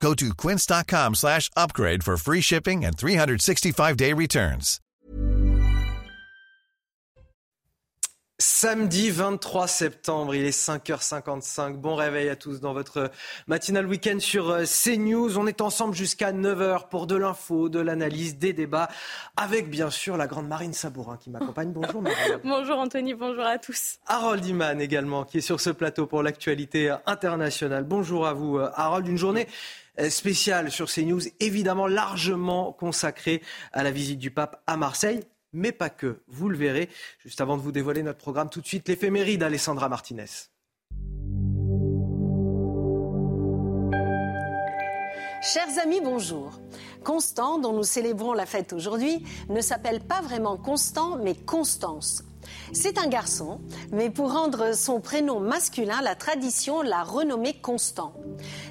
Go 0.00 0.14
to 0.14 0.34
quince.com 0.34 1.14
slash 1.14 1.50
upgrade 1.56 2.02
for 2.04 2.16
free 2.16 2.40
shipping 2.40 2.84
and 2.84 2.96
365-day 2.96 4.12
returns. 4.12 4.80
Samedi 8.38 9.08
23 9.08 9.66
septembre, 9.66 10.34
il 10.34 10.44
est 10.44 10.50
5h55. 10.50 11.76
Bon 11.78 11.94
réveil 11.94 12.28
à 12.28 12.36
tous 12.36 12.60
dans 12.60 12.74
votre 12.74 13.10
matinal 13.46 13.86
week-end 13.86 14.18
sur 14.20 14.50
euh, 14.50 14.64
CNews. 14.64 15.38
On 15.38 15.46
est 15.46 15.62
ensemble 15.62 15.94
jusqu'à 15.94 16.32
9h 16.32 16.90
pour 16.90 17.06
de 17.06 17.16
l'info, 17.16 17.70
de 17.70 17.80
l'analyse, 17.80 18.36
des 18.36 18.52
débats, 18.52 18.90
avec 19.38 19.70
bien 19.70 19.88
sûr 19.88 20.18
la 20.18 20.26
grande 20.26 20.48
Marine 20.48 20.74
Sabourin 20.74 21.16
qui 21.16 21.30
m'accompagne. 21.30 21.72
Bonjour 21.72 22.02
Marine. 22.02 22.40
bonjour 22.44 22.78
Anthony, 22.78 23.14
bonjour 23.14 23.44
à 23.44 23.56
tous. 23.56 24.00
Harold 24.06 24.44
Iman 24.44 24.82
également 24.82 25.24
qui 25.24 25.38
est 25.38 25.40
sur 25.40 25.58
ce 25.58 25.70
plateau 25.70 26.06
pour 26.06 26.22
l'actualité 26.22 26.94
internationale. 27.06 27.84
Bonjour 27.84 28.26
à 28.26 28.34
vous 28.34 28.58
euh, 28.58 28.68
Harold. 28.74 29.08
Une 29.08 29.16
journée 29.16 29.48
spéciale 30.08 30.70
sur 30.70 30.90
CNews, 30.90 31.22
évidemment 31.40 31.86
largement 31.86 32.72
consacrée 32.72 33.42
à 33.72 33.82
la 33.82 33.90
visite 33.90 34.18
du 34.18 34.30
pape 34.30 34.62
à 34.66 34.76
Marseille 34.76 35.20
mais 35.56 35.72
pas 35.72 35.90
que. 35.90 36.20
Vous 36.28 36.48
le 36.48 36.56
verrez. 36.56 36.88
Juste 37.18 37.40
avant 37.40 37.56
de 37.56 37.62
vous 37.62 37.72
dévoiler 37.72 38.02
notre 38.02 38.18
programme, 38.18 38.50
tout 38.50 38.60
de 38.60 38.66
suite 38.66 38.88
l'éphéméride 38.88 39.40
d'Alessandra 39.40 39.88
Martinez. 39.88 40.26
Chers 45.42 45.78
amis, 45.82 46.00
bonjour. 46.02 46.60
Constant, 47.04 47.58
dont 47.58 47.72
nous 47.72 47.84
célébrons 47.84 48.32
la 48.32 48.46
fête 48.46 48.72
aujourd'hui, 48.72 49.24
ne 49.48 49.60
s'appelle 49.60 50.00
pas 50.00 50.20
vraiment 50.20 50.56
Constant, 50.56 51.18
mais 51.18 51.34
Constance. 51.34 52.24
C'est 52.72 52.98
un 52.98 53.06
garçon, 53.06 53.60
mais 53.92 54.10
pour 54.10 54.32
rendre 54.32 54.74
son 54.74 55.00
prénom 55.00 55.40
masculin, 55.40 56.00
la 56.02 56.14
tradition 56.14 56.82
l'a 56.82 57.04
renommé 57.04 57.54
Constant. 57.54 58.12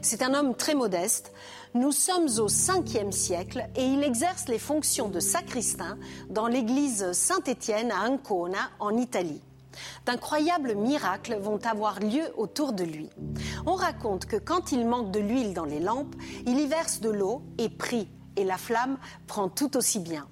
C'est 0.01 0.21
un 0.21 0.33
homme 0.33 0.55
très 0.55 0.75
modeste, 0.75 1.31
nous 1.73 1.91
sommes 1.91 2.27
au 2.39 2.47
5e 2.47 3.11
siècle 3.11 3.67
et 3.75 3.85
il 3.85 4.03
exerce 4.03 4.47
les 4.47 4.59
fonctions 4.59 5.09
de 5.09 5.19
sacristain 5.19 5.97
dans 6.29 6.47
l'église 6.47 7.11
Saint-Étienne 7.13 7.91
à 7.91 8.09
Ancona, 8.09 8.69
en 8.79 8.95
Italie. 8.97 9.41
D'incroyables 10.05 10.75
miracles 10.75 11.37
vont 11.41 11.59
avoir 11.65 11.99
lieu 11.99 12.23
autour 12.37 12.73
de 12.73 12.83
lui. 12.83 13.09
On 13.65 13.73
raconte 13.73 14.25
que 14.25 14.37
quand 14.37 14.71
il 14.71 14.87
manque 14.87 15.11
de 15.11 15.19
l'huile 15.19 15.53
dans 15.53 15.65
les 15.65 15.79
lampes, 15.79 16.15
il 16.45 16.59
y 16.59 16.67
verse 16.67 17.01
de 17.01 17.09
l'eau 17.09 17.41
et 17.57 17.69
prie, 17.69 18.07
et 18.35 18.43
la 18.43 18.57
flamme 18.57 18.97
prend 19.27 19.49
tout 19.49 19.75
aussi 19.75 19.99
bien. 19.99 20.27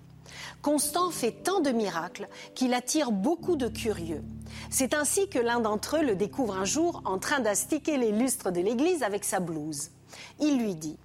Constant 0.64 1.12
fait 1.12 1.44
tant 1.44 1.60
de 1.60 1.70
miracles 1.70 2.28
qu'il 2.56 2.74
attire 2.74 3.12
beaucoup 3.12 3.56
de 3.56 3.68
curieux. 3.68 4.24
C'est 4.72 4.96
ainsi 4.96 5.30
que 5.30 5.38
l'un 5.38 5.60
d'entre 5.60 5.98
eux 5.98 6.04
le 6.04 6.16
découvre 6.16 6.56
un 6.56 6.66
jour 6.66 7.04
en 7.06 7.20
train 7.20 7.42
d'astiquer 7.42 7.98
les 7.98 8.12
lustres 8.12 8.52
de 8.52 8.62
l'église 8.62 9.04
avec 9.04 9.26
sa 9.26 9.40
blouse. 9.40 9.92
Il 10.40 10.58
lui 10.58 10.76
dit 10.76 10.98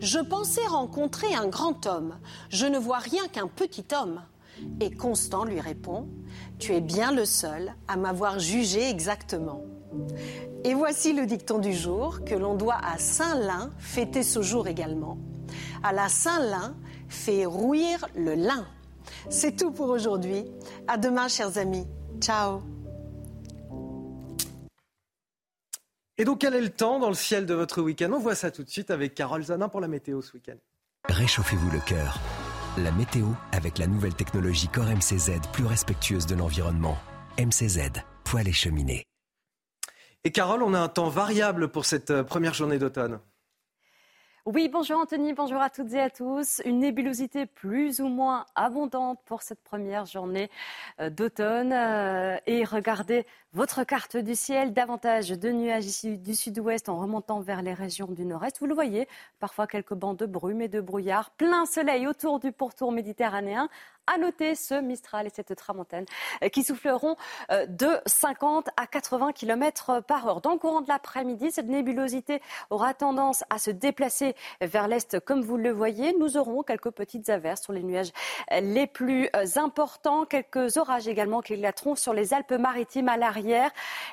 je 0.00 0.18
pensais 0.18 0.66
rencontrer 0.66 1.34
un 1.34 1.46
grand 1.46 1.86
homme. 1.86 2.18
Je 2.48 2.66
ne 2.66 2.78
vois 2.78 2.98
rien 2.98 3.26
qu'un 3.28 3.46
petit 3.46 3.84
homme. 3.92 4.22
Et 4.80 4.90
Constant 4.90 5.44
lui 5.44 5.60
répond 5.60 6.08
Tu 6.58 6.74
es 6.74 6.80
bien 6.80 7.12
le 7.12 7.24
seul 7.24 7.74
à 7.88 7.96
m'avoir 7.96 8.38
jugé 8.38 8.88
exactement. 8.88 9.62
Et 10.64 10.74
voici 10.74 11.12
le 11.12 11.26
dicton 11.26 11.58
du 11.58 11.72
jour 11.72 12.24
que 12.24 12.34
l'on 12.34 12.54
doit 12.54 12.78
à 12.82 12.98
Saint-Lin, 12.98 13.70
fêter 13.78 14.22
ce 14.22 14.42
jour 14.42 14.68
également. 14.68 15.18
À 15.82 15.92
la 15.92 16.08
Saint-Lin, 16.08 16.74
fait 17.08 17.46
rouillir 17.46 18.06
le 18.14 18.34
lin. 18.34 18.66
C'est 19.28 19.56
tout 19.56 19.70
pour 19.70 19.88
aujourd'hui. 19.88 20.44
À 20.88 20.96
demain, 20.96 21.28
chers 21.28 21.58
amis. 21.58 21.86
Ciao. 22.20 22.62
Et 26.18 26.24
donc, 26.24 26.40
quel 26.40 26.54
est 26.54 26.60
le 26.60 26.70
temps 26.70 26.98
dans 26.98 27.08
le 27.08 27.14
ciel 27.14 27.46
de 27.46 27.54
votre 27.54 27.80
week-end? 27.80 28.10
On 28.12 28.18
voit 28.18 28.34
ça 28.34 28.50
tout 28.50 28.62
de 28.62 28.68
suite 28.68 28.90
avec 28.90 29.14
Carole 29.14 29.42
Zanin 29.42 29.68
pour 29.68 29.80
la 29.80 29.88
météo 29.88 30.20
ce 30.20 30.34
week-end. 30.34 30.56
Réchauffez-vous 31.08 31.70
le 31.70 31.80
cœur. 31.80 32.18
La 32.76 32.92
météo 32.92 33.26
avec 33.52 33.78
la 33.78 33.86
nouvelle 33.86 34.14
technologie 34.14 34.68
Core 34.68 34.84
MCZ 34.84 35.40
plus 35.52 35.64
respectueuse 35.64 36.26
de 36.26 36.34
l'environnement. 36.34 36.98
MCZ, 37.38 37.90
poêle 38.24 38.48
et 38.48 38.52
cheminée. 38.52 39.06
Et 40.24 40.32
Carole, 40.32 40.62
on 40.62 40.74
a 40.74 40.78
un 40.78 40.88
temps 40.88 41.08
variable 41.08 41.68
pour 41.68 41.86
cette 41.86 42.10
euh, 42.10 42.22
première 42.22 42.52
journée 42.52 42.78
d'automne. 42.78 43.18
Oui, 44.46 44.70
bonjour 44.72 44.98
Anthony, 44.98 45.34
bonjour 45.34 45.60
à 45.60 45.68
toutes 45.68 45.92
et 45.92 46.00
à 46.00 46.08
tous. 46.08 46.62
Une 46.64 46.78
nébulosité 46.78 47.44
plus 47.44 48.00
ou 48.00 48.08
moins 48.08 48.46
abondante 48.54 49.20
pour 49.26 49.42
cette 49.42 49.62
première 49.62 50.06
journée 50.06 50.48
euh, 50.98 51.10
d'automne. 51.10 51.74
Euh, 51.74 52.38
et 52.46 52.64
regardez 52.64 53.26
votre 53.52 53.82
carte 53.82 54.16
du 54.16 54.36
ciel, 54.36 54.72
davantage 54.72 55.30
de 55.30 55.50
nuages 55.50 55.84
ici 55.84 56.16
du 56.16 56.36
sud-ouest 56.36 56.88
en 56.88 57.00
remontant 57.00 57.40
vers 57.40 57.62
les 57.62 57.74
régions 57.74 58.06
du 58.06 58.24
nord-est. 58.24 58.60
Vous 58.60 58.66
le 58.66 58.74
voyez, 58.74 59.08
parfois 59.40 59.66
quelques 59.66 59.94
bancs 59.94 60.16
de 60.16 60.24
brume 60.24 60.60
et 60.60 60.68
de 60.68 60.80
brouillard. 60.80 61.30
Plein 61.30 61.66
soleil 61.66 62.06
autour 62.06 62.38
du 62.38 62.52
pourtour 62.52 62.92
méditerranéen 62.92 63.68
à 64.06 64.18
noter 64.18 64.54
ce 64.54 64.74
Mistral 64.74 65.26
et 65.26 65.30
cette 65.30 65.54
Tramontane 65.54 66.04
euh, 66.42 66.48
qui 66.48 66.62
souffleront 66.62 67.16
euh, 67.50 67.66
de 67.66 67.88
50 68.06 68.68
à 68.76 68.86
80 68.86 69.32
km 69.32 70.00
par 70.06 70.26
heure. 70.28 70.40
Dans 70.40 70.52
le 70.52 70.58
courant 70.58 70.80
de 70.80 70.88
l'après-midi, 70.88 71.50
cette 71.50 71.68
nébulosité 71.68 72.40
aura 72.70 72.94
tendance 72.94 73.44
à 73.50 73.58
se 73.58 73.70
déplacer 73.70 74.34
vers 74.60 74.88
l'est 74.88 75.20
comme 75.20 75.42
vous 75.42 75.56
le 75.56 75.70
voyez. 75.70 76.14
Nous 76.18 76.36
aurons 76.36 76.62
quelques 76.62 76.90
petites 76.90 77.28
averses 77.30 77.62
sur 77.62 77.72
les 77.72 77.82
nuages 77.82 78.12
euh, 78.52 78.60
les 78.60 78.86
plus 78.86 79.28
importants, 79.56 80.24
quelques 80.24 80.76
orages 80.76 81.08
également 81.08 81.40
qui 81.40 81.54
éclateront 81.54 81.96
sur 81.96 82.14
les 82.14 82.32
Alpes-Maritimes 82.32 83.08
à 83.08 83.16
l'arrière. 83.16 83.39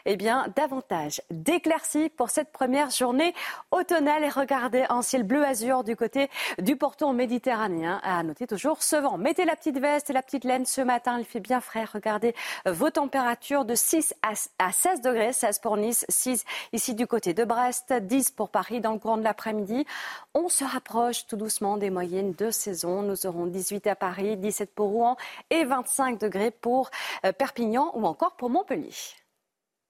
Eh 0.05 0.15
bien, 0.15 0.47
davantage 0.55 1.21
d'éclaircies 1.29 2.09
pour 2.09 2.29
cette 2.29 2.51
première 2.51 2.89
journée 2.89 3.33
automnale. 3.71 4.23
Et 4.23 4.29
regardez 4.29 4.85
un 4.89 5.01
ciel 5.01 5.23
bleu 5.23 5.45
azur 5.45 5.83
du 5.83 5.95
côté 5.95 6.29
du 6.59 6.75
pourtour 6.75 7.13
méditerranéen. 7.13 7.99
À 8.03 8.23
noter 8.23 8.47
toujours 8.47 8.83
ce 8.83 8.95
vent. 8.95 9.17
Mettez 9.17 9.45
la 9.45 9.55
petite 9.55 9.79
veste 9.79 10.09
et 10.09 10.13
la 10.13 10.21
petite 10.21 10.43
laine 10.43 10.65
ce 10.65 10.81
matin. 10.81 11.17
Il 11.19 11.25
fait 11.25 11.39
bien 11.39 11.61
frais. 11.61 11.85
Regardez 11.85 12.35
vos 12.65 12.89
températures 12.89 13.65
de 13.65 13.75
6 13.75 14.13
à 14.59 14.71
16 14.71 15.01
degrés, 15.01 15.33
16 15.33 15.59
pour 15.59 15.77
Nice, 15.77 16.05
6 16.09 16.43
ici 16.73 16.95
du 16.95 17.07
côté 17.07 17.33
de 17.33 17.43
Brest, 17.43 17.93
10 17.93 18.31
pour 18.31 18.49
Paris 18.49 18.81
dans 18.81 18.93
le 18.93 18.99
courant 18.99 19.17
de 19.17 19.23
l'après-midi. 19.23 19.85
On 20.33 20.49
se 20.49 20.63
rapproche 20.63 21.27
tout 21.27 21.37
doucement 21.37 21.77
des 21.77 21.89
moyennes 21.89 22.33
de 22.33 22.51
saison. 22.51 23.01
Nous 23.01 23.25
aurons 23.25 23.47
18 23.47 23.87
à 23.87 23.95
Paris, 23.95 24.37
17 24.37 24.73
pour 24.73 24.89
Rouen 24.89 25.17
et 25.49 25.63
25 25.63 26.19
degrés 26.19 26.51
pour 26.51 26.89
euh, 27.25 27.31
Perpignan 27.31 27.91
ou 27.95 28.05
encore 28.05 28.35
pour 28.35 28.49
Montpellier. 28.49 28.91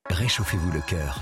Réchauffez-vous 0.09 0.71
le 0.71 0.81
cœur. 0.81 1.21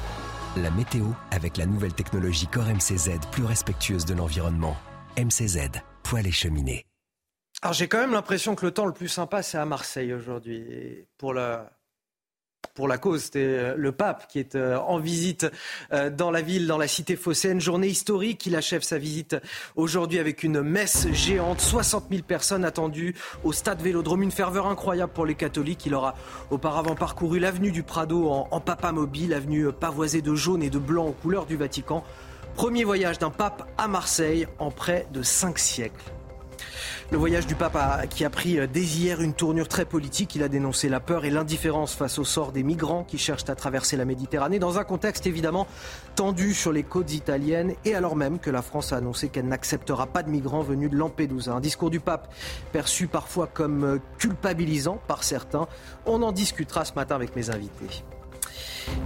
La 0.58 0.70
météo 0.72 1.06
avec 1.32 1.58
la 1.58 1.66
nouvelle 1.66 1.94
technologie 1.94 2.48
Core 2.48 2.68
MCZ 2.68 3.20
plus 3.32 3.44
respectueuse 3.44 4.06
de 4.06 4.14
l'environnement. 4.14 4.78
MCZ, 5.18 5.70
poêle 6.04 6.28
et 6.28 6.32
cheminée. 6.32 6.86
Alors 7.62 7.74
j'ai 7.74 7.88
quand 7.88 8.00
même 8.00 8.12
l'impression 8.12 8.56
que 8.56 8.66
le 8.66 8.72
temps 8.72 8.86
le 8.86 8.94
plus 8.94 9.08
sympa, 9.08 9.42
c'est 9.42 9.58
à 9.58 9.66
Marseille 9.66 10.14
aujourd'hui. 10.14 11.08
Pour 11.18 11.34
la, 11.34 11.72
pour 12.74 12.88
la 12.88 12.98
cause, 12.98 13.24
c'était 13.24 13.40
euh, 13.40 13.76
le 13.78 13.92
pape 13.92 14.28
qui 14.28 14.40
est 14.40 14.56
euh, 14.56 14.78
en 14.80 15.00
visite 15.00 15.48
euh, 15.94 16.10
dans 16.10 16.32
la 16.32 16.42
ville, 16.42 16.68
dans 16.68 16.78
la 16.78 16.88
cité 16.88 17.16
phocéenne. 17.16 17.62
Journée 17.62 17.88
historique, 17.88 18.46
il 18.46 18.56
achève 18.56 18.82
sa 18.82 18.98
visite 18.98 19.36
aujourd'hui 19.76 20.20
avec 20.20 20.44
une 20.44 20.62
messe 20.62 21.08
géante. 21.12 21.62
60 21.62 22.06
000 22.10 22.24
personnes 22.24 22.66
attendues 22.66 23.16
au 23.44 23.54
stade 23.54 23.82
Vélodrome. 23.82 24.24
Une 24.24 24.32
ferveur 24.32 24.68
incroyable 24.68 25.14
pour 25.14 25.26
les 25.26 25.36
catholiques. 25.36 25.86
Il 25.86 25.94
aura 25.94 26.16
auparavant 26.50 26.96
parcouru 26.96 27.40
l'avenue 27.40 27.72
du 27.72 27.84
Prado 27.84 28.30
en, 28.30 28.48
en 28.52 28.60
papa 28.60 28.92
mobile, 28.92 29.34
avenue 29.34 29.72
pavoisée 29.72 30.22
de 30.22 30.36
jaune 30.36 30.64
et 30.64 30.70
de 30.70 30.80
blanc 30.80 31.08
aux 31.08 31.14
couleurs 31.14 31.46
du 31.46 31.58
Vatican. 31.58 32.04
Premier 32.56 32.84
voyage 32.84 33.20
d'un 33.20 33.32
pape 33.32 33.70
à 33.78 33.88
Marseille 33.88 34.48
en 34.60 34.72
près 34.72 35.08
de 35.12 35.22
cinq 35.22 35.60
siècles. 35.60 36.15
Le 37.12 37.20
voyage 37.20 37.46
du 37.46 37.54
pape 37.54 37.78
qui 38.10 38.26
a 38.26 38.32
pris 38.32 38.58
euh, 38.58 38.66
dès 38.66 38.82
hier 38.82 39.22
une 39.22 39.34
tournure 39.34 39.68
très 39.68 39.86
politique. 39.86 40.34
Il 40.36 40.42
a 40.42 40.48
dénoncé 40.48 40.90
la 40.90 41.00
peur 41.00 41.24
et 41.24 41.30
l'indifférence 41.30 41.94
face 41.94 42.18
au 42.18 42.24
sort 42.24 42.52
des 42.52 42.64
migrants 42.64 43.04
qui 43.04 43.20
cherchent 43.20 43.48
à 43.48 43.54
traverser 43.54 43.96
la 43.96 44.06
Méditerranée 44.06 44.58
dans 44.58 44.80
un 44.80 44.84
contexte 44.84 45.28
évidemment 45.28 45.68
tendu 46.16 46.56
sur 46.56 46.72
les 46.72 46.82
côtes 46.82 47.14
italiennes 47.14 47.76
et 47.86 47.94
alors 47.94 48.16
même 48.16 48.40
que 48.40 48.50
la 48.50 48.64
France 48.64 48.92
a 48.92 48.98
annoncé 48.98 49.30
qu'elle 49.30 49.48
n'acceptera 49.48 50.08
pas 50.08 50.24
de 50.24 50.32
migrants 50.32 50.64
venus 50.64 50.90
de 50.90 50.98
Lampedusa. 50.98 51.54
Un 51.54 51.60
discours 51.60 51.92
du 51.92 52.00
pape 52.00 52.34
perçu 52.72 53.06
parfois 53.06 53.46
comme 53.46 53.84
euh, 53.84 53.98
culpabilisant 54.18 55.00
par 55.08 55.24
certains. 55.24 55.68
On 56.08 56.24
en 56.24 56.32
discutera 56.32 56.86
ce 56.86 56.94
matin 56.94 57.16
avec 57.16 57.36
mes 57.36 57.52
invités. 57.52 58.04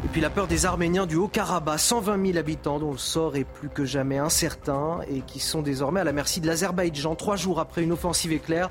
Et 0.03 0.07
puis 0.07 0.21
la 0.21 0.29
peur 0.29 0.47
des 0.47 0.65
Arméniens 0.65 1.05
du 1.05 1.15
Haut-Karabakh, 1.15 1.79
120 1.79 2.25
000 2.25 2.37
habitants 2.37 2.79
dont 2.79 2.91
le 2.91 2.97
sort 2.97 3.35
est 3.35 3.43
plus 3.43 3.69
que 3.69 3.85
jamais 3.85 4.17
incertain 4.17 4.99
et 5.09 5.21
qui 5.21 5.39
sont 5.39 5.61
désormais 5.61 5.99
à 5.99 6.03
la 6.03 6.13
merci 6.13 6.41
de 6.41 6.47
l'Azerbaïdjan, 6.47 7.15
trois 7.15 7.35
jours 7.35 7.59
après 7.59 7.83
une 7.83 7.91
offensive 7.91 8.31
éclair 8.31 8.69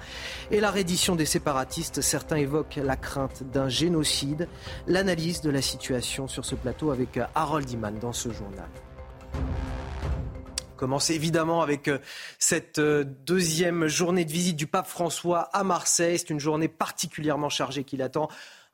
et 0.51 0.61
la 0.61 0.71
reddition 0.71 1.17
des 1.17 1.27
séparatistes. 1.27 2.01
Certains 2.01 2.37
évoquent 2.37 2.81
la 2.83 2.97
crainte 2.97 3.43
d'un 3.43 3.69
génocide. 3.69 4.49
L'analyse 4.87 5.41
de 5.41 5.51
la 5.51 5.63
situation 5.63 6.29
sur 6.29 6.45
ce 6.45 6.55
plateau 6.55 6.91
avec 6.91 7.19
Harold 7.35 7.71
Iman 7.71 7.99
dans 7.99 8.13
ce 8.13 8.31
journal 8.31 8.69
commence 10.79 11.11
évidemment 11.11 11.61
avec 11.61 11.89
euh, 11.89 11.99
cette 12.39 12.79
euh, 12.79 13.05
deuxième 13.05 13.89
journée 13.89 14.25
de 14.25 14.33
visite 14.33 14.57
du 14.57 14.67
pape 14.67 14.87
François 14.87 15.41
à 15.53 15.65
Marseille. 15.65 16.19
C'est 16.19 16.31
une 16.31 16.41
journée 16.41 16.69
particulièrement 16.69 17.51
chargée 17.51 17.85
qui 17.85 17.99
l'attend. 17.99 18.29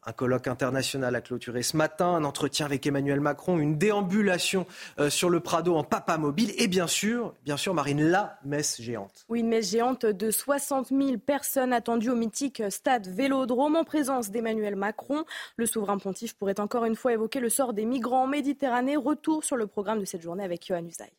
Un 0.06 0.12
colloque 0.12 0.48
international 0.48 1.14
a 1.14 1.20
clôturé 1.20 1.62
ce 1.62 1.76
matin, 1.76 2.06
un 2.06 2.24
entretien 2.24 2.66
avec 2.66 2.86
Emmanuel 2.86 3.20
Macron, 3.20 3.58
une 3.58 3.78
déambulation 3.78 4.66
euh, 4.98 5.08
sur 5.08 5.30
le 5.30 5.40
Prado 5.40 5.74
en 5.76 5.84
papa 5.84 6.18
mobile 6.18 6.52
et 6.58 6.68
bien 6.68 6.86
sûr, 6.86 7.34
bien 7.44 7.56
sûr, 7.56 7.72
Marine, 7.72 8.02
la 8.02 8.38
messe 8.44 8.80
géante. 8.82 9.24
Oui, 9.28 9.40
une 9.40 9.48
messe 9.48 9.70
géante 9.70 10.04
de 10.04 10.30
60 10.30 10.88
000 10.88 11.18
personnes 11.18 11.72
attendues 11.72 12.10
au 12.10 12.16
mythique 12.16 12.62
stade 12.68 13.06
Vélodrome 13.06 13.76
en 13.76 13.84
présence 13.84 14.30
d'Emmanuel 14.30 14.76
Macron. 14.76 15.24
Le 15.56 15.66
souverain 15.66 15.98
pontife 15.98 16.34
pourrait 16.34 16.60
encore 16.60 16.84
une 16.84 16.96
fois 16.96 17.12
évoquer 17.12 17.40
le 17.40 17.48
sort 17.48 17.72
des 17.72 17.86
migrants 17.86 18.24
en 18.24 18.26
Méditerranée. 18.26 18.96
Retour 18.96 19.44
sur 19.44 19.56
le 19.56 19.66
programme 19.66 20.00
de 20.00 20.04
cette 20.04 20.22
journée 20.22 20.44
avec 20.44 20.66
Johan 20.66 20.84
Usaï. 20.84 21.10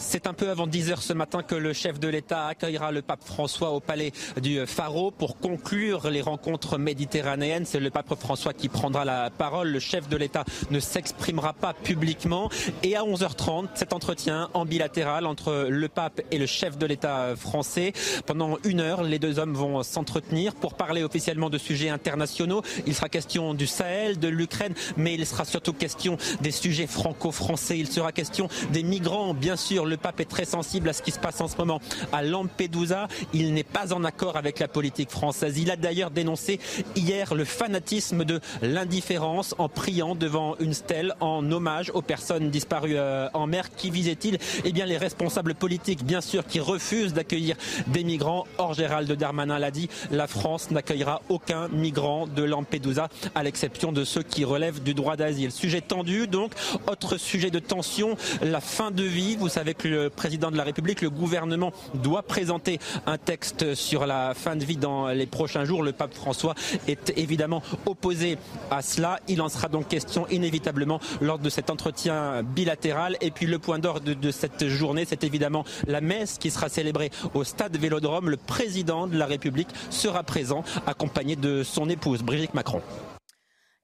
C'est 0.00 0.28
un 0.28 0.32
peu 0.32 0.48
avant 0.48 0.68
10 0.68 0.92
heures 0.92 1.02
ce 1.02 1.12
matin 1.12 1.42
que 1.42 1.56
le 1.56 1.72
chef 1.72 1.98
de 1.98 2.06
l'État 2.06 2.46
accueillera 2.46 2.92
le 2.92 3.02
pape 3.02 3.24
François 3.24 3.70
au 3.70 3.80
palais 3.80 4.12
du 4.40 4.64
Pharaon 4.64 5.10
pour 5.10 5.38
conclure 5.38 6.08
les 6.08 6.20
rencontres 6.20 6.78
méditerranéennes. 6.78 7.66
C'est 7.66 7.80
le 7.80 7.90
pape 7.90 8.14
François 8.14 8.52
qui 8.52 8.68
prendra 8.68 9.04
la 9.04 9.28
parole. 9.30 9.70
Le 9.70 9.80
chef 9.80 10.08
de 10.08 10.16
l'État 10.16 10.44
ne 10.70 10.78
s'exprimera 10.78 11.52
pas 11.52 11.74
publiquement. 11.74 12.48
Et 12.84 12.94
à 12.94 13.02
11h30, 13.02 13.70
cet 13.74 13.92
entretien 13.92 14.50
en 14.54 14.64
bilatéral 14.64 15.26
entre 15.26 15.66
le 15.68 15.88
pape 15.88 16.20
et 16.30 16.38
le 16.38 16.46
chef 16.46 16.78
de 16.78 16.86
l'État 16.86 17.34
français. 17.34 17.92
Pendant 18.24 18.56
une 18.62 18.80
heure, 18.80 19.02
les 19.02 19.18
deux 19.18 19.40
hommes 19.40 19.54
vont 19.54 19.82
s'entretenir 19.82 20.54
pour 20.54 20.74
parler 20.74 21.02
officiellement 21.02 21.50
de 21.50 21.58
sujets 21.58 21.88
internationaux. 21.88 22.62
Il 22.86 22.94
sera 22.94 23.08
question 23.08 23.52
du 23.52 23.66
Sahel, 23.66 24.20
de 24.20 24.28
l'Ukraine, 24.28 24.74
mais 24.96 25.14
il 25.14 25.26
sera 25.26 25.44
surtout 25.44 25.72
question 25.72 26.18
des 26.40 26.52
sujets 26.52 26.86
franco-français. 26.86 27.80
Il 27.80 27.88
sera 27.88 28.12
question 28.12 28.48
des 28.72 28.84
migrants, 28.84 29.34
bien 29.34 29.56
sûr 29.56 29.87
le 29.88 29.96
pape 29.96 30.20
est 30.20 30.24
très 30.24 30.44
sensible 30.44 30.88
à 30.88 30.92
ce 30.92 31.02
qui 31.02 31.10
se 31.10 31.18
passe 31.18 31.40
en 31.40 31.48
ce 31.48 31.56
moment 31.56 31.80
à 32.12 32.22
Lampedusa. 32.22 33.08
Il 33.32 33.54
n'est 33.54 33.64
pas 33.64 33.92
en 33.92 34.04
accord 34.04 34.36
avec 34.36 34.58
la 34.58 34.68
politique 34.68 35.10
française. 35.10 35.58
Il 35.58 35.70
a 35.70 35.76
d'ailleurs 35.76 36.10
dénoncé 36.10 36.60
hier 36.96 37.34
le 37.34 37.44
fanatisme 37.44 38.24
de 38.24 38.40
l'indifférence 38.62 39.54
en 39.58 39.68
priant 39.68 40.14
devant 40.14 40.56
une 40.58 40.74
stèle 40.74 41.14
en 41.20 41.50
hommage 41.50 41.90
aux 41.94 42.02
personnes 42.02 42.50
disparues 42.50 42.96
euh, 42.96 43.28
en 43.34 43.46
mer. 43.46 43.70
Qui 43.76 43.90
visait-il? 43.90 44.38
Eh 44.64 44.72
bien, 44.72 44.86
les 44.86 44.96
responsables 44.96 45.54
politiques, 45.54 46.04
bien 46.04 46.20
sûr, 46.20 46.46
qui 46.46 46.60
refusent 46.60 47.12
d'accueillir 47.12 47.56
des 47.88 48.04
migrants. 48.04 48.46
Or, 48.58 48.74
Gérald 48.74 49.10
Darmanin 49.10 49.58
l'a 49.58 49.70
dit, 49.70 49.88
la 50.10 50.26
France 50.26 50.70
n'accueillera 50.70 51.22
aucun 51.28 51.68
migrant 51.68 52.26
de 52.26 52.42
Lampedusa, 52.42 53.08
à 53.34 53.42
l'exception 53.42 53.92
de 53.92 54.04
ceux 54.04 54.22
qui 54.22 54.44
relèvent 54.44 54.82
du 54.82 54.94
droit 54.94 55.16
d'asile. 55.16 55.52
Sujet 55.52 55.80
tendu, 55.80 56.26
donc. 56.26 56.52
Autre 56.86 57.16
sujet 57.16 57.50
de 57.50 57.58
tension, 57.58 58.16
la 58.42 58.60
fin 58.60 58.90
de 58.90 59.02
vie. 59.02 59.36
Vous 59.36 59.48
savez 59.48 59.74
le 59.84 60.10
président 60.10 60.50
de 60.50 60.56
la 60.56 60.64
République, 60.64 61.02
le 61.02 61.10
gouvernement 61.10 61.72
doit 61.94 62.22
présenter 62.22 62.78
un 63.06 63.18
texte 63.18 63.74
sur 63.74 64.06
la 64.06 64.34
fin 64.34 64.56
de 64.56 64.64
vie 64.64 64.76
dans 64.76 65.08
les 65.08 65.26
prochains 65.26 65.64
jours. 65.64 65.82
Le 65.82 65.92
pape 65.92 66.14
François 66.14 66.54
est 66.86 67.12
évidemment 67.16 67.62
opposé 67.86 68.38
à 68.70 68.82
cela. 68.82 69.20
Il 69.28 69.42
en 69.42 69.48
sera 69.48 69.68
donc 69.68 69.88
question 69.88 70.26
inévitablement 70.28 71.00
lors 71.20 71.38
de 71.38 71.50
cet 71.50 71.70
entretien 71.70 72.42
bilatéral. 72.42 73.16
Et 73.20 73.30
puis 73.30 73.46
le 73.46 73.58
point 73.58 73.78
d'ordre 73.78 74.14
de, 74.14 74.30
cette 74.30 74.68
journée, 74.68 75.04
c'est 75.06 75.24
évidemment 75.24 75.64
la 75.86 76.00
messe 76.00 76.38
qui 76.38 76.50
sera 76.50 76.68
célébrée 76.68 77.10
au 77.34 77.44
stade 77.44 77.76
Vélodrome. 77.76 78.30
Le 78.30 78.36
président 78.36 79.06
de 79.06 79.16
la 79.16 79.26
République 79.26 79.68
sera 79.90 80.22
présent, 80.22 80.64
accompagné 80.86 81.36
de 81.36 81.62
son 81.62 81.88
épouse 81.88 82.22
Brigitte 82.22 82.54
Macron. 82.54 82.82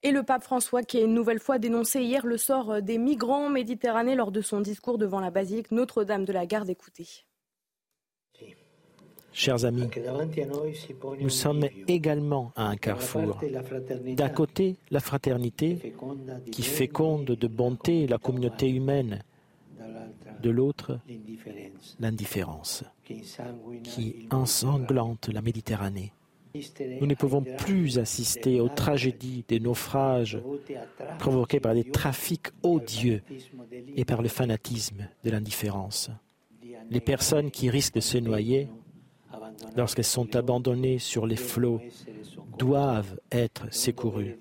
Et 0.05 0.11
le 0.11 0.21
pape 0.21 0.43
François 0.43 0.83
qui 0.83 0.99
a 0.99 1.01
une 1.01 1.15
nouvelle 1.15 1.39
fois 1.39 1.57
dénoncé 1.57 1.99
hier 2.03 2.27
le 2.27 2.37
sort 2.37 2.73
euh, 2.73 2.79
des 2.79 2.99
migrants 2.99 3.47
en 3.47 3.49
Méditerranée 3.49 4.13
lors 4.13 4.31
de 4.31 4.39
son 4.39 4.61
discours 4.61 4.99
devant 4.99 5.19
la 5.19 5.31
basilique 5.31 5.71
Notre-Dame 5.71 6.25
de 6.25 6.31
la 6.31 6.45
Garde. 6.45 6.69
Écoutez. 6.69 7.07
Chers 9.33 9.65
amis, 9.65 9.89
nous 11.19 11.29
sommes 11.29 11.65
également 11.87 12.51
à 12.55 12.67
un 12.67 12.75
carrefour. 12.75 13.39
D'un 14.15 14.29
côté, 14.29 14.75
la 14.91 14.99
fraternité 14.99 15.95
qui 16.51 16.61
féconde 16.61 17.25
de 17.25 17.47
bonté 17.47 18.05
la 18.05 18.19
communauté 18.19 18.69
humaine. 18.69 19.23
De 20.39 20.51
l'autre, 20.51 20.99
l'indifférence 21.99 22.83
qui 23.83 24.27
ensanglante 24.29 25.29
la 25.33 25.41
Méditerranée. 25.41 26.13
Nous 26.99 27.07
ne 27.07 27.15
pouvons 27.15 27.43
plus 27.43 27.99
assister 27.99 28.59
aux 28.59 28.69
tragédies 28.69 29.43
des 29.47 29.59
naufrages 29.59 30.39
provoqués 31.19 31.59
par 31.59 31.73
des 31.73 31.83
trafics 31.83 32.47
odieux 32.63 33.21
et 33.95 34.05
par 34.05 34.21
le 34.21 34.29
fanatisme 34.29 35.07
de 35.23 35.29
l'indifférence. 35.29 36.09
Les 36.89 37.01
personnes 37.01 37.51
qui 37.51 37.69
risquent 37.69 37.95
de 37.95 37.99
se 37.99 38.17
noyer 38.17 38.69
lorsqu'elles 39.75 40.05
sont 40.05 40.35
abandonnées 40.35 40.99
sur 40.99 41.25
les 41.25 41.35
flots 41.35 41.81
doivent 42.57 43.19
être 43.31 43.73
secourues. 43.73 44.37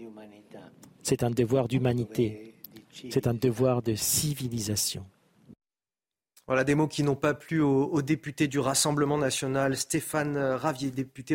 C'est 1.02 1.22
un 1.22 1.30
devoir 1.30 1.68
d'humanité, 1.68 2.54
c'est 3.10 3.26
un 3.26 3.34
devoir 3.34 3.82
de 3.82 3.94
civilisation. 3.94 5.04
Voilà 6.46 6.64
des 6.64 6.74
mots 6.74 6.88
qui 6.88 7.02
n'ont 7.02 7.16
pas 7.16 7.32
plu 7.32 7.62
au, 7.62 8.02
député 8.02 8.48
du 8.48 8.58
Rassemblement 8.58 9.16
national, 9.16 9.76
Stéphane 9.76 10.36
Ravier, 10.36 10.90
député 10.90 11.34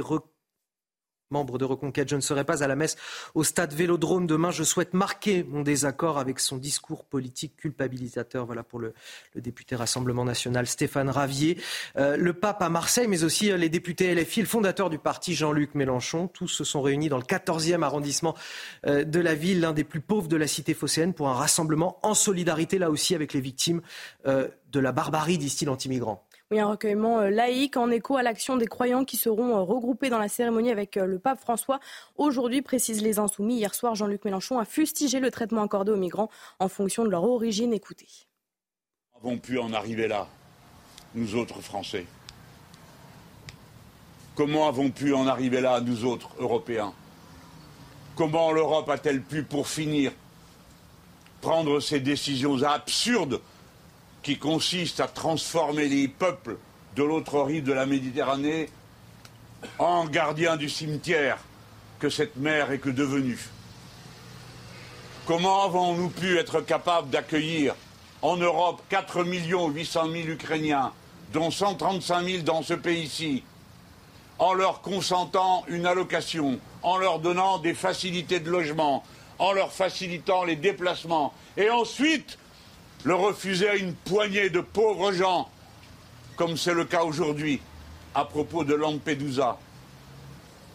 membre 1.32 1.58
de 1.58 1.66
Reconquête. 1.66 2.10
Je 2.10 2.16
ne 2.16 2.22
serai 2.22 2.44
pas 2.44 2.64
à 2.64 2.68
la 2.68 2.76
messe 2.76 2.98
au 3.36 3.44
stade 3.44 3.74
Vélodrome 3.74 4.28
demain. 4.28 4.52
Je 4.52 4.64
souhaite 4.64 4.94
marquer 4.94 5.44
mon 5.44 5.62
désaccord 5.62 6.18
avec 6.18 6.40
son 6.40 6.58
discours 6.58 7.06
politique 7.06 7.56
culpabilisateur. 7.58 8.46
Voilà 8.46 8.64
pour 8.64 8.80
le, 8.80 8.94
député 9.36 9.76
Rassemblement 9.76 10.26
national 10.26 10.68
Stéphane 10.68 11.10
Ravier. 11.10 11.58
Euh, 11.98 12.18
le 12.18 12.34
pape 12.34 12.62
à 12.62 12.70
Marseille, 12.70 13.08
mais 13.08 13.24
aussi 13.24 13.52
euh, 13.52 13.58
les 13.58 13.70
députés 13.70 14.14
LFI, 14.14 14.42
le 14.42 14.48
fondateur 14.48 14.90
du 14.90 14.98
parti 14.98 15.34
Jean-Luc 15.34 15.76
Mélenchon. 15.76 16.28
Tous 16.28 16.48
se 16.48 16.64
sont 16.64 16.82
réunis 16.82 17.10
dans 17.10 17.18
le 17.18 17.24
14e 17.24 17.84
arrondissement 17.84 18.36
euh, 18.86 19.04
de 19.04 19.20
la 19.20 19.36
ville, 19.36 19.62
l'un 19.62 19.74
des 19.74 19.84
plus 19.84 20.02
pauvres 20.02 20.28
de 20.28 20.36
la 20.36 20.48
cité 20.48 20.74
phocéenne, 20.74 21.14
pour 21.14 21.30
un 21.30 21.34
rassemblement 21.34 22.00
en 22.04 22.14
solidarité, 22.14 22.78
là 22.80 22.90
aussi, 22.90 23.16
avec 23.16 23.34
les 23.34 23.42
victimes 23.42 23.82
de 24.26 24.80
la 24.80 24.92
barbarie, 24.92 25.38
disent-ils, 25.38 25.70
anti-migrants. 25.70 26.26
Oui, 26.52 26.60
un 26.60 26.66
recueillement 26.66 27.20
euh, 27.20 27.30
laïque 27.30 27.78
en 27.78 27.92
écho 27.92 28.18
à 28.18 28.24
l'action 28.24 28.58
des 28.58 28.66
croyants 28.66 29.06
qui 29.06 29.18
seront 29.18 29.56
euh, 29.56 29.62
regroupés 29.62 30.10
dans 30.10 30.18
la 30.18 30.28
cérémonie 30.28 30.72
avec 30.72 30.98
euh, 30.98 31.06
le 31.06 31.20
pape 31.20 31.40
François. 31.40 31.80
Aujourd'hui, 32.18 32.64
précisent 32.64 33.04
les 33.04 33.20
insoumis, 33.20 33.58
hier 33.58 33.76
soir, 33.76 33.94
Jean-Luc 33.94 34.26
Mélenchon 34.26 34.58
a 34.58 34.66
fustigé 34.66 35.20
le 35.20 35.30
traitement 35.30 35.62
accordé 35.62 35.92
aux 35.92 35.98
migrants 35.98 36.32
en 36.58 36.68
fonction 36.68 37.06
de 37.06 37.10
leur 37.10 37.24
origine. 37.24 37.72
Écoutez. 37.72 38.08
Avons 39.16 39.38
pu 39.38 39.60
en 39.60 39.74
arriver 39.74 40.08
là, 40.08 40.28
nous 41.14 41.36
autres 41.36 41.62
Français 41.62 42.08
Comment 44.34 44.68
avons 44.68 44.90
pu 44.90 45.14
en 45.14 45.28
arriver 45.28 45.62
là, 45.62 45.82
nous 45.82 46.06
autres 46.06 46.30
Européens? 46.40 46.94
Comment 48.16 48.52
l'Europe 48.52 48.90
a-t-elle 48.90 49.22
pu, 49.22 49.44
pour 49.44 49.68
finir, 49.68 50.14
prendre 51.42 51.80
ces 51.80 52.00
décisions 52.00 52.64
absurdes 52.64 53.40
qui 54.24 54.38
consiste 54.38 55.00
à 55.00 55.08
transformer 55.08 55.88
les 55.88 56.08
peuples 56.08 56.58
de 56.96 57.04
l'autre 57.04 57.42
rive 57.42 57.64
de 57.64 57.74
la 57.74 57.86
Méditerranée 57.86 58.70
en 59.78 60.06
gardiens 60.06 60.58
du 60.58 60.70
cimetière 60.70 61.38
que 62.00 62.10
cette 62.10 62.38
mer 62.38 62.72
est 62.72 62.88
devenue. 62.88 63.40
Comment 65.26 65.64
avons-nous 65.64 66.10
pu 66.10 66.38
être 66.38 66.62
capables 66.62 67.10
d'accueillir 67.10 67.76
en 68.22 68.38
Europe 68.38 68.82
4 68.90 69.24
800 69.24 70.12
000 70.12 70.28
Ukrainiens, 70.30 70.92
dont 71.32 71.52
135 71.52 72.26
000 72.26 72.44
dans 72.44 72.64
ce 72.64 72.74
pays-ci, 72.74 73.44
en 74.40 74.54
leur 74.54 74.82
consentant 74.82 75.64
une 75.68 75.86
allocation, 75.86 76.60
en 76.82 76.98
leur 76.98 77.20
donnant 77.20 77.60
des 77.60 77.74
facilités 77.74 78.40
de 78.40 78.50
logement, 78.50 79.04
en 79.38 79.52
leur 79.52 79.72
facilitant 79.72 80.44
les 80.44 80.56
déplacements, 80.56 81.34
et 81.58 81.70
ensuite 81.70 82.38
le 83.04 83.16
refuser 83.16 83.70
à 83.70 83.76
une 83.76 83.94
poignée 83.94 84.50
de 84.50 84.62
pauvres 84.62 85.12
gens, 85.14 85.50
comme 86.36 86.58
c'est 86.58 86.74
le 86.74 86.86
cas 86.86 87.04
aujourd'hui 87.04 87.62
à 88.14 88.26
propos 88.26 88.64
de 88.64 88.74
Lampedusa, 88.74 89.58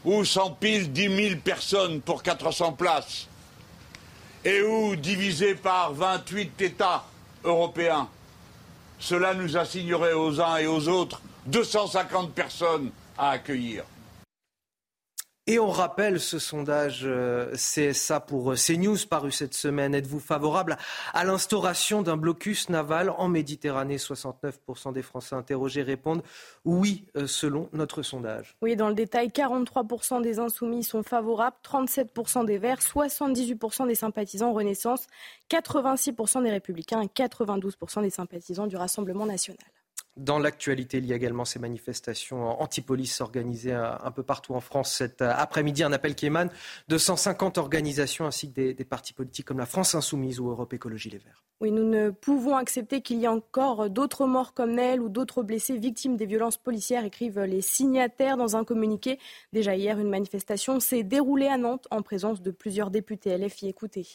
où 0.05 0.25
s'empilent 0.25 0.93
10 0.93 1.29
000 1.29 1.41
personnes 1.43 2.01
pour 2.01 2.23
400 2.23 2.73
places, 2.73 3.29
et 4.45 4.63
où, 4.63 4.95
divisé 4.97 5.55
par 5.55 5.95
28 5.95 6.61
États 6.61 7.05
européens, 7.45 8.09
cela 8.99 9.35
nous 9.35 9.57
assignerait 9.57 10.13
aux 10.13 10.41
uns 10.41 10.57
et 10.57 10.67
aux 10.67 10.89
autres 10.89 11.21
250 11.47 12.33
personnes 12.33 12.91
à 13.17 13.31
accueillir. 13.31 13.85
Et 15.47 15.59
on 15.59 15.69
rappelle 15.69 16.21
ce 16.21 16.39
sondage 16.39 17.03
euh, 17.05 17.53
CSA 17.53 18.21
pour 18.21 18.53
euh, 18.53 18.57
CNews 18.57 18.97
paru 19.11 19.31
cette 19.31 19.53
semaine. 19.53 19.95
Êtes-vous 19.95 20.19
favorable 20.19 20.79
à 21.13 21.23
l'instauration 21.25 22.01
d'un 22.01 22.17
blocus 22.17 22.71
naval 22.71 23.11
en 23.11 23.29
Méditerranée? 23.29 23.99
69% 23.99 24.95
des 24.95 25.03
Français 25.03 25.35
interrogés 25.35 25.83
répondent 25.83 26.23
oui 26.65 27.05
euh, 27.15 27.27
selon 27.27 27.69
notre 27.75 28.01
sondage. 28.01 28.57
Oui, 28.63 28.75
dans 28.75 28.89
le 28.89 28.95
détail, 28.95 29.29
43% 29.29 30.23
des 30.23 30.39
insoumis 30.39 30.83
sont 30.83 31.03
favorables, 31.03 31.57
37% 31.63 32.47
des 32.47 32.57
Verts, 32.57 32.81
78% 32.81 33.87
des 33.87 33.95
sympathisants 33.95 34.55
Renaissance, 34.55 35.09
86% 35.51 36.43
des 36.43 36.51
Républicains 36.53 37.03
et 37.03 37.07
92% 37.09 38.01
des 38.01 38.09
sympathisants 38.09 38.67
du 38.67 38.77
Rassemblement 38.77 39.27
national. 39.27 39.59
Dans 40.17 40.39
l'actualité, 40.39 40.99
il 40.99 41.07
y 41.07 41.13
a 41.13 41.17
également 41.17 41.45
ces 41.45 41.59
manifestations 41.59 42.61
anti-police 42.63 43.21
organisées 43.21 43.73
un 43.73 44.11
peu 44.13 44.23
partout 44.23 44.55
en 44.55 44.61
France 44.61 44.93
cet 44.93 45.23
après-midi. 45.23 45.83
Un 45.83 45.93
appel 45.93 46.15
qui 46.15 46.27
émane 46.27 46.51
de 46.87 46.99
150 46.99 47.59
organisations 47.59 48.25
ainsi 48.25 48.53
que 48.53 48.73
des, 48.73 48.85
partis 48.85 49.13
politiques 49.13 49.47
comme 49.47 49.59
la 49.59 49.67
France 49.67 49.97
Insoumise 49.97 50.39
ou 50.39 50.49
Europe 50.49 50.73
Écologie 50.73 51.11
Les 51.11 51.19
Verts. 51.19 51.43
Oui, 51.61 51.73
nous 51.73 51.83
ne 51.83 52.11
pouvons 52.11 52.57
accepter 52.57 53.01
qu'il 53.01 53.19
y 53.19 53.25
ait 53.25 53.29
encore 53.29 53.91
d'autres 53.91 54.27
morts 54.27 54.55
comme 54.55 54.75
Nel 54.75 55.01
ou 55.01 55.09
d'autres 55.09 55.43
blessés 55.43 55.79
victimes 55.79 56.17
des 56.17 56.27
violences 56.27 56.59
policières, 56.59 57.05
écrivent 57.05 57.41
les 57.41 57.63
signataires 57.63 58.37
dans 58.37 58.57
un 58.57 58.65
communiqué. 58.65 59.19
Déjà 59.53 59.75
hier, 59.75 59.99
une 59.99 60.11
manifestation 60.11 60.79
s'est 60.79 61.03
déroulée 61.03 61.49
à 61.49 61.59
Nantes 61.59 61.89
en 61.91 62.03
présence 62.03 62.41
de 62.41 62.53
plusieurs 62.53 62.91
députés 62.91 63.37
LFI. 63.37 63.69
Écoutez. 63.69 64.07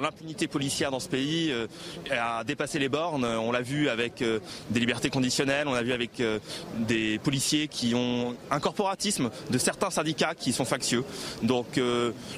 L'impunité 0.00 0.46
policière 0.46 0.90
dans 0.90 1.00
ce 1.00 1.08
pays 1.08 1.50
euh, 1.50 1.66
a 2.10 2.42
dépassé 2.44 2.78
les 2.78 2.88
bornes. 2.88 3.24
On 3.24 3.52
l'a 3.52 3.60
vu 3.60 3.88
avec 3.88 4.22
euh, 4.22 4.40
des 4.70 4.80
libertés 4.80 5.10
conditionnelles, 5.10 5.68
on 5.68 5.74
l'a 5.74 5.82
vu 5.82 5.92
avec 5.92 6.20
euh, 6.20 6.38
des 6.78 7.18
policiers 7.18 7.68
qui 7.68 7.94
ont 7.94 8.34
un 8.50 8.60
corporatisme 8.60 9.30
de 9.50 9.58
certains 9.58 9.90
syndicats 9.90 10.34
qui 10.34 10.52
sont 10.52 10.64
factieux. 10.64 11.04
Donc 11.42 11.80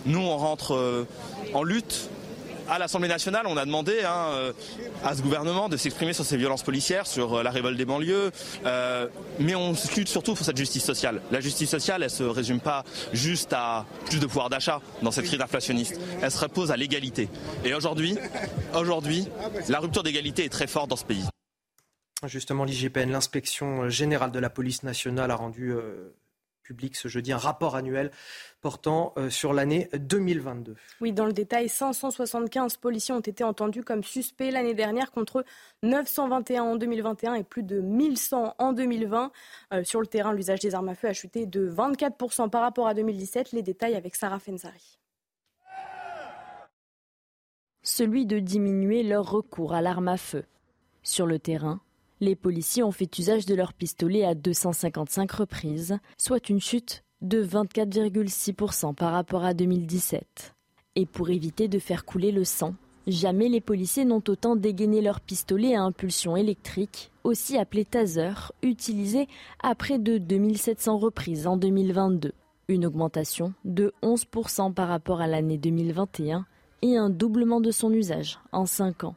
nous, 0.07 0.19
on 0.19 0.37
rentre 0.37 1.07
en 1.55 1.63
lutte 1.63 2.09
à 2.69 2.79
l'Assemblée 2.79 3.09
nationale, 3.09 3.47
on 3.47 3.57
a 3.57 3.65
demandé 3.65 4.01
hein, 4.05 4.29
euh, 4.31 4.53
à 5.05 5.15
ce 5.15 5.23
gouvernement 5.23 5.69
de 5.69 5.77
s'exprimer 5.77 6.13
sur 6.13 6.25
ces 6.25 6.37
violences 6.37 6.63
policières, 6.63 7.07
sur 7.07 7.39
euh, 7.39 7.43
la 7.43 7.51
révolte 7.51 7.77
des 7.77 7.85
banlieues, 7.85 8.31
euh, 8.65 9.09
mais 9.39 9.55
on 9.55 9.75
lutte 9.97 10.09
surtout 10.09 10.35
pour 10.35 10.45
cette 10.45 10.57
justice 10.57 10.85
sociale. 10.85 11.21
La 11.31 11.41
justice 11.41 11.71
sociale, 11.71 12.03
elle 12.03 12.11
se 12.11 12.23
résume 12.23 12.61
pas 12.61 12.85
juste 13.13 13.53
à 13.53 13.87
plus 14.07 14.21
de 14.21 14.27
pouvoir 14.27 14.51
d'achat 14.51 14.81
dans 15.03 15.11
cette 15.11 15.27
crise 15.27 15.41
inflationniste. 15.41 16.01
Elle 16.21 16.31
se 16.31 16.39
repose 16.39 16.71
à 16.71 16.77
l'égalité. 16.77 17.29
Et 17.65 17.75
aujourd'hui, 17.75 18.17
la 19.69 19.79
rupture 19.79 20.03
d'égalité 20.03 20.45
est 20.45 20.53
très 20.53 20.67
forte 20.67 20.89
dans 20.89 20.97
ce 20.97 21.05
pays. 21.05 21.25
Justement, 22.25 22.65
l'IGPN, 22.65 23.11
l'inspection 23.11 23.89
générale 23.89 24.31
de 24.31 24.39
la 24.39 24.51
police 24.51 24.83
nationale, 24.85 25.31
a 25.31 25.37
rendu 25.37 25.75
public 26.63 26.97
ce 26.97 27.09
jeudi 27.09 27.33
un 27.33 27.39
rapport 27.39 27.77
annuel 27.77 28.11
portant 28.63 29.13
euh, 29.19 29.29
sur 29.29 29.53
l'année 29.53 29.91
2022. 29.93 30.77
Oui, 31.01 31.13
dans 31.13 31.27
le 31.27 31.33
détail, 31.33 31.69
575 31.69 32.77
policiers 32.79 33.13
ont 33.13 33.21
été 33.21 33.45
entendus 33.45 33.83
comme 33.83 34.05
suspects 34.05 34.51
l'année 34.51 34.73
dernière 34.73 35.11
contre 35.11 35.45
921 35.83 36.63
en 36.63 36.77
2021 36.77 37.35
et 37.35 37.43
plus 37.43 37.65
de 37.65 37.81
1100 37.81 38.55
en 38.57 38.73
2020. 38.73 39.33
Euh, 39.75 39.85
sur 39.85 40.01
le 40.01 40.07
terrain, 40.07 40.33
l'usage 40.33 40.61
des 40.61 40.75
armes 40.75 40.89
à 40.89 40.95
feu 40.95 41.09
a 41.09 41.13
chuté 41.13 41.45
de 41.45 41.69
24% 41.69 42.49
par 42.49 42.63
rapport 42.63 42.87
à 42.87 42.95
2017. 42.95 43.53
Les 43.53 43.63
détails 43.63 43.97
avec 43.97 44.15
Sarah 44.15 44.39
Fenzari. 44.39 44.99
Celui 47.83 48.27
de 48.27 48.39
diminuer 48.39 49.03
leur 49.03 49.29
recours 49.29 49.75
à 49.75 49.83
l'arme 49.83 50.07
à 50.07 50.17
feu. 50.17 50.45
Sur 51.03 51.27
le 51.27 51.41
terrain, 51.41 51.81
les 52.21 52.37
policiers 52.37 52.85
ont 52.85 52.93
fait 52.93 53.19
usage 53.19 53.45
de 53.45 53.57
leurs 53.57 53.73
pistolets 53.73 54.25
à 54.25 54.37
255 54.37 55.33
reprises, 55.33 55.99
soit 56.17 56.49
une 56.49 56.61
chute 56.61 57.03
de 57.23 57.43
24,6% 57.43 58.95
par 58.95 59.13
rapport 59.13 59.45
à 59.45 59.55
2017. 59.55 60.55
Et 60.97 61.07
pour 61.07 61.31
éviter 61.31 61.69
de 61.69 61.79
faire 61.79 62.05
couler 62.05 62.33
le 62.33 62.45
sang, 62.45 62.75
jamais 63.07 63.49
les 63.49 63.61
policiers 63.61 64.05
n'ont 64.05 64.23
autant 64.29 64.57
dégainé 64.57 65.01
leurs 65.01 65.21
pistolets 65.21 65.75
à 65.75 65.83
impulsion 65.83 66.37
électrique, 66.37 67.11
aussi 67.25 67.57
appelés 67.57 67.85
taser, 67.85 68.53
utilisés 68.63 69.29
à 69.63 69.75
près 69.75 69.99
de 69.99 70.19
2700 70.19 70.99
reprises 70.99 71.47
en 71.47 71.57
2022. 71.57 72.33
Une 72.69 72.87
augmentation 72.87 73.55
de 73.65 73.93
11% 74.03 74.75
par 74.75 74.89
rapport 74.89 75.21
à 75.21 75.27
l'année 75.27 75.59
2021 75.59 76.45
et 76.83 76.97
un 76.97 77.11
doublement 77.11 77.61
de 77.61 77.71
son 77.71 77.93
usage 77.93 78.39
en 78.51 78.67
5 78.67 79.05
ans. 79.05 79.15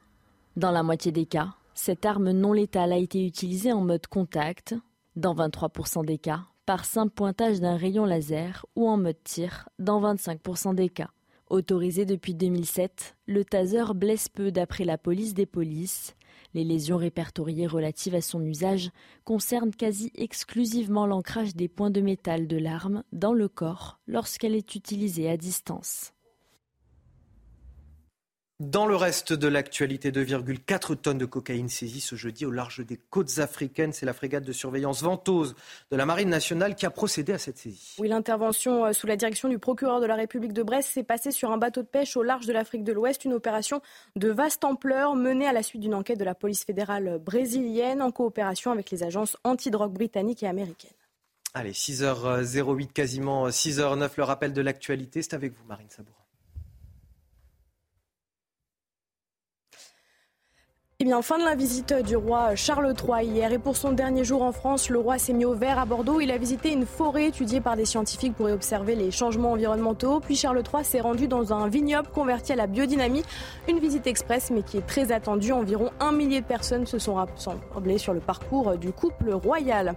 Dans 0.56 0.72
la 0.72 0.84
moitié 0.84 1.12
des 1.12 1.26
cas, 1.26 1.50
cette 1.74 2.06
arme 2.06 2.32
non 2.32 2.54
létale 2.54 2.94
a 2.94 2.98
été 2.98 3.26
utilisée 3.26 3.74
en 3.74 3.82
mode 3.82 4.08
contact, 4.08 4.76
dans 5.16 5.36
23% 5.36 6.06
des 6.06 6.18
cas, 6.18 6.42
par 6.66 6.86
simple 6.86 7.14
pointage 7.14 7.60
d'un 7.60 7.78
rayon 7.78 8.06
laser 8.06 8.66
ou 8.76 8.88
en 8.88 8.98
mode 8.98 9.24
tir, 9.24 9.70
dans 9.80 10.02
25% 10.02 10.76
des 10.76 10.90
cas. 10.90 11.10
Autorisé 11.50 12.06
depuis 12.06 12.34
2007, 12.34 13.16
le 13.28 13.46
taser 13.46 13.94
blesse 13.94 14.30
peu 14.30 14.52
d'après 14.52 14.84
la 14.84 14.98
police 14.98 15.36
des 15.36 15.46
polices. 15.46 16.16
Les 16.56 16.64
lésions 16.64 16.98
répertoriées 16.98 17.68
relatives 17.68 18.16
à 18.16 18.22
son 18.22 18.44
usage 18.44 18.90
concernent 19.26 19.76
quasi 19.76 20.12
exclusivement 20.16 21.06
l'ancrage 21.06 21.56
des 21.56 21.68
points 21.68 21.92
de 21.92 22.02
métal 22.02 22.48
de 22.48 22.58
l'arme 22.58 23.04
dans 23.12 23.34
le 23.34 23.48
corps 23.48 24.00
lorsqu'elle 24.08 24.56
est 24.56 24.74
utilisée 24.74 25.30
à 25.30 25.38
distance. 25.38 26.15
Dans 28.62 28.86
le 28.86 28.96
reste 28.96 29.34
de 29.34 29.50
l'actualité, 29.50 30.12
2,4 30.12 30.96
tonnes 30.96 31.18
de 31.18 31.26
cocaïne 31.26 31.68
saisies 31.68 32.00
ce 32.00 32.16
jeudi 32.16 32.46
au 32.46 32.52
large 32.52 32.86
des 32.86 32.96
côtes 32.96 33.40
africaines. 33.40 33.92
C'est 33.92 34.06
la 34.06 34.14
frégate 34.14 34.46
de 34.46 34.54
surveillance 34.54 35.04
Ventose 35.04 35.56
de 35.92 35.98
la 35.98 36.06
Marine 36.06 36.30
nationale 36.30 36.76
qui 36.76 36.86
a 36.86 36.90
procédé 36.90 37.34
à 37.34 37.38
cette 37.38 37.58
saisie. 37.58 37.98
Oui, 38.00 38.08
l'intervention 38.08 38.86
euh, 38.86 38.94
sous 38.94 39.08
la 39.08 39.18
direction 39.18 39.50
du 39.50 39.60
procureur 39.60 40.00
de 40.00 40.06
la 40.06 40.16
République 40.16 40.54
de 40.54 40.64
Brest 40.64 40.88
s'est 40.88 41.04
passée 41.04 41.32
sur 41.32 41.52
un 41.52 41.58
bateau 41.58 41.82
de 41.82 41.88
pêche 41.88 42.16
au 42.16 42.24
large 42.24 42.46
de 42.46 42.54
l'Afrique 42.54 42.86
de 42.86 42.94
l'Ouest. 42.94 43.26
Une 43.26 43.34
opération 43.34 43.82
de 44.16 44.30
vaste 44.30 44.64
ampleur 44.64 45.16
menée 45.16 45.48
à 45.48 45.52
la 45.52 45.62
suite 45.62 45.82
d'une 45.82 45.94
enquête 45.94 46.18
de 46.18 46.24
la 46.24 46.34
police 46.34 46.64
fédérale 46.64 47.20
brésilienne 47.22 48.02
en 48.02 48.12
coopération 48.12 48.72
avec 48.72 48.90
les 48.90 49.04
agences 49.04 49.36
antidrogue 49.44 49.92
britanniques 49.92 50.44
et 50.44 50.48
américaines. 50.48 50.92
Allez, 51.54 51.74
6h08, 51.74 52.94
quasiment 52.94 53.50
6h09, 53.50 54.12
le 54.16 54.24
rappel 54.24 54.54
de 54.54 54.62
l'actualité. 54.62 55.22
C'est 55.22 55.34
avec 55.34 55.52
vous, 55.52 55.66
Marine 55.68 55.90
Sabourin. 55.90 56.25
Eh 61.02 61.04
bien, 61.04 61.22
fin 61.22 61.38
de 61.38 61.44
la 61.44 61.56
visite 61.56 61.94
du 62.06 62.16
roi 62.16 62.56
Charles 62.56 62.94
III 62.98 63.28
hier. 63.28 63.52
Et 63.52 63.60
pour 63.60 63.76
son 63.76 63.92
dernier 63.92 64.24
jour 64.24 64.42
en 64.42 64.54
France, 64.54 64.90
le 64.90 64.98
roi 64.98 65.18
s'est 65.18 65.34
mis 65.34 65.44
au 65.44 65.54
vert 65.54 65.78
à 65.78 65.84
Bordeaux. 65.84 66.22
Il 66.22 66.32
a 66.32 66.38
visité 66.38 66.72
une 66.72 66.86
forêt 66.86 67.26
étudiée 67.26 67.60
par 67.60 67.76
des 67.76 67.84
scientifiques 67.84 68.34
pour 68.34 68.50
y 68.50 68.54
observer 68.54 68.96
les 68.96 69.12
changements 69.12 69.52
environnementaux. 69.52 70.22
Puis 70.22 70.38
Charles 70.38 70.64
III 70.74 70.86
s'est 70.86 71.02
rendu 71.02 71.28
dans 71.28 71.52
un 71.52 71.68
vignoble 71.68 72.08
converti 72.08 72.54
à 72.54 72.56
la 72.56 72.66
biodynamie. 72.66 73.24
Une 73.68 73.80
visite 73.80 74.08
express, 74.08 74.52
mais 74.52 74.64
qui 74.64 74.78
est 74.78 74.88
très 74.88 75.12
attendue. 75.12 75.52
Environ 75.52 75.92
un 76.00 76.14
millier 76.14 76.40
de 76.40 76.46
personnes 76.46 76.86
se 76.86 76.98
sont 76.98 77.16
rassemblées 77.16 77.98
sur 77.98 78.14
le 78.14 78.22
parcours 78.22 78.78
du 78.78 78.94
couple 78.94 79.34
royal. 79.34 79.96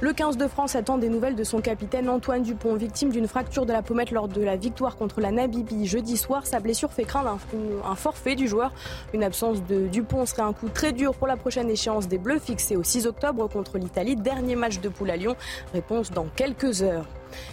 Le 0.00 0.14
15 0.14 0.38
de 0.38 0.48
France 0.48 0.74
attend 0.76 0.96
des 0.96 1.10
nouvelles 1.10 1.36
de 1.36 1.44
son 1.44 1.60
capitaine 1.60 2.08
Antoine 2.08 2.42
Dupont, 2.42 2.74
victime 2.74 3.10
d'une 3.10 3.28
fracture 3.28 3.66
de 3.66 3.74
la 3.74 3.82
pommette 3.82 4.12
lors 4.12 4.28
de 4.28 4.40
la 4.40 4.56
victoire 4.56 4.96
contre 4.96 5.20
la 5.20 5.30
Namibie 5.30 5.86
jeudi 5.86 6.16
soir. 6.16 6.46
Sa 6.46 6.58
blessure 6.58 6.90
fait 6.90 7.04
craindre 7.04 7.38
un, 7.84 7.94
forfait 7.96 8.34
du 8.34 8.48
joueur. 8.48 8.72
Une 9.12 9.22
absence 9.22 9.62
de 9.62 9.88
Dupont 9.88 10.24
un 10.44 10.52
coup 10.52 10.68
très 10.68 10.92
dur 10.92 11.14
pour 11.14 11.26
la 11.26 11.36
prochaine 11.36 11.70
échéance 11.70 12.08
des 12.08 12.18
Bleus 12.18 12.38
fixée 12.38 12.76
au 12.76 12.82
6 12.82 13.06
octobre 13.06 13.48
contre 13.48 13.78
l'Italie. 13.78 14.16
Dernier 14.16 14.56
match 14.56 14.80
de 14.80 14.88
poule 14.88 15.10
à 15.10 15.16
Lyon. 15.16 15.36
Réponse 15.72 16.10
dans 16.10 16.26
quelques 16.34 16.82
heures. 16.82 17.06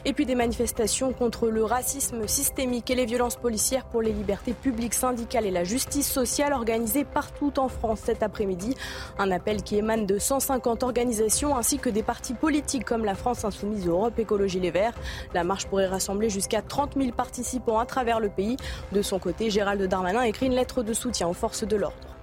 Et 0.05 0.13
puis 0.13 0.25
des 0.25 0.35
manifestations 0.35 1.11
contre 1.13 1.47
le 1.47 1.63
racisme 1.63 2.27
systémique 2.27 2.89
et 2.89 2.95
les 2.95 3.05
violences 3.05 3.35
policières 3.35 3.85
pour 3.85 4.01
les 4.01 4.11
libertés 4.11 4.53
publiques 4.53 4.93
syndicales 4.93 5.45
et 5.45 5.51
la 5.51 5.63
justice 5.63 6.09
sociale 6.09 6.53
organisées 6.53 7.03
partout 7.03 7.59
en 7.59 7.67
France 7.67 7.99
cet 8.03 8.23
après-midi. 8.23 8.75
Un 9.17 9.31
appel 9.31 9.63
qui 9.63 9.77
émane 9.77 10.05
de 10.05 10.17
150 10.17 10.83
organisations 10.83 11.57
ainsi 11.57 11.77
que 11.77 11.89
des 11.89 12.03
partis 12.03 12.33
politiques 12.33 12.85
comme 12.85 13.05
la 13.05 13.15
France 13.15 13.45
Insoumise 13.45 13.87
Europe 13.87 14.17
Écologie 14.19 14.59
Les 14.59 14.71
Verts. 14.71 14.95
La 15.33 15.43
marche 15.43 15.67
pourrait 15.67 15.87
rassembler 15.87 16.29
jusqu'à 16.29 16.61
30 16.61 16.93
000 16.97 17.11
participants 17.11 17.79
à 17.79 17.85
travers 17.85 18.19
le 18.19 18.29
pays. 18.29 18.57
De 18.91 19.01
son 19.01 19.19
côté, 19.19 19.49
Gérald 19.49 19.81
Darmanin 19.83 20.23
écrit 20.23 20.47
une 20.47 20.55
lettre 20.55 20.83
de 20.83 20.93
soutien 20.93 21.27
aux 21.27 21.33
forces 21.33 21.63
de 21.63 21.75
l'ordre. 21.75 22.14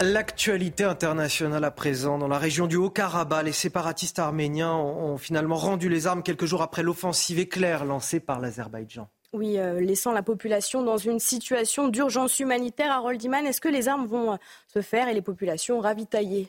L'actualité 0.00 0.84
internationale 0.84 1.62
à 1.62 1.70
présent. 1.70 2.18
Dans 2.18 2.26
la 2.26 2.38
région 2.38 2.66
du 2.66 2.76
Haut-Karabakh, 2.76 3.44
les 3.44 3.52
séparatistes 3.52 4.18
arméniens 4.18 4.74
ont, 4.74 5.16
finalement 5.18 5.56
rendu 5.56 5.88
les 5.88 6.06
armes 6.06 6.22
quelques 6.22 6.46
jours 6.46 6.62
après 6.62 6.82
l'offensive 6.82 7.38
éclair 7.38 7.84
lancée 7.84 8.18
par 8.18 8.40
l'Azerbaïdjan. 8.40 9.08
Oui, 9.32 9.58
euh, 9.58 9.80
laissant 9.80 10.12
la 10.12 10.22
population 10.22 10.82
dans 10.82 10.96
une 10.96 11.20
situation 11.20 11.88
d'urgence 11.88 12.40
humanitaire. 12.40 12.90
Harold 12.90 13.22
Iman, 13.22 13.46
est-ce 13.46 13.60
que 13.60 13.68
les 13.68 13.88
armes 13.88 14.06
vont 14.06 14.32
euh, 14.32 14.36
se 14.72 14.82
faire 14.82 15.08
et 15.08 15.14
les 15.14 15.22
populations 15.22 15.80
ravitaillées? 15.80 16.48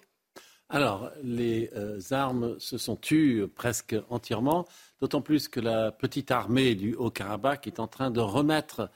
Alors, 0.69 1.11
les 1.23 1.69
euh, 1.75 1.99
armes 2.11 2.55
se 2.59 2.79
sont 2.79 2.95
tues 2.95 3.45
presque 3.53 3.95
entièrement, 4.09 4.65
d'autant 5.01 5.21
plus 5.21 5.47
que 5.47 5.59
la 5.59 5.91
petite 5.91 6.31
armée 6.31 6.73
du 6.73 6.95
Haut-Karabakh 6.95 7.67
est 7.67 7.79
en 7.79 7.87
train 7.87 8.09
de 8.09 8.21
remettre 8.21 8.89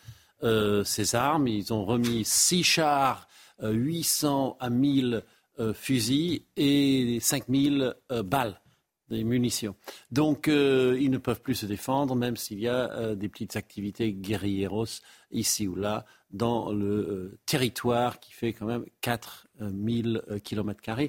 ses 0.86 1.16
armes. 1.16 1.50
Ils 1.50 1.74
ont 1.74 1.84
remis 1.84 2.24
six 2.24 2.64
chars 2.64 3.29
800 3.62 4.58
à 4.60 4.70
1000 4.70 5.24
euh, 5.60 5.74
fusils 5.74 6.44
et 6.56 7.20
5000 7.20 7.96
euh, 8.12 8.24
balles. 8.24 8.60
des 9.10 9.24
munitions. 9.24 9.76
Donc, 10.12 10.48
euh, 10.48 10.98
ils 11.00 11.10
ne 11.10 11.18
peuvent 11.18 11.42
plus 11.42 11.56
se 11.56 11.66
défendre, 11.66 12.16
même 12.16 12.38
s'il 12.38 12.60
y 12.60 12.68
a 12.68 12.92
euh, 12.92 13.16
des 13.16 13.28
petites 13.28 13.56
activités 13.56 14.14
guerrilleros 14.14 15.02
ici 15.32 15.68
ou 15.68 15.76
là, 15.76 16.06
dans 16.32 16.72
le 16.72 16.86
euh, 16.86 17.40
territoire 17.46 18.20
qui 18.20 18.32
fait 18.34 18.54
quand 18.54 18.68
même 18.68 18.86
4000 19.02 20.22
km. 20.44 21.02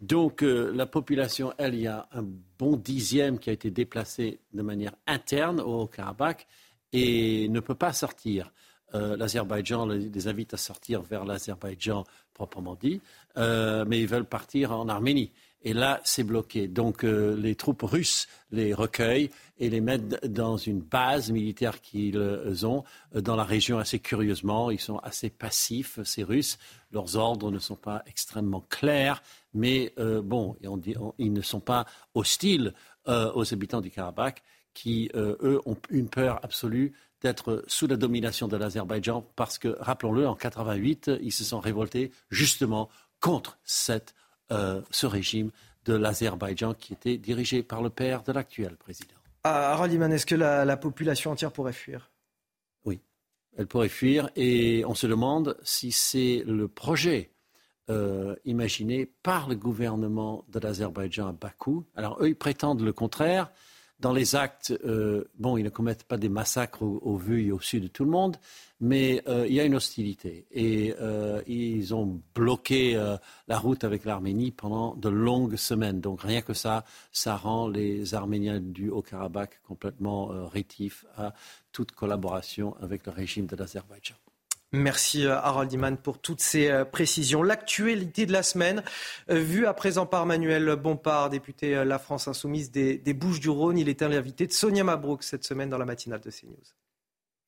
Donc, 0.00 0.42
la 0.42 0.86
population, 0.86 1.52
elle, 1.56 1.74
il 1.74 1.82
y 1.82 1.86
a 1.86 2.08
un 2.12 2.24
bon 2.58 2.76
dixième 2.76 3.38
qui 3.38 3.50
a 3.50 3.52
été 3.52 3.70
déplacé 3.70 4.40
de 4.52 4.62
manière 4.62 4.94
interne 5.06 5.60
au 5.60 5.86
Karabakh 5.86 6.46
et 6.92 7.48
ne 7.48 7.60
peut 7.60 7.74
pas 7.74 7.92
sortir. 7.92 8.52
L'Azerbaïdjan 8.94 9.86
les 9.86 10.28
invite 10.28 10.54
à 10.54 10.56
sortir 10.56 11.02
vers 11.02 11.24
l'Azerbaïdjan 11.24 12.04
proprement 12.32 12.76
dit, 12.76 13.00
mais 13.36 14.00
ils 14.00 14.06
veulent 14.06 14.24
partir 14.24 14.72
en 14.72 14.88
Arménie. 14.88 15.32
Et 15.64 15.72
là, 15.72 16.00
c'est 16.04 16.24
bloqué. 16.24 16.68
Donc 16.68 17.04
euh, 17.04 17.34
les 17.36 17.54
troupes 17.54 17.82
russes 17.82 18.28
les 18.52 18.74
recueillent 18.74 19.30
et 19.58 19.70
les 19.70 19.80
mettent 19.80 20.26
dans 20.26 20.58
une 20.58 20.80
base 20.80 21.30
militaire 21.30 21.80
qu'ils 21.80 22.18
ont 22.66 22.84
euh, 23.16 23.22
dans 23.22 23.34
la 23.34 23.44
région 23.44 23.78
assez 23.78 23.98
curieusement. 23.98 24.70
Ils 24.70 24.80
sont 24.80 24.98
assez 24.98 25.30
passifs, 25.30 25.98
ces 26.04 26.22
Russes. 26.22 26.58
Leurs 26.92 27.16
ordres 27.16 27.50
ne 27.50 27.58
sont 27.58 27.76
pas 27.76 28.02
extrêmement 28.06 28.60
clairs, 28.68 29.22
mais 29.54 29.94
euh, 29.98 30.20
bon, 30.20 30.54
ils 31.18 31.32
ne 31.32 31.40
sont 31.40 31.60
pas 31.60 31.86
hostiles 32.14 32.74
aux 33.06 33.52
habitants 33.52 33.82
du 33.82 33.90
Karabakh 33.90 34.42
qui, 34.72 35.10
eux, 35.14 35.60
ont 35.66 35.76
une 35.90 36.08
peur 36.08 36.40
absolue 36.42 36.94
d'être 37.24 37.64
sous 37.66 37.86
la 37.86 37.96
domination 37.96 38.48
de 38.48 38.56
l'Azerbaïdjan 38.56 39.26
parce 39.34 39.58
que, 39.58 39.76
rappelons-le, 39.80 40.28
en 40.28 40.34
88, 40.34 41.10
ils 41.22 41.32
se 41.32 41.42
sont 41.42 41.58
révoltés 41.58 42.12
justement 42.30 42.90
contre 43.18 43.58
cette 43.64 44.14
euh, 44.52 44.82
ce 44.90 45.06
régime 45.06 45.50
de 45.86 45.94
l'Azerbaïdjan 45.94 46.74
qui 46.74 46.92
était 46.92 47.16
dirigé 47.16 47.62
par 47.62 47.80
le 47.80 47.88
père 47.88 48.22
de 48.22 48.32
l'actuel 48.32 48.76
président. 48.76 49.14
Ah, 49.42 49.72
Harold 49.72 49.90
Iman, 49.92 50.12
est-ce 50.12 50.26
que 50.26 50.34
la, 50.34 50.76
population 50.76 51.30
entière 51.30 51.50
pourrait 51.50 51.72
fuir? 51.72 52.10
Oui, 52.84 53.00
elle 53.56 53.66
pourrait 53.66 53.88
fuir 53.88 54.28
et 54.36 54.84
on 54.86 54.94
se 54.94 55.06
demande 55.06 55.56
si 55.62 55.92
c'est 55.92 56.42
le 56.46 56.68
projet 56.68 57.30
euh, 57.88 58.36
imaginé 58.44 59.06
par 59.22 59.48
le 59.48 59.54
gouvernement 59.54 60.44
de 60.48 60.58
l'Azerbaïdjan 60.58 61.28
à 61.28 61.32
Bakou. 61.32 61.86
Alors 61.96 62.22
eux, 62.22 62.28
ils 62.28 62.36
prétendent 62.36 62.82
le 62.82 62.92
contraire. 62.92 63.50
Dans 64.00 64.12
les 64.12 64.34
actes, 64.34 64.74
euh, 64.84 65.24
bon, 65.38 65.56
ils 65.56 65.62
ne 65.62 65.68
commettent 65.70 66.04
pas 66.04 66.16
des 66.16 66.28
massacres 66.28 66.82
au, 66.82 67.16
vu 67.16 67.46
et 67.46 67.52
au 67.52 67.60
su 67.60 67.80
de 67.80 67.86
tout 67.86 68.04
le 68.04 68.10
monde, 68.10 68.36
mais 68.80 69.22
euh, 69.28 69.46
il 69.46 69.54
y 69.54 69.60
a 69.60 69.64
une 69.64 69.76
hostilité. 69.76 70.46
Et 70.50 70.94
euh, 71.00 71.42
ils 71.46 71.94
ont 71.94 72.20
bloqué 72.34 73.00
la 73.48 73.58
route 73.58 73.84
avec 73.84 74.04
l'Arménie 74.04 74.50
pendant 74.50 74.94
de 74.96 75.08
longues 75.08 75.56
semaines. 75.56 76.00
Donc 76.00 76.22
rien 76.22 76.42
que 76.42 76.54
ça, 76.54 76.84
ça 77.12 77.36
rend 77.36 77.68
les 77.68 78.14
Arméniens 78.14 78.60
du 78.60 78.90
Haut-Karabakh 78.90 79.60
complètement 79.62 80.26
rétifs 80.48 81.06
à 81.16 81.32
toute 81.72 81.92
collaboration 81.92 82.76
avec 82.80 83.06
le 83.06 83.12
régime 83.12 83.46
de 83.46 83.56
l'Azerbaïdjan. 83.56 84.16
Merci 84.74 85.24
euh, 85.24 85.36
Harold 85.36 85.72
Iman 85.72 85.96
pour 85.96 86.18
toutes 86.18 86.40
ces 86.40 86.68
euh, 86.68 86.84
précisions. 86.84 87.44
L'actualité 87.44 88.26
de 88.26 88.32
la 88.32 88.42
semaine, 88.42 88.82
euh, 89.30 89.38
vue 89.38 89.66
à 89.66 89.72
présent 89.72 90.04
par 90.04 90.26
Manuel 90.26 90.74
Bompard, 90.74 91.30
député 91.30 91.84
La 91.84 92.00
France 92.00 92.26
Insoumise 92.26 92.72
des, 92.72 92.98
Bouches-du-Rhône. 93.14 93.78
Il 93.78 93.88
était 93.88 94.08
l'invité 94.08 94.48
de 94.48 94.52
Sonia 94.52 94.82
Mabrouk 94.82 95.22
cette 95.22 95.44
semaine 95.44 95.70
dans 95.70 95.78
la 95.78 95.84
matinale 95.84 96.20
de 96.20 96.30
CNews. 96.30 96.83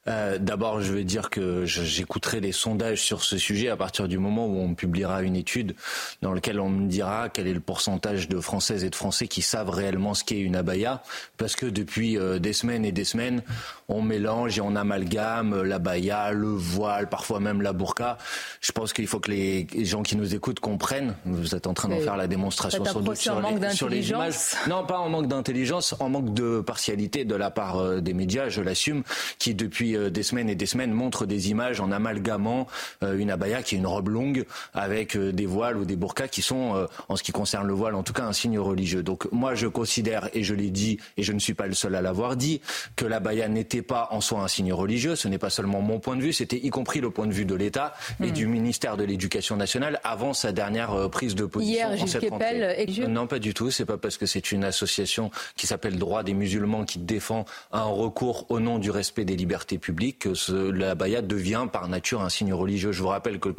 Euh, 0.09 0.39
d'abord, 0.39 0.81
je 0.81 0.93
vais 0.93 1.05
dire 1.05 1.31
que 1.31 1.65
j'écouterai 1.65 2.41
les 2.41 2.53
sondages 2.53 3.03
sur 3.03 3.23
ce 3.23 3.39
sujet 3.39 3.69
à 3.69 3.77
partir 3.77 4.09
du 4.09 4.19
moment 4.19 4.47
où 4.47 4.59
on 4.59 4.75
publiera 4.75 5.23
une 5.23 5.37
étude 5.37 5.75
dans 6.23 6.33
laquelle 6.33 6.61
on 6.61 6.69
me 6.69 6.89
dira 6.89 7.29
quel 7.29 7.47
est 7.47 7.53
le 7.53 7.61
pourcentage 7.61 8.29
de 8.29 8.41
Françaises 8.41 8.85
et 8.85 8.91
de 8.91 8.95
Français 8.95 9.27
qui 9.29 9.43
savent 9.43 9.71
réellement 9.71 10.15
ce 10.15 10.25
qu'est 10.25 10.41
une 10.41 10.57
abaya. 10.57 11.03
Parce 11.37 11.57
que 11.57 11.67
depuis 11.67 12.19
euh, 12.19 12.39
des 12.39 12.53
semaines 12.53 12.85
et 12.85 12.93
des 12.93 13.05
semaines, 13.05 13.43
on 13.89 14.03
mélange 14.03 14.59
et 14.59 14.61
on 14.61 14.77
amalgame 14.77 15.63
l'abaya, 15.63 16.33
le 16.33 16.49
voile, 16.49 17.09
parfois 17.09 17.41
même 17.41 17.63
la 17.63 17.73
burqa. 17.73 18.19
Je 18.61 18.73
pense 18.73 18.93
qu'il 18.93 19.07
faut 19.07 19.21
que 19.21 19.31
les 19.31 19.67
gens 19.85 20.03
qui 20.03 20.17
nous 20.17 20.35
écoutent 20.35 20.61
comprennent. 20.61 21.15
Vous 21.25 21.55
êtes 21.55 21.67
en 21.67 21.75
train 21.75 21.89
d'en 21.89 22.01
faire 22.01 22.17
la 22.17 22.27
démonstration 22.27 22.85
sur, 22.85 22.93
sur, 23.17 23.41
les, 23.41 23.71
sur, 23.71 23.89
les, 23.89 24.11
images. 24.11 24.35
Non, 24.69 24.85
pas 24.85 24.99
en 24.99 25.09
manque 25.09 25.29
d'intelligence, 25.29 25.95
en 26.01 26.09
manque 26.09 26.35
de 26.35 26.61
partialité 26.61 27.25
de 27.25 27.35
la 27.35 27.51
part 27.51 27.79
euh, 27.79 28.01
des 28.01 28.15
médias, 28.15 28.49
je 28.49 28.61
l'assume, 28.61 29.03
qui 29.39 29.55
depuis 29.55 29.96
euh, 29.97 30.11
des 30.11 30.23
semaines 30.23 30.49
et 30.49 30.55
des 30.55 30.67
semaines 30.67 30.93
montre 30.93 31.27
des 31.27 31.51
images 31.51 31.81
en 31.81 31.91
amalgamant 31.91 32.67
euh, 33.03 33.19
une 33.19 33.31
abaya 33.31 33.63
qui 33.63 33.75
est 33.75 33.79
une 33.79 33.87
robe 33.87 34.09
longue 34.09 34.45
avec 34.75 35.17
euh, 35.17 35.33
des 35.33 35.47
voiles 35.47 35.77
ou 35.77 35.85
des 35.85 35.97
burkas 35.97 36.29
qui 36.29 36.43
sont, 36.43 36.87
en 37.09 37.17
ce 37.17 37.23
qui 37.23 37.33
concerne 37.33 37.67
le 37.67 37.73
voile, 37.73 37.95
en 37.95 38.03
tout 38.03 38.13
cas 38.13 38.25
un 38.25 38.33
signe 38.33 38.59
religieux. 38.59 39.03
Donc 39.03 39.31
moi 39.33 39.55
je 39.55 39.67
considère, 39.67 40.29
et 40.35 40.43
je 40.43 40.55
l'ai 40.55 40.71
dit, 40.71 40.99
et 41.17 41.23
je 41.23 41.33
ne 41.33 41.39
suis 41.39 41.55
pas 41.55 41.67
le 41.67 41.75
seul 41.75 41.95
à 41.95 42.03
l'avoir 42.03 42.37
dit, 42.37 42.61
que 42.97 43.05
l'abaya 43.05 43.49
n'était 43.49 43.83
pas 43.83 44.09
en 44.11 44.21
soi 44.21 44.41
un 44.41 44.49
signe 44.49 44.73
religieux. 44.73 45.17
Ce 45.17 45.29
n'est 45.29 45.39
pas 45.39 45.51
seulement 45.51 45.81
mon 45.81 45.99
point 45.99 46.17
de 46.17 46.23
vue, 46.23 46.33
c'était 46.33 46.59
y 46.59 46.71
compris 46.71 47.01
le 47.01 47.11
point 47.11 47.27
de 47.27 47.33
vue 47.33 47.45
de 47.45 47.55
l'État 47.55 47.95
et 48.21 48.29
hmm. 48.29 48.33
du 48.33 48.47
ministère 48.47 48.97
de 48.97 49.05
l'Éducation 49.05 49.57
nationale 49.57 50.01
avant 50.05 50.33
sa 50.33 50.53
dernière 50.53 51.09
prise 51.11 51.35
de 51.35 51.47
position 51.47 51.75
Hier, 51.75 52.03
en 52.03 52.07
cette 52.07 52.29
rentrée. 52.29 52.87
Non, 53.09 53.27
pas 53.27 53.39
du 53.39 53.55
tout. 53.55 53.71
C'est 53.71 53.85
pas 53.85 53.99
parce 53.99 54.17
que 54.17 54.27
c'est 54.27 54.53
une 54.53 54.65
association 54.65 55.31
qui 55.57 55.67
s'appelle 55.67 55.99
Droit 55.99 56.23
des 56.23 56.35
musulmans 56.35 56.85
qui 56.85 56.99
défend 56.99 57.45
un 57.73 57.85
recours 57.85 58.47
au 58.51 58.61
nom 58.61 58.79
du 58.79 58.91
respect 58.91 59.25
des 59.25 59.37
libertés 59.37 59.79
public 59.87 60.29
ce, 60.35 60.53
la 60.53 60.97
baya 60.97 61.23
devient 61.23 61.67
par 61.73 61.87
nature 61.87 62.21
un 62.23 62.29
signe 62.29 62.53
religieux. 62.53 62.91
Je 62.91 63.03
vous 63.03 63.09
rappelle 63.09 63.39
que 63.39 63.49
le 63.49 63.55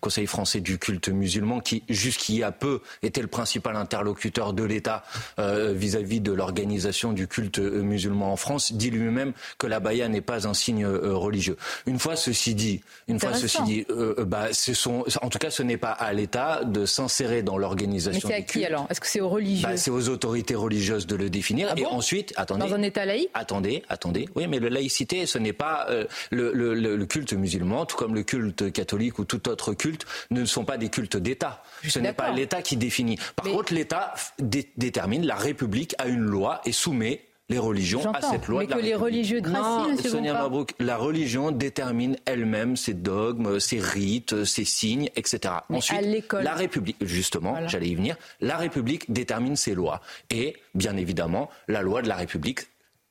Conseil 0.00 0.26
français 0.26 0.60
du 0.60 0.76
culte 0.76 1.08
musulman, 1.08 1.60
qui 1.60 1.84
jusqu'il 1.88 2.34
y 2.34 2.42
a 2.42 2.50
peu 2.50 2.80
était 3.04 3.22
le 3.22 3.28
principal 3.28 3.76
interlocuteur 3.76 4.54
de 4.54 4.64
l'État 4.64 5.04
euh, 5.38 5.72
vis-à-vis 5.72 6.20
de 6.20 6.32
l'organisation 6.32 7.12
du 7.12 7.28
culte 7.28 7.60
euh, 7.60 7.82
musulman 7.82 8.32
en 8.32 8.36
France, 8.36 8.72
dit 8.72 8.90
lui-même 8.90 9.34
que 9.58 9.68
la 9.68 9.78
baya 9.78 10.08
n'est 10.08 10.20
pas 10.32 10.48
un 10.48 10.54
signe 10.54 10.84
euh, 10.84 11.14
religieux. 11.14 11.56
Une 11.86 12.00
fois 12.00 12.16
ceci 12.16 12.56
dit, 12.56 12.80
une 13.06 13.20
fois 13.20 13.34
ceci 13.34 13.62
dit, 13.62 13.86
bah, 14.26 14.48
ce 14.52 14.74
sont, 14.74 15.04
en 15.22 15.28
tout 15.28 15.38
cas, 15.38 15.50
ce 15.50 15.62
n'est 15.62 15.76
pas 15.76 15.92
à 15.92 16.12
l'État 16.12 16.64
de 16.64 16.86
s'insérer 16.86 17.42
dans 17.42 17.56
l'organisation. 17.56 18.28
Mais 18.28 18.34
c'est 18.34 18.42
à 18.42 18.42
qui 18.42 18.64
alors? 18.64 18.86
Est-ce 18.90 19.00
que 19.00 19.06
c'est 19.06 19.20
aux 19.20 19.28
religieux? 19.28 19.68
Bah, 19.68 19.76
C'est 19.76 19.92
aux 19.92 20.08
autorités 20.08 20.56
religieuses 20.56 21.06
de 21.06 21.14
le 21.14 21.30
définir. 21.30 21.68
Ah 21.70 21.78
et 21.78 21.86
ensuite, 21.86 22.32
attendez. 22.36 22.66
Dans 22.66 22.74
un 22.74 22.82
État 22.82 23.04
laïque? 23.04 23.30
Attendez, 23.34 23.84
attendez. 23.88 24.28
Oui, 24.34 24.48
mais 24.48 24.58
la 24.58 24.70
laïcité, 24.70 25.26
ce 25.26 25.38
n'est 25.38 25.52
pas 25.52 25.67
euh, 25.90 26.04
le, 26.30 27.04
culte 27.04 27.32
musulman, 27.32 27.86
tout 27.86 27.96
comme 27.96 28.14
le 28.14 28.22
culte 28.22 28.72
catholique 28.72 29.18
ou 29.18 29.24
tout 29.24 29.48
autre 29.48 29.74
culte, 29.74 30.04
ne 30.30 30.44
sont 30.44 30.64
pas 30.64 30.76
des 30.76 30.88
cultes 30.88 31.16
d'État. 31.16 31.62
Ce 31.86 31.98
n'est 31.98 32.12
pas 32.12 32.30
l'État 32.30 32.62
qui 32.62 32.76
définit. 32.76 33.18
Par 33.36 33.46
contre, 33.46 33.74
l'État 33.74 34.14
détermine, 34.38 35.26
la 35.26 35.36
République 35.36 35.94
a 35.98 36.06
une 36.06 36.24
loi 36.24 36.60
et 36.64 36.72
soumet 36.72 37.28
les 37.48 37.58
religions 37.58 38.12
à 38.12 38.20
cette 38.20 38.46
loi. 38.46 38.60
Mais 38.60 38.66
que 38.66 38.78
les 38.78 38.94
religieux 38.94 39.40
non, 39.40 39.96
Sonia 39.96 40.34
Mabrouk, 40.34 40.74
la 40.78 40.96
religion 40.96 41.50
détermine 41.50 42.16
elle-même 42.26 42.76
ses 42.76 42.94
dogmes, 42.94 43.58
ses 43.58 43.80
rites, 43.80 44.44
ses 44.44 44.64
signes, 44.64 45.08
etc. 45.16 45.54
Ensuite, 45.70 46.32
la 46.32 46.54
République, 46.54 46.96
justement, 47.00 47.56
j'allais 47.66 47.88
y 47.88 47.94
venir, 47.94 48.16
la 48.40 48.56
République 48.56 49.10
détermine 49.10 49.56
ses 49.56 49.74
lois. 49.74 50.00
Et, 50.30 50.56
bien 50.74 50.96
évidemment, 50.96 51.48
la 51.68 51.82
loi 51.82 52.02
de 52.02 52.08
la 52.08 52.16
République 52.16 52.60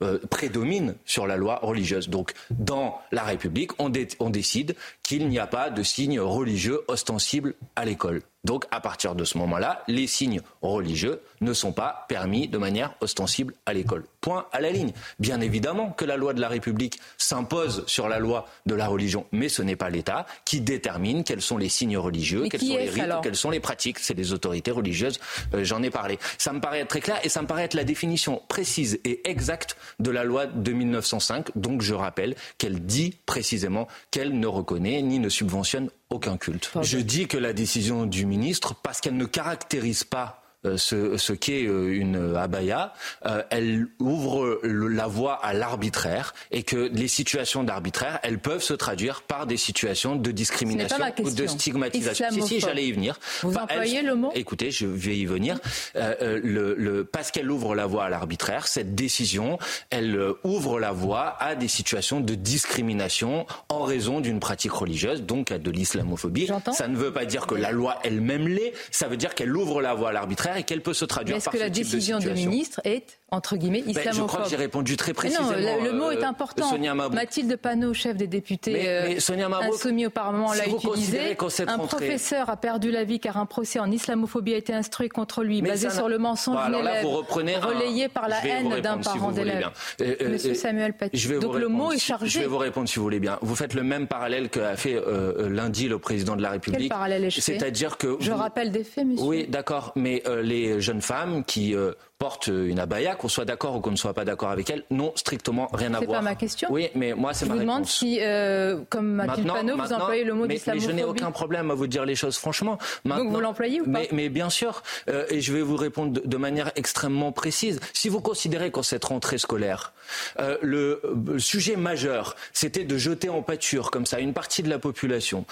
euh, 0.03 0.19
prédomine 0.29 0.95
sur 1.05 1.25
la 1.27 1.37
loi 1.37 1.59
religieuse. 1.61 2.09
Donc, 2.09 2.33
dans 2.51 2.99
la 3.11 3.23
République, 3.23 3.71
on, 3.79 3.91
on 4.19 4.29
décide 4.29 4.75
qu'il 5.03 5.27
n'y 5.27 5.39
a 5.39 5.47
pas 5.47 5.69
de 5.69 5.83
signe 5.83 6.19
religieux 6.19 6.81
ostensible 6.87 7.55
à 7.75 7.85
l'école. 7.85 8.21
Donc, 8.43 8.65
à 8.71 8.79
partir 8.79 9.15
de 9.15 9.25
ce 9.25 9.37
moment-là, 9.39 9.83
les 9.87 10.07
signes 10.07 10.41
religieux 10.61 11.21
ne 11.41 11.53
sont 11.53 11.73
pas 11.73 12.05
permis 12.07 12.47
de 12.47 12.57
manière 12.57 12.93
ostensible 13.01 13.53
à 13.65 13.73
l'école. 13.73 14.05
Point 14.21 14.45
à 14.51 14.61
la 14.61 14.71
ligne. 14.71 14.93
Bien 15.19 15.41
évidemment 15.41 15.89
que 15.89 16.05
la 16.05 16.17
loi 16.17 16.33
de 16.33 16.41
la 16.41 16.47
République 16.47 16.99
s'impose 17.17 17.83
sur 17.87 18.07
la 18.07 18.19
loi 18.19 18.45
de 18.65 18.75
la 18.75 18.87
religion, 18.87 19.25
mais 19.31 19.49
ce 19.49 19.61
n'est 19.61 19.75
pas 19.75 19.89
l'État 19.89 20.25
qui 20.45 20.61
détermine 20.61 21.23
quels 21.23 21.41
sont 21.41 21.57
les 21.57 21.69
signes 21.69 21.97
religieux, 21.97 22.47
quels 22.49 22.61
sont 22.61 22.77
les 22.77 22.89
rites, 22.89 23.13
quelles 23.23 23.35
sont 23.35 23.49
les 23.49 23.59
pratiques. 23.59 23.99
C'est 23.99 24.13
les 24.13 24.33
autorités 24.33 24.71
religieuses. 24.71 25.19
Euh, 25.53 25.63
j'en 25.63 25.83
ai 25.83 25.89
parlé. 25.89 26.19
Ça 26.37 26.53
me 26.53 26.61
paraît 26.61 26.79
être 26.79 26.87
très 26.87 27.01
clair 27.01 27.19
et 27.23 27.29
ça 27.29 27.41
me 27.41 27.47
paraît 27.47 27.63
être 27.63 27.73
la 27.73 27.83
définition 27.83 28.41
précise 28.47 28.99
et 29.03 29.29
exacte 29.29 29.77
de 29.99 30.11
la 30.11 30.23
loi 30.23 30.45
de 30.45 30.71
1905. 30.71 31.49
Donc, 31.55 31.81
je 31.81 31.93
rappelle 31.93 32.35
qu'elle 32.57 32.85
dit 32.85 33.17
précisément 33.25 33.87
qu'elle 34.11 34.39
ne 34.39 34.47
reconnaît 34.47 35.01
ni 35.01 35.19
ne 35.19 35.29
subventionne 35.29 35.89
aucun 36.09 36.37
culte. 36.37 36.71
Je 36.81 36.97
dis 36.97 37.27
que 37.27 37.37
la 37.37 37.53
décision 37.53 38.05
du 38.05 38.25
ministre, 38.25 38.75
parce 38.75 39.01
qu'elle 39.01 39.17
ne 39.17 39.25
caractérise 39.25 40.03
pas 40.03 40.46
ce, 40.65 41.17
ce 41.17 41.33
qu'est 41.33 41.65
euh, 41.65 41.93
une 41.93 42.35
abaya, 42.35 42.93
euh, 43.25 43.43
elle 43.51 43.87
ouvre 43.99 44.59
la 44.63 45.05
voie 45.05 45.35
à 45.35 45.53
l'arbitraire 45.53 46.33
et 46.51 46.63
que 46.63 46.89
les 46.91 47.07
situations 47.07 47.63
d'arbitraire, 47.63 48.19
elles 48.23 48.39
peuvent 48.39 48.63
se 48.63 48.73
traduire 48.73 49.21
par 49.21 49.45
des 49.45 49.57
situations 49.57 50.15
de 50.15 50.31
discrimination 50.31 50.97
ou 51.19 51.29
de 51.29 51.47
stigmatisation. 51.47 52.25
Si, 52.31 52.41
si, 52.41 52.59
j'allais 52.59 52.85
y 52.85 52.91
venir. 52.91 53.19
Vous 53.43 53.55
employez 53.55 54.01
le 54.01 54.15
mot 54.15 54.31
Écoutez, 54.33 54.71
je 54.71 54.87
vais 54.87 55.15
y 55.15 55.25
venir. 55.25 55.59
le, 55.95 56.73
le, 56.75 57.05
parce 57.05 57.31
qu'elle 57.31 57.51
ouvre 57.51 57.75
la 57.75 57.85
voie 57.85 58.05
à 58.05 58.09
l'arbitraire, 58.09 58.67
cette 58.67 58.95
décision, 58.95 59.59
elle 59.89 60.19
ouvre 60.43 60.79
la 60.79 60.91
voie 60.91 61.37
à 61.39 61.55
des 61.55 61.67
situations 61.67 62.19
de 62.19 62.35
discrimination 62.35 63.45
en 63.69 63.83
raison 63.83 64.19
d'une 64.21 64.39
pratique 64.39 64.71
religieuse, 64.71 65.21
donc 65.21 65.51
à 65.51 65.59
de 65.59 65.71
l'islamophobie. 65.71 66.49
Ça 66.71 66.87
ne 66.87 66.97
veut 66.97 67.13
pas 67.13 67.25
dire 67.25 67.45
que 67.45 67.55
la 67.55 67.71
loi 67.71 67.99
elle-même 68.03 68.47
l'est, 68.47 68.73
ça 68.91 69.07
veut 69.07 69.17
dire 69.17 69.35
qu'elle 69.35 69.55
ouvre 69.55 69.81
la 69.81 69.93
voie 69.93 70.09
à 70.09 70.13
l'arbitraire 70.13 70.46
contraire 70.47 70.57
et 70.57 70.63
qu'elle 70.63 70.81
peut 70.81 70.93
se 70.93 71.05
traduire 71.05 71.37
Est-ce 71.37 71.49
que 71.49 71.57
la 71.57 71.69
décision 71.69 72.19
du 72.19 72.29
ministre 72.31 72.81
est 72.83 73.19
entre 73.29 73.57
guillemets 73.57 73.79
islamophobe 73.79 74.05
ben, 74.05 74.13
Je 74.13 74.23
crois 74.23 74.41
que 74.43 74.49
j'ai 74.49 74.55
répondu 74.55 74.95
très 74.95 75.13
précisément. 75.13 75.51
non, 75.51 75.83
le, 75.83 75.91
mot 75.91 76.11
est 76.11 76.23
euh, 76.23 76.27
important. 76.27 76.77
Mathilde 77.11 77.57
Panot, 77.57 77.93
chef 77.93 78.15
des 78.15 78.27
députés 78.27 78.73
mais, 78.73 79.19
Sonia 79.19 79.47
insoumis 79.47 80.05
au 80.05 80.09
Parlement, 80.09 80.53
l'a 80.53 80.67
utilisé. 80.67 81.35
Un 81.67 81.77
professeur 81.79 82.49
a 82.49 82.57
perdu 82.57 82.91
la 82.91 83.03
vie 83.03 83.19
car 83.19 83.37
un 83.37 83.45
procès 83.45 83.79
en 83.79 83.91
islamophobie 83.91 84.53
a 84.53 84.57
été 84.57 84.73
instruit 84.73 85.09
contre 85.09 85.43
lui, 85.43 85.61
basé 85.61 85.89
sur 85.89 86.07
le 86.09 86.17
mensonge 86.17 86.59
élève, 86.69 87.05
relayé 87.05 88.07
par 88.07 88.27
la 88.27 88.45
haine 88.45 88.79
d'un 88.81 88.97
parent 88.97 89.31
d'élève. 89.31 89.69
Monsieur 89.99 90.53
Samuel 90.53 90.93
Paty. 90.93 91.27
Donc 91.39 91.55
le 91.55 91.67
mot 91.67 91.91
est 91.91 91.99
chargé. 91.99 92.27
Je 92.29 92.39
vais 92.39 92.45
vous 92.45 92.57
répondre 92.57 92.87
si 92.87 92.97
vous 92.97 93.03
voulez 93.03 93.19
bien. 93.19 93.39
Vous 93.41 93.55
faites 93.55 93.73
le 93.73 93.83
même 93.83 94.07
parallèle 94.07 94.49
qu'a 94.49 94.75
fait 94.75 95.01
lundi 95.49 95.87
le 95.87 95.99
président 95.99 96.35
de 96.35 96.41
la 96.41 96.51
République. 96.51 96.79
Quel 96.79 96.89
parallèle 96.89 97.25
est 97.25 97.41
C'est-à-dire 97.41 97.97
que 97.97 98.17
je 98.19 98.31
rappelle 98.31 98.71
des 98.71 98.83
faits, 98.83 99.05
monsieur. 99.05 99.25
Oui, 99.25 99.47
d'accord, 99.47 99.91
mais 99.95 100.23
les 100.41 100.81
jeunes 100.81 101.01
femmes 101.01 101.43
qui 101.43 101.75
porte 102.17 102.47
une 102.47 102.79
abaya, 102.79 103.15
qu'on 103.15 103.27
soit 103.27 103.45
d'accord 103.45 103.75
ou 103.75 103.79
qu'on 103.79 103.91
ne 103.91 103.95
soit 103.95 104.13
pas 104.13 104.25
d'accord 104.25 104.49
avec 104.49 104.69
elle, 104.69 104.83
n'ont 104.89 105.13
strictement 105.15 105.67
rien 105.71 105.93
à 105.93 105.99
voir. 105.99 106.09
C'est 106.09 106.13
pas 106.13 106.21
ma 106.21 106.35
question. 106.35 106.69
Oui, 106.71 106.89
mais 106.95 107.13
moi, 107.13 107.33
c'est 107.33 107.45
ma 107.45 107.53
réponse. 107.53 107.61
Je 107.61 107.65
vous 107.65 107.71
demande 107.71 107.85
si, 107.85 108.17
euh, 108.21 108.79
comme 108.89 109.07
Mathilde 109.13 109.47
Panot, 109.47 109.77
vous 109.77 109.93
employez 109.93 110.23
le 110.23 110.33
mot 110.33 110.47
d'islamophobie. 110.47 110.87
Mais 110.87 110.91
je 110.93 110.95
n'ai 110.95 111.07
aucun 111.07 111.31
problème 111.31 111.69
à 111.69 111.75
vous 111.75 111.85
dire 111.85 112.05
les 112.05 112.15
choses 112.15 112.37
franchement. 112.37 112.79
Donc 113.05 113.29
vous 113.29 113.39
l'employez 113.39 113.81
ou 113.81 113.85
pas 113.85 113.91
mais, 113.91 114.09
mais, 114.11 114.29
bien 114.29 114.49
sûr, 114.49 114.81
euh, 115.09 115.25
et 115.29 115.41
je 115.41 115.53
vais 115.53 115.61
vous 115.61 115.75
répondre 115.75 116.11
de, 116.11 116.21
de, 116.25 116.37
manière 116.37 116.71
extrêmement 116.75 117.31
précise. 117.31 117.79
Si 117.93 118.09
vous 118.09 118.21
considérez 118.21 118.71
qu'en 118.71 118.83
cette 118.83 119.05
rentrée 119.05 119.37
scolaire, 119.37 119.93
euh, 120.39 120.57
le, 120.61 121.01
le, 121.25 121.39
sujet 121.39 121.75
majeur, 121.75 122.35
c'était 122.51 122.83
de 122.83 122.97
jeter 122.97 123.29
en 123.29 123.41
pâture 123.41 123.91
comme 123.91 124.05
ça 124.05 124.19
une 124.19 124.33
partie 124.33 124.63
de 124.63 124.69
la 124.69 124.79
population 124.79 125.45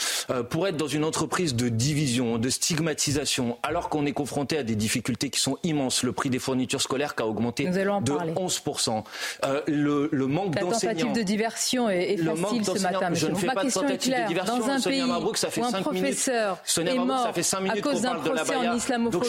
pour 0.49 0.67
être 0.67 0.77
dans 0.77 0.87
une 0.87 1.03
entreprise 1.03 1.55
de 1.55 1.69
division, 1.69 2.37
de 2.37 2.49
stigmatisation, 2.49 3.57
alors 3.63 3.89
qu'on 3.89 4.05
est 4.05 4.13
confronté 4.13 4.57
à 4.57 4.63
des 4.63 4.75
difficultés 4.75 5.29
qui 5.29 5.39
sont 5.39 5.57
immenses, 5.63 6.03
le 6.03 6.11
prix 6.11 6.29
des 6.29 6.39
fournitures 6.39 6.54
scolaires 6.79 7.15
qui 7.15 7.23
a 7.23 7.27
augmenté 7.27 7.65
de 7.65 7.79
11%. 7.79 9.03
Euh, 9.43 9.61
le, 9.67 10.09
le, 10.11 10.27
manque 10.27 10.55
d'enseignants. 10.55 10.93
La 10.93 10.95
tentative 10.95 11.13
de 11.13 11.21
diversion 11.21 11.89
est, 11.89 12.13
est 12.13 12.17
facile 12.17 12.65
ce 12.65 12.81
matin. 12.81 13.09
Je 13.13 13.27
ne 13.27 13.35
fais 13.35 13.47
pas 13.47 13.63
de 13.63 13.71
tentative 13.71 14.15
de 14.15 14.27
diversion. 14.27 14.57
Dans 14.57 14.69
un 14.69 14.79
Sonia 14.79 15.03
pays 15.03 15.09
Mabrouk, 15.09 15.37
ça 15.37 15.49
fait 15.49 15.61
où 15.61 15.65
un 15.65 15.71
5 15.71 15.81
professeur 15.81 16.57
Sonia 16.63 16.93
est 16.93 16.97
mort 16.97 17.23
ça 17.23 17.33
fait 17.33 17.43
5 17.43 17.59
minutes 17.61 17.77
à 17.77 17.81
cause 17.81 18.01
d'un 18.01 18.15
procès 18.15 18.55
en 18.55 18.75
islamophobie, 18.75 19.25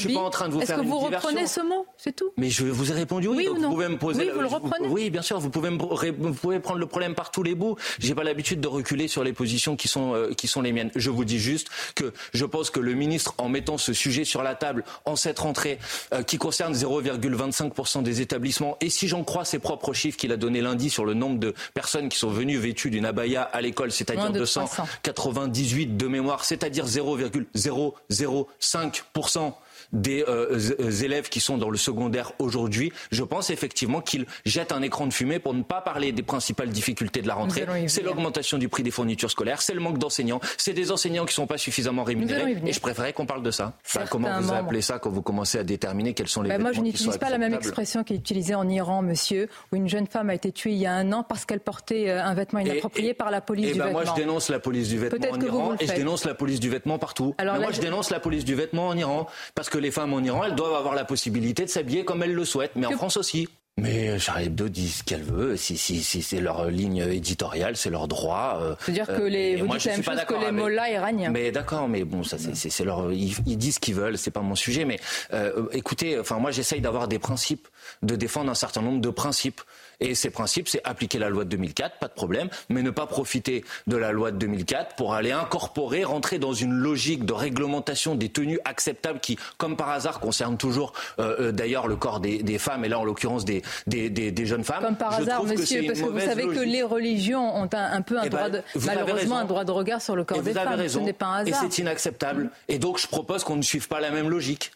est-ce 0.60 0.72
que 0.72 0.80
vous 0.80 1.06
une 1.06 1.14
reprenez 1.14 1.46
ce 1.46 1.60
mot? 1.60 1.86
C'est 1.96 2.14
tout? 2.14 2.32
Mais 2.36 2.50
je 2.50 2.64
vous 2.66 2.92
ai 2.92 2.94
répondu 2.94 3.28
oui. 3.28 3.36
oui 3.38 3.46
donc 3.46 3.56
ou 3.56 3.60
non 3.60 3.68
vous 3.68 3.74
pouvez 3.74 3.88
me 3.88 3.98
poser. 3.98 4.22
Oui, 4.24 4.30
vous 4.34 4.40
le 4.40 4.46
reprenez? 4.46 4.88
Oui, 4.88 5.10
bien 5.10 5.22
sûr. 5.22 5.38
Vous 5.38 5.50
pouvez, 5.50 5.70
me, 5.70 5.78
vous 5.78 6.34
pouvez 6.34 6.60
prendre 6.60 6.78
le 6.78 6.86
problème 6.86 7.14
par 7.14 7.30
tous 7.30 7.42
les 7.42 7.54
bouts. 7.54 7.76
J'ai 7.98 8.14
pas 8.14 8.24
l'habitude 8.24 8.60
de 8.60 8.68
reculer 8.68 9.08
sur 9.08 9.24
les 9.24 9.32
positions 9.32 9.76
qui 9.76 9.88
sont, 9.88 10.14
euh, 10.14 10.32
qui 10.32 10.46
sont 10.46 10.62
les 10.62 10.72
miennes. 10.72 10.90
Je 10.94 11.10
vous 11.10 11.24
dis 11.24 11.38
juste 11.38 11.68
que 11.94 12.12
je 12.32 12.44
pense 12.44 12.70
que 12.70 12.80
le 12.80 12.94
ministre, 12.94 13.34
en 13.38 13.48
mettant 13.48 13.78
ce 13.78 13.92
sujet 13.92 14.24
sur 14.24 14.42
la 14.42 14.54
table 14.54 14.84
en 15.04 15.16
cette 15.16 15.38
rentrée, 15.38 15.78
euh, 16.12 16.22
qui 16.22 16.38
concerne 16.38 16.74
0,25% 17.16 18.02
des 18.02 18.20
établissements, 18.20 18.76
et 18.80 18.90
si 18.90 19.06
j'en 19.08 19.24
crois 19.24 19.44
ses 19.44 19.58
propres 19.58 19.92
chiffres 19.92 20.16
qu'il 20.16 20.30
a 20.32 20.36
donné 20.36 20.60
lundi 20.60 20.90
sur 20.90 21.04
le 21.04 21.14
nombre 21.14 21.38
de 21.38 21.54
personnes 21.74 22.08
qui 22.08 22.18
sont 22.18 22.30
venues 22.30 22.58
vêtues 22.58 22.90
d'une 22.90 23.06
abaya 23.06 23.42
à 23.42 23.60
l'école, 23.60 23.92
c'est-à-dire 23.92 24.32
298 24.32 25.96
de 25.96 26.06
mémoire, 26.06 26.44
c'est-à-dire 26.44 26.86
0,005% 26.86 29.52
des 29.92 30.24
euh, 30.28 30.58
euh, 30.80 30.90
élèves 30.90 31.28
qui 31.28 31.40
sont 31.40 31.58
dans 31.58 31.70
le 31.70 31.76
secondaire 31.76 32.32
aujourd'hui, 32.38 32.92
je 33.10 33.22
pense 33.22 33.50
effectivement 33.50 34.00
qu'ils 34.00 34.26
jettent 34.44 34.72
un 34.72 34.82
écran 34.82 35.06
de 35.06 35.12
fumée 35.12 35.38
pour 35.38 35.54
ne 35.54 35.62
pas 35.62 35.80
parler 35.80 36.12
des 36.12 36.22
principales 36.22 36.70
difficultés 36.70 37.22
de 37.22 37.28
la 37.28 37.34
rentrée. 37.34 37.66
C'est 37.88 38.02
l'augmentation 38.02 38.58
du 38.58 38.68
prix 38.68 38.82
des 38.82 38.90
fournitures 38.90 39.30
scolaires, 39.30 39.62
c'est 39.62 39.74
le 39.74 39.80
manque 39.80 39.98
d'enseignants, 39.98 40.40
c'est 40.56 40.72
des 40.72 40.90
enseignants 40.90 41.24
qui 41.24 41.32
ne 41.32 41.36
sont 41.36 41.46
pas 41.46 41.58
suffisamment 41.58 42.04
rémunérés. 42.04 42.56
Et 42.66 42.72
je 42.72 42.80
préférerais 42.80 43.12
qu'on 43.12 43.26
parle 43.26 43.42
de 43.42 43.50
ça. 43.50 43.74
comment 44.10 44.40
vous 44.40 44.52
appelez 44.52 44.82
ça 44.82 44.98
quand 44.98 45.10
vous 45.10 45.22
commencez 45.22 45.58
à 45.58 45.64
déterminer 45.64 46.14
quels 46.14 46.28
sont 46.28 46.42
les 46.42 46.48
bah 46.48 46.58
Moi, 46.58 46.72
je 46.72 46.80
n'utilise 46.80 47.18
pas 47.18 47.30
la 47.30 47.38
même 47.38 47.54
expression 47.54 48.04
qui 48.04 48.14
est 48.14 48.16
utilisée 48.16 48.54
en 48.54 48.68
Iran, 48.68 49.02
monsieur, 49.02 49.48
où 49.72 49.76
une 49.76 49.88
jeune 49.88 50.06
femme 50.06 50.30
a 50.30 50.34
été 50.34 50.52
tuée 50.52 50.72
il 50.72 50.78
y 50.78 50.86
a 50.86 50.92
un 50.92 51.12
an 51.12 51.22
parce 51.22 51.44
qu'elle 51.44 51.60
portait 51.60 52.10
euh, 52.10 52.22
un 52.22 52.34
vêtement 52.34 52.60
inapproprié 52.60 53.14
par 53.14 53.30
la 53.30 53.40
police 53.40 53.70
et 53.70 53.72
du 53.72 53.78
ben 53.78 53.86
vêtement. 53.86 54.02
Moi, 54.02 54.14
je 54.14 54.20
dénonce 54.20 54.48
la 54.48 54.58
police 54.58 54.88
du 54.88 54.98
vêtement 54.98 55.30
en 55.30 55.40
Iran 55.40 55.74
et 55.78 55.86
je 55.86 55.94
dénonce 55.94 56.24
la 56.24 56.34
police 56.34 56.60
du 56.60 56.68
vêtement 56.68 56.98
partout. 56.98 57.34
Alors, 57.38 57.56
moi, 57.56 57.70
je 57.72 57.80
dénonce 57.80 58.10
la 58.10 58.20
police 58.20 58.44
du 58.44 58.54
vêtement 58.54 58.88
en 58.88 58.96
Iran 58.96 59.26
parce 59.54 59.70
que 59.70 59.78
les 59.86 59.92
femmes 59.92 60.12
en 60.14 60.20
Iran, 60.20 60.42
elles 60.44 60.56
doivent 60.56 60.74
avoir 60.74 60.94
la 60.96 61.04
possibilité 61.04 61.64
de 61.64 61.70
s'habiller 61.70 62.04
comme 62.04 62.22
elles 62.24 62.34
le 62.34 62.44
souhaitent, 62.44 62.74
mais 62.74 62.86
en 62.86 62.90
France 62.90 63.16
aussi. 63.16 63.48
Mais 63.78 64.18
Charlie 64.18 64.46
Hebdo 64.46 64.68
dit 64.68 64.88
ce 64.88 65.04
qu'elle 65.04 65.22
veut. 65.22 65.56
Si, 65.56 65.76
si, 65.76 66.02
si 66.02 66.22
c'est 66.22 66.40
leur 66.40 66.64
ligne 66.70 67.06
éditoriale, 67.12 67.76
c'est 67.76 67.90
leur 67.90 68.08
droit. 68.08 68.58
Euh, 68.60 68.74
C'est-à-dire 68.80 69.06
que 69.06 69.22
les, 69.22 69.56
vous 69.56 69.68
dites 69.68 69.84
la 69.84 69.92
même 69.92 70.02
chose 70.02 70.24
que 70.26 70.34
les 70.34 70.50
mollahs 70.50 70.90
iraniens. 70.90 71.30
Mais 71.30 71.52
d'accord, 71.52 71.86
mais 71.86 72.04
bon, 72.04 72.24
ça, 72.24 72.38
c'est 72.38 72.84
leur, 72.84 73.12
ils, 73.12 73.34
ils, 73.46 73.58
disent 73.58 73.74
ce 73.74 73.80
qu'ils 73.80 73.94
veulent. 73.94 74.16
C'est 74.16 74.30
pas 74.30 74.40
mon 74.40 74.54
sujet. 74.54 74.86
Mais 74.86 74.98
euh, 75.34 75.66
écoutez, 75.72 76.18
enfin, 76.18 76.38
moi, 76.38 76.50
j'essaye 76.52 76.80
d'avoir 76.80 77.06
des 77.06 77.18
principes, 77.18 77.68
de 78.02 78.16
défendre 78.16 78.50
un 78.50 78.54
certain 78.54 78.80
nombre 78.80 79.02
de 79.02 79.10
principes. 79.10 79.60
Et 80.00 80.14
ces 80.14 80.30
principes, 80.30 80.68
c'est 80.68 80.80
appliquer 80.84 81.18
la 81.18 81.28
loi 81.30 81.44
de 81.44 81.50
2004, 81.50 81.98
pas 81.98 82.08
de 82.08 82.12
problème, 82.12 82.48
mais 82.68 82.82
ne 82.82 82.90
pas 82.90 83.06
profiter 83.06 83.64
de 83.86 83.96
la 83.96 84.12
loi 84.12 84.30
de 84.30 84.36
2004 84.38 84.94
pour 84.96 85.14
aller 85.14 85.32
incorporer, 85.32 86.04
rentrer 86.04 86.38
dans 86.38 86.52
une 86.52 86.72
logique 86.72 87.24
de 87.24 87.32
réglementation 87.32 88.14
des 88.14 88.28
tenues 88.28 88.58
acceptables 88.64 89.20
qui, 89.20 89.38
comme 89.58 89.76
par 89.76 89.90
hasard, 89.90 90.20
concerne 90.20 90.56
toujours 90.56 90.92
euh, 91.18 91.52
d'ailleurs 91.52 91.86
le 91.88 91.96
corps 91.96 92.20
des, 92.20 92.42
des, 92.42 92.58
femmes, 92.58 92.84
et 92.84 92.88
là 92.88 92.98
en 92.98 93.04
l'occurrence 93.04 93.44
des, 93.44 93.62
des, 93.86 94.10
des, 94.10 94.30
des, 94.30 94.46
jeunes 94.46 94.64
femmes. 94.64 94.82
Comme 94.84 94.96
par 94.96 95.12
Je 95.16 95.22
hasard, 95.22 95.44
monsieur, 95.44 95.82
que 95.82 95.86
parce 95.88 96.00
que 96.00 96.04
vous 96.06 96.20
savez 96.20 96.42
logique. 96.44 96.60
que 96.60 96.66
les 96.66 96.82
religions 96.82 97.56
ont 97.56 97.68
un, 97.72 97.92
un 97.92 98.02
peu 98.02 98.18
un 98.18 98.22
Eh 98.24 98.28
ben, 98.28 98.36
droit 98.36 98.50
de, 98.50 98.62
vous 98.74 98.88
avez 98.88 99.00
malheureusement 99.00 99.36
un 99.38 99.44
droit 99.44 99.64
de 99.64 99.70
regard 99.72 100.00
sur 100.02 100.14
le 100.16 100.24
corps 100.24 100.38
Et 100.38 100.42
des 100.42 100.52
vous 100.52 100.58
avez 100.58 100.68
femmes. 100.70 100.78
raison. 100.80 101.00
Ce 101.00 101.04
n'est 101.04 101.12
pas 101.12 101.26
un 101.26 101.44
Et 101.44 101.52
hasard. 101.52 101.62
c'est 101.70 101.78
inacceptable. 101.78 102.50
Et 102.68 102.78
donc 102.78 102.98
je 102.98 103.06
propose 103.06 103.44
qu'on 103.44 103.56
ne 103.56 103.62
suive 103.62 103.88
pas 103.88 104.00
la 104.00 104.10
même 104.10 104.28
logique. 104.28 104.72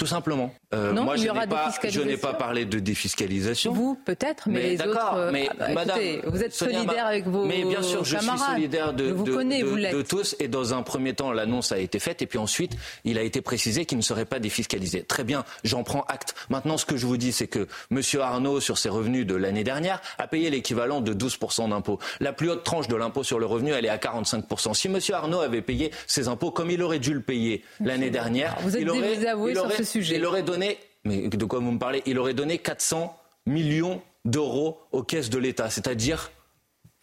Tout 0.00 0.06
simplement. 0.06 0.50
Euh, 0.72 0.92
Non, 0.94 1.04
moi, 1.04 1.16
il 1.18 1.24
y 1.24 1.26
je 1.26 1.30
aura 1.30 1.46
pas, 1.46 1.70
je 1.86 2.00
n'ai 2.00 2.16
pas 2.16 2.32
parlé 2.32 2.64
de 2.64 2.78
défiscalisation. 2.78 3.72
Vous, 3.74 3.96
peut-être, 4.02 4.48
mais, 4.48 4.54
Mais 4.62 4.68
les 4.70 4.76
d'accord, 4.78 4.94
autres. 5.12 5.16
euh, 5.16 5.30
mais 5.30 5.46
ah 5.50 5.54
bah, 5.58 5.68
madame, 5.74 5.98
écoutez, 6.00 6.20
vous 6.26 6.42
êtes 6.42 6.54
Sonia 6.54 6.78
solidaire 6.78 7.04
avec 7.06 7.26
vos 7.26 7.44
Mais 7.44 7.64
bien 7.64 7.82
sûr, 7.82 8.02
je 8.02 8.16
camarades. 8.16 8.40
suis 8.40 8.50
solidaire 8.54 8.92
de, 8.94 9.10
vous 9.10 9.24
de- 9.24 9.30
de- 9.30 9.64
vous 9.66 9.76
l'êtes. 9.76 9.94
de 9.94 10.00
tous. 10.00 10.36
Et 10.40 10.48
dans 10.48 10.72
un 10.72 10.82
premier 10.82 11.12
temps, 11.12 11.32
l'annonce 11.32 11.72
a 11.72 11.78
été 11.78 11.98
faite. 11.98 12.22
Et 12.22 12.26
puis 12.26 12.38
ensuite, 12.38 12.72
il 13.04 13.18
a 13.18 13.22
été 13.22 13.42
précisé 13.42 13.84
qu'il 13.84 13.98
ne 13.98 14.02
serait 14.02 14.24
pas 14.24 14.38
défiscalisé. 14.38 15.02
Très 15.02 15.22
bien, 15.22 15.44
j'en 15.64 15.82
prends 15.82 16.04
acte. 16.08 16.34
Maintenant, 16.48 16.78
ce 16.78 16.86
que 16.86 16.96
je 16.96 17.04
vous 17.04 17.18
dis, 17.18 17.32
c'est 17.32 17.46
que 17.48 17.68
M. 17.90 18.00
Arnaud, 18.22 18.60
sur 18.60 18.78
ses 18.78 18.88
revenus 18.88 19.26
de 19.26 19.34
l'année 19.34 19.64
dernière, 19.64 20.00
a 20.16 20.26
payé 20.28 20.48
l'équivalent 20.48 21.02
de 21.02 21.12
12% 21.12 21.68
d'impôt. 21.68 21.98
La 22.20 22.32
plus 22.32 22.48
haute 22.48 22.64
tranche 22.64 22.88
de 22.88 22.96
l'impôt 22.96 23.22
sur 23.22 23.38
le 23.38 23.44
revenu, 23.44 23.72
elle 23.72 23.84
est 23.84 23.90
à 23.90 23.98
45%. 23.98 24.72
Si 24.72 24.86
M. 24.88 24.98
Arnaud 25.12 25.40
avait 25.40 25.60
payé 25.60 25.90
ses 26.06 26.28
impôts 26.28 26.50
comme 26.52 26.70
il 26.70 26.82
aurait 26.82 27.00
dû 27.00 27.12
le 27.12 27.20
payer 27.20 27.62
l'année 27.84 28.08
dernière, 28.08 28.56
Vous 28.62 28.74
êtes 28.76 28.80
il 28.80 28.88
aurait, 28.88 29.16
désavoué 29.16 29.50
il 29.50 29.56
sur 29.56 29.66
aurait- 29.66 29.76
ce 29.76 29.82
il 29.94 30.24
aurait 30.24 30.42
donné, 30.42 30.78
mais 31.04 31.28
de 31.28 31.44
quoi 31.44 31.60
vous 31.60 31.70
me 31.72 31.78
parlez 31.78 32.02
Il 32.06 32.18
aurait 32.18 32.34
donné 32.34 32.58
400 32.58 33.16
millions 33.46 34.02
d'euros 34.24 34.80
aux 34.92 35.02
caisses 35.02 35.30
de 35.30 35.38
l'État, 35.38 35.70
c'est-à-dire 35.70 36.30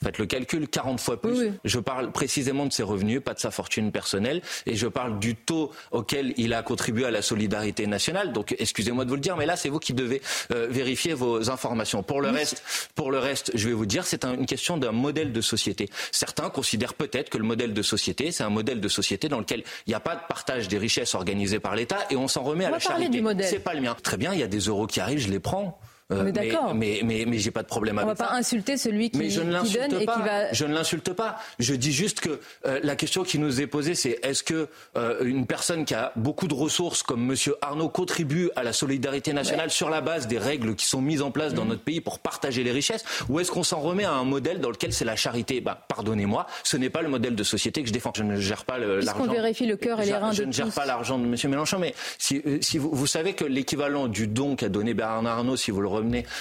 Faites 0.03 0.19
le 0.19 0.27
calcul, 0.27 0.67
40 0.67 0.99
fois 0.99 1.19
plus. 1.19 1.39
Oui. 1.39 1.51
Je 1.65 1.79
parle 1.79 2.11
précisément 2.11 2.67
de 2.67 2.71
ses 2.71 2.83
revenus, 2.83 3.19
pas 3.23 3.33
de 3.33 3.39
sa 3.39 3.49
fortune 3.49 3.91
personnelle, 3.91 4.41
et 4.67 4.75
je 4.75 4.85
parle 4.87 5.17
du 5.17 5.35
taux 5.35 5.71
auquel 5.91 6.35
il 6.37 6.53
a 6.53 6.61
contribué 6.61 7.05
à 7.05 7.11
la 7.11 7.23
solidarité 7.23 7.87
nationale. 7.87 8.31
Donc, 8.31 8.55
excusez-moi 8.59 9.05
de 9.05 9.09
vous 9.09 9.15
le 9.15 9.21
dire, 9.21 9.35
mais 9.37 9.47
là, 9.47 9.55
c'est 9.55 9.69
vous 9.69 9.79
qui 9.79 9.93
devez 9.93 10.21
euh, 10.51 10.67
vérifier 10.69 11.13
vos 11.15 11.49
informations. 11.49 12.03
Pour 12.03 12.21
le 12.21 12.29
reste, 12.29 12.61
pour 12.93 13.09
le 13.09 13.17
reste, 13.17 13.51
je 13.55 13.67
vais 13.67 13.73
vous 13.73 13.87
dire, 13.87 14.05
c'est 14.05 14.23
un- 14.23 14.35
une 14.35 14.45
question 14.45 14.77
d'un 14.77 14.91
modèle 14.91 15.33
de 15.33 15.41
société. 15.41 15.89
Certains 16.11 16.49
considèrent 16.51 16.93
peut-être 16.93 17.29
que 17.29 17.39
le 17.39 17.43
modèle 17.45 17.73
de 17.73 17.81
société, 17.81 18.31
c'est 18.31 18.43
un 18.43 18.49
modèle 18.51 18.79
de 18.79 18.87
société 18.89 19.29
dans 19.29 19.39
lequel 19.39 19.63
il 19.87 19.89
n'y 19.89 19.95
a 19.95 19.99
pas 19.99 20.15
de 20.15 20.21
partage 20.29 20.67
des 20.67 20.77
richesses 20.77 21.15
organisées 21.15 21.59
par 21.59 21.75
l'État, 21.75 22.05
et 22.11 22.15
on 22.15 22.27
s'en 22.27 22.43
remet 22.43 22.65
On 22.65 22.67
à 22.67 22.71
la 22.71 22.79
charité. 22.79 23.09
du 23.09 23.21
modèle. 23.21 23.47
C'est 23.47 23.59
pas 23.59 23.73
le 23.73 23.81
mien. 23.81 23.95
Très 24.03 24.17
bien, 24.17 24.31
il 24.33 24.39
y 24.39 24.43
a 24.43 24.47
des 24.47 24.59
euros 24.59 24.85
qui 24.85 24.99
arrivent, 24.99 25.19
je 25.19 25.29
les 25.29 25.39
prends. 25.39 25.79
Euh, 26.09 26.21
On 26.23 26.27
est 26.27 26.31
d'accord. 26.31 26.73
Mais, 26.73 27.01
mais, 27.03 27.19
mais, 27.19 27.25
mais 27.31 27.37
j'ai 27.37 27.51
pas 27.51 27.63
de 27.63 27.67
problème 27.67 27.97
On 27.97 27.99
avec 27.99 28.11
ne 28.13 28.17
va 28.17 28.23
ça. 28.25 28.31
pas 28.31 28.37
insulter 28.37 28.77
celui 28.77 29.09
qui, 29.09 29.17
Mais 29.19 29.29
je 29.29 29.41
ne 29.41 29.59
qui 29.61 29.73
donne 29.73 30.01
et 30.01 30.05
pas. 30.05 30.15
qui 30.15 30.21
va. 30.21 30.53
Je 30.53 30.65
ne 30.65 30.73
l'insulte 30.73 31.11
pas. 31.11 31.37
Je 31.59 31.73
dis 31.75 31.91
juste 31.91 32.21
que 32.21 32.39
euh, 32.65 32.79
la 32.81 32.95
question 32.95 33.23
qui 33.23 33.39
nous 33.39 33.59
est 33.59 33.67
posée, 33.67 33.93
c'est 33.93 34.17
est-ce 34.23 34.41
que 34.41 34.69
euh, 34.95 35.23
une 35.25 35.45
personne 35.45 35.83
qui 35.83 35.93
a 35.93 36.13
beaucoup 36.15 36.47
de 36.47 36.53
ressources 36.53 37.03
comme 37.03 37.25
Monsieur 37.25 37.55
Arnaud 37.61 37.89
contribue 37.89 38.49
à 38.55 38.63
la 38.63 38.71
solidarité 38.71 39.33
nationale 39.33 39.69
sur 39.69 39.89
la 39.89 39.99
base 39.99 40.27
des 40.27 40.37
règles 40.37 40.75
qui 40.75 40.85
sont 40.85 41.01
mises 41.01 41.21
en 41.21 41.31
place 41.31 41.53
dans 41.53 41.65
notre 41.65 41.81
pays 41.83 41.99
pour 41.99 42.19
partager 42.19 42.63
les 42.63 42.71
richesses, 42.71 43.03
ou 43.27 43.41
est-ce 43.41 43.51
qu'on 43.51 43.63
s'en 43.63 43.81
remet 43.81 44.05
à 44.05 44.13
un 44.13 44.23
modèle 44.23 44.61
dans 44.61 44.69
lequel 44.69 44.93
c'est 44.93 45.03
la 45.05 45.17
charité? 45.17 45.59
Bah, 45.59 45.85
Pardonnez-moi, 45.89 46.47
ce 46.63 46.77
n'est 46.77 46.89
pas 46.89 47.01
le 47.01 47.09
modèle 47.09 47.35
de 47.35 47.43
société 47.43 47.81
que 47.81 47.89
je 47.89 47.93
défends. 47.93 48.13
Je 48.15 48.23
ne 48.23 48.37
gère 48.39 48.63
pas 48.63 48.77
l'argent. 48.77 49.25
vérifie 49.29 49.65
le 49.65 49.75
cœur 49.75 49.99
et 49.99 50.05
les 50.05 50.11
Je- 50.11 50.15
reins 50.15 50.31
Je 50.31 50.43
de 50.43 50.47
ne 50.47 50.51
gère 50.53 50.69
pas 50.71 50.85
l'argent 50.85 51.19
de 51.19 51.25
Monsieur 51.25 51.49
Mélenchon, 51.49 51.79
mais 51.79 51.93
si, 52.17 52.41
euh, 52.45 52.59
si 52.61 52.77
vous, 52.77 52.91
vous 52.93 53.07
savez 53.07 53.33
que 53.33 53.43
l'équivalent 53.43 54.07
du 54.07 54.27
don 54.27 54.55
qu'a 54.55 54.69
donné 54.69 54.93
Bernard 54.93 55.39
Arnault, 55.39 55.57
si 55.57 55.71
vous 55.71 55.81
le 55.81 55.96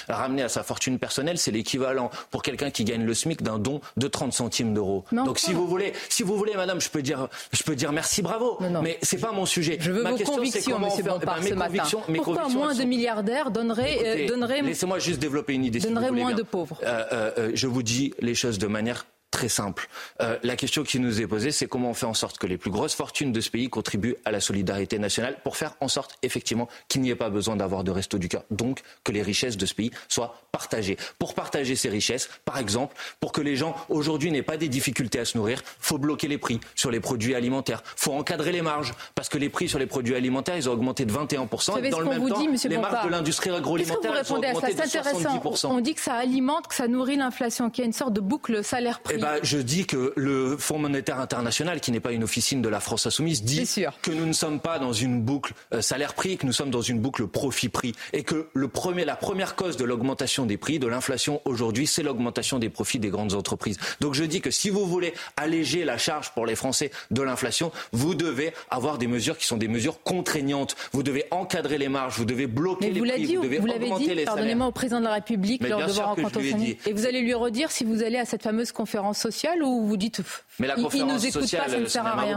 ramenez 0.09 0.43
à 0.43 0.49
sa 0.49 0.63
fortune 0.63 0.99
personnelle, 0.99 1.39
c'est 1.39 1.51
l'équivalent 1.51 2.11
pour 2.31 2.43
quelqu'un 2.43 2.71
qui 2.71 2.85
gagne 2.85 3.05
le 3.05 3.15
SMIC 3.15 3.43
d'un 3.43 3.59
don 3.59 3.81
de 3.97 4.09
30 4.09 4.33
centimes 4.33 4.75
d'euros. 4.75 5.05
Donc 5.13 5.39
si 5.39 5.53
vous 5.53 5.67
voulez, 5.67 5.93
si 6.09 6.23
vous 6.23 6.37
voulez, 6.37 6.55
Madame, 6.55 6.81
je 6.81 6.89
peux 6.91 7.03
dire, 7.03 7.29
je 7.53 7.63
peux 7.63 7.75
dire 7.77 7.93
merci, 7.93 8.23
bravo. 8.23 8.57
Non, 8.61 8.71
non. 8.71 8.83
Mais 8.83 8.99
c'est 9.03 9.19
pas 9.21 9.33
mon 9.33 9.47
sujet. 9.47 9.77
Je 9.81 9.91
veux 9.93 10.03
Ma 10.03 10.11
vos 10.13 10.17
question, 10.17 10.37
convictions, 10.37 10.79
Monsieur 10.79 11.03
faire- 11.05 11.19
eh 11.23 11.27
ben, 11.27 11.35
mes 11.41 11.49
ce 11.51 11.55
matin. 11.55 11.67
convictions- 11.71 12.03
mes 12.09 12.17
Pourquoi 12.17 12.37
convictions, 12.37 12.59
moins 12.61 12.75
de 12.75 12.85
milliardaires 12.85 13.51
donnerait, 13.51 13.99
euh, 14.25 14.29
donnerait 14.29 14.63
Laissez-moi 14.63 14.99
juste 14.99 15.19
développer 15.21 15.55
une 15.55 15.65
idée. 15.65 15.81
si 15.81 15.87
vous 15.89 15.93
moins 15.95 16.29
bien. 16.29 16.33
de 16.37 16.43
pauvres 16.43 16.79
Euh, 16.83 17.05
euh, 17.13 17.31
euh, 17.39 17.51
je 17.55 17.67
vous 17.67 17.83
dis 17.83 18.13
les 18.21 18.35
choses 18.35 18.59
de 18.59 18.67
manière 18.67 19.07
très 19.31 19.49
simple. 19.49 19.89
Euh, 20.21 20.39
la 20.43 20.57
question 20.57 20.83
qui 20.83 21.01
nous 21.01 21.21
est 21.21 21.27
posée, 21.27 21.51
c'est 21.51 21.67
comment 21.67 21.91
on 21.91 21.95
fait 21.95 22.07
en 22.07 22.15
sorte 22.15 22.39
que 22.39 22.47
les 22.47 22.57
plus 22.57 22.71
grosses 22.71 22.95
fortunes 22.95 23.33
de 23.33 23.41
ce 23.41 23.51
pays 23.51 23.69
contribuent 23.69 24.17
à 24.25 24.31
la 24.31 24.41
solidarité 24.41 24.99
nationale 24.99 25.37
pour 25.43 25.57
faire 25.57 25.75
en 25.81 25.89
sorte, 25.89 26.17
effectivement, 26.23 26.69
qu'il 26.89 27.03
n'y 27.03 27.11
ait 27.11 27.17
pas 27.17 27.31
besoin 27.31 27.57
d'avoir 27.57 27.85
de 27.85 27.91
resto 27.91 28.19
du 28.19 28.29
cœur. 28.29 28.45
Donc, 28.51 28.81
que 29.05 29.13
les 29.13 29.23
richesses 29.23 29.57
de 29.57 29.67
ce 29.67 29.75
pays 29.75 29.91
soient 30.09 30.41
partagées. 30.53 30.97
Pour 31.19 31.35
partager 31.35 31.77
ces 31.77 31.89
richesses, 31.89 32.31
par 32.45 32.59
exemple, 32.59 32.97
pour 33.21 33.33
que 33.33 33.41
les 33.41 33.57
gens 33.57 33.75
aujourd'hui 33.89 34.31
n'aient 34.31 34.43
pas 34.43 34.57
des 34.57 34.69
difficultés 34.69 35.19
à 35.19 35.25
se 35.25 35.37
nourrir, 35.37 35.63
faut 35.81 35.99
bloquer 35.99 36.29
les 36.29 36.39
prix 36.39 36.61
sur 36.75 36.91
les 36.91 37.01
produits 37.01 37.35
alimentaires. 37.35 37.83
faut 37.97 38.13
encadrer 38.13 38.53
les 38.53 38.63
marges 38.63 38.93
parce 39.15 39.29
que 39.29 39.39
les 39.39 39.49
prix 39.49 39.69
sur 39.69 39.79
les 39.79 39.87
produits 39.87 40.15
alimentaires, 40.15 40.57
ils 40.57 40.69
ont 40.69 40.73
augmenté 40.73 41.05
de 41.05 41.13
21%. 41.13 41.85
Et 41.85 41.91
dans 41.91 42.01
le 42.01 42.07
même 42.07 42.29
temps, 42.29 42.41
les 42.41 42.79
marges 42.79 43.05
de 43.05 43.11
l'industrie 43.11 43.51
agroalimentaire, 43.51 44.13
ont 44.31 44.37
augmenté 44.37 44.75
de 44.75 44.81
70%. 44.81 45.67
On 45.67 45.81
dit 45.81 45.95
que 45.95 46.01
ça 46.01 46.15
alimente, 46.15 46.69
que 46.69 46.75
ça 46.75 46.89
nourrit 46.89 47.17
l'inflation, 47.17 47.71
qu'il 47.71 47.83
y 47.83 47.85
a 47.85 47.87
une 47.87 47.93
sorte 47.93 48.13
de 48.13 48.21
boucle 48.21 48.65
salaire-prix. 48.65 49.16
Eh 49.17 49.21
ben, 49.21 49.39
je 49.43 49.59
dis 49.59 49.87
que 49.87 50.13
le 50.17 50.57
Fonds 50.59 50.79
monétaire 50.79 51.19
international, 51.21 51.81
qui 51.81 51.91
n'est 51.91 52.01
pas 52.01 52.13
une 52.13 52.25
officine 52.25 52.61
de 52.61 52.69
la 52.69 52.81
France 52.81 53.07
insoumise, 53.07 53.43
dit 53.43 53.67
que 54.03 54.11
nous 54.11 54.27
ne 54.27 54.33
sommes 54.33 54.61
pas 54.61 54.79
dans 54.79 54.93
une 54.93 55.23
boucle 55.23 55.55
euh, 55.73 55.81
salaire-prix, 55.81 56.37
que 56.37 56.47
nous 56.47 56.53
sommes 56.53 56.71
dans 56.71 56.83
une 56.83 57.01
boucle 57.01 57.27
profit-prix, 57.27 57.95
et 58.13 58.23
que 58.23 58.49
le 58.53 58.69
premier, 58.69 59.05
la 59.05 59.17
première 59.17 59.57
cause 59.57 59.77
de 59.77 59.85
l'augmentation 59.85 60.45
des 60.45 60.59
prix, 60.59 60.79
de 60.79 60.87
l'inflation 60.87 61.41
aujourd'hui, 61.45 61.87
c'est 61.87 62.03
l'augmentation 62.03 62.59
des 62.59 62.69
profits 62.69 62.99
des 62.99 63.09
grandes 63.09 63.35
entreprises. 63.35 63.79
Donc 64.01 64.15
je 64.15 64.25
dis 64.25 64.41
que 64.41 64.51
si 64.51 64.69
vous 64.69 64.87
voulez 64.87 65.15
alléger 65.37 65.85
la 65.85 65.97
charge 65.97 66.33
pour 66.33 66.45
les 66.45 66.55
Français 66.55 66.91
de 67.11 67.23
l'inflation, 67.23 67.73
vous 67.93 68.15
devez 68.15 68.53
avoir 68.71 68.99
des 68.99 69.07
mesures 69.07 69.39
qui 69.39 69.47
sont 69.47 69.57
des 69.57 69.69
mesures 69.69 70.03
contraignantes. 70.03 70.77
Vous 70.93 71.03
devez 71.03 71.25
encadrer 71.31 71.79
les 71.79 71.89
marges, 71.89 72.19
vous 72.19 72.25
devez 72.27 72.47
bloquer 72.47 72.91
les 72.91 73.01
prix, 73.01 73.27
dit, 73.27 73.37
vous 73.37 73.43
devez 73.43 73.59
vous 73.59 73.69
augmenter 73.69 74.15
dit, 74.15 74.25
Pardonnez-moi 74.25 74.67
au 74.67 74.73
président 74.73 75.01
de 75.01 75.05
la 75.05 75.15
République 75.15 75.67
lors 75.67 75.87
de 75.87 75.93
vos 75.93 76.03
rencontres 76.03 76.41
Et 76.41 76.93
vous 76.93 77.07
allez 77.07 77.23
lui 77.23 77.35
redire 77.35 77.71
si 77.71 77.85
vous 77.85 78.03
allez 78.03 78.19
à 78.19 78.25
cette 78.25 78.43
fameuse 78.43 78.73
conférence 78.73 79.06
sociale 79.13 79.63
ou 79.63 79.87
vous 79.87 79.97
dites 79.97 80.23
mais 80.59 80.67
la 80.67 80.75
conférence 80.75 81.29
sociale, 81.29 81.87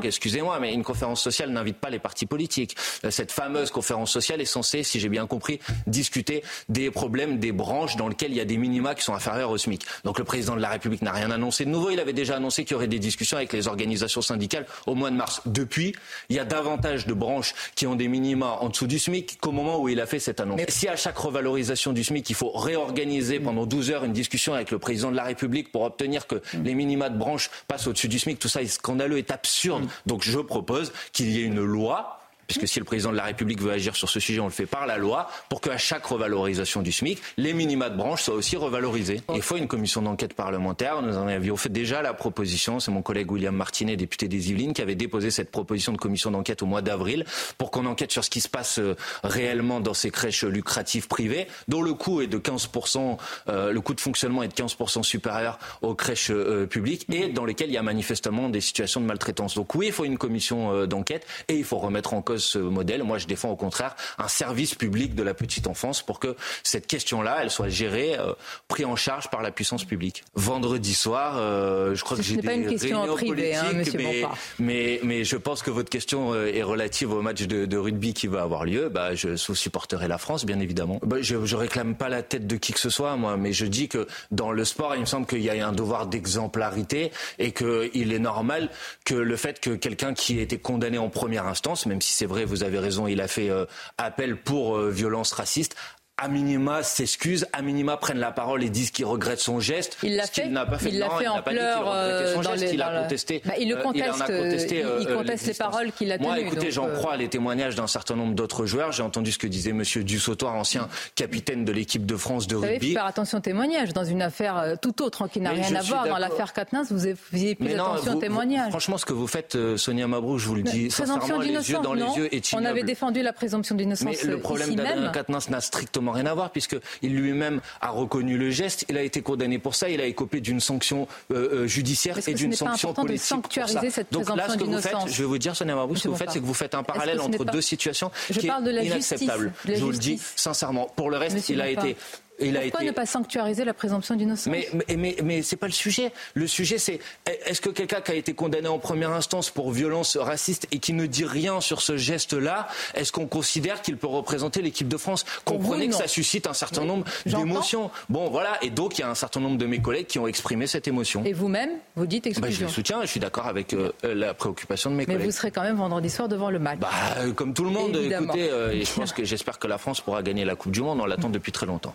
excusez-moi, 0.03 0.59
mais 0.59 0.73
une 0.73 0.83
conférence 0.83 1.21
sociale 1.21 1.51
n'invite 1.51 1.77
pas 1.77 1.89
les 1.89 1.99
partis 1.99 2.25
politiques. 2.25 2.75
Euh, 3.05 3.11
cette 3.11 3.31
fameuse 3.31 3.71
conférence 3.71 4.11
sociale 4.11 4.41
est 4.41 4.45
censée, 4.45 4.83
si 4.83 4.99
j'ai 4.99 5.09
bien 5.09 5.25
compris, 5.25 5.59
discuter 5.87 6.43
des 6.67 6.91
problèmes 6.91 7.39
des 7.39 7.51
branches 7.51 7.95
dans 7.95 8.09
lesquelles 8.09 8.31
il 8.31 8.37
y 8.37 8.41
a 8.41 8.45
des 8.45 8.57
minima 8.57 8.93
qui 8.95 9.03
sont 9.03 9.13
inférieurs 9.13 9.51
au 9.51 9.57
SMIC. 9.57 9.85
Donc 10.03 10.19
le 10.19 10.25
président 10.25 10.55
de 10.55 10.61
la 10.61 10.69
République 10.69 11.01
n'a 11.01 11.13
rien 11.13 11.31
annoncé 11.31 11.63
de 11.63 11.69
nouveau. 11.69 11.91
Il 11.91 11.99
avait 11.99 12.13
déjà 12.13 12.35
annoncé 12.35 12.65
qu'il 12.65 12.73
y 12.73 12.75
aurait 12.75 12.87
des 12.87 12.99
discussions 12.99 13.37
avec 13.37 13.53
les 13.53 13.67
organisations 13.67 14.21
syndicales 14.21 14.65
au 14.85 14.95
mois 14.95 15.11
de 15.11 15.15
mars. 15.15 15.41
Depuis, 15.45 15.93
il 16.29 16.35
y 16.35 16.39
a 16.39 16.45
davantage 16.45 17.07
de 17.07 17.13
branches 17.13 17.53
qui 17.75 17.87
ont 17.87 17.95
des 17.95 18.09
minima 18.09 18.57
en 18.59 18.69
dessous 18.69 18.87
du 18.87 18.99
SMIC 18.99 19.39
qu'au 19.39 19.51
moment 19.51 19.79
où 19.79 19.87
il 19.87 20.01
a 20.01 20.05
fait 20.05 20.19
cette 20.19 20.41
annonce. 20.41 20.57
Mais 20.57 20.65
si 20.69 20.87
à 20.87 20.97
chaque 20.97 21.17
revalorisation 21.17 21.93
du 21.93 22.03
SMIC, 22.03 22.29
il 22.29 22.35
faut 22.35 22.51
réorganiser 22.51 23.39
pendant 23.39 23.65
12 23.65 23.91
heures 23.91 24.03
une 24.03 24.13
discussion 24.13 24.53
avec 24.53 24.71
le 24.71 24.79
président 24.79 25.11
de 25.11 25.15
la 25.15 25.23
République 25.23 25.71
pour 25.71 25.83
obtenir 25.83 26.27
que 26.27 26.41
les 26.63 26.75
minima 26.75 27.09
de 27.09 27.17
branches 27.17 27.49
passent 27.67 27.87
au-dessus 27.87 28.07
du 28.07 28.19
SMIC, 28.19 28.39
tout 28.39 28.49
ça 28.49 28.61
est 28.61 28.67
scandaleux, 28.67 29.17
est 29.17 29.31
absurde. 29.31 29.87
Donc 30.05 30.23
je 30.23 30.39
propose 30.39 30.91
qu'il 31.11 31.29
y 31.29 31.39
ait 31.39 31.45
une 31.45 31.63
loi 31.63 32.18
puisque 32.49 32.67
si 32.67 32.79
le 32.79 32.85
président 32.85 33.11
de 33.11 33.17
la 33.17 33.25
République 33.25 33.61
veut 33.61 33.71
agir 33.71 33.95
sur 33.95 34.09
ce 34.09 34.19
sujet, 34.19 34.39
on 34.39 34.45
le 34.45 34.51
fait 34.51 34.65
par 34.65 34.87
la 34.87 34.97
loi, 34.97 35.29
pour 35.49 35.61
qu'à 35.61 35.77
chaque 35.77 36.03
revalorisation 36.03 36.81
du 36.81 36.91
SMIC, 36.91 37.21
les 37.37 37.53
minima 37.53 37.91
de 37.91 37.95
branche 37.95 38.23
soient 38.23 38.33
aussi 38.33 38.57
revalorisés. 38.57 39.21
Il 39.35 39.43
faut 39.43 39.55
une 39.55 39.67
commission 39.67 40.01
d'enquête 40.01 40.33
parlementaire. 40.33 41.03
Nous 41.03 41.15
en 41.15 41.27
avions 41.27 41.55
fait 41.57 41.69
déjà 41.69 42.01
la 42.01 42.15
proposition. 42.15 42.79
C'est 42.79 42.89
mon 42.89 43.03
collègue 43.03 43.31
William 43.31 43.55
Martinet, 43.55 43.95
député 43.95 44.27
des 44.27 44.49
Yvelines, 44.49 44.73
qui 44.73 44.81
avait 44.81 44.95
déposé 44.95 45.29
cette 45.29 45.51
proposition 45.51 45.93
de 45.93 45.99
commission 45.99 46.31
d'enquête 46.31 46.63
au 46.63 46.65
mois 46.65 46.81
d'avril 46.81 47.23
pour 47.59 47.69
qu'on 47.69 47.85
enquête 47.85 48.11
sur 48.11 48.23
ce 48.23 48.31
qui 48.31 48.41
se 48.41 48.49
passe 48.49 48.79
euh, 48.79 48.95
réellement 49.23 49.79
dans 49.79 49.93
ces 49.93 50.09
crèches 50.09 50.43
lucratives 50.43 51.07
privées, 51.07 51.47
dont 51.67 51.83
le 51.83 51.93
coût 51.93 52.21
est 52.21 52.27
de 52.27 52.39
15%, 52.39 53.17
euh, 53.49 53.71
le 53.71 53.81
coût 53.81 53.93
de 53.93 54.01
fonctionnement 54.01 54.41
est 54.41 54.47
de 54.47 54.53
15% 54.53 55.03
supérieur 55.03 55.59
aux 55.83 55.93
crèches 55.93 56.31
euh, 56.31 56.65
publiques 56.65 57.05
et 57.11 57.27
dans 57.27 57.45
lesquelles 57.45 57.69
il 57.69 57.73
y 57.73 57.77
a 57.77 57.83
manifestement 57.83 58.49
des 58.49 58.61
situations 58.61 59.01
de 59.01 59.05
maltraitance. 59.05 59.53
Donc 59.53 59.75
oui, 59.75 59.87
il 59.87 59.93
faut 59.93 60.05
une 60.05 60.17
commission 60.17 60.87
d'enquête 60.87 61.27
et 61.47 61.55
il 61.55 61.63
faut 61.63 61.77
remettre 61.77 62.13
en 62.15 62.21
cause 62.21 62.38
ce 62.39 62.57
modèle. 62.57 63.03
Moi, 63.03 63.17
je 63.17 63.27
défends 63.27 63.51
au 63.51 63.55
contraire 63.55 63.95
un 64.17 64.27
service 64.27 64.75
public 64.75 65.15
de 65.15 65.23
la 65.23 65.33
petite 65.33 65.67
enfance 65.67 66.01
pour 66.01 66.19
que 66.19 66.35
cette 66.63 66.87
question-là, 66.87 67.39
elle 67.41 67.51
soit 67.51 67.69
gérée, 67.69 68.17
euh, 68.17 68.33
prise 68.67 68.85
en 68.85 68.95
charge 68.95 69.29
par 69.29 69.41
la 69.41 69.51
puissance 69.51 69.85
publique. 69.85 70.23
Vendredi 70.35 70.93
soir, 70.93 71.35
euh, 71.37 71.95
je 71.95 72.03
crois 72.03 72.17
que 72.17 72.23
j'ai 72.23 72.37
des 72.37 72.41
pas 72.41 72.53
une 72.53 72.67
question 72.67 73.01
réunions 73.01 73.15
privée, 73.15 73.55
hein, 73.55 73.65
mais, 73.95 74.23
mais, 74.59 74.99
mais, 75.03 75.23
je 75.23 75.37
pense 75.37 75.61
que 75.61 75.71
votre 75.71 75.89
question 75.89 76.33
euh, 76.33 76.51
est 76.51 76.63
relative 76.63 77.11
au 77.11 77.21
match 77.21 77.43
de, 77.43 77.65
de 77.65 77.77
rugby 77.77 78.13
qui 78.13 78.27
va 78.27 78.41
avoir 78.41 78.65
lieu. 78.65 78.89
Bah, 78.89 79.15
je 79.15 79.35
supporterai 79.35 80.07
la 80.07 80.17
France, 80.17 80.45
bien 80.45 80.59
évidemment. 80.59 80.99
Bah, 81.03 81.17
je, 81.21 81.45
je 81.45 81.55
réclame 81.55 81.95
pas 81.95 82.09
la 82.09 82.23
tête 82.23 82.47
de 82.47 82.55
qui 82.55 82.73
que 82.73 82.79
ce 82.79 82.89
soit, 82.89 83.15
moi, 83.15 83.37
mais 83.37 83.53
je 83.53 83.65
dis 83.65 83.87
que 83.87 84.07
dans 84.31 84.51
le 84.51 84.65
sport, 84.65 84.95
il 84.95 85.01
me 85.01 85.05
semble 85.05 85.25
qu'il 85.25 85.41
y 85.41 85.49
a 85.49 85.67
un 85.67 85.71
devoir 85.71 86.07
d'exemplarité 86.07 87.11
et 87.37 87.51
qu'il 87.51 88.13
est 88.13 88.19
normal 88.19 88.69
que 89.05 89.15
le 89.15 89.35
fait 89.35 89.59
que 89.59 89.71
quelqu'un 89.71 90.13
qui 90.13 90.39
a 90.39 90.41
été 90.41 90.57
condamné 90.57 90.97
en 90.97 91.09
première 91.09 91.47
instance, 91.47 91.85
même 91.85 92.01
si 92.01 92.13
c'est 92.13 92.25
vrai, 92.29 92.45
vous 92.45 92.63
avez 92.63 92.79
raison, 92.79 93.07
il 93.07 93.19
a 93.19 93.27
fait 93.27 93.49
euh, 93.49 93.65
appel 93.97 94.37
pour 94.37 94.77
euh, 94.77 94.89
violence 94.89 95.33
raciste 95.33 95.75
à 96.21 96.27
minima 96.27 96.83
s'excuse, 96.83 97.47
à 97.53 97.61
minima 97.61 97.95
prennent 97.97 98.19
la 98.19 98.31
parole 98.31 98.63
et 98.63 98.69
disent 98.69 98.91
qu'il 98.91 99.05
regrette 99.05 99.39
son 99.39 99.59
geste. 99.59 99.97
Il 100.03 100.15
l'a 100.17 100.27
fait. 100.27 100.43
Il 100.45 100.51
n'a 100.51 100.65
pas 100.65 100.77
fait. 100.77 100.89
Il 100.89 100.99
l'a 100.99 101.09
fait 101.11 101.27
en 101.27 101.41
pleurs. 101.41 101.89
Euh, 101.89 102.35
son 102.35 102.41
geste, 102.43 102.73
il 102.73 102.81
a 102.81 103.01
contesté. 103.01 103.41
Bah, 103.45 103.53
il 103.57 103.69
le 103.69 103.77
conteste. 103.77 104.73
il, 104.99 105.07
conteste 105.07 105.47
les 105.47 105.53
paroles 105.53 105.91
qu'il 105.93 106.11
a 106.11 106.17
tenues. 106.17 106.27
Moi, 106.27 106.39
écoutez, 106.39 106.71
j'en 106.71 106.87
crois 106.89 107.15
les 107.15 107.29
témoignages 107.29 107.75
d'un 107.75 107.87
certain 107.87 108.15
nombre 108.15 108.35
d'autres 108.35 108.65
joueurs. 108.65 108.91
J'ai 108.91 109.03
entendu 109.03 109.31
ce 109.31 109.37
que 109.37 109.47
disait 109.47 109.71
Monsieur 109.71 110.03
Dussautoir, 110.03 110.55
ancien 110.55 110.89
capitaine 111.15 111.63
de 111.63 111.71
l'équipe 111.71 112.05
de 112.05 112.17
France 112.17 112.47
de 112.47 112.55
rugby. 112.55 112.73
Vous 112.73 112.81
savez, 112.81 112.93
faire 112.93 113.05
attention 113.05 113.37
aux 113.37 113.41
témoignages 113.41 113.93
dans 113.93 114.05
une 114.05 114.21
affaire 114.21 114.75
tout 114.81 115.01
autre 115.01 115.21
hein, 115.21 115.29
qui 115.31 115.39
n'a 115.39 115.51
rien 115.51 115.75
à 115.75 115.81
voir. 115.81 116.07
Dans 116.07 116.17
l'affaire 116.17 116.53
Katnins, 116.53 116.83
vous 116.89 117.05
avez 117.05 117.55
plus 117.55 117.73
attention 117.73 118.17
aux 118.17 118.19
témoignages. 118.19 118.71
Franchement, 118.71 118.97
ce 118.97 119.05
que 119.05 119.13
vous 119.13 119.27
faites, 119.27 119.57
Sonia 119.77 120.07
Mabrou, 120.07 120.37
je 120.37 120.47
vous 120.47 120.55
le 120.55 120.63
dis 120.63 120.91
sincèrement, 120.91 121.39
les 121.39 121.71
yeux 121.71 121.79
dans 121.81 121.93
les 121.93 122.03
yeux, 122.03 122.29
On 122.53 122.65
avait 122.65 122.83
défendu 122.83 123.21
la 123.21 123.31
présomption 123.31 123.75
d'innocence. 123.75 124.17
Mais 124.23 124.29
le 124.29 124.39
problème 124.39 124.75
d'Adrien 124.75 125.11
Katnins 125.11 125.39
n'a 125.49 125.61
strictement 125.61 126.08
rien 126.11 126.25
à 126.25 126.33
voir 126.33 126.51
puisque 126.51 126.77
il 127.01 127.15
lui-même 127.15 127.61
a 127.81 127.89
reconnu 127.89 128.37
le 128.37 128.49
geste. 128.49 128.85
Il 128.89 128.97
a 128.97 129.03
été 129.03 129.21
condamné 129.21 129.59
pour 129.59 129.75
ça. 129.75 129.89
Il 129.89 130.01
a 130.01 130.05
écopé 130.05 130.41
d'une 130.41 130.59
sanction 130.59 131.07
euh, 131.31 131.63
euh, 131.63 131.67
judiciaire 131.67 132.17
et 132.27 132.33
d'une 132.33 132.53
sanction 132.53 132.93
politique. 132.93 133.21
De 133.21 133.27
sanctuariser 133.27 133.89
cette 133.89 134.11
Donc 134.11 134.35
là, 134.35 134.49
ce 134.49 134.57
que 134.57 134.63
vous 134.63 134.81
faites, 134.81 134.95
je 135.07 135.23
vais 135.23 135.27
vous 135.27 135.37
dire, 135.37 135.55
Sonia 135.55 135.75
Mabou, 135.75 135.95
ce 135.95 136.03
que 136.03 136.07
vous 136.09 136.15
faites, 136.15 136.31
c'est 136.31 136.39
que 136.39 136.45
vous 136.45 136.53
faites 136.53 136.75
un 136.75 136.83
parallèle 136.83 137.19
entre 137.21 137.45
deux 137.45 137.61
situations 137.61 138.11
qui 138.31 138.47
est 138.47 138.85
inacceptable. 138.85 139.53
Je 139.65 139.83
vous 139.83 139.91
le 139.91 139.97
dis 139.97 140.19
sincèrement. 140.35 140.87
Pour 140.95 141.09
le 141.09 141.17
reste, 141.17 141.49
il 141.49 141.61
a 141.61 141.69
été 141.69 141.95
pourquoi 142.39 142.83
ne 142.83 142.91
pas 142.91 143.05
sanctuariser 143.05 143.65
la 143.65 143.73
présomption 143.73 144.15
d'innocence 144.15 144.47
Mais, 144.47 144.67
mais, 144.95 145.15
mais, 145.23 145.41
c'est 145.41 145.57
pas 145.57 145.67
le 145.67 145.73
sujet. 145.73 146.11
Le 146.33 146.47
sujet, 146.47 146.77
c'est 146.77 146.99
est-ce 147.45 147.61
que 147.61 147.69
quelqu'un 147.69 148.01
qui 148.01 148.11
a 148.11 148.15
été 148.15 148.33
condamné 148.33 148.67
en 148.67 148.79
première 148.79 149.11
instance 149.11 149.49
pour 149.49 149.71
violence 149.71 150.17
raciste 150.17 150.67
et 150.71 150.79
qui 150.79 150.93
ne 150.93 151.05
dit 151.05 151.25
rien 151.25 151.61
sur 151.61 151.81
ce 151.81 151.97
geste-là, 151.97 152.67
est-ce 152.93 153.11
qu'on 153.11 153.27
considère 153.27 153.81
qu'il 153.81 153.97
peut 153.97 154.07
représenter 154.07 154.61
l'équipe 154.61 154.87
de 154.87 154.97
France? 154.97 155.25
Comprenez 155.45 155.87
que 155.89 155.95
ça 155.95 156.07
suscite 156.07 156.47
un 156.47 156.53
certain 156.53 156.85
nombre 156.85 157.05
d'émotions. 157.25 157.91
Bon, 158.09 158.29
voilà. 158.29 158.57
Et 158.61 158.69
donc, 158.69 158.97
il 158.97 159.01
y 159.01 159.03
a 159.03 159.09
un 159.09 159.15
certain 159.15 159.39
nombre 159.39 159.57
de 159.57 159.65
mes 159.65 159.79
collègues 159.79 160.07
qui 160.07 160.19
ont 160.19 160.27
exprimé 160.27 160.67
cette 160.67 160.87
émotion. 160.87 161.23
Et 161.25 161.33
vous-même, 161.33 161.71
vous 161.95 162.05
dites 162.05 162.27
exclusion 162.27 162.49
bah, 162.49 162.55
Je 162.59 162.65
le 162.65 162.69
soutiens. 162.69 163.01
Je 163.01 163.07
suis 163.07 163.19
d'accord 163.19 163.47
avec 163.47 163.73
euh, 163.73 163.91
la 164.03 164.33
préoccupation 164.33 164.89
de 164.91 164.95
mes 164.95 165.05
collègues. 165.05 165.19
Mais 165.19 165.25
vous 165.25 165.31
serez 165.31 165.51
quand 165.51 165.63
même 165.63 165.77
vendredi 165.77 166.09
soir 166.09 166.27
devant 166.27 166.49
le 166.49 166.59
match. 166.59 166.79
Bah, 166.79 166.89
euh, 167.17 167.33
comme 167.33 167.53
tout 167.53 167.63
le 167.63 167.71
monde. 167.71 167.95
Écoutez, 167.95 168.49
euh, 168.49 168.71
et 168.71 168.85
je 168.85 168.93
pense 168.93 169.13
que 169.19 169.23
j'espère 169.23 169.59
que 169.59 169.67
la 169.67 169.77
France 169.77 170.01
pourra 170.01 170.23
gagner 170.23 170.45
la 170.45 170.55
Coupe 170.55 170.71
du 170.71 170.81
Monde. 170.81 170.99
On 171.01 171.05
l'attend 171.05 171.29
depuis 171.29 171.51
très 171.51 171.65
longtemps. 171.65 171.93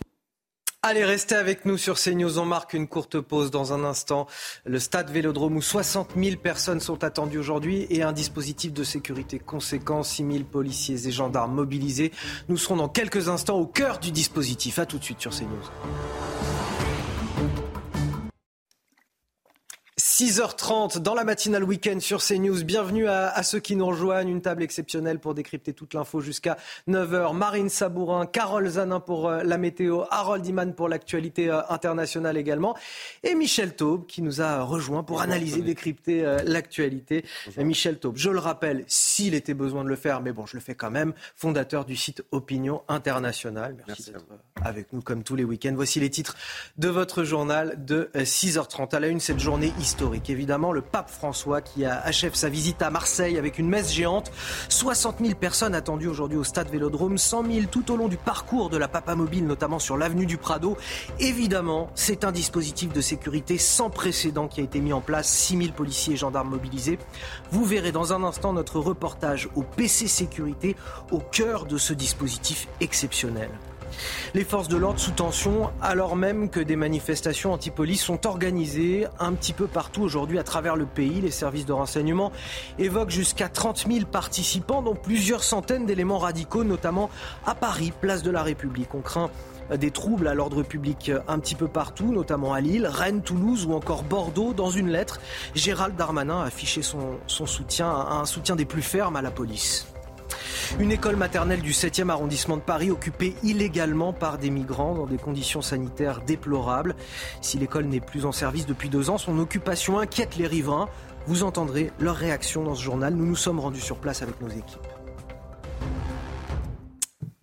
Allez, 0.86 1.02
restez 1.02 1.34
avec 1.34 1.64
nous 1.64 1.78
sur 1.78 1.98
CNews. 1.98 2.38
On 2.38 2.44
marque 2.44 2.74
une 2.74 2.86
courte 2.86 3.18
pause 3.18 3.50
dans 3.50 3.72
un 3.72 3.84
instant. 3.84 4.26
Le 4.66 4.78
stade 4.78 5.08
Vélodrome 5.08 5.56
où 5.56 5.62
60 5.62 6.10
000 6.14 6.36
personnes 6.36 6.80
sont 6.80 7.04
attendues 7.04 7.38
aujourd'hui 7.38 7.86
et 7.88 8.02
un 8.02 8.12
dispositif 8.12 8.74
de 8.74 8.84
sécurité 8.84 9.38
conséquent, 9.38 10.02
6 10.02 10.30
000 10.30 10.44
policiers 10.44 11.08
et 11.08 11.10
gendarmes 11.10 11.54
mobilisés. 11.54 12.12
Nous 12.50 12.58
serons 12.58 12.76
dans 12.76 12.90
quelques 12.90 13.30
instants 13.30 13.58
au 13.58 13.66
cœur 13.66 13.98
du 13.98 14.10
dispositif. 14.10 14.78
A 14.78 14.84
tout 14.84 14.98
de 14.98 15.04
suite 15.04 15.22
sur 15.22 15.30
CNews. 15.30 16.83
6h30 20.14 20.98
dans 20.98 21.14
la 21.14 21.24
matinale 21.24 21.64
week-end 21.64 21.98
sur 21.98 22.22
CNews. 22.22 22.62
Bienvenue 22.62 23.08
à, 23.08 23.42
ceux 23.42 23.58
qui 23.58 23.74
nous 23.74 23.86
rejoignent. 23.86 24.28
Une 24.28 24.42
table 24.42 24.62
exceptionnelle 24.62 25.18
pour 25.18 25.34
décrypter 25.34 25.72
toute 25.72 25.92
l'info 25.92 26.20
jusqu'à 26.20 26.56
9h. 26.88 27.34
Marine 27.34 27.68
Sabourin, 27.68 28.24
Carole 28.24 28.68
Zanin 28.68 29.00
pour 29.00 29.26
euh, 29.26 29.42
la 29.42 29.58
météo, 29.58 30.02
Harold 30.12 30.46
Iman 30.46 30.72
pour 30.72 30.88
l'actualité 30.88 31.50
euh, 31.50 31.62
internationale 31.68 32.36
également. 32.36 32.76
Et 33.24 33.34
Michel 33.34 33.74
Taube 33.74 34.06
qui 34.06 34.22
nous 34.22 34.40
a 34.40 34.62
rejoint 34.62 35.02
pour 35.02 35.20
analyser, 35.20 35.62
décrypter 35.62 36.24
euh, 36.24 36.38
l'actualité. 36.44 37.24
Michel 37.56 37.98
Taube, 37.98 38.16
je 38.16 38.30
le 38.30 38.38
rappelle, 38.38 38.84
s'il 38.86 39.34
était 39.34 39.52
besoin 39.52 39.82
de 39.82 39.88
le 39.88 39.96
faire, 39.96 40.20
mais 40.20 40.30
bon, 40.30 40.46
je 40.46 40.56
le 40.56 40.62
fais 40.62 40.76
quand 40.76 40.92
même, 40.92 41.12
fondateur 41.34 41.84
du 41.84 41.96
site 41.96 42.22
Opinion 42.30 42.84
Internationale. 42.86 43.82
Merci, 43.88 44.12
d'être 44.12 44.24
avec 44.62 44.92
nous 44.92 45.02
comme 45.02 45.24
tous 45.24 45.34
les 45.34 45.42
week-ends. 45.42 45.74
Voici 45.74 45.98
les 45.98 46.10
titres 46.10 46.36
de 46.78 46.88
votre 46.88 47.24
journal 47.24 47.84
de 47.84 48.10
6h30. 48.14 48.94
À 48.94 49.00
la 49.00 49.08
une, 49.08 49.18
cette 49.18 49.40
journée 49.40 49.72
historique 49.80 50.03
Évidemment, 50.12 50.72
le 50.72 50.82
pape 50.82 51.10
François 51.10 51.60
qui 51.60 51.84
achève 51.84 52.34
sa 52.34 52.48
visite 52.48 52.82
à 52.82 52.90
Marseille 52.90 53.38
avec 53.38 53.58
une 53.58 53.68
messe 53.68 53.92
géante. 53.92 54.30
60 54.68 55.16
000 55.20 55.34
personnes 55.34 55.74
attendues 55.74 56.08
aujourd'hui 56.08 56.36
au 56.36 56.44
stade 56.44 56.68
Vélodrome, 56.68 57.16
100 57.16 57.44
000 57.50 57.66
tout 57.70 57.90
au 57.92 57.96
long 57.96 58.08
du 58.08 58.16
parcours 58.16 58.68
de 58.68 58.76
la 58.76 58.88
Papa 58.88 59.14
Mobile, 59.14 59.46
notamment 59.46 59.78
sur 59.78 59.96
l'avenue 59.96 60.26
du 60.26 60.36
Prado. 60.36 60.76
Évidemment, 61.20 61.90
c'est 61.94 62.24
un 62.24 62.32
dispositif 62.32 62.92
de 62.92 63.00
sécurité 63.00 63.56
sans 63.56 63.90
précédent 63.90 64.48
qui 64.48 64.60
a 64.60 64.64
été 64.64 64.80
mis 64.80 64.92
en 64.92 65.00
place. 65.00 65.28
6 65.28 65.56
000 65.58 65.72
policiers 65.72 66.14
et 66.14 66.16
gendarmes 66.16 66.50
mobilisés. 66.50 66.98
Vous 67.50 67.64
verrez 67.64 67.92
dans 67.92 68.12
un 68.12 68.24
instant 68.24 68.52
notre 68.52 68.80
reportage 68.80 69.48
au 69.54 69.62
PC 69.62 70.08
Sécurité 70.08 70.76
au 71.10 71.18
cœur 71.18 71.66
de 71.66 71.78
ce 71.78 71.94
dispositif 71.94 72.68
exceptionnel. 72.80 73.50
Les 74.34 74.44
forces 74.44 74.68
de 74.68 74.76
l'ordre 74.76 74.98
sous 74.98 75.12
tension, 75.12 75.70
alors 75.80 76.16
même 76.16 76.50
que 76.50 76.60
des 76.60 76.76
manifestations 76.76 77.52
anti-police 77.52 78.02
sont 78.02 78.26
organisées 78.26 79.06
un 79.18 79.32
petit 79.32 79.52
peu 79.52 79.66
partout 79.66 80.02
aujourd'hui 80.02 80.38
à 80.38 80.42
travers 80.42 80.76
le 80.76 80.86
pays. 80.86 81.20
Les 81.20 81.30
services 81.30 81.66
de 81.66 81.72
renseignement 81.72 82.32
évoquent 82.78 83.10
jusqu'à 83.10 83.48
30 83.48 83.86
000 83.88 84.06
participants, 84.06 84.82
dont 84.82 84.94
plusieurs 84.94 85.44
centaines 85.44 85.86
d'éléments 85.86 86.18
radicaux, 86.18 86.64
notamment 86.64 87.10
à 87.46 87.54
Paris, 87.54 87.92
place 88.00 88.22
de 88.22 88.30
la 88.30 88.42
République. 88.42 88.94
On 88.94 89.00
craint 89.00 89.30
des 89.74 89.90
troubles 89.90 90.28
à 90.28 90.34
l'ordre 90.34 90.62
public 90.62 91.10
un 91.26 91.38
petit 91.38 91.54
peu 91.54 91.68
partout, 91.68 92.12
notamment 92.12 92.52
à 92.52 92.60
Lille, 92.60 92.86
Rennes, 92.86 93.22
Toulouse 93.22 93.66
ou 93.66 93.72
encore 93.72 94.02
Bordeaux. 94.02 94.52
Dans 94.52 94.70
une 94.70 94.88
lettre, 94.88 95.20
Gérald 95.54 95.96
Darmanin 95.96 96.40
a 96.40 96.44
affiché 96.44 96.82
son, 96.82 97.18
son 97.26 97.46
soutien, 97.46 97.88
un 97.88 98.24
soutien 98.26 98.56
des 98.56 98.64
plus 98.66 98.82
fermes 98.82 99.16
à 99.16 99.22
la 99.22 99.30
police. 99.30 99.93
Une 100.80 100.90
école 100.90 101.16
maternelle 101.16 101.62
du 101.62 101.72
7e 101.72 102.08
arrondissement 102.08 102.56
de 102.56 102.62
Paris 102.62 102.90
occupée 102.90 103.34
illégalement 103.42 104.12
par 104.12 104.38
des 104.38 104.50
migrants 104.50 104.94
dans 104.94 105.06
des 105.06 105.18
conditions 105.18 105.62
sanitaires 105.62 106.20
déplorables. 106.20 106.94
Si 107.40 107.58
l'école 107.58 107.84
n'est 107.84 108.00
plus 108.00 108.24
en 108.24 108.32
service 108.32 108.66
depuis 108.66 108.88
deux 108.88 109.10
ans, 109.10 109.18
son 109.18 109.38
occupation 109.38 109.98
inquiète 109.98 110.36
les 110.36 110.46
riverains. 110.46 110.88
Vous 111.26 111.42
entendrez 111.42 111.92
leur 112.00 112.16
réaction 112.16 112.64
dans 112.64 112.74
ce 112.74 112.82
journal. 112.82 113.14
Nous 113.14 113.26
nous 113.26 113.36
sommes 113.36 113.60
rendus 113.60 113.80
sur 113.80 113.96
place 113.96 114.22
avec 114.22 114.40
nos 114.40 114.48
équipes. 114.48 114.86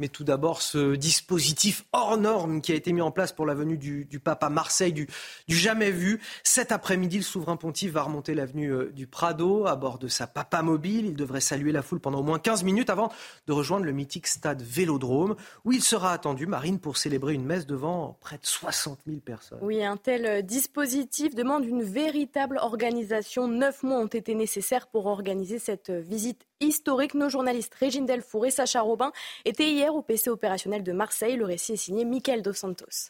Mais 0.01 0.07
tout 0.07 0.23
d'abord, 0.23 0.63
ce 0.63 0.95
dispositif 0.95 1.85
hors 1.93 2.17
norme 2.17 2.59
qui 2.59 2.71
a 2.71 2.75
été 2.75 2.91
mis 2.91 3.01
en 3.01 3.11
place 3.11 3.33
pour 3.33 3.45
la 3.45 3.53
venue 3.53 3.77
du, 3.77 4.19
pape 4.19 4.43
à 4.43 4.49
Marseille, 4.49 4.93
du, 4.93 5.07
jamais 5.47 5.91
vu. 5.91 6.19
Cet 6.43 6.71
après-midi, 6.71 7.17
le 7.17 7.23
souverain 7.23 7.55
pontife 7.55 7.91
va 7.91 8.01
remonter 8.01 8.33
l'avenue 8.33 8.73
euh, 8.73 8.91
du 8.91 9.05
Prado 9.05 9.67
à 9.67 9.75
bord 9.75 9.99
de 9.99 10.07
sa 10.07 10.25
papa 10.25 10.63
mobile. 10.63 11.05
Il 11.05 11.15
devrait 11.15 11.39
saluer 11.39 11.71
la 11.71 11.83
foule 11.83 11.99
pendant 11.99 12.21
au 12.21 12.23
moins 12.23 12.39
15 12.39 12.63
minutes 12.63 12.89
avant 12.89 13.11
de 13.45 13.53
rejoindre 13.53 13.85
le 13.85 13.91
mythique 13.91 14.25
stade 14.25 14.63
Vélodrome, 14.63 15.35
où 15.65 15.71
il 15.71 15.83
sera 15.83 16.13
attendu, 16.13 16.47
Marine, 16.47 16.79
pour 16.79 16.97
célébrer 16.97 17.35
une 17.35 17.45
messe 17.45 17.67
devant 17.67 18.17
près 18.21 18.39
de 18.39 18.45
60 18.47 19.01
000 19.05 19.19
personnes. 19.19 19.59
Oui, 19.61 19.83
un 19.83 19.97
tel 19.97 20.25
euh, 20.25 20.41
dispositif 20.41 21.35
demande 21.35 21.63
une 21.63 21.83
véritable 21.83 22.57
organisation. 22.57 23.47
Neuf 23.47 23.83
mois 23.83 23.99
ont 23.99 24.07
été 24.07 24.33
nécessaires 24.33 24.87
pour 24.87 25.05
organiser 25.05 25.59
cette 25.59 25.91
euh, 25.91 26.01
visite 26.01 26.47
historique. 26.61 27.13
Nos 27.13 27.29
journalistes 27.29 27.75
Régine 27.75 28.05
Delfour 28.05 28.45
et 28.45 28.51
Sacha 28.51 28.81
Robin 28.81 29.11
étaient 29.45 29.71
hier 29.71 29.93
au 29.95 30.01
PC 30.01 30.29
opérationnel 30.29 30.83
de 30.83 30.91
Marseille. 30.91 31.35
Le 31.35 31.45
récit 31.45 31.73
est 31.73 31.77
signé 31.77 32.05
Michael 32.05 32.41
Dos 32.41 32.53
Santos. 32.53 33.09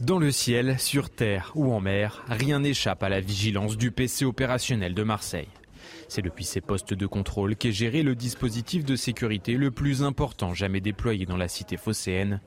Dans 0.00 0.18
le 0.18 0.30
ciel, 0.30 0.78
sur 0.78 1.10
terre 1.10 1.52
ou 1.54 1.72
en 1.72 1.80
mer, 1.80 2.24
rien 2.28 2.60
n'échappe 2.60 3.02
à 3.02 3.08
la 3.08 3.20
vigilance 3.20 3.76
du 3.76 3.90
PC 3.90 4.24
opérationnel 4.24 4.94
de 4.94 5.02
Marseille. 5.02 5.48
C'est 6.08 6.22
depuis 6.22 6.44
ces 6.44 6.60
postes 6.60 6.94
de 6.94 7.06
contrôle 7.06 7.56
qu'est 7.56 7.72
géré 7.72 8.02
le 8.02 8.14
dispositif 8.14 8.84
de 8.84 8.96
sécurité 8.96 9.54
le 9.54 9.70
plus 9.70 10.02
important 10.02 10.54
jamais 10.54 10.80
déployé 10.80 11.26
dans 11.26 11.36
la 11.36 11.48
cité 11.48 11.76
phocéenne. 11.76 12.40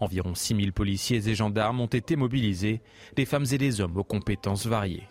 Environ 0.00 0.34
6000 0.34 0.72
policiers 0.72 1.28
et 1.28 1.34
gendarmes 1.34 1.80
ont 1.80 1.86
été 1.86 2.16
mobilisés, 2.16 2.82
des 3.16 3.24
femmes 3.24 3.46
et 3.52 3.58
des 3.58 3.80
hommes 3.80 3.96
aux 3.96 4.04
compétences 4.04 4.66
variées 4.66 5.08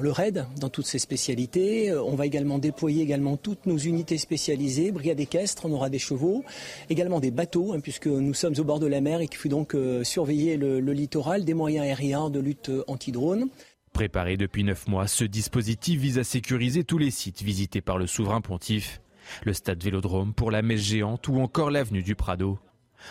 le 0.00 0.10
RAID 0.10 0.46
dans 0.60 0.68
toutes 0.68 0.86
ses 0.86 0.98
spécialités. 0.98 1.90
Euh, 1.90 2.02
on 2.02 2.14
va 2.14 2.26
également 2.26 2.58
déployer 2.58 3.02
également 3.02 3.36
toutes 3.36 3.66
nos 3.66 3.78
unités 3.78 4.18
spécialisées, 4.18 4.92
brigade 4.92 5.20
équestre, 5.20 5.66
on 5.66 5.72
aura 5.72 5.88
des 5.90 5.98
chevaux, 5.98 6.44
également 6.90 7.20
des 7.20 7.30
bateaux, 7.30 7.72
hein, 7.72 7.80
puisque 7.80 8.06
nous 8.06 8.34
sommes 8.34 8.54
au 8.58 8.64
bord 8.64 8.80
de 8.80 8.86
la 8.86 9.00
mer 9.00 9.20
et 9.20 9.28
qu'il 9.28 9.38
faut 9.38 9.48
donc 9.48 9.74
euh, 9.74 10.04
surveiller 10.04 10.56
le, 10.56 10.80
littoral, 10.92 11.44
des 11.44 11.54
moyens 11.54 11.86
aériens 11.86 12.30
de 12.30 12.40
lutte 12.40 12.68
euh, 12.68 12.84
anti-drone. 12.86 13.48
Préparé 13.92 14.36
depuis 14.36 14.64
neuf 14.64 14.88
mois, 14.88 15.06
ce 15.06 15.24
dispositif 15.24 16.00
vise 16.00 16.18
à 16.18 16.24
sécuriser 16.24 16.82
tous 16.82 16.98
les 16.98 17.10
sites 17.10 17.42
visités 17.42 17.80
par 17.80 17.96
le 17.96 18.06
souverain 18.06 18.40
pontife, 18.40 19.00
le 19.44 19.52
stade 19.52 19.82
Vélodrome 19.82 20.34
pour 20.34 20.50
la 20.50 20.62
messe 20.62 20.80
géante 20.80 21.28
ou 21.28 21.38
encore 21.38 21.70
l'avenue 21.70 22.02
du 22.02 22.16
Prado. 22.16 22.58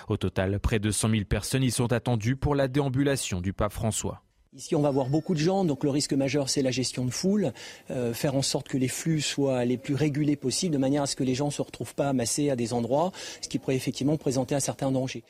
Au 0.09 0.17
total, 0.17 0.59
près 0.59 0.79
de 0.79 0.91
100 0.91 1.09
000 1.09 1.23
personnes 1.25 1.63
y 1.63 1.71
sont 1.71 1.93
attendues 1.93 2.35
pour 2.35 2.55
la 2.55 2.67
déambulation 2.67 3.41
du 3.41 3.53
pape 3.53 3.71
François. 3.71 4.23
Ici, 4.55 4.75
on 4.75 4.81
va 4.81 4.91
voir 4.91 5.07
beaucoup 5.07 5.33
de 5.33 5.39
gens, 5.39 5.65
donc 5.65 5.83
le 5.83 5.89
risque 5.89 6.13
majeur, 6.13 6.47
c'est 6.47 6.61
la 6.61 6.69
gestion 6.69 7.05
de 7.05 7.09
foule, 7.09 7.53
euh, 7.89 8.13
faire 8.13 8.35
en 8.35 8.43
sorte 8.43 8.67
que 8.67 8.77
les 8.77 8.87
flux 8.87 9.19
soient 9.19 9.65
les 9.65 9.77
plus 9.77 9.95
régulés 9.95 10.35
possibles, 10.35 10.73
de 10.73 10.77
manière 10.77 11.01
à 11.01 11.07
ce 11.07 11.15
que 11.15 11.23
les 11.23 11.33
gens 11.33 11.47
ne 11.47 11.51
se 11.51 11.61
retrouvent 11.63 11.95
pas 11.95 12.09
amassés 12.09 12.51
à 12.51 12.55
des 12.55 12.71
endroits, 12.71 13.11
ce 13.41 13.47
qui 13.47 13.57
pourrait 13.57 13.75
effectivement 13.75 14.15
présenter 14.15 14.53
un 14.53 14.59
certain 14.59 14.91
danger. 14.91 15.23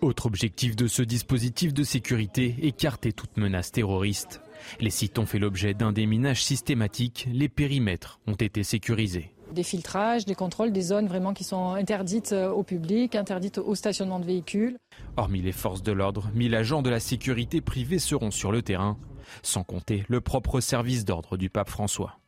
Autre 0.00 0.26
objectif 0.26 0.76
de 0.76 0.86
ce 0.86 1.02
dispositif 1.02 1.74
de 1.74 1.82
sécurité, 1.82 2.54
écarter 2.62 3.12
toute 3.12 3.36
menace 3.36 3.72
terroriste. 3.72 4.42
Les 4.78 4.90
sites 4.90 5.18
ont 5.18 5.26
fait 5.26 5.40
l'objet 5.40 5.74
d'un 5.74 5.90
déminage 5.90 6.44
systématique, 6.44 7.26
les 7.32 7.48
périmètres 7.48 8.20
ont 8.28 8.34
été 8.34 8.62
sécurisés 8.62 9.32
des 9.52 9.62
filtrages, 9.62 10.24
des 10.24 10.34
contrôles, 10.34 10.72
des 10.72 10.82
zones 10.82 11.06
vraiment 11.06 11.34
qui 11.34 11.44
sont 11.44 11.72
interdites 11.72 12.32
euh, 12.32 12.50
au 12.50 12.62
public, 12.62 13.14
interdites 13.14 13.58
au 13.58 13.74
stationnement 13.74 14.18
de 14.18 14.24
véhicules. 14.24 14.76
Hormis 15.16 15.42
les 15.42 15.52
forces 15.52 15.82
de 15.82 15.92
l'ordre, 15.92 16.30
1000 16.34 16.54
agents 16.54 16.82
de 16.82 16.90
la 16.90 17.00
sécurité 17.00 17.60
privée 17.60 17.98
seront 17.98 18.30
sur 18.30 18.52
le 18.52 18.62
terrain, 18.62 18.98
sans 19.42 19.64
compter 19.64 20.04
le 20.08 20.20
propre 20.20 20.60
service 20.60 21.04
d'ordre 21.04 21.36
du 21.36 21.50
pape 21.50 21.70
François. 21.70 22.18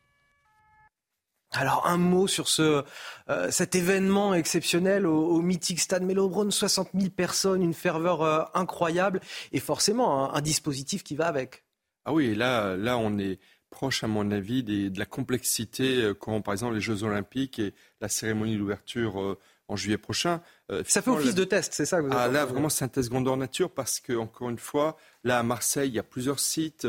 Alors 1.52 1.87
un 1.87 1.96
mot 1.96 2.28
sur 2.28 2.48
ce, 2.48 2.85
euh, 3.28 3.50
cet 3.50 3.74
événement 3.74 4.35
exceptionnel 4.35 5.04
au, 5.04 5.40
mythique 5.40 5.80
stade 5.80 6.04
Mélodrome, 6.04 6.52
60 6.52 6.90
000 6.94 7.11
personnes, 7.11 7.62
une 7.62 7.74
ferveur 7.74 8.22
euh, 8.22 8.44
incroyable 8.54 9.20
et 9.50 9.59
forcément 9.59 10.30
un, 10.30 10.35
un, 10.35 10.40
dispositif 10.42 11.02
qui 11.02 11.16
va 11.16 11.26
avec. 11.26 11.64
Ah 12.04 12.12
oui, 12.12 12.37
là, 12.37 12.76
là 12.76 12.96
on 12.98 13.18
est 13.18 13.40
proche, 13.70 14.04
à 14.04 14.06
mon 14.06 14.30
avis, 14.30 14.62
de 14.62 14.98
la 14.98 15.06
complexité 15.06 16.02
euh, 16.02 16.14
qu'ont, 16.14 16.42
par 16.42 16.52
exemple, 16.52 16.74
les 16.74 16.80
Jeux 16.80 17.04
Olympiques 17.04 17.59
et 17.59 17.72
la 18.00 18.09
cérémonie 18.09 18.56
d'ouverture 18.56 19.20
euh, 19.20 19.38
en 19.68 19.76
juillet 19.76 19.98
prochain. 19.98 20.42
Euh, 20.70 20.83
ça 20.87 21.00
fait 21.00 21.11
office 21.11 21.35
de 21.37 21.44
test, 21.44 21.72
c'est 21.72 21.87
ça 21.87 21.98
que 21.98 22.06
vous 22.06 22.12
ah, 22.12 22.26
Là, 22.26 22.44
vraiment, 22.44 22.68
c'est 22.68 22.85
un 22.85 22.88
test 22.88 23.09
grandeur 23.09 23.37
nature 23.37 23.70
parce 23.70 24.00
que, 24.00 24.12
encore 24.12 24.50
une 24.50 24.59
fois, 24.59 24.96
là, 25.22 25.38
à 25.38 25.42
Marseille, 25.44 25.88
il 25.88 25.94
y 25.94 25.98
a 25.98 26.02
plusieurs 26.02 26.40
sites. 26.40 26.87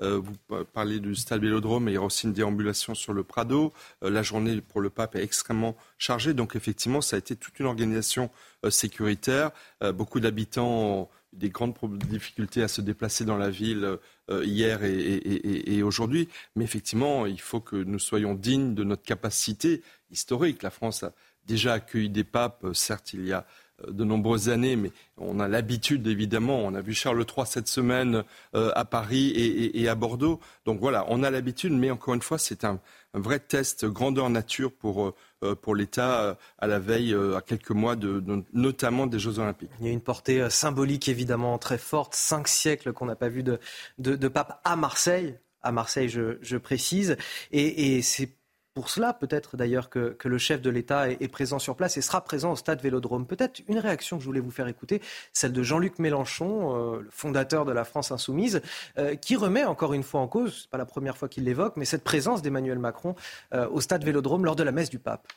vous 0.00 0.64
parlez 0.72 0.98
du 0.98 1.14
stade 1.14 1.40
Vélodrome, 1.40 1.84
mais 1.84 1.92
il 1.92 1.94
y 1.94 1.98
aura 1.98 2.08
aussi 2.08 2.26
une 2.26 2.32
déambulation 2.32 2.94
sur 2.94 3.12
le 3.12 3.22
Prado. 3.22 3.72
la 4.02 4.22
journée 4.24 4.60
pour 4.60 4.80
le 4.80 4.90
pape 4.90 5.14
est 5.14 5.22
extrêmement 5.22 5.76
chargée. 5.96 6.34
Donc, 6.34 6.56
effectivement, 6.56 7.00
ça 7.00 7.14
a 7.14 7.18
été 7.20 7.36
toute 7.36 7.60
une 7.60 7.66
organisation 7.66 8.30
sécuritaire. 8.68 9.52
beaucoup 9.94 10.18
d'habitants 10.18 11.08
des 11.34 11.50
grandes 11.50 11.74
difficultés 12.08 12.62
à 12.62 12.68
se 12.68 12.80
déplacer 12.80 13.24
dans 13.24 13.36
la 13.36 13.50
ville 13.50 13.98
euh, 14.30 14.44
hier 14.44 14.84
et, 14.84 15.82
aujourd'hui. 15.82 16.28
Mais 16.56 16.64
effectivement, 16.64 17.26
il 17.26 17.40
faut 17.40 17.60
que 17.60 17.76
nous 17.76 17.98
soyons 17.98 18.34
dignes 18.34 18.74
de 18.74 18.84
notre 18.84 19.02
capacité 19.02 19.82
historique. 20.10 20.62
La 20.62 20.70
France 20.70 21.02
a 21.02 21.12
déjà 21.46 21.74
accueilli 21.74 22.08
des 22.08 22.24
papes, 22.24 22.66
certes, 22.72 23.12
il 23.12 23.26
y 23.26 23.32
a 23.32 23.46
de 23.88 24.04
nombreuses 24.04 24.48
années, 24.48 24.76
mais 24.76 24.92
on 25.16 25.40
a 25.40 25.48
l'habitude 25.48 26.06
évidemment. 26.06 26.60
On 26.64 26.74
a 26.74 26.80
vu 26.80 26.94
Charles 26.94 27.24
III 27.24 27.46
cette 27.46 27.68
semaine 27.68 28.24
euh, 28.54 28.70
à 28.74 28.84
Paris 28.84 29.32
et, 29.74 29.88
à 29.88 29.94
Bordeaux. 29.94 30.40
Donc 30.64 30.80
voilà, 30.80 31.04
on 31.08 31.22
a 31.22 31.30
l'habitude, 31.30 31.72
mais 31.72 31.90
encore 31.90 32.14
une 32.14 32.22
fois, 32.22 32.38
c'est 32.38 32.64
un, 32.64 32.80
vrai 33.14 33.38
test 33.38 33.84
grandeur 33.86 34.30
nature 34.30 34.72
pour, 34.72 35.14
euh, 35.42 35.54
pour 35.54 35.74
l'État 35.74 36.36
à 36.58 36.66
la 36.66 36.78
veille, 36.78 37.14
à 37.14 37.40
quelques 37.40 37.70
mois, 37.70 37.96
de, 37.96 38.22
notamment 38.52 39.06
des 39.06 39.18
Jeux 39.18 39.38
Olympiques. 39.38 39.70
Il 39.80 39.86
y 39.86 39.88
a 39.88 39.92
une 39.92 40.00
portée 40.00 40.48
symbolique 40.50 41.08
évidemment 41.08 41.58
très 41.58 41.78
forte. 41.78 42.14
Cinq 42.14 42.48
siècles 42.48 42.92
qu'on 42.92 43.06
n'a 43.06 43.16
pas 43.16 43.28
vu 43.28 43.42
de, 43.42 43.58
de, 43.98 44.28
pape 44.28 44.60
à 44.64 44.76
Marseille. 44.76 45.38
À 45.62 45.72
Marseille, 45.72 46.08
je, 46.08 46.56
précise. 46.56 47.16
Et 47.50 48.02
c'est 48.02 48.30
pour 48.74 48.90
cela, 48.90 49.14
peut-être 49.14 49.56
d'ailleurs, 49.56 49.88
que, 49.88 50.16
le 50.24 50.38
chef 50.38 50.60
de 50.60 50.68
l'État 50.68 51.08
est, 51.08 51.28
présent 51.28 51.60
sur 51.60 51.76
place 51.76 51.96
et 51.96 52.02
sera 52.02 52.22
présent 52.22 52.52
au 52.52 52.56
stade 52.56 52.82
Vélodrome. 52.82 53.24
Peut-être 53.24 53.62
une 53.68 53.78
réaction 53.78 54.16
que 54.16 54.22
je 54.22 54.26
voulais 54.26 54.40
vous 54.40 54.50
faire 54.50 54.66
écouter, 54.66 55.00
celle 55.32 55.52
de 55.52 55.62
Jean-Luc 55.62 56.00
Mélenchon, 56.00 56.76
euh, 56.76 57.06
fondateur 57.10 57.64
de 57.64 57.72
la 57.72 57.84
France 57.84 58.10
Insoumise, 58.10 58.60
euh, 58.98 59.14
qui 59.14 59.36
remet 59.36 59.64
encore 59.64 59.94
une 59.94 60.02
fois 60.02 60.20
en 60.20 60.28
cause, 60.28 60.52
ce 60.52 60.62
n'est 60.62 60.70
pas 60.70 60.78
la 60.78 60.86
première 60.86 61.16
fois 61.16 61.28
qu'il 61.28 61.44
l'évoque, 61.44 61.74
mais 61.76 61.84
cette 61.84 62.02
présence 62.02 62.42
d'Emmanuel 62.42 62.80
Macron 62.80 63.14
euh, 63.54 63.68
au 63.68 63.80
stade 63.80 64.04
Vélodrome 64.04 64.44
lors 64.44 64.56
de 64.56 64.64
la 64.64 64.72
messe 64.72 64.90
du 64.90 64.98
pape. 64.98 65.28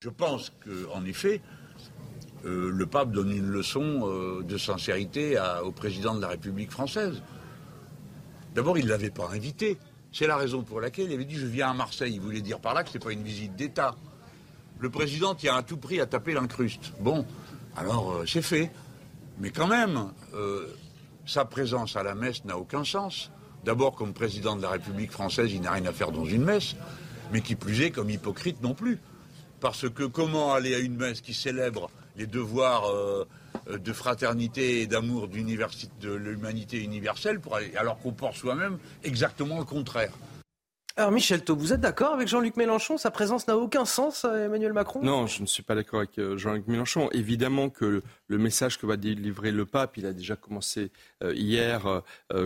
Je 0.00 0.08
pense 0.08 0.50
qu'en 0.64 1.04
effet, 1.04 1.42
le 2.44 2.84
pape 2.84 3.10
donne 3.10 3.30
une 3.30 3.48
leçon 3.48 4.42
de 4.42 4.58
sincérité 4.58 5.38
au 5.62 5.72
président 5.72 6.14
de 6.14 6.20
la 6.20 6.28
République 6.28 6.70
française. 6.70 7.22
D'abord, 8.54 8.76
il 8.76 8.84
ne 8.84 8.90
l'avait 8.90 9.10
pas 9.10 9.30
invité. 9.32 9.78
C'est 10.14 10.28
la 10.28 10.36
raison 10.36 10.62
pour 10.62 10.80
laquelle 10.80 11.10
il 11.10 11.14
avait 11.14 11.24
dit 11.24 11.34
je 11.34 11.46
viens 11.46 11.70
à 11.70 11.74
Marseille. 11.74 12.12
Il 12.14 12.20
voulait 12.20 12.40
dire 12.40 12.60
par 12.60 12.72
là 12.72 12.84
que 12.84 12.90
ce 12.90 12.94
n'est 12.94 13.04
pas 13.04 13.10
une 13.10 13.24
visite 13.24 13.56
d'État. 13.56 13.96
Le 14.78 14.88
président 14.88 15.34
tient 15.34 15.56
à 15.56 15.64
tout 15.64 15.76
prix 15.76 16.00
à 16.00 16.06
taper 16.06 16.34
l'incruste. 16.34 16.92
Bon, 17.00 17.26
alors 17.76 18.12
euh, 18.12 18.24
c'est 18.24 18.40
fait. 18.40 18.70
Mais 19.40 19.50
quand 19.50 19.66
même, 19.66 20.12
euh, 20.34 20.68
sa 21.26 21.44
présence 21.44 21.96
à 21.96 22.04
la 22.04 22.14
messe 22.14 22.44
n'a 22.44 22.56
aucun 22.56 22.84
sens. 22.84 23.32
D'abord, 23.64 23.96
comme 23.96 24.12
président 24.12 24.54
de 24.54 24.62
la 24.62 24.70
République 24.70 25.10
française, 25.10 25.52
il 25.52 25.62
n'a 25.62 25.72
rien 25.72 25.86
à 25.86 25.92
faire 25.92 26.12
dans 26.12 26.24
une 26.24 26.44
messe, 26.44 26.76
mais 27.32 27.40
qui 27.40 27.56
plus 27.56 27.80
est, 27.80 27.90
comme 27.90 28.08
hypocrite 28.08 28.62
non 28.62 28.74
plus. 28.74 29.00
Parce 29.58 29.90
que 29.90 30.04
comment 30.04 30.52
aller 30.52 30.76
à 30.76 30.78
une 30.78 30.94
messe 30.94 31.22
qui 31.22 31.34
célèbre 31.34 31.90
les 32.16 32.26
devoirs 32.26 32.86
euh, 32.90 33.26
de 33.78 33.92
fraternité 33.92 34.82
et 34.82 34.86
d'amour 34.86 35.28
de 35.28 36.14
l'humanité 36.14 36.82
universelle, 36.82 37.40
alors 37.76 37.98
qu'on 37.98 38.12
porte 38.12 38.36
soi-même 38.36 38.78
exactement 39.02 39.58
le 39.58 39.64
contraire. 39.64 40.12
Alors 40.96 41.10
Michel 41.10 41.42
Taub, 41.42 41.58
vous 41.58 41.72
êtes 41.72 41.80
d'accord 41.80 42.12
avec 42.12 42.28
Jean-Luc 42.28 42.56
Mélenchon? 42.56 42.98
Sa 42.98 43.10
présence 43.10 43.48
n'a 43.48 43.56
aucun 43.56 43.84
sens, 43.84 44.24
euh, 44.24 44.44
Emmanuel 44.44 44.72
Macron? 44.72 45.00
Non, 45.02 45.26
je 45.26 45.42
ne 45.42 45.46
suis 45.46 45.64
pas 45.64 45.74
d'accord 45.74 45.98
avec 45.98 46.16
euh, 46.20 46.36
Jean-Luc 46.36 46.68
Mélenchon. 46.68 47.08
Évidemment 47.10 47.68
que 47.68 48.02
le 48.28 48.38
message 48.38 48.78
que 48.78 48.86
va 48.86 48.96
délivrer 48.96 49.50
le 49.50 49.66
pape, 49.66 49.96
il 49.96 50.06
a 50.06 50.12
déjà 50.12 50.36
commencé 50.36 50.92
hier, 51.22 52.02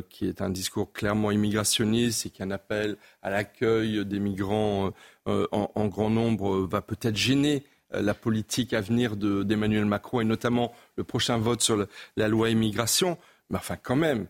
qui 0.08 0.28
est 0.28 0.40
un 0.40 0.50
discours 0.50 0.92
clairement 0.92 1.30
immigrationniste 1.30 2.26
et 2.26 2.30
qui 2.30 2.42
un 2.42 2.50
appel 2.50 2.96
à 3.22 3.30
l'accueil 3.30 4.04
des 4.06 4.18
migrants 4.18 4.92
en, 5.26 5.86
grand 5.88 6.10
nombre, 6.10 6.58
va 6.66 6.80
peut-être 6.80 7.16
gêner 7.16 7.64
la 7.90 8.14
politique 8.14 8.72
à 8.72 8.80
venir 8.80 9.16
d'Emmanuel 9.16 9.84
Macron 9.84 10.20
et 10.20 10.24
notamment 10.24 10.74
le 10.96 11.04
prochain 11.04 11.38
vote 11.38 11.62
sur 11.62 11.86
la 12.16 12.28
loi 12.28 12.50
immigration. 12.50 13.18
Mais 13.50 13.56
enfin, 13.56 13.76
quand 13.76 13.96
même, 13.96 14.26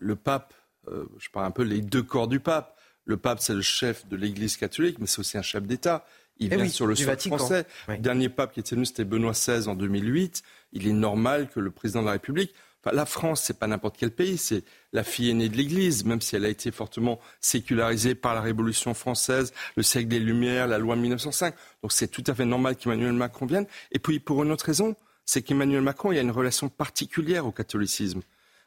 le 0.00 0.14
pape, 0.14 0.54
je 0.86 1.28
parle 1.30 1.46
un 1.46 1.50
peu 1.50 1.62
les 1.62 1.80
deux 1.80 2.02
corps 2.02 2.28
du 2.28 2.38
pape, 2.38 2.78
le 3.04 3.16
pape, 3.16 3.40
c'est 3.40 3.54
le 3.54 3.62
chef 3.62 4.06
de 4.08 4.16
l'Église 4.16 4.56
catholique, 4.56 4.98
mais 4.98 5.06
c'est 5.06 5.18
aussi 5.18 5.36
un 5.36 5.42
chef 5.42 5.64
d'État. 5.64 6.06
Il 6.38 6.52
eh 6.52 6.56
vient 6.56 6.68
sur 6.68 6.86
le 6.86 6.94
sol 6.94 7.18
français. 7.18 7.66
Le 7.88 7.98
dernier 7.98 8.28
pape 8.28 8.52
qui 8.52 8.60
était 8.60 8.74
venu, 8.74 8.86
c'était 8.86 9.04
Benoît 9.04 9.32
XVI 9.32 9.68
en 9.68 9.74
2008. 9.74 10.42
Il 10.72 10.88
est 10.88 10.92
normal 10.92 11.48
que 11.48 11.60
le 11.60 11.70
président 11.70 12.00
de 12.00 12.06
la 12.06 12.12
République. 12.12 12.54
La 12.90 13.06
France, 13.06 13.42
c'est 13.44 13.58
pas 13.58 13.68
n'importe 13.68 13.96
quel 13.96 14.10
pays, 14.10 14.36
c'est 14.36 14.64
la 14.92 15.04
fille 15.04 15.30
aînée 15.30 15.48
de 15.48 15.56
l'Église, 15.56 16.04
même 16.04 16.20
si 16.20 16.34
elle 16.34 16.44
a 16.44 16.48
été 16.48 16.72
fortement 16.72 17.20
sécularisée 17.40 18.16
par 18.16 18.34
la 18.34 18.40
Révolution 18.40 18.92
française, 18.92 19.52
le 19.76 19.84
siècle 19.84 20.08
des 20.08 20.18
Lumières, 20.18 20.66
la 20.66 20.78
loi 20.78 20.96
de 20.96 21.00
1905. 21.00 21.54
Donc 21.82 21.92
c'est 21.92 22.08
tout 22.08 22.24
à 22.26 22.34
fait 22.34 22.44
normal 22.44 22.76
qu'Emmanuel 22.76 23.12
Macron 23.12 23.46
vienne. 23.46 23.66
Et 23.92 24.00
puis 24.00 24.18
pour 24.18 24.42
une 24.42 24.50
autre 24.50 24.64
raison, 24.64 24.96
c'est 25.24 25.42
qu'Emmanuel 25.42 25.82
Macron, 25.82 26.10
il 26.10 26.18
a 26.18 26.22
une 26.22 26.32
relation 26.32 26.68
particulière 26.68 27.46
au 27.46 27.52
catholicisme. 27.52 28.22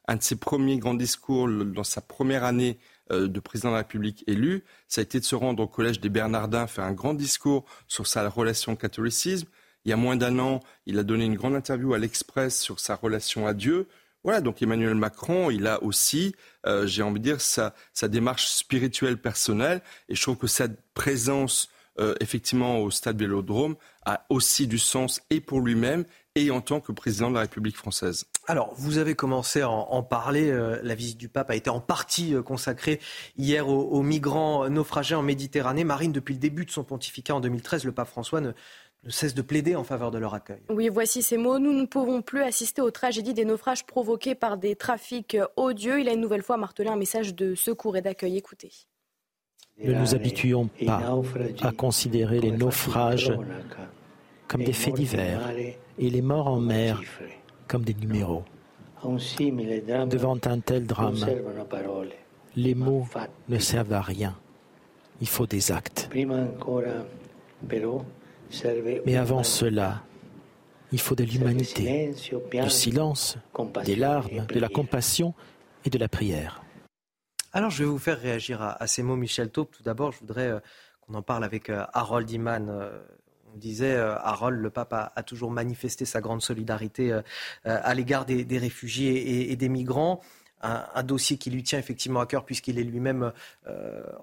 Un 0.07 0.15
de 0.15 0.23
ses 0.23 0.37
premiers 0.37 0.77
grands 0.77 0.93
discours 0.93 1.49
dans 1.49 1.83
sa 1.83 1.99
première 1.99 2.43
année 2.45 2.77
euh, 3.11 3.27
de 3.27 3.39
président 3.39 3.69
de 3.69 3.73
la 3.73 3.79
République 3.79 4.23
élu, 4.27 4.63
ça 4.87 5.01
a 5.01 5.03
été 5.03 5.19
de 5.19 5.25
se 5.25 5.35
rendre 5.35 5.63
au 5.63 5.67
collège 5.67 5.99
des 5.99 6.09
Bernardins, 6.09 6.67
faire 6.67 6.85
un 6.85 6.93
grand 6.93 7.13
discours 7.13 7.65
sur 7.87 8.07
sa 8.07 8.29
relation 8.29 8.73
au 8.73 8.75
catholicisme. 8.75 9.47
Il 9.83 9.89
y 9.89 9.93
a 9.93 9.97
moins 9.97 10.15
d'un 10.15 10.39
an, 10.39 10.61
il 10.85 10.97
a 10.97 11.03
donné 11.03 11.25
une 11.25 11.35
grande 11.35 11.55
interview 11.55 11.93
à 11.93 11.99
l'Express 11.99 12.59
sur 12.59 12.79
sa 12.79 12.95
relation 12.95 13.45
à 13.45 13.53
Dieu. 13.53 13.87
Voilà, 14.25 14.41
donc 14.41 14.63
Emmanuel 14.63 14.95
Macron, 14.95 15.51
il 15.51 15.67
a 15.67 15.83
aussi, 15.83 16.35
euh, 16.65 16.87
j'ai 16.87 17.03
envie 17.03 17.19
de 17.19 17.25
dire, 17.25 17.41
sa, 17.41 17.75
sa, 17.93 18.07
démarche 18.07 18.47
spirituelle 18.47 19.17
personnelle. 19.17 19.83
Et 20.09 20.15
je 20.15 20.21
trouve 20.23 20.35
que 20.35 20.47
cette 20.47 20.81
présence, 20.95 21.69
euh, 21.99 22.15
effectivement, 22.21 22.79
au 22.79 22.89
stade 22.89 23.19
Vélodrome 23.19 23.75
a 24.03 24.25
aussi 24.29 24.65
du 24.65 24.79
sens 24.79 25.21
et 25.29 25.41
pour 25.41 25.61
lui-même 25.61 26.05
et 26.33 26.49
en 26.49 26.59
tant 26.59 26.81
que 26.81 26.91
président 26.91 27.29
de 27.29 27.35
la 27.35 27.41
République 27.41 27.77
française. 27.77 28.25
Alors, 28.47 28.73
vous 28.75 28.97
avez 28.97 29.13
commencé 29.13 29.61
à 29.61 29.69
en, 29.69 30.01
parler. 30.01 30.49
Euh, 30.49 30.79
la 30.81 30.95
visite 30.95 31.19
du 31.19 31.29
pape 31.29 31.51
a 31.51 31.55
été 31.55 31.69
en 31.69 31.79
partie 31.79 32.33
consacrée 32.43 32.99
hier 33.37 33.69
aux, 33.69 34.01
migrants 34.01 34.67
naufragés 34.71 35.13
en 35.13 35.21
Méditerranée. 35.21 35.83
Marine, 35.83 36.11
depuis 36.11 36.33
le 36.33 36.39
début 36.39 36.65
de 36.65 36.71
son 36.71 36.83
pontificat 36.83 37.35
en 37.35 37.41
2013, 37.41 37.85
le 37.85 37.91
pape 37.91 38.09
François 38.09 38.41
ne, 38.41 38.53
cesse 39.09 39.33
de 39.33 39.41
plaider 39.41 39.75
en 39.75 39.83
faveur 39.83 40.11
de 40.11 40.17
leur 40.17 40.33
accueil. 40.33 40.61
Oui, 40.69 40.89
voici 40.89 41.21
ces 41.21 41.37
mots. 41.37 41.59
Nous 41.59 41.73
ne 41.73 41.85
pouvons 41.85 42.21
plus 42.21 42.41
assister 42.41 42.81
aux 42.81 42.91
tragédies 42.91 43.33
des 43.33 43.45
naufrages 43.45 43.85
provoqués 43.85 44.35
par 44.35 44.57
des 44.57 44.75
trafics 44.75 45.37
odieux. 45.55 45.99
Il 45.99 46.09
a 46.09 46.13
une 46.13 46.21
nouvelle 46.21 46.43
fois 46.43 46.57
martelé 46.57 46.89
un 46.89 46.95
message 46.95 47.35
de 47.35 47.55
secours 47.55 47.97
et 47.97 48.01
d'accueil. 48.01 48.37
Écoutez. 48.37 48.71
Ne 49.83 49.93
nous 49.93 50.15
habituons 50.15 50.69
pas 50.85 51.01
à 51.61 51.71
considérer 51.71 52.39
les 52.39 52.51
naufrages 52.51 53.33
comme 54.47 54.63
des 54.63 54.73
faits 54.73 54.93
divers 54.93 55.51
et 55.97 56.09
les 56.09 56.21
morts 56.21 56.47
en 56.47 56.59
mer 56.59 57.01
comme 57.67 57.83
des 57.83 57.93
numéros. 57.93 58.43
Devant 59.03 60.37
un 60.45 60.59
tel 60.59 60.87
drame, 60.87 61.17
les 62.55 62.73
mots 62.73 63.05
ne 63.49 63.59
servent 63.59 63.93
à 63.93 64.01
rien. 64.01 64.35
Il 65.21 65.27
faut 65.27 65.45
des 65.45 65.71
actes. 65.71 66.09
Mais 69.05 69.17
avant 69.17 69.43
cela, 69.43 70.03
il 70.91 70.99
faut 70.99 71.15
de 71.15 71.23
l'humanité, 71.23 72.13
du 72.51 72.69
silence, 72.69 73.37
des 73.83 73.95
larmes, 73.95 74.45
de 74.47 74.59
la 74.59 74.69
compassion 74.69 75.33
et 75.83 75.89
de 75.89 75.97
la 75.97 76.07
prière. 76.07 76.63
Alors 77.53 77.69
je 77.69 77.83
vais 77.83 77.89
vous 77.89 77.99
faire 77.99 78.19
réagir 78.19 78.61
à, 78.61 78.85
ces 78.87 79.01
mots, 79.01 79.15
Michel 79.15 79.49
Taupe. 79.49 79.71
Tout 79.71 79.83
d'abord, 79.83 80.11
je 80.11 80.19
voudrais 80.19 80.47
euh, 80.47 80.59
qu'on 81.01 81.13
en 81.13 81.21
parle 81.21 81.45
avec 81.45 81.69
euh, 81.69 81.85
Harold 81.93 82.29
Iman, 82.29 82.67
euh, 82.69 83.01
on 83.55 83.57
disait, 83.57 83.93
euh, 83.93 84.17
Harold, 84.17 84.59
le 84.59 84.69
pape 84.69 84.93
a, 84.93 85.23
toujours 85.23 85.49
manifesté 85.49 86.03
sa 86.05 86.19
grande 86.19 86.41
solidarité 86.41 87.11
euh, 87.11 87.21
euh, 87.65 87.79
à 87.81 87.93
l'égard 87.93 88.25
des, 88.25 88.57
réfugiés 88.57 89.51
et, 89.51 89.55
des 89.55 89.69
migrants. 89.69 90.21
Un, 90.67 91.03
dossier 91.03 91.37
qui 91.37 91.51
lui 91.51 91.61
tient 91.61 91.77
effectivement 91.77 92.21
à 92.21 92.25
cœur 92.25 92.43
puisqu'il 92.43 92.79
est 92.79 92.83
lui-même 92.83 93.31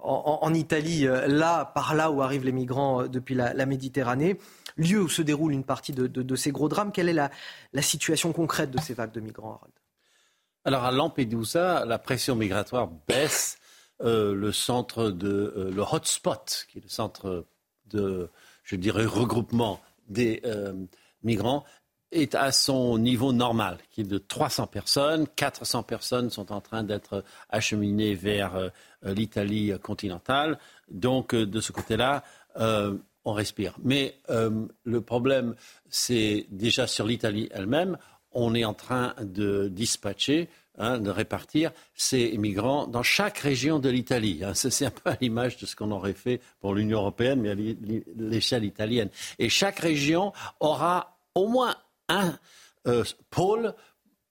en, 0.02 0.54
Italie, 0.54 1.06
là, 1.26 1.64
par 1.66 1.94
là 1.94 2.10
où 2.10 2.20
arrivent 2.20 2.44
les 2.44 2.52
migrants 2.52 3.06
depuis 3.06 3.34
la, 3.34 3.66
Méditerranée, 3.66 4.38
lieu 4.76 5.00
où 5.02 5.08
se 5.08 5.22
déroule 5.22 5.52
une 5.52 5.62
partie 5.62 5.92
de, 5.92 6.36
ces 6.36 6.50
gros 6.50 6.68
drames. 6.68 6.90
Quelle 6.90 7.08
est 7.08 7.12
la, 7.72 7.82
situation 7.82 8.32
concrète 8.32 8.70
de 8.70 8.80
ces 8.80 8.94
vagues 8.94 9.12
de 9.12 9.20
migrants, 9.20 9.54
Harold? 9.54 9.72
Alors 10.64 10.84
à 10.84 10.90
Lampedusa, 10.90 11.84
la 11.84 11.98
pression 11.98 12.34
migratoire 12.34 12.88
baisse. 13.06 13.58
le 14.00 14.50
centre 14.50 15.10
de 15.10 15.70
le 15.72 15.82
hotspot, 15.82 16.66
qui 16.68 16.78
est 16.78 16.82
le 16.82 16.88
centre 16.88 17.46
de 17.86 18.30
je 18.64 18.76
dirais, 18.76 19.04
regroupement 19.04 19.80
des 20.08 20.40
euh, 20.44 20.72
migrants 21.22 21.64
est 22.12 22.34
à 22.34 22.52
son 22.52 22.98
niveau 22.98 23.32
normal, 23.32 23.78
qui 23.90 24.02
est 24.02 24.04
de 24.04 24.18
300 24.18 24.66
personnes. 24.68 25.26
400 25.34 25.82
personnes 25.82 26.30
sont 26.30 26.52
en 26.52 26.60
train 26.60 26.82
d'être 26.82 27.24
acheminées 27.50 28.14
vers 28.14 28.54
euh, 28.54 28.68
l'Italie 29.02 29.72
continentale. 29.82 30.58
Donc, 30.90 31.34
euh, 31.34 31.46
de 31.46 31.60
ce 31.60 31.72
côté-là, 31.72 32.22
on 33.24 33.32
respire. 33.32 33.76
Mais 33.82 34.18
le 34.28 35.00
problème, 35.00 35.54
c'est 35.88 36.46
déjà 36.50 36.86
sur 36.86 37.06
l'Italie 37.06 37.48
elle-même. 37.52 37.96
On 38.32 38.54
est 38.54 38.66
en 38.66 38.74
train 38.74 39.14
de 39.22 39.68
dispatcher 39.68 40.50
Hein, 40.78 41.00
de 41.00 41.10
répartir 41.10 41.70
ces 41.94 42.38
migrants 42.38 42.86
dans 42.86 43.02
chaque 43.02 43.36
région 43.36 43.78
de 43.78 43.90
l'Italie. 43.90 44.40
Hein. 44.42 44.54
C'est 44.54 44.86
un 44.86 44.90
peu 44.90 45.10
à 45.10 45.18
l'image 45.20 45.58
de 45.58 45.66
ce 45.66 45.76
qu'on 45.76 45.90
aurait 45.90 46.14
fait 46.14 46.40
pour 46.60 46.74
l'Union 46.74 47.00
européenne, 47.00 47.42
mais 47.42 47.50
à 47.50 47.54
l'échelle 48.16 48.64
italienne. 48.64 49.10
Et 49.38 49.50
chaque 49.50 49.80
région 49.80 50.32
aura 50.60 51.18
au 51.34 51.46
moins 51.46 51.76
un 52.12 52.38
euh, 52.86 53.04
pôle 53.30 53.74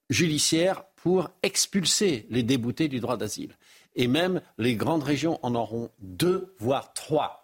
judiciaire 0.09 0.83
pour 0.95 1.29
expulser 1.41 2.27
les 2.29 2.43
déboutés 2.43 2.87
du 2.87 2.99
droit 2.99 3.17
d'asile. 3.17 3.57
Et 3.95 4.07
même 4.07 4.41
les 4.57 4.75
grandes 4.75 5.03
régions 5.03 5.39
en 5.41 5.55
auront 5.55 5.89
deux, 5.99 6.53
voire 6.59 6.93
trois. 6.93 7.41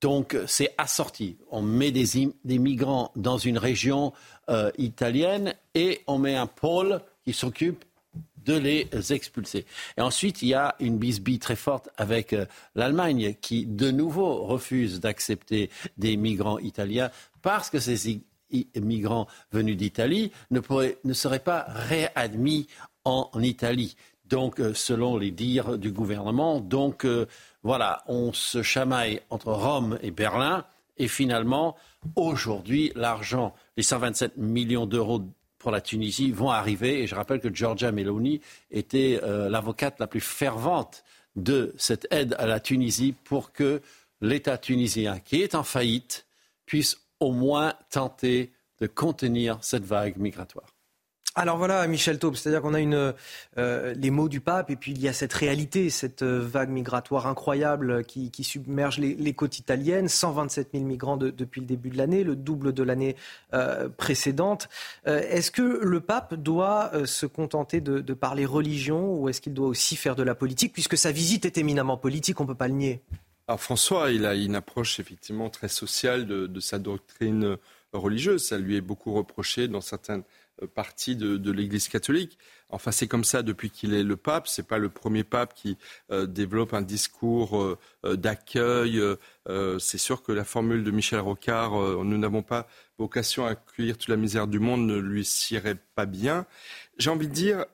Donc 0.00 0.36
c'est 0.46 0.74
assorti. 0.78 1.38
On 1.50 1.60
met 1.60 1.90
des, 1.90 2.58
migrants 2.58 3.10
dans 3.16 3.38
une 3.38 3.58
région 3.58 4.12
euh, 4.48 4.70
italienne 4.78 5.54
et 5.74 6.02
on 6.06 6.18
met 6.18 6.36
un 6.36 6.46
pôle 6.46 7.00
qui 7.24 7.32
s'occupe 7.32 7.84
de 8.44 8.56
les 8.56 8.88
expulser. 9.12 9.66
Et 9.96 10.00
ensuite, 10.00 10.40
il 10.42 10.48
y 10.48 10.54
a 10.54 10.74
une 10.80 10.98
bisbille 10.98 11.38
très 11.38 11.56
forte 11.56 11.90
avec 11.96 12.32
euh, 12.32 12.46
l'Allemagne 12.74 13.34
qui, 13.40 13.66
de 13.66 13.90
nouveau, 13.90 14.44
refuse 14.44 15.00
d'accepter 15.00 15.68
des 15.98 16.16
migrants 16.16 16.58
italiens 16.58 17.10
parce 17.42 17.68
que 17.68 17.78
ces 17.78 18.20
migrants 18.80 19.26
venus 19.52 19.76
d'Italie 19.76 20.32
ne, 20.50 20.60
seraient 21.12 21.38
pas 21.38 21.66
réadmis 21.68 22.66
en 23.04 23.30
Italie. 23.40 23.96
Donc, 24.26 24.60
euh, 24.60 24.74
selon 24.74 25.16
les 25.16 25.30
dires 25.30 25.78
du 25.78 25.90
gouvernement, 25.90 26.60
donc 26.60 27.04
euh, 27.04 27.26
voilà, 27.62 28.02
on 28.06 28.32
se 28.32 28.62
chamaille 28.62 29.20
entre 29.30 29.52
Rome 29.52 29.98
et 30.02 30.10
Berlin. 30.10 30.64
Et 30.98 31.08
finalement, 31.08 31.76
aujourd'hui, 32.16 32.92
l'argent, 32.94 33.54
les 33.76 33.82
127 33.82 34.36
millions 34.36 34.86
d'euros 34.86 35.22
pour 35.58 35.70
la 35.70 35.80
Tunisie 35.80 36.30
vont 36.30 36.50
arriver. 36.50 37.02
Et 37.02 37.06
je 37.06 37.14
rappelle 37.14 37.40
que 37.40 37.54
Georgia 37.54 37.92
Meloni 37.92 38.40
était 38.70 39.20
euh, 39.22 39.48
l'avocate 39.48 39.98
la 39.98 40.06
plus 40.06 40.20
fervente 40.20 41.04
de 41.36 41.74
cette 41.78 42.06
aide 42.10 42.34
à 42.38 42.46
la 42.46 42.60
Tunisie 42.60 43.14
pour 43.24 43.52
que 43.52 43.80
l'État 44.20 44.58
tunisien, 44.58 45.20
qui 45.20 45.42
est 45.42 45.54
en 45.54 45.62
faillite, 45.62 46.26
puisse 46.66 46.98
au 47.20 47.32
moins 47.32 47.74
tenter 47.90 48.52
de 48.80 48.86
contenir 48.86 49.58
cette 49.60 49.84
vague 49.84 50.16
migratoire. 50.18 50.66
Alors 51.38 51.56
voilà, 51.56 51.86
Michel 51.86 52.18
Taube, 52.18 52.34
c'est-à-dire 52.34 52.62
qu'on 52.62 52.74
a 52.74 53.12
euh, 53.58 53.94
les 53.94 54.10
mots 54.10 54.28
du 54.28 54.40
pape 54.40 54.70
et 54.70 54.76
puis 54.76 54.90
il 54.90 55.00
y 55.00 55.06
a 55.06 55.12
cette 55.12 55.32
réalité, 55.32 55.88
cette 55.88 56.22
euh, 56.22 56.40
vague 56.44 56.68
migratoire 56.68 57.28
incroyable 57.28 58.02
qui, 58.02 58.32
submerge 58.42 58.98
les, 58.98 59.32
côtes 59.34 59.60
italiennes. 59.60 60.08
127 60.08 60.70
000 60.72 60.84
migrants 60.84 61.16
depuis 61.16 61.60
le 61.60 61.66
début 61.68 61.90
de 61.90 61.96
l'année, 61.96 62.24
le 62.24 62.34
double 62.34 62.72
de 62.72 62.82
l'année 62.82 63.14
euh, 63.54 63.88
précédente. 63.88 64.68
est-ce 65.04 65.52
que 65.52 65.62
le 65.62 66.00
pape 66.00 66.34
doit 66.34 66.90
se 67.04 67.26
contenter 67.26 67.80
de, 67.80 68.14
parler 68.14 68.44
religion 68.44 69.14
ou 69.14 69.28
est-ce 69.28 69.40
qu'il 69.40 69.54
doit 69.54 69.68
aussi 69.68 69.94
faire 69.94 70.16
de 70.16 70.24
la 70.24 70.34
politique 70.34 70.72
puisque 70.72 70.98
sa 70.98 71.12
visite 71.12 71.46
est 71.46 71.56
éminemment 71.56 71.96
politique, 71.96 72.40
on 72.40 72.44
ne 72.44 72.48
peut 72.48 72.56
pas 72.56 72.66
le 72.66 72.74
nier? 72.74 73.00
François, 73.56 74.10
il 74.10 74.26
a 74.26 74.34
une 74.34 74.56
approche 74.56 75.00
effectivement 75.00 75.48
très 75.48 75.68
sociale 75.68 76.26
de, 76.26 76.60
sa 76.60 76.78
doctrine 76.78 77.56
religieuse. 77.92 78.44
Ça 78.44 78.58
lui 78.58 78.76
est 78.76 78.82
beaucoup 78.82 79.12
reproché 79.14 79.68
dans 79.68 79.80
certaines 79.80 80.24
partie 80.66 81.16
de, 81.16 81.50
l'Église 81.50 81.88
catholique. 81.88 82.38
Enfin, 82.70 82.90
c'est 82.90 83.06
comme 83.06 83.24
ça 83.24 83.42
depuis 83.42 83.70
qu'il 83.70 83.94
est 83.94 84.02
le 84.02 84.16
pape. 84.16 84.48
C'est 84.48 84.66
pas 84.66 84.78
le 84.78 84.88
premier 84.88 85.24
pape 85.24 85.54
qui 85.54 85.78
euh, 86.10 86.26
développe 86.26 86.74
un 86.74 86.82
discours 86.82 87.58
euh, 87.58 87.78
euh, 88.04 88.16
d'accueil. 88.16 89.00
c'est 89.78 89.98
sûr 89.98 90.22
que 90.22 90.32
la 90.32 90.44
formule 90.44 90.84
de 90.84 90.90
Michel 90.90 91.20
Rocard, 91.20 91.72
nous 92.04 92.18
n'avons 92.18 92.42
pas 92.42 92.68
vocation 92.98 93.46
à 93.46 93.50
accueillir 93.50 93.96
toute 93.96 94.08
la 94.08 94.16
misère 94.16 94.46
du 94.46 94.58
monde, 94.58 94.86
ne 94.86 94.98
lui 94.98 95.24
sirait 95.24 95.78
pas 95.94 96.06
bien. 96.06 96.46
J'ai 96.98 97.10
envie 97.10 97.28
de 97.28 97.32
dire, 97.32 97.64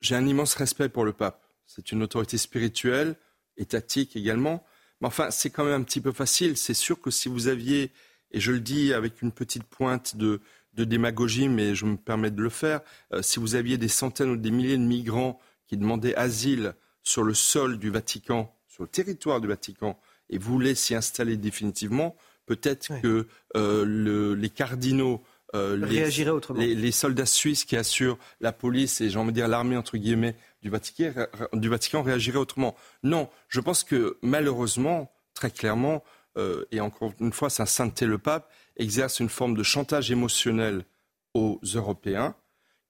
j'ai 0.00 0.14
un 0.14 0.26
immense 0.26 0.54
respect 0.54 0.88
pour 0.88 1.04
le 1.04 1.12
pape. 1.12 1.44
C'est 1.66 1.90
une 1.90 2.02
autorité 2.02 2.38
spirituelle, 2.38 3.16
étatique 3.56 4.16
également. 4.16 4.64
Mais 5.00 5.08
enfin, 5.08 5.30
c'est 5.30 5.50
quand 5.50 5.64
même 5.64 5.80
un 5.80 5.84
petit 5.84 6.00
peu 6.00 6.12
facile. 6.12 6.56
C'est 6.56 6.74
sûr 6.74 7.00
que 7.00 7.10
si 7.10 7.28
vous 7.28 7.48
aviez 7.48 7.90
et 8.32 8.40
je 8.40 8.52
le 8.52 8.60
dis 8.60 8.92
avec 8.92 9.22
une 9.22 9.32
petite 9.32 9.64
pointe 9.64 10.16
de, 10.16 10.40
démagogie, 10.74 11.48
mais 11.48 11.74
je 11.74 11.84
me 11.84 11.96
permets 11.96 12.30
de 12.30 12.40
le 12.40 12.48
faire, 12.48 12.80
euh, 13.12 13.22
si 13.22 13.38
vous 13.38 13.54
aviez 13.54 13.76
des 13.76 13.88
centaines 13.88 14.30
ou 14.30 14.36
des 14.36 14.50
milliers 14.50 14.78
de 14.78 14.82
migrants 14.82 15.38
qui 15.66 15.76
demandaient 15.76 16.14
asile 16.14 16.74
sur 17.02 17.22
le 17.22 17.34
sol 17.34 17.78
du 17.78 17.90
Vatican, 17.90 18.54
sur 18.68 18.82
le 18.82 18.88
territoire 18.88 19.40
du 19.40 19.48
Vatican, 19.48 19.98
et 20.30 20.38
voulaient 20.38 20.74
s'y 20.74 20.94
installer 20.94 21.36
définitivement, 21.36 22.16
peut-être 22.46 23.00
que 23.02 23.26
euh, 23.56 24.34
les 24.34 24.50
cardinaux 24.50 25.22
euh, 25.54 25.76
les, 25.76 26.74
les, 26.74 26.92
soldats 26.92 27.26
suisses 27.26 27.64
qui 27.64 27.76
assurent 27.76 28.18
la 28.40 28.52
police 28.52 29.00
et 29.02 29.10
j'ai 29.10 29.18
envie 29.18 29.32
de 29.32 29.34
dire 29.34 29.48
l'armée 29.48 29.76
entre 29.76 29.98
guillemets 29.98 30.34
du 30.62 30.70
Vatican, 30.70 31.12
du 31.52 31.68
Vatican 31.68 32.02
réagiraient 32.02 32.38
autrement. 32.38 32.74
Non, 33.02 33.28
je 33.48 33.60
pense 33.60 33.84
que 33.84 34.16
malheureusement, 34.22 35.12
très 35.34 35.50
clairement, 35.50 36.02
euh, 36.38 36.64
et 36.70 36.80
encore 36.80 37.12
une 37.20 37.32
fois, 37.32 37.50
sa 37.50 37.66
sainteté 37.66 38.06
le 38.06 38.18
pape, 38.18 38.50
exerce 38.76 39.20
une 39.20 39.28
forme 39.28 39.54
de 39.54 39.62
chantage 39.62 40.10
émotionnel 40.10 40.84
aux 41.34 41.60
Européens 41.74 42.34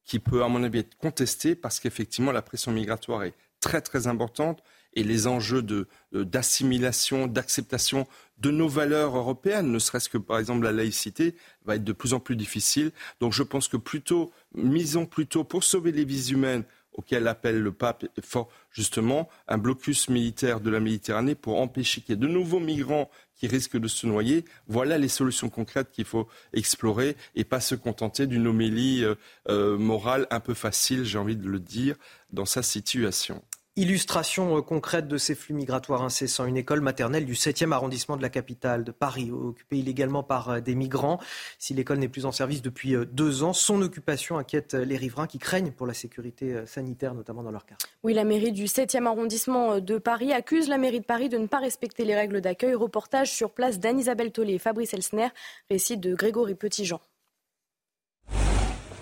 qui 0.04 0.18
peut, 0.18 0.42
à 0.44 0.48
mon 0.48 0.62
avis, 0.62 0.80
être 0.80 0.96
contesté 0.96 1.54
parce 1.54 1.80
qu'effectivement, 1.80 2.32
la 2.32 2.42
pression 2.42 2.72
migratoire 2.72 3.24
est 3.24 3.34
très 3.60 3.80
très 3.80 4.06
importante 4.06 4.62
et 4.95 5.05
les 5.05 5.26
enjeux 5.26 5.64
d'assimilation, 6.12 7.26
d'acceptation 7.26 8.07
de 8.38 8.51
nos 8.51 8.68
valeurs 8.68 9.16
européennes, 9.16 9.70
ne 9.70 9.78
serait-ce 9.78 10.09
que 10.09 10.18
par 10.18 10.38
exemple 10.38 10.64
la 10.64 10.72
laïcité, 10.72 11.36
va 11.64 11.76
être 11.76 11.84
de 11.84 11.93
plus 11.93 12.12
en 12.12 12.20
plus 12.20 12.36
difficile. 12.36 12.90
Donc 13.20 13.32
je 13.32 13.43
pense 13.43 13.68
que 13.68 13.76
plutôt, 13.76 14.32
misons 14.55 15.07
plutôt 15.07 15.45
pour 15.45 15.64
sauver 15.64 15.93
les 15.93 16.05
vies 16.05 16.32
humaines 16.32 16.64
auquel 16.95 17.26
appelle 17.26 17.61
le 17.61 17.72
pape 17.72 18.05
fort 18.22 18.51
justement 18.70 19.28
un 19.49 19.59
blocus 19.59 20.09
militaire 20.09 20.61
de 20.61 20.70
la 20.70 20.80
Méditerranée 20.80 21.34
pour 21.34 21.61
empêcher 21.61 22.01
qu'il 22.01 22.11
y 22.11 22.18
ait 22.18 22.20
de 22.20 22.26
nouveaux 22.26 22.61
migrants 22.61 23.11
qui 23.34 23.47
risquent 23.47 23.78
de 23.78 23.88
se 23.88 24.07
noyer. 24.07 24.45
Voilà 24.68 24.99
les 24.99 25.09
solutions 25.09 25.49
concrètes 25.49 25.90
qu'il 25.90 26.05
faut 26.05 26.28
explorer 26.53 27.16
et 27.34 27.45
pas 27.45 27.61
se 27.61 27.74
contenter 27.74 28.26
d'une 28.26 28.47
homélie 28.47 29.05
euh, 29.05 29.14
euh, 29.49 29.78
morale 29.78 30.26
un 30.30 30.40
peu 30.40 30.55
facile, 30.55 31.05
j'ai 31.05 31.18
envie 31.18 31.36
de 31.36 31.49
le 31.49 31.61
dire, 31.61 31.97
dans 32.30 32.47
sa 32.47 32.62
situation. 32.62 33.43
Illustration 33.76 34.58
euh, 34.58 34.60
concrète 34.60 35.08
de 35.08 35.16
ces 35.16 35.34
flux 35.34 35.54
migratoires 35.54 36.02
incessants. 36.02 36.44
Une 36.44 36.58
école 36.58 36.82
maternelle 36.82 37.24
du 37.24 37.32
7e 37.32 37.72
arrondissement 37.72 38.18
de 38.18 38.22
la 38.22 38.28
capitale 38.28 38.84
de 38.84 38.92
Paris, 38.92 39.30
occupée 39.30 39.78
illégalement 39.78 40.22
par 40.22 40.50
euh, 40.50 40.60
des 40.60 40.74
migrants. 40.74 41.18
Si 41.58 41.72
l'école 41.72 41.96
n'est 41.96 42.10
plus 42.10 42.26
en 42.26 42.32
service 42.32 42.60
depuis 42.60 42.94
euh, 42.94 43.06
deux 43.06 43.42
ans, 43.42 43.54
son 43.54 43.80
occupation 43.80 44.36
inquiète 44.36 44.74
les 44.74 44.98
riverains 44.98 45.26
qui 45.26 45.38
craignent 45.38 45.70
pour 45.70 45.86
la 45.86 45.94
sécurité 45.94 46.66
sanitaire, 46.66 47.14
notamment 47.14 47.42
dans 47.42 47.50
leur 47.50 47.64
quartier. 47.64 47.88
Oui, 48.02 48.12
la 48.12 48.24
mairie 48.24 48.52
du 48.52 48.66
7e 48.66 49.06
arrondissement 49.06 49.80
de 49.80 49.96
Paris 49.96 50.34
accuse 50.34 50.68
la 50.68 50.76
mairie 50.76 51.00
de 51.00 51.06
Paris 51.06 51.30
de 51.30 51.38
ne 51.38 51.46
pas 51.46 51.58
respecter 51.58 52.04
les 52.04 52.14
règles 52.14 52.42
d'accueil. 52.42 52.74
Reportage 52.74 53.32
sur 53.32 53.52
place 53.52 53.80
d'Anne-Isabelle 53.80 54.32
Tollet 54.32 54.56
et 54.56 54.58
Fabrice 54.58 54.92
Elsner, 54.92 55.28
récit 55.70 55.96
de 55.96 56.14
Grégory 56.14 56.54
Petitjean. 56.54 57.00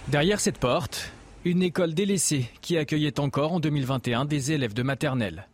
Derrière 0.07 0.39
cette 0.39 0.59
porte, 0.59 1.13
une 1.45 1.63
école 1.63 1.95
délaissée 1.95 2.51
qui 2.61 2.77
accueillait 2.77 3.19
encore 3.19 3.53
en 3.53 3.61
2021 3.61 4.27
des 4.27 4.53
élèves 4.53 4.75
de 4.75 4.83
maternelle. 4.83 5.49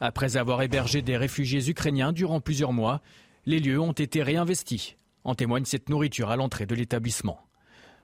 Après 0.00 0.36
avoir 0.36 0.62
hébergé 0.62 1.00
des 1.00 1.16
réfugiés 1.16 1.70
ukrainiens 1.70 2.12
durant 2.12 2.40
plusieurs 2.40 2.72
mois, 2.72 3.00
les 3.46 3.60
lieux 3.60 3.80
ont 3.80 3.92
été 3.92 4.22
réinvestis. 4.22 4.96
En 5.22 5.36
témoigne 5.36 5.64
cette 5.64 5.88
nourriture 5.90 6.30
à 6.30 6.36
l'entrée 6.36 6.66
de 6.66 6.74
l'établissement. 6.74 7.38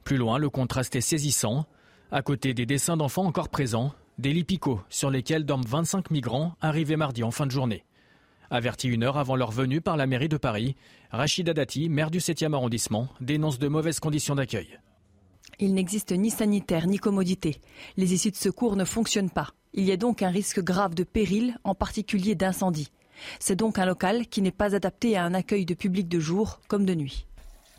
Plus 0.04 0.16
loin, 0.16 0.38
le 0.38 0.48
contraste 0.48 0.94
est 0.94 1.00
saisissant. 1.00 1.66
À 2.12 2.22
côté 2.22 2.54
des 2.54 2.66
dessins 2.66 2.96
d'enfants 2.96 3.24
encore 3.24 3.48
présents, 3.48 3.92
des 4.18 4.32
lits 4.32 4.46
sur 4.88 5.10
lesquels 5.10 5.44
dorment 5.44 5.66
25 5.66 6.12
migrants 6.12 6.54
arrivés 6.60 6.96
mardi 6.96 7.24
en 7.24 7.32
fin 7.32 7.46
de 7.46 7.50
journée. 7.50 7.84
Averti 8.50 8.88
une 8.88 9.02
heure 9.02 9.18
avant 9.18 9.34
leur 9.34 9.50
venue 9.50 9.80
par 9.80 9.96
la 9.96 10.06
mairie 10.06 10.28
de 10.28 10.36
Paris, 10.36 10.76
Rachida 11.10 11.52
Dati, 11.52 11.88
maire 11.88 12.12
du 12.12 12.18
7e 12.18 12.54
arrondissement, 12.54 13.08
dénonce 13.20 13.58
de 13.58 13.66
mauvaises 13.66 13.98
conditions 13.98 14.36
d'accueil. 14.36 14.78
Il 15.58 15.74
n'existe 15.74 16.12
ni 16.12 16.30
sanitaire 16.30 16.86
ni 16.86 16.98
commodité. 16.98 17.60
Les 17.96 18.14
issues 18.14 18.30
de 18.30 18.36
secours 18.36 18.76
ne 18.76 18.84
fonctionnent 18.84 19.30
pas. 19.30 19.50
Il 19.72 19.84
y 19.84 19.92
a 19.92 19.96
donc 19.96 20.22
un 20.22 20.30
risque 20.30 20.60
grave 20.60 20.94
de 20.94 21.04
péril, 21.04 21.56
en 21.64 21.74
particulier 21.74 22.34
d'incendie. 22.34 22.90
C'est 23.38 23.56
donc 23.56 23.78
un 23.78 23.86
local 23.86 24.26
qui 24.26 24.42
n'est 24.42 24.50
pas 24.50 24.74
adapté 24.74 25.16
à 25.16 25.24
un 25.24 25.34
accueil 25.34 25.64
de 25.64 25.74
public 25.74 26.08
de 26.08 26.20
jour 26.20 26.60
comme 26.68 26.84
de 26.84 26.94
nuit. 26.94 27.26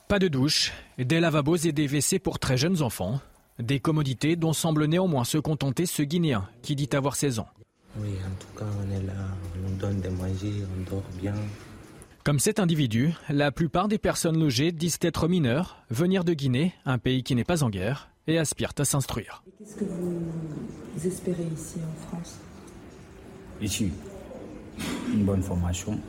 Pas 0.07 0.19
de 0.19 0.27
douche, 0.27 0.71
des 0.97 1.19
lavabos 1.19 1.57
et 1.57 1.71
des 1.71 1.87
WC 1.87 2.19
pour 2.19 2.39
très 2.39 2.57
jeunes 2.57 2.81
enfants. 2.81 3.19
Des 3.59 3.79
commodités 3.79 4.35
dont 4.35 4.53
semble 4.53 4.85
néanmoins 4.85 5.23
se 5.23 5.37
contenter 5.37 5.85
ce 5.85 6.03
Guinéen 6.03 6.47
qui 6.61 6.75
dit 6.75 6.89
avoir 6.93 7.15
16 7.15 7.39
ans. 7.39 7.47
Oui, 7.97 8.09
en 8.09 8.35
tout 8.39 8.59
cas, 8.59 8.69
on 8.77 8.91
est 8.91 9.03
là, 9.03 9.13
on 9.55 9.69
nous 9.69 9.75
donne 9.77 10.01
de 10.01 10.09
manger, 10.09 10.51
on 10.77 10.89
dort 10.89 11.03
bien. 11.21 11.33
Comme 12.25 12.39
cet 12.39 12.59
individu, 12.59 13.13
la 13.29 13.51
plupart 13.51 13.87
des 13.87 13.99
personnes 13.99 14.39
logées 14.39 14.71
disent 14.71 14.97
être 15.01 15.27
mineures, 15.27 15.83
venir 15.91 16.23
de 16.23 16.33
Guinée, 16.33 16.73
un 16.83 16.97
pays 16.97 17.21
qui 17.21 17.35
n'est 17.35 17.43
pas 17.43 17.61
en 17.61 17.69
guerre, 17.69 18.09
et 18.25 18.39
aspirent 18.39 18.73
à 18.79 18.83
s'instruire. 18.83 19.43
Qu'est-ce 19.59 19.75
que 19.75 19.85
vous 19.85 21.07
espérez 21.07 21.45
ici 21.53 21.75
en 21.77 22.07
France? 22.07 22.39
Ici, 23.61 23.91
une 25.13 25.23
bonne 25.23 25.43
formation. 25.43 25.99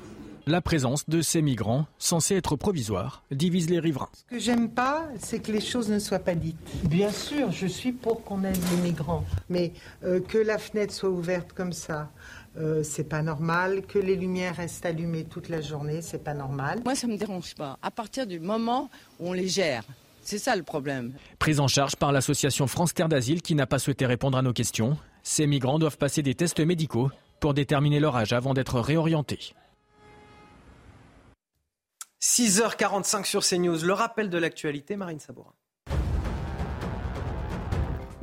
La 0.46 0.62
présence 0.62 1.06
de 1.06 1.20
ces 1.20 1.42
migrants, 1.42 1.86
censés 1.98 2.36
être 2.36 2.56
provisoires, 2.56 3.24
divise 3.30 3.68
les 3.68 3.80
riverains. 3.80 4.08
Ce 4.14 4.36
que 4.36 4.38
j'aime 4.38 4.70
pas, 4.70 5.08
c'est 5.18 5.40
que 5.40 5.52
les 5.52 5.60
choses 5.60 5.90
ne 5.90 5.98
soient 5.98 6.20
pas 6.20 6.36
dites. 6.36 6.56
Bien 6.88 7.10
sûr, 7.10 7.50
je 7.52 7.66
suis 7.66 7.92
pour 7.92 8.22
qu'on 8.24 8.42
aide 8.44 8.56
les 8.70 8.82
migrants, 8.88 9.24
mais 9.50 9.72
euh, 10.04 10.20
que 10.20 10.38
la 10.38 10.56
fenêtre 10.56 10.94
soit 10.94 11.10
ouverte 11.10 11.52
comme 11.52 11.72
ça, 11.72 12.10
euh, 12.58 12.82
c'est 12.82 13.08
pas 13.08 13.22
normal. 13.22 13.82
Que 13.86 13.98
les 13.98 14.16
lumières 14.16 14.56
restent 14.56 14.86
allumées 14.86 15.24
toute 15.24 15.48
la 15.48 15.60
journée, 15.60 16.02
c'est 16.02 16.22
pas 16.22 16.34
normal. 16.34 16.80
Moi, 16.84 16.94
ça 16.94 17.06
me 17.06 17.16
dérange 17.16 17.54
pas. 17.54 17.78
À 17.82 17.90
partir 17.90 18.26
du 18.26 18.40
moment 18.40 18.90
où 19.20 19.28
on 19.28 19.32
les 19.32 19.48
gère. 19.48 19.84
C'est 20.22 20.38
ça 20.38 20.56
le 20.56 20.62
problème. 20.64 21.12
Prise 21.38 21.60
en 21.60 21.68
charge 21.68 21.94
par 21.96 22.10
l'association 22.10 22.66
France 22.66 22.94
Terre 22.94 23.08
d'Asile 23.08 23.42
qui 23.42 23.54
n'a 23.54 23.66
pas 23.66 23.78
souhaité 23.78 24.06
répondre 24.06 24.36
à 24.36 24.42
nos 24.42 24.52
questions. 24.52 24.96
Ces 25.22 25.46
migrants 25.46 25.78
doivent 25.78 25.98
passer 25.98 26.22
des 26.22 26.34
tests 26.34 26.60
médicaux 26.60 27.10
pour 27.38 27.54
déterminer 27.54 28.00
leur 28.00 28.16
âge 28.16 28.32
avant 28.32 28.54
d'être 28.54 28.80
réorientés. 28.80 29.54
6h45 32.20 33.24
sur 33.24 33.44
CNews, 33.44 33.84
le 33.84 33.92
rappel 33.92 34.30
de 34.30 34.38
l'actualité, 34.38 34.96
Marine 34.96 35.20
Sabourin. 35.20 35.52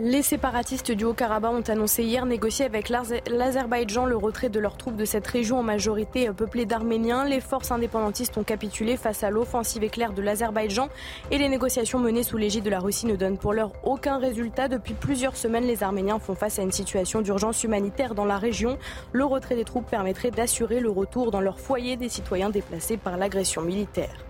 Les 0.05 0.21
séparatistes 0.21 0.91
du 0.91 1.05
Haut-Karabakh 1.05 1.53
ont 1.53 1.71
annoncé 1.71 2.03
hier 2.03 2.25
négocier 2.25 2.65
avec 2.65 2.89
l'Azerbaïdjan 2.89 4.05
le 4.05 4.17
retrait 4.17 4.49
de 4.49 4.59
leurs 4.59 4.75
troupes 4.75 4.97
de 4.97 5.05
cette 5.05 5.25
région 5.25 5.59
en 5.59 5.63
majorité 5.63 6.29
peuplée 6.33 6.65
d'Arméniens. 6.65 7.23
Les 7.23 7.39
forces 7.39 7.71
indépendantistes 7.71 8.37
ont 8.37 8.43
capitulé 8.43 8.97
face 8.97 9.23
à 9.23 9.29
l'offensive 9.29 9.81
éclair 9.81 10.11
de 10.11 10.21
l'Azerbaïdjan 10.21 10.89
et 11.31 11.37
les 11.37 11.47
négociations 11.47 11.99
menées 11.99 12.23
sous 12.23 12.35
l'égide 12.35 12.65
de 12.65 12.69
la 12.69 12.81
Russie 12.81 13.05
ne 13.05 13.15
donnent 13.15 13.37
pour 13.37 13.53
l'heure 13.53 13.71
aucun 13.85 14.17
résultat. 14.17 14.67
Depuis 14.67 14.93
plusieurs 14.93 15.37
semaines, 15.37 15.63
les 15.63 15.83
Arméniens 15.83 16.19
font 16.19 16.35
face 16.35 16.59
à 16.59 16.63
une 16.63 16.73
situation 16.73 17.21
d'urgence 17.21 17.63
humanitaire 17.63 18.13
dans 18.13 18.25
la 18.25 18.37
région. 18.37 18.77
Le 19.13 19.23
retrait 19.23 19.55
des 19.55 19.63
troupes 19.63 19.89
permettrait 19.89 20.31
d'assurer 20.31 20.81
le 20.81 20.89
retour 20.89 21.31
dans 21.31 21.39
leur 21.39 21.61
foyer 21.61 21.95
des 21.95 22.09
citoyens 22.09 22.49
déplacés 22.49 22.97
par 22.97 23.15
l'agression 23.15 23.61
militaire. 23.61 24.25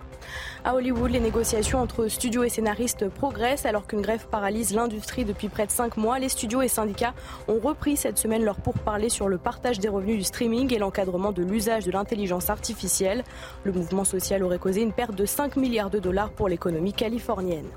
À 0.66 0.76
Hollywood, 0.76 1.12
les 1.12 1.20
négociations 1.20 1.80
entre 1.80 2.08
studios 2.08 2.44
et 2.44 2.50
scénaristes 2.50 3.10
progressent 3.10 3.66
alors 3.66 3.86
qu'une 3.86 4.00
grève 4.00 4.28
paralyse 4.32 4.74
l'industrie 4.74 5.26
depuis 5.26 5.50
près 5.50 5.66
de 5.66 5.72
cinq 5.72 5.98
mois. 5.98 6.20
Les 6.20 6.30
studios 6.30 6.62
et 6.62 6.70
syndicats 6.70 7.14
ont 7.50 7.60
repris 7.60 7.98
cette 7.98 8.18
semaine 8.18 8.46
leur 8.46 8.56
pourparlers 8.56 9.10
sur 9.10 9.28
le 9.28 9.38
partage 9.38 9.80
des 9.80 9.90
revenus 9.90 10.20
du 10.20 10.24
streaming 10.24 10.74
et 10.74 10.80
l'encadrement 10.80 11.34
de 11.34 11.44
l'usage 11.44 11.84
de 11.84 11.92
l'intelligence 11.92 12.50
artificielle. 12.50 13.26
Le 13.66 13.74
mouvement 13.74 14.06
social 14.06 14.42
aurait 14.42 14.58
causé 14.58 14.82
une 14.82 14.94
perte 14.94 15.16
de 15.16 15.26
5 15.26 15.58
milliards 15.58 15.90
de 15.90 16.00
dollars 16.00 16.32
pour 16.32 16.48
l'économie 16.48 16.94
californienne. 16.94 17.68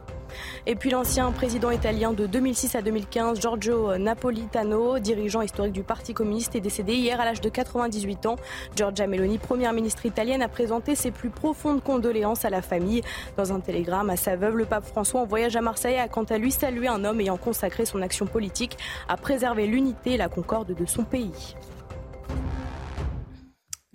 Et 0.67 0.75
puis 0.75 0.91
l'ancien 0.91 1.31
président 1.33 1.71
italien 1.71 2.13
de 2.13 2.27
2006 2.27 2.75
à 2.75 2.83
2015, 2.83 3.41
Giorgio 3.41 3.97
Napolitano, 3.99 4.99
dirigeant 4.99 5.43
historique 5.43 5.73
du 5.73 5.83
Parti 5.83 6.15
communiste, 6.15 6.57
est 6.57 6.61
décédé 6.61 6.95
hier 6.95 7.21
à 7.21 7.25
l'âge 7.25 7.41
de 7.41 7.49
98 7.49 8.27
ans. 8.27 8.37
Giorgia 8.75 9.07
Meloni, 9.07 9.39
première 9.39 9.73
ministre 9.73 10.07
italienne, 10.07 10.43
a 10.43 10.49
présenté 10.49 10.95
ses 10.95 11.11
plus 11.11 11.31
profondes 11.31 11.83
condoléances 11.83 12.45
à 12.45 12.51
la 12.51 12.63
famille. 12.63 13.03
Dans 13.37 13.53
un 13.53 13.61
télégramme 13.61 14.11
à 14.11 14.17
sa 14.17 14.37
veuve, 14.37 14.57
le 14.57 14.65
pape 14.65 14.87
François, 14.87 15.21
en 15.21 15.27
voyage 15.27 15.57
à 15.57 15.61
Marseille, 15.61 15.99
a 15.99 16.09
quant 16.09 16.25
à 16.25 16.39
lui 16.39 16.51
salué 16.51 16.89
un 16.89 17.05
homme 17.05 17.21
ayant 17.21 17.37
consacré 17.37 17.85
son 17.85 18.03
action 18.03 18.27
politique 18.27 18.77
à 19.09 19.17
préserver 19.17 19.67
l'unité 19.67 20.13
et 20.13 20.17
la 20.17 20.29
concorde 20.29 20.75
de 20.75 20.87
son 20.87 21.05
pays. 21.05 21.55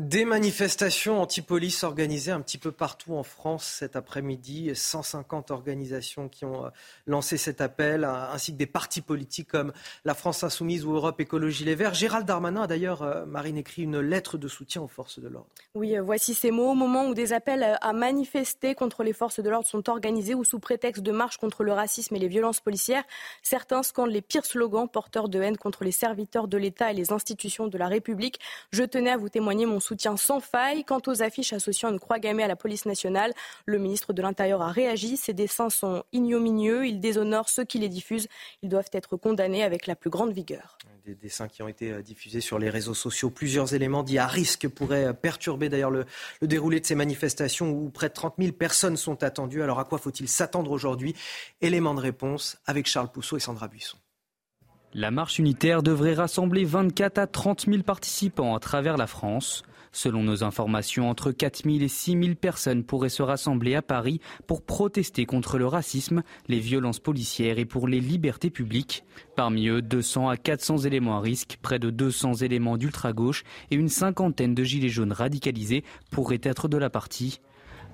Des 0.01 0.25
manifestations 0.25 1.21
anti-police 1.21 1.83
organisées 1.83 2.31
un 2.31 2.41
petit 2.41 2.57
peu 2.57 2.71
partout 2.71 3.13
en 3.13 3.21
France 3.21 3.65
cet 3.65 3.95
après-midi. 3.95 4.71
150 4.73 5.51
organisations 5.51 6.27
qui 6.27 6.43
ont 6.43 6.65
euh, 6.65 6.69
lancé 7.05 7.37
cet 7.37 7.61
appel, 7.61 8.03
ainsi 8.03 8.51
que 8.51 8.57
des 8.57 8.65
partis 8.65 9.01
politiques 9.01 9.49
comme 9.49 9.71
la 10.03 10.15
France 10.15 10.43
Insoumise 10.43 10.85
ou 10.85 10.93
Europe 10.93 11.21
Écologie 11.21 11.65
Les 11.65 11.75
Verts. 11.75 11.93
Gérald 11.93 12.25
Darmanin 12.25 12.63
a 12.63 12.67
d'ailleurs, 12.67 13.03
euh, 13.03 13.27
Marine, 13.27 13.57
écrit 13.57 13.83
une 13.83 13.99
lettre 13.99 14.39
de 14.39 14.47
soutien 14.47 14.81
aux 14.81 14.87
forces 14.87 15.19
de 15.19 15.27
l'ordre. 15.27 15.49
Oui, 15.75 15.95
euh, 15.95 16.01
voici 16.01 16.33
ces 16.33 16.49
mots. 16.49 16.71
Au 16.71 16.73
moment 16.75 17.05
où 17.05 17.13
des 17.13 17.31
appels 17.31 17.77
à 17.79 17.93
manifester 17.93 18.73
contre 18.73 19.03
les 19.03 19.13
forces 19.13 19.39
de 19.39 19.49
l'ordre 19.51 19.67
sont 19.67 19.87
organisés 19.87 20.33
ou 20.33 20.43
sous 20.43 20.57
prétexte 20.57 21.03
de 21.03 21.11
marche 21.11 21.37
contre 21.37 21.63
le 21.63 21.73
racisme 21.73 22.15
et 22.15 22.19
les 22.19 22.27
violences 22.27 22.59
policières, 22.59 23.03
certains 23.43 23.83
scandent 23.83 24.09
les 24.09 24.23
pires 24.23 24.47
slogans 24.47 24.89
porteurs 24.89 25.29
de 25.29 25.39
haine 25.39 25.57
contre 25.57 25.83
les 25.83 25.91
serviteurs 25.91 26.47
de 26.47 26.57
l'État 26.57 26.89
et 26.89 26.95
les 26.95 27.13
institutions 27.13 27.67
de 27.67 27.77
la 27.77 27.87
République. 27.87 28.39
Je 28.71 28.81
tenais 28.81 29.11
à 29.11 29.17
vous 29.17 29.29
témoigner 29.29 29.67
mon 29.67 29.79
soutien 29.79 29.90
soutien 29.91 30.15
sans 30.15 30.39
faille. 30.39 30.85
Quant 30.85 31.01
aux 31.05 31.21
affiches 31.21 31.51
associant 31.51 31.91
une 31.91 31.99
croix 31.99 32.17
gammée 32.17 32.43
à 32.43 32.47
la 32.47 32.55
police 32.55 32.85
nationale, 32.85 33.33
le 33.65 33.77
ministre 33.77 34.13
de 34.13 34.21
l'Intérieur 34.21 34.61
a 34.61 34.71
réagi. 34.71 35.17
Ces 35.17 35.33
dessins 35.33 35.69
sont 35.69 36.05
ignominieux, 36.13 36.87
ils 36.87 37.01
déshonorent 37.01 37.49
ceux 37.49 37.65
qui 37.65 37.77
les 37.77 37.89
diffusent. 37.89 38.29
Ils 38.61 38.69
doivent 38.69 38.89
être 38.93 39.17
condamnés 39.17 39.63
avec 39.63 39.87
la 39.87 39.97
plus 39.97 40.09
grande 40.09 40.31
vigueur. 40.31 40.77
Des 41.05 41.15
dessins 41.15 41.49
qui 41.49 41.61
ont 41.61 41.67
été 41.67 41.91
euh, 41.91 42.01
diffusés 42.01 42.39
sur 42.39 42.57
les 42.57 42.69
réseaux 42.69 42.93
sociaux. 42.93 43.29
Plusieurs 43.31 43.73
éléments 43.73 44.03
dits 44.03 44.19
à 44.19 44.27
risque 44.27 44.69
pourraient 44.69 45.07
euh, 45.07 45.13
perturber 45.13 45.67
d'ailleurs 45.67 45.91
le, 45.91 46.05
le 46.41 46.47
déroulé 46.47 46.79
de 46.79 46.85
ces 46.85 46.95
manifestations 46.95 47.69
où 47.69 47.89
près 47.89 48.07
de 48.07 48.13
30 48.13 48.35
000 48.37 48.53
personnes 48.53 48.95
sont 48.95 49.23
attendues. 49.23 49.61
Alors 49.61 49.79
à 49.79 49.83
quoi 49.83 49.97
faut-il 49.97 50.29
s'attendre 50.29 50.71
aujourd'hui? 50.71 51.15
Élément 51.59 51.95
de 51.95 51.99
réponse 51.99 52.57
avec 52.65 52.85
Charles 52.85 53.09
Pousseau 53.11 53.35
et 53.35 53.41
Sandra 53.41 53.67
Buisson. 53.67 53.97
La 54.93 55.09
marche 55.09 55.39
unitaire 55.39 55.83
devrait 55.83 56.13
rassembler 56.13 56.65
24 56.65 57.17
à 57.17 57.27
30 57.27 57.65
000 57.65 57.83
participants 57.83 58.55
à 58.55 58.59
travers 58.59 58.95
la 58.95 59.07
France. 59.07 59.63
Selon 59.93 60.23
nos 60.23 60.43
informations, 60.43 61.09
entre 61.09 61.31
4 61.31 61.63
000 61.65 61.83
et 61.83 61.87
6 61.89 62.11
000 62.11 62.35
personnes 62.35 62.83
pourraient 62.83 63.09
se 63.09 63.23
rassembler 63.23 63.75
à 63.75 63.81
Paris 63.81 64.21
pour 64.47 64.61
protester 64.61 65.25
contre 65.25 65.57
le 65.57 65.67
racisme, 65.67 66.23
les 66.47 66.59
violences 66.59 66.99
policières 66.99 67.59
et 67.59 67.65
pour 67.65 67.89
les 67.89 67.99
libertés 67.99 68.49
publiques. 68.49 69.03
Parmi 69.35 69.67
eux, 69.67 69.81
200 69.81 70.29
à 70.29 70.37
400 70.37 70.79
éléments 70.79 71.17
à 71.17 71.21
risque, 71.21 71.57
près 71.61 71.77
de 71.77 71.89
200 71.89 72.35
éléments 72.35 72.77
d'ultra-gauche 72.77 73.43
et 73.69 73.75
une 73.75 73.89
cinquantaine 73.89 74.55
de 74.55 74.63
gilets 74.63 74.89
jaunes 74.89 75.11
radicalisés 75.11 75.83
pourraient 76.09 76.39
être 76.43 76.69
de 76.69 76.77
la 76.77 76.89
partie. 76.89 77.41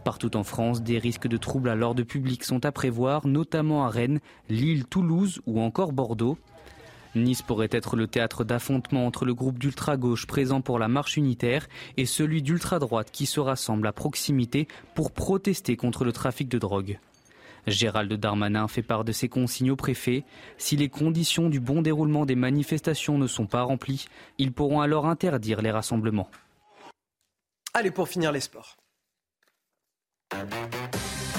Partout 0.03 0.37
en 0.37 0.43
France, 0.43 0.83
des 0.83 0.99
risques 0.99 1.27
de 1.27 1.35
troubles 1.37 1.69
à 1.69 1.75
l'ordre 1.75 2.03
public 2.03 2.43
sont 2.43 2.63
à 2.63 2.71
prévoir, 2.71 3.27
notamment 3.27 3.85
à 3.85 3.89
Rennes, 3.89 4.19
Lille, 4.49 4.85
Toulouse 4.85 5.41
ou 5.45 5.59
encore 5.59 5.91
Bordeaux. 5.91 6.37
Nice 7.23 7.41
pourrait 7.41 7.69
être 7.71 7.95
le 7.95 8.07
théâtre 8.07 8.43
d'affrontement 8.43 9.05
entre 9.05 9.25
le 9.25 9.33
groupe 9.33 9.59
d'ultra-gauche 9.59 10.25
présent 10.25 10.61
pour 10.61 10.79
la 10.79 10.87
marche 10.87 11.17
unitaire 11.17 11.67
et 11.97 12.05
celui 12.05 12.41
d'ultra-droite 12.41 13.11
qui 13.11 13.25
se 13.25 13.39
rassemble 13.39 13.87
à 13.87 13.91
proximité 13.91 14.67
pour 14.95 15.11
protester 15.11 15.75
contre 15.75 16.05
le 16.05 16.11
trafic 16.11 16.49
de 16.49 16.57
drogue. 16.57 16.99
Gérald 17.67 18.11
Darmanin 18.13 18.67
fait 18.67 18.81
part 18.81 19.03
de 19.03 19.11
ses 19.11 19.27
consignes 19.27 19.71
au 19.71 19.75
préfet. 19.75 20.23
Si 20.57 20.77
les 20.77 20.89
conditions 20.89 21.49
du 21.49 21.59
bon 21.59 21.81
déroulement 21.81 22.25
des 22.25 22.35
manifestations 22.35 23.17
ne 23.17 23.27
sont 23.27 23.45
pas 23.45 23.63
remplies, 23.63 24.07
ils 24.37 24.53
pourront 24.53 24.81
alors 24.81 25.05
interdire 25.05 25.61
les 25.61 25.71
rassemblements. 25.71 26.29
Allez, 27.73 27.91
pour 27.91 28.07
finir 28.07 28.31
les 28.31 28.39
sports. 28.39 28.77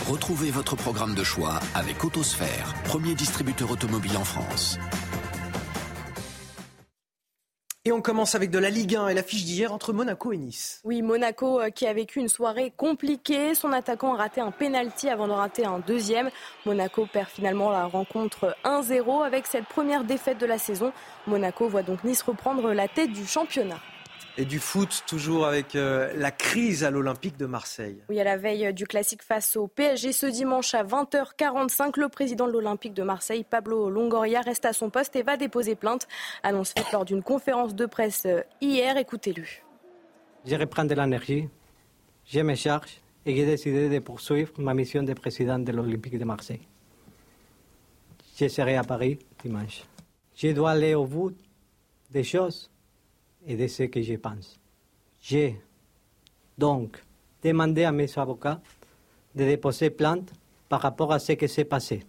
Retrouvez 0.09 0.51
votre 0.51 0.77
programme 0.77 1.15
de 1.15 1.25
choix 1.25 1.61
avec 1.75 2.05
Autosphère, 2.05 2.75
premier 2.85 3.15
distributeur 3.15 3.71
automobile 3.71 4.17
en 4.17 4.25
France. 4.25 4.79
Et 7.89 7.93
on 7.93 8.03
commence 8.03 8.35
avec 8.35 8.51
de 8.51 8.59
la 8.59 8.69
Ligue 8.69 8.97
1 8.97 9.09
et 9.09 9.15
l'affiche 9.15 9.45
d'hier 9.47 9.73
entre 9.73 9.95
Monaco 9.95 10.31
et 10.31 10.37
Nice. 10.37 10.83
Oui, 10.85 11.01
Monaco 11.01 11.59
euh, 11.59 11.71
qui 11.71 11.87
a 11.87 11.95
vécu 11.95 12.21
une 12.21 12.29
soirée 12.29 12.71
compliquée. 12.77 13.55
Son 13.55 13.73
attaquant 13.73 14.13
a 14.13 14.19
raté 14.19 14.43
un 14.43 14.51
penalty 14.51 15.09
avant 15.09 15.27
de 15.27 15.33
rater 15.33 15.65
un 15.65 15.79
deuxième. 15.79 16.29
Monaco 16.67 17.07
perd 17.11 17.29
finalement 17.31 17.71
la 17.71 17.87
rencontre 17.87 18.55
1-0 18.63 19.25
avec 19.25 19.47
cette 19.47 19.65
première 19.65 20.05
défaite 20.05 20.37
de 20.37 20.45
la 20.45 20.59
saison. 20.59 20.93
Monaco 21.27 21.67
voit 21.67 21.83
donc 21.83 22.05
Nice 22.05 22.21
reprendre 22.21 22.75
la 22.75 22.89
tête 22.89 23.11
du 23.11 23.27
championnat. 23.27 23.81
Et 24.41 24.45
du 24.45 24.61
foot, 24.61 25.03
toujours 25.09 25.47
avec 25.47 25.75
euh, 25.75 26.13
la 26.15 26.31
crise 26.31 26.85
à 26.85 26.93
l'Olympique 26.93 27.37
de 27.37 27.47
Marseille. 27.47 27.99
Oui, 28.09 28.21
à 28.21 28.25
la 28.25 28.37
veille 28.37 28.73
du 28.73 28.87
classique 28.87 29.25
face 29.25 29.57
au 29.57 29.67
PSG 29.67 30.13
ce 30.13 30.27
dimanche 30.27 30.75
à 30.75 30.85
20h45, 30.85 31.99
le 31.99 32.09
président 32.09 32.47
de 32.47 32.53
l'Olympique 32.53 32.95
de 32.95 33.03
Marseille, 33.03 33.43
Pablo 33.43 33.91
Longoria, 33.91 34.41
reste 34.41 34.65
à 34.65 34.73
son 34.73 34.91
poste 34.91 35.17
et 35.17 35.25
va 35.25 35.37
déposer 35.37 35.75
plainte. 35.75 36.07
Annonce 36.45 36.71
faite 36.71 36.93
lors 36.93 37.05
d'une 37.05 37.25
conférence 37.25 37.75
de 37.75 37.85
presse 37.87 38.27
euh, 38.27 38.43
hier. 38.61 38.97
Écoutez-le. 38.97 39.43
Je 40.47 40.55
reprends 40.55 40.85
de 40.85 40.95
l'énergie, 40.95 41.49
je 42.25 42.39
me 42.39 42.55
charge 42.55 43.01
et 43.27 43.35
j'ai 43.35 43.45
décidé 43.45 43.89
de 43.89 43.99
poursuivre 43.99 44.53
ma 44.59 44.73
mission 44.73 45.03
de 45.03 45.15
président 45.15 45.59
de 45.59 45.73
l'Olympique 45.73 46.17
de 46.17 46.25
Marseille. 46.25 46.63
Je 48.39 48.47
serai 48.47 48.77
à 48.77 48.85
Paris 48.85 49.19
dimanche. 49.43 49.83
Je 50.37 50.53
dois 50.53 50.71
aller 50.71 50.95
au 50.95 51.07
bout 51.07 51.33
des 52.13 52.23
choses 52.23 52.71
et 53.49 53.57
de 53.57 53.67
ce 53.67 53.85
que 53.85 54.01
je 54.03 54.15
pense. 54.15 54.61
J'ai 55.21 55.61
donc 56.59 57.03
demandé 57.43 57.85
à 57.85 57.91
mes 57.91 58.19
avocats 58.19 58.61
de 59.35 59.45
déposer 59.45 59.91
plainte 59.91 60.33
par 60.69 60.83
rapport 60.83 61.13
à 61.13 61.19
ce 61.19 61.33
qui 61.33 61.49
s'est 61.49 61.65
passé. 61.65 62.05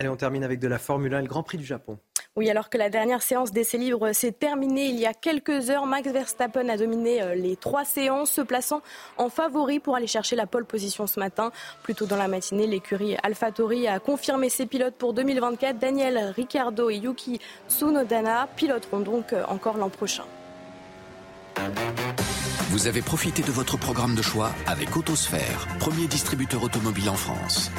Allez, 0.00 0.08
on 0.08 0.16
termine 0.16 0.42
avec 0.42 0.58
de 0.58 0.66
la 0.66 0.78
Formule 0.78 1.14
1, 1.14 1.20
le 1.20 1.28
Grand 1.28 1.42
Prix 1.42 1.58
du 1.58 1.64
Japon. 1.64 1.98
Oui, 2.36 2.50
alors 2.50 2.68
que 2.68 2.76
la 2.76 2.90
dernière 2.90 3.22
séance 3.22 3.52
d'essai 3.52 3.78
libre 3.78 4.10
s'est 4.10 4.32
terminée 4.32 4.86
il 4.86 4.98
y 4.98 5.06
a 5.06 5.14
quelques 5.14 5.70
heures, 5.70 5.86
Max 5.86 6.10
Verstappen 6.10 6.68
a 6.68 6.76
dominé 6.76 7.22
euh, 7.22 7.36
les 7.36 7.54
trois 7.54 7.84
séances, 7.84 8.32
se 8.32 8.40
plaçant 8.40 8.82
en 9.18 9.28
favori 9.28 9.78
pour 9.78 9.94
aller 9.94 10.08
chercher 10.08 10.34
la 10.34 10.46
pole 10.46 10.64
position 10.64 11.06
ce 11.06 11.20
matin. 11.20 11.52
Plus 11.84 11.94
tôt 11.94 12.06
dans 12.06 12.16
la 12.16 12.26
matinée, 12.26 12.66
l'écurie 12.66 13.16
AlphaTauri 13.22 13.86
a 13.86 14.00
confirmé 14.00 14.48
ses 14.48 14.66
pilotes 14.66 14.96
pour 14.96 15.14
2024. 15.14 15.78
Daniel 15.78 16.32
Ricciardo 16.34 16.90
et 16.90 16.96
Yuki 16.96 17.38
Tsunodana 17.68 18.48
piloteront 18.56 18.98
donc 18.98 19.32
euh, 19.32 19.44
encore 19.46 19.76
l'an 19.76 19.88
prochain. 19.88 20.24
Vous 22.70 22.88
avez 22.88 23.02
profité 23.02 23.42
de 23.42 23.52
votre 23.52 23.76
programme 23.76 24.16
de 24.16 24.22
choix 24.22 24.50
avec 24.66 24.96
Autosphère, 24.96 25.68
premier 25.78 26.08
distributeur 26.08 26.64
automobile 26.64 27.10
en 27.10 27.14
France. 27.14 27.70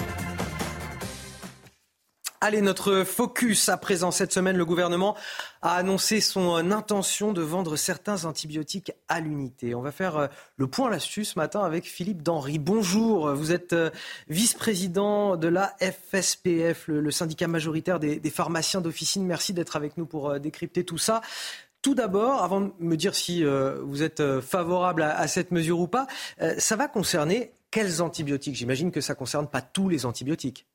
Allez, 2.45 2.61
notre 2.61 3.03
focus 3.05 3.69
à 3.69 3.77
présent. 3.77 4.11
Cette 4.11 4.31
semaine, 4.31 4.55
le 4.55 4.65
gouvernement 4.65 5.15
a 5.63 5.73
annoncé 5.77 6.21
son 6.21 6.71
intention 6.71 7.33
de 7.33 7.41
vendre 7.41 7.75
certains 7.75 8.25
antibiotiques 8.25 8.91
à 9.07 9.19
l'unité. 9.19 9.73
On 9.73 9.81
va 9.81 9.91
faire 9.91 10.15
euh, 10.15 10.27
le 10.55 10.67
point 10.67 10.91
là-dessus 10.91 11.25
ce 11.25 11.39
matin 11.39 11.61
avec 11.61 11.85
Philippe 11.85 12.21
Denry. 12.21 12.59
Bonjour, 12.59 13.33
vous 13.33 13.51
êtes 13.51 13.73
euh, 13.73 13.89
vice-président 14.27 15.37
de 15.37 15.47
la 15.47 15.75
FSPF, 15.81 16.87
le, 16.87 17.09
syndicat 17.09 17.47
majoritaire 17.47 17.99
des, 17.99 18.29
pharmaciens 18.29 18.79
d'officine. 18.79 19.25
Merci 19.25 19.53
d'être 19.53 19.75
avec 19.75 19.97
nous 19.97 20.05
pour 20.05 20.29
euh, 20.29 20.37
décrypter 20.37 20.83
tout 20.83 20.99
ça. 20.99 21.21
Tout 21.81 21.95
d'abord, 21.95 22.43
avant 22.43 22.61
de 22.61 22.71
me 22.77 22.95
dire 22.95 23.15
si 23.15 23.43
vous 23.43 24.01
êtes 24.01 24.41
favorable 24.41 25.03
à, 25.03 25.27
cette 25.27 25.51
mesure 25.51 25.79
ou 25.79 25.87
pas, 25.87 26.07
ça 26.57 26.75
va 26.75 26.87
concerner 26.87 27.53
quels 27.69 28.01
antibiotiques? 28.01 28.55
J'imagine 28.55 28.91
que 28.91 29.01
ça 29.01 29.13
ne 29.13 29.17
concerne 29.19 29.47
pas 29.47 29.61
tous 29.61 29.87
les 29.87 30.07
antibiotiques. 30.07 30.65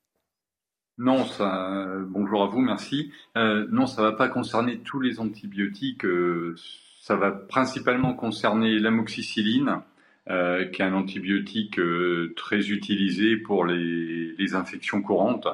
Non, 1.01 1.25
ça, 1.25 1.97
bonjour 2.09 2.43
à 2.43 2.47
vous, 2.49 2.61
merci. 2.61 3.11
Euh, 3.35 3.67
non, 3.71 3.87
ça 3.87 4.03
va 4.03 4.13
pas 4.13 4.29
concerner 4.29 4.81
tous 4.81 5.01
les 5.01 5.19
antibiotiques. 5.19 6.05
Euh, 6.05 6.55
ça 7.01 7.17
va 7.17 7.31
principalement 7.31 8.13
concerner 8.13 8.79
l'amoxicilline, 8.79 9.81
euh, 10.29 10.67
qui 10.67 10.83
est 10.83 10.85
un 10.85 10.93
antibiotique 10.93 11.81
très 12.37 12.69
utilisé 12.69 13.39
pour 13.39 13.65
les, 13.65 14.55
infections 14.55 15.01
courantes 15.01 15.49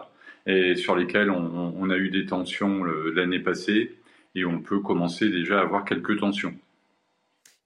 et 0.47 0.75
sur 0.75 0.97
lesquelles 0.97 1.31
on, 1.31 1.91
a 1.91 1.97
eu 1.97 2.11
des 2.11 2.27
tensions 2.27 2.83
l'année 2.83 3.39
passée 3.39 3.95
et 4.35 4.45
on 4.45 4.61
peut 4.61 4.81
commencer 4.81 5.29
déjà 5.29 5.61
à 5.61 5.63
avoir 5.63 5.85
quelques 5.85 6.19
tensions. 6.19 6.57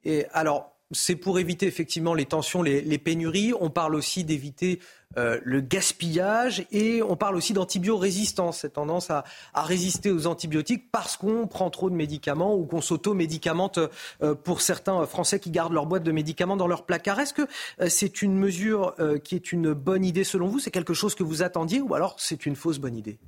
Et 0.05 0.27
alors, 0.33 0.70
c'est 0.93 1.17
pour 1.17 1.39
éviter 1.39 1.67
effectivement 1.67 2.15
les 2.15 2.27
tensions, 2.27 2.63
les, 2.63 2.99
pénuries. 2.99 3.53
On 3.59 3.71
parle 3.71 3.95
aussi 3.95 4.25
d'éviter 4.25 4.81
euh, 5.17 5.39
le 5.45 5.61
gaspillage 5.61 6.67
et 6.73 7.03
on 7.03 7.17
parle 7.17 7.37
aussi 7.37 7.53
d'antibiorésistance, 7.53 8.61
cette 8.61 8.75
tendance 8.75 9.11
à, 9.11 9.25
résister 9.55 10.11
aux 10.11 10.27
antibiotiques 10.27 10.91
parce 10.91 11.17
qu'on 11.17 11.47
prend 11.47 11.71
trop 11.71 11.91
de 11.91 11.95
médicaments 11.95 12.57
ou 12.57 12.67
qu'on 12.67 12.81
s'auto-médicamente 12.81 13.79
euh, 14.23 14.35
pour 14.35 14.61
certains 14.61 15.07
Français 15.07 15.39
qui 15.39 15.51
gardent 15.51 15.73
leur 15.73 15.87
boîte 15.87 16.03
de 16.03 16.13
médicaments 16.13 16.57
dans 16.57 16.67
leur 16.67 16.85
placard. 16.87 17.21
Est-ce 17.21 17.35
que 17.35 17.43
euh, 17.81 17.89
c'est 17.89 18.23
une 18.23 18.37
mesure 18.37 18.95
qui 19.25 19.35
est 19.35 19.53
une 19.53 19.73
bonne 19.73 20.05
idée 20.05 20.25
selon 20.25 20.49
vous? 20.49 20.59
C'est 20.59 20.71
quelque 20.71 20.95
chose 20.95 21.15
que 21.15 21.23
vous 21.23 21.43
attendiez 21.43 21.81
ou 21.81 21.95
alors 21.95 22.17
c'est 22.19 22.47
une 22.47 22.57
fausse 22.57 22.79
bonne 22.79 22.97
idée? 22.97 23.19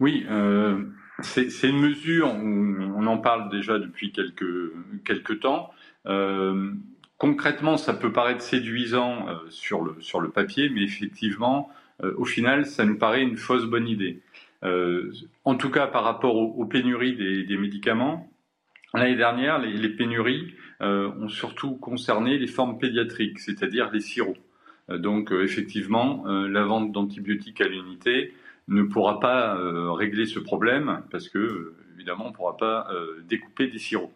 Oui. 0.00 0.26
C'est 1.20 1.68
une 1.68 1.80
mesure, 1.80 2.26
on, 2.26 3.06
en 3.06 3.18
parle 3.18 3.48
déjà 3.48 3.78
depuis 3.78 4.12
quelques 4.12 5.40
temps. 5.40 5.70
Euh, 6.06 6.72
concrètement, 7.18 7.76
ça 7.76 7.94
peut 7.94 8.12
paraître 8.12 8.42
séduisant 8.42 9.28
euh, 9.28 9.34
sur, 9.50 9.82
le, 9.82 9.96
sur 10.00 10.20
le 10.20 10.30
papier, 10.30 10.68
mais 10.68 10.82
effectivement, 10.82 11.70
euh, 12.02 12.12
au 12.16 12.24
final, 12.24 12.66
ça 12.66 12.84
nous 12.84 12.98
paraît 12.98 13.22
une 13.22 13.36
fausse 13.36 13.64
bonne 13.64 13.88
idée. 13.88 14.20
en 15.44 15.56
tout 15.56 15.70
cas, 15.70 15.86
par 15.86 16.04
rapport 16.04 16.36
aux, 16.36 16.64
pénuries 16.64 17.16
des, 17.16 17.56
médicaments, 17.58 18.30
l'année 18.94 19.16
dernière, 19.16 19.58
les, 19.58 19.88
pénuries 19.90 20.54
ont 20.80 21.28
surtout 21.28 21.76
concerné 21.76 22.38
les 22.38 22.46
formes 22.46 22.78
pédiatriques, 22.78 23.38
c'est-à-dire 23.40 23.90
les 23.92 24.00
sirops. 24.00 24.40
donc, 24.88 25.32
effectivement, 25.32 26.24
la 26.26 26.64
vente 26.64 26.92
d'antibiotiques 26.92 27.60
à 27.60 27.68
l'unité 27.68 28.32
ne 28.68 28.82
pourra 28.84 29.20
pas 29.20 29.54
régler 29.92 30.24
ce 30.24 30.38
problème 30.38 31.02
parce 31.10 31.28
que 31.28 31.74
évidemment, 31.94 32.26
on 32.26 32.30
ne 32.30 32.34
pourra 32.34 32.56
pas 32.56 32.88
euh, 32.92 33.22
découper 33.28 33.68
des 33.68 33.78
sirops. 33.78 34.12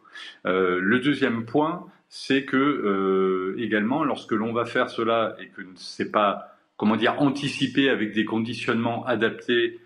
Euh, 0.47 0.81
le 0.81 1.01
deuxième 1.01 1.45
point, 1.45 1.87
c'est 2.09 2.45
que 2.45 2.57
euh, 2.57 3.55
également, 3.59 4.05
lorsque 4.05 4.33
l'on 4.33 4.53
va 4.53 4.65
faire 4.65 4.91
cela 4.91 5.37
et 5.41 5.49
que 5.49 5.63
c'est 5.77 6.11
pas, 6.11 6.57
comment 6.77 6.97
dire, 6.97 7.21
anticipé 7.21 7.89
avec 7.89 8.13
des 8.13 8.25
conditionnements 8.25 9.05
adaptés 9.07 9.81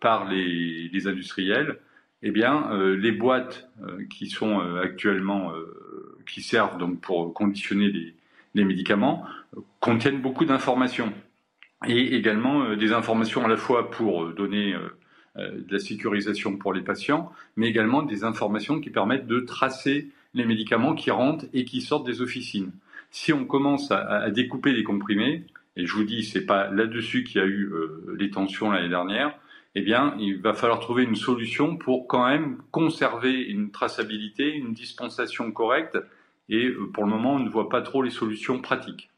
par 0.00 0.28
les, 0.28 1.06
industriels, 1.06 1.78
eh 2.22 2.32
bien, 2.32 2.76
les 2.96 3.12
boîtes 3.12 3.70
qui 4.10 4.26
sont 4.26 4.58
actuellement, 4.82 5.52
qui 6.26 6.42
servent 6.42 6.76
donc 6.76 7.00
pour 7.00 7.32
conditionner 7.32 8.12
les, 8.54 8.64
médicaments, 8.64 9.24
contiennent 9.78 10.20
beaucoup 10.20 10.44
d'informations 10.44 11.12
et 11.86 12.16
également 12.16 12.74
des 12.74 12.92
informations 12.92 13.44
à 13.44 13.48
la 13.48 13.56
fois 13.56 13.92
pour 13.92 14.26
donner 14.30 14.74
de 15.36 15.72
la 15.72 15.78
sécurisation 15.78 16.56
pour 16.56 16.72
les 16.72 16.82
patients, 16.82 17.32
mais 17.56 17.68
également 17.68 18.02
des 18.02 18.24
informations 18.24 18.80
qui 18.80 18.90
permettent 18.90 19.26
de 19.26 19.40
tracer 19.40 20.08
les 20.34 20.44
médicaments 20.44 20.94
qui 20.94 21.10
rentrent 21.10 21.46
et 21.52 21.64
qui 21.64 21.80
sortent 21.80 22.06
des 22.06 22.20
officines. 22.20 22.72
Si 23.10 23.32
on 23.32 23.44
commence 23.44 23.90
à, 23.92 24.30
découper 24.30 24.72
les 24.72 24.82
comprimés, 24.82 25.44
et 25.76 25.86
je 25.86 25.94
vous 25.94 26.04
dis, 26.04 26.24
c'est 26.24 26.46
pas 26.46 26.68
là-dessus 26.70 27.24
qu'il 27.24 27.40
y 27.40 27.44
a 27.44 27.46
eu 27.46 27.70
euh, 27.72 28.16
les 28.18 28.30
tensions 28.30 28.70
l'année 28.70 28.88
dernière, 28.88 29.38
eh 29.76 29.82
bien, 29.82 30.16
il 30.18 30.40
va 30.40 30.52
falloir 30.52 30.78
trouver 30.78 31.02
une 31.02 31.16
solution 31.16 31.76
pour 31.76 32.06
quand 32.06 32.28
même 32.28 32.58
conserver 32.70 33.40
une 33.40 33.70
traçabilité, 33.70 34.52
une 34.52 34.72
dispensation 34.72 35.50
correcte. 35.50 35.98
Et 36.48 36.66
euh, 36.66 36.90
pour 36.92 37.04
le 37.04 37.10
moment, 37.10 37.34
on 37.34 37.40
ne 37.40 37.48
voit 37.48 37.68
pas 37.68 37.82
trop 37.82 38.02
les 38.02 38.10
solutions 38.10 38.60
pratiques. 38.60 39.10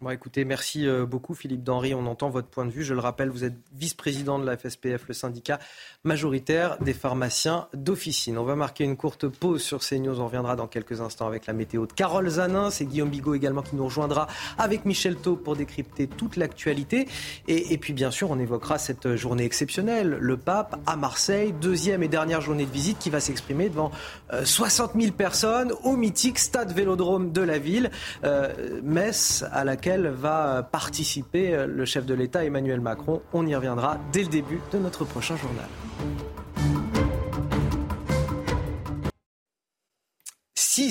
Bon, 0.00 0.10
écoutez, 0.10 0.44
merci 0.44 0.86
euh, 0.86 1.06
beaucoup 1.06 1.34
Philippe 1.34 1.64
Denry. 1.64 1.92
On 1.92 2.06
entend 2.06 2.28
votre 2.28 2.46
point 2.46 2.64
de 2.64 2.70
vue. 2.70 2.84
Je 2.84 2.94
le 2.94 3.00
rappelle, 3.00 3.30
vous 3.30 3.42
êtes 3.42 3.56
vice-président 3.74 4.38
de 4.38 4.46
la 4.46 4.56
FSPF, 4.56 5.08
le 5.08 5.12
syndicat 5.12 5.58
majoritaire 6.04 6.78
des 6.78 6.92
pharmaciens 6.92 7.66
d'officine. 7.74 8.38
On 8.38 8.44
va 8.44 8.54
marquer 8.54 8.84
une 8.84 8.96
courte 8.96 9.26
pause 9.26 9.60
sur 9.60 9.80
CNews. 9.80 10.20
On 10.20 10.26
reviendra 10.26 10.54
dans 10.54 10.68
quelques 10.68 11.00
instants 11.00 11.26
avec 11.26 11.46
la 11.46 11.52
météo 11.52 11.84
de 11.84 11.92
Carole 11.92 12.28
Zanin. 12.28 12.70
C'est 12.70 12.84
Guillaume 12.84 13.08
Bigot 13.08 13.34
également 13.34 13.62
qui 13.62 13.74
nous 13.74 13.86
rejoindra 13.86 14.28
avec 14.56 14.84
Michel 14.84 15.16
Taub 15.16 15.42
pour 15.42 15.56
décrypter 15.56 16.06
toute 16.06 16.36
l'actualité. 16.36 17.08
Et, 17.48 17.76
puis, 17.78 17.92
bien 17.92 18.12
sûr, 18.12 18.30
on 18.30 18.38
évoquera 18.38 18.78
cette 18.78 19.16
journée 19.16 19.44
exceptionnelle. 19.44 20.16
Le 20.20 20.36
pape 20.36 20.78
à 20.86 20.94
Marseille, 20.94 21.52
deuxième 21.60 22.04
et 22.04 22.08
dernière 22.08 22.40
journée 22.40 22.66
de 22.66 22.70
visite 22.70 23.00
qui 23.00 23.10
va 23.10 23.18
s'exprimer 23.18 23.68
devant 23.68 23.90
60 24.44 24.92
euh, 24.94 25.00
000 25.00 25.12
personnes 25.12 25.72
au 25.82 25.96
mythique 25.96 26.38
stade 26.38 26.70
Vélodrome 26.70 27.32
de 27.32 27.42
la 27.42 27.58
ville. 27.58 27.90
Euh, 28.22 28.80
messe 28.84 29.44
à 29.50 29.64
laquelle 29.64 29.87
va 29.96 30.62
participer 30.62 31.66
le 31.66 31.84
chef 31.84 32.04
de 32.06 32.14
l'État 32.14 32.44
Emmanuel 32.44 32.80
Macron. 32.80 33.22
On 33.32 33.46
y 33.46 33.54
reviendra 33.54 33.98
dès 34.12 34.22
le 34.22 34.28
début 34.28 34.60
de 34.72 34.78
notre 34.78 35.04
prochain 35.04 35.36
journal. 35.36 35.66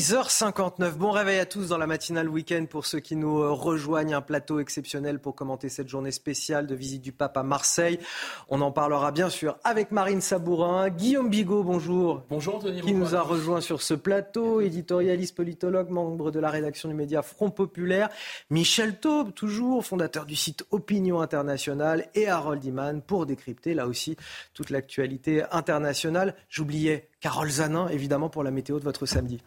6h59. 0.08 0.92
Bon 0.92 1.12
réveil 1.12 1.38
à 1.38 1.46
tous 1.46 1.68
dans 1.68 1.78
la 1.78 1.86
matinale 1.86 2.30
week-end 2.30 2.66
pour 2.70 2.86
ceux 2.86 3.02
qui 3.02 3.18
nous 3.18 3.40
euh, 3.40 3.52
rejoignent. 3.52 4.16
Un 4.16 4.22
plateau 4.22 4.62
exceptionnel 4.62 5.20
pour 5.20 5.36
commenter 5.36 5.68
cette 5.68 5.90
journée 5.90 6.12
spéciale 6.12 6.66
de 6.66 6.76
visite 6.76 7.02
du 7.02 7.12
pape 7.12 7.36
à 7.36 7.44
Marseille. 7.44 8.00
On 8.48 8.62
en 8.62 8.72
parlera 8.72 9.12
bien 9.12 9.30
sûr 9.30 9.58
avec 9.66 9.92
Marine 9.92 10.22
Sabourin. 10.22 10.88
Guillaume 10.88 11.30
Bigot, 11.30 11.62
bonjour. 11.62 12.24
Bonjour 12.30 12.56
Anthony. 12.56 12.80
Qui 12.80 12.94
nous 12.94 13.16
a 13.16 13.22
rejoint 13.22 13.60
sur 13.60 13.82
ce 13.82 13.96
plateau. 13.96 14.62
Éditorialiste, 14.62 15.36
politologue, 15.36 15.90
membre 15.90 16.32
de 16.32 16.40
la 16.40 16.52
rédaction 16.52 16.88
du 16.88 16.96
média 16.96 17.22
Front 17.22 17.50
Populaire. 17.50 18.08
Michel 18.50 19.02
Taube, 19.02 19.34
toujours 19.34 19.84
fondateur 19.86 20.26
du 20.26 20.38
site 20.38 20.64
Opinion 20.72 21.20
Internationale. 21.20 22.08
Et 22.16 22.30
Harold 22.30 22.64
Iman 22.64 23.02
pour 23.02 23.26
décrypter 23.26 23.74
là 23.74 23.88
aussi 23.88 24.16
toute 24.54 24.70
l'actualité 24.70 25.44
internationale. 25.52 26.34
J'oubliais 26.48 27.10
Carole 27.20 27.50
Zanin, 27.50 27.90
évidemment, 27.90 28.30
pour 28.30 28.46
la 28.46 28.52
météo 28.52 28.80
de 28.80 28.86
votre 28.86 29.06
samedi. 29.06 29.42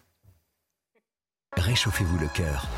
Réchauffez-vous 1.57 2.18
le 2.18 2.28
cœur. 2.28 2.68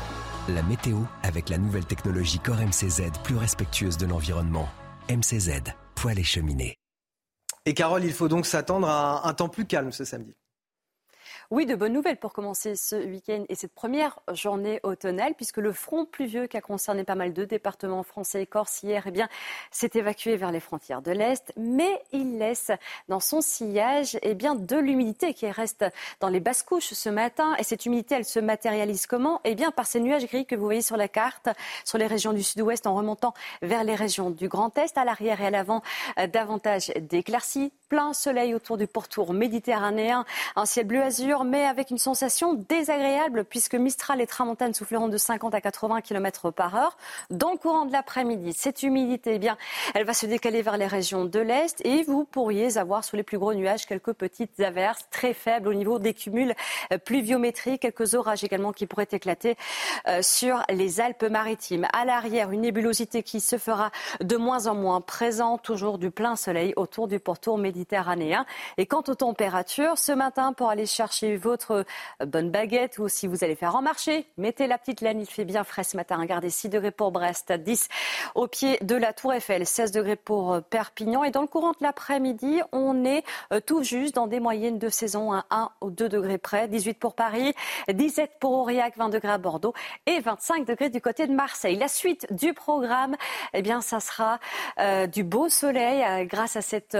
La 0.49 0.63
météo 0.63 0.97
avec 1.21 1.49
la 1.49 1.57
nouvelle 1.57 1.85
technologie 1.85 2.39
Core 2.39 2.57
MCZ 2.57 3.11
plus 3.23 3.37
respectueuse 3.37 3.97
de 3.97 4.05
l'environnement. 4.05 4.67
MCZ, 5.09 5.61
poêle 5.95 6.19
et 6.19 6.23
cheminée. 6.23 6.77
Et 7.65 7.73
Carole, 7.73 8.03
il 8.03 8.13
faut 8.13 8.27
donc 8.27 8.45
s'attendre 8.45 8.89
à 8.89 9.27
un 9.27 9.33
temps 9.33 9.47
plus 9.47 9.65
calme 9.65 9.91
ce 9.91 10.03
samedi. 10.03 10.35
Oui, 11.53 11.67
de 11.67 11.75
bonnes 11.75 11.93
nouvelles 11.93 12.17
pour 12.17 12.33
commencer 12.33 12.75
ce 12.75 12.95
week-end 12.95 13.45
et 13.47 13.53
cette 13.53 13.75
première 13.75 14.17
journée 14.31 14.79
automnale, 14.81 15.35
puisque 15.35 15.59
le 15.59 15.71
front 15.71 16.03
pluvieux 16.03 16.47
qui 16.47 16.57
a 16.57 16.61
concerné 16.61 17.03
pas 17.03 17.13
mal 17.13 17.31
de 17.31 17.45
départements 17.45 18.01
français 18.01 18.41
et 18.41 18.47
corse 18.47 18.81
hier, 18.81 19.03
eh 19.05 19.11
bien, 19.11 19.29
s'est 19.69 19.91
évacué 19.93 20.35
vers 20.35 20.51
les 20.51 20.59
frontières 20.59 21.03
de 21.03 21.11
l'Est, 21.11 21.53
mais 21.55 22.01
il 22.11 22.39
laisse 22.39 22.71
dans 23.07 23.19
son 23.19 23.41
sillage 23.41 24.17
eh 24.23 24.33
bien, 24.33 24.55
de 24.55 24.77
l'humidité 24.77 25.35
qui 25.35 25.47
reste 25.47 25.85
dans 26.21 26.27
les 26.27 26.39
basses 26.39 26.63
couches 26.63 26.91
ce 26.93 27.09
matin. 27.09 27.53
Et 27.59 27.63
cette 27.63 27.85
humidité, 27.85 28.15
elle 28.15 28.25
se 28.25 28.39
matérialise 28.39 29.05
comment? 29.05 29.39
Eh 29.43 29.53
bien, 29.53 29.69
par 29.69 29.85
ces 29.85 29.99
nuages 29.99 30.25
gris 30.25 30.47
que 30.47 30.55
vous 30.55 30.65
voyez 30.65 30.81
sur 30.81 30.97
la 30.97 31.07
carte, 31.07 31.49
sur 31.85 31.99
les 31.99 32.07
régions 32.07 32.33
du 32.33 32.41
sud-ouest 32.41 32.87
en 32.87 32.95
remontant 32.95 33.35
vers 33.61 33.83
les 33.83 33.93
régions 33.93 34.31
du 34.31 34.47
Grand 34.47 34.75
Est, 34.79 34.97
à 34.97 35.05
l'arrière 35.05 35.39
et 35.39 35.45
à 35.45 35.51
l'avant, 35.51 35.83
euh, 36.17 36.25
davantage 36.25 36.87
d'éclaircies, 36.99 37.71
plein 37.93 38.13
soleil 38.13 38.55
autour 38.55 38.77
du 38.77 38.87
pourtour 38.87 39.33
méditerranéen, 39.33 40.25
un 40.55 40.65
ciel 40.65 40.87
bleu 40.87 41.03
azur 41.03 41.43
mais 41.43 41.63
avec 41.63 41.91
une 41.91 41.99
sensation 41.99 42.55
désagréable 42.55 43.45
puisque 43.45 43.75
Mistral 43.75 44.19
et 44.19 44.25
Tramontane 44.25 44.73
souffleront 44.73 45.09
de 45.09 45.17
50 45.17 45.53
à 45.53 45.61
80 45.61 46.01
km 46.01 46.49
par 46.49 46.75
heure. 46.75 46.97
Dans 47.29 47.51
le 47.51 47.57
courant 47.59 47.85
de 47.85 47.91
l'après-midi, 47.91 48.53
cette 48.53 48.81
humidité, 48.81 49.33
eh 49.35 49.37
bien, 49.37 49.59
elle 49.93 50.05
va 50.05 50.15
se 50.15 50.25
décaler 50.25 50.63
vers 50.63 50.77
les 50.77 50.87
régions 50.87 51.25
de 51.25 51.39
l'Est 51.39 51.85
et 51.85 52.01
vous 52.01 52.25
pourriez 52.25 52.79
avoir 52.79 53.03
sous 53.03 53.15
les 53.15 53.21
plus 53.21 53.37
gros 53.37 53.53
nuages 53.53 53.85
quelques 53.85 54.13
petites 54.13 54.59
averses 54.59 55.05
très 55.11 55.35
faibles 55.35 55.67
au 55.67 55.75
niveau 55.75 55.99
des 55.99 56.15
cumuls 56.15 56.55
euh, 56.91 56.97
pluviométriques, 56.97 57.83
quelques 57.83 58.15
orages 58.15 58.43
également 58.43 58.71
qui 58.71 58.87
pourraient 58.87 59.07
éclater 59.11 59.55
euh, 60.07 60.23
sur 60.23 60.63
les 60.69 60.99
Alpes-Maritimes. 60.99 61.85
À 61.93 62.05
l'arrière, 62.05 62.49
une 62.49 62.61
nébulosité 62.61 63.21
qui 63.21 63.39
se 63.39 63.59
fera 63.59 63.91
de 64.19 64.35
moins 64.35 64.65
en 64.65 64.73
moins 64.73 64.99
présente, 64.99 65.61
toujours 65.61 65.99
du 65.99 66.09
plein 66.09 66.35
soleil 66.35 66.73
autour 66.75 67.07
du 67.07 67.19
pourtour 67.19 67.59
méditerranéen. 67.59 67.82
Et 68.77 68.85
quant 68.85 69.03
aux 69.07 69.15
températures, 69.15 69.97
ce 69.97 70.11
matin, 70.11 70.53
pour 70.53 70.69
aller 70.69 70.85
chercher 70.85 71.37
votre 71.37 71.85
euh, 72.21 72.25
bonne 72.25 72.49
baguette 72.49 72.97
ou 72.97 73.07
si 73.07 73.27
vous 73.27 73.43
allez 73.43 73.55
faire 73.55 73.75
en 73.75 73.81
marché, 73.81 74.27
mettez 74.37 74.67
la 74.67 74.77
petite 74.77 75.01
laine. 75.01 75.19
Il 75.19 75.27
fait 75.27 75.45
bien 75.45 75.63
frais 75.63 75.83
ce 75.83 75.97
matin. 75.97 76.17
Regardez, 76.17 76.49
6 76.49 76.69
degrés 76.69 76.91
pour 76.91 77.11
Brest, 77.11 77.51
10 77.51 77.89
au 78.35 78.47
pied 78.47 78.77
de 78.81 78.95
la 78.95 79.13
Tour 79.13 79.33
Eiffel, 79.33 79.65
16 79.65 79.91
degrés 79.91 80.15
pour 80.15 80.53
euh, 80.53 80.61
Perpignan. 80.61 81.23
Et 81.23 81.31
dans 81.31 81.41
le 81.41 81.47
courant 81.47 81.71
de 81.71 81.77
l'après-midi, 81.81 82.61
on 82.71 83.05
est 83.05 83.23
euh, 83.51 83.59
tout 83.59 83.83
juste 83.83 84.15
dans 84.15 84.27
des 84.27 84.39
moyennes 84.39 84.79
de 84.79 84.89
saison 84.89 85.33
à 85.33 85.45
1 85.49 85.69
ou 85.81 85.91
2 85.91 86.09
degrés 86.09 86.37
près. 86.37 86.67
18 86.67 86.99
pour 86.99 87.15
Paris, 87.15 87.53
17 87.89 88.31
pour 88.39 88.53
Aurillac, 88.53 88.97
20 88.97 89.09
degrés 89.09 89.33
à 89.33 89.37
Bordeaux 89.37 89.73
et 90.05 90.19
25 90.19 90.65
degrés 90.65 90.89
du 90.89 91.01
côté 91.01 91.27
de 91.27 91.33
Marseille. 91.33 91.75
La 91.75 91.87
suite 91.87 92.27
du 92.31 92.53
programme, 92.53 93.15
eh 93.53 93.61
bien, 93.61 93.81
ça 93.81 93.99
sera 93.99 94.39
du 95.07 95.23
beau 95.23 95.49
soleil 95.49 96.25
grâce 96.27 96.55
à 96.55 96.61
cette 96.61 96.97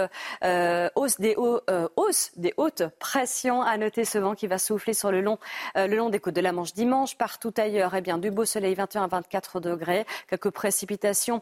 hausse, 0.96 1.20
des 1.20 1.36
hausse 1.36 2.32
des 2.38 2.54
hautes 2.58 2.84
pressions. 3.00 3.62
À 3.62 3.78
noter 3.78 4.06
ce 4.06 4.18
vent 4.18 4.36
qui 4.36 4.48
va 4.48 4.58
souffler 4.58 4.94
sur 4.94 5.12
le 5.12 5.22
long, 5.22 5.40
euh, 5.78 5.88
le 5.88 5.96
long 5.96 6.10
des 6.10 6.20
côtes 6.20 6.36
de 6.36 6.42
la 6.42 6.52
Manche 6.52 6.74
dimanche. 6.74 7.18
Partout 7.18 7.54
ailleurs, 7.58 7.96
eh 7.96 8.02
bien, 8.02 8.18
du 8.18 8.32
beau 8.32 8.46
soleil, 8.46 8.76
21 8.76 9.04
à 9.04 9.08
24 9.08 9.60
degrés. 9.60 10.06
Quelques 10.30 10.52
précipitations 10.52 11.42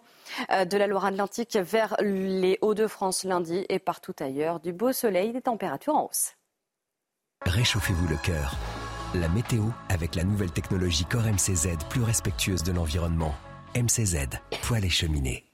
euh, 0.51 0.65
de 0.65 0.77
la 0.77 0.87
Loire-Atlantique 0.87 1.57
vers 1.57 1.95
les 1.99 2.57
Hauts-de-France 2.61 3.23
lundi 3.23 3.65
et 3.69 3.79
partout 3.79 4.15
ailleurs, 4.19 4.59
du 4.59 4.73
beau 4.73 4.91
soleil, 4.91 5.31
des 5.33 5.41
températures 5.41 5.95
en 5.95 6.05
hausse. 6.05 6.33
Réchauffez-vous 7.45 8.07
le 8.07 8.17
cœur. 8.17 8.55
La 9.15 9.27
météo 9.27 9.63
avec 9.89 10.15
la 10.15 10.23
nouvelle 10.23 10.51
technologie 10.51 11.05
Core 11.05 11.23
MCZ 11.23 11.77
plus 11.89 12.03
respectueuse 12.03 12.63
de 12.63 12.71
l'environnement. 12.71 13.33
MCZ, 13.75 14.27
poêle 14.61 14.85
et 14.85 14.89
cheminée. 14.89 15.50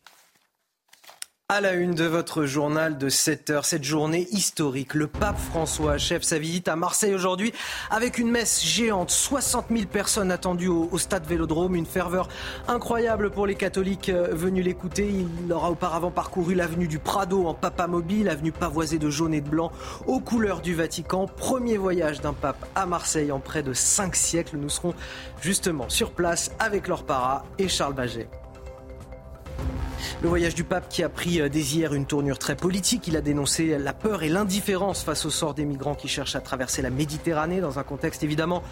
À 1.50 1.62
la 1.62 1.76
une 1.76 1.96
de 1.96 2.04
votre 2.04 2.44
journal 2.44 2.98
de 2.98 3.08
7 3.08 3.52
heures, 3.52 3.64
cette 3.64 3.86
journée 3.86 4.28
historique, 4.32 4.94
le 4.94 5.08
pape 5.08 5.40
François 5.40 5.94
achève 5.94 6.22
sa 6.22 6.40
visite 6.40 6.68
à 6.68 6.76
Marseille 6.76 7.16
aujourd'hui 7.16 7.54
avec 7.90 8.18
une 8.18 8.30
messe 8.30 8.62
géante. 8.62 9.12
60 9.12 9.68
000 9.72 9.86
personnes 9.86 10.30
attendues 10.30 10.68
au, 10.68 10.98
stade 10.98 11.26
Vélodrome, 11.26 11.76
une 11.76 11.86
ferveur 11.86 12.28
incroyable 12.68 13.32
pour 13.32 13.48
les 13.48 13.56
catholiques 13.56 14.10
euh, 14.10 14.28
venus 14.34 14.66
l'écouter. 14.66 15.10
Il 15.46 15.54
aura 15.54 15.72
auparavant 15.72 16.12
parcouru 16.12 16.54
l'avenue 16.54 16.90
du 16.90 17.00
Prado 17.00 17.48
en 17.48 17.54
papa 17.54 17.88
mobile, 17.88 18.28
avenue 18.28 18.52
pavoisée 18.52 19.00
de 19.00 19.10
jaune 19.10 19.34
et 19.34 19.40
de 19.40 19.48
blanc 19.48 19.72
aux 20.06 20.20
couleurs 20.20 20.60
du 20.60 20.76
Vatican. 20.76 21.28
Premier 21.28 21.78
voyage 21.78 22.20
d'un 22.20 22.34
pape 22.34 22.68
à 22.76 22.86
Marseille 22.86 23.32
en 23.32 23.40
près 23.40 23.64
de 23.64 23.72
5 23.72 24.18
siècles. 24.18 24.58
Nous 24.58 24.68
serons 24.68 24.94
justement 25.40 25.88
sur 25.88 26.12
place 26.12 26.52
avec 26.60 26.90
leur 26.90 27.06
para 27.06 27.46
et 27.58 27.70
Charles 27.70 27.94
Baget. 27.94 28.28
Le 30.22 30.30
voyage 30.30 30.56
du 30.56 30.64
pape 30.64 30.90
qui 30.90 31.04
a 31.04 31.10
pris 31.10 31.42
euh, 31.42 31.50
dès 31.50 31.62
hier 31.62 31.94
une 31.94 32.06
tournure 32.06 32.40
très 32.40 32.56
politique. 32.56 33.08
Il 33.08 33.16
a 33.18 33.22
dénoncé 33.22 33.78
la 33.78 33.94
peur 33.94 34.24
et 34.24 34.30
l'indifférence 34.30 35.04
face 35.04 35.26
au 35.26 35.30
sort 35.30 35.54
des 35.54 35.66
migrants 35.66 35.96
qui 35.96 36.08
cherchent 36.08 36.36
à 36.36 36.42
traverser 36.42 36.82
la 36.82 36.90
Méditerranée 36.90 37.62
dans 37.62 37.80
un 37.80 37.84
contexte 37.84 38.24
évidemment 38.24 38.64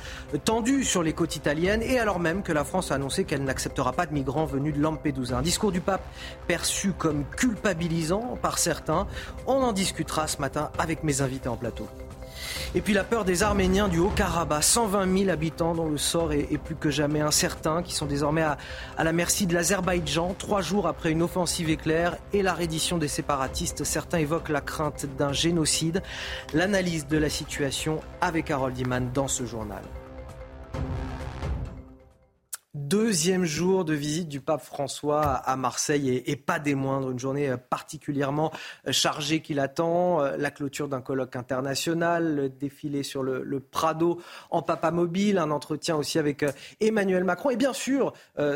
tendu 0.44 0.84
sur 0.84 1.04
les 1.04 1.14
côtes 1.14 1.36
italiennes 1.36 1.82
et 1.82 2.00
alors 2.00 2.20
même 2.20 2.44
que 2.44 2.52
la 2.52 2.64
France 2.64 2.92
a 2.92 2.96
annoncé 2.96 3.26
qu'elle 3.26 3.44
n'acceptera 3.44 3.94
pas 3.94 4.06
de 4.06 4.14
migrants 4.14 4.46
venus 4.46 4.74
de 4.74 4.82
Lampedusa. 4.82 5.38
Un 5.38 5.42
discours 5.42 5.72
du 5.72 5.82
pape 5.82 6.04
perçu 6.48 6.92
comme 6.92 7.26
culpabilisant 7.38 8.38
par 8.42 8.58
certains. 8.58 9.08
On 9.48 9.62
en 9.62 9.74
discutera 9.74 10.28
ce 10.28 10.40
matin 10.40 10.72
avec 10.78 11.04
mes 11.04 11.22
invités 11.22 11.50
en 11.50 11.58
plateau. 11.58 11.88
Et 12.74 12.82
puis 12.82 12.94
la 12.94 13.04
peur 13.04 13.26
des 13.26 13.44
Arméniens 13.44 13.88
du 13.88 14.00
Haut-Karabakh, 14.00 14.64
120 14.64 15.18
000 15.18 15.30
habitants 15.30 15.74
dont 15.74 15.90
le 15.90 15.98
sort 15.98 16.34
est, 16.34 16.58
plus 16.58 16.76
que 16.76 16.90
jamais 16.90 17.22
incertain, 17.22 17.84
qui 17.84 17.94
sont 17.94 18.06
désormais 18.06 18.44
à, 18.44 18.58
la 19.04 19.14
merci 19.14 19.48
de 19.48 19.54
l'Azerbaïdjan, 19.54 20.36
trois 20.38 20.62
jours 20.62 20.88
après 20.88 21.12
une 21.12 21.22
offensive 21.22 21.70
éclair 21.70 22.18
et 22.34 22.42
la 22.42 22.54
reddition 22.54 22.98
des 22.98 23.08
séparatistes. 23.08 23.84
Certains 23.84 24.20
évoquent 24.20 24.50
la 24.50 24.62
crainte 24.62 25.06
d'un 25.18 25.34
génocide. 25.34 26.02
L'analyse 26.54 27.08
de 27.08 27.18
la 27.18 27.30
situation 27.30 28.00
avec 28.22 28.52
Harold 28.52 28.76
Diman 28.76 29.10
dans 29.14 29.28
ce 29.28 29.46
journal. 29.46 29.82
Deuxième 32.76 33.46
jour 33.46 33.86
de 33.86 33.94
visite 33.94 34.28
du 34.28 34.42
pape 34.42 34.62
François 34.62 35.22
à 35.22 35.56
Marseille 35.56 36.22
et, 36.26 36.36
pas 36.36 36.60
des 36.60 36.76
moindres. 36.76 37.10
Une 37.10 37.18
journée 37.18 37.48
euh, 37.48 37.56
particulièrement 37.56 38.52
euh, 38.86 38.92
chargée 38.92 39.40
qui 39.40 39.54
l'attend. 39.54 40.22
Euh, 40.22 40.36
la 40.36 40.52
clôture 40.52 40.90
d'un 40.90 41.00
colloque 41.00 41.38
international, 41.38 42.36
le 42.36 42.50
défilé 42.50 43.04
sur 43.04 43.24
le, 43.24 43.62
Prado 43.62 44.20
en 44.50 44.62
papa 44.62 44.92
mobile, 44.92 45.38
un 45.38 45.52
entretien 45.52 45.96
aussi 45.96 46.20
avec 46.20 46.44
Emmanuel 46.82 47.24
Macron. 47.24 47.50
Et 47.50 47.56
bien 47.56 47.72
sûr, 47.72 48.12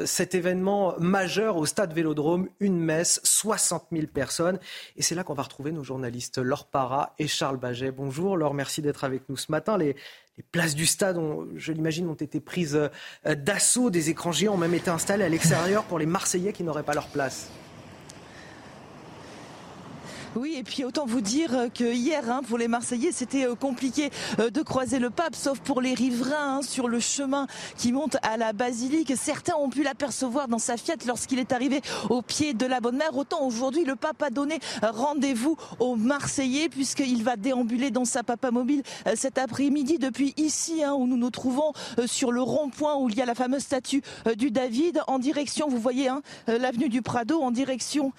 cet 0.06 0.36
événement 0.36 0.94
majeur 1.00 1.56
au 1.56 1.66
stade 1.66 1.94
Vélodrome, 1.94 2.50
une 2.60 2.78
messe, 2.78 3.22
60 3.24 3.86
000 3.92 4.08
personnes. 4.08 4.60
Et 4.98 5.02
c'est 5.02 5.16
là 5.16 5.24
qu'on 5.24 5.34
va 5.34 5.44
retrouver 5.44 5.72
nos 5.72 5.84
journalistes 5.84 6.38
Laure 6.38 6.66
Para 6.66 7.16
et 7.18 7.28
Charles 7.28 7.58
Baget. 7.58 7.92
Bonjour 7.92 8.36
Laure, 8.36 8.54
merci 8.54 8.82
d'être 8.82 9.06
avec 9.06 9.30
nous 9.30 9.38
ce 9.38 9.52
matin. 9.52 9.78
Les, 9.78 9.96
les 10.38 10.44
places 10.44 10.76
du 10.76 10.86
stade, 10.86 11.20
je 11.56 11.74
l'imagine, 11.74 12.08
ont 12.08 12.14
été 12.14 12.40
prises 12.40 12.76
euh, 12.76 13.36
d'assaut. 13.36 13.90
Des 13.90 14.10
écrans 14.10 14.32
ont 14.50 14.58
même 14.58 14.74
été 14.74 14.90
installés 14.90 15.24
à 15.24 15.30
l'extérieur 15.30 15.84
pour 15.84 16.00
les 16.00 16.06
Marseillais 16.06 16.54
qui 16.54 16.64
n'auraient 16.64 16.84
pas 16.84 16.94
leur 16.94 17.08
place. 17.08 17.50
Oui, 20.36 20.56
et 20.58 20.64
puis 20.64 20.84
autant 20.84 21.08
vous 21.08 21.22
dire 21.22 21.70
que 21.74 21.84
hier, 21.84 22.30
hein, 22.30 22.42
pour 22.48 22.60
les 22.60 22.68
Marseillais, 22.68 23.12
c'était 23.12 23.48
euh, 23.48 23.56
compliqué 23.56 24.12
euh, 24.40 24.52
de 24.52 24.62
croiser 24.62 25.00
le 25.00 25.10
pape, 25.10 25.36
sauf 25.36 25.60
pour 25.60 25.82
les 25.82 25.96
riverains 25.96 26.58
hein, 26.58 26.62
sur 26.62 26.88
le 26.88 27.00
chemin 27.00 27.48
qui 27.78 27.92
monte 27.92 28.18
à 28.22 28.38
la 28.38 28.54
basilique. 28.54 29.12
Certains 29.20 29.56
ont 29.56 29.70
pu 29.70 29.82
l'apercevoir 29.82 30.48
dans 30.48 30.60
sa 30.60 30.78
Fiat 30.78 30.98
lorsqu'il 31.08 31.40
est 31.40 31.52
arrivé 31.52 31.82
au 32.12 32.22
pied 32.22 32.54
de 32.54 32.68
la 32.68 32.80
Bonne 32.80 32.98
Mère. 32.98 33.18
Autant 33.18 33.44
aujourd'hui, 33.44 33.86
le 33.86 33.96
pape 33.96 34.22
a 34.22 34.30
donné 34.30 34.60
rendez-vous 34.84 35.58
aux 35.80 35.96
Marseillais 35.96 36.70
puisqu'il 36.70 37.24
va 37.24 37.36
déambuler 37.36 37.90
dans 37.90 38.06
sa 38.06 38.22
papa 38.22 38.52
mobile 38.52 38.84
euh, 39.08 39.14
cet 39.16 39.40
après-midi 39.40 39.98
depuis 39.98 40.36
ici 40.38 40.84
hein, 40.84 40.94
où 40.94 41.08
nous 41.08 41.18
nous 41.18 41.32
trouvons 41.32 41.74
sur 42.06 42.32
le 42.32 42.42
rond-point 42.42 42.98
où 42.98 43.10
il 43.10 43.16
y 43.16 43.22
a 43.22 43.26
la 43.26 43.36
fameuse 43.36 43.64
statue 43.64 44.04
du 44.38 44.52
David 44.52 45.02
en 45.08 45.18
direction, 45.18 45.68
vous 45.68 45.80
voyez, 45.80 46.10
l'avenue 46.48 46.90
du 46.90 47.02
Prado 47.02 47.42
en 47.42 47.52
direction 47.52 48.14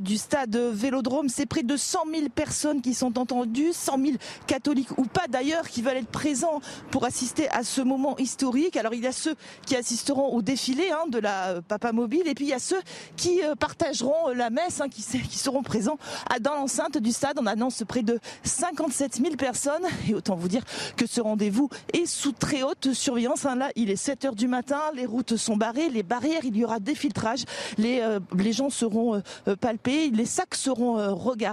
du 0.00 0.16
stade 0.16 0.56
Vélodrome. 0.56 1.28
Près 1.56 1.62
de 1.62 1.76
100 1.78 2.00
000 2.14 2.28
personnes 2.28 2.82
qui 2.82 2.92
sont 2.92 3.18
entendues, 3.18 3.72
100 3.72 3.98
000 3.98 4.16
catholiques 4.46 4.98
ou 4.98 5.04
pas 5.04 5.26
d'ailleurs, 5.26 5.66
qui 5.70 5.80
veulent 5.80 5.96
être 5.96 6.06
présents 6.06 6.60
pour 6.90 7.06
assister 7.06 7.48
à 7.48 7.64
ce 7.64 7.80
moment 7.80 8.14
historique. 8.18 8.76
Alors 8.76 8.92
il 8.92 9.02
y 9.02 9.06
a 9.06 9.12
ceux 9.12 9.34
qui 9.64 9.74
assisteront 9.74 10.34
au 10.34 10.42
défilé 10.42 10.90
hein, 10.90 11.08
de 11.08 11.18
la 11.18 11.46
euh, 11.46 11.60
Papa 11.66 11.92
Mobile 11.92 12.24
et 12.26 12.34
puis 12.34 12.44
il 12.44 12.50
y 12.50 12.52
a 12.52 12.58
ceux 12.58 12.80
qui 13.16 13.42
euh, 13.42 13.54
partageront 13.54 14.28
euh, 14.28 14.34
la 14.34 14.50
messe, 14.50 14.82
hein, 14.82 14.90
qui, 14.90 15.00
seront 15.00 15.62
présents 15.62 15.96
dans 16.42 16.56
l'enceinte 16.56 16.98
du 16.98 17.10
stade. 17.10 17.38
On 17.40 17.46
annonce 17.46 17.82
près 17.88 18.02
de 18.02 18.18
57 18.42 19.14
000 19.14 19.36
personnes 19.36 19.86
et 20.10 20.14
autant 20.14 20.36
vous 20.36 20.48
dire 20.48 20.62
que 20.98 21.06
ce 21.06 21.22
rendez-vous 21.22 21.70
est 21.94 22.04
sous 22.04 22.32
très 22.32 22.64
haute 22.64 22.92
surveillance. 22.92 23.46
Hein. 23.46 23.56
Là, 23.56 23.70
il 23.76 23.88
est 23.88 23.96
7 23.96 24.26
heures 24.26 24.36
du 24.36 24.46
matin, 24.46 24.80
les 24.94 25.06
routes 25.06 25.38
sont 25.38 25.56
barrées, 25.56 25.88
les 25.88 26.02
barrières, 26.02 26.44
il 26.44 26.54
y 26.54 26.66
aura 26.66 26.80
des 26.80 26.94
filtrages, 26.94 27.44
les, 27.78 28.02
les 28.36 28.52
gens 28.52 28.68
seront 28.68 29.22
palpés, 29.60 30.10
les 30.10 30.26
sacs 30.26 30.54
seront 30.54 31.14
regardés 31.14 31.45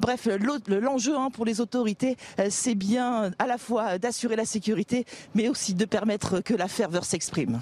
Bref, 0.00 0.28
l'enjeu 0.68 1.16
hein, 1.16 1.30
pour 1.32 1.44
les 1.44 1.60
autorités, 1.60 2.16
euh, 2.38 2.48
c'est 2.50 2.74
bien 2.74 3.30
à 3.38 3.46
la 3.46 3.58
fois 3.58 3.98
d'assurer 3.98 4.36
la 4.36 4.44
sécurité, 4.44 5.06
mais 5.34 5.48
aussi 5.48 5.74
de 5.74 5.84
permettre 5.84 6.40
que 6.40 6.54
la 6.54 6.68
ferveur 6.68 7.04
s'exprime. 7.04 7.60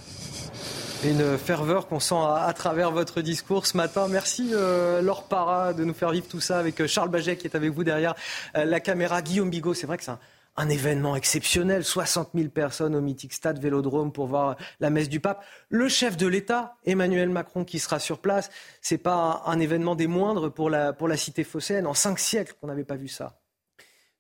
Une 1.04 1.38
ferveur 1.38 1.86
qu'on 1.86 2.00
sent 2.00 2.16
à, 2.18 2.52
travers 2.54 2.90
votre 2.90 3.20
discours 3.20 3.66
ce 3.66 3.76
matin. 3.76 4.08
Merci 4.08 4.50
euh, 4.52 5.00
Laure 5.00 5.24
Para 5.24 5.72
de 5.72 5.84
nous 5.84 5.94
faire 5.94 6.10
vivre 6.10 6.26
tout 6.26 6.40
ça 6.40 6.58
avec 6.58 6.80
euh, 6.80 6.88
Charles 6.88 7.08
Baget 7.08 7.36
qui 7.36 7.46
est 7.46 7.54
avec 7.54 7.72
vous 7.72 7.84
derrière 7.84 8.14
la 8.54 8.80
caméra. 8.80 9.22
Guillaume 9.22 9.50
Bigot, 9.50 9.74
c'est 9.74 9.86
vrai 9.86 9.96
que 9.96 10.02
c'est 10.02 10.10
un, 10.10 10.18
un 10.58 10.68
événement 10.68 11.14
exceptionnel. 11.14 11.84
60 11.84 12.30
000 12.34 12.48
personnes 12.48 12.96
au 12.96 13.00
mythique 13.00 13.32
stade 13.32 13.60
Vélodrome 13.60 14.12
pour 14.12 14.26
voir 14.26 14.56
la 14.80 14.90
messe 14.90 15.08
du 15.08 15.20
pape. 15.20 15.44
Le 15.68 15.88
chef 15.88 16.16
de 16.16 16.26
l'État, 16.26 16.76
Emmanuel 16.84 17.30
Macron, 17.30 17.64
qui 17.64 17.78
sera 17.78 18.00
sur 18.00 18.18
place. 18.18 18.50
C'est 18.82 18.98
pas 18.98 19.42
un, 19.46 19.60
événement 19.60 19.94
des 19.94 20.08
moindres 20.08 20.52
pour 20.52 20.68
la, 20.68 20.92
pour 20.92 21.06
la 21.06 21.16
cité 21.16 21.44
phocéenne. 21.44 21.86
En 21.86 21.94
cinq 21.94 22.18
siècles 22.18 22.54
qu'on 22.60 22.66
n'avait 22.66 22.84
pas 22.84 22.96
vu 22.96 23.06
ça. 23.06 23.40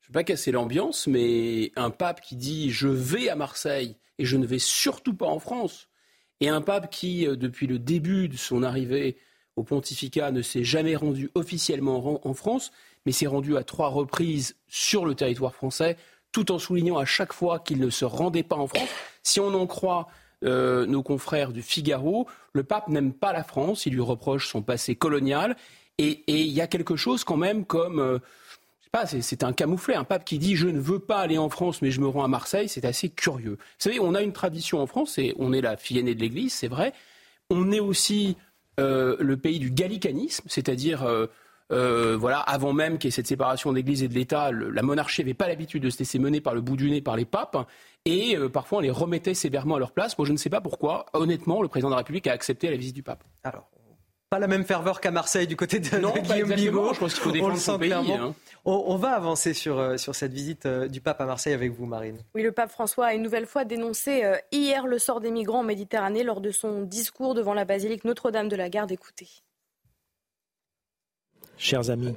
Je 0.00 0.06
ne 0.06 0.08
veux 0.08 0.12
pas 0.12 0.24
casser 0.24 0.52
l'ambiance, 0.52 1.08
mais 1.08 1.72
un 1.74 1.90
pape 1.90 2.20
qui 2.20 2.36
dit 2.36 2.70
je 2.70 2.88
vais 2.88 3.28
à 3.28 3.34
Marseille 3.34 3.96
et 4.18 4.24
je 4.24 4.36
ne 4.36 4.46
vais 4.46 4.60
surtout 4.60 5.14
pas 5.14 5.26
en 5.26 5.40
France. 5.40 5.88
Et 6.40 6.48
un 6.48 6.60
pape 6.60 6.88
qui, 6.90 7.26
euh, 7.26 7.34
depuis 7.34 7.66
le 7.66 7.80
début 7.80 8.28
de 8.28 8.36
son 8.36 8.62
arrivée 8.62 9.16
au 9.56 9.64
pontificat, 9.64 10.30
ne 10.30 10.40
s'est 10.40 10.62
jamais 10.62 10.94
rendu 10.94 11.32
officiellement 11.34 12.24
en 12.24 12.32
France, 12.32 12.70
mais 13.04 13.10
s'est 13.10 13.26
rendu 13.26 13.56
à 13.56 13.64
trois 13.64 13.88
reprises 13.88 14.54
sur 14.68 15.04
le 15.04 15.16
territoire 15.16 15.52
français 15.52 15.96
tout 16.32 16.52
en 16.52 16.58
soulignant 16.58 16.98
à 16.98 17.04
chaque 17.04 17.32
fois 17.32 17.58
qu'il 17.58 17.78
ne 17.80 17.90
se 17.90 18.04
rendait 18.04 18.42
pas 18.42 18.56
en 18.56 18.66
France. 18.66 18.88
Si 19.22 19.40
on 19.40 19.54
en 19.54 19.66
croit 19.66 20.08
euh, 20.44 20.86
nos 20.86 21.02
confrères 21.02 21.52
du 21.52 21.62
Figaro, 21.62 22.28
le 22.52 22.64
pape 22.64 22.88
n'aime 22.88 23.12
pas 23.12 23.32
la 23.32 23.44
France, 23.44 23.86
il 23.86 23.94
lui 23.94 24.00
reproche 24.00 24.48
son 24.48 24.62
passé 24.62 24.94
colonial, 24.94 25.56
et 25.98 26.22
il 26.28 26.52
y 26.52 26.60
a 26.60 26.66
quelque 26.66 26.96
chose 26.96 27.24
quand 27.24 27.36
même 27.36 27.64
comme... 27.64 27.98
Euh, 27.98 28.18
pas, 28.90 29.06
c'est 29.06 29.42
un 29.42 29.52
camouflet. 29.52 29.94
Un 29.94 30.04
pape 30.04 30.24
qui 30.24 30.38
dit 30.38 30.56
je 30.56 30.68
ne 30.68 30.80
veux 30.80 30.98
pas 30.98 31.18
aller 31.18 31.38
en 31.38 31.50
France, 31.50 31.82
mais 31.82 31.90
je 31.90 32.00
me 32.00 32.08
rends 32.08 32.24
à 32.24 32.28
Marseille, 32.28 32.68
c'est 32.68 32.84
assez 32.84 33.08
curieux. 33.10 33.58
Vous 33.58 33.76
savez, 33.78 34.00
on 34.00 34.14
a 34.14 34.22
une 34.22 34.32
tradition 34.32 34.80
en 34.80 34.86
France, 34.86 35.18
et 35.18 35.34
on 35.38 35.52
est 35.52 35.60
la 35.60 35.76
fille 35.76 35.98
aînée 35.98 36.14
de 36.14 36.20
l'Église, 36.20 36.54
c'est 36.54 36.68
vrai. 36.68 36.92
On 37.50 37.70
est 37.72 37.80
aussi 37.80 38.36
euh, 38.80 39.16
le 39.20 39.36
pays 39.36 39.58
du 39.58 39.70
gallicanisme, 39.70 40.44
c'est-à-dire 40.48 41.02
euh, 41.02 41.26
voilà, 41.70 42.40
avant 42.40 42.72
même 42.72 42.98
qu'il 42.98 43.08
y 43.08 43.10
ait 43.10 43.16
cette 43.16 43.26
séparation 43.26 43.72
d'Église 43.72 44.02
et 44.02 44.08
de 44.08 44.14
l'État, 44.14 44.50
la 44.52 44.82
monarchie 44.82 45.22
n'avait 45.22 45.34
pas 45.34 45.48
l'habitude 45.48 45.82
de 45.82 45.90
se 45.90 45.98
laisser 45.98 46.18
mener 46.18 46.40
par 46.40 46.54
le 46.54 46.60
bout 46.60 46.76
du 46.76 46.90
nez 46.90 47.00
par 47.00 47.16
les 47.16 47.24
papes, 47.24 47.66
et 48.04 48.36
euh, 48.36 48.48
parfois 48.48 48.78
on 48.78 48.80
les 48.80 48.90
remettait 48.90 49.34
sévèrement 49.34 49.76
à 49.76 49.78
leur 49.78 49.92
place. 49.92 50.16
Moi, 50.18 50.26
je 50.26 50.32
ne 50.32 50.38
sais 50.38 50.50
pas 50.50 50.60
pourquoi, 50.60 51.06
honnêtement, 51.12 51.62
le 51.62 51.68
président 51.68 51.88
de 51.88 51.94
la 51.94 51.98
République 51.98 52.26
a 52.26 52.32
accepté 52.32 52.70
la 52.70 52.76
visite 52.76 52.94
du 52.94 53.02
pape. 53.02 53.22
Alors, 53.44 53.68
pas 54.30 54.38
la 54.38 54.46
même 54.46 54.64
ferveur 54.64 55.00
qu'à 55.00 55.10
Marseille 55.10 55.46
du 55.46 55.56
côté 55.56 55.78
de, 55.78 55.96
non, 55.98 56.12
Guillaume 56.12 56.52
Bigot. 56.52 56.94
Je 56.94 57.00
pense 57.00 57.14
qu'il 57.14 57.22
faut 57.22 57.32
défendre 57.32 57.56
son 57.56 57.78
pays. 57.78 57.92
Hein. 57.92 58.34
On, 58.64 58.96
va 58.96 59.12
avancer 59.12 59.54
sur, 59.54 59.78
euh, 59.78 59.96
sur 59.96 60.14
cette 60.14 60.32
visite 60.32 60.66
du 60.66 61.00
pape 61.00 61.20
à 61.22 61.24
Marseille 61.24 61.54
avec 61.54 61.72
vous, 61.72 61.86
Marine. 61.86 62.18
Oui, 62.34 62.42
le 62.42 62.52
pape 62.52 62.70
François 62.70 63.06
a 63.06 63.14
une 63.14 63.22
nouvelle 63.22 63.46
fois 63.46 63.64
dénoncé 63.64 64.22
hier 64.52 64.86
le 64.86 64.98
sort 64.98 65.20
des 65.20 65.30
migrants 65.30 65.60
en 65.60 65.64
Méditerranée 65.64 66.24
lors 66.24 66.42
de 66.42 66.50
son 66.50 66.82
discours 66.82 67.34
devant 67.34 67.54
la 67.54 67.64
basilique 67.64 68.04
Notre-Dame 68.04 68.48
de 68.48 68.56
la 68.56 68.68
Garde. 68.68 68.92
Écoutez. 68.92 69.28
Chers 71.58 71.90
amis, 71.90 72.14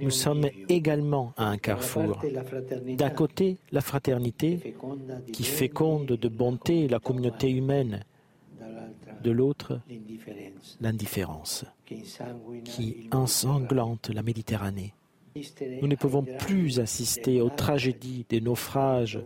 nous 0.00 0.10
sommes 0.10 0.48
également 0.68 1.32
à 1.36 1.48
un 1.48 1.58
carrefour. 1.58 2.22
D'un 2.96 3.10
côté, 3.10 3.58
la 3.72 3.80
fraternité 3.80 4.74
qui 5.32 5.42
féconde 5.42 6.06
de 6.06 6.28
bonté 6.28 6.88
la 6.88 7.00
communauté 7.00 7.50
humaine. 7.50 8.04
De 9.22 9.30
l'autre, 9.30 9.80
l'indifférence 10.80 11.64
qui 12.64 13.08
ensanglante 13.10 14.10
la 14.10 14.22
Méditerranée. 14.22 14.92
Nous 15.80 15.88
ne 15.88 15.96
pouvons 15.96 16.24
plus 16.38 16.78
assister 16.78 17.40
aux 17.40 17.50
tragédies 17.50 18.24
des 18.28 18.40
naufrages 18.40 19.18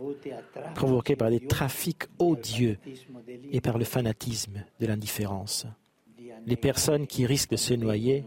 provoqués 0.73 1.15
par 1.15 1.29
des 1.29 1.45
trafics 1.45 2.03
odieux 2.17 2.77
et 3.51 3.61
par 3.61 3.77
le 3.77 3.85
fanatisme 3.85 4.63
de 4.79 4.87
l'indifférence. 4.87 5.67
Les 6.47 6.55
personnes 6.55 7.05
qui 7.05 7.25
risquent 7.25 7.51
de 7.51 7.57
se 7.57 7.73
noyer 7.73 8.25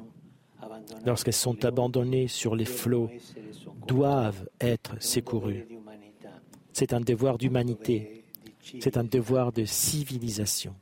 lorsqu'elles 1.05 1.35
sont 1.35 1.64
abandonnées 1.64 2.28
sur 2.28 2.55
les 2.55 2.64
flots 2.64 3.11
doivent 3.87 4.49
être 4.61 4.97
secourues. 5.01 5.66
C'est 6.72 6.93
un 6.93 7.01
devoir 7.01 7.39
d'humanité, 7.39 8.24
c'est 8.80 8.97
un 8.97 9.05
devoir 9.05 9.53
de 9.53 9.64
civilisation. 9.64 10.74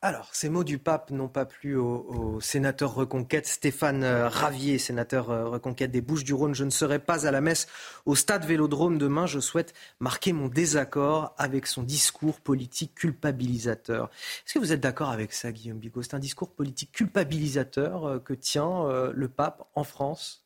Alors, 0.00 0.28
ces 0.32 0.48
mots 0.48 0.62
du 0.62 0.78
pape 0.78 1.10
n'ont 1.10 1.26
pas 1.26 1.44
plu 1.44 1.74
au, 1.74 2.38
sénateur 2.40 2.94
Reconquête 2.94 3.48
Stéphane 3.48 4.04
euh, 4.04 4.28
Ravier, 4.28 4.78
sénateur 4.78 5.28
euh, 5.30 5.48
Reconquête 5.48 5.90
des 5.90 6.00
Bouches-du-Rhône. 6.00 6.54
Je 6.54 6.62
ne 6.62 6.70
serai 6.70 7.00
pas 7.00 7.26
à 7.26 7.32
la 7.32 7.40
messe 7.40 7.66
au 8.06 8.14
stade 8.14 8.44
Vélodrome 8.44 8.96
demain. 8.96 9.26
Je 9.26 9.40
souhaite 9.40 9.74
marquer 9.98 10.32
mon 10.32 10.46
désaccord 10.46 11.34
avec 11.36 11.66
son 11.66 11.82
discours 11.82 12.40
politique 12.40 12.94
culpabilisateur. 12.94 14.08
Est-ce 14.46 14.54
que 14.54 14.60
vous 14.60 14.72
êtes 14.72 14.78
d'accord 14.78 15.10
avec 15.10 15.32
ça, 15.32 15.50
Guillaume 15.50 15.78
Bigot? 15.78 16.02
C'est 16.02 16.14
un 16.14 16.20
discours 16.20 16.50
politique 16.54 16.92
culpabilisateur 16.92 18.04
euh, 18.04 18.18
que 18.20 18.34
tient 18.34 18.86
le 19.12 19.28
pape 19.28 19.66
en 19.74 19.82
France? 19.82 20.44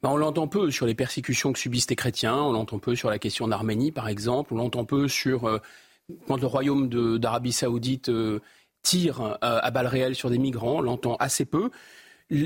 Ben, 0.00 0.10
on 0.10 0.16
l'entend 0.16 0.46
peu 0.46 0.70
sur 0.70 0.86
les 0.86 0.94
persécutions 0.94 1.52
que 1.52 1.58
subissent 1.58 1.90
les 1.90 1.96
chrétiens, 1.96 2.36
on 2.36 2.52
l'entend 2.52 2.78
peu 2.78 2.94
sur 2.94 3.10
la 3.10 3.18
question 3.18 3.48
d'Arménie 3.48 3.90
par 3.90 4.06
exemple, 4.06 4.54
on 4.54 4.58
l'entend 4.58 4.84
peu 4.84 5.08
sur 5.08 5.60
quand 6.28 6.40
le 6.40 6.46
royaume 6.46 7.18
d'Arabie 7.18 7.52
saoudite 7.52 8.10
euh, 8.94 9.36
à 9.40 9.70
balles 9.70 9.86
réelles 9.86 10.14
sur 10.14 10.30
des 10.30 10.38
migrants, 10.38 10.76
on 10.76 10.80
l'entend 10.80 11.16
assez 11.16 11.44
peu. 11.44 11.70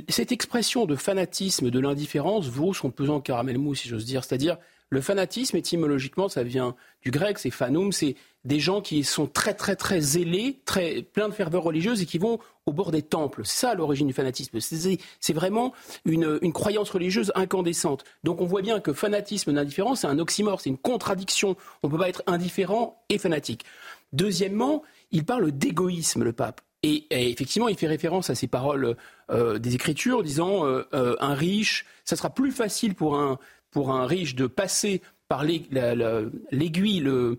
Cette 0.09 0.33
expression 0.33 0.85
de 0.85 0.95
fanatisme, 0.95 1.71
de 1.71 1.81
l'indifférence 1.81 2.49
vaut 2.49 2.75
son 2.75 2.91
pesant 2.91 3.21
caramel 3.21 3.59
mou, 3.59 3.75
si 3.75 3.89
j'ose 3.89 4.05
dire. 4.05 4.25
C'est-à-dire, 4.25 4.59
le 4.91 5.01
fanatisme, 5.01 5.57
étymologiquement, 5.57 6.29
ça 6.29 6.43
vient 6.43 6.75
du 7.03 7.11
grec, 7.11 7.39
c'est 7.39 7.51
fanum, 7.51 7.93
c'est 7.93 8.17
des 8.45 8.59
gens 8.59 8.81
qui 8.81 9.05
sont 9.05 9.27
très, 9.27 9.55
très, 9.55 9.77
très 9.77 10.01
zélés, 10.01 10.61
très, 10.65 11.03
pleins 11.03 11.29
de 11.29 11.35
ferveur 11.35 11.63
religieuse 11.63 12.03
et 12.03 12.07
qui 12.07 12.19
vont 12.19 12.41
au 12.67 12.73
bord 12.73 12.91
des 12.91 13.03
temples. 13.03 13.43
C'est 13.45 13.67
ça 13.67 13.75
l'origine 13.75 14.09
du 14.09 14.13
fanatisme. 14.13 14.59
C'est 14.61 15.33
vraiment 15.33 15.73
une, 16.05 16.39
une, 16.43 16.53
croyance 16.53 16.91
religieuse 16.91 17.31
incandescente. 17.37 18.05
Donc 18.25 18.41
on 18.41 18.47
voit 18.47 18.63
bien 18.63 18.81
que 18.81 18.93
fanatisme 18.93 19.57
et 19.57 19.59
indifférence, 19.59 20.01
c'est 20.01 20.09
un 20.09 20.19
oxymore, 20.19 20.61
c'est 20.61 20.71
une 20.71 20.79
contradiction. 20.79 21.57
On 21.83 21.87
ne 21.87 21.93
peut 21.93 21.99
pas 21.99 22.09
être 22.09 22.25
indifférent 22.27 23.03
et 23.09 23.19
fanatique. 23.19 23.65
Deuxièmement, 24.13 24.83
il 25.13 25.25
parle 25.25 25.53
d'égoïsme, 25.53 26.25
le 26.25 26.33
pape. 26.33 26.61
Et, 26.83 27.07
effectivement, 27.11 27.69
il 27.69 27.77
fait 27.77 27.87
référence 27.87 28.31
à 28.31 28.35
ces 28.35 28.47
paroles 28.47 28.97
euh, 29.31 29.59
des 29.59 29.75
Écritures, 29.75 30.23
disant 30.23 30.65
euh, 30.65 30.83
euh, 30.95 31.15
un 31.21 31.35
riche, 31.35 31.85
ça 32.05 32.17
sera 32.17 32.31
plus 32.31 32.53
facile 32.53 32.95
pour 32.95 33.19
un, 33.19 33.39
pour 33.71 33.93
un 33.93 34.07
riche 34.07 34.35
de 34.35 34.47
passer 34.47 35.03
par 35.29 35.45
l'aiguille, 35.45 37.01
le, 37.01 37.39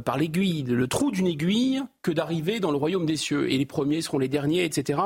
par 0.00 0.18
l'aiguille, 0.18 0.62
le 0.62 0.86
trou 0.88 1.10
d'une 1.10 1.26
aiguille, 1.26 1.82
que 2.02 2.10
d'arriver 2.10 2.60
dans 2.60 2.70
le 2.70 2.76
royaume 2.76 3.06
des 3.06 3.16
cieux. 3.16 3.50
Et 3.50 3.56
les 3.56 3.64
premiers 3.64 4.02
seront 4.02 4.18
les 4.18 4.28
derniers, 4.28 4.64
etc. 4.64 5.00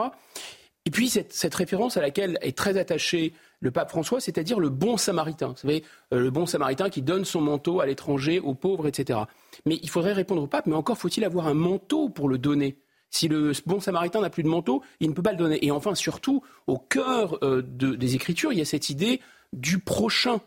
Et 0.88 0.90
puis 0.90 1.10
cette, 1.10 1.54
référence 1.54 1.98
à 1.98 2.00
laquelle 2.00 2.38
est 2.40 2.56
très 2.56 2.78
attaché 2.78 3.34
le 3.60 3.70
pape 3.70 3.90
François, 3.90 4.22
c'est-à-dire 4.22 4.58
le 4.58 4.70
bon 4.70 4.96
samaritain. 4.96 5.48
Vous 5.48 5.56
savez, 5.56 5.84
le 6.10 6.30
bon 6.30 6.46
samaritain 6.46 6.88
qui 6.88 7.02
donne 7.02 7.26
son 7.26 7.42
manteau 7.42 7.82
à 7.82 7.86
l'étranger, 7.86 8.40
aux 8.40 8.54
pauvres, 8.54 8.86
etc. 8.86 9.18
Mais 9.66 9.78
il 9.82 9.90
faudrait 9.90 10.14
répondre 10.14 10.42
au 10.42 10.46
pape, 10.46 10.64
mais 10.64 10.74
encore 10.74 10.96
faut-il 10.96 11.26
avoir 11.26 11.46
un 11.46 11.52
manteau 11.52 12.08
pour 12.08 12.26
le 12.26 12.38
donner 12.38 12.78
si 13.10 13.28
le 13.28 13.52
bon 13.66 13.80
samaritain 13.80 14.22
n'a 14.22 14.30
plus 14.30 14.42
de 14.42 14.48
manteau, 14.48 14.82
il 15.00 15.10
ne 15.10 15.14
peut 15.14 15.20
pas 15.20 15.32
le 15.32 15.36
donner. 15.36 15.62
Et 15.62 15.70
enfin, 15.70 15.94
surtout, 15.94 16.42
au 16.66 16.78
cœur 16.78 17.38
euh, 17.42 17.60
des 17.62 18.14
Écritures, 18.14 18.54
il 18.54 18.58
y 18.58 18.62
a 18.62 18.66
cette 18.66 18.88
idée 18.88 19.20
du 19.52 19.80
prochain. 19.80 20.40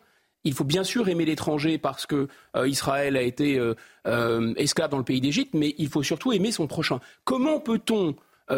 Il 0.44 0.54
faut 0.56 0.64
bien 0.64 0.84
sûr 0.84 1.08
aimer 1.08 1.26
l'étranger 1.26 1.78
parce 1.78 2.08
que 2.08 2.30
euh, 2.56 2.68
Israël 2.68 3.16
a 3.16 3.22
été 3.22 3.60
euh, 3.60 4.54
esclave 4.58 4.90
dans 4.90 4.98
le 4.98 5.04
pays 5.04 5.22
d'Égypte, 5.22 5.54
mais 5.54 5.76
il 5.78 5.88
faut 5.88 6.02
surtout 6.02 6.34
aimer 6.34 6.52
son 6.52 6.66
prochain. 6.66 7.00
Comment 7.26 7.60
peut-on 7.60 8.16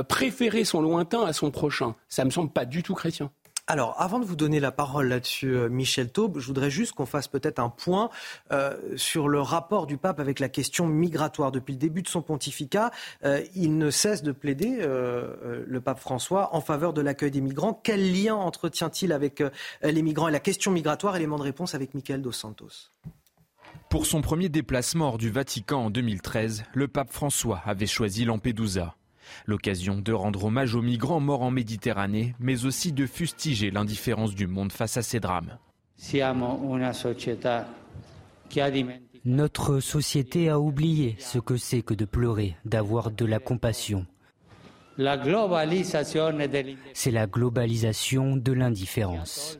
préférer 0.07 0.63
son 0.63 0.81
lointain 0.81 1.23
à 1.23 1.33
son 1.33 1.51
prochain 1.51 1.95
Ça 2.09 2.23
ne 2.23 2.27
me 2.27 2.31
semble 2.31 2.51
pas 2.51 2.65
du 2.65 2.81
tout 2.83 2.95
chrétien. 2.95 3.29
Alors, 3.65 3.95
avant 3.97 4.19
de 4.19 4.25
vous 4.25 4.35
donner 4.35 4.59
la 4.59 4.73
parole 4.73 5.07
là-dessus, 5.07 5.55
euh, 5.55 5.69
Michel 5.69 6.11
Taube, 6.11 6.37
je 6.37 6.47
voudrais 6.47 6.69
juste 6.69 6.91
qu'on 6.91 7.05
fasse 7.05 7.29
peut-être 7.29 7.59
un 7.59 7.69
point 7.69 8.09
euh, 8.51 8.77
sur 8.97 9.29
le 9.29 9.39
rapport 9.39 9.87
du 9.87 9.95
pape 9.95 10.19
avec 10.19 10.41
la 10.41 10.49
question 10.49 10.85
migratoire. 10.85 11.53
Depuis 11.53 11.71
le 11.71 11.77
début 11.77 12.01
de 12.01 12.09
son 12.09 12.21
pontificat, 12.21 12.91
euh, 13.23 13.41
il 13.55 13.77
ne 13.77 13.89
cesse 13.89 14.21
de 14.21 14.33
plaider, 14.33 14.79
le 14.83 15.81
pape 15.81 15.99
François, 15.99 16.53
en 16.53 16.61
faveur 16.61 16.93
de 16.93 17.01
l'accueil 17.01 17.31
des 17.31 17.41
migrants. 17.41 17.79
Quel 17.83 18.11
lien 18.11 18.35
entretient-il 18.35 19.11
avec 19.11 19.43
les 19.81 20.01
migrants 20.01 20.27
et 20.27 20.31
la 20.31 20.39
question 20.39 20.71
migratoire? 20.71 21.15
Élément 21.15 21.37
de 21.37 21.43
réponse 21.43 21.75
avec 21.75 21.93
Michael 21.93 22.21
Dos 22.21 22.31
Santos. 22.31 22.89
Pour 23.89 24.05
son 24.05 24.21
premier 24.21 24.49
déplacement 24.49 25.09
hors 25.09 25.17
du 25.17 25.29
Vatican 25.29 25.85
en 25.85 25.89
2013, 25.89 26.63
le 26.73 26.87
pape 26.87 27.11
François 27.11 27.61
avait 27.65 27.87
choisi 27.87 28.25
Lampedusa. 28.25 28.95
L'occasion 29.45 29.99
de 29.99 30.13
rendre 30.13 30.45
hommage 30.45 30.75
aux 30.75 30.81
migrants 30.81 31.19
morts 31.19 31.41
en 31.41 31.51
Méditerranée, 31.51 32.35
mais 32.39 32.65
aussi 32.65 32.91
de 32.91 33.05
fustiger 33.05 33.71
l'indifférence 33.71 34.35
du 34.35 34.47
monde 34.47 34.71
face 34.71 34.97
à 34.97 35.01
ces 35.01 35.19
drames. 35.19 35.57
Notre 39.25 39.79
société 39.79 40.49
a 40.49 40.59
oublié 40.59 41.15
ce 41.19 41.39
que 41.39 41.55
c'est 41.57 41.81
que 41.81 41.93
de 41.93 42.05
pleurer, 42.05 42.55
d'avoir 42.65 43.09
de 43.09 43.25
la 43.25 43.39
compassion. 43.39 44.05
C'est 46.93 47.11
la 47.11 47.25
globalisation 47.25 48.35
de 48.35 48.51
l'indifférence. 48.51 49.59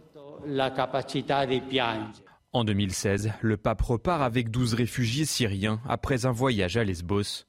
En 2.51 2.63
2016, 2.63 3.31
le 3.41 3.57
pape 3.57 3.81
repart 3.81 4.21
avec 4.21 4.51
12 4.51 4.75
réfugiés 4.75 5.25
syriens 5.25 5.81
après 5.87 6.25
un 6.25 6.31
voyage 6.31 6.77
à 6.77 6.83
Lesbos. 6.83 7.45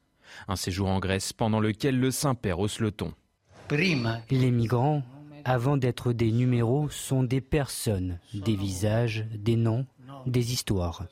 Un 0.49 0.57
séjour 0.57 0.89
en 0.89 0.99
Grèce 0.99 1.32
pendant 1.32 1.61
lequel 1.61 1.99
le 1.99 2.11
Saint-Père 2.11 2.59
hausse 2.59 2.80
le 2.80 2.91
ton. 2.91 3.12
Les 3.70 4.51
migrants, 4.51 5.03
avant 5.45 5.76
d'être 5.76 6.12
des 6.12 6.32
numéros, 6.32 6.89
sont 6.91 7.22
des 7.22 7.41
personnes, 7.41 8.18
des 8.35 8.57
visages, 8.57 9.26
des 9.35 9.57
noms, 9.57 9.87
des 10.26 10.53
histoires. 10.53 11.05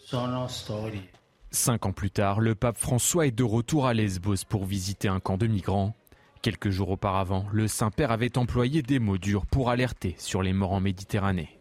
Cinq 1.51 1.87
ans 1.87 1.93
plus 1.93 2.11
tard, 2.11 2.41
le 2.41 2.55
pape 2.55 2.79
François 2.79 3.27
est 3.27 3.31
de 3.31 3.45
retour 3.45 3.87
à 3.87 3.95
Lesbos 3.95 4.45
pour 4.49 4.65
visiter 4.65 5.09
un 5.09 5.21
camp 5.21 5.37
de 5.37 5.47
migrants. 5.47 5.95
Quelques 6.41 6.71
jours 6.71 6.91
auparavant, 6.91 7.47
le 7.53 7.69
Saint-Père 7.69 8.11
avait 8.11 8.37
employé 8.39 8.83
des 8.83 8.99
mots 8.99 9.19
durs 9.19 9.47
pour 9.47 9.71
alerter 9.71 10.15
sur 10.19 10.43
les 10.43 10.53
morts 10.53 10.73
en 10.73 10.81
Méditerranée. 10.81 11.59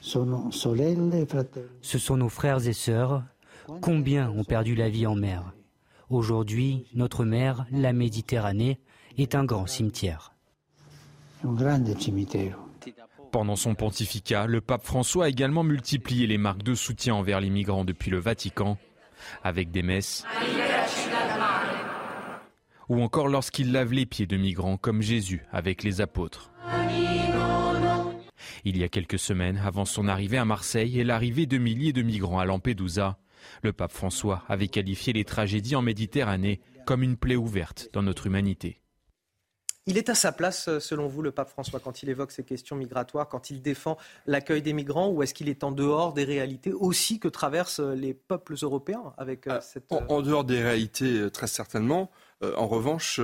Ce 0.00 1.98
sont 1.98 2.16
nos 2.16 2.28
frères 2.28 2.68
et 2.68 2.72
sœurs. 2.74 3.24
Combien 3.80 4.30
ont 4.30 4.44
perdu 4.44 4.74
la 4.74 4.90
vie 4.90 5.06
en 5.06 5.14
mer? 5.14 5.54
Aujourd'hui, 6.14 6.86
notre 6.94 7.24
mer, 7.24 7.66
la 7.72 7.92
Méditerranée, 7.92 8.78
est 9.18 9.34
un 9.34 9.44
grand 9.44 9.66
cimetière. 9.66 10.32
Pendant 13.32 13.56
son 13.56 13.74
pontificat, 13.74 14.46
le 14.46 14.60
pape 14.60 14.84
François 14.84 15.24
a 15.24 15.28
également 15.28 15.64
multiplié 15.64 16.28
les 16.28 16.38
marques 16.38 16.62
de 16.62 16.76
soutien 16.76 17.16
envers 17.16 17.40
les 17.40 17.50
migrants 17.50 17.84
depuis 17.84 18.12
le 18.12 18.20
Vatican, 18.20 18.78
avec 19.42 19.72
des 19.72 19.82
messes, 19.82 20.24
ou 22.88 23.02
encore 23.02 23.26
lorsqu'il 23.26 23.72
lave 23.72 23.92
les 23.92 24.06
pieds 24.06 24.26
de 24.26 24.36
migrants 24.36 24.76
comme 24.76 25.02
Jésus 25.02 25.42
avec 25.50 25.82
les 25.82 26.00
apôtres. 26.00 26.52
Il 28.64 28.78
y 28.78 28.84
a 28.84 28.88
quelques 28.88 29.18
semaines, 29.18 29.60
avant 29.64 29.84
son 29.84 30.06
arrivée 30.06 30.38
à 30.38 30.44
Marseille 30.44 31.00
et 31.00 31.02
l'arrivée 31.02 31.46
de 31.46 31.58
milliers 31.58 31.92
de 31.92 32.02
migrants 32.02 32.38
à 32.38 32.44
Lampedusa, 32.44 33.18
le 33.62 33.72
pape 33.72 33.92
François 33.92 34.44
avait 34.48 34.68
qualifié 34.68 35.12
les 35.12 35.24
tragédies 35.24 35.76
en 35.76 35.82
Méditerranée 35.82 36.60
comme 36.86 37.02
une 37.02 37.16
plaie 37.16 37.36
ouverte 37.36 37.88
dans 37.92 38.02
notre 38.02 38.26
humanité. 38.26 38.80
Il 39.86 39.98
est 39.98 40.08
à 40.08 40.14
sa 40.14 40.32
place, 40.32 40.68
euh, 40.68 40.80
selon 40.80 41.08
vous, 41.08 41.20
le 41.20 41.30
pape 41.30 41.50
François, 41.50 41.78
quand 41.78 42.02
il 42.02 42.08
évoque 42.08 42.32
ces 42.32 42.42
questions 42.42 42.74
migratoires, 42.74 43.28
quand 43.28 43.50
il 43.50 43.60
défend 43.60 43.98
l'accueil 44.26 44.62
des 44.62 44.72
migrants, 44.72 45.10
ou 45.10 45.22
est-ce 45.22 45.34
qu'il 45.34 45.50
est 45.50 45.62
en 45.62 45.72
dehors 45.72 46.14
des 46.14 46.24
réalités 46.24 46.72
aussi 46.72 47.20
que 47.20 47.28
traversent 47.28 47.80
euh, 47.80 47.94
les 47.94 48.14
peuples 48.14 48.54
européens 48.62 49.12
avec 49.18 49.46
euh, 49.46 49.60
cette... 49.60 49.92
En, 49.92 50.22
dehors 50.22 50.44
des 50.44 50.62
réalités, 50.62 51.30
très 51.30 51.46
certainement. 51.46 52.10
en 52.42 52.66
revanche, 52.66 53.20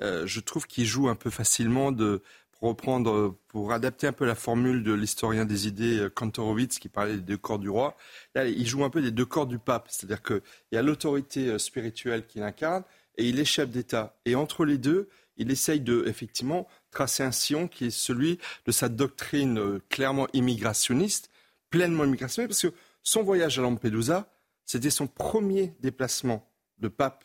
je 0.00 0.40
trouve 0.40 0.66
qu'il 0.66 0.86
joue 0.86 1.08
un 1.08 1.14
peu 1.14 1.30
facilement 1.30 1.92
de, 1.92 2.22
pour 2.58 2.70
reprendre, 2.70 3.38
pour 3.48 3.72
adapter 3.72 4.08
un 4.08 4.12
peu 4.12 4.26
la 4.26 4.34
formule 4.34 4.82
de 4.82 4.92
l'historien 4.92 5.44
des 5.44 5.68
idées 5.68 6.00
euh, 6.00 6.10
Kantorowicz 6.10 6.78
qui 6.78 6.88
parlait 6.88 7.14
des 7.14 7.20
deux 7.20 7.36
corps 7.36 7.58
du 7.58 7.68
roi, 7.68 7.96
là, 8.34 8.46
il 8.46 8.66
joue 8.66 8.84
un 8.84 8.90
peu 8.90 9.00
des 9.00 9.12
deux 9.12 9.26
corps 9.26 9.46
du 9.46 9.58
pape. 9.58 9.86
C'est-à-dire 9.88 10.22
qu'il 10.22 10.42
y 10.72 10.76
a 10.76 10.82
l'autorité 10.82 11.48
euh, 11.48 11.58
spirituelle 11.58 12.26
qu'il 12.26 12.42
incarne 12.42 12.82
et 13.16 13.28
il 13.28 13.38
est 13.38 13.44
chef 13.44 13.70
d'État. 13.70 14.16
Et 14.24 14.34
entre 14.34 14.64
les 14.64 14.76
deux, 14.76 15.08
il 15.36 15.52
essaye 15.52 15.80
de, 15.80 16.04
effectivement, 16.08 16.66
tracer 16.90 17.22
un 17.22 17.30
sillon 17.30 17.68
qui 17.68 17.86
est 17.86 17.90
celui 17.90 18.38
de 18.66 18.72
sa 18.72 18.88
doctrine 18.88 19.58
euh, 19.58 19.80
clairement 19.88 20.26
immigrationniste, 20.32 21.30
pleinement 21.70 22.04
immigrationniste, 22.04 22.48
parce 22.48 22.74
que 22.74 22.80
son 23.04 23.22
voyage 23.22 23.58
à 23.60 23.62
Lampedusa, 23.62 24.28
c'était 24.64 24.90
son 24.90 25.06
premier 25.06 25.74
déplacement 25.80 26.50
de 26.78 26.88
pape. 26.88 27.24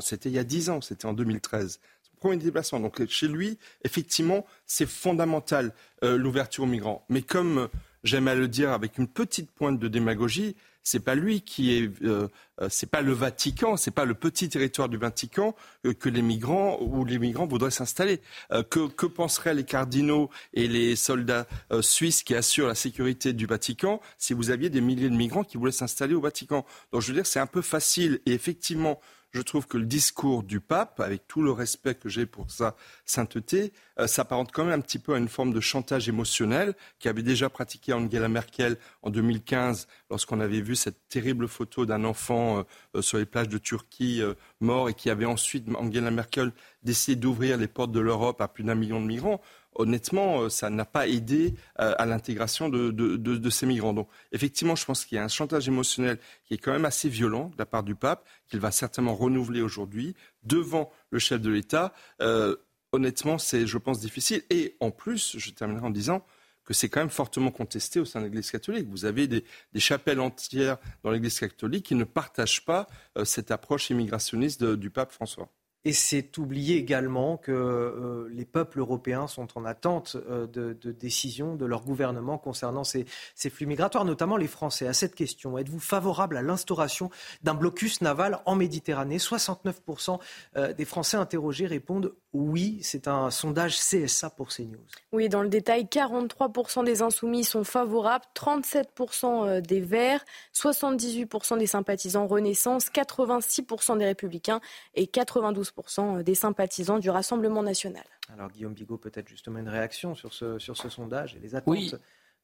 C'était 0.00 0.28
il 0.28 0.34
y 0.34 0.38
a 0.38 0.44
dix 0.44 0.68
ans, 0.68 0.82
c'était 0.82 1.06
en 1.06 1.14
2013 1.14 1.80
premier 2.18 2.36
déplacement. 2.36 2.80
Donc 2.80 3.04
chez 3.06 3.28
lui, 3.28 3.58
effectivement, 3.84 4.44
c'est 4.66 4.88
fondamental 4.88 5.72
l'ouverture 6.02 6.64
aux 6.64 6.68
migrants. 6.68 7.04
Mais 7.08 7.22
comme 7.22 7.68
j'aime 8.04 8.28
à 8.28 8.34
le 8.34 8.48
dire 8.48 8.72
avec 8.72 8.98
une 8.98 9.08
petite 9.08 9.50
pointe 9.50 9.78
de 9.78 9.88
démagogie, 9.88 10.56
c'est 10.88 11.00
pas 11.00 11.14
lui 11.14 11.42
qui 11.42 11.76
est, 11.76 11.90
euh, 12.02 12.28
euh, 12.62 12.68
c'est 12.70 12.90
pas 12.90 13.02
le 13.02 13.12
Vatican, 13.12 13.76
c'est 13.76 13.90
pas 13.90 14.06
le 14.06 14.14
petit 14.14 14.48
territoire 14.48 14.88
du 14.88 14.96
Vatican 14.96 15.54
que 15.98 16.08
les 16.08 16.22
migrants 16.22 16.78
où 16.80 17.04
les 17.04 17.18
migrants 17.18 17.46
voudraient 17.46 17.70
s'installer. 17.70 18.20
Euh, 18.52 18.62
que, 18.62 18.88
que, 18.88 19.04
penseraient 19.04 19.54
les 19.54 19.64
cardinaux 19.64 20.30
et 20.54 20.66
les 20.66 20.96
soldats 20.96 21.46
suisses 21.80 22.22
qui 22.22 22.34
assurent 22.34 22.68
la 22.68 22.74
sécurité 22.74 23.32
du 23.32 23.46
Vatican 23.46 24.00
si 24.16 24.32
vous 24.32 24.50
aviez 24.50 24.70
des 24.70 24.80
milliers 24.80 25.10
de 25.10 25.16
migrants 25.16 25.44
qui 25.44 25.58
voulaient 25.58 25.72
s'installer 25.72 26.14
au 26.14 26.20
Vatican? 26.20 26.64
Donc 26.92 27.02
je 27.02 27.08
veux 27.08 27.14
dire, 27.14 27.26
c'est 27.26 27.40
un 27.40 27.46
peu 27.46 27.62
facile 27.62 28.20
et 28.24 28.32
effectivement 28.32 28.98
je 29.32 29.42
trouve 29.42 29.66
que 29.66 29.76
le 29.76 29.84
discours 29.84 30.42
du 30.42 30.60
pape, 30.60 31.00
avec 31.00 31.26
tout 31.26 31.42
le 31.42 31.52
respect 31.52 31.94
que 31.94 32.08
j'ai 32.08 32.26
pour 32.26 32.50
sa 32.50 32.76
sainteté, 33.04 33.72
euh, 33.98 34.06
s'apparente 34.06 34.52
quand 34.52 34.64
même 34.64 34.78
un 34.78 34.82
petit 34.82 34.98
peu 34.98 35.14
à 35.14 35.18
une 35.18 35.28
forme 35.28 35.52
de 35.52 35.60
chantage 35.60 36.08
émotionnel 36.08 36.74
qu'avait 36.98 37.22
déjà 37.22 37.50
pratiqué 37.50 37.92
Angela 37.92 38.28
Merkel 38.28 38.76
en 39.02 39.10
2015 39.10 39.86
lorsqu'on 40.10 40.40
avait 40.40 40.60
vu 40.60 40.76
cette 40.76 41.08
terrible 41.08 41.48
photo 41.48 41.84
d'un 41.84 42.04
enfant 42.04 42.58
euh, 42.58 42.62
euh, 42.96 43.02
sur 43.02 43.18
les 43.18 43.26
plages 43.26 43.48
de 43.48 43.58
Turquie 43.58 44.22
mort 44.60 44.88
et 44.88 44.94
qui 44.94 45.10
avait 45.10 45.24
ensuite 45.24 45.68
Angela 45.74 46.10
Merkel 46.10 46.52
décidé 46.82 47.16
d'ouvrir 47.16 47.56
les 47.56 47.68
portes 47.68 47.92
de 47.92 48.00
l'Europe 48.00 48.40
à 48.40 48.48
plus 48.48 48.64
d'un 48.64 48.74
million 48.74 49.00
de 49.00 49.06
migrants 49.06 49.40
honnêtement, 49.78 50.42
euh, 50.42 50.48
ça 50.50 50.68
n'a 50.68 50.84
pas 50.84 51.08
aidé 51.08 51.54
euh, 51.80 51.94
à 51.96 52.04
l'intégration 52.04 52.68
de, 52.68 53.50
ces 53.50 53.64
migrants. 53.64 53.94
Donc, 53.94 54.08
effectivement, 54.32 54.76
je 54.76 54.84
pense 54.84 55.04
qu'il 55.04 55.16
y 55.16 55.18
a 55.18 55.24
un 55.24 55.28
chantage 55.28 55.68
émotionnel 55.68 56.18
qui 56.44 56.54
est 56.54 56.58
quand 56.58 56.72
même 56.72 56.84
assez 56.84 57.08
violent 57.08 57.48
de 57.48 57.54
la 57.58 57.66
part 57.66 57.84
du 57.84 57.94
pape, 57.94 58.28
qu'il 58.48 58.60
va 58.60 58.70
certainement 58.70 59.14
renouveler 59.14 59.62
aujourd'hui 59.62 60.14
devant 60.42 60.92
le 61.10 61.18
chef 61.18 61.40
de 61.40 61.50
l'État. 61.50 61.94
Euh, 62.20 62.56
honnêtement, 62.92 63.38
c'est, 63.38 63.66
je 63.66 63.78
pense, 63.78 64.00
difficile. 64.00 64.42
Et 64.50 64.76
en 64.80 64.90
plus, 64.90 65.36
je 65.38 65.50
terminerai 65.50 65.86
en 65.86 65.90
disant 65.90 66.26
que 66.64 66.74
c'est 66.74 66.90
quand 66.90 67.00
même 67.00 67.08
fortement 67.08 67.50
contesté 67.50 67.98
au 67.98 68.04
sein 68.04 68.20
de 68.20 68.26
l'Église 68.26 68.50
catholique. 68.50 68.88
Vous 68.90 69.06
avez 69.06 69.26
des, 69.26 69.44
chapelles 69.76 70.20
entières 70.20 70.76
dans 71.02 71.10
l'Église 71.10 71.38
catholique 71.38 71.86
qui 71.86 71.94
ne 71.94 72.04
partagent 72.04 72.66
pas 72.66 72.86
cette 73.24 73.50
approche 73.50 73.88
immigrationniste 73.88 74.62
du 74.62 74.90
pape 74.90 75.10
François. 75.10 75.48
Et 75.88 75.94
c'est 75.94 76.36
oublier 76.36 76.76
également 76.76 77.38
que 77.38 77.50
euh, 77.50 78.28
les 78.30 78.44
peuples 78.44 78.80
européens 78.80 79.26
sont 79.26 79.48
en 79.56 79.64
attente 79.64 80.18
euh, 80.28 80.46
de, 80.46 80.92
décisions 80.92 81.56
de 81.56 81.64
leur 81.64 81.82
gouvernement 81.82 82.36
concernant 82.36 82.84
ces, 82.84 83.06
flux 83.48 83.64
migratoires, 83.64 84.04
notamment 84.04 84.36
les 84.36 84.48
Français. 84.48 84.86
À 84.86 84.92
cette 84.92 85.14
question, 85.14 85.56
êtes-vous 85.56 85.80
favorable 85.80 86.36
à 86.36 86.42
l'instauration 86.42 87.08
d'un 87.42 87.54
blocus 87.54 88.02
naval 88.02 88.40
en 88.44 88.54
Méditerranée? 88.54 89.16
69% 89.16 90.18
euh, 90.58 90.74
des 90.74 90.84
Français 90.84 91.16
interrogés 91.16 91.66
répondent 91.66 92.12
oui. 92.34 92.80
C'est 92.82 93.08
un 93.08 93.30
sondage 93.30 93.78
CSA 93.78 94.28
pour 94.28 94.48
CNews. 94.48 94.76
Oui, 95.12 95.30
dans 95.30 95.40
le 95.40 95.48
détail, 95.48 95.84
43% 95.84 96.84
des 96.84 97.00
insoumis 97.00 97.44
sont 97.44 97.64
favorables, 97.64 98.26
37% 98.36 99.62
des 99.62 99.80
Verts, 99.80 100.22
78% 100.54 101.56
des 101.56 101.66
sympathisants 101.66 102.26
Renaissance, 102.26 102.90
86% 102.90 103.96
des 103.96 104.04
Républicains 104.04 104.60
et 104.94 105.06
92% 105.06 105.77
des 106.24 106.34
sympathisants 106.34 106.98
du 106.98 107.10
Rassemblement 107.10 107.62
national. 107.62 108.04
Alors 108.32 108.50
Guillaume 108.50 108.74
Bigot, 108.74 108.98
peut-être 108.98 109.28
justement 109.28 109.58
une 109.58 109.68
réaction 109.68 110.14
sur 110.14 110.32
ce, 110.32 110.58
sur 110.58 110.76
ce 110.76 110.88
sondage 110.88 111.36
et 111.36 111.38
les 111.38 111.54
attentes 111.54 111.94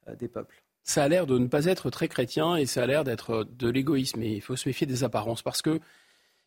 euh, 0.08 0.16
des 0.16 0.28
peuples. 0.28 0.62
Ça 0.82 1.04
a 1.04 1.08
l'air 1.08 1.26
de 1.26 1.38
ne 1.38 1.46
pas 1.46 1.64
être 1.66 1.90
très 1.90 2.08
chrétien 2.08 2.56
et 2.56 2.66
ça 2.66 2.82
a 2.82 2.86
l'air 2.86 3.04
d'être 3.04 3.44
de 3.44 3.68
l'égoïsme. 3.68 4.22
Et 4.22 4.32
il 4.32 4.40
faut 4.42 4.56
se 4.56 4.68
méfier 4.68 4.86
des 4.86 5.02
apparences 5.02 5.42
parce 5.42 5.62
que 5.62 5.80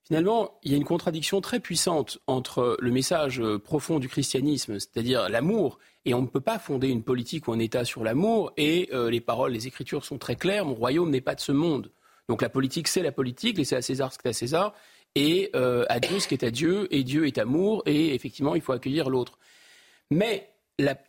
finalement, 0.03 0.59
il 0.63 0.71
y 0.71 0.73
a 0.75 0.77
une 0.77 0.85
contradiction 0.85 1.41
très 1.41 1.59
puissante 1.59 2.19
entre 2.27 2.77
le 2.79 2.91
message 2.91 3.41
profond 3.63 3.99
du 3.99 4.07
christianisme, 4.07 4.79
c'est-à-dire 4.79 5.27
l'amour, 5.27 5.79
et 6.05 6.13
on 6.13 6.21
ne 6.21 6.27
peut 6.27 6.39
pas 6.39 6.57
fonder 6.57 6.88
une 6.88 7.03
politique 7.03 7.49
ou 7.49 7.51
un 7.51 7.59
État 7.59 7.83
sur 7.83 8.03
l'amour, 8.03 8.53
et 8.55 8.89
euh, 8.93 9.09
les 9.09 9.19
paroles, 9.19 9.51
les 9.51 9.67
écritures 9.67 10.05
sont 10.05 10.17
très 10.17 10.38
claires, 10.38 10.65
mon 10.65 10.75
royaume 10.75 11.09
n'est 11.09 11.19
pas 11.19 11.35
de 11.35 11.41
ce 11.41 11.51
monde. 11.51 11.91
Donc 12.29 12.41
la 12.41 12.47
politique, 12.47 12.88
c'est 12.88 13.01
la 13.01 13.11
politique, 13.11 13.57
laissez 13.57 13.75
à 13.75 13.81
César 13.81 14.13
ce 14.13 14.17
qui 14.17 14.27
est 14.27 14.29
à 14.29 14.33
César, 14.33 14.73
et 15.18 15.49
euh, 15.55 15.84
à 15.89 15.99
Dieu 15.99 16.20
ce 16.20 16.28
qui 16.28 16.36
est 16.36 16.45
à 16.45 16.51
Dieu, 16.51 16.88
et 16.91 17.03
Dieu 17.03 17.26
est 17.26 17.39
amour, 17.39 17.82
et 17.88 18.13
effectivement, 18.13 18.53
il 18.53 18.61
faut 18.61 18.72
accueillir 18.72 19.09
l'autre. 19.09 19.39
Mais 20.11 20.47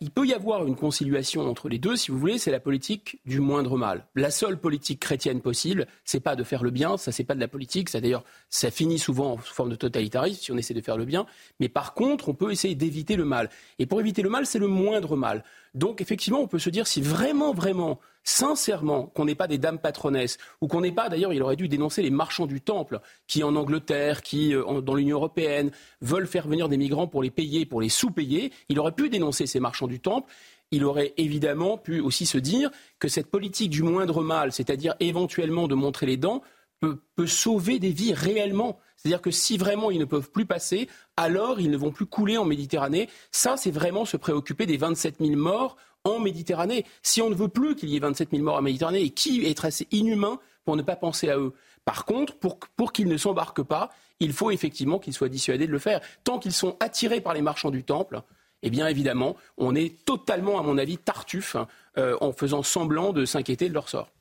il 0.01 0.09
peut 0.09 0.25
y 0.25 0.33
avoir 0.33 0.65
une 0.65 0.75
conciliation 0.75 1.47
entre 1.47 1.69
les 1.69 1.77
deux, 1.77 1.95
si 1.95 2.09
vous 2.09 2.17
voulez, 2.17 2.39
c'est 2.39 2.49
la 2.49 2.59
politique 2.59 3.19
du 3.27 3.39
moindre 3.39 3.77
mal. 3.77 4.07
La 4.15 4.31
seule 4.31 4.57
politique 4.57 4.99
chrétienne 4.99 5.41
possible, 5.41 5.85
c'est 6.05 6.21
pas 6.21 6.35
de 6.35 6.43
faire 6.43 6.63
le 6.63 6.71
bien, 6.71 6.97
ça 6.97 7.11
c'est 7.11 7.23
pas 7.23 7.35
de 7.35 7.39
la 7.39 7.47
politique, 7.47 7.89
ça 7.89 8.01
d'ailleurs, 8.01 8.23
ça 8.49 8.71
finit 8.71 8.97
souvent 8.97 9.37
sous 9.37 9.53
forme 9.53 9.69
de 9.69 9.75
totalitarisme 9.75 10.41
si 10.41 10.51
on 10.51 10.57
essaie 10.57 10.73
de 10.73 10.81
faire 10.81 10.97
le 10.97 11.05
bien, 11.05 11.27
mais 11.59 11.69
par 11.69 11.93
contre, 11.93 12.29
on 12.29 12.33
peut 12.33 12.51
essayer 12.51 12.73
d'éviter 12.73 13.15
le 13.15 13.25
mal. 13.25 13.51
Et 13.77 13.85
pour 13.85 13.99
éviter 13.99 14.23
le 14.23 14.29
mal, 14.29 14.47
c'est 14.47 14.57
le 14.57 14.65
moindre 14.65 15.15
mal. 15.15 15.43
Donc 15.75 16.01
effectivement, 16.01 16.41
on 16.41 16.47
peut 16.47 16.57
se 16.57 16.71
dire 16.71 16.87
si 16.87 16.99
vraiment, 16.99 17.53
vraiment, 17.53 17.99
sincèrement, 18.29 19.07
qu'on 19.07 19.25
n'est 19.25 19.35
pas 19.35 19.47
des 19.47 19.57
dames 19.57 19.79
patronesses, 19.79 20.37
ou 20.61 20.67
qu'on 20.67 20.81
n'est 20.81 20.91
pas, 20.91 21.09
d'ailleurs, 21.09 21.33
il 21.33 21.41
aurait 21.41 21.55
dû 21.55 21.67
dénoncer 21.67 22.01
les 22.01 22.11
marchands 22.11 22.45
du 22.45 22.61
temple, 22.61 22.99
qui 23.27 23.43
en 23.43 23.55
Angleterre, 23.55 24.21
qui 24.21 24.53
euh, 24.53 24.81
dans 24.81 24.93
l'Union 24.93 25.17
européenne, 25.17 25.71
veulent 26.01 26.27
faire 26.27 26.47
venir 26.47 26.69
des 26.69 26.77
migrants 26.77 27.07
pour 27.07 27.23
les 27.23 27.31
payer, 27.31 27.65
pour 27.65 27.81
les 27.81 27.89
sous-payer. 27.89 28.53
Il 28.69 28.79
aurait 28.79 28.91
pu 28.91 29.09
dénoncer 29.09 29.47
ces 29.47 29.59
marchands 29.59 29.87
du 29.87 29.99
temple. 29.99 30.31
Il 30.71 30.85
aurait 30.85 31.13
évidemment 31.17 31.77
pu 31.77 31.99
aussi 31.99 32.27
se 32.27 32.37
dire 32.37 32.69
que 32.99 33.07
cette 33.07 33.31
politique 33.31 33.71
du 33.71 33.81
moindre 33.81 34.21
mal, 34.21 34.51
c'est-à-dire 34.51 34.95
éventuellement 34.99 35.67
de 35.67 35.73
montrer 35.73 36.05
les 36.05 36.17
dents, 36.17 36.43
peut, 36.79 37.01
peut 37.15 37.27
sauver 37.27 37.79
des 37.79 37.91
vies 37.91 38.13
réellement. 38.13 38.79
C'est-à-dire 38.95 39.21
que 39.21 39.31
si 39.31 39.57
vraiment 39.57 39.89
ils 39.89 39.99
ne 39.99 40.05
peuvent 40.05 40.29
plus 40.29 40.45
passer, 40.45 40.87
alors 41.17 41.59
ils 41.59 41.71
ne 41.71 41.77
vont 41.77 41.91
plus 41.91 42.05
couler 42.05 42.37
en 42.37 42.45
Méditerranée. 42.45 43.09
Ça, 43.31 43.57
c'est 43.57 43.71
vraiment 43.71 44.05
se 44.05 44.17
préoccuper 44.17 44.67
des 44.67 44.77
27 44.77 45.15
000 45.19 45.35
morts 45.35 45.77
en 46.03 46.19
Méditerranée. 46.19 46.85
Si 47.01 47.21
on 47.21 47.29
ne 47.29 47.35
veut 47.35 47.47
plus 47.47 47.75
qu'il 47.75 47.89
y 47.89 47.95
ait 47.95 47.99
27 47.99 48.29
000 48.31 48.43
morts 48.43 48.57
en 48.57 48.61
Méditerranée, 48.61 49.09
qui 49.09 49.45
est 49.45 49.65
assez 49.65 49.87
inhumain 49.91 50.39
pour 50.65 50.75
ne 50.75 50.81
pas 50.81 50.95
penser 50.95 51.29
à 51.29 51.37
eux? 51.37 51.53
Par 51.85 52.05
contre, 52.05 52.35
pour, 52.37 52.93
qu'ils 52.93 53.07
ne 53.07 53.17
s'embarquent 53.17 53.63
pas, 53.63 53.89
il 54.19 54.33
faut 54.33 54.51
effectivement 54.51 54.99
qu'ils 54.99 55.13
soient 55.13 55.29
dissuadés 55.29 55.65
de 55.65 55.71
le 55.71 55.79
faire. 55.79 56.01
Tant 56.23 56.39
qu'ils 56.39 56.53
sont 56.53 56.77
attirés 56.79 57.21
par 57.21 57.33
les 57.33 57.41
marchands 57.41 57.71
du 57.71 57.83
temple, 57.83 58.21
eh 58.61 58.69
bien 58.69 58.87
évidemment, 58.87 59.35
on 59.57 59.73
est 59.75 60.05
totalement, 60.05 60.59
à 60.59 60.63
mon 60.63 60.77
avis, 60.77 60.97
tartuffe 60.97 61.55
euh, 61.97 62.17
en 62.21 62.31
faisant 62.31 62.61
semblant 62.61 63.13
de 63.13 63.25
s'inquiéter 63.25 63.69
de 63.69 63.73
leur 63.73 63.89
sort. 63.89 64.11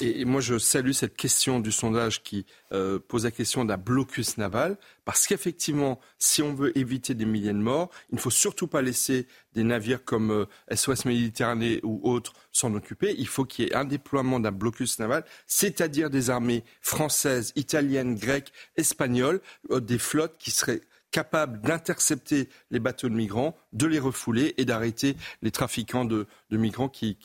Et 0.00 0.24
moi, 0.24 0.40
je 0.40 0.58
salue 0.58 0.90
cette 0.90 1.16
question 1.16 1.60
du 1.60 1.70
sondage 1.70 2.24
qui 2.24 2.46
euh, 2.72 2.98
pose 2.98 3.24
la 3.24 3.30
question 3.30 3.64
d'un 3.64 3.76
blocus 3.76 4.38
naval, 4.38 4.76
parce 5.04 5.28
qu'effectivement, 5.28 6.00
si 6.18 6.42
on 6.42 6.52
veut 6.52 6.76
éviter 6.76 7.14
des 7.14 7.24
milliers 7.24 7.52
de 7.52 7.58
morts, 7.58 7.90
il 8.10 8.16
ne 8.16 8.20
faut 8.20 8.30
surtout 8.30 8.66
pas 8.66 8.82
laisser 8.82 9.28
des 9.52 9.62
navires 9.62 10.04
comme 10.04 10.46
SOS 10.68 11.06
euh, 11.06 11.08
Méditerranée 11.10 11.78
ou 11.84 12.00
autres 12.02 12.32
s'en 12.50 12.74
occuper. 12.74 13.14
Il 13.18 13.28
faut 13.28 13.44
qu'il 13.44 13.66
y 13.66 13.68
ait 13.68 13.74
un 13.76 13.84
déploiement 13.84 14.40
d'un 14.40 14.50
blocus 14.50 14.98
naval, 14.98 15.24
c'est-à-dire 15.46 16.10
des 16.10 16.28
armées 16.28 16.64
françaises, 16.80 17.52
italiennes, 17.54 18.16
grecques, 18.16 18.52
espagnoles, 18.76 19.40
euh, 19.70 19.78
des 19.78 19.98
flottes 19.98 20.38
qui 20.38 20.50
seraient 20.50 20.80
capables 21.12 21.60
d'intercepter 21.60 22.48
les 22.72 22.80
bateaux 22.80 23.08
de 23.08 23.14
migrants, 23.14 23.56
de 23.72 23.86
les 23.86 24.00
refouler 24.00 24.54
et 24.56 24.64
d'arrêter 24.64 25.16
les 25.42 25.52
trafiquants 25.52 26.04
de, 26.04 26.26
migrants 26.50 26.88
qui, 26.88 27.16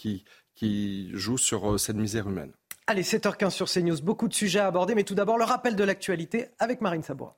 qui 0.53 1.09
jouent 1.15 1.39
sur 1.39 1.79
cette 1.79 1.95
misère 1.95 2.29
humaine. 2.29 2.51
Allez, 2.91 3.03
7h15 3.03 3.51
sur 3.51 3.69
CNews, 3.69 4.01
beaucoup 4.01 4.27
de 4.27 4.33
sujets 4.33 4.57
à 4.57 4.65
aborder, 4.65 4.95
mais 4.95 5.03
tout 5.03 5.13
d'abord 5.13 5.37
le 5.37 5.43
rappel 5.43 5.75
de 5.75 5.83
l'actualité 5.83 6.47
avec 6.57 6.81
Marine 6.81 7.03
Sabois. 7.03 7.37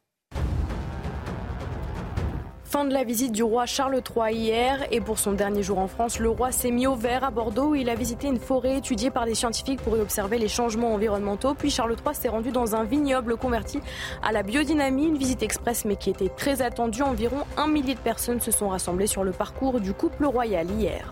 Fin 2.64 2.86
de 2.86 2.94
la 2.94 3.04
visite 3.04 3.34
du 3.34 3.44
roi 3.44 3.66
Charles 3.66 4.02
III 4.16 4.34
hier 4.34 4.88
et 4.92 5.02
pour 5.02 5.20
son 5.20 5.34
dernier 5.34 5.62
jour 5.62 5.80
en 5.80 5.90
France, 5.90 6.20
le 6.20 6.30
roi 6.30 6.54
s'est 6.54 6.72
mis 6.72 6.88
au 6.88 6.96
vert 6.96 7.26
à 7.26 7.32
Bordeaux 7.32 7.72
où 7.72 7.76
il 7.76 7.90
a 7.90 7.96
visité 7.96 8.28
une 8.28 8.40
forêt 8.40 8.78
étudiée 8.78 9.12
par 9.12 9.26
des 9.26 9.36
scientifiques 9.36 9.82
pour 9.82 9.98
y 9.98 10.00
observer 10.00 10.38
les 10.38 10.48
changements 10.48 10.94
environnementaux. 10.94 11.54
Puis 11.54 11.70
Charles 11.70 11.98
III 11.98 12.16
s'est 12.16 12.30
rendu 12.30 12.52
dans 12.52 12.78
un 12.78 12.86
vignoble 12.86 13.36
converti 13.36 13.82
à 14.24 14.32
la 14.32 14.44
biodynamie, 14.44 15.08
une 15.08 15.18
visite 15.18 15.44
express 15.44 15.84
mais 15.84 15.98
qui 15.98 16.12
était 16.12 16.30
très 16.30 16.62
attendue. 16.62 17.02
Environ 17.02 17.40
un 17.58 17.68
millier 17.68 17.96
de 17.96 18.00
personnes 18.00 18.40
se 18.40 18.52
sont 18.52 18.70
rassemblées 18.70 19.06
sur 19.06 19.26
le 19.26 19.32
parcours 19.32 19.82
du 19.82 19.94
couple 19.94 20.28
royal 20.28 20.72
hier. 20.72 21.12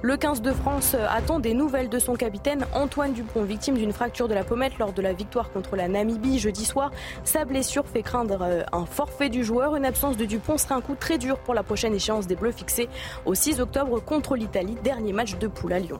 Le 0.00 0.16
15 0.16 0.42
de 0.42 0.52
France 0.52 0.94
attend 0.94 1.40
des 1.40 1.54
nouvelles 1.54 1.88
de 1.88 1.98
son 1.98 2.14
capitaine 2.14 2.66
Antoine 2.72 3.14
Dupont, 3.14 3.42
victime 3.42 3.76
d'une 3.76 3.92
fracture 3.92 4.28
de 4.28 4.34
la 4.34 4.44
pommette 4.44 4.78
lors 4.78 4.92
de 4.92 5.02
la 5.02 5.12
victoire 5.12 5.50
contre 5.50 5.74
la 5.74 5.88
Namibie 5.88 6.38
jeudi 6.38 6.64
soir. 6.64 6.92
Sa 7.24 7.44
blessure 7.44 7.84
fait 7.84 8.02
craindre 8.02 8.42
euh, 8.42 8.62
un 8.70 8.86
forfait 8.86 9.28
du 9.28 9.42
joueur. 9.42 9.74
Une 9.74 9.84
absence 9.84 10.16
de 10.16 10.24
Dupont 10.24 10.56
serait 10.56 10.76
un 10.76 10.80
coup 10.80 10.94
très 10.94 11.18
dur 11.18 11.40
pour 11.40 11.52
la 11.52 11.64
prochaine 11.64 11.94
échéance 11.94 12.28
des 12.28 12.36
Bleus 12.36 12.52
fixée 12.52 12.88
au 13.26 13.34
6 13.34 13.60
octobre 13.60 13.98
contre 13.98 14.36
l'Italie, 14.36 14.76
dernier 14.84 15.12
match 15.12 15.36
de 15.36 15.48
poule 15.48 15.72
à 15.72 15.80
Lyon. 15.80 15.98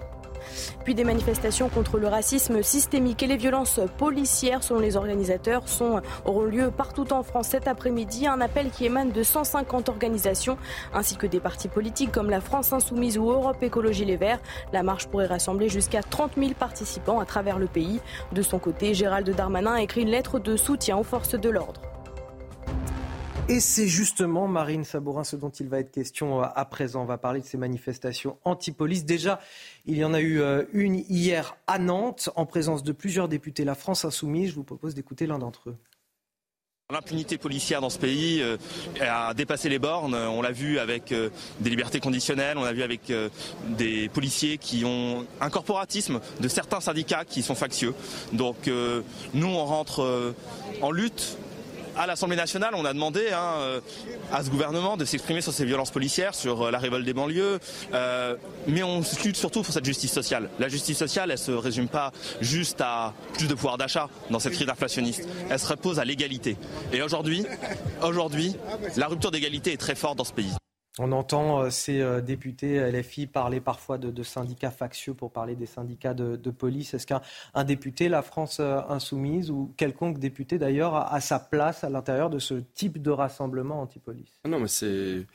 Puis 0.85 0.95
des 0.95 1.05
manifestations 1.05 1.69
contre 1.69 1.99
le 1.99 2.09
racisme 2.09 2.63
systémique 2.63 3.23
et 3.23 3.27
les 3.27 3.37
violences 3.37 3.81
policières, 3.97 4.63
selon 4.63 4.81
les 4.81 4.97
organisateurs, 4.97 5.65
auront 6.25 6.45
lieu 6.45 6.71
partout 6.71 7.13
en 7.13 7.23
France 7.23 7.49
cet 7.49 7.69
après-midi. 7.69 8.27
Un 8.27 8.41
appel 8.41 8.71
qui 8.71 8.87
émane 8.87 9.11
de 9.11 9.23
150 9.23 9.89
organisations 9.89 10.59
ainsi 10.95 11.17
que 11.17 11.27
des 11.27 11.41
partis 11.41 11.69
politiques 11.69 12.13
comme 12.13 12.31
la 12.31 12.41
France 12.41 12.73
Insoumise 12.73 13.19
ou 13.19 13.31
Europe 13.31 13.63
Écologie 13.63 14.05
Les 14.05 14.17
Verts. 14.17 14.41
La 14.73 14.83
marche 14.83 15.07
pourrait 15.07 15.27
rassembler 15.27 15.69
jusqu'à 15.69 16.03
30 16.03 16.33
000 16.37 16.53
participants 16.59 17.21
à 17.21 17.25
travers 17.25 17.59
le 17.59 17.67
pays. 17.67 18.01
De 18.33 18.43
son 18.43 18.59
côté, 18.59 18.95
Gérald 18.95 19.29
Darmanin 19.29 19.75
a 19.75 19.83
écrit 19.83 20.03
une 20.03 20.11
lettre 20.11 20.39
de 20.39 20.57
soutien 20.57 20.97
aux 20.97 21.05
forces 21.05 21.35
de 21.35 21.49
l'ordre. 21.49 21.81
Et 23.51 23.61
c'est 23.61 23.89
justement, 23.89 24.47
Marine 24.47 24.85
Sabourin, 24.85 25.25
ce 25.25 25.35
dont 25.35 25.49
il 25.49 25.69
va 25.69 25.79
être 25.79 25.91
question 25.91 26.43
euh, 26.43 26.47
à 26.55 26.67
présent. 26.67 27.01
On 27.03 27.07
va 27.07 27.17
parler 27.17 27.41
de 27.41 27.47
ces 27.47 27.57
manifestations 27.57 28.37
anti-police. 28.45 29.07
Déjà, 29.07 29.41
il 29.87 29.97
y 29.97 30.05
en 30.05 30.13
a 30.13 30.21
eu 30.21 30.43
euh, 30.43 30.65
une 30.75 30.97
hier 31.09 31.57
à 31.67 31.79
Nantes, 31.79 32.29
en 32.37 32.45
présence 32.45 32.83
de 32.83 32.93
plusieurs 32.93 33.27
députés 33.27 33.65
La 33.65 33.75
France 33.75 34.05
Insoumise. 34.05 34.51
Je 34.51 34.55
vous 34.55 34.65
propose 34.65 34.95
d'écouter 34.95 35.27
l'un 35.27 35.39
d'entre 35.39 35.71
eux. 35.71 35.77
L'impunité 36.93 37.39
policière 37.39 37.81
dans 37.81 37.89
ce 37.89 37.99
pays 37.99 38.43
euh, 38.43 38.59
a 39.01 39.33
dépassé 39.33 39.71
les 39.71 39.79
bornes. 39.79 40.15
On 40.15 40.43
l'a 40.43 40.53
vu 40.53 40.79
avec 40.79 41.15
des 41.15 41.71
libertés 41.71 42.01
conditionnelles, 42.01 42.59
on 42.59 42.65
l'a 42.65 42.75
vu 42.75 42.83
avec 42.83 43.11
des 43.79 44.11
policiers 44.11 44.59
qui 44.59 44.85
ont 44.85 45.27
un 45.41 45.49
corporatisme 45.49 46.21
de 46.41 46.49
certains 46.49 46.81
syndicats 46.81 47.25
qui 47.25 47.43
sont 47.43 47.55
factieux. 47.55 47.95
Donc 48.35 48.71
nous, 49.35 49.47
on 49.47 49.65
rentre 49.65 50.35
en 50.81 50.91
lutte 50.91 51.39
à 51.99 52.07
l'Assemblée 52.07 52.37
nationale, 52.37 52.75
on 52.75 52.85
a 52.85 52.93
demandé 52.93 53.29
hein, 53.33 53.55
euh, 53.59 53.81
à 54.33 54.45
ce 54.45 54.51
gouvernement 54.51 54.97
de 54.97 55.05
s'exprimer 55.05 55.41
sur 55.41 55.53
ces 55.53 55.65
violences 55.65 55.91
policières, 55.91 56.35
sur 56.35 56.63
euh, 56.63 56.71
la 56.71 56.79
révolte 56.79 57.05
des 57.05 57.13
banlieues, 57.13 57.59
euh, 57.93 58.37
mais 58.69 58.83
on 58.85 59.03
lutte 59.25 59.37
surtout 59.37 59.63
pour 59.63 59.75
cette 59.75 59.85
justice 59.85 60.13
sociale. 60.13 60.49
La 60.61 60.69
justice 60.69 60.97
sociale, 60.97 61.31
elle 61.31 61.39
se 61.39 61.51
résume 61.51 61.89
pas 61.89 62.13
juste 62.41 62.81
à 62.81 63.15
plus 63.35 63.49
de 63.49 63.55
pouvoir 63.55 63.79
d'achat 63.79 64.09
dans 64.31 64.39
cette 64.39 64.53
crise 64.53 64.69
inflationniste. 64.69 65.29
Elle 65.51 65.59
se 65.59 65.67
repose 65.67 65.99
à 65.99 66.05
l'égalité. 66.05 66.57
Et 66.93 67.03
aujourd'hui, 67.03 67.45
aujourd'hui, 68.03 68.55
la 68.97 69.09
rupture 69.09 69.33
d'égalité 69.33 69.73
est 69.73 69.77
très 69.77 69.97
forte 69.97 70.19
dans 70.19 70.25
ce 70.25 70.33
pays. 70.33 70.53
On 70.99 71.13
entend 71.13 71.63
euh, 71.63 71.71
ces 71.71 72.01
euh, 72.01 72.21
députés 72.21 72.79
LFI 72.91 73.27
parler 73.27 73.61
parfois 73.61 73.99
de, 73.99 74.23
syndicats 74.23 74.71
factieux 74.71 75.15
pour 75.15 75.33
parler 75.33 75.55
des 75.55 75.67
syndicats 75.67 76.15
de, 76.15 76.51
police. 76.51 76.95
Est-ce 76.95 77.07
qu'un 77.07 77.65
député, 77.65 78.09
la 78.09 78.23
France 78.23 78.59
euh, 78.61 78.81
insoumise, 78.89 79.51
ou 79.51 79.73
quelconque 79.77 80.19
député 80.19 80.59
d'ailleurs, 80.59 80.95
a, 80.95 81.21
sa 81.21 81.39
place 81.39 81.85
à 81.85 81.91
l'intérieur 81.91 82.31
de 82.31 82.39
ce 82.39 82.55
type 82.55 83.01
de 83.01 83.11
rassemblement 83.11 83.81
anti-police? 83.83 84.41
Ah 84.45 84.49
Non, 84.49 84.61
mais 84.61 84.69
c'est 84.69 85.27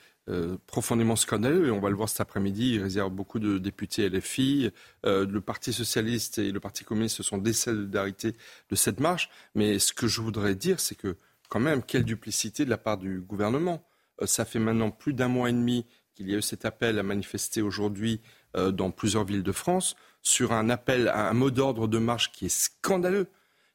profondément 0.67 1.17
scandaleux 1.17 1.67
et 1.67 1.71
on 1.71 1.81
va 1.81 1.89
le 1.89 1.97
voir 1.97 2.07
cet 2.07 2.21
après-midi. 2.21 2.75
Il 2.75 2.81
réserve 2.81 3.11
beaucoup 3.11 3.39
de 3.39 3.57
députés 3.57 4.07
LFI. 4.09 4.71
le 5.03 5.39
Parti 5.41 5.73
socialiste 5.73 6.37
et 6.37 6.51
le 6.51 6.61
Parti 6.61 6.85
communiste 6.85 7.17
se 7.17 7.23
sont 7.23 7.37
désolidarités 7.37 8.33
de 8.69 8.75
cette 8.75 9.01
marche. 9.01 9.29
Mais 9.53 9.79
ce 9.79 9.91
que 9.91 10.07
je 10.07 10.21
voudrais 10.21 10.55
dire, 10.55 10.79
c'est 10.79 10.95
que 10.95 11.17
quand 11.49 11.59
même, 11.59 11.83
quelle 11.83 12.05
duplicité 12.05 12.63
de 12.63 12.69
la 12.69 12.77
part 12.77 12.97
du 12.97 13.19
gouvernement. 13.19 13.83
Euh, 14.21 14.25
ça 14.25 14.45
fait 14.45 14.59
maintenant 14.59 14.91
plus 14.91 15.13
d'un 15.13 15.27
mois 15.27 15.49
et 15.49 15.53
demi 15.53 15.85
qu'il 16.13 16.29
y 16.29 16.35
a 16.35 16.37
eu 16.37 16.41
cet 16.41 16.65
appel 16.65 16.99
à 16.99 17.03
manifester 17.03 17.61
aujourd'hui 17.61 18.21
euh, 18.55 18.71
dans 18.71 18.91
plusieurs 18.91 19.25
villes 19.25 19.43
de 19.43 19.51
France 19.51 19.95
sur 20.21 20.53
un 20.53 20.69
appel 20.69 21.07
à 21.07 21.29
un 21.29 21.33
mot 21.33 21.51
d'ordre 21.51 21.87
de 21.87 21.97
marche 21.97 22.31
qui 22.31 22.45
est 22.45 22.55
scandaleux, 22.55 23.27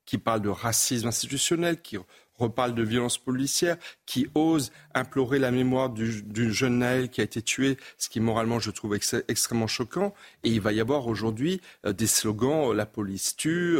qui 0.06 0.18
parle 0.18 0.40
de 0.40 0.48
racisme 0.48 1.08
institutionnel, 1.08 1.82
qui 1.82 1.98
reparle 2.38 2.74
de 2.74 2.82
violence 2.84 3.18
policière, 3.18 3.76
qui 4.06 4.28
ose 4.34 4.70
implorer 4.94 5.40
la 5.40 5.50
mémoire 5.50 5.90
du, 5.90 6.52
jeune 6.52 6.78
Naël 6.78 7.10
qui 7.10 7.20
a 7.20 7.24
été 7.24 7.42
tué, 7.42 7.76
ce 7.98 8.08
qui 8.08 8.20
moralement 8.20 8.60
je 8.60 8.70
trouve 8.70 8.94
extrêmement 8.94 9.66
choquant. 9.66 10.14
Et 10.44 10.50
il 10.50 10.60
va 10.60 10.72
y 10.72 10.80
avoir 10.80 11.08
aujourd'hui 11.08 11.60
euh, 11.84 11.92
des 11.92 12.06
slogans 12.06 12.72
la 12.72 12.86
police 12.86 13.36
tue, 13.36 13.76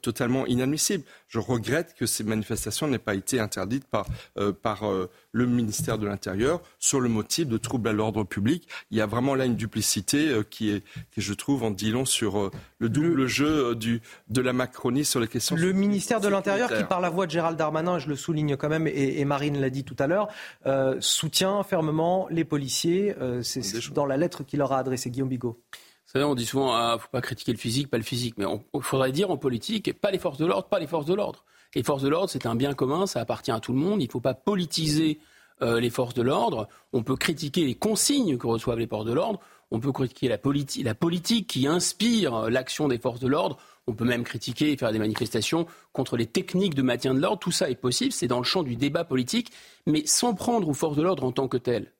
totalement 0.00 0.46
inadmissibles. 0.46 1.04
Je 1.34 1.40
regrette 1.40 1.94
que 1.94 2.06
ces 2.06 2.22
manifestations 2.22 2.86
n'aient 2.86 2.98
pas 2.98 3.14
été 3.14 3.40
interdites 3.40 3.86
par, 3.86 4.06
par 4.62 4.84
le 5.32 5.46
ministère 5.46 5.98
de 5.98 6.06
l'Intérieur 6.06 6.62
sur 6.78 7.00
le 7.00 7.08
motif 7.08 7.48
de 7.48 7.58
troubles 7.58 7.88
à 7.88 7.92
l'ordre 7.92 8.22
public. 8.22 8.68
Il 8.90 8.96
y 8.96 9.00
a 9.00 9.06
vraiment 9.06 9.34
là 9.34 9.44
une 9.44 9.56
duplicité 9.56 10.28
euh, 10.28 10.42
qui 10.48 10.70
est, 10.70 10.84
qui 11.12 11.20
je 11.20 11.34
trouve, 11.34 11.64
en 11.64 11.70
dit 11.70 11.90
long 11.90 12.04
sur 12.04 12.38
euh, 12.38 12.50
le 12.78 12.88
double 12.88 13.26
jeu 13.26 13.70
euh, 13.70 13.74
du, 13.74 14.00
de 14.28 14.40
la 14.40 14.52
Macronie 14.52 15.04
sur 15.04 15.18
les 15.18 15.26
questions. 15.26 15.56
Le 15.56 15.72
ministère 15.72 16.20
de 16.20 16.28
l'Intérieur, 16.28 16.72
qui 16.72 16.84
par 16.84 17.00
la 17.00 17.10
voix 17.10 17.26
de 17.26 17.32
Gérald 17.32 17.58
Darmanin, 17.58 17.98
je 17.98 18.08
le 18.08 18.16
souligne 18.16 18.56
quand 18.56 18.68
même, 18.68 18.86
et, 18.86 19.24
Marine 19.24 19.58
l'a 19.58 19.70
dit 19.70 19.84
tout 19.84 19.96
à 19.98 20.06
l'heure, 20.06 20.28
soutient 21.00 21.62
fermement 21.62 22.28
les 22.30 22.44
policiers. 22.44 23.14
C'est 23.42 23.92
dans 23.92 24.06
la 24.06 24.16
lettre 24.16 24.44
qu'il 24.44 24.58
leur 24.58 24.72
a 24.72 24.78
adressée, 24.78 25.10
Guillaume 25.10 25.28
Bigot. 25.28 25.58
Vous 26.06 26.12
savez, 26.12 26.24
on 26.24 26.34
dit 26.34 26.46
souvent, 26.46 26.74
ah, 26.74 26.96
faut 26.98 27.08
pas 27.10 27.20
critiquer 27.20 27.52
le 27.52 27.58
physique, 27.58 27.88
pas 27.88 27.96
le 27.96 28.04
physique. 28.04 28.34
Mais 28.38 28.44
il 28.74 28.82
faudrait 28.82 29.12
dire 29.12 29.30
en 29.30 29.36
politique, 29.36 29.92
pas 30.00 30.10
les 30.10 30.18
forces 30.18 30.38
de 30.38 30.46
l'ordre, 30.46 30.68
pas 30.68 30.78
les 30.78 30.86
forces 30.86 31.06
de 31.06 31.14
l'ordre. 31.14 31.44
Les 31.74 31.82
forces 31.82 32.02
de 32.02 32.08
l'ordre, 32.08 32.30
c'est 32.30 32.46
un 32.46 32.54
bien 32.54 32.74
commun, 32.74 33.06
ça 33.06 33.20
appartient 33.20 33.50
à 33.50 33.58
tout 33.58 33.72
le 33.72 33.78
monde. 33.78 34.00
Il 34.00 34.06
ne 34.06 34.10
faut 34.10 34.20
pas 34.20 34.34
politiser 34.34 35.18
euh, 35.62 35.80
les 35.80 35.90
forces 35.90 36.14
de 36.14 36.22
l'ordre. 36.22 36.68
On 36.92 37.02
peut 37.02 37.16
critiquer 37.16 37.64
les 37.64 37.74
consignes 37.74 38.38
que 38.38 38.46
reçoivent 38.46 38.78
les 38.78 38.86
forces 38.86 39.06
de 39.06 39.12
l'ordre. 39.12 39.40
On 39.70 39.80
peut 39.80 39.92
critiquer 39.92 40.28
la, 40.28 40.38
la 40.84 40.94
politique 40.94 41.46
qui 41.48 41.66
inspire 41.66 42.50
l'action 42.50 42.86
des 42.86 42.98
forces 42.98 43.20
de 43.20 43.28
l'ordre. 43.28 43.56
On 43.86 43.94
peut 43.94 44.04
même 44.04 44.24
critiquer 44.24 44.72
et 44.72 44.76
faire 44.76 44.92
des 44.92 44.98
manifestations 44.98 45.66
contre 45.92 46.16
les 46.16 46.26
techniques 46.26 46.74
de 46.74 46.82
maintien 46.82 47.14
de 47.14 47.20
l'ordre. 47.20 47.38
Tout 47.38 47.50
ça 47.50 47.70
est 47.70 47.74
possible, 47.76 48.12
c'est 48.12 48.28
dans 48.28 48.38
le 48.38 48.44
champ 48.44 48.62
du 48.62 48.76
débat 48.76 49.04
politique, 49.04 49.50
mais 49.86 50.04
sans 50.06 50.34
prendre 50.34 50.68
aux 50.68 50.74
forces 50.74 50.96
de 50.96 51.02
l'ordre 51.02 51.24
en 51.24 51.32
tant 51.32 51.48
que 51.48 51.56
telles 51.56 51.93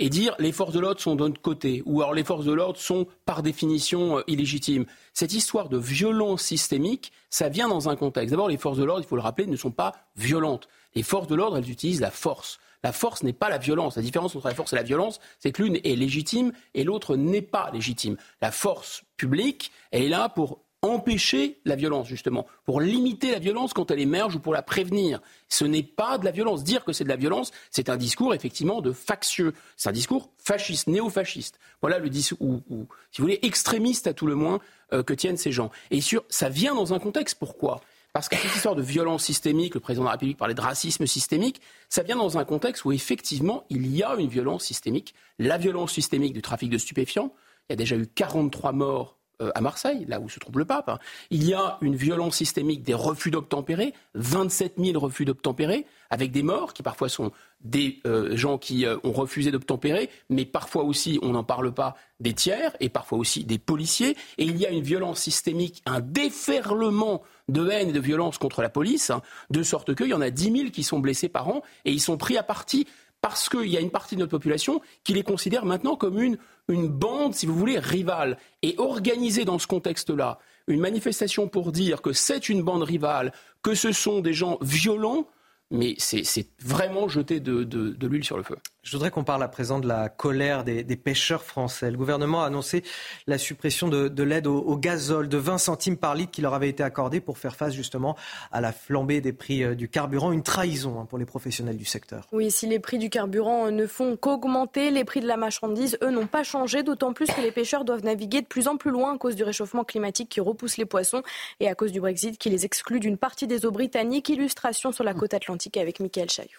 et 0.00 0.08
dire 0.08 0.34
les 0.38 0.50
forces 0.50 0.72
de 0.72 0.80
l'ordre 0.80 1.00
sont 1.00 1.14
d'un 1.14 1.30
côté, 1.30 1.82
ou 1.84 2.00
alors 2.00 2.14
les 2.14 2.24
forces 2.24 2.46
de 2.46 2.52
l'ordre 2.52 2.78
sont 2.78 3.06
par 3.26 3.42
définition 3.42 4.18
euh, 4.18 4.22
illégitimes. 4.26 4.86
Cette 5.12 5.34
histoire 5.34 5.68
de 5.68 5.76
violence 5.76 6.42
systémique, 6.42 7.12
ça 7.28 7.50
vient 7.50 7.68
dans 7.68 7.90
un 7.90 7.96
contexte. 7.96 8.30
D'abord, 8.30 8.48
les 8.48 8.56
forces 8.56 8.78
de 8.78 8.84
l'ordre, 8.84 9.04
il 9.04 9.06
faut 9.06 9.16
le 9.16 9.22
rappeler, 9.22 9.46
ne 9.46 9.56
sont 9.56 9.70
pas 9.70 9.92
violentes. 10.16 10.68
Les 10.94 11.02
forces 11.02 11.28
de 11.28 11.34
l'ordre, 11.34 11.58
elles 11.58 11.70
utilisent 11.70 12.00
la 12.00 12.10
force. 12.10 12.58
La 12.82 12.92
force 12.92 13.22
n'est 13.22 13.34
pas 13.34 13.50
la 13.50 13.58
violence. 13.58 13.96
La 13.96 14.02
différence 14.02 14.34
entre 14.34 14.48
la 14.48 14.54
force 14.54 14.72
et 14.72 14.76
la 14.76 14.82
violence, 14.82 15.20
c'est 15.38 15.52
que 15.52 15.62
l'une 15.62 15.76
est 15.84 15.96
légitime 15.96 16.52
et 16.72 16.82
l'autre 16.82 17.16
n'est 17.16 17.42
pas 17.42 17.70
légitime. 17.70 18.16
La 18.40 18.50
force 18.50 19.02
publique, 19.18 19.70
elle 19.90 20.04
est 20.04 20.08
là 20.08 20.30
pour 20.30 20.60
empêcher 20.82 21.60
la 21.64 21.76
violence, 21.76 22.08
justement, 22.08 22.46
pour 22.64 22.80
limiter 22.80 23.32
la 23.32 23.38
violence 23.38 23.74
quand 23.74 23.90
elle 23.90 24.00
émerge 24.00 24.36
ou 24.36 24.40
pour 24.40 24.54
la 24.54 24.62
prévenir. 24.62 25.20
Ce 25.48 25.64
n'est 25.64 25.82
pas 25.82 26.16
de 26.16 26.24
la 26.24 26.30
violence. 26.30 26.64
Dire 26.64 26.84
que 26.84 26.92
c'est 26.92 27.04
de 27.04 27.08
la 27.08 27.16
violence, 27.16 27.52
c'est 27.70 27.90
un 27.90 27.96
discours, 27.96 28.34
effectivement, 28.34 28.80
de 28.80 28.92
factieux. 28.92 29.52
C'est 29.76 29.90
un 29.90 29.92
discours 29.92 30.30
fasciste, 30.38 30.86
néo-fasciste. 30.86 31.58
Voilà 31.82 31.98
le 31.98 32.08
discours, 32.08 32.38
ou, 32.40 32.86
si 33.12 33.20
vous 33.20 33.26
voulez, 33.26 33.40
extrémiste 33.42 34.06
à 34.06 34.14
tout 34.14 34.26
le 34.26 34.34
moins, 34.34 34.60
euh, 34.92 35.02
que 35.02 35.12
tiennent 35.12 35.36
ces 35.36 35.52
gens. 35.52 35.70
Et 35.90 36.00
sur, 36.00 36.24
ça 36.28 36.48
vient 36.48 36.74
dans 36.74 36.94
un 36.94 36.98
contexte. 36.98 37.38
Pourquoi? 37.38 37.80
Parce 38.12 38.28
que 38.28 38.36
cette 38.36 38.56
histoire 38.56 38.74
de 38.74 38.82
violence 38.82 39.24
systémique, 39.24 39.74
le 39.74 39.80
président 39.80 40.02
de 40.02 40.08
la 40.08 40.12
République 40.12 40.36
parlait 40.36 40.54
de 40.54 40.60
racisme 40.60 41.06
systémique, 41.06 41.60
ça 41.88 42.02
vient 42.02 42.16
dans 42.16 42.38
un 42.38 42.44
contexte 42.44 42.84
où 42.84 42.90
effectivement 42.90 43.64
il 43.70 43.86
y 43.94 44.02
a 44.02 44.16
une 44.16 44.28
violence 44.28 44.64
systémique, 44.64 45.14
la 45.38 45.58
violence 45.58 45.92
systémique 45.92 46.32
du 46.32 46.42
trafic 46.42 46.70
de 46.70 46.78
stupéfiants. 46.78 47.32
Il 47.68 47.72
y 47.72 47.74
a 47.74 47.76
déjà 47.76 47.94
eu 47.94 48.08
43 48.08 48.72
morts 48.72 49.19
à 49.54 49.60
Marseille, 49.60 50.04
là 50.08 50.20
où 50.20 50.28
se 50.28 50.38
trouve 50.38 50.58
le 50.58 50.64
pape. 50.64 50.88
Hein. 50.88 50.98
Il 51.30 51.44
y 51.44 51.54
a 51.54 51.78
une 51.80 51.96
violence 51.96 52.36
systémique 52.36 52.82
des 52.82 52.94
refus 52.94 53.30
d'obtempérer, 53.30 53.94
27 54.14 54.74
000 54.78 54.98
refus 54.98 55.24
d'obtempérer, 55.24 55.86
avec 56.10 56.32
des 56.32 56.42
morts 56.42 56.74
qui 56.74 56.82
parfois 56.82 57.08
sont 57.08 57.30
des 57.62 58.00
euh, 58.06 58.36
gens 58.36 58.58
qui 58.58 58.86
euh, 58.86 58.96
ont 59.04 59.12
refusé 59.12 59.50
d'obtempérer, 59.50 60.10
mais 60.28 60.44
parfois 60.44 60.84
aussi, 60.84 61.18
on 61.22 61.30
n'en 61.30 61.44
parle 61.44 61.72
pas, 61.72 61.96
des 62.18 62.32
tiers 62.32 62.76
et 62.80 62.88
parfois 62.88 63.18
aussi 63.18 63.44
des 63.44 63.58
policiers. 63.58 64.16
Et 64.38 64.44
il 64.44 64.56
y 64.56 64.66
a 64.66 64.70
une 64.70 64.82
violence 64.82 65.20
systémique, 65.20 65.82
un 65.86 66.00
déferlement 66.00 67.22
de 67.48 67.68
haine 67.68 67.90
et 67.90 67.92
de 67.92 68.00
violence 68.00 68.38
contre 68.38 68.62
la 68.62 68.68
police, 68.68 69.10
hein, 69.10 69.22
de 69.50 69.62
sorte 69.62 69.94
qu'il 69.94 70.08
y 70.08 70.14
en 70.14 70.20
a 70.20 70.30
10 70.30 70.52
000 70.52 70.70
qui 70.70 70.82
sont 70.82 71.00
blessés 71.00 71.28
par 71.28 71.48
an 71.48 71.62
et 71.84 71.92
ils 71.92 72.00
sont 72.00 72.16
pris 72.16 72.36
à 72.36 72.42
partie 72.42 72.86
parce 73.22 73.48
qu'il 73.48 73.66
y 73.66 73.76
a 73.76 73.80
une 73.80 73.90
partie 73.90 74.14
de 74.14 74.20
notre 74.20 74.30
population 74.30 74.80
qui 75.04 75.14
les 75.14 75.22
considère 75.22 75.64
maintenant 75.64 75.96
comme 75.96 76.20
une, 76.20 76.38
bande, 76.68 77.34
si 77.34 77.46
vous 77.46 77.54
voulez, 77.54 77.78
rivale. 77.78 78.38
Et 78.62 78.74
organiser 78.78 79.44
dans 79.44 79.58
ce 79.58 79.66
contexte-là 79.66 80.38
une 80.66 80.80
manifestation 80.80 81.48
pour 81.48 81.72
dire 81.72 82.00
que 82.02 82.12
c'est 82.12 82.48
une 82.48 82.62
bande 82.62 82.82
rivale, 82.82 83.32
que 83.62 83.74
ce 83.74 83.92
sont 83.92 84.20
des 84.20 84.32
gens 84.32 84.58
violents, 84.60 85.26
mais 85.70 85.94
c'est 85.98 86.48
vraiment 86.60 87.08
jeter 87.08 87.40
de, 87.40 88.06
l'huile 88.06 88.24
sur 88.24 88.36
le 88.36 88.42
feu. 88.42 88.56
Je 88.82 88.92
voudrais 88.92 89.10
qu'on 89.10 89.24
parle 89.24 89.42
à 89.42 89.48
présent 89.48 89.78
de 89.78 89.86
la 89.86 90.08
colère 90.08 90.64
des, 90.64 90.84
pêcheurs 90.96 91.44
français. 91.44 91.90
Le 91.90 91.96
gouvernement 91.96 92.42
a 92.42 92.46
annoncé 92.46 92.82
la 93.26 93.38
suppression 93.38 93.88
de, 93.88 94.22
l'aide 94.22 94.46
au, 94.46 94.76
gazole 94.76 95.28
de 95.28 95.36
20 95.36 95.58
centimes 95.58 95.96
par 95.96 96.14
litre 96.14 96.32
qui 96.32 96.42
leur 96.42 96.54
avait 96.54 96.68
été 96.68 96.82
accordée 96.82 97.20
pour 97.20 97.38
faire 97.38 97.54
face 97.54 97.74
justement 97.74 98.16
à 98.52 98.60
la 98.60 98.72
flambée 98.72 99.20
des 99.20 99.32
prix 99.32 99.62
euh, 99.62 99.74
du 99.74 99.88
carburant. 99.88 100.32
Une 100.32 100.42
trahison 100.42 101.00
hein, 101.00 101.06
pour 101.06 101.18
les 101.18 101.26
professionnels 101.26 101.76
du 101.76 101.84
secteur. 101.84 102.26
Oui, 102.32 102.50
si 102.50 102.66
les 102.66 102.78
prix 102.78 102.98
du 102.98 103.10
carburant 103.10 103.70
ne 103.70 103.86
font 103.86 104.16
qu'augmenter, 104.16 104.90
les 104.90 105.04
prix 105.04 105.20
de 105.20 105.26
la 105.26 105.36
marchandise, 105.36 105.98
eux, 106.02 106.10
n'ont 106.10 106.26
pas 106.26 106.42
changé, 106.42 106.82
d'autant 106.82 107.12
plus 107.12 107.26
que 107.26 107.40
les 107.40 107.52
pêcheurs 107.52 107.84
doivent 107.84 108.04
naviguer 108.04 108.40
de 108.40 108.46
plus 108.46 108.66
en 108.66 108.76
plus 108.76 108.90
loin 108.90 109.14
à 109.14 109.18
cause 109.18 109.36
du 109.36 109.44
réchauffement 109.44 109.84
climatique 109.84 110.30
qui 110.30 110.40
repousse 110.40 110.78
les 110.78 110.86
poissons 110.86 111.22
et 111.60 111.68
à 111.68 111.74
cause 111.74 111.92
du 111.92 112.00
Brexit 112.00 112.38
qui 112.38 112.48
les 112.48 112.64
exclut 112.64 113.00
d'une 113.00 113.18
partie 113.18 113.46
des 113.46 113.66
eaux 113.66 113.70
britanniques. 113.70 114.28
Illustration 114.30 114.92
sur 114.92 115.04
la 115.04 115.14
côte 115.14 115.34
atlantique 115.34 115.59
avec 115.76 116.00
Michael 116.00 116.30
Chaillou. 116.30 116.58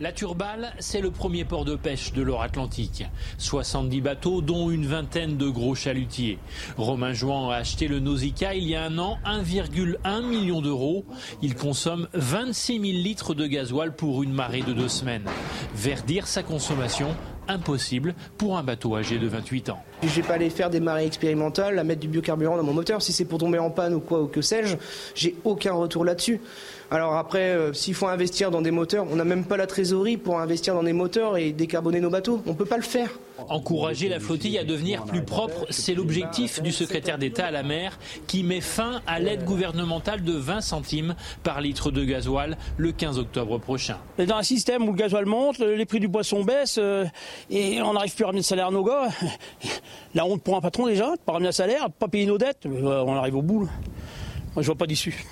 La 0.00 0.12
Turballe, 0.12 0.72
c'est 0.78 1.00
le 1.00 1.10
premier 1.10 1.44
port 1.44 1.64
de 1.64 1.74
pêche 1.74 2.12
de 2.12 2.22
l'or 2.22 2.42
Atlantique. 2.42 3.04
70 3.38 4.00
bateaux, 4.00 4.42
dont 4.42 4.70
une 4.70 4.86
vingtaine 4.86 5.36
de 5.36 5.48
gros 5.48 5.74
chalutiers. 5.74 6.38
Romain 6.76 7.12
Jouan 7.12 7.50
a 7.50 7.56
acheté 7.56 7.88
le 7.88 7.98
Nausicaa 7.98 8.54
il 8.54 8.68
y 8.68 8.76
a 8.76 8.84
un 8.84 8.96
an, 8.98 9.18
1,1 9.26 10.24
million 10.24 10.60
d'euros. 10.60 11.04
Il 11.42 11.56
consomme 11.56 12.06
26 12.12 12.74
000 12.74 12.82
litres 12.84 13.34
de 13.34 13.46
gasoil 13.46 13.92
pour 13.92 14.22
une 14.22 14.32
marée 14.32 14.62
de 14.62 14.72
deux 14.72 14.88
semaines. 14.88 15.26
Verdir 15.74 16.28
sa 16.28 16.44
consommation, 16.44 17.08
impossible 17.48 18.14
pour 18.36 18.56
un 18.56 18.62
bateau 18.62 18.94
âgé 18.94 19.18
de 19.18 19.26
28 19.26 19.70
ans. 19.70 19.82
Je 20.02 20.08
vais 20.08 20.22
pas 20.22 20.34
aller 20.34 20.50
faire 20.50 20.70
des 20.70 20.80
marées 20.80 21.06
expérimentales, 21.06 21.76
à 21.76 21.82
mettre 21.82 22.00
du 22.00 22.08
biocarburant 22.08 22.56
dans 22.56 22.62
mon 22.62 22.74
moteur. 22.74 23.02
Si 23.02 23.12
c'est 23.12 23.24
pour 23.24 23.38
tomber 23.38 23.58
en 23.58 23.70
panne 23.70 23.94
ou 23.94 24.00
quoi, 24.00 24.22
ou 24.22 24.28
que 24.28 24.42
sais-je, 24.42 24.76
j'ai 25.16 25.34
aucun 25.44 25.72
retour 25.72 26.04
là-dessus. 26.04 26.40
Alors 26.90 27.16
après, 27.16 27.50
euh, 27.50 27.74
s'il 27.74 27.94
faut 27.94 28.06
investir 28.06 28.50
dans 28.50 28.62
des 28.62 28.70
moteurs, 28.70 29.06
on 29.10 29.16
n'a 29.16 29.24
même 29.24 29.44
pas 29.44 29.58
la 29.58 29.66
trésorerie 29.66 30.16
pour 30.16 30.40
investir 30.40 30.72
dans 30.72 30.82
des 30.82 30.94
moteurs 30.94 31.36
et 31.36 31.52
décarboner 31.52 32.00
nos 32.00 32.08
bateaux. 32.08 32.40
On 32.46 32.50
ne 32.50 32.56
peut 32.56 32.64
pas 32.64 32.78
le 32.78 32.82
faire. 32.82 33.10
Encourager 33.50 34.08
la 34.08 34.18
flottille 34.18 34.58
à 34.58 34.64
devenir 34.64 35.04
plus 35.04 35.22
propre, 35.22 35.66
c'est 35.68 35.94
l'objectif 35.94 36.62
du 36.62 36.72
secrétaire 36.72 37.18
d'État 37.18 37.46
à 37.46 37.50
la 37.50 37.62
mer 37.62 37.98
qui 38.26 38.42
met 38.42 38.62
fin 38.62 39.02
à 39.06 39.20
l'aide 39.20 39.44
gouvernementale 39.44 40.24
de 40.24 40.32
20 40.32 40.62
centimes 40.62 41.14
par 41.42 41.60
litre 41.60 41.90
de 41.90 42.04
gasoil 42.04 42.56
le 42.78 42.90
15 42.90 43.18
octobre 43.18 43.58
prochain. 43.58 43.98
Dans 44.18 44.36
un 44.36 44.42
système 44.42 44.82
où 44.84 44.92
le 44.92 44.98
gasoil 44.98 45.26
monte, 45.26 45.58
les 45.58 45.86
prix 45.86 46.00
du 46.00 46.08
poisson 46.08 46.42
baissent 46.42 46.78
euh, 46.78 47.04
et 47.50 47.82
on 47.82 47.92
n'arrive 47.92 48.14
plus 48.14 48.24
à 48.24 48.28
ramener 48.28 48.40
de 48.40 48.46
salaire 48.46 48.68
à 48.68 48.70
nos 48.72 48.82
gars, 48.82 49.08
la 50.14 50.24
honte 50.24 50.42
pour 50.42 50.56
un 50.56 50.60
patron 50.60 50.86
déjà, 50.86 51.12
de 51.12 51.20
pas 51.20 51.32
ramener 51.32 51.50
un 51.50 51.52
salaire, 51.52 51.90
pas 51.90 52.08
payer 52.08 52.26
nos 52.26 52.38
dettes, 52.38 52.64
euh, 52.66 53.04
on 53.06 53.14
arrive 53.14 53.36
au 53.36 53.42
bout. 53.42 53.68
Moi 54.54 54.62
je 54.62 54.66
vois 54.66 54.74
pas 54.74 54.86
d'issue. 54.86 55.24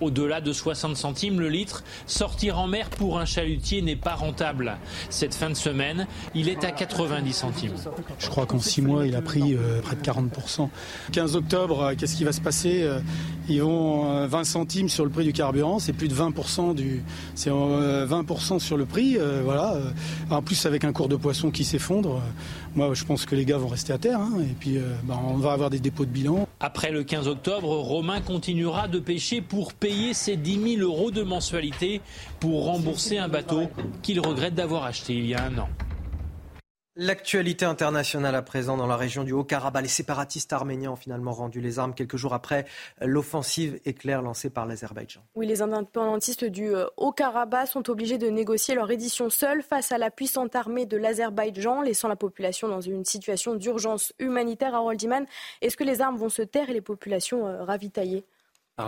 Au-delà 0.00 0.40
de 0.40 0.52
60 0.52 0.96
centimes 0.96 1.40
le 1.40 1.48
litre, 1.50 1.84
sortir 2.06 2.58
en 2.58 2.66
mer 2.66 2.88
pour 2.88 3.18
un 3.18 3.26
chalutier 3.26 3.82
n'est 3.82 3.96
pas 3.96 4.14
rentable. 4.14 4.78
Cette 5.10 5.34
fin 5.34 5.50
de 5.50 5.54
semaine, 5.54 6.06
il 6.34 6.48
est 6.48 6.64
à 6.64 6.70
90 6.70 7.32
centimes. 7.34 7.74
Je 8.18 8.28
crois 8.28 8.46
qu'en 8.46 8.60
6 8.60 8.80
mois, 8.80 9.06
il 9.06 9.14
a 9.14 9.20
pris 9.20 9.54
euh, 9.54 9.80
près 9.82 9.96
de 9.96 10.00
40%. 10.00 10.70
15 11.12 11.36
octobre, 11.36 11.82
euh, 11.82 11.94
qu'est-ce 11.98 12.16
qui 12.16 12.24
va 12.24 12.32
se 12.32 12.40
passer 12.40 12.82
euh, 12.82 13.00
Ils 13.48 13.62
vont 13.62 14.26
20 14.26 14.44
centimes 14.44 14.88
sur 14.88 15.04
le 15.04 15.10
prix 15.10 15.24
du 15.24 15.34
carburant, 15.34 15.78
c'est 15.78 15.92
plus 15.92 16.08
de 16.08 16.14
20% 16.14 16.74
du, 16.74 17.02
c'est 17.34 17.50
20% 17.50 18.58
sur 18.58 18.76
le 18.76 18.86
prix, 18.86 19.18
voilà. 19.44 19.74
En 20.30 20.40
plus 20.40 20.66
avec 20.66 20.84
un 20.84 20.92
cours 20.92 21.08
de 21.08 21.16
poisson 21.16 21.50
qui 21.50 21.64
s'effondre, 21.64 22.22
moi 22.74 22.94
je 22.94 23.04
pense 23.04 23.26
que 23.26 23.34
les 23.34 23.44
gars 23.44 23.58
vont 23.58 23.68
rester 23.68 23.92
à 23.92 23.98
terre, 23.98 24.20
hein, 24.20 24.32
et 24.40 24.54
puis 24.58 24.78
bah, 25.04 25.20
on 25.26 25.36
va 25.36 25.52
avoir 25.52 25.68
des 25.68 25.80
dépôts 25.80 26.04
de 26.04 26.10
bilan. 26.10 26.46
Après 26.60 26.92
le 26.92 27.02
15 27.02 27.26
octobre, 27.26 27.68
Romain 27.68 28.20
continuera 28.20 28.86
de 28.86 28.98
pêcher 28.98 29.40
pour 29.40 29.72
payer 29.72 29.89
payer 29.90 30.14
ses 30.14 30.36
10 30.36 30.76
000 30.76 30.88
euros 30.88 31.10
de 31.10 31.24
mensualité 31.24 32.00
pour 32.38 32.66
rembourser 32.66 33.18
un 33.18 33.26
bateau 33.26 33.62
qu'il 34.02 34.20
regrette 34.20 34.54
d'avoir 34.54 34.84
acheté 34.84 35.14
il 35.14 35.26
y 35.26 35.34
a 35.34 35.42
un 35.42 35.58
an. 35.58 35.68
L'actualité 36.94 37.64
internationale 37.64 38.36
à 38.36 38.42
présent 38.42 38.76
dans 38.76 38.86
la 38.86 38.96
région 38.96 39.24
du 39.24 39.32
Haut-Karabakh. 39.32 39.82
Les 39.82 39.88
séparatistes 39.88 40.52
arméniens 40.52 40.92
ont 40.92 40.96
finalement 40.96 41.32
rendu 41.32 41.60
les 41.60 41.80
armes 41.80 41.92
quelques 41.92 42.16
jours 42.16 42.34
après 42.34 42.66
l'offensive 43.00 43.80
éclair 43.84 44.22
lancée 44.22 44.48
par 44.48 44.64
l'Azerbaïdjan. 44.64 45.22
Oui, 45.34 45.46
les 45.46 45.60
indépendantistes 45.60 46.44
du 46.44 46.72
euh, 46.72 46.86
Haut-Karabakh 46.96 47.66
sont 47.66 47.90
obligés 47.90 48.18
de 48.18 48.28
négocier 48.28 48.76
leur 48.76 48.92
édition 48.92 49.28
seuls 49.28 49.62
face 49.64 49.90
à 49.90 49.98
la 49.98 50.12
puissante 50.12 50.54
armée 50.54 50.86
de 50.86 50.96
l'Azerbaïdjan, 50.96 51.82
laissant 51.82 52.06
la 52.06 52.16
population 52.16 52.68
dans 52.68 52.80
une 52.80 53.04
situation 53.04 53.56
d'urgence 53.56 54.12
humanitaire. 54.20 54.76
à 54.76 54.82
Iman, 55.02 55.26
est-ce 55.62 55.76
que 55.76 55.84
les 55.84 56.00
armes 56.00 56.16
vont 56.16 56.28
se 56.28 56.42
taire 56.42 56.70
et 56.70 56.74
les 56.74 56.80
populations 56.80 57.48
euh, 57.48 57.64
ravitaillées? 57.64 58.24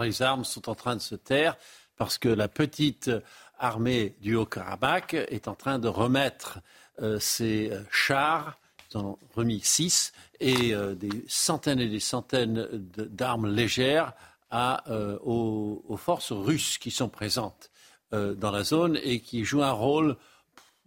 Les 0.01 0.23
armes 0.23 0.45
sont 0.45 0.69
en 0.69 0.75
train 0.75 0.97
de 0.97 1.01
se 1.01 1.15
taire 1.15 1.57
parce 1.97 2.19
que 2.19 2.29
la 2.29 2.49
petite 2.49 3.11
armée 3.59 4.17
du 4.21 4.35
Haut-Karabakh 4.35 5.15
est 5.15 5.49
en 5.49 5.55
train 5.55 5.79
de 5.79 5.89
remettre 5.89 6.59
euh, 7.01 7.19
ses 7.19 7.71
euh, 7.71 7.83
chars, 7.91 8.59
ils 8.91 8.99
en 8.99 9.05
ont 9.05 9.19
remis 9.35 9.61
six, 9.63 10.13
et 10.41 10.75
euh, 10.75 10.95
des 10.95 11.25
centaines 11.29 11.81
et 11.81 11.89
des 11.89 12.01
centaines 12.01 12.69
d'armes 12.73 13.47
légères 13.47 14.13
aux, 15.25 15.97
forces 15.97 16.33
russes 16.33 16.77
qui 16.77 16.91
sont 16.91 17.09
présentes 17.09 17.71
dans 18.11 18.51
la 18.51 18.65
zone 18.65 18.99
et 19.03 19.21
qui 19.21 19.47
jouent 19.47 19.63
un 19.63 19.73
rôle 19.73 20.19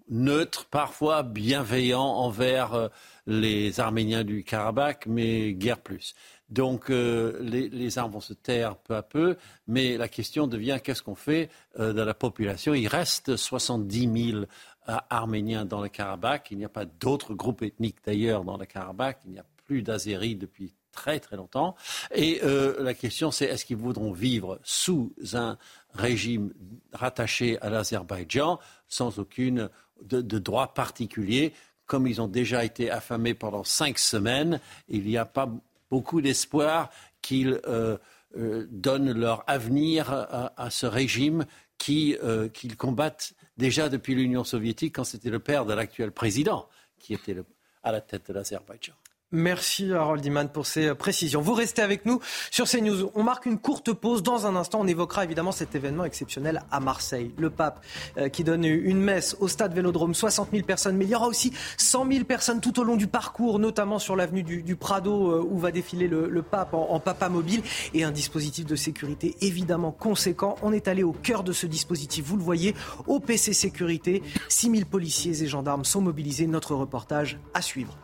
neutre, 0.07 0.65
parfois 0.65 1.23
bienveillant 1.23 2.03
envers 2.03 2.91
les 3.25 3.79
Arméniens 3.79 4.23
du 4.23 4.43
Karabakh, 4.43 5.07
mais 5.07 5.53
guère 5.53 5.79
plus. 5.79 6.13
Donc 6.49 6.91
euh, 6.91 7.39
les, 7.41 7.97
armes 7.97 8.11
vont 8.11 8.19
se 8.19 8.33
taire 8.33 8.77
peu 8.77 8.95
à 8.95 9.01
peu, 9.01 9.37
mais 9.67 9.97
la 9.97 10.07
question 10.07 10.45
devient 10.45 10.79
qu'est-ce 10.83 11.01
qu'on 11.01 11.15
fait 11.15 11.49
euh, 11.79 11.91
de 11.91 12.01
la 12.01 12.13
population? 12.13 12.73
Il 12.75 12.87
reste 12.87 13.35
70 13.35 14.31
000 14.31 14.43
euh, 14.89 14.95
Arméniens 15.09 15.65
dans 15.65 15.81
le 15.81 15.89
Karabakh. 15.89 16.49
Il 16.51 16.59
n'y 16.59 16.65
a 16.65 16.69
pas 16.69 16.85
d'autres 16.85 17.33
groupes 17.33 17.63
ethniques 17.63 17.97
d'ailleurs 18.05 18.43
dans 18.43 18.57
le 18.57 18.65
Karabakh. 18.65 19.19
Il 19.25 19.31
n'y 19.31 19.39
a 19.39 19.45
plus 19.65 19.81
d'Azéris 19.81 20.35
depuis 20.35 20.75
très 20.91 21.19
très 21.19 21.35
longtemps. 21.35 21.75
Et 22.13 22.39
la 22.41 22.93
question 22.93 23.31
c'est 23.31 23.45
est-ce 23.45 23.65
qu'ils 23.65 23.75
voudront 23.75 24.13
vivre 24.13 24.59
sous 24.63 25.13
un 25.33 25.57
régime 25.93 26.53
rattaché 26.93 27.59
à 27.59 27.69
l'Azerbaïdjan 27.69 28.59
sans 28.87 29.19
aucune 29.19 29.69
de, 30.03 30.21
de 30.21 30.39
droit 30.39 30.73
particulier? 30.73 31.53
Comme 31.85 32.07
ils 32.07 32.21
ont 32.21 32.27
déjà 32.27 32.63
été 32.63 32.89
affamés 32.89 33.33
pendant 33.33 33.63
cinq 33.63 33.99
semaines, 33.99 34.61
il 34.87 35.03
n'y 35.03 35.17
a 35.17 35.25
pas 35.25 35.51
beaucoup 35.95 36.19
d'espoir 36.19 36.89
qu'ils 37.21 37.61
euh, 37.67 37.97
euh, 38.35 38.67
donnent 38.69 39.13
leur 39.17 39.45
avenir 39.47 40.11
à, 40.11 40.69
ce 40.69 40.85
régime 40.85 41.45
euh, 41.89 42.49
qu'ils 42.49 42.75
combattent 42.75 43.31
déjà 43.55 43.87
depuis 43.87 44.13
l'Union 44.13 44.43
soviétique 44.43 44.95
quand 44.95 45.05
c'était 45.05 45.29
le 45.29 45.39
père 45.39 45.65
de 45.65 45.73
l'actuel 45.73 46.11
président 46.11 46.67
qui 46.99 47.13
était 47.13 47.37
à 47.81 47.93
la 47.93 48.01
tête 48.01 48.27
de 48.27 48.33
l'Azerbaïdjan. 48.33 48.91
Merci 49.35 49.91
Harold 49.91 50.25
Iman 50.25 50.47
pour 50.47 50.65
ces 50.65 50.95
précisions. 50.95 51.41
Vous 51.41 51.53
restez 51.53 51.81
avec 51.81 52.05
nous 52.05 52.21
sur 52.51 52.69
CNews. 52.69 53.11
On 53.15 53.23
marque 53.23 53.45
une 53.45 53.57
courte 53.57 53.91
pause. 53.91 54.23
Dans 54.23 54.47
un 54.47 54.55
instant, 54.55 54.79
on 54.81 54.87
évoquera 54.87 55.25
évidemment 55.25 55.51
cet 55.51 55.75
événement 55.75 56.05
exceptionnel 56.05 56.63
à 56.71 56.79
Marseille. 56.79 57.33
Le 57.37 57.49
pape 57.49 57.83
euh, 58.17 58.29
qui 58.29 58.45
donne 58.45 58.63
une 58.63 59.01
messe 59.01 59.35
au 59.41 59.49
stade 59.49 59.73
Vélodrome, 59.73 60.13
60 60.13 60.51
000 60.53 60.65
personnes. 60.65 60.95
Mais 60.95 61.03
il 61.03 61.11
y 61.11 61.15
aura 61.15 61.27
aussi 61.27 61.51
100 61.77 62.09
000 62.09 62.23
personnes 62.23 62.61
tout 62.61 62.79
au 62.79 62.85
long 62.85 62.95
du 62.95 63.07
parcours, 63.07 63.59
notamment 63.59 63.99
sur 63.99 64.15
l'avenue 64.15 64.43
du, 64.43 64.75
Prado 64.77 65.31
euh, 65.31 65.45
où 65.45 65.59
va 65.59 65.71
défiler 65.71 66.07
le, 66.07 66.41
pape 66.41 66.73
en, 66.73 66.91
en, 66.91 67.01
papa 67.01 67.27
mobile 67.27 67.61
et 67.93 68.05
un 68.05 68.11
dispositif 68.11 68.65
de 68.65 68.77
sécurité 68.77 69.35
évidemment 69.41 69.91
conséquent. 69.91 70.55
On 70.61 70.71
est 70.71 70.87
allé 70.87 71.03
au 71.03 71.11
cœur 71.11 71.43
de 71.43 71.51
ce 71.51 71.65
dispositif. 71.65 72.23
Vous 72.23 72.37
le 72.37 72.43
voyez, 72.43 72.73
au 73.05 73.19
PC 73.19 73.51
Sécurité, 73.51 74.23
6 74.47 74.71
000 74.71 74.85
policiers 74.89 75.43
et 75.43 75.47
gendarmes 75.47 75.83
sont 75.83 76.01
mobilisés. 76.01 76.47
Notre 76.47 76.73
reportage 76.73 77.37
à 77.53 77.61
suivre. 77.61 77.97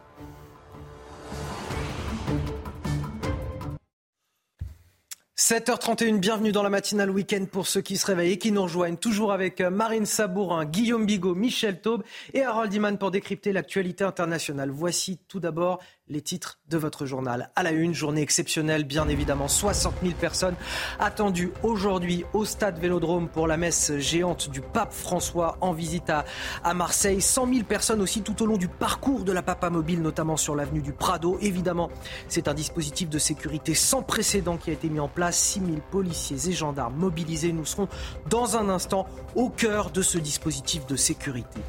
7h31, 5.51 6.19
bienvenue 6.19 6.53
dans 6.53 6.63
la 6.63 6.69
matinale 6.69 7.09
week-end 7.09 7.45
pour 7.51 7.67
ceux 7.67 7.81
qui 7.81 7.97
se 7.97 8.05
réveillent 8.05 8.31
et 8.31 8.37
qui 8.37 8.53
nous 8.53 8.61
rejoignent. 8.63 8.95
Toujours 8.95 9.33
avec 9.33 9.59
euh, 9.59 9.69
Marine 9.69 10.05
Sabourin, 10.05 10.63
Guillaume 10.63 11.05
Bigot, 11.05 11.35
Michel 11.35 11.81
Taube 11.81 12.03
et 12.33 12.43
Harold 12.43 12.73
Iman 12.73 12.97
pour 12.97 13.11
décrypter 13.11 13.51
l'actualité 13.51 14.05
internationale. 14.05 14.69
Voici 14.69 15.19
tout 15.27 15.41
d'abord 15.41 15.81
les 16.11 16.21
titres 16.21 16.59
de 16.69 16.77
votre 16.77 17.05
journal. 17.05 17.51
À 17.55 17.63
la 17.63 17.71
une, 17.71 17.93
journée 17.93 18.21
exceptionnelle, 18.21 18.83
bien 18.83 19.07
évidemment. 19.07 19.47
60 19.47 19.95
000 20.03 20.13
personnes 20.19 20.55
attendues 20.99 21.51
aujourd'hui 21.63 22.25
au 22.33 22.43
stade 22.43 22.77
Vélodrome 22.79 23.29
pour 23.29 23.47
la 23.47 23.57
messe 23.57 23.97
géante 23.97 24.49
du 24.49 24.61
pape 24.61 24.93
François 24.93 25.57
en 25.61 25.71
visite 25.71 26.09
à, 26.09 26.73
Marseille. 26.73 27.21
100 27.21 27.53
000 27.53 27.63
personnes 27.63 28.01
aussi 28.01 28.21
tout 28.21 28.43
au 28.43 28.45
long 28.45 28.57
du 28.57 28.67
parcours 28.67 29.23
de 29.23 29.31
la 29.31 29.41
Papa 29.41 29.69
Mobile, 29.69 30.01
notamment 30.01 30.37
sur 30.37 30.55
l'avenue 30.55 30.81
du 30.81 30.91
Prado. 30.91 31.37
Évidemment, 31.41 31.89
c'est 32.27 32.47
un 32.47 32.53
dispositif 32.53 33.09
de 33.09 33.17
sécurité 33.17 33.73
sans 33.73 34.03
précédent 34.03 34.57
qui 34.57 34.69
a 34.69 34.73
été 34.73 34.89
mis 34.89 34.99
en 34.99 35.07
place. 35.07 35.37
6 35.37 35.61
000 35.61 35.71
policiers 35.91 36.49
et 36.49 36.51
gendarmes 36.51 36.95
mobilisés. 36.95 37.53
Nous 37.53 37.65
serons 37.65 37.87
dans 38.29 38.57
un 38.57 38.69
instant 38.69 39.07
au 39.35 39.49
cœur 39.49 39.91
de 39.91 40.01
ce 40.01 40.17
dispositif 40.17 40.85
de 40.87 40.97
sécurité. 40.97 41.61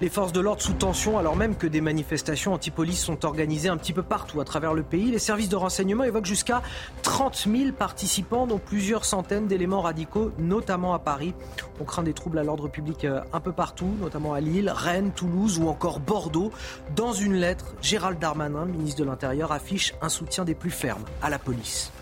Les 0.00 0.08
forces 0.08 0.32
de 0.32 0.40
l'ordre 0.40 0.62
sous 0.62 0.72
tension, 0.72 1.18
alors 1.18 1.36
même 1.36 1.56
que 1.56 1.66
des 1.66 1.80
manifestations 1.80 2.54
anti-police 2.54 3.00
sont 3.00 3.24
organisées 3.24 3.68
un 3.68 3.76
petit 3.76 3.92
peu 3.92 4.02
partout 4.02 4.40
à 4.40 4.44
travers 4.44 4.72
le 4.72 4.82
pays. 4.82 5.10
Les 5.10 5.18
services 5.18 5.48
de 5.48 5.56
renseignement 5.56 6.04
évoquent 6.04 6.26
jusqu'à 6.26 6.62
30 7.02 7.46
000 7.50 7.72
participants, 7.72 8.46
dont 8.46 8.58
plusieurs 8.58 9.04
centaines 9.04 9.46
d'éléments 9.46 9.82
radicaux, 9.82 10.32
notamment 10.38 10.94
à 10.94 10.98
Paris. 10.98 11.34
On 11.80 11.84
craint 11.84 12.02
des 12.02 12.14
troubles 12.14 12.38
à 12.38 12.44
l'ordre 12.44 12.68
public 12.68 13.04
euh, 13.04 13.20
un 13.32 13.40
peu 13.40 13.52
partout, 13.52 13.94
notamment 14.00 14.34
à 14.34 14.40
Lille, 14.40 14.72
Rennes, 14.74 15.12
Toulouse 15.14 15.58
ou 15.58 15.68
encore 15.68 16.00
Bordeaux. 16.00 16.50
Dans 16.96 17.12
une 17.12 17.34
lettre, 17.34 17.74
Gérald 17.82 18.18
Darmanin, 18.18 18.64
ministre 18.64 19.00
de 19.00 19.04
l'Intérieur, 19.04 19.52
affiche 19.52 19.94
un 20.00 20.08
soutien 20.08 20.44
des 20.44 20.54
plus 20.54 20.70
fermes 20.70 21.04
à 21.22 21.30
la 21.30 21.38
police. 21.38 21.92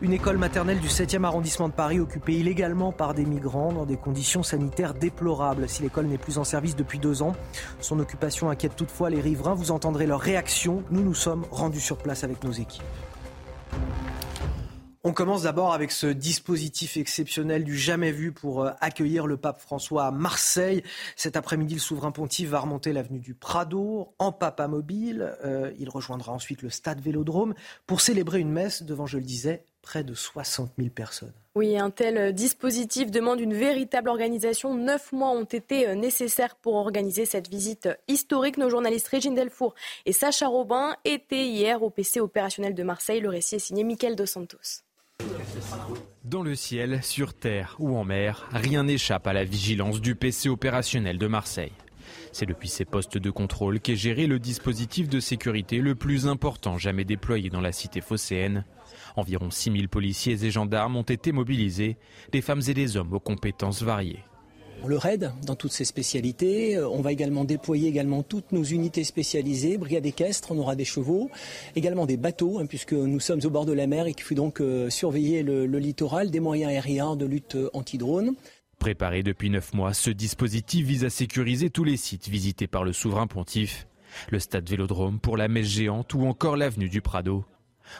Une 0.00 0.12
école 0.12 0.38
maternelle 0.38 0.78
du 0.78 0.86
7e 0.86 1.24
arrondissement 1.24 1.68
de 1.68 1.72
Paris 1.72 1.98
occupée 1.98 2.34
illégalement 2.34 2.92
par 2.92 3.14
des 3.14 3.24
migrants 3.24 3.72
dans 3.72 3.84
des 3.84 3.96
conditions 3.96 4.44
sanitaires 4.44 4.94
déplorables. 4.94 5.68
Si 5.68 5.82
l'école 5.82 6.06
n'est 6.06 6.18
plus 6.18 6.38
en 6.38 6.44
service 6.44 6.76
depuis 6.76 7.00
deux 7.00 7.20
ans, 7.20 7.34
son 7.80 7.98
occupation 7.98 8.48
inquiète 8.48 8.76
toutefois 8.76 9.10
les 9.10 9.20
riverains. 9.20 9.54
Vous 9.54 9.72
entendrez 9.72 10.06
leur 10.06 10.20
réaction. 10.20 10.84
Nous 10.92 11.02
nous 11.02 11.14
sommes 11.14 11.44
rendus 11.50 11.80
sur 11.80 11.98
place 11.98 12.22
avec 12.22 12.44
nos 12.44 12.52
équipes. 12.52 12.84
On 15.02 15.12
commence 15.12 15.42
d'abord 15.42 15.72
avec 15.72 15.90
ce 15.90 16.06
dispositif 16.06 16.96
exceptionnel 16.96 17.64
du 17.64 17.76
jamais 17.76 18.12
vu 18.12 18.30
pour 18.30 18.62
euh, 18.62 18.72
accueillir 18.80 19.26
le 19.26 19.36
pape 19.36 19.60
François 19.60 20.06
à 20.06 20.10
Marseille. 20.10 20.82
Cet 21.16 21.36
après-midi, 21.36 21.74
le 21.74 21.80
souverain 21.80 22.10
pontife 22.10 22.50
va 22.50 22.60
remonter 22.60 22.92
l'avenue 22.92 23.20
du 23.20 23.34
Prado 23.34 24.14
en 24.18 24.32
papa 24.32 24.68
mobile. 24.68 25.34
Euh, 25.44 25.72
il 25.78 25.88
rejoindra 25.88 26.32
ensuite 26.32 26.62
le 26.62 26.70
stade 26.70 27.00
Vélodrome 27.00 27.54
pour 27.86 28.00
célébrer 28.00 28.40
une 28.40 28.50
messe 28.50 28.82
devant, 28.82 29.06
je 29.06 29.18
le 29.18 29.24
disais, 29.24 29.64
près 29.88 30.04
de 30.04 30.12
60 30.12 30.72
000 30.76 30.90
personnes. 30.90 31.32
Oui, 31.54 31.78
un 31.78 31.88
tel 31.88 32.34
dispositif 32.34 33.10
demande 33.10 33.40
une 33.40 33.54
véritable 33.54 34.10
organisation. 34.10 34.74
Neuf 34.74 35.12
mois 35.12 35.30
ont 35.30 35.44
été 35.44 35.94
nécessaires 35.96 36.56
pour 36.56 36.74
organiser 36.74 37.24
cette 37.24 37.48
visite 37.48 37.88
historique. 38.06 38.58
Nos 38.58 38.68
journalistes 38.68 39.08
Régine 39.08 39.34
Delfour 39.34 39.74
et 40.04 40.12
Sacha 40.12 40.46
Robin 40.46 40.94
étaient 41.06 41.46
hier 41.46 41.82
au 41.82 41.88
PC 41.88 42.20
opérationnel 42.20 42.74
de 42.74 42.82
Marseille. 42.82 43.20
Le 43.20 43.30
récit 43.30 43.54
est 43.54 43.60
signé 43.60 43.82
Mickaël 43.82 44.14
Dos 44.14 44.26
Santos. 44.26 44.82
Dans 46.22 46.42
le 46.42 46.54
ciel, 46.54 47.02
sur 47.02 47.32
terre 47.32 47.74
ou 47.78 47.96
en 47.96 48.04
mer, 48.04 48.46
rien 48.52 48.84
n'échappe 48.84 49.26
à 49.26 49.32
la 49.32 49.44
vigilance 49.44 50.02
du 50.02 50.14
PC 50.14 50.50
opérationnel 50.50 51.16
de 51.16 51.26
Marseille. 51.28 51.72
C'est 52.32 52.44
depuis 52.44 52.68
ces 52.68 52.84
postes 52.84 53.16
de 53.16 53.30
contrôle 53.30 53.80
qu'est 53.80 53.96
géré 53.96 54.26
le 54.26 54.38
dispositif 54.38 55.08
de 55.08 55.18
sécurité 55.18 55.78
le 55.78 55.94
plus 55.94 56.26
important 56.26 56.76
jamais 56.76 57.06
déployé 57.06 57.48
dans 57.48 57.62
la 57.62 57.72
cité 57.72 58.02
phocéenne. 58.02 58.64
Environ 59.18 59.50
6000 59.50 59.88
policiers 59.88 60.44
et 60.44 60.50
gendarmes 60.52 60.94
ont 60.94 61.02
été 61.02 61.32
mobilisés, 61.32 61.96
des 62.30 62.40
femmes 62.40 62.62
et 62.68 62.72
des 62.72 62.96
hommes 62.96 63.12
aux 63.12 63.18
compétences 63.18 63.82
variées. 63.82 64.22
Le 64.86 64.96
RAID 64.96 65.32
dans 65.44 65.56
toutes 65.56 65.72
ses 65.72 65.84
spécialités. 65.84 66.76
Euh, 66.76 66.88
on 66.88 67.00
va 67.00 67.10
également 67.10 67.44
déployer 67.44 67.88
également 67.88 68.22
toutes 68.22 68.52
nos 68.52 68.62
unités 68.62 69.02
spécialisées, 69.02 69.76
brigade 69.76 70.06
équestre, 70.06 70.52
on 70.52 70.58
aura 70.58 70.76
des 70.76 70.84
chevaux, 70.84 71.30
également 71.74 72.06
des 72.06 72.16
bateaux, 72.16 72.60
hein, 72.60 72.66
puisque 72.66 72.92
nous 72.92 73.18
sommes 73.18 73.40
au 73.42 73.50
bord 73.50 73.66
de 73.66 73.72
la 73.72 73.88
mer 73.88 74.06
et 74.06 74.14
qu'il 74.14 74.22
faut 74.22 74.36
donc 74.36 74.60
euh, 74.60 74.88
surveiller 74.88 75.42
le, 75.42 75.66
le 75.66 75.78
littoral, 75.80 76.30
des 76.30 76.38
moyens 76.38 76.70
aériens 76.70 77.16
de 77.16 77.26
lutte 77.26 77.56
euh, 77.56 77.70
anti-drone. 77.72 78.36
Préparé 78.78 79.24
depuis 79.24 79.50
neuf 79.50 79.74
mois, 79.74 79.94
ce 79.94 80.10
dispositif 80.10 80.86
vise 80.86 81.04
à 81.04 81.10
sécuriser 81.10 81.70
tous 81.70 81.82
les 81.82 81.96
sites 81.96 82.28
visités 82.28 82.68
par 82.68 82.84
le 82.84 82.92
souverain 82.92 83.26
pontife, 83.26 83.88
le 84.30 84.38
stade 84.38 84.70
Vélodrome 84.70 85.18
pour 85.18 85.36
la 85.36 85.48
messe 85.48 85.66
géante 85.66 86.14
ou 86.14 86.24
encore 86.24 86.56
l'avenue 86.56 86.88
du 86.88 87.00
Prado. 87.00 87.44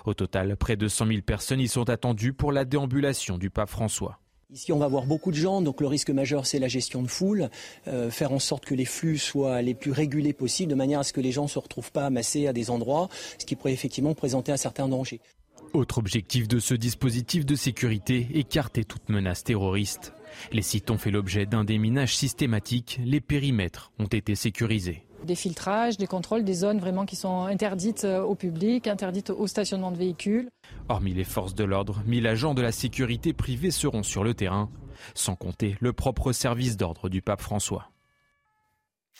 Au 0.04 0.14
total, 0.14 0.56
près 0.56 0.76
de 0.76 0.88
100 0.88 1.06
000 1.06 1.20
personnes 1.22 1.60
y 1.60 1.68
sont 1.68 1.88
attendues 1.90 2.32
pour 2.32 2.52
la 2.52 2.64
déambulation 2.64 3.38
du 3.38 3.50
pape 3.50 3.70
François. 3.70 4.18
Ici, 4.50 4.72
on 4.72 4.78
va 4.78 4.88
voir 4.88 5.04
beaucoup 5.04 5.30
de 5.30 5.36
gens, 5.36 5.60
donc 5.60 5.82
le 5.82 5.86
risque 5.86 6.08
majeur, 6.08 6.46
c'est 6.46 6.58
la 6.58 6.68
gestion 6.68 7.02
de 7.02 7.06
foule, 7.06 7.50
euh, 7.86 8.10
faire 8.10 8.32
en 8.32 8.38
sorte 8.38 8.64
que 8.64 8.74
les 8.74 8.86
flux 8.86 9.18
soient 9.18 9.60
les 9.60 9.74
plus 9.74 9.92
régulés 9.92 10.32
possibles, 10.32 10.70
de 10.70 10.74
manière 10.74 11.00
à 11.00 11.04
ce 11.04 11.12
que 11.12 11.20
les 11.20 11.32
gens 11.32 11.42
ne 11.42 11.48
se 11.48 11.58
retrouvent 11.58 11.92
pas 11.92 12.06
amassés 12.06 12.46
à 12.46 12.54
des 12.54 12.70
endroits, 12.70 13.10
ce 13.38 13.44
qui 13.44 13.56
pourrait 13.56 13.74
effectivement 13.74 14.14
présenter 14.14 14.50
un 14.50 14.56
certain 14.56 14.88
danger. 14.88 15.20
Autre 15.74 15.98
objectif 15.98 16.48
de 16.48 16.60
ce 16.60 16.72
dispositif 16.72 17.44
de 17.44 17.54
sécurité, 17.54 18.26
écarter 18.32 18.84
toute 18.84 19.10
menace 19.10 19.44
terroriste. 19.44 20.14
Les 20.50 20.62
sites 20.62 20.90
ont 20.90 20.96
fait 20.96 21.10
l'objet 21.10 21.44
d'un 21.44 21.64
déminage 21.64 22.16
systématique, 22.16 23.00
les 23.04 23.20
périmètres 23.20 23.92
ont 23.98 24.06
été 24.06 24.34
sécurisés. 24.34 25.04
Des 25.24 25.34
filtrages, 25.34 25.96
des 25.96 26.06
contrôles, 26.06 26.44
des 26.44 26.54
zones 26.54 26.78
vraiment 26.78 27.04
qui 27.04 27.16
sont 27.16 27.42
interdites 27.42 28.04
euh, 28.04 28.22
au 28.22 28.34
public, 28.34 28.86
interdites 28.86 29.30
au 29.30 29.46
stationnement 29.46 29.90
de 29.90 29.96
véhicules. 29.96 30.48
Hormis 30.88 31.12
les 31.12 31.24
forces 31.24 31.54
de 31.54 31.64
l'ordre, 31.64 32.02
1000 32.06 32.26
agents 32.26 32.54
de 32.54 32.62
la 32.62 32.72
sécurité 32.72 33.32
privée 33.32 33.70
seront 33.70 34.02
sur 34.02 34.22
le 34.22 34.34
terrain, 34.34 34.70
sans 35.14 35.34
compter 35.34 35.76
le 35.80 35.92
propre 35.92 36.32
service 36.32 36.76
d'ordre 36.76 37.08
du 37.08 37.20
pape 37.20 37.42
François. 37.42 37.90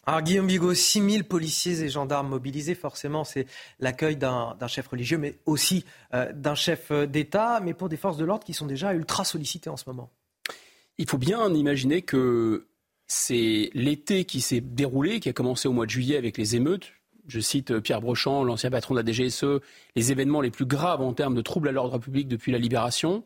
Alors 0.07 0.23
Guillaume 0.23 0.47
Bigot, 0.47 0.73
6000 0.73 1.25
policiers 1.25 1.83
et 1.83 1.89
gendarmes 1.89 2.29
mobilisés, 2.29 2.75
forcément 2.75 3.25
c'est 3.25 3.47
l'accueil 3.81 4.17
d'un 4.17 4.57
chef 4.69 4.87
religieux, 4.87 5.19
mais 5.19 5.39
aussi 5.45 5.85
euh, 6.15 6.33
d'un 6.33 6.55
chef 6.55 6.93
d'État, 6.93 7.61
mais 7.61 7.75
pour 7.75 7.89
des 7.89 7.97
forces 7.97 8.17
de 8.17 8.25
l'ordre 8.25 8.45
qui 8.45 8.55
sont 8.55 8.67
déjà 8.67 8.95
ultra 8.95 9.25
sollicitées 9.25 9.69
en 9.69 9.77
ce 9.77 9.85
moment. 9.87 10.11
Il 10.97 11.09
faut 11.09 11.19
bien 11.19 11.53
imaginer 11.53 12.03
que 12.03 12.68
c'est 13.09 13.71
l'été 13.73 14.25
qui 14.25 14.43
s'est 14.43 14.61
déroulé, 14.61 15.19
qui 15.19 15.31
a 15.31 15.33
commencé 15.33 15.67
au 15.67 15.73
mois 15.73 15.87
de 15.87 15.91
juillet 15.91 16.19
avec 16.19 16.37
les 16.37 16.57
émeutes. 16.57 16.93
Je 17.27 17.41
cite 17.41 17.71
euh, 17.71 17.81
Pierre 17.81 18.01
Brochant, 18.01 18.45
l'ancien 18.45 18.71
patron 18.71 18.95
de 18.95 19.01
la 19.01 19.13
DGSE, 19.13 19.61
les 19.97 20.13
événements 20.13 20.43
les 20.43 20.51
plus 20.51 20.67
graves 20.67 21.01
en 21.01 21.15
termes 21.15 21.35
de 21.35 21.41
troubles 21.41 21.69
à 21.69 21.73
l'ordre 21.73 21.99
public 21.99 22.29
depuis 22.29 22.53
la 22.53 22.59
libération. 22.59 23.25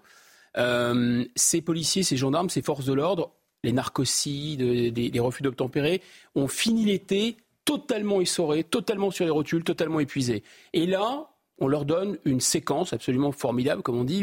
Euh, 0.56 1.24
ces 1.34 1.60
policiers, 1.60 2.04
ces 2.04 2.16
gendarmes, 2.16 2.48
ces 2.48 2.62
forces 2.62 2.84
de 2.84 2.92
l'ordre, 2.92 3.32
les 3.64 3.72
narcocides, 3.72 4.60
les 4.60 5.20
refus 5.20 5.42
d'obtempérer, 5.42 6.00
ont 6.34 6.48
fini 6.48 6.84
l'été 6.84 7.36
totalement 7.64 8.20
essorés, 8.20 8.64
totalement 8.64 9.10
sur 9.10 9.24
les 9.24 9.30
rotules, 9.30 9.64
totalement 9.64 10.00
épuisés. 10.00 10.42
Et 10.72 10.86
là, 10.86 11.28
on 11.58 11.68
leur 11.68 11.84
donne 11.84 12.18
une 12.24 12.40
séquence 12.40 12.92
absolument 12.92 13.30
formidable, 13.30 13.82
comme 13.82 13.96
on 13.96 14.04
dit, 14.04 14.20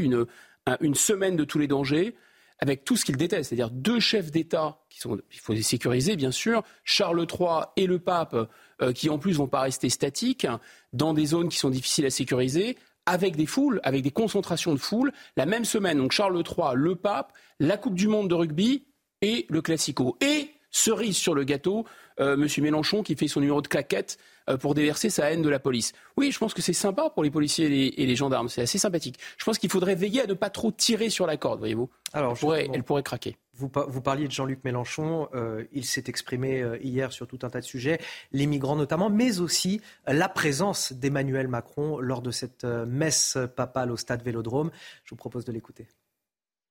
une 0.82 0.96
semaine 0.96 1.38
de 1.38 1.46
tous 1.46 1.58
les 1.58 1.68
dangers, 1.68 2.16
avec 2.60 2.84
tout 2.84 2.96
ce 2.96 3.06
qu'ils 3.06 3.18
détestent, 3.18 3.50
c'est-à-dire 3.50 3.72
deux 3.72 4.00
chefs 4.00 4.32
d'État 4.32 4.80
qui 4.90 5.00
sont, 5.00 5.20
il 5.32 5.40
faut 5.40 5.54
les 5.54 5.62
sécuriser 5.62 6.16
bien 6.16 6.32
sûr, 6.32 6.64
Charles 6.84 7.26
III 7.32 7.66
et 7.78 7.88
le 7.88 8.00
pape, 8.00 8.36
euh, 8.82 8.94
qui 8.94 9.10
en 9.10 9.18
plus 9.18 9.34
vont 9.34 9.48
pas 9.48 9.62
rester 9.62 9.90
statiques 9.90 10.48
dans 10.94 11.14
des 11.14 11.28
zones 11.28 11.50
qui 11.50 11.58
sont 11.58 11.70
difficiles 11.70 12.06
à 12.06 12.10
sécuriser, 12.10 12.78
avec 13.06 13.36
des 13.36 13.46
foules, 13.46 13.80
avec 13.84 14.04
des 14.04 14.12
concentrations 14.12 14.74
de 14.74 14.80
foules, 14.80 15.12
la 15.36 15.46
même 15.46 15.66
semaine. 15.66 15.98
Donc 15.98 16.12
Charles 16.12 16.38
III, 16.38 16.76
le 16.76 16.96
pape, 16.96 17.34
la 17.60 17.78
Coupe 17.78 17.96
du 17.96 18.08
Monde 18.08 18.30
de 18.30 18.36
rugby 18.36 18.86
et 19.22 19.46
le 19.50 19.62
Classico. 19.62 20.18
Et 20.22 20.52
cerise 20.72 21.18
sur 21.18 21.34
le 21.34 21.44
gâteau, 21.44 21.86
euh, 22.20 22.34
M. 22.34 22.48
Mélenchon 22.64 23.02
qui 23.04 23.16
fait 23.16 23.28
son 23.28 23.40
numéro 23.40 23.62
de 23.62 23.68
claquette 23.68 24.18
pour 24.58 24.74
déverser 24.74 25.10
sa 25.10 25.32
haine 25.32 25.42
de 25.42 25.50
la 25.50 25.60
police. 25.60 25.94
Oui, 26.18 26.32
je 26.32 26.40
pense 26.40 26.54
que 26.54 26.62
c'est 26.62 26.74
sympa 26.74 27.10
pour 27.10 27.24
les 27.24 27.32
policiers 27.32 27.66
et 28.02 28.06
les, 28.06 28.16
gendarmes, 28.16 28.50
c'est 28.50 28.62
assez 28.62 28.78
sympathique. 28.78 29.20
Je 29.38 29.46
pense 29.46 29.58
qu'il 29.58 29.70
faudrait 29.70 29.96
veiller 29.96 30.22
à 30.22 30.28
ne 30.28 30.34
pas 30.34 30.50
trop 30.50 30.72
tirer 30.72 31.10
sur 31.10 31.26
la 31.28 31.38
corde, 31.38 31.60
voyez-vous. 31.60 31.90
Alors, 32.14 32.38
elle 32.74 32.84
pourrait, 32.84 33.04
craquer. 33.04 33.38
Vous, 33.54 33.70
vous, 33.88 34.02
parliez 34.02 34.26
de 34.28 34.32
Jean-Luc 34.32 34.64
Mélenchon, 34.64 35.28
euh, 35.34 35.66
il 35.74 35.86
s'est 35.86 36.06
exprimé 36.08 36.64
hier 36.82 37.12
sur 37.12 37.28
tout 37.28 37.40
un 37.44 37.50
tas 37.50 37.60
de 37.60 37.66
sujets, 37.66 38.00
les 38.32 38.46
migrants 38.46 38.76
notamment, 38.76 39.10
mais 39.10 39.40
aussi 39.40 39.82
la 40.08 40.30
présence 40.30 40.94
d'Emmanuel 40.94 41.48
Macron 41.48 42.00
lors 42.00 42.22
de 42.22 42.32
cette 42.32 42.64
messe 42.64 43.38
papale 43.56 43.92
au 43.92 43.98
stade 43.98 44.24
Vélodrome. 44.24 44.72
Je 45.04 45.12
vous 45.12 45.18
propose 45.18 45.46
de 45.46 45.52
l'écouter. 45.52 45.88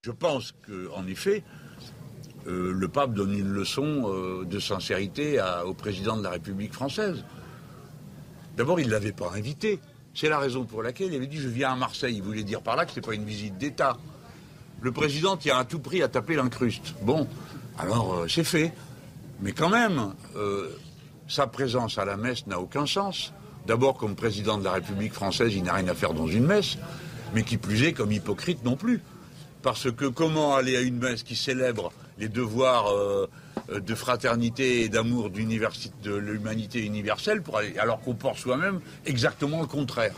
Je 0.03 0.13
pense 0.13 0.53
qu'en 0.53 1.07
effet, 1.07 1.43
euh, 2.47 2.73
le 2.73 2.89
pape 2.89 3.15
donne 3.15 3.33
une 3.33 3.51
leçon 3.51 4.05
euh, 4.07 4.45
de 4.45 4.59
sincérité 4.61 5.41
au 5.65 5.75
président 5.75 6.17
de 6.17 6.23
la 6.23 6.31
République 6.31 6.73
française. 6.73 7.25
D'abord, 8.59 8.81
il 8.81 8.89
ne 8.89 8.93
l'avait 8.93 9.13
pas 9.13 9.31
invité. 9.35 9.79
C'est 10.15 10.29
la 10.29 10.41
raison 10.41 10.65
pour 10.65 10.83
laquelle 10.83 11.13
il 11.13 11.15
avait 11.15 11.29
dit 11.29 11.39
Je 11.39 11.49
viens 11.49 11.73
à 11.73 11.77
Marseille. 11.77 12.17
Il 12.17 12.25
voulait 12.25 12.43
dire 12.43 12.61
par 12.61 12.75
là 12.75 12.85
que 12.85 12.91
ce 12.91 12.97
n'est 12.97 13.07
pas 13.07 13.15
une 13.15 13.25
visite 13.25 13.57
d'État. 13.57 13.97
Le 14.81 14.91
président 14.91 15.37
tient 15.37 15.59
à 15.59 15.65
tout 15.65 15.79
prix 15.79 16.03
à 16.03 16.09
taper 16.09 16.35
l'incruste. 16.35 16.95
Bon, 17.03 17.29
alors 17.79 18.15
euh, 18.15 18.29
c'est 18.29 18.43
fait. 18.45 18.73
Mais 19.41 19.53
quand 19.53 19.69
même, 19.69 20.13
sa 21.29 21.47
présence 21.47 21.99
à 21.99 22.05
la 22.05 22.17
messe 22.17 22.49
n'a 22.49 22.59
aucun 22.59 22.87
sens. 22.87 23.33
D'abord, 23.69 23.97
comme 23.97 24.17
président 24.17 24.59
de 24.59 24.65
la 24.65 24.73
République 24.73 25.13
française, 25.13 25.55
il 25.55 25.63
n'a 25.63 25.75
rien 25.75 25.87
à 25.87 25.95
faire 25.95 26.13
dans 26.13 26.27
une 26.27 26.45
messe, 26.45 26.77
mais 27.35 27.45
qui 27.45 27.57
plus 27.57 27.85
est, 27.85 27.93
comme 27.93 28.11
hypocrite 28.11 28.65
non 28.65 28.75
plus. 28.75 29.01
Parce 29.63 29.93
que 29.93 30.07
comment 30.07 30.57
aller 30.57 30.77
à 30.77 30.81
une 30.81 30.99
messe 30.99 31.23
qui 31.23 31.37
célèbre 31.37 31.93
les 32.19 32.29
devoirs 32.29 32.89
euh, 32.89 33.29
de 33.69 33.95
fraternité 33.95 34.83
et 34.83 34.89
d'amour 34.89 35.31
de 35.31 36.17
l'humanité 36.17 36.85
universelle, 36.85 37.43
pour 37.43 37.61
alors 37.79 38.01
qu'on 38.01 38.15
porte 38.15 38.39
soi-même 38.39 38.81
exactement 39.07 39.61
le 39.61 39.67
contraire. 39.67 40.15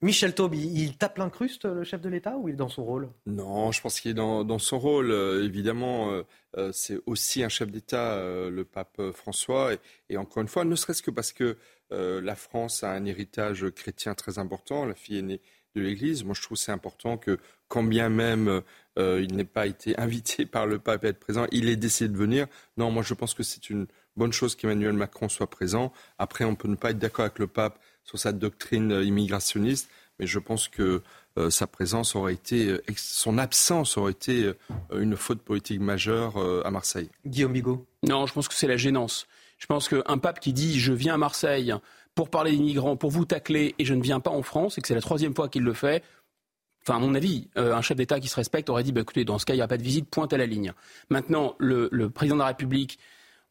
Michel 0.00 0.34
Taube, 0.34 0.56
il 0.56 0.96
tape 0.96 1.18
l'incruste, 1.18 1.64
le 1.64 1.84
chef 1.84 2.00
de 2.00 2.08
l'État, 2.08 2.36
ou 2.36 2.48
il 2.48 2.54
est 2.54 2.56
dans 2.56 2.68
son 2.68 2.84
rôle? 2.84 3.08
Non, 3.26 3.70
je 3.70 3.80
pense 3.80 4.00
qu'il 4.00 4.10
est 4.10 4.14
dans, 4.14 4.58
son 4.58 4.80
rôle. 4.80 5.12
Euh, 5.12 5.44
évidemment, 5.44 6.22
euh, 6.56 6.72
c'est 6.72 6.98
aussi 7.06 7.44
un 7.44 7.48
chef 7.48 7.70
d'État, 7.70 8.20
le 8.20 8.64
pape 8.64 9.00
François. 9.12 9.70
Et, 10.10 10.16
encore 10.16 10.42
une 10.42 10.48
fois, 10.48 10.64
ne 10.64 10.74
serait-ce 10.74 11.02
que 11.02 11.12
parce 11.12 11.32
que 11.32 11.56
la 11.90 12.34
France 12.34 12.82
a 12.82 12.90
un 12.90 13.04
héritage 13.04 13.70
chrétien 13.70 14.14
très 14.14 14.38
important. 14.38 14.86
La 14.86 14.94
fille 14.94 15.18
aînée 15.18 15.40
de 15.74 15.80
l'Église. 15.82 16.24
Moi, 16.24 16.34
je 16.34 16.42
trouve 16.42 16.56
c'est 16.56 16.72
important 16.72 17.16
que, 17.16 17.38
quand 17.68 17.82
bien 17.82 18.08
même 18.08 18.62
euh, 18.98 19.22
il 19.22 19.34
n'ait 19.34 19.44
pas 19.44 19.66
été 19.66 19.96
invité 19.98 20.46
par 20.46 20.66
le 20.66 20.78
pape 20.78 21.04
à 21.04 21.08
être 21.08 21.20
présent, 21.20 21.46
il 21.50 21.68
ait 21.68 21.76
décidé 21.76 22.08
de 22.08 22.16
venir. 22.16 22.46
Non, 22.76 22.90
moi, 22.90 23.02
je 23.02 23.14
pense 23.14 23.34
que 23.34 23.42
c'est 23.42 23.70
une 23.70 23.86
bonne 24.16 24.32
chose 24.32 24.54
qu'Emmanuel 24.54 24.92
Macron 24.92 25.28
soit 25.28 25.48
présent. 25.48 25.92
Après, 26.18 26.44
on 26.44 26.54
peut 26.54 26.68
ne 26.68 26.76
pas 26.76 26.90
être 26.90 26.98
d'accord 26.98 27.24
avec 27.24 27.38
le 27.38 27.46
pape 27.46 27.78
sur 28.04 28.18
sa 28.18 28.32
doctrine 28.32 28.92
euh, 28.92 29.04
immigrationniste, 29.04 29.90
mais 30.18 30.26
je 30.26 30.38
pense 30.38 30.68
que 30.68 31.02
euh, 31.38 31.48
sa 31.48 31.66
présence 31.66 32.14
aurait 32.14 32.34
été, 32.34 32.78
son 32.96 33.38
absence 33.38 33.96
aurait 33.96 34.12
été 34.12 34.52
une 34.94 35.16
faute 35.16 35.40
politique 35.40 35.80
majeure 35.80 36.36
à 36.66 36.70
Marseille. 36.70 37.08
Guillaume 37.26 37.54
Bigot. 37.54 37.86
Non, 38.02 38.26
je 38.26 38.34
pense 38.34 38.48
que 38.48 38.54
c'est 38.54 38.66
la 38.66 38.76
gênance. 38.76 39.26
Je 39.62 39.66
pense 39.66 39.88
qu'un 39.88 40.18
pape 40.18 40.40
qui 40.40 40.52
dit 40.52 40.78
je 40.78 40.92
viens 40.92 41.14
à 41.14 41.18
Marseille 41.18 41.72
pour 42.14 42.30
parler 42.30 42.52
des 42.52 42.62
migrants, 42.62 42.96
pour 42.96 43.10
vous 43.10 43.24
tacler 43.24 43.74
et 43.78 43.84
je 43.84 43.94
ne 43.94 44.02
viens 44.02 44.20
pas 44.20 44.30
en 44.30 44.42
France, 44.42 44.78
et 44.78 44.80
que 44.80 44.88
c'est 44.88 44.94
la 44.94 45.00
troisième 45.00 45.34
fois 45.34 45.48
qu'il 45.48 45.62
le 45.62 45.74
fait, 45.74 46.02
Enfin, 46.84 46.96
à 46.96 46.98
mon 46.98 47.14
avis, 47.14 47.48
euh, 47.56 47.76
un 47.76 47.80
chef 47.80 47.96
d'État 47.96 48.18
qui 48.18 48.26
se 48.26 48.34
respecte 48.34 48.68
aurait 48.68 48.82
dit, 48.82 48.90
bah, 48.90 49.02
écoutez, 49.02 49.24
dans 49.24 49.38
ce 49.38 49.46
cas, 49.46 49.54
il 49.54 49.58
n'y 49.58 49.62
a 49.62 49.68
pas 49.68 49.76
de 49.76 49.84
visite, 49.84 50.10
pointe 50.10 50.32
à 50.32 50.36
la 50.36 50.46
ligne. 50.46 50.72
Maintenant, 51.10 51.54
le, 51.60 51.88
président 52.08 52.34
de 52.34 52.40
la 52.40 52.48
République, 52.48 52.98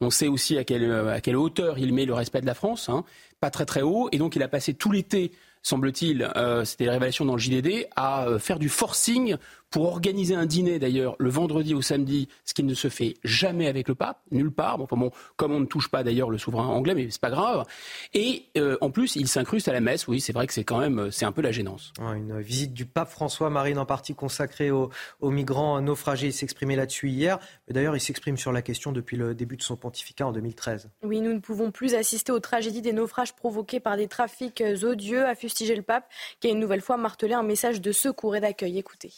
on 0.02 0.10
sait 0.10 0.28
aussi 0.28 0.58
à 0.58 0.66
quelle, 0.66 1.22
quelle 1.24 1.38
hauteur 1.38 1.80
il 1.80 1.94
met 1.94 2.06
le 2.06 2.14
respect 2.14 2.42
de 2.42 2.46
la 2.46 2.56
France, 2.56 2.90
hein, 2.90 3.06
pas 3.40 3.50
très 3.50 3.66
très 3.66 3.84
haut, 3.84 4.10
et 4.12 4.18
donc 4.18 4.36
il 4.36 4.44
a 4.44 4.50
passé 4.50 4.74
tout 4.74 4.92
l'été 4.92 5.32
semble-t-il, 5.64 6.30
euh, 6.36 6.66
c'était 6.66 6.86
la 6.86 6.94
révélation 6.94 7.26
dans 7.26 7.34
le 7.34 7.40
JDD, 7.40 7.88
à 7.96 8.26
euh, 8.28 8.40
faire 8.40 8.60
du 8.60 8.70
forcing 8.70 9.36
pour 9.72 9.86
organiser 9.88 10.36
un 10.36 10.46
dîner 10.46 10.78
d'ailleurs 10.80 11.16
le 11.18 11.30
vendredi 11.30 11.74
ou 11.74 11.82
samedi, 11.82 12.28
ce 12.46 12.54
qui 12.54 12.64
ne 12.64 12.74
se 12.74 12.90
fait 12.90 13.16
jamais 13.24 13.68
avec 13.68 13.88
le 13.88 13.96
pape, 13.96 14.20
nulle 14.30 14.52
part. 14.52 14.78
Bon, 14.78 14.84
enfin 14.84 14.98
bon, 14.98 15.12
comme 15.38 15.54
on 15.54 15.62
ne 15.62 15.66
touche 15.66 15.90
pas 15.90 16.04
d'ailleurs 16.04 16.30
le 16.30 16.38
souverain 16.38 16.68
anglais, 16.68 16.94
mais 16.94 17.08
c'est 17.10 17.22
pas 17.22 17.30
grave. 17.30 17.66
Et 18.14 18.48
euh, 18.58 18.78
en 18.82 18.92
plus, 18.92 19.16
il 19.16 19.30
s'incruste 19.30 19.70
à 19.70 19.74
la 19.74 19.80
messe. 19.80 20.08
Oui, 20.08 20.20
c'est 20.20 20.34
vrai 20.34 20.46
que 20.46 20.54
c'est 20.54 20.66
quand 20.66 20.80
même, 20.80 21.10
c'est 21.10 21.26
un 21.26 21.32
peu 21.32 21.42
la 21.42 21.54
gênance. 21.54 21.94
Une 22.00 22.42
visite 22.42 22.74
du 22.74 22.86
pape 22.86 23.10
François 23.10 23.50
Marine 23.50 23.78
en 23.78 23.86
partie 23.86 24.14
consacrée 24.14 24.72
aux, 24.72 24.92
migrants 25.22 25.82
naufragés. 25.82 26.28
Il 26.28 26.34
s'exprimait 26.34 26.76
là-dessus 26.76 27.10
hier. 27.10 27.40
Mais 27.68 27.74
d'ailleurs, 27.74 27.96
il 27.96 28.02
s'exprime 28.02 28.36
sur 28.36 28.52
la 28.52 28.62
question 28.62 28.92
depuis 28.92 29.16
le 29.16 29.34
début 29.34 29.56
de 29.56 29.64
son 29.64 29.78
pontificat 29.78 30.28
en 30.28 30.34
2013. 30.34 30.90
Oui, 31.04 31.22
nous 31.22 31.34
ne 31.34 31.40
pouvons 31.40 31.72
plus 31.72 31.96
assister 31.96 32.34
aux 32.34 32.42
tragédies 32.42 32.82
des 32.82 32.94
naufrages 32.94 33.34
provoqués 33.34 33.80
par 33.80 33.96
des 33.96 34.10
trafics 34.10 34.62
odieux, 34.84 35.26
a 35.26 35.36
fustigé 35.36 35.76
le 35.76 35.82
pape, 35.82 36.10
qui 36.42 36.48
a 36.48 36.52
une 36.52 36.60
nouvelle 36.60 36.82
fois 36.82 36.98
martelé 36.98 37.34
un 37.34 37.44
message 37.44 37.80
de 37.80 37.94
secours 37.94 38.36
et 38.36 38.42
d'accueil. 38.42 38.78
Écoutez. 38.78 39.12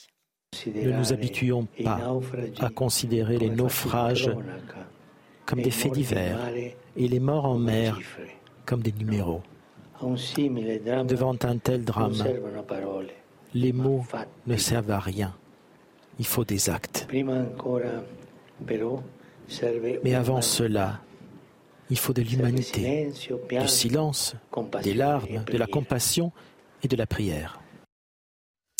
Ne 0.67 0.91
nous 0.91 1.13
habituons 1.13 1.67
pas 1.83 1.99
à 2.59 2.69
considérer 2.69 3.37
les 3.37 3.49
naufrages 3.49 4.31
comme 5.45 5.61
des 5.61 5.71
faits 5.71 5.93
divers 5.93 6.39
et 6.95 7.07
les 7.07 7.19
morts 7.19 7.45
en 7.45 7.57
mer 7.57 7.99
comme 8.65 8.81
des 8.81 8.91
numéros. 8.93 9.41
Devant 10.01 11.35
un 11.43 11.57
tel 11.57 11.83
drame, 11.83 12.13
les 13.53 13.73
mots 13.73 14.05
ne 14.47 14.57
servent 14.57 14.91
à 14.91 14.99
rien. 14.99 15.33
Il 16.19 16.25
faut 16.25 16.43
des 16.43 16.69
actes. 16.69 17.07
Mais 20.03 20.15
avant 20.15 20.41
cela, 20.41 20.99
il 21.89 21.97
faut 21.97 22.13
de 22.13 22.21
l'humanité, 22.21 23.11
du 23.49 23.67
silence, 23.67 24.35
des 24.83 24.93
larmes, 24.93 25.43
de 25.45 25.57
la 25.57 25.67
compassion 25.67 26.31
et 26.81 26.87
de 26.87 26.95
la 26.95 27.05
prière. 27.05 27.59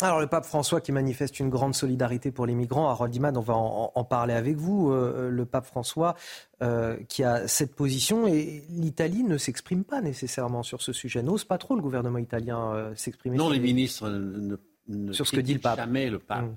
Alors 0.04 0.20
le 0.20 0.26
pape 0.26 0.44
François 0.44 0.82
qui 0.82 0.92
manifeste 0.92 1.40
une 1.40 1.48
grande 1.48 1.74
solidarité 1.74 2.30
pour 2.30 2.44
les 2.44 2.54
migrants, 2.54 2.90
Harold 2.90 3.14
Iman, 3.14 3.34
on 3.38 3.40
va 3.40 3.54
en, 3.54 4.04
parler 4.04 4.34
avec 4.34 4.58
vous. 4.58 4.92
Euh, 4.92 5.30
le 5.30 5.46
pape 5.46 5.64
François 5.64 6.14
euh, 6.62 6.98
qui 7.08 7.24
a 7.24 7.48
cette 7.48 7.74
position 7.74 8.26
et 8.26 8.64
l'Italie 8.68 9.22
ne 9.22 9.38
s'exprime 9.38 9.82
pas 9.82 10.02
nécessairement 10.02 10.62
sur 10.62 10.82
ce 10.82 10.92
sujet, 10.92 11.22
n'ose 11.22 11.46
pas 11.46 11.56
trop 11.56 11.74
le 11.74 11.80
gouvernement 11.80 12.18
italien 12.18 12.74
euh, 12.74 12.94
s'exprimer. 12.94 13.38
Non, 13.38 13.48
les 13.48 13.58
ministres 13.58 14.10
ne, 14.10 15.12
sur 15.14 15.26
ce 15.26 15.36
que 15.36 15.40
dit 15.40 15.54
le 15.54 15.60
pape. 15.60 15.78
Jamais 15.78 16.10
le 16.10 16.18
pape, 16.18 16.44
mm. 16.44 16.56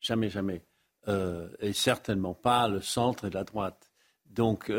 jamais, 0.00 0.30
jamais, 0.30 0.64
et 1.60 1.74
certainement 1.74 2.32
pas 2.32 2.66
le 2.66 2.80
centre 2.80 3.26
et 3.26 3.30
la 3.30 3.44
droite. 3.44 3.90
Donc 4.24 4.72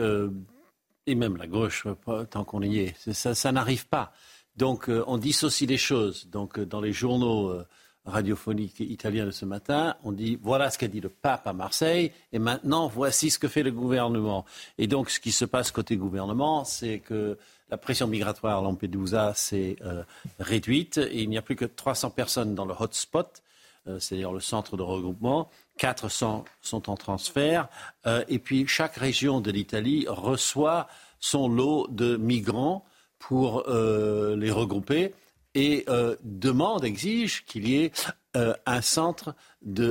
et 1.05 1.15
même 1.15 1.37
la 1.37 1.45
gauche, 1.45 1.85
tant 2.31 2.45
qu'on 2.45 2.63
y 2.63 2.79
est, 2.79 3.13
ça, 3.13 3.35
ça 3.35 3.51
n'arrive 3.51 3.87
pas. 3.87 4.11
Donc 4.55 4.89
on 4.89 5.19
dissocie 5.19 5.69
les 5.69 5.77
choses. 5.77 6.27
Donc 6.31 6.59
dans 6.59 6.81
les 6.81 6.93
journaux 6.93 7.63
radiophonique 8.05 8.79
italien 8.79 9.25
de 9.25 9.31
ce 9.31 9.45
matin, 9.45 9.95
on 10.03 10.11
dit 10.11 10.39
voilà 10.41 10.69
ce 10.69 10.77
qu'a 10.77 10.87
dit 10.87 11.01
le 11.01 11.09
pape 11.09 11.45
à 11.45 11.53
Marseille, 11.53 12.11
et 12.31 12.39
maintenant 12.39 12.87
voici 12.87 13.29
ce 13.29 13.37
que 13.37 13.47
fait 13.47 13.63
le 13.63 13.71
gouvernement. 13.71 14.45
Et 14.77 14.87
donc 14.87 15.09
ce 15.09 15.19
qui 15.19 15.31
se 15.31 15.45
passe 15.45 15.71
côté 15.71 15.97
gouvernement, 15.97 16.65
c'est 16.65 16.99
que 16.99 17.37
la 17.69 17.77
pression 17.77 18.07
migratoire 18.07 18.59
à 18.59 18.61
Lampedusa 18.61 19.33
s'est 19.35 19.75
euh, 19.85 20.03
réduite, 20.39 20.97
et 20.97 21.21
il 21.21 21.29
n'y 21.29 21.37
a 21.37 21.41
plus 21.41 21.55
que 21.55 21.65
300 21.65 22.09
personnes 22.09 22.55
dans 22.55 22.65
le 22.65 22.73
hotspot, 22.77 23.41
euh, 23.87 23.99
c'est-à-dire 23.99 24.31
le 24.33 24.39
centre 24.39 24.77
de 24.77 24.83
regroupement. 24.83 25.49
400 25.77 26.43
sont 26.61 26.89
en 26.89 26.95
transfert, 26.95 27.67
euh, 28.07 28.23
et 28.27 28.39
puis 28.39 28.67
chaque 28.67 28.95
région 28.95 29.41
de 29.41 29.51
l'Italie 29.51 30.05
reçoit 30.09 30.87
son 31.19 31.47
lot 31.47 31.87
de 31.89 32.17
migrants 32.17 32.83
pour 33.19 33.63
les 33.69 34.49
regrouper 34.49 35.13
et 35.55 35.83
euh, 35.89 36.15
demande, 36.23 36.85
exige 36.85 37.45
qu'il 37.45 37.67
y 37.67 37.83
ait 37.83 37.91
euh, 38.35 38.53
un 38.65 38.81
centre, 38.81 39.35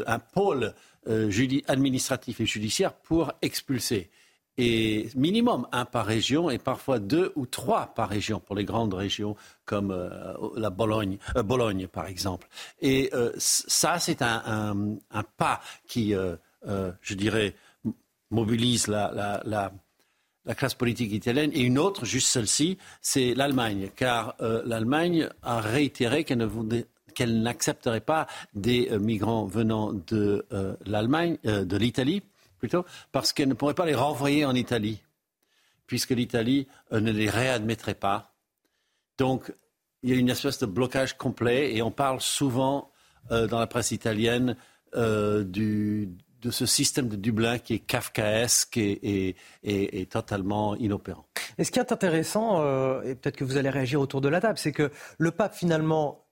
un 0.06 0.18
pôle 0.18 0.74
euh, 1.08 1.30
administratif 1.68 2.40
et 2.40 2.46
judiciaire 2.46 2.94
pour 2.94 3.32
expulser. 3.42 4.10
Et 4.58 5.08
minimum 5.14 5.66
un 5.72 5.86
par 5.86 6.04
région 6.04 6.50
et 6.50 6.58
parfois 6.58 6.98
deux 6.98 7.32
ou 7.34 7.46
trois 7.46 7.94
par 7.94 8.10
région 8.10 8.40
pour 8.40 8.56
les 8.56 8.64
grandes 8.64 8.92
régions 8.92 9.34
comme 9.64 9.96
la 10.54 10.68
Bologne, 10.68 11.16
Bologne, 11.44 11.86
par 11.86 12.06
exemple. 12.06 12.46
Et 12.82 13.10
ça, 13.38 13.98
c'est 13.98 14.20
un, 14.20 14.98
pas 15.38 15.62
qui, 15.86 16.12
je 16.12 17.14
dirais, 17.14 17.54
mobilise 18.30 18.88
la 18.88 19.72
classe 20.54 20.74
politique 20.74 21.12
italienne, 21.12 21.50
et 21.52 21.60
une 21.60 21.78
autre, 21.78 22.04
juste 22.04 22.28
celle-ci, 22.28 22.78
c'est 23.00 23.34
l'Allemagne, 23.34 23.90
car 23.94 24.34
euh, 24.40 24.62
l'Allemagne 24.64 25.28
a 25.42 25.60
réitéré 25.60 26.24
qu'elle 26.24 27.42
n'accepterait 27.42 28.00
pas 28.00 28.26
des 28.54 28.88
euh, 28.90 28.98
migrants 28.98 29.44
venant 29.44 29.92
de 29.92 30.46
euh, 30.52 30.76
l'Allemagne, 30.86 31.38
de 31.44 31.76
l'Italie 31.76 32.22
plutôt, 32.58 32.84
parce 33.12 33.32
qu'elle 33.32 33.48
ne 33.48 33.54
pourrait 33.54 33.74
pas 33.74 33.86
les 33.86 33.94
renvoyer 33.94 34.44
en 34.44 34.54
Italie, 34.54 35.02
puisque 35.86 36.10
l'Italie 36.10 36.66
ne 36.92 37.10
les 37.10 37.30
réadmettrait 37.30 37.94
pas. 37.94 38.34
Donc, 39.18 39.52
il 40.02 40.10
y 40.10 40.12
a 40.12 40.16
une 40.16 40.28
espèce 40.28 40.58
de 40.58 40.66
blocage 40.66 41.16
complet, 41.16 41.74
et 41.74 41.82
on 41.82 41.90
parle 41.90 42.20
souvent 42.20 42.90
dans 43.30 43.58
la 43.58 43.66
presse 43.66 43.92
italienne 43.92 44.56
du, 44.94 46.10
de 46.40 46.50
ce 46.50 46.66
système 46.66 47.08
de 47.08 47.16
Dublin 47.16 47.58
qui 47.58 47.74
est 47.74 47.78
kafkaesque 47.78 48.76
et, 48.76 49.36
totalement 50.10 50.76
inopérant. 50.76 51.26
Et 51.58 51.64
ce 51.64 51.70
qui 51.70 51.78
est 51.78 51.92
intéressant, 51.92 52.60
euh, 52.62 53.02
et 53.02 53.14
peut-être 53.14 53.36
que 53.36 53.44
vous 53.44 53.56
allez 53.56 53.70
réagir 53.70 54.00
autour 54.00 54.20
de 54.20 54.28
la 54.28 54.40
table, 54.40 54.58
c'est 54.58 54.72
que 54.72 54.90
le 55.18 55.30
pape 55.30 55.54
finalement 55.54 56.24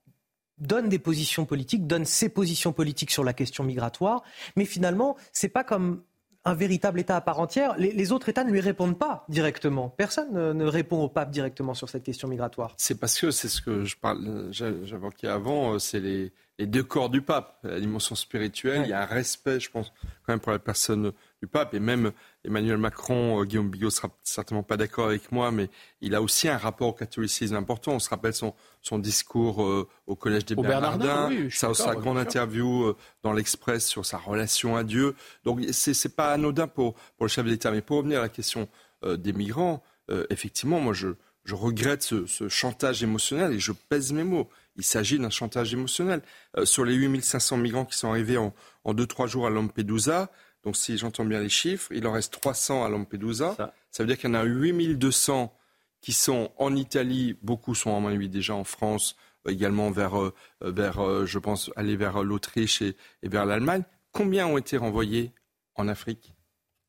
donne 0.58 0.88
des 0.88 0.98
positions 0.98 1.44
politiques, 1.44 1.86
donne 1.86 2.04
ses 2.04 2.28
positions 2.28 2.72
politiques 2.72 3.10
sur 3.10 3.22
la 3.22 3.32
question 3.32 3.64
migratoire, 3.64 4.22
mais 4.56 4.64
finalement, 4.64 5.16
c'est 5.32 5.48
pas 5.48 5.62
comme 5.62 6.02
un 6.48 6.54
véritable 6.54 7.00
État 7.00 7.16
à 7.16 7.20
part 7.20 7.40
entière. 7.40 7.74
Les, 7.78 8.12
autres 8.12 8.28
États 8.28 8.44
ne 8.44 8.50
lui 8.50 8.60
répondent 8.60 8.98
pas 8.98 9.24
directement. 9.28 9.88
Personne 9.88 10.32
ne, 10.32 10.64
répond 10.64 11.02
au 11.02 11.08
pape 11.08 11.30
directement 11.30 11.74
sur 11.74 11.88
cette 11.88 12.02
question 12.02 12.28
migratoire. 12.28 12.74
C'est 12.76 12.98
parce 12.98 13.18
que 13.18 13.30
c'est 13.30 13.48
ce 13.48 13.60
que 13.60 13.84
je 13.84 13.96
parle, 13.96 14.48
j'évoquais 14.50 15.28
avant, 15.28 15.74
euh, 15.74 15.78
c'est 15.78 16.00
les 16.00 16.32
les 16.58 16.66
deux 16.66 16.82
corps 16.82 17.08
du 17.08 17.22
pape, 17.22 17.58
la 17.62 17.78
dimension 17.78 18.14
spirituelle, 18.14 18.82
il 18.84 18.90
y 18.90 18.92
a 18.92 19.02
un 19.02 19.06
respect, 19.06 19.60
je 19.60 19.70
pense, 19.70 19.92
quand 20.26 20.32
même 20.32 20.40
pour 20.40 20.52
la 20.52 20.58
personne 20.58 21.12
du 21.40 21.48
pape. 21.48 21.74
Et 21.74 21.80
même 21.80 22.12
Emmanuel 22.44 22.78
Macron, 22.78 23.40
euh, 23.40 23.44
Guillaume 23.44 23.70
Bigot 23.70 23.90
sera 23.90 24.08
certainement 24.22 24.62
pas 24.62 24.76
d'accord 24.76 25.06
avec 25.06 25.30
moi, 25.32 25.50
mais 25.50 25.68
il 26.00 26.14
a 26.14 26.22
aussi 26.22 26.48
un 26.48 26.56
rapport 26.56 26.88
au 26.88 26.92
catholicisme 26.92 27.56
important. 27.56 27.92
On 27.92 27.98
se 27.98 28.10
rappelle 28.10 28.34
son, 28.34 28.54
son 28.82 28.98
discours 28.98 29.62
euh, 29.62 29.88
au 30.06 30.16
Collège 30.16 30.44
des 30.44 30.54
Bernardins, 30.54 31.30
sa, 31.50 31.94
grande 31.94 32.18
interview 32.18 32.84
euh, 32.84 32.96
dans 33.22 33.32
l'Express 33.32 33.86
sur 33.86 34.04
sa 34.04 34.18
relation 34.18 34.76
à 34.76 34.84
Dieu. 34.84 35.14
Donc 35.44 35.60
c'est 35.72 35.92
n'est 36.04 36.10
pas 36.10 36.32
anodin 36.32 36.68
pour, 36.68 36.94
pour 36.94 37.26
le 37.26 37.28
chef 37.28 37.44
de 37.44 37.50
l'État. 37.50 37.70
Mais 37.70 37.82
pour 37.82 37.98
revenir 37.98 38.18
à 38.18 38.22
la 38.22 38.28
question 38.28 38.68
des 39.04 39.32
migrants, 39.32 39.80
effectivement, 40.28 40.80
moi 40.80 40.92
je, 40.92 41.08
je 41.44 41.54
regrette 41.54 42.02
ce, 42.02 42.26
ce 42.26 42.48
chantage 42.48 43.04
émotionnel 43.04 43.52
et 43.52 43.60
je 43.60 43.70
pèse 43.70 44.12
mes 44.12 44.24
mots. 44.24 44.48
Il 44.78 44.84
s'agit 44.84 45.18
d'un 45.18 45.28
chantage 45.28 45.74
émotionnel. 45.74 46.22
Euh, 46.56 46.64
sur 46.64 46.84
les 46.84 46.94
8500 46.94 47.56
migrants 47.58 47.84
qui 47.84 47.98
sont 47.98 48.08
arrivés 48.08 48.38
en, 48.38 48.54
2-3 48.86 49.26
jours 49.26 49.46
à 49.46 49.50
Lampedusa, 49.50 50.30
donc 50.68 50.76
si 50.76 50.98
j'entends 50.98 51.24
bien 51.24 51.40
les 51.40 51.48
chiffres, 51.48 51.90
il 51.92 52.06
en 52.06 52.12
reste 52.12 52.30
300 52.30 52.84
à 52.84 52.90
Lampedusa. 52.90 53.56
Ça, 53.90 54.02
veut 54.02 54.06
dire 54.06 54.18
qu'il 54.18 54.28
y 54.28 54.32
en 54.32 54.34
a 54.34 54.44
8200 54.44 55.56
qui 56.02 56.12
sont 56.12 56.52
en 56.58 56.76
Italie, 56.76 57.38
beaucoup 57.40 57.74
sont 57.74 57.88
en 57.88 58.04
avis 58.06 58.28
déjà 58.28 58.54
en 58.54 58.64
France, 58.64 59.16
euh, 59.46 59.50
également 59.50 59.90
vers, 59.90 60.20
euh, 60.20 60.34
vers 60.60 61.24
je 61.24 61.38
pense, 61.38 61.70
aller 61.74 61.96
vers 61.96 62.22
l'Autriche 62.22 62.82
et, 62.82 62.96
et 63.22 63.30
vers 63.30 63.46
l'Allemagne. 63.46 63.82
Combien 64.12 64.46
ont 64.46 64.58
été 64.58 64.76
renvoyés 64.76 65.32
en 65.74 65.88
Afrique? 65.88 66.34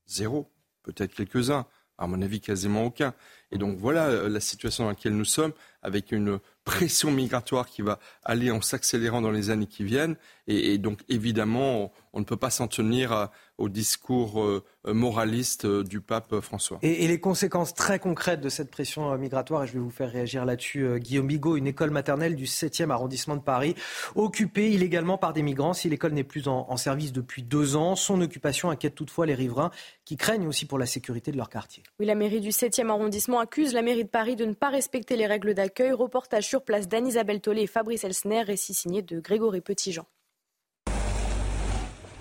Zéro, 0.08 0.52
peut-être 0.84 1.16
quelques-uns, 1.16 1.66
à 1.98 2.06
mon 2.06 2.22
avis 2.22 2.42
quasiment 2.42 2.84
aucun. 2.84 3.14
Et 3.52 3.58
donc 3.58 3.78
voilà 3.78 4.28
la 4.28 4.40
situation 4.42 4.84
dans 4.84 4.90
laquelle 4.90 5.16
nous 5.16 5.24
sommes, 5.24 5.54
avec 5.82 6.12
une 6.12 6.40
pression 6.64 7.12
migratoire 7.12 7.68
qui 7.68 7.82
va 7.82 8.00
aller 8.24 8.52
en 8.52 8.62
s'accélérant 8.62 9.22
dans 9.22 9.32
les 9.32 9.50
années 9.50 9.68
qui 9.68 9.84
viennent. 9.84 10.16
Et, 10.48 10.78
donc, 10.78 11.00
évidemment, 11.10 11.92
on, 12.14 12.20
ne 12.20 12.26
peut 12.26 12.38
pas 12.38 12.50
s'en 12.50 12.68
tenir 12.68 13.30
au 13.60 13.70
discours 13.70 14.42
euh, 14.42 14.64
moraliste 14.88 15.66
euh, 15.66 15.84
du 15.84 16.02
pape 16.02 16.40
François. 16.40 16.80
Et, 16.82 17.08
les 17.08 17.20
conséquences 17.20 17.74
très 17.74 18.00
concrètes 18.00 18.42
de 18.42 18.50
cette 18.50 18.72
pression 18.72 19.12
euh, 19.12 19.18
migratoire, 19.18 19.64
et 19.64 19.68
je 19.68 19.74
vais 19.74 19.80
vous 19.80 19.90
faire 19.92 20.12
réagir 20.12 20.46
là-dessus, 20.46 21.00
Guillaume 21.00 21.28
Bigot, 21.28 21.58
une 21.58 21.68
école 21.68 21.92
maternelle 21.92 22.36
du 22.36 22.46
7e 22.46 22.90
arrondissement 22.90 23.36
de 23.36 23.42
Paris, 23.42 23.76
occupée 24.16 24.72
illégalement 24.72 25.18
par 25.18 25.34
des 25.34 25.44
migrants. 25.44 25.74
Si 25.74 25.90
l'école 25.90 26.14
n'est 26.14 26.24
plus 26.24 26.48
en, 26.48 26.66
en 26.70 26.78
service 26.78 27.12
depuis 27.12 27.44
deux 27.44 27.76
ans, 27.76 27.96
son 27.96 28.22
occupation 28.22 28.70
inquiète 28.70 28.96
toutefois 28.96 29.26
les 29.26 29.36
riverains 29.36 29.72
qui 30.06 30.18
craignent 30.18 30.48
aussi 30.48 30.66
pour 30.66 30.80
la 30.80 30.86
sécurité 30.86 31.32
de 31.32 31.38
leur 31.38 31.50
quartier. 31.50 31.84
Oui, 32.00 32.06
la 32.06 32.16
mairie 32.16 32.42
du 32.42 32.50
7e 32.50 32.90
arrondissement 32.90 33.40
accuse 33.40 33.74
la 33.74 33.82
mairie 33.82 34.06
de 34.06 34.10
Paris 34.10 34.36
de 34.36 34.46
ne 34.46 34.54
pas 34.54 34.70
respecter 34.70 35.16
les 35.16 35.28
règles 35.28 35.54
d'accueil. 35.54 35.92
Reportage 35.92 36.48
sur 36.48 36.64
place 36.64 36.88
d'Anne-Isabelle 36.88 37.42
Tollet 37.42 37.64
et 37.64 37.68
Fabrice 37.68 38.04
Elsner, 38.04 38.44
récit 38.44 38.74
signé 38.74 39.02
de 39.02 39.20
Grégory 39.20 39.62
Petitjean. 39.62 40.06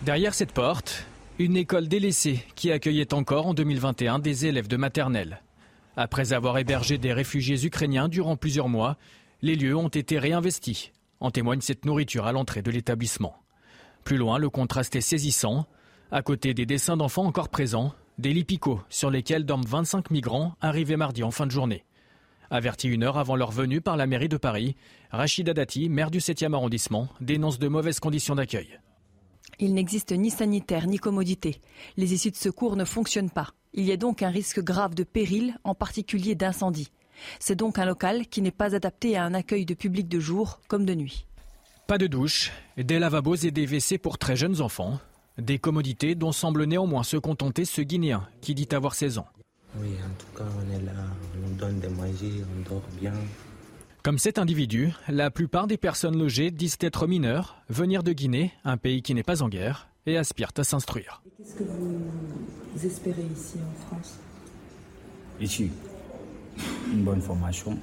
Derrière 0.02 0.32
cette 0.32 0.52
porte, 0.52 1.04
une 1.38 1.56
école 1.56 1.86
délaissée 1.86 2.44
qui 2.56 2.72
accueillait 2.72 3.14
encore 3.14 3.46
en 3.46 3.54
2021 3.54 4.18
des 4.18 4.46
élèves 4.46 4.66
de 4.66 4.76
maternelle. 4.76 5.40
Après 5.96 6.32
avoir 6.32 6.58
hébergé 6.58 6.98
des 6.98 7.12
réfugiés 7.12 7.64
ukrainiens 7.64 8.08
durant 8.08 8.36
plusieurs 8.36 8.68
mois, 8.68 8.96
les 9.40 9.54
lieux 9.54 9.76
ont 9.76 9.88
été 9.88 10.18
réinvestis. 10.18 10.92
En 11.20 11.30
témoigne 11.30 11.60
cette 11.60 11.84
nourriture 11.84 12.26
à 12.26 12.32
l'entrée 12.32 12.62
de 12.62 12.72
l'établissement. 12.72 13.36
Plus 14.02 14.16
loin, 14.16 14.38
le 14.38 14.50
contraste 14.50 14.96
est 14.96 15.00
saisissant. 15.00 15.66
À 16.10 16.22
côté 16.22 16.54
des 16.54 16.66
dessins 16.66 16.96
d'enfants 16.96 17.26
encore 17.26 17.50
présents, 17.50 17.92
des 18.18 18.32
lits 18.32 18.46
sur 18.88 19.10
lesquels 19.10 19.44
dorment 19.44 19.64
25 19.64 20.10
migrants 20.10 20.56
arrivés 20.60 20.96
mardi 20.96 21.22
en 21.22 21.30
fin 21.30 21.46
de 21.46 21.52
journée. 21.52 21.84
Averti 22.50 22.88
une 22.88 23.04
heure 23.04 23.18
avant 23.18 23.36
leur 23.36 23.52
venue 23.52 23.80
par 23.80 23.96
la 23.96 24.08
mairie 24.08 24.28
de 24.28 24.38
Paris, 24.38 24.74
Rachida 25.12 25.54
Dati, 25.54 25.88
maire 25.88 26.10
du 26.10 26.18
7e 26.18 26.54
arrondissement, 26.54 27.08
dénonce 27.20 27.60
de 27.60 27.68
mauvaises 27.68 28.00
conditions 28.00 28.34
d'accueil. 28.34 28.80
Il 29.60 29.74
n'existe 29.74 30.12
ni 30.12 30.30
sanitaire 30.30 30.86
ni 30.86 30.98
commodité. 30.98 31.60
Les 31.96 32.14
issues 32.14 32.30
de 32.30 32.36
secours 32.36 32.76
ne 32.76 32.84
fonctionnent 32.84 33.30
pas. 33.30 33.50
Il 33.74 33.84
y 33.84 33.92
a 33.92 33.96
donc 33.96 34.22
un 34.22 34.30
risque 34.30 34.60
grave 34.60 34.94
de 34.94 35.04
péril, 35.04 35.58
en 35.64 35.74
particulier 35.74 36.34
d'incendie. 36.34 36.90
C'est 37.40 37.56
donc 37.56 37.78
un 37.78 37.84
local 37.84 38.28
qui 38.28 38.40
n'est 38.40 38.52
pas 38.52 38.76
adapté 38.76 39.16
à 39.16 39.24
un 39.24 39.34
accueil 39.34 39.64
de 39.64 39.74
public 39.74 40.08
de 40.08 40.20
jour 40.20 40.60
comme 40.68 40.84
de 40.84 40.94
nuit. 40.94 41.26
Pas 41.88 41.98
de 41.98 42.06
douche, 42.06 42.52
des 42.76 42.98
lavabos 42.98 43.34
et 43.36 43.50
des 43.50 43.66
WC 43.66 43.98
pour 43.98 44.18
très 44.18 44.36
jeunes 44.36 44.60
enfants. 44.60 45.00
Des 45.38 45.58
commodités 45.58 46.14
dont 46.14 46.32
semble 46.32 46.64
néanmoins 46.64 47.02
se 47.02 47.16
contenter 47.16 47.64
ce 47.64 47.80
Guinéen 47.80 48.28
qui 48.40 48.54
dit 48.54 48.68
avoir 48.72 48.94
16 48.94 49.18
ans. 49.18 49.26
Oui, 49.76 49.88
en 50.04 50.14
tout 50.18 50.38
cas, 50.38 50.48
on 50.56 50.74
est 50.74 50.84
là, 50.84 50.92
on 51.34 51.48
nous 51.48 51.54
donne 51.54 51.80
des 51.80 51.88
manger, 51.88 52.32
on 52.56 52.68
dort 52.68 52.82
bien. 53.00 53.12
Comme 54.04 54.18
cet 54.18 54.38
individu, 54.38 54.92
la 55.08 55.30
plupart 55.30 55.66
des 55.66 55.76
personnes 55.76 56.16
logées 56.16 56.50
disent 56.50 56.78
être 56.80 57.06
mineurs, 57.06 57.60
venir 57.68 58.02
de 58.02 58.12
Guinée, 58.12 58.52
un 58.64 58.76
pays 58.76 59.02
qui 59.02 59.12
n'est 59.12 59.24
pas 59.24 59.42
en 59.42 59.48
guerre, 59.48 59.88
et 60.06 60.16
aspirent 60.16 60.52
à 60.56 60.64
s'instruire. 60.64 61.20
Qu'est-ce 61.36 61.56
que 61.56 61.64
vous 61.64 62.86
espérez 62.86 63.26
ici 63.34 63.58
en 63.58 63.86
France? 63.86 64.18
Ici, 65.40 65.70
une 66.92 67.02
bonne 67.02 67.20
formation, 67.20 67.76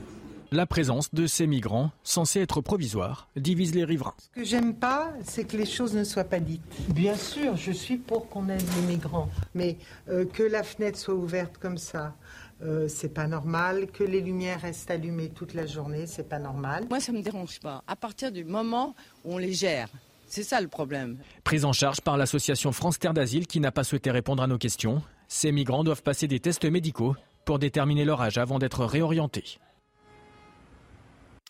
la 0.51 0.65
présence 0.65 1.13
de 1.13 1.27
ces 1.27 1.47
migrants, 1.47 1.91
censés 2.03 2.39
être 2.39 2.61
provisoires, 2.61 3.27
divise 3.35 3.75
les 3.75 3.83
riverains. 3.83 4.13
Ce 4.19 4.39
que 4.39 4.45
j'aime 4.45 4.75
pas, 4.75 5.11
c'est 5.23 5.45
que 5.45 5.57
les 5.57 5.65
choses 5.65 5.93
ne 5.95 6.03
soient 6.03 6.23
pas 6.23 6.39
dites. 6.39 6.61
Bien 6.93 7.15
sûr, 7.15 7.57
je 7.57 7.71
suis 7.71 7.97
pour 7.97 8.29
qu'on 8.29 8.47
aide 8.49 8.63
les 8.77 8.93
migrants, 8.93 9.29
mais 9.53 9.77
euh, 10.09 10.25
que 10.25 10.43
la 10.43 10.63
fenêtre 10.63 10.97
soit 10.97 11.13
ouverte 11.13 11.57
comme 11.57 11.77
ça, 11.77 12.15
euh, 12.61 12.87
c'est 12.87 13.13
pas 13.13 13.27
normal. 13.27 13.87
Que 13.91 14.03
les 14.03 14.21
lumières 14.21 14.61
restent 14.61 14.91
allumées 14.91 15.29
toute 15.29 15.53
la 15.53 15.65
journée, 15.65 16.07
c'est 16.07 16.27
pas 16.27 16.39
normal. 16.39 16.85
Moi, 16.89 16.99
ça 16.99 17.11
me 17.11 17.21
dérange 17.21 17.59
pas. 17.59 17.83
À 17.87 17.95
partir 17.95 18.31
du 18.31 18.43
moment 18.43 18.95
où 19.23 19.33
on 19.33 19.37
les 19.37 19.53
gère. 19.53 19.89
C'est 20.27 20.43
ça 20.43 20.59
le 20.59 20.67
problème. 20.67 21.17
Prise 21.43 21.65
en 21.65 21.73
charge 21.73 22.01
par 22.01 22.17
l'association 22.17 22.71
France 22.71 22.99
Terre 22.99 23.13
d'Asile 23.13 23.47
qui 23.47 23.59
n'a 23.59 23.71
pas 23.71 23.83
souhaité 23.83 24.11
répondre 24.11 24.41
à 24.41 24.47
nos 24.47 24.57
questions. 24.57 25.01
Ces 25.27 25.51
migrants 25.51 25.83
doivent 25.83 26.03
passer 26.03 26.27
des 26.27 26.39
tests 26.39 26.65
médicaux 26.65 27.15
pour 27.45 27.59
déterminer 27.59 28.05
leur 28.05 28.21
âge 28.21 28.37
avant 28.37 28.57
d'être 28.57 28.85
réorientés. 28.85 29.59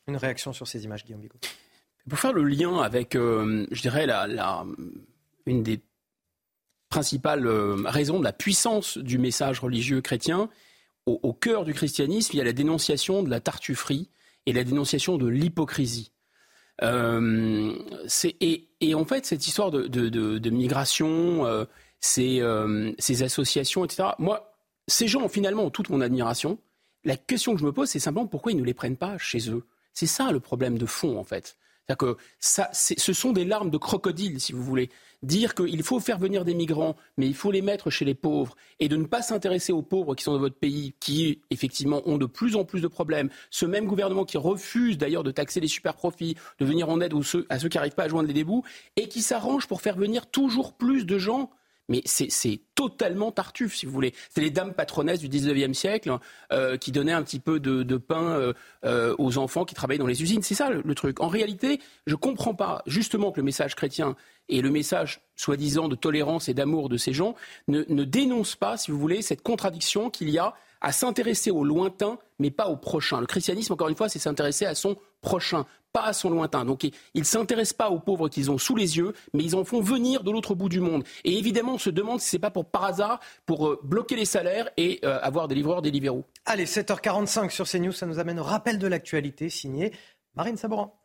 Une 0.07 0.17
réaction 0.17 0.53
sur 0.53 0.67
ces 0.67 0.83
images, 0.83 1.05
Guillaume 1.05 1.21
Bigot. 1.21 1.39
Pour 2.07 2.19
faire 2.19 2.33
le 2.33 2.43
lien 2.43 2.79
avec, 2.79 3.15
euh, 3.15 3.65
je 3.71 3.81
dirais, 3.81 4.05
la, 4.05 4.65
une 5.45 5.63
des 5.63 5.81
principales 6.89 7.47
euh, 7.47 7.81
raisons 7.85 8.19
de 8.19 8.23
la 8.23 8.33
puissance 8.33 8.97
du 8.97 9.17
message 9.17 9.59
religieux 9.59 10.01
chrétien, 10.01 10.49
au, 11.05 11.33
cœur 11.33 11.65
du 11.65 11.73
christianisme, 11.73 12.31
il 12.33 12.37
y 12.37 12.41
a 12.41 12.43
la 12.43 12.53
dénonciation 12.53 13.23
de 13.23 13.29
la 13.29 13.39
tartufferie 13.39 14.09
et 14.45 14.53
la 14.53 14.63
dénonciation 14.63 15.17
de 15.17 15.27
l'hypocrisie. 15.27 16.11
Euh, 16.81 17.73
et, 18.41 18.95
en 18.95 19.05
fait, 19.05 19.25
cette 19.25 19.47
histoire 19.47 19.71
de, 19.71 20.49
migration, 20.49 21.67
ces, 21.99 22.41
ces, 22.97 23.23
associations, 23.23 23.85
etc., 23.85 24.09
moi, 24.19 24.57
ces 24.87 25.07
gens, 25.07 25.27
finalement, 25.29 25.65
ont 25.65 25.69
toute 25.69 25.89
mon 25.89 26.01
admiration. 26.01 26.57
La 27.03 27.17
question 27.17 27.53
que 27.53 27.59
je 27.59 27.65
me 27.65 27.71
pose, 27.71 27.89
c'est 27.89 27.99
simplement 27.99 28.27
pourquoi 28.27 28.51
ils 28.51 28.57
ne 28.57 28.63
les 28.63 28.73
prennent 28.73 28.97
pas 28.97 29.17
chez 29.17 29.49
eux 29.49 29.63
c'est 29.95 30.07
ça 30.07 30.31
le 30.31 30.39
problème 30.39 30.77
de 30.77 30.85
fond, 30.85 31.17
en 31.17 31.23
fait. 31.23 31.55
Cest 31.87 31.99
que 31.99 32.17
ça, 32.39 32.69
ce 32.73 33.13
sont 33.13 33.31
des 33.31 33.45
larmes 33.45 33.69
de 33.69 33.77
crocodile, 33.77 34.39
si 34.39 34.53
vous 34.53 34.63
voulez. 34.63 34.89
Dire 35.23 35.55
qu'il 35.55 35.81
faut 35.83 35.99
faire 35.99 36.19
venir 36.19 36.45
des 36.45 36.53
migrants, 36.53 36.95
mais 37.17 37.27
il 37.27 37.35
faut 37.35 37.51
les 37.51 37.61
mettre 37.61 37.89
chez 37.89 38.05
les 38.05 38.13
pauvres, 38.13 38.55
et 38.79 38.89
de 38.89 38.95
ne 38.95 39.05
pas 39.05 39.21
s'intéresser 39.21 39.71
aux 39.71 39.81
pauvres 39.81 40.13
qui 40.15 40.23
sont 40.23 40.33
dans 40.33 40.39
votre 40.39 40.57
pays, 40.57 40.93
qui 40.99 41.41
effectivement 41.49 42.01
ont 42.05 42.17
de 42.17 42.25
plus 42.25 42.55
en 42.55 42.65
plus 42.65 42.81
de 42.81 42.87
problèmes. 42.87 43.29
Ce 43.49 43.65
même 43.65 43.85
gouvernement 43.85 44.25
qui 44.25 44.37
refuse 44.37 44.97
d'ailleurs 44.97 45.23
de 45.23 45.31
taxer 45.31 45.59
les 45.59 45.67
super 45.67 45.95
profits, 45.95 46.35
de 46.59 46.65
venir 46.65 46.89
en 46.89 47.01
aide 47.01 47.13
à 47.49 47.59
ceux 47.59 47.69
qui 47.69 47.77
n'arrivent 47.77 47.95
pas 47.95 48.03
à 48.03 48.07
joindre 48.07 48.27
les 48.27 48.33
débouts, 48.33 48.63
et 48.95 49.07
qui 49.07 49.21
s'arrange 49.21 49.67
pour 49.67 49.81
faire 49.81 49.95
venir 49.95 50.27
toujours 50.27 50.73
plus 50.73 51.05
de 51.05 51.17
gens 51.17 51.49
mais 51.89 52.01
c'est 52.05 52.61
totalement 52.73 53.31
tartuffe, 53.31 53.75
si 53.75 53.85
vous 53.85 53.91
voulez. 53.91 54.13
C'est 54.29 54.41
les 54.41 54.49
dames 54.49 54.73
patronesses 54.73 55.19
du 55.19 55.29
19e 55.29 55.73
siècle 55.73 56.17
euh, 56.51 56.77
qui 56.77 56.91
donnaient 56.91 57.13
un 57.13 57.23
petit 57.23 57.39
peu 57.39 57.59
de, 57.59 57.97
pain 57.97 58.23
euh, 58.23 58.53
euh, 58.85 59.15
aux 59.17 59.37
enfants 59.37 59.65
qui 59.65 59.75
travaillaient 59.75 59.99
dans 59.99 60.07
les 60.07 60.21
usines. 60.21 60.41
C'est 60.41 60.55
ça 60.55 60.69
le, 60.69 60.95
truc. 60.95 61.19
En 61.19 61.27
réalité, 61.27 61.79
je 62.07 62.13
ne 62.13 62.17
comprends 62.17 62.55
pas 62.55 62.81
justement 62.85 63.31
que 63.31 63.39
le 63.39 63.45
message 63.45 63.75
chrétien 63.75 64.15
et 64.49 64.61
le 64.61 64.69
message 64.69 65.21
soi-disant 65.35 65.87
de 65.87 65.95
tolérance 65.95 66.49
et 66.49 66.53
d'amour 66.53 66.89
de 66.89 66.97
ces 66.97 67.13
gens 67.13 67.35
ne, 67.67 67.83
ne 67.87 68.03
dénoncent 68.03 68.55
pas, 68.55 68.77
si 68.77 68.91
vous 68.91 68.99
voulez, 68.99 69.21
cette 69.21 69.41
contradiction 69.41 70.09
qu'il 70.09 70.29
y 70.29 70.37
a 70.37 70.55
à 70.81 70.91
s'intéresser 70.91 71.49
au 71.49 71.63
lointain, 71.63 72.19
mais 72.37 72.51
pas 72.51 72.67
au 72.67 72.75
prochain. 72.75 73.19
Le 73.19 73.25
christianisme, 73.25 73.73
encore 73.73 73.89
une 73.89 73.95
fois, 73.95 74.07
c'est 74.07 74.19
s'intéresser 74.19 74.65
à 74.65 74.75
son 74.75 74.97
prochain, 75.21 75.65
pas 75.95 76.03
à 76.03 76.11
son 76.11 76.29
lointain. 76.29 76.65
Donc 76.65 76.83
ils 76.83 76.91
ne 77.15 77.23
s'intéressent 77.23 77.77
pas 77.77 77.89
aux 77.89 77.99
pauvres 77.99 78.27
qu'ils 78.27 78.51
ont 78.51 78.57
sous 78.57 78.75
les 78.75 78.97
yeux, 78.97 79.13
mais 79.33 79.45
ils 79.45 79.55
en 79.55 79.63
font 79.63 79.79
venir 79.79 80.25
de 80.25 80.31
l'autre 80.31 80.53
bout 80.53 80.67
du 80.67 80.81
monde. 80.81 81.05
Et 81.23 81.37
évidemment, 81.37 81.75
on 81.75 81.77
se 81.77 81.89
demande 81.89 82.19
si 82.19 82.31
ce 82.31 82.35
n'est 82.35 82.41
pas 82.41 82.51
pour 82.51 82.65
par 82.65 82.83
hasard, 82.83 83.21
pour 83.45 83.69
euh, 83.69 83.79
bloquer 83.81 84.17
les 84.17 84.25
salaires 84.25 84.69
et 84.75 84.99
euh, 85.05 85.17
avoir 85.21 85.47
des 85.47 85.55
livreurs 85.55 85.81
des 85.81 85.91
Deliveroo. 85.91 86.25
Allez, 86.45 86.65
7h45 86.65 87.49
sur 87.49 87.65
CNews, 87.65 87.93
ça 87.93 88.05
nous 88.07 88.19
amène 88.19 88.41
au 88.41 88.43
rappel 88.43 88.77
de 88.77 88.87
l'actualité, 88.87 89.49
signé 89.49 89.93
Marine 90.35 90.57
Saboran. 90.57 91.04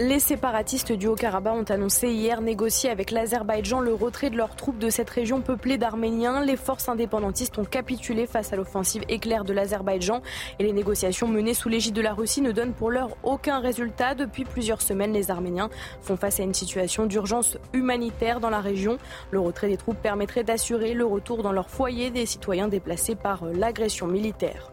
Les 0.00 0.20
séparatistes 0.20 0.92
du 0.92 1.08
Haut-Karabakh 1.08 1.54
ont 1.54 1.72
annoncé 1.72 2.08
hier 2.08 2.40
négocier 2.40 2.88
avec 2.88 3.10
l'Azerbaïdjan 3.10 3.80
le 3.80 3.92
retrait 3.92 4.30
de 4.30 4.36
leurs 4.36 4.54
troupes 4.54 4.78
de 4.78 4.90
cette 4.90 5.10
région 5.10 5.40
peuplée 5.40 5.76
d'Arméniens. 5.76 6.40
Les 6.44 6.54
forces 6.54 6.88
indépendantistes 6.88 7.58
ont 7.58 7.64
capitulé 7.64 8.28
face 8.28 8.52
à 8.52 8.56
l'offensive 8.56 9.02
éclair 9.08 9.42
de 9.42 9.52
l'Azerbaïdjan 9.52 10.22
et 10.60 10.62
les 10.62 10.72
négociations 10.72 11.26
menées 11.26 11.52
sous 11.52 11.68
l'égide 11.68 11.94
de 11.94 12.00
la 12.00 12.12
Russie 12.12 12.42
ne 12.42 12.52
donnent 12.52 12.74
pour 12.74 12.92
l'heure 12.92 13.16
aucun 13.24 13.58
résultat. 13.58 14.14
Depuis 14.14 14.44
plusieurs 14.44 14.82
semaines, 14.82 15.12
les 15.12 15.32
Arméniens 15.32 15.68
font 16.00 16.16
face 16.16 16.38
à 16.38 16.44
une 16.44 16.54
situation 16.54 17.06
d'urgence 17.06 17.58
humanitaire 17.72 18.38
dans 18.38 18.50
la 18.50 18.60
région. 18.60 18.98
Le 19.32 19.40
retrait 19.40 19.68
des 19.68 19.78
troupes 19.78 20.00
permettrait 20.00 20.44
d'assurer 20.44 20.94
le 20.94 21.06
retour 21.06 21.42
dans 21.42 21.50
leur 21.50 21.70
foyer 21.70 22.10
des 22.10 22.24
citoyens 22.24 22.68
déplacés 22.68 23.16
par 23.16 23.46
l'agression 23.46 24.06
militaire. 24.06 24.70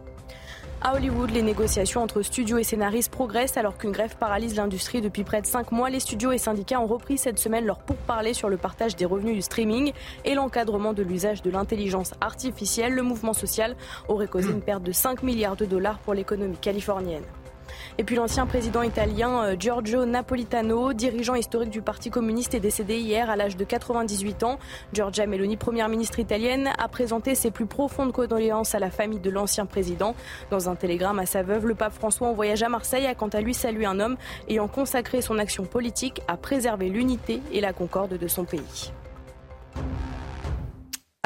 À 0.87 0.93
Hollywood, 0.93 1.31
les 1.31 1.41
négociations 1.41 2.03
entre 2.03 2.21
studios 2.21 2.59
et 2.59 2.63
scénaristes 2.63 3.11
progressent 3.11 3.57
alors 3.57 3.75
qu'une 3.75 3.91
grève 3.91 4.17
paralyse 4.17 4.55
l'industrie 4.55 5.01
depuis 5.01 5.23
près 5.23 5.41
de 5.41 5.47
5 5.47 5.71
mois. 5.71 5.89
Les 5.89 5.99
studios 5.99 6.31
et 6.31 6.37
syndicats 6.37 6.79
ont 6.79 6.85
repris 6.85 7.17
cette 7.17 7.39
semaine 7.39 7.65
leur 7.65 7.79
pourparlers 7.79 8.35
sur 8.35 8.49
le 8.49 8.57
partage 8.57 8.95
des 8.95 9.05
revenus 9.05 9.33
du 9.33 9.41
streaming 9.41 9.93
et 10.25 10.35
l'encadrement 10.35 10.93
de 10.93 11.01
l'usage 11.01 11.41
de 11.41 11.49
l'intelligence 11.49 12.13
artificielle. 12.21 12.93
Le 12.93 13.01
mouvement 13.01 13.33
social 13.33 13.75
aurait 14.09 14.27
causé 14.27 14.51
une 14.51 14.61
perte 14.61 14.83
de 14.83 14.91
5 14.91 15.23
milliards 15.23 15.55
de 15.55 15.65
dollars 15.65 15.97
pour 15.97 16.13
l'économie 16.13 16.57
californienne. 16.57 17.23
Et 17.97 18.03
puis 18.03 18.17
l'ancien 18.17 18.45
président 18.45 18.81
italien 18.81 19.43
euh, 19.43 19.55
Giorgio 19.57 20.05
Napolitano, 20.05 20.91
dirigeant 20.91 21.35
historique 21.35 21.69
du 21.69 21.81
Parti 21.81 22.09
communiste, 22.09 22.53
est 22.53 22.59
décédé 22.59 22.97
hier 22.97 23.30
à 23.30 23.38
l'âge 23.38 23.55
de 23.55 23.63
98 23.63 24.43
ans. 24.43 24.59
Giorgia 24.91 25.26
Meloni, 25.27 25.55
première 25.55 25.88
ministre 25.88 26.19
italienne, 26.19 26.72
a 26.77 26.89
présenté 26.89 27.35
ses 27.35 27.51
plus 27.51 27.65
profondes 27.65 28.11
condoléances 28.11 28.76
à 28.76 28.80
la 28.80 28.89
famille 28.89 29.19
de 29.19 29.30
l'ancien 29.30 29.65
président. 29.65 30.13
Dans 30.51 30.67
un 30.67 30.76
télégramme 30.76 31.19
à 31.19 31.26
sa 31.26 31.41
veuve, 31.41 31.67
le 31.67 31.76
pape 31.76 31.93
François 31.93 32.27
en 32.27 32.34
voyage 32.34 32.63
à 32.63 32.69
Marseille 32.69 33.05
a 33.05 33.15
quant 33.15 33.30
à 33.30 33.39
lui 33.39 33.53
salué 33.53 33.85
un 33.85 34.01
homme 34.01 34.17
ayant 34.49 34.67
consacré 34.67 35.22
son 35.22 35.39
action 35.39 35.63
politique 35.63 36.22
à 36.27 36.35
préserver 36.35 36.89
l'unité 36.89 37.41
et 37.53 37.61
la 37.61 37.72
concorde 37.72 38.17
de 38.17 38.27
son 38.27 38.43
pays. 38.43 38.91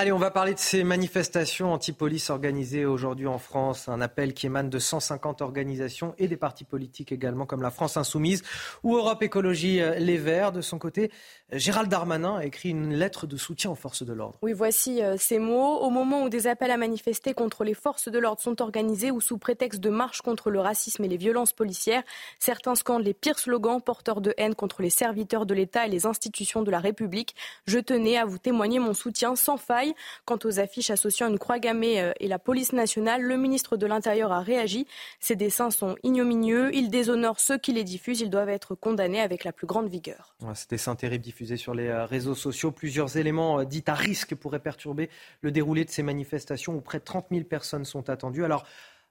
Allez, 0.02 0.14
on 0.14 0.18
va 0.18 0.32
parler 0.32 0.54
de 0.54 0.60
ces 0.60 0.86
manifestations 0.86 1.74
anti-police 1.74 2.30
organisées 2.30 2.86
aujourd'hui 2.86 3.28
en 3.28 3.38
France. 3.38 3.90
Un 3.90 4.00
appel 4.00 4.34
qui 4.34 4.46
émane 4.46 4.70
de 4.70 4.80
150 4.80 5.42
organisations 5.42 6.16
et 6.18 6.30
des 6.30 6.38
partis 6.38 6.64
politiques 6.64 7.12
également, 7.12 7.46
comme 7.46 7.62
la 7.62 7.70
France 7.70 7.98
Insoumise 7.98 8.42
ou 8.84 8.96
Europe 8.96 9.22
Écologie 9.24 9.82
euh, 9.82 9.96
Les 9.96 10.16
Verts. 10.16 10.54
De 10.54 10.62
son 10.62 10.80
côté, 10.80 11.12
Gérald 11.52 11.90
Darmanin 11.90 12.38
a 12.38 12.46
écrit 12.46 12.70
une 12.70 12.94
lettre 12.94 13.26
de 13.26 13.36
soutien 13.36 13.72
aux 13.72 13.76
forces 13.76 14.04
de 14.04 14.14
l'ordre. 14.14 14.38
Oui, 14.44 14.54
voici 14.54 15.02
euh, 15.02 15.16
ces 15.18 15.40
mots. 15.40 15.80
Au 15.80 15.90
moment 15.90 16.24
où 16.24 16.30
des 16.30 16.46
appels 16.46 16.70
à 16.70 16.78
manifester 16.78 17.34
contre 17.34 17.64
les 17.64 17.74
forces 17.74 18.08
de 18.08 18.20
l'ordre 18.20 18.40
sont 18.40 18.62
organisés 18.62 19.10
ou 19.10 19.20
sous 19.20 19.40
prétexte 19.40 19.80
de 19.80 19.90
marche 19.90 20.22
contre 20.22 20.52
le 20.52 20.60
racisme 20.60 21.04
et 21.04 21.08
les 21.08 21.18
violences 21.18 21.54
policières, 21.54 22.04
certains 22.38 22.76
scandent 22.76 23.04
les 23.04 23.16
pires 23.16 23.40
slogans 23.40 23.82
porteurs 23.82 24.22
de 24.22 24.34
haine 24.38 24.54
contre 24.54 24.84
les 24.84 24.92
serviteurs 24.92 25.48
de 25.48 25.56
l'État 25.56 25.88
et 25.88 25.90
les 25.90 26.06
institutions 26.06 26.62
de 26.62 26.70
la 26.70 26.80
République. 26.80 27.36
Je 27.66 27.80
tenais 27.80 28.18
à 28.18 28.26
vous 28.26 28.38
témoigner 28.38 28.78
mon 28.80 28.94
soutien 28.94 29.36
sans 29.36 29.58
faille 29.58 29.94
Quant 30.26 30.40
aux 30.44 30.60
affiches 30.60 30.92
associant 30.92 31.28
une 31.28 31.40
croix 31.40 31.60
gammée 31.60 32.00
euh, 32.00 32.12
et 32.20 32.28
la 32.28 32.38
police 32.38 32.74
nationale, 32.74 33.22
le 33.22 33.38
ministre 33.38 33.76
de 33.78 33.88
l'Intérieur 33.88 34.32
a 34.32 34.42
réagi. 34.42 34.86
Ces 35.20 35.36
dessins 35.36 35.72
sont 35.72 35.96
ignominieux, 36.04 36.70
ils 36.76 36.90
déshonorent 36.90 37.40
ceux 37.40 37.58
qui 37.58 37.74
les 37.74 37.84
diffusent, 37.84 38.22
ils 38.22 38.30
doivent 38.30 38.50
être 38.50 38.76
condamnés 38.76 39.22
avec 39.22 39.44
la 39.44 39.52
plus 39.52 39.68
grande 39.68 39.90
vigueur. 39.90 40.36
Ces 40.54 40.68
dessins 40.70 40.96
terribles 40.96 41.24
sur 41.46 41.74
les 41.74 41.88
euh, 41.88 42.06
réseaux 42.06 42.36
sociaux, 42.36 42.72
plusieurs 42.72 43.18
éléments 43.18 43.60
euh, 43.60 43.66
dits 43.66 43.84
à 43.88 43.96
risque 43.96 44.36
pourraient 44.36 44.60
perturber 44.60 45.10
le 45.42 45.52
déroulé 45.52 45.86
de 45.86 45.90
ces 45.90 46.04
manifestations 46.04 46.76
où 46.76 46.82
près 46.82 47.00
de 47.00 47.04
30 47.04 47.28
000 47.32 47.44
personnes 47.44 47.86
sont 47.86 48.10
attendues. 48.10 48.44
Alors, 48.44 48.66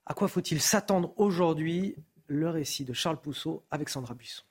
à 0.05 0.13
quoi 0.13 0.27
faut-il 0.27 0.61
s'attendre 0.61 1.13
aujourd'hui? 1.17 1.95
Le 2.27 2.49
récit 2.49 2.85
de 2.85 2.93
Charles 2.93 3.19
Pousseau 3.19 3.63
avec 3.71 3.89
Sandra 3.89 4.13
Buisson. 4.13 4.43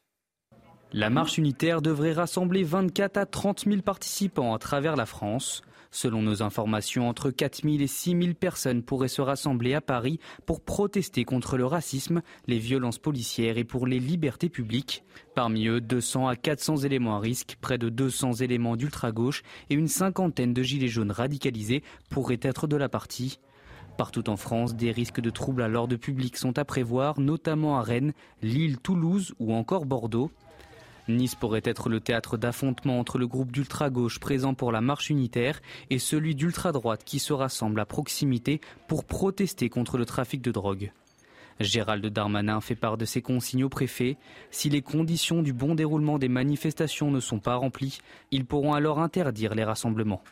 La 0.92 1.10
marche 1.10 1.38
unitaire 1.38 1.80
devrait 1.80 2.12
rassembler 2.12 2.64
24 2.64 3.18
à 3.18 3.26
30 3.26 3.64
000 3.66 3.82
participants 3.82 4.54
à 4.54 4.58
travers 4.58 4.96
la 4.96 5.06
France. 5.06 5.62
Selon 5.90 6.22
nos 6.22 6.42
informations, 6.42 7.08
entre 7.08 7.30
4 7.30 7.62
000 7.62 7.76
et 7.80 7.86
6 7.86 8.10
000 8.10 8.34
personnes 8.34 8.82
pourraient 8.82 9.08
se 9.08 9.22
rassembler 9.22 9.74
à 9.74 9.80
Paris 9.80 10.20
pour 10.46 10.60
protester 10.60 11.24
contre 11.24 11.56
le 11.56 11.64
racisme, 11.64 12.22
les 12.46 12.58
violences 12.58 12.98
policières 12.98 13.58
et 13.58 13.64
pour 13.64 13.86
les 13.86 13.98
libertés 13.98 14.50
publiques. 14.50 15.02
Parmi 15.34 15.66
eux, 15.66 15.80
200 15.80 16.28
à 16.28 16.36
400 16.36 16.78
éléments 16.78 17.16
à 17.16 17.20
risque, 17.20 17.56
près 17.60 17.78
de 17.78 17.88
200 17.88 18.34
éléments 18.34 18.76
d'ultra-gauche 18.76 19.42
et 19.70 19.74
une 19.74 19.88
cinquantaine 19.88 20.52
de 20.52 20.62
gilets 20.62 20.88
jaunes 20.88 21.10
radicalisés 21.10 21.82
pourraient 22.10 22.40
être 22.42 22.66
de 22.66 22.76
la 22.76 22.88
partie. 22.88 23.38
Partout 23.96 24.30
en 24.30 24.36
France, 24.36 24.76
des 24.76 24.92
risques 24.92 25.20
de 25.20 25.30
troubles 25.30 25.62
à 25.62 25.68
l'ordre 25.68 25.96
public 25.96 26.36
sont 26.36 26.56
à 26.56 26.64
prévoir, 26.64 27.18
notamment 27.18 27.78
à 27.78 27.82
Rennes, 27.82 28.12
Lille, 28.42 28.78
Toulouse 28.78 29.34
ou 29.40 29.52
encore 29.52 29.86
Bordeaux. 29.86 30.30
Nice 31.08 31.34
pourrait 31.34 31.62
être 31.64 31.88
le 31.88 32.00
théâtre 32.00 32.36
d'affrontement 32.36 32.98
entre 32.98 33.18
le 33.18 33.26
groupe 33.26 33.50
d'ultra-gauche 33.50 34.20
présent 34.20 34.54
pour 34.54 34.72
la 34.72 34.80
marche 34.80 35.10
unitaire 35.10 35.60
et 35.90 35.98
celui 35.98 36.34
d'ultra-droite 36.34 37.02
qui 37.04 37.18
se 37.18 37.32
rassemble 37.32 37.80
à 37.80 37.86
proximité 37.86 38.60
pour 38.86 39.04
protester 39.04 39.68
contre 39.68 39.98
le 39.98 40.04
trafic 40.04 40.42
de 40.42 40.52
drogue. 40.52 40.92
Gérald 41.60 42.06
Darmanin 42.06 42.60
fait 42.60 42.76
part 42.76 42.96
de 42.96 43.04
ses 43.04 43.22
consignes 43.22 43.64
au 43.64 43.68
préfet. 43.68 44.16
Si 44.50 44.68
les 44.68 44.82
conditions 44.82 45.42
du 45.42 45.52
bon 45.52 45.74
déroulement 45.74 46.18
des 46.18 46.28
manifestations 46.28 47.10
ne 47.10 47.20
sont 47.20 47.40
pas 47.40 47.56
remplies, 47.56 47.98
ils 48.30 48.44
pourront 48.44 48.74
alors 48.74 49.00
interdire 49.00 49.54
les 49.54 49.64
rassemblements. 49.64 50.22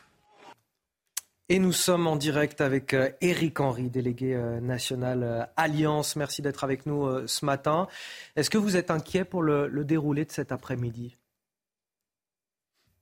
Et 1.49 1.59
nous 1.59 1.71
sommes 1.71 2.07
en 2.07 2.17
direct 2.17 2.59
avec 2.59 2.93
euh, 2.93 3.09
Éric 3.21 3.61
Henry, 3.61 3.89
délégué 3.89 4.35
euh, 4.35 4.59
national 4.59 5.23
euh, 5.23 5.45
Alliance. 5.55 6.17
Merci 6.17 6.41
d'être 6.41 6.65
avec 6.65 6.85
nous 6.85 7.25
ce 7.25 7.45
matin. 7.45 7.87
Est-ce 8.35 8.49
que 8.49 8.57
vous 8.57 8.75
êtes 8.75 8.91
inquiet 8.91 9.23
pour 9.23 9.41
le, 9.41 9.69
déroulé 9.85 10.25
de 10.25 10.31
cet 10.31 10.51
après-midi? 10.51 11.15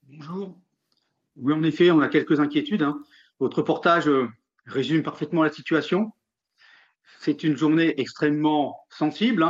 Bonjour. 0.03 0.55
Oui, 1.38 1.53
en 1.53 1.63
effet, 1.63 1.89
on 1.89 2.01
a 2.01 2.07
quelques 2.07 2.39
inquiétudes. 2.39 2.84
Hein. 2.84 3.01
Votre 3.39 3.57
reportage 3.57 4.07
résume 4.67 5.01
parfaitement 5.01 5.41
la 5.41 5.51
situation. 5.51 6.11
C'est 7.19 7.43
une 7.43 7.57
journée 7.57 7.99
extrêmement 7.99 8.85
sensible. 8.91 9.43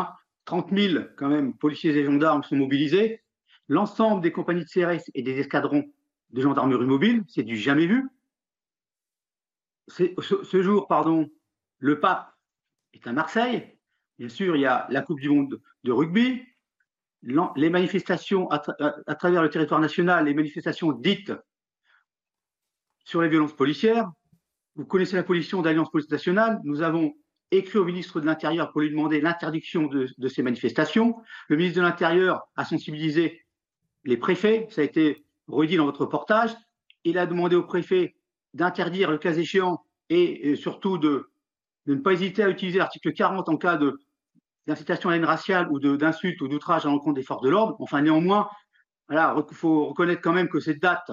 30 0.45 0.71
hein. 0.71 0.75
000 0.77 1.03
quand 1.17 1.27
même 1.27 1.53
policiers 1.53 1.91
et 1.91 2.05
gendarmes 2.05 2.43
sont 2.43 2.55
mobilisés. 2.55 3.21
L'ensemble 3.67 4.21
des 4.21 4.31
compagnies 4.31 4.63
de 4.63 4.69
CRS 4.69 5.03
et 5.13 5.21
des 5.21 5.37
escadrons 5.37 5.83
de 6.31 6.41
gendarmerie 6.41 6.85
mobile, 6.85 7.25
c'est 7.27 7.43
du 7.43 7.57
jamais 7.57 7.87
vu 7.87 8.07
ce, 9.87 10.61
jour, 10.61 10.87
pardon, 10.87 11.29
le 11.79 11.99
pape 11.99 12.33
est 12.93 13.05
à 13.07 13.13
Marseille. 13.13 13.77
Bien 14.17 14.29
sûr, 14.29 14.55
il 14.55 14.61
y 14.61 14.65
a 14.65 14.87
la 14.89 15.01
Coupe 15.01 15.19
du 15.19 15.29
Monde 15.29 15.61
de 15.83 15.91
rugby, 15.91 16.41
les 17.21 17.69
manifestations 17.69 18.49
à, 18.49 18.59
travers 19.15 19.41
le 19.41 19.49
territoire 19.49 19.79
national, 19.79 20.25
les 20.25 20.33
manifestations 20.33 20.91
dites 20.91 21.33
sur 23.03 23.21
les 23.21 23.29
violences 23.29 23.55
policières. 23.55 24.09
Vous 24.75 24.85
connaissez 24.85 25.15
la 25.15 25.23
position 25.23 25.61
d'Alliance 25.61 25.89
Police 25.91 26.09
Nationale. 26.09 26.59
Nous 26.63 26.81
avons 26.81 27.13
écrit 27.51 27.77
au 27.77 27.85
ministre 27.85 28.19
de 28.19 28.25
l'Intérieur 28.25 28.71
pour 28.71 28.81
lui 28.81 28.89
demander 28.89 29.21
l'interdiction 29.21 29.87
de, 29.87 30.09
de, 30.17 30.27
ces 30.27 30.43
manifestations. 30.43 31.15
Le 31.47 31.55
ministre 31.55 31.77
de 31.77 31.83
l'Intérieur 31.83 32.41
a 32.55 32.65
sensibilisé 32.65 33.45
les 34.03 34.17
préfets, 34.17 34.67
ça 34.69 34.81
a 34.81 34.83
été 34.83 35.25
redit 35.47 35.77
dans 35.77 35.85
votre 35.85 36.01
reportage. 36.01 36.55
Il 37.03 37.17
a 37.17 37.25
demandé 37.25 37.55
aux 37.55 37.63
préfets 37.63 38.15
d'interdire 38.55 39.11
le 39.11 39.17
cas 39.17 39.33
échéant 39.33 39.83
et, 40.09 40.55
surtout 40.55 40.97
de, 40.97 41.29
ne 41.85 41.95
pas 41.95 42.13
hésiter 42.13 42.41
à 42.41 42.49
utiliser 42.49 42.79
l'article 42.79 43.13
40 43.13 43.49
en 43.49 43.57
cas 43.57 43.77
d'incitation 44.65 45.09
à 45.09 45.11
la 45.11 45.17
haine 45.17 45.25
raciale 45.25 45.69
ou 45.71 45.79
d'insulte 45.79 46.41
ou 46.41 46.47
d'outrage 46.47 46.85
à 46.85 46.89
l'encontre 46.89 47.15
des 47.15 47.23
forces 47.23 47.43
de 47.43 47.49
l'ordre. 47.49 47.75
Enfin, 47.79 48.01
néanmoins, 48.01 48.49
il 49.11 49.45
faut 49.51 49.87
reconnaître 49.87 50.21
quand 50.21 50.33
même 50.33 50.49
que 50.49 50.59
cette 50.59 50.81
date 50.81 51.11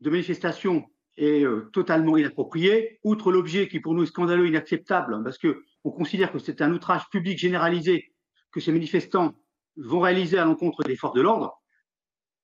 de 0.00 0.10
manifestation 0.10 0.84
est 1.16 1.44
euh, 1.44 1.68
totalement 1.72 2.16
inappropriée, 2.16 2.98
outre 3.04 3.32
l'objet 3.32 3.68
qui 3.68 3.80
pour 3.80 3.94
nous 3.94 4.04
est 4.04 4.06
scandaleux, 4.06 4.46
inacceptable, 4.46 5.22
parce 5.22 5.38
qu'on 5.38 5.90
considère 5.90 6.32
que 6.32 6.38
c'est 6.38 6.62
un 6.62 6.72
outrage 6.72 7.08
public 7.10 7.38
généralisé 7.38 8.12
que 8.50 8.60
ces 8.60 8.72
manifestants 8.72 9.34
vont 9.76 10.00
réaliser 10.00 10.38
à 10.38 10.44
l'encontre 10.44 10.82
des 10.84 10.96
forces 10.96 11.14
de 11.14 11.20
l'ordre. 11.20 11.60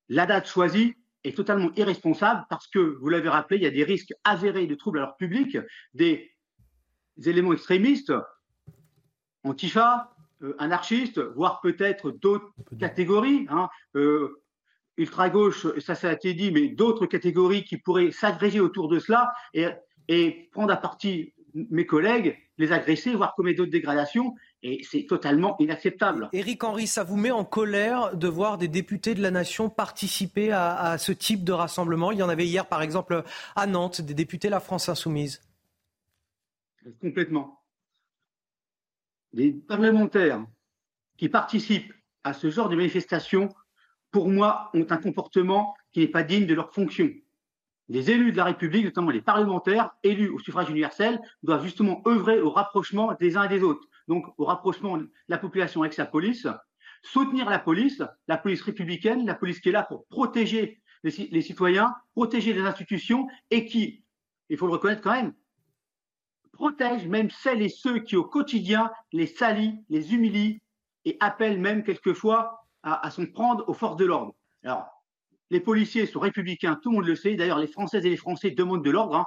La 0.09 0.27
date 0.27 0.47
choisie 0.47 0.95
est 1.25 1.37
totalement 1.37 1.71
irresponsable 1.77 2.45
parce 2.49 2.67
que, 2.69 2.79
vous 2.79 3.09
l'avez 3.09 3.29
rappelé, 3.29 3.59
il 3.59 3.63
y 3.63 3.67
a 3.67 3.71
des 3.71 3.85
risques 3.85 4.13
avérés 4.25 4.67
de 4.67 4.75
troubles 4.75 4.99
à 4.99 5.03
l'ordre 5.03 5.17
public, 5.17 5.59
des 5.95 6.31
éléments 7.25 7.53
extrémistes, 7.53 8.13
antifa, 9.45 10.15
euh, 10.43 10.55
anarchistes, 10.59 11.19
voire 11.19 11.61
peut-être 11.61 12.11
d'autres 12.11 12.53
catégories, 12.79 13.47
hein, 13.51 13.69
euh, 13.97 14.41
ultra-gauche, 14.97 15.67
ça, 15.81 15.95
ça 15.95 16.11
a 16.11 16.13
été 16.13 16.35
dit, 16.35 16.53
mais 16.53 16.69
d'autres 16.69 17.07
catégories 17.07 17.65
qui 17.65 17.77
pourraient 17.79 18.11
s'agréger 18.11 18.61
autour 18.61 18.89
de 18.89 18.99
cela 18.99 19.33
et, 19.55 19.67
et 20.09 20.49
prendre 20.53 20.73
à 20.73 20.77
partie 20.77 21.35
mes 21.55 21.87
collègues, 21.87 22.39
les 22.59 22.73
agresser, 22.73 23.15
voire 23.15 23.35
commettre 23.35 23.59
d'autres 23.59 23.73
dégradations. 23.73 24.35
Et 24.63 24.83
c'est 24.83 25.07
totalement 25.07 25.57
inacceptable. 25.61 26.29
Éric 26.33 26.65
Henry, 26.65 26.87
ça 26.87 27.05
vous 27.05 27.17
met 27.17 27.31
en 27.31 27.45
colère 27.45 28.17
de 28.17 28.27
voir 28.27 28.59
des 28.59 28.67
députés 28.67 29.15
de 29.15 29.23
la 29.23 29.31
nation 29.31 29.71
participer 29.71 30.51
à, 30.51 30.99
ce 30.99 31.13
type 31.13 31.45
de 31.45 31.53
rassemblement? 31.53 32.11
Il 32.11 32.19
y 32.19 32.23
en 32.23 32.29
avait 32.29 32.47
hier, 32.47 32.67
par 32.67 32.83
exemple, 32.83 33.23
à 33.55 33.67
Nantes, 33.67 34.01
des 34.01 34.15
députés 34.15 34.49
de 34.49 34.53
la 34.53 34.61
France 34.61 34.89
Insoumise. 34.89 35.41
Complètement. 37.01 37.63
Les 39.33 39.53
parlementaires 39.53 40.45
qui 41.17 41.29
participent 41.29 41.93
à 42.25 42.33
ce 42.33 42.51
genre 42.51 42.69
de 42.69 42.77
manifestation, 42.77 43.51
pour 44.11 44.29
moi, 44.29 44.71
ont 44.75 44.87
un 44.91 44.97
comportement 44.97 45.75
qui 45.93 46.01
n'est 46.01 46.09
pas 46.09 46.25
digne 46.25 46.47
de 46.47 46.55
leur 46.55 46.73
fonction 46.73 47.09
les 47.89 48.11
élus 48.11 48.33
de 48.33 48.37
la 48.37 48.45
République, 48.45 48.85
notamment 48.85 49.11
les 49.11 49.23
parlementaires 49.23 49.91
élus 50.03 50.29
au 50.29 50.39
suffrage 50.39 50.69
universel, 50.69 51.21
doivent 51.43 51.65
justement 51.65 52.03
œuvrer 52.07 52.41
au 52.41 52.51
rapprochement 52.51 53.15
des 53.19 53.37
uns 53.37 53.45
et 53.45 53.49
des 53.49 53.63
autres, 53.63 53.89
donc 54.09 54.27
au 54.39 54.45
rapprochement 54.47 54.97
de 54.97 55.11
la 55.29 55.39
population 55.39 55.83
avec 55.83 55.93
sa 55.93 56.07
police, 56.07 56.49
soutenir 57.03 57.49
la 57.49 57.59
police, 57.59 58.03
la 58.27 58.39
police 58.39 58.63
républicaine, 58.63 59.25
la 59.27 59.35
police 59.35 59.61
qui 59.61 59.69
est 59.69 59.73
là 59.73 59.85
pour 59.85 60.07
protéger 60.07 60.81
les, 61.05 61.43
citoyens, 61.43 61.95
protéger 62.15 62.53
les 62.53 62.63
institutions 62.63 63.29
et 63.51 63.67
qui, 63.67 64.03
il 64.49 64.57
faut 64.57 64.67
le 64.67 64.73
reconnaître 64.73 65.03
quand 65.03 65.13
même, 65.13 65.35
protège 66.53 67.07
même 67.07 67.31
celles 67.31 67.63
et 67.63 67.69
ceux 67.69 68.01
qui 68.01 68.17
au 68.17 68.25
quotidien 68.25 68.91
les 69.13 69.27
salient, 69.27 69.85
les 69.91 70.13
humilient 70.15 70.61
et 71.05 71.17
appellent 71.21 71.61
même 71.61 71.85
quelquefois 71.85 72.65
à, 72.83 73.11
s'en 73.11 73.27
prendre 73.27 73.69
aux 73.69 73.75
forces 73.75 73.97
de 73.97 74.07
l'ordre. 74.07 74.35
Alors, 74.65 74.89
les 75.51 75.61
policiers 75.61 76.07
sont 76.07 76.21
républicains, 76.21 76.79
tout 76.83 76.91
le 76.91 76.97
monde 76.97 77.07
le 77.07 77.15
sait. 77.15 77.35
D'ailleurs, 77.35 77.59
les 77.59 77.69
Françaises 77.69 78.05
et 78.05 78.11
les 78.11 78.17
Français 78.17 78.51
demandent 78.51 78.85
de 78.85 78.91
l'ordre. 78.91 79.17
Hein. 79.17 79.27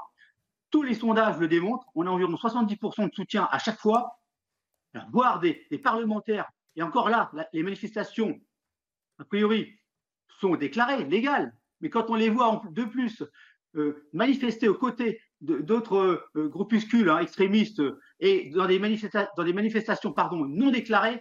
Tous 0.71 0.83
les 0.83 0.93
sondages 0.93 1.37
le 1.37 1.47
démontrent. 1.47 1.87
On 1.95 2.05
a 2.05 2.09
environ 2.09 2.33
70% 2.33 3.09
de 3.09 3.13
soutien 3.13 3.47
à 3.51 3.59
chaque 3.59 3.79
fois. 3.79 4.20
Voir 5.11 5.39
des, 5.39 5.67
parlementaires, 5.83 6.49
et 6.75 6.83
encore 6.83 7.09
là, 7.09 7.31
les 7.53 7.63
manifestations, 7.63 8.39
a 9.19 9.25
priori, 9.25 9.77
sont 10.39 10.55
déclarées, 10.55 11.03
légales. 11.05 11.55
Mais 11.81 11.89
quand 11.89 12.09
on 12.09 12.15
les 12.15 12.29
voit 12.29 12.61
de 12.71 12.83
plus 12.83 13.23
euh, 13.75 14.07
manifester 14.13 14.67
aux 14.67 14.75
côtés 14.75 15.21
d'autres 15.39 16.27
euh, 16.35 16.47
groupuscules 16.49 17.09
hein, 17.09 17.19
extrémistes 17.19 17.81
et 18.19 18.51
dans 18.51 18.67
des, 18.67 18.79
dans 18.79 19.43
des 19.43 19.53
manifestations 19.53 20.13
pardon, 20.13 20.45
non 20.45 20.69
déclarées, 20.69 21.19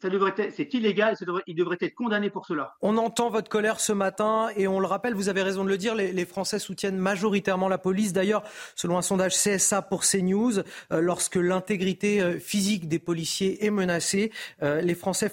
c'est 0.00 0.74
illégal, 0.74 1.16
il 1.46 1.54
devrait 1.54 1.78
être 1.80 1.94
condamné 1.94 2.30
pour 2.30 2.46
cela. 2.46 2.74
On 2.80 2.96
entend 2.96 3.30
votre 3.30 3.48
colère 3.48 3.80
ce 3.80 3.92
matin 3.92 4.48
et 4.56 4.66
on 4.66 4.80
le 4.80 4.86
rappelle, 4.86 5.14
vous 5.14 5.28
avez 5.28 5.42
raison 5.42 5.64
de 5.64 5.68
le 5.68 5.78
dire, 5.78 5.94
les, 5.94 6.24
Français 6.24 6.58
soutiennent 6.58 6.96
majoritairement 6.96 7.68
la 7.68 7.78
police. 7.78 8.12
D'ailleurs, 8.12 8.42
selon 8.76 8.98
un 8.98 9.02
sondage 9.02 9.34
CSA 9.34 9.82
pour 9.82 10.02
CNews, 10.02 10.58
euh, 10.58 11.00
lorsque 11.00 11.36
l'intégrité 11.36 12.20
euh, 12.20 12.38
physique 12.38 12.88
des 12.88 12.98
policiers 12.98 13.64
est 13.64 13.70
menacée, 13.70 14.30
euh, 14.62 14.80
les 14.80 14.94
Français 14.94 15.30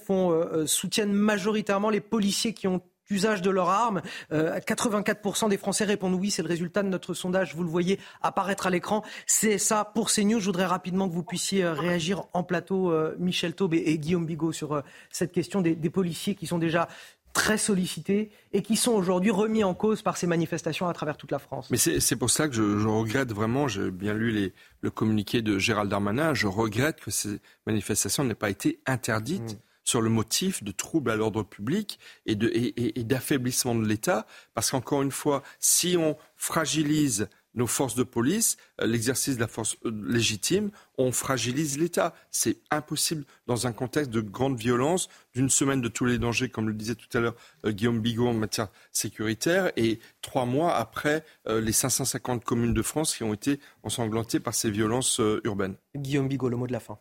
soutiennent 0.65 1.14
majoritairement 1.14 1.89
les 1.89 2.02
policiers 2.02 2.53
qui 2.53 2.68
ont 2.68 2.81
usage 3.10 3.42
de 3.42 3.50
leurs 3.50 3.70
armes. 3.70 4.02
84% 4.32 5.46
euh, 5.46 5.50
des 5.50 5.58
Français 5.58 5.86
répondent 5.86 6.16
oui. 6.16 6.32
C'est 6.32 6.42
le 6.42 6.48
résultat 6.48 6.84
de 6.84 6.90
notre 6.90 7.14
sondage. 7.14 7.56
Vous 7.56 7.64
le 7.64 7.70
voyez 7.70 8.00
apparaître 8.22 8.68
à 8.68 8.70
l'écran. 8.70 9.04
C'est 9.26 9.58
ça 9.58 9.86
pour 9.86 10.10
CNews. 10.10 10.40
Je 10.40 10.46
voudrais 10.46 10.66
rapidement 10.66 11.08
que 11.08 11.14
vous 11.14 11.24
puissiez 11.24 11.64
euh, 11.64 11.74
réagir 11.74 12.24
en 12.34 12.44
plateau, 12.44 12.92
euh, 12.92 13.16
Michel 13.20 13.54
Taube 13.54 13.74
et, 13.74 13.98
Guillaume 13.98 14.26
Bigot, 14.26 14.52
sur 14.52 14.82
cette 15.10 15.32
question 15.32 15.62
des, 15.62 15.76
policiers 15.90 16.36
qui 16.36 16.46
sont 16.48 16.60
déjà 16.60 16.88
très 17.34 17.58
sollicités 17.58 18.32
et 18.52 18.62
qui 18.62 18.76
sont 18.76 18.92
aujourd'hui 18.92 19.32
remis 19.32 19.64
en 19.64 19.74
cause 19.74 20.02
par 20.02 20.18
ces 20.18 20.28
manifestations 20.28 20.88
à 20.88 20.94
travers 20.94 21.18
toute 21.18 21.32
la 21.32 21.40
France. 21.40 21.70
Mais 21.70 21.78
c'est 21.78 22.16
pour 22.16 22.30
ça 22.30 22.48
que 22.48 22.54
je, 22.54 22.88
regrette 22.88 23.32
vraiment, 23.32 23.68
j'ai 23.68 23.90
bien 23.90 24.14
lu 24.14 24.32
les, 24.32 24.54
le 24.82 24.92
communiqué 24.92 25.42
de 25.42 25.58
Gérald 25.58 25.90
Darmanin, 25.90 26.34
je 26.34 26.48
regrette 26.48 27.00
que 27.00 27.12
ces 27.12 27.40
manifestations 27.66 28.24
n'aient 28.24 28.36
pas 28.36 28.50
été 28.50 28.80
interdites. 28.86 29.54
Mmh 29.54 29.66
sur 29.88 30.01
le 30.01 30.09
motif 30.09 30.65
de 30.65 30.72
trouble 30.72 31.09
à 31.11 31.15
l'ordre 31.15 31.43
public 31.43 31.97
et, 32.26 32.35
d'affaiblissement 32.35 33.73
de 33.73 33.88
l'État. 33.88 34.27
Parce 34.53 34.72
qu'encore 34.72 35.01
une 35.01 35.14
fois, 35.14 35.43
si 35.61 35.95
on 35.97 36.18
fragilise 36.35 37.30
nos 37.53 37.68
forces 37.68 37.95
de 37.95 38.03
police, 38.03 38.57
euh, 38.81 38.85
l'exercice 38.85 39.35
de 39.35 39.39
la 39.39 39.47
force 39.47 39.77
euh, 39.85 39.91
légitime, 40.05 40.72
on 40.97 41.14
fragilise 41.14 41.80
l'État. 41.80 42.14
C'est 42.31 42.57
impossible 42.69 43.23
dans 43.47 43.65
un 43.65 43.72
contexte 43.72 44.11
de 44.11 44.19
grande 44.19 44.59
violence, 44.59 45.07
d'une 45.34 45.49
semaine 45.49 45.80
de 45.80 45.88
tous 45.88 46.03
les 46.03 46.19
dangers, 46.19 46.49
comme 46.49 46.68
le 46.68 46.73
disait 46.73 46.95
tout 46.95 47.18
à 47.18 47.22
l'heure 47.22 47.35
euh, 47.65 47.72
Guillaume 47.72 48.01
Bigot 48.01 48.27
en 48.27 48.34
matière 48.34 48.68
sécuritaire, 48.91 49.72
et 49.77 49.99
trois 50.22 50.45
mois 50.45 50.76
après 50.76 51.23
les 51.47 51.72
550 51.72 52.43
communes 52.43 52.73
de 52.73 52.81
France 52.81 53.15
qui 53.15 53.23
ont 53.23 53.34
été 53.34 53.59
ensanglantées 53.84 54.41
par 54.41 54.53
ces 54.53 54.69
violences 54.69 55.22
urbaines. 55.45 55.77
Guillaume 55.95 56.27
Bigot, 56.27 56.49
le 56.49 56.57
mot 56.57 56.68
de 56.68 56.73
la 56.73 56.81
fin. 56.81 56.99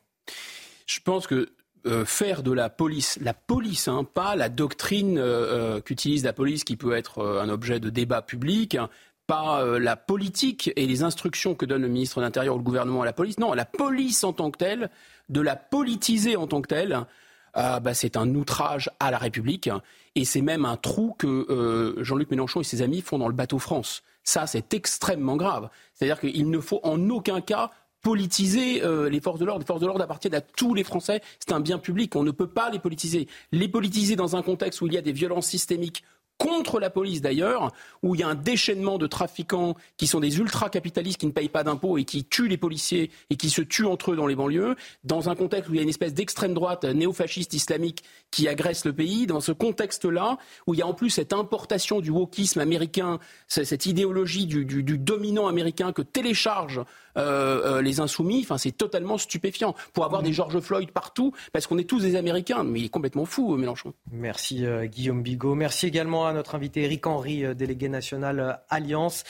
Je 0.86 1.00
pense 1.00 1.26
que 1.26 1.48
euh, 1.86 2.04
faire 2.04 2.42
de 2.42 2.52
la 2.52 2.68
police, 2.68 3.18
la 3.20 3.32
police, 3.32 3.86
hein, 3.86 4.04
pas 4.04 4.34
la 4.34 4.48
doctrine 4.48 5.18
euh, 5.18 5.76
euh, 5.76 5.80
qu'utilise 5.80 6.24
la 6.24 6.32
police 6.32 6.64
qui 6.64 6.76
peut 6.76 6.96
être 6.96 7.24
un 7.24 7.48
objet 7.48 7.78
de 7.78 7.90
débat 7.90 8.22
public, 8.22 8.74
hein, 8.74 8.88
pas 9.26 9.64
la 9.78 9.96
politique 9.96 10.70
et 10.76 10.86
les 10.86 11.02
instructions 11.02 11.54
que 11.54 11.66
donne 11.66 11.82
le 11.82 11.88
ministre 11.88 12.20
de 12.20 12.24
l'Intérieur 12.24 12.54
ou 12.54 12.58
le 12.58 12.64
gouvernement 12.64 13.02
à 13.02 13.04
la 13.04 13.12
police. 13.12 13.38
Non, 13.38 13.54
la 13.54 13.64
police 13.64 14.22
en 14.22 14.32
tant 14.32 14.50
que 14.50 14.58
telle, 14.58 14.90
de 15.28 15.40
la 15.40 15.56
politiser 15.56 16.36
en 16.36 16.46
tant 16.46 16.62
que 16.62 16.68
telle, 16.68 17.06
bah, 17.54 17.92
c'est 17.92 18.16
un 18.16 18.32
outrage 18.36 18.88
à 19.00 19.10
la 19.10 19.18
République 19.18 19.68
et 20.14 20.24
c'est 20.24 20.42
même 20.42 20.64
un 20.64 20.76
trou 20.76 21.16
que 21.18 21.96
Jean-Luc 22.02 22.30
Mélenchon 22.30 22.60
et 22.60 22.64
ses 22.64 22.82
amis 22.82 23.00
font 23.00 23.18
dans 23.18 23.26
le 23.26 23.34
bateau 23.34 23.58
France. 23.58 24.04
Ça, 24.22 24.46
c'est 24.46 24.74
extrêmement 24.74 25.36
grave. 25.36 25.70
C'est-à-dire 25.94 26.20
qu'il 26.20 26.48
ne 26.48 26.60
faut 26.60 26.80
en 26.84 27.10
aucun 27.10 27.40
cas 27.40 27.72
politiser 28.06 28.82
les 29.10 29.20
forces 29.20 29.40
de 29.40 29.44
l'ordre. 29.44 29.58
Les 29.58 29.66
forces 29.66 29.80
de 29.80 29.86
l'ordre 29.86 30.04
appartiennent 30.04 30.36
à 30.36 30.40
tous 30.40 30.74
les 30.74 30.84
Français. 30.84 31.22
C'est 31.40 31.52
un 31.52 31.58
bien 31.58 31.78
public. 31.78 32.14
On 32.14 32.22
ne 32.22 32.30
peut 32.30 32.46
pas 32.46 32.70
les 32.70 32.78
politiser. 32.78 33.26
Les 33.50 33.66
politiser 33.66 34.14
dans 34.14 34.36
un 34.36 34.42
contexte 34.42 34.80
où 34.80 34.86
il 34.86 34.92
y 34.92 34.96
a 34.96 35.02
des 35.02 35.10
violences 35.10 35.48
systémiques 35.48 36.04
contre 36.38 36.80
la 36.80 36.90
police 36.90 37.20
d'ailleurs, 37.20 37.72
où 38.02 38.14
il 38.14 38.20
y 38.20 38.24
a 38.24 38.28
un 38.28 38.34
déchaînement 38.34 38.98
de 38.98 39.06
trafiquants 39.06 39.74
qui 39.96 40.06
sont 40.06 40.20
des 40.20 40.38
ultra-capitalistes 40.38 41.18
qui 41.18 41.26
ne 41.26 41.32
payent 41.32 41.48
pas 41.48 41.64
d'impôts 41.64 41.98
et 41.98 42.04
qui 42.04 42.24
tuent 42.24 42.48
les 42.48 42.56
policiers 42.56 43.10
et 43.30 43.36
qui 43.36 43.50
se 43.50 43.62
tuent 43.62 43.86
entre 43.86 44.12
eux 44.12 44.16
dans 44.16 44.26
les 44.26 44.36
banlieues, 44.36 44.76
dans 45.04 45.28
un 45.28 45.34
contexte 45.34 45.70
où 45.70 45.74
il 45.74 45.76
y 45.76 45.80
a 45.80 45.82
une 45.82 45.88
espèce 45.88 46.14
d'extrême 46.14 46.54
droite 46.54 46.84
néofasciste 46.84 47.54
islamique 47.54 48.02
qui 48.30 48.48
agresse 48.48 48.84
le 48.84 48.92
pays, 48.92 49.26
dans 49.26 49.40
ce 49.40 49.52
contexte-là, 49.52 50.38
où 50.66 50.74
il 50.74 50.80
y 50.80 50.82
a 50.82 50.86
en 50.86 50.94
plus 50.94 51.10
cette 51.10 51.32
importation 51.32 52.00
du 52.00 52.10
wokisme 52.10 52.60
américain, 52.60 53.18
cette 53.48 53.86
idéologie 53.86 54.46
du, 54.46 54.98
dominant 54.98 55.46
américain 55.46 55.92
que 55.92 56.02
téléchargent 56.02 56.84
euh, 57.16 57.78
euh, 57.78 57.82
les 57.82 58.00
insoumis, 58.00 58.40
enfin, 58.42 58.58
c'est 58.58 58.76
totalement 58.76 59.16
stupéfiant. 59.16 59.74
Pour 59.94 60.04
avoir 60.04 60.22
des 60.22 60.32
George 60.32 60.60
Floyd 60.60 60.90
partout, 60.90 61.32
parce 61.52 61.66
qu'on 61.66 61.78
est 61.78 61.88
tous 61.88 62.02
des 62.02 62.14
Américains, 62.14 62.62
mais 62.62 62.80
il 62.80 62.84
est 62.86 62.90
complètement 62.90 63.24
fou, 63.24 63.54
euh, 63.54 63.56
Mélenchon. 63.56 63.94
Merci 64.12 64.64
Guillaume 64.84 65.22
Bigot. 65.22 65.54
Merci 65.54 65.86
également 65.86 66.25
notre 66.32 66.54
invité 66.54 66.82
Eric 66.82 67.06
Henry, 67.06 67.54
délégué 67.54 67.88
national 67.88 68.62
Alliance. 68.68 69.24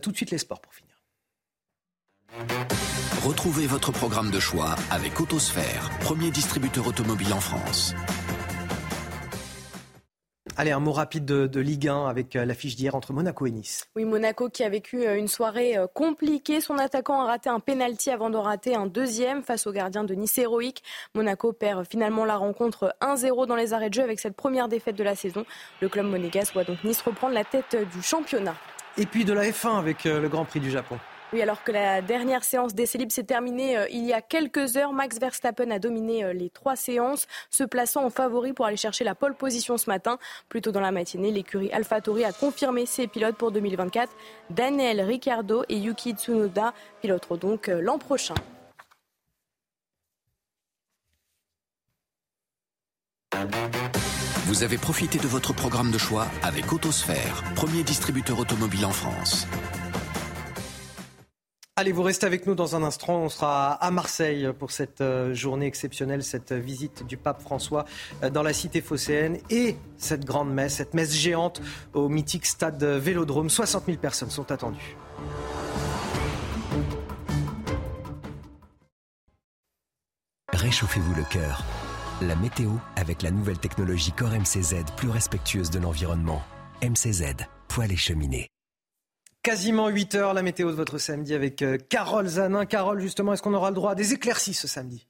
tout 0.00 0.10
de 0.10 0.16
suite 0.16 0.30
les 0.30 0.38
sports 0.38 0.60
pour 0.60 0.74
finir. 0.74 0.92
Retrouvez 3.24 3.66
votre 3.66 3.92
programme 3.92 4.30
de 4.30 4.40
choix 4.40 4.74
avec 4.90 5.20
Autosphère, 5.20 5.90
premier 6.00 6.30
distributeur 6.30 6.86
automobile 6.86 7.32
en 7.32 7.40
France. 7.40 7.94
Allez, 10.58 10.70
un 10.70 10.80
mot 10.80 10.92
rapide 10.92 11.24
de, 11.24 11.60
Ligue 11.60 11.88
1 11.88 12.06
avec 12.06 12.36
euh, 12.36 12.44
l'affiche 12.44 12.76
d'hier 12.76 12.94
entre 12.94 13.14
Monaco 13.14 13.46
et 13.46 13.50
Nice. 13.50 13.86
Oui, 13.96 14.04
Monaco 14.04 14.50
qui 14.50 14.62
a 14.62 14.68
vécu 14.68 15.06
euh, 15.06 15.16
une 15.16 15.28
soirée 15.28 15.78
euh, 15.78 15.86
compliquée. 15.86 16.60
Son 16.60 16.76
attaquant 16.76 17.22
a 17.22 17.26
raté 17.26 17.48
un 17.48 17.58
penalty 17.58 18.10
avant 18.10 18.28
de 18.28 18.36
rater 18.36 18.74
un 18.74 18.86
deuxième 18.86 19.42
face 19.42 19.66
au 19.66 19.72
gardien 19.72 20.04
de 20.04 20.14
Nice 20.14 20.36
héroïque. 20.36 20.82
Monaco 21.14 21.54
perd 21.54 21.86
finalement 21.88 22.26
la 22.26 22.36
rencontre 22.36 22.94
1-0 23.00 23.46
dans 23.46 23.56
les 23.56 23.72
arrêts 23.72 23.88
de 23.88 23.94
jeu 23.94 24.02
avec 24.02 24.20
cette 24.20 24.36
première 24.36 24.68
défaite 24.68 24.96
de 24.96 25.04
la 25.04 25.16
saison. 25.16 25.46
Le 25.80 25.88
club 25.88 26.06
monégasque 26.06 26.52
voit 26.52 26.64
donc 26.64 26.84
Nice 26.84 27.00
reprendre 27.00 27.34
la 27.34 27.44
tête 27.44 27.76
du 27.94 28.02
championnat. 28.02 28.54
Et 28.98 29.06
puis 29.06 29.24
de 29.24 29.32
la 29.32 29.44
F1 29.44 29.78
avec 29.78 30.04
le 30.04 30.28
Grand 30.28 30.44
Prix 30.44 30.60
du 30.60 30.70
Japon. 30.70 30.98
Oui, 31.32 31.40
alors 31.40 31.64
que 31.64 31.72
la 31.72 32.02
dernière 32.02 32.44
séance 32.44 32.74
d'essai 32.74 32.98
libre 32.98 33.10
s'est 33.10 33.24
terminée 33.24 33.78
euh, 33.78 33.86
il 33.90 34.04
y 34.04 34.12
a 34.12 34.20
quelques 34.20 34.76
heures, 34.76 34.92
Max 34.92 35.18
Verstappen 35.18 35.70
a 35.70 35.78
dominé 35.78 36.24
euh, 36.24 36.34
les 36.34 36.50
trois 36.50 36.76
séances, 36.76 37.26
se 37.48 37.64
plaçant 37.64 38.04
en 38.04 38.10
favori 38.10 38.52
pour 38.52 38.66
aller 38.66 38.76
chercher 38.76 39.02
la 39.02 39.14
pole 39.14 39.34
position 39.34 39.78
ce 39.78 39.88
matin. 39.88 40.18
Plus 40.50 40.60
tôt 40.60 40.72
dans 40.72 40.80
la 40.80 40.92
matinée, 40.92 41.30
l'écurie 41.30 41.72
AlphaTauri 41.72 42.24
a 42.24 42.32
confirmé 42.32 42.84
ses 42.84 43.06
pilotes 43.06 43.36
pour 43.36 43.50
2024. 43.50 44.12
Daniel 44.50 45.00
Ricciardo 45.00 45.64
et 45.70 45.76
Yuki 45.76 46.12
Tsunoda 46.12 46.74
piloteront 47.00 47.36
donc 47.36 47.70
euh, 47.70 47.80
l'an 47.80 47.96
prochain. 47.96 48.34
Vous 54.46 54.62
avez 54.62 54.76
profité 54.76 55.18
de 55.18 55.26
votre 55.26 55.54
programme 55.54 55.90
de 55.90 55.96
choix 55.96 56.26
avec 56.42 56.70
Autosphère, 56.74 57.42
premier 57.54 57.82
distributeur 57.82 58.38
automobile 58.38 58.84
en 58.84 58.90
France. 58.90 59.46
Allez, 61.76 61.92
vous 61.92 62.02
restez 62.02 62.26
avec 62.26 62.46
nous 62.46 62.54
dans 62.54 62.76
un 62.76 62.82
instant. 62.82 63.22
On 63.22 63.28
sera 63.30 63.72
à 63.72 63.90
Marseille 63.90 64.46
pour 64.58 64.72
cette 64.72 65.00
euh, 65.00 65.32
journée 65.32 65.64
exceptionnelle, 65.64 66.22
cette 66.22 66.52
visite 66.52 67.06
du 67.06 67.16
pape 67.16 67.40
François 67.40 67.86
euh, 68.22 68.28
dans 68.28 68.42
la 68.42 68.52
cité 68.52 68.82
phocéenne 68.82 69.38
et 69.48 69.76
cette 69.96 70.26
grande 70.26 70.52
messe, 70.52 70.74
cette 70.74 70.92
messe 70.92 71.14
géante 71.14 71.62
au 71.94 72.10
mythique 72.10 72.44
stade 72.44 72.84
Vélodrome. 72.84 73.48
60 73.48 73.86
000 73.86 73.96
personnes 73.96 74.28
sont 74.28 74.52
attendues. 74.52 74.98
Réchauffez-vous 80.52 81.14
le 81.14 81.24
cœur. 81.24 81.64
La 82.20 82.36
météo 82.36 82.72
avec 82.96 83.22
la 83.22 83.30
nouvelle 83.30 83.58
technologie 83.58 84.12
Core 84.12 84.32
MCZ 84.32 84.84
plus 84.98 85.08
respectueuse 85.08 85.70
de 85.70 85.78
l'environnement. 85.78 86.42
MCZ, 86.82 87.34
poêle 87.68 87.92
et 87.92 87.96
cheminée. 87.96 88.51
Quasiment 89.42 89.88
8 89.88 90.14
heures, 90.14 90.34
la 90.34 90.42
météo 90.42 90.70
de 90.70 90.76
votre 90.76 90.98
samedi 90.98 91.34
avec 91.34 91.62
euh, 91.62 91.76
Carole 91.88 92.28
Zanin. 92.28 92.64
Carole, 92.64 93.00
justement, 93.00 93.32
est-ce 93.32 93.42
qu'on 93.42 93.54
aura 93.54 93.70
le 93.70 93.74
droit 93.74 93.90
à 93.90 93.94
des 93.96 94.12
éclaircies 94.12 94.54
ce 94.54 94.68
samedi? 94.68 95.08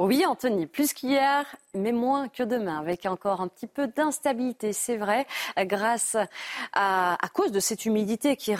Oui, 0.00 0.24
Anthony, 0.24 0.66
plus 0.66 0.94
qu'hier, 0.94 1.44
mais 1.74 1.92
moins 1.92 2.28
que 2.28 2.42
demain, 2.42 2.78
avec 2.78 3.04
encore 3.04 3.42
un 3.42 3.48
petit 3.48 3.66
peu 3.66 3.86
d'instabilité, 3.86 4.72
c'est 4.72 4.96
vrai, 4.96 5.26
grâce 5.58 6.16
à, 6.72 7.18
cause 7.34 7.52
de 7.52 7.60
cette 7.60 7.84
humidité 7.84 8.36
qui, 8.36 8.54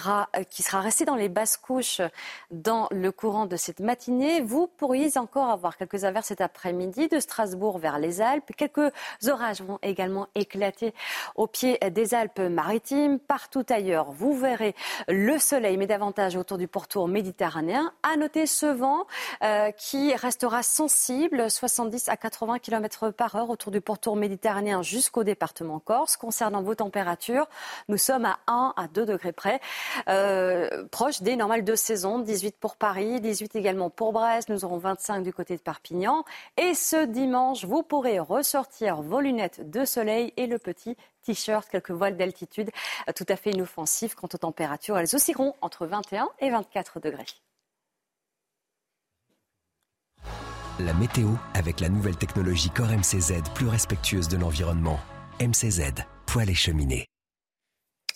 qui 0.50 0.62
sera 0.62 0.80
restée 0.80 1.04
dans 1.04 1.16
les 1.16 1.30
basses 1.30 1.56
couches 1.56 2.02
dans 2.50 2.88
le 2.90 3.10
courant 3.10 3.46
de 3.46 3.56
cette 3.56 3.80
matinée. 3.80 4.40
Vous 4.42 4.66
pourriez 4.66 5.16
encore 5.16 5.48
avoir 5.48 5.76
quelques 5.76 6.04
averses 6.04 6.26
cet 6.26 6.40
après-midi 6.40 7.08
de 7.08 7.18
Strasbourg 7.18 7.78
vers 7.78 7.98
les 7.98 8.20
Alpes. 8.20 8.52
Quelques 8.56 8.92
orages 9.26 9.62
vont 9.62 9.78
également 9.82 10.28
éclater 10.34 10.94
au 11.36 11.46
pied 11.46 11.78
des 11.90 12.14
Alpes-Maritimes. 12.14 13.18
Partout 13.18 13.64
ailleurs, 13.70 14.12
vous 14.12 14.36
verrez 14.36 14.74
le 15.08 15.38
soleil, 15.38 15.78
mais 15.78 15.86
davantage 15.86 16.36
autour 16.36 16.58
du 16.58 16.68
pourtour 16.68 17.08
méditerranéen. 17.08 17.92
À 18.02 18.16
noter 18.16 18.46
ce 18.46 18.66
vent 18.66 19.06
euh, 19.42 19.70
qui 19.72 20.14
restera 20.14 20.62
sensible, 20.62 21.29
70 21.48 22.08
à 22.08 22.16
80 22.16 22.58
km 22.58 23.10
par 23.10 23.34
heure 23.36 23.50
autour 23.50 23.72
du 23.72 23.80
pourtour 23.80 24.16
méditerranéen 24.16 24.82
jusqu'au 24.82 25.24
département 25.24 25.78
Corse. 25.78 26.16
Concernant 26.16 26.62
vos 26.62 26.74
températures, 26.74 27.48
nous 27.88 27.96
sommes 27.96 28.24
à 28.24 28.38
1 28.46 28.74
à 28.76 28.88
2 28.88 29.06
degrés 29.06 29.32
près, 29.32 29.60
euh, 30.08 30.84
proche 30.90 31.22
des 31.22 31.36
normales 31.36 31.64
de 31.64 31.74
saison. 31.74 32.18
18 32.18 32.56
pour 32.58 32.76
Paris, 32.76 33.20
18 33.20 33.56
également 33.56 33.90
pour 33.90 34.12
Brest. 34.12 34.48
Nous 34.48 34.64
aurons 34.64 34.78
25 34.78 35.22
du 35.22 35.32
côté 35.32 35.56
de 35.56 35.62
Perpignan. 35.62 36.24
Et 36.56 36.74
ce 36.74 37.04
dimanche, 37.04 37.64
vous 37.64 37.82
pourrez 37.82 38.18
ressortir 38.18 39.02
vos 39.02 39.20
lunettes 39.20 39.70
de 39.70 39.84
soleil 39.84 40.32
et 40.36 40.46
le 40.46 40.58
petit 40.58 40.96
t-shirt, 41.22 41.68
quelques 41.68 41.90
voiles 41.90 42.16
d'altitude 42.16 42.70
euh, 43.08 43.12
tout 43.12 43.26
à 43.28 43.36
fait 43.36 43.50
inoffensifs. 43.50 44.14
Quant 44.14 44.28
aux 44.32 44.38
températures, 44.38 44.98
elles 44.98 45.14
oscilleront 45.14 45.54
entre 45.60 45.86
21 45.86 46.28
et 46.40 46.50
24 46.50 47.00
degrés. 47.00 47.26
La 50.86 50.94
météo 50.94 51.28
avec 51.52 51.80
la 51.80 51.90
nouvelle 51.90 52.16
technologie 52.16 52.70
Core 52.70 52.88
MCZ 52.88 53.42
plus 53.54 53.68
respectueuse 53.68 54.28
de 54.28 54.38
l'environnement. 54.38 54.98
MCZ, 55.38 55.92
poêle 56.26 56.48
et 56.48 56.54
cheminée. 56.54 57.06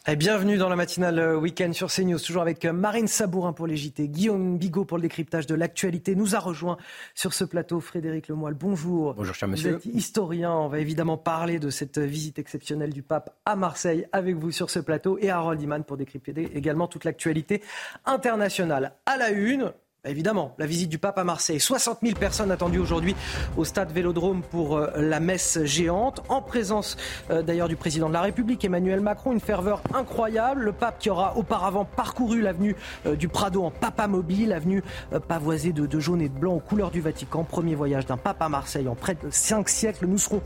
Et 0.06 0.16
bienvenue 0.16 0.56
dans 0.56 0.68
la 0.68 0.76
matinale 0.76 1.18
euh, 1.18 1.36
week-end 1.36 1.72
sur 1.72 1.90
CNews, 1.90 2.18
toujours 2.18 2.42
avec 2.42 2.64
euh, 2.64 2.72
Marine 2.72 3.06
Sabourin 3.06 3.52
pour 3.52 3.66
les 3.66 3.76
JT, 3.76 4.08
Guillaume 4.08 4.56
Bigot 4.56 4.84
pour 4.84 4.98
le 4.98 5.02
décryptage 5.02 5.46
de 5.46 5.54
l'actualité. 5.54 6.14
Nous 6.14 6.34
a 6.34 6.38
rejoint 6.38 6.76
sur 7.14 7.34
ce 7.34 7.44
plateau 7.44 7.80
Frédéric 7.80 8.28
Lemoyle. 8.28 8.54
Bonjour. 8.54 9.14
Bonjour, 9.14 9.34
cher 9.34 9.48
monsieur. 9.48 9.72
Vous 9.72 9.76
êtes 9.76 9.86
historien. 9.86 10.52
On 10.52 10.68
va 10.68 10.78
évidemment 10.78 11.16
parler 11.16 11.58
de 11.58 11.70
cette 11.70 11.98
visite 11.98 12.38
exceptionnelle 12.38 12.92
du 12.92 13.02
pape 13.02 13.34
à 13.44 13.56
Marseille 13.56 14.06
avec 14.12 14.36
vous 14.36 14.52
sur 14.52 14.70
ce 14.70 14.78
plateau 14.78 15.18
et 15.20 15.28
Harold 15.28 15.60
Iman 15.60 15.84
pour 15.84 15.96
décrypter 15.96 16.50
également 16.54 16.86
toute 16.86 17.04
l'actualité 17.04 17.62
internationale. 18.04 18.92
À 19.06 19.16
la 19.16 19.30
une, 19.30 19.72
évidemment, 20.10 20.54
la 20.58 20.66
visite 20.66 20.88
du 20.88 20.98
pape 20.98 21.18
à 21.18 21.24
Marseille. 21.24 21.60
60 21.60 21.98
000 22.02 22.18
personnes 22.18 22.50
attendues 22.50 22.78
aujourd'hui 22.78 23.14
au 23.56 23.64
stade 23.64 23.92
Vélodrome 23.92 24.42
pour 24.42 24.76
euh, 24.76 24.90
la 24.96 25.20
messe 25.20 25.62
géante, 25.64 26.22
en 26.28 26.42
présence 26.42 26.96
euh, 27.30 27.42
d'ailleurs 27.42 27.68
du 27.68 27.76
président 27.76 28.08
de 28.08 28.14
la 28.14 28.20
République, 28.20 28.64
Emmanuel 28.64 29.00
Macron. 29.00 29.32
Une 29.32 29.40
ferveur 29.40 29.82
incroyable. 29.94 30.64
Le 30.64 30.72
pape 30.72 30.98
qui 30.98 31.10
aura 31.10 31.36
auparavant 31.36 31.84
parcouru 31.84 32.40
l'avenue 32.40 32.76
euh, 33.06 33.16
du 33.16 33.28
Prado 33.28 33.62
en 33.62 33.70
papa 33.70 34.06
mobile, 34.06 34.52
avenue 34.52 34.82
pavoisée 35.28 35.72
de, 35.72 36.00
jaune 36.00 36.20
et 36.20 36.28
de 36.28 36.38
blanc 36.38 36.54
aux 36.54 36.60
couleurs 36.60 36.90
du 36.90 37.00
Vatican. 37.00 37.44
Premier 37.44 37.74
voyage 37.74 38.06
d'un 38.06 38.16
pape 38.16 38.42
à 38.42 38.48
Marseille 38.48 38.88
en 38.88 38.94
près 38.94 39.14
de 39.14 39.30
5 39.30 39.68
siècles. 39.68 40.06
Nous 40.06 40.18
serons 40.18 40.42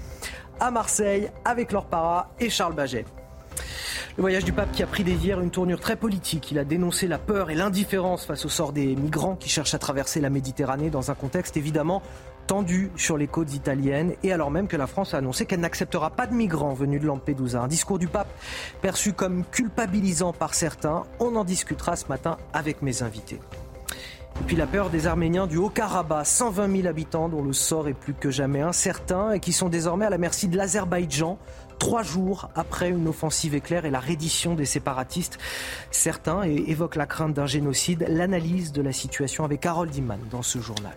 à 0.61 0.71
Marseille 0.71 1.31
avec 1.45 1.73
Laure 1.73 1.87
Para 1.87 2.31
et 2.39 2.51
Charles 2.51 2.75
Baget. 2.75 3.05
Le 4.17 4.23
voyage 4.23 4.45
du 4.45 4.53
pape 4.53 4.73
qui 4.73 4.83
a 4.83 4.87
pris 4.87 5.05
des 5.05 5.15
hier 5.15 5.41
une 5.41 5.51
tournure 5.51 5.81
très 5.81 5.97
politique. 5.97 6.51
Il 6.51 6.59
a 6.59 6.65
dénoncé 6.65 7.07
la 7.07 7.19
peur 7.19 7.51
et 7.51 7.55
l'indifférence 7.55 8.25
face 8.25 8.45
au 8.45 8.49
sort 8.49 8.73
des 8.73 8.97
migrants 8.97 9.37
qui 9.37 9.49
cherchent 9.49 9.75
à 9.75 9.79
traverser 9.79 10.21
la 10.21 10.31
Méditerranée 10.31 10.91
dans 10.91 11.11
un 11.11 11.15
contexte 11.15 11.57
évidemment 11.57 12.03
tendu 12.49 12.91
sur 12.97 13.17
les 13.17 13.27
côtes 13.27 13.55
italiennes 13.55 14.15
et 14.25 14.33
alors 14.33 14.51
même 14.51 14.67
que 14.67 14.77
la 14.77 14.87
France 14.87 15.15
a 15.15 15.19
annoncé 15.19 15.47
qu'elle 15.47 15.61
n'acceptera 15.61 16.11
pas 16.11 16.27
de 16.27 16.35
migrants 16.35 16.75
venus 16.75 17.01
de 17.01 17.07
Lampedusa. 17.07 17.61
Un 17.61 17.69
discours 17.69 17.99
du 17.99 18.09
pape 18.09 18.29
perçu 18.81 19.13
comme 19.13 19.45
culpabilisant 19.45 20.33
par 20.33 20.55
certains. 20.55 21.05
On 21.21 21.37
en 21.37 21.45
discutera 21.45 21.95
ce 21.95 22.07
matin 22.09 22.39
avec 22.53 22.83
mes 22.83 23.03
invités. 23.03 23.39
Puis 24.47 24.57
la 24.57 24.67
peur 24.67 24.89
des 24.89 25.07
Arméniens 25.07 25.47
du 25.47 25.59
Haut-Karabakh, 25.59 26.27
120 26.27 26.77
000 26.77 26.89
habitants 26.89 27.29
dont 27.29 27.43
le 27.43 27.53
sort 27.53 27.89
est 27.89 27.95
plus 27.95 28.15
que 28.15 28.31
jamais 28.31 28.61
incertain 28.61 29.33
et 29.33 29.41
qui 29.41 29.53
sont 29.53 29.69
désormais 29.69 30.07
à 30.07 30.11
la 30.11 30.19
merci 30.19 30.49
de 30.49 30.57
l'Azerbaïdjan, 30.57 31.39
trois 31.79 32.03
jours 32.03 32.51
après 32.55 32.91
une 32.91 33.09
offensive 33.09 33.55
éclair 33.55 33.85
et 33.85 33.91
la 33.91 34.01
reddition 34.01 34.55
des 34.55 34.65
séparatistes. 34.65 35.39
Certains 35.91 36.43
évoquent 36.43 36.97
la 36.97 37.07
crainte 37.07 37.35
d'un 37.35 37.47
génocide. 37.47 38.05
L'analyse 38.09 38.73
de 38.73 38.83
la 38.83 38.93
situation 38.93 39.45
avec 39.45 39.65
Harold 39.65 39.95
Iman 39.95 40.21
dans 40.31 40.43
ce 40.43 40.59
journal. 40.59 40.97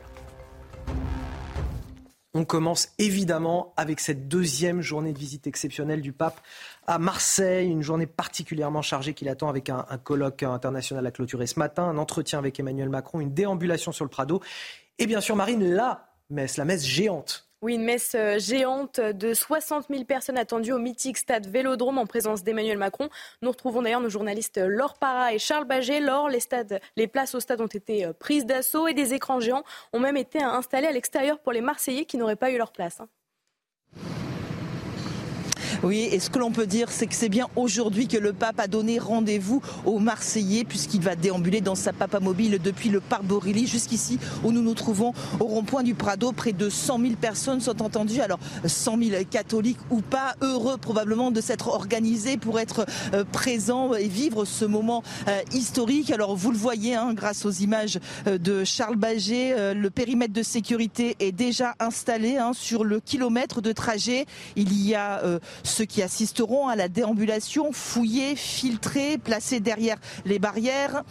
On 2.34 2.46
commence 2.46 2.90
évidemment 2.98 3.74
avec 3.76 4.00
cette 4.00 4.30
deuxième 4.30 4.82
journée 4.82 5.12
de 5.12 5.20
visite 5.20 5.48
exceptionnelle 5.48 6.02
du 6.02 6.14
pape 6.14 6.40
à 6.88 6.98
Marseille, 6.98 7.70
une 7.70 7.82
journée 7.82 8.08
particulièrement 8.08 8.82
chargée 8.82 9.14
qui 9.14 9.26
l'attend 9.26 9.50
avec 9.50 9.70
un, 9.70 9.84
colloque 10.02 10.44
international 10.44 11.06
à 11.06 11.12
clôturer 11.12 11.46
ce 11.46 11.60
matin, 11.60 11.84
un 11.84 11.98
entretien 11.98 12.40
avec 12.40 12.58
Emmanuel 12.58 12.88
Macron, 12.88 13.20
une 13.20 13.34
déambulation 13.34 13.92
sur 13.92 14.06
le 14.06 14.10
Prado 14.10 14.42
et 14.98 15.08
bien 15.08 15.20
sûr 15.20 15.36
Marine, 15.36 15.74
la 15.74 16.08
messe, 16.30 16.56
la 16.56 16.64
messe 16.64 16.86
géante 16.86 17.51
oui, 17.62 17.76
une 17.76 17.84
messe 17.84 18.14
euh, 18.16 18.40
géante 18.40 19.00
de 19.00 19.34
60 19.36 19.86
000 19.90 20.04
personnes 20.06 20.38
attendues 20.38 20.72
au 20.72 20.80
mythique 20.80 21.18
stade 21.18 21.46
Vélodrome 21.46 22.00
en 22.00 22.08
présence 22.08 22.44
d'Emmanuel 22.44 22.80
Macron. 22.80 23.10
Nous 23.44 23.52
retrouvons 23.52 23.84
d'ailleurs 23.84 24.02
nos 24.02 24.10
journalistes 24.10 24.58
Laure 24.58 24.96
Parra 24.96 25.34
et 25.34 25.38
Charles 25.38 25.66
Baget. 25.66 26.00
Laure, 26.00 26.28
les, 26.28 26.40
les 26.98 27.08
places 27.08 27.36
au 27.36 27.40
stade 27.40 27.62
ont 27.62 27.68
été 27.68 28.06
euh, 28.06 28.14
prises 28.14 28.48
d'assaut 28.48 28.88
et 28.88 28.96
des 28.96 29.14
écrans 29.14 29.40
géants 29.40 29.64
ont 29.94 30.00
même 30.00 30.18
été 30.18 30.42
installés 30.42 30.88
à 30.88 30.92
l'extérieur 30.92 31.40
pour 31.40 31.52
les 31.52 31.62
Marseillais 31.62 32.06
qui 32.06 32.18
n'auraient 32.18 32.36
pas 32.36 32.50
eu 32.50 32.58
leur 32.58 32.72
place. 32.72 33.00
Oui, 35.84 36.08
et 36.12 36.20
ce 36.20 36.30
que 36.30 36.38
l'on 36.38 36.52
peut 36.52 36.68
dire, 36.68 36.92
c'est 36.92 37.08
que 37.08 37.16
c'est 37.16 37.28
bien 37.28 37.48
aujourd'hui 37.56 38.08
que 38.08 38.18
le 38.18 38.34
pape 38.34 38.60
a 38.60 38.68
donné 38.68 39.00
rendez-vous 39.00 39.64
aux 39.84 39.98
Marseillais, 39.98 40.64
puisqu'il 40.64 41.02
va 41.02 41.16
déambuler 41.16 41.60
dans 41.60 41.74
sa 41.74 41.92
papa 41.92 42.20
mobile 42.20 42.60
depuis 42.64 42.90
le 42.90 43.00
parc 43.00 43.24
Borilly 43.24 43.66
jusqu'ici, 43.66 44.20
où 44.44 44.52
nous 44.52 44.62
nous 44.62 44.76
trouvons 44.76 45.14
au 45.40 45.46
rond-point 45.46 45.82
du 45.82 45.96
Prado. 45.96 46.34
Près 46.34 46.54
de 46.54 46.70
100 46.70 47.00
000 47.00 47.14
personnes 47.20 47.62
sont 47.62 47.82
entendues. 47.82 48.22
Alors, 48.22 48.38
100 48.64 49.00
000 49.00 49.24
catholiques 49.32 49.80
ou 49.90 50.02
pas, 50.02 50.36
heureux 50.42 50.78
probablement 50.78 51.32
de 51.32 51.42
s'être 51.42 51.70
organisés 51.70 52.38
pour 52.38 52.60
être 52.60 52.86
euh, 53.16 53.24
présents 53.24 53.96
et 53.96 54.08
vivre 54.08 54.46
ce 54.46 54.66
moment 54.66 55.02
euh, 55.28 55.40
historique. 55.52 56.12
Alors, 56.12 56.36
vous 56.36 56.52
le 56.52 56.58
voyez, 56.58 56.94
hein, 56.94 57.16
grâce 57.16 57.44
aux 57.44 57.52
images 57.52 58.00
euh, 58.28 58.38
de 58.38 58.64
Charles 58.64 58.98
Baget, 58.98 59.74
le 59.74 59.90
périmètre 59.90 60.34
de 60.34 60.44
sécurité 60.44 61.16
est 61.20 61.32
déjà 61.32 61.74
installé 61.80 62.38
hein, 62.38 62.52
sur 62.54 62.84
le 62.84 63.00
kilomètre 63.00 63.62
de 63.62 63.72
trajet. 63.72 64.28
Il 64.56 64.80
y 64.80 64.94
a 64.94 65.22
ceux 65.72 65.86
qui 65.86 66.04
assisteront 66.04 66.68
à 66.68 66.76
la 66.76 66.88
déambulation 66.88 67.72
fouillés, 67.72 68.36
filtrés, 68.36 69.18
placés 69.18 69.60
derrière 69.60 69.98
les 70.26 70.38
barrières 70.38 71.04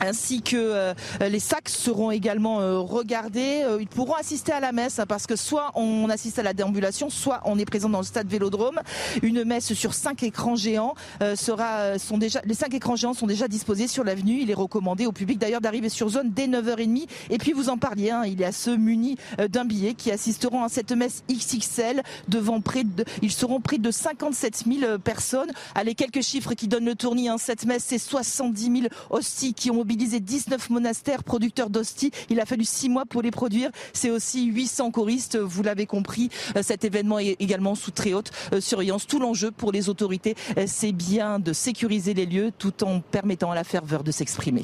ainsi 0.00 0.42
que 0.42 0.56
euh, 0.56 0.94
les 1.20 1.40
sacs 1.40 1.68
seront 1.68 2.10
également 2.10 2.60
euh, 2.60 2.78
regardés. 2.78 3.62
Euh, 3.64 3.78
ils 3.80 3.88
pourront 3.88 4.14
assister 4.14 4.52
à 4.52 4.60
la 4.60 4.72
messe 4.72 4.98
hein, 4.98 5.06
parce 5.06 5.26
que 5.26 5.36
soit 5.36 5.72
on 5.74 6.08
assiste 6.08 6.38
à 6.38 6.42
la 6.42 6.52
déambulation, 6.52 7.10
soit 7.10 7.40
on 7.44 7.58
est 7.58 7.64
présent 7.64 7.88
dans 7.88 7.98
le 7.98 8.04
stade 8.04 8.28
Vélodrome. 8.28 8.80
Une 9.22 9.44
messe 9.44 9.72
sur 9.72 9.94
cinq 9.94 10.22
écrans 10.22 10.56
géants 10.56 10.94
sera 11.34 11.98
sont 11.98 12.18
déjà 12.18 12.40
les 12.44 12.54
cinq 12.54 12.74
écrans 12.74 12.96
géants 12.96 13.14
sont 13.14 13.26
déjà 13.26 13.48
disposés 13.48 13.88
sur 13.88 14.04
l'avenue. 14.04 14.40
Il 14.40 14.50
est 14.50 14.54
recommandé 14.54 15.06
au 15.06 15.12
public 15.12 15.38
d'ailleurs 15.38 15.60
d'arriver 15.60 15.88
sur 15.88 16.08
zone 16.08 16.30
dès 16.30 16.46
9h30. 16.46 17.06
Et 17.30 17.38
puis 17.38 17.52
vous 17.52 17.68
en 17.68 17.78
parliez, 17.78 18.10
hein, 18.10 18.22
il 18.26 18.38
y 18.40 18.44
a 18.44 18.52
ceux 18.52 18.76
munis 18.76 19.16
d'un 19.38 19.64
billet 19.64 19.94
qui 19.94 20.10
assisteront 20.10 20.64
à 20.64 20.68
cette 20.68 20.92
messe 20.92 21.22
XXL 21.30 22.02
devant 22.28 22.60
près 22.60 22.84
de 22.84 23.04
ils 23.22 23.32
seront 23.32 23.60
près 23.60 23.78
de 23.78 23.90
57 23.90 24.64
000 24.66 24.98
personnes. 24.98 25.50
Allez 25.74 25.94
quelques 25.94 26.22
chiffres 26.22 26.54
qui 26.54 26.68
donnent 26.68 26.86
le 26.86 26.94
tournis. 26.94 27.28
Hein. 27.28 27.36
Cette 27.38 27.64
messe 27.64 27.84
c'est 27.86 27.98
70 27.98 28.62
000 28.62 28.94
hosties 29.10 29.54
qui 29.54 29.70
ont 29.70 29.84
mobilisé 29.88 30.20
19 30.20 30.68
monastères 30.68 31.24
producteurs 31.24 31.70
d'hosties. 31.70 32.10
Il 32.28 32.40
a 32.40 32.44
fallu 32.44 32.64
6 32.66 32.90
mois 32.90 33.06
pour 33.06 33.22
les 33.22 33.30
produire. 33.30 33.70
C'est 33.94 34.10
aussi 34.10 34.44
800 34.44 34.90
choristes, 34.90 35.38
vous 35.38 35.62
l'avez 35.62 35.86
compris. 35.86 36.28
Euh, 36.56 36.62
cet 36.62 36.84
événement 36.84 37.18
est 37.18 37.36
également 37.40 37.74
sous 37.74 37.90
très 37.90 38.12
haute 38.12 38.30
euh, 38.52 38.60
surveillance. 38.60 39.06
Tout 39.06 39.18
l'enjeu 39.18 39.50
pour 39.50 39.72
les 39.72 39.88
autorités, 39.88 40.34
euh, 40.58 40.64
c'est 40.66 40.92
bien 40.92 41.38
de 41.38 41.54
sécuriser 41.54 42.12
les 42.12 42.26
lieux 42.26 42.52
tout 42.58 42.84
en 42.84 43.00
permettant 43.00 43.50
à 43.50 43.54
la 43.54 43.64
ferveur 43.64 44.04
de 44.04 44.10
s'exprimer 44.10 44.62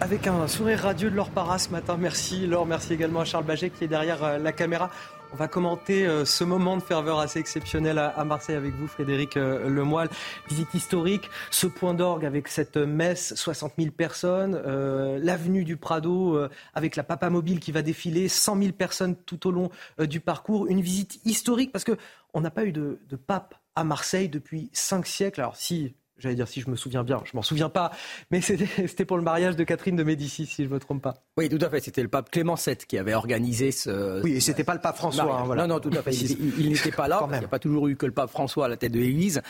avec 0.00 0.26
un 0.26 0.46
sourire 0.48 0.80
radieux 0.80 1.08
de 1.08 1.16
Laure 1.16 1.30
Parra 1.30 1.58
ce 1.58 1.70
matin. 1.70 1.96
Merci 1.98 2.46
Laure, 2.46 2.66
merci 2.66 2.92
également 2.92 3.20
à 3.20 3.24
Charles 3.24 3.44
Baget 3.44 3.70
qui 3.70 3.84
est 3.84 3.88
derrière 3.88 4.38
la 4.38 4.52
caméra. 4.52 4.90
On 5.34 5.36
va 5.36 5.48
commenter 5.48 6.06
euh, 6.06 6.24
ce 6.24 6.44
moment 6.44 6.76
de 6.76 6.82
ferveur 6.82 7.18
assez 7.18 7.40
exceptionnel 7.40 7.98
à 7.98 8.24
Marseille 8.24 8.54
avec 8.54 8.72
vous, 8.74 8.86
Frédéric 8.86 9.36
euh, 9.36 9.68
Lemoyle. 9.68 10.08
Visite 10.48 10.72
historique, 10.74 11.28
ce 11.50 11.66
point 11.66 11.92
d'orgue 11.92 12.24
avec 12.24 12.46
cette 12.46 12.76
messe, 12.76 13.34
60 13.34 13.72
000 13.76 13.90
personnes, 13.90 14.54
euh, 14.64 15.18
l'avenue 15.20 15.64
du 15.64 15.76
Prado 15.76 16.38
avec 16.72 16.94
la 16.94 17.02
Papa 17.02 17.30
Mobile 17.30 17.58
qui 17.58 17.72
va 17.72 17.82
défiler, 17.82 18.28
100 18.28 18.62
000 18.62 18.72
personnes 18.74 19.16
tout 19.16 19.48
au 19.48 19.50
long 19.50 19.70
du 19.98 20.20
parcours. 20.20 20.68
Une 20.68 20.80
visite 20.80 21.18
historique 21.24 21.72
parce 21.72 21.84
qu'on 21.84 22.40
n'a 22.40 22.52
pas 22.52 22.64
eu 22.64 22.70
de, 22.70 22.96
pape 23.26 23.56
à 23.74 23.82
Marseille 23.82 24.28
depuis 24.28 24.70
cinq 24.72 25.04
siècles. 25.04 25.40
Alors 25.40 25.56
si 25.56 25.96
J'allais 26.16 26.36
dire 26.36 26.46
si 26.46 26.60
je 26.60 26.70
me 26.70 26.76
souviens 26.76 27.02
bien, 27.02 27.20
je 27.24 27.32
m'en 27.34 27.42
souviens 27.42 27.68
pas, 27.68 27.90
mais 28.30 28.40
c'était 28.40 29.04
pour 29.04 29.16
le 29.16 29.24
mariage 29.24 29.56
de 29.56 29.64
Catherine 29.64 29.96
de 29.96 30.04
Médicis, 30.04 30.46
si 30.46 30.64
je 30.64 30.68
me 30.68 30.78
trompe 30.78 31.02
pas. 31.02 31.24
Oui, 31.36 31.48
tout 31.48 31.58
à 31.60 31.68
fait. 31.68 31.80
C'était 31.80 32.02
le 32.02 32.08
pape 32.08 32.30
Clément 32.30 32.54
VII 32.54 32.76
qui 32.76 32.96
avait 32.96 33.14
organisé 33.14 33.72
ce. 33.72 34.22
Oui, 34.22 34.34
et 34.34 34.40
c'était 34.40 34.62
pas 34.62 34.74
le 34.74 34.80
pape 34.80 34.96
François. 34.96 35.40
Hein, 35.40 35.42
voilà. 35.44 35.66
Non, 35.66 35.74
non, 35.74 35.80
tout 35.80 35.90
à 35.90 36.00
fait. 36.00 36.12
Il, 36.12 36.68
n'était 36.68 36.92
pas 36.96 37.08
là. 37.08 37.26
Il 37.28 37.38
n'y 37.38 37.44
a 37.44 37.48
pas 37.48 37.58
toujours 37.58 37.88
eu 37.88 37.96
que 37.96 38.06
le 38.06 38.12
pape 38.12 38.30
François 38.30 38.66
à 38.66 38.68
la 38.68 38.76
tête 38.76 38.92
de 38.92 39.00
l'Église. 39.00 39.42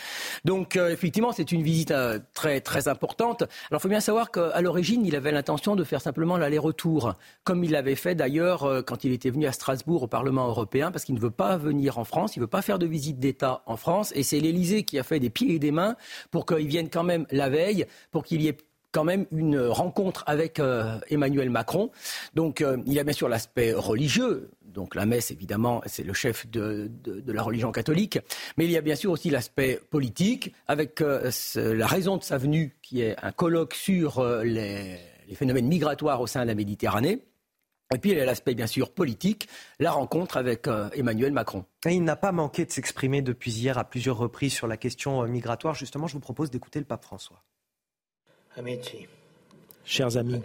Donc, 0.45 0.77
euh, 0.77 0.89
effectivement, 0.89 1.31
c'est 1.31 1.51
une 1.51 1.61
visite 1.61 1.91
euh, 1.91 2.17
très 2.33 2.59
très 2.59 2.87
importante. 2.87 3.43
Alors, 3.69 3.79
il 3.79 3.83
faut 3.83 3.89
bien 3.89 3.99
savoir 3.99 4.31
qu'à 4.31 4.59
l'origine, 4.61 5.05
il 5.05 5.15
avait 5.15 5.31
l'intention 5.31 5.75
de 5.75 5.83
faire 5.83 6.01
simplement 6.01 6.37
l'aller-retour, 6.37 7.13
comme 7.43 7.63
il 7.63 7.71
l'avait 7.71 7.93
fait 7.93 8.15
d'ailleurs 8.15 8.63
euh, 8.63 8.81
quand 8.81 9.03
il 9.03 9.11
était 9.11 9.29
venu 9.29 9.45
à 9.45 9.51
Strasbourg 9.51 10.01
au 10.01 10.07
Parlement 10.07 10.47
européen, 10.47 10.91
parce 10.91 11.05
qu'il 11.05 11.13
ne 11.13 11.19
veut 11.19 11.29
pas 11.29 11.55
venir 11.57 11.99
en 11.99 12.03
France, 12.03 12.35
il 12.35 12.39
ne 12.39 12.45
veut 12.45 12.49
pas 12.49 12.63
faire 12.63 12.79
de 12.79 12.87
visite 12.87 13.19
d'État 13.19 13.61
en 13.67 13.77
France, 13.77 14.11
et 14.15 14.23
c'est 14.23 14.39
l'Élysée 14.39 14.83
qui 14.83 14.97
a 14.97 15.03
fait 15.03 15.19
des 15.19 15.29
pieds 15.29 15.53
et 15.53 15.59
des 15.59 15.71
mains 15.71 15.95
pour 16.31 16.47
qu'il 16.47 16.67
vienne 16.67 16.89
quand 16.89 17.03
même 17.03 17.27
la 17.29 17.49
veille, 17.49 17.85
pour 18.11 18.23
qu'il 18.23 18.41
y 18.41 18.47
ait 18.47 18.57
quand 18.95 19.03
même 19.03 19.25
une 19.31 19.59
rencontre 19.59 20.23
avec 20.25 20.57
euh, 20.57 20.97
Emmanuel 21.09 21.49
Macron. 21.49 21.91
Donc 22.33 22.61
euh, 22.61 22.77
il 22.85 22.93
y 22.93 22.99
a 22.99 23.03
bien 23.03 23.11
sûr 23.11 23.27
l'aspect 23.27 23.73
religieux. 23.73 24.49
Donc 24.63 24.95
la 24.95 25.05
messe, 25.05 25.31
évidemment, 25.31 25.81
c'est 25.85 26.03
le 26.03 26.13
chef 26.13 26.49
de, 26.49 26.89
la 27.27 27.43
religion 27.43 27.73
catholique. 27.73 28.19
Mais 28.55 28.63
il 28.63 28.71
y 28.71 28.77
a 28.77 28.81
bien 28.81 28.95
sûr 28.95 29.11
aussi 29.11 29.29
l'aspect 29.29 29.81
politique, 29.89 30.53
avec 30.67 31.01
euh, 31.01 31.29
la 31.55 31.87
raison 31.87 32.15
de 32.15 32.23
sa 32.23 32.37
venue, 32.37 32.77
qui 32.81 33.01
est 33.01 33.17
un 33.21 33.33
colloque 33.33 33.73
sur 33.73 34.23
les, 34.43 34.97
phénomènes 35.33 35.67
migratoires 35.67 36.21
au 36.21 36.27
sein 36.27 36.43
de 36.43 36.47
la 36.47 36.55
Méditerranée. 36.55 37.19
Et 37.93 37.97
puis 37.97 38.11
il 38.11 38.17
y 38.17 38.21
a 38.21 38.25
l'aspect 38.25 38.55
bien 38.55 38.67
sûr 38.67 38.91
politique, 38.91 39.49
la 39.79 39.91
rencontre 39.91 40.37
avec 40.37 40.67
Emmanuel 40.93 41.33
Macron. 41.33 41.65
il 41.85 42.03
n'a 42.03 42.15
pas 42.15 42.31
manqué 42.31 42.65
de 42.65 42.71
s'exprimer 42.71 43.21
depuis 43.21 43.51
hier 43.51 43.77
à 43.77 43.83
plusieurs 43.83 44.17
reprises 44.17 44.53
sur 44.53 44.67
la 44.67 44.77
question 44.77 45.23
migratoire. 45.23 45.75
Justement, 45.75 46.07
je 46.07 46.13
vous 46.13 46.21
propose 46.21 46.49
d'écouter 46.49 46.79
le 46.79 46.85
pape 46.85 47.03
François. 47.03 47.43
Chers 49.83 50.17
amis, 50.17 50.41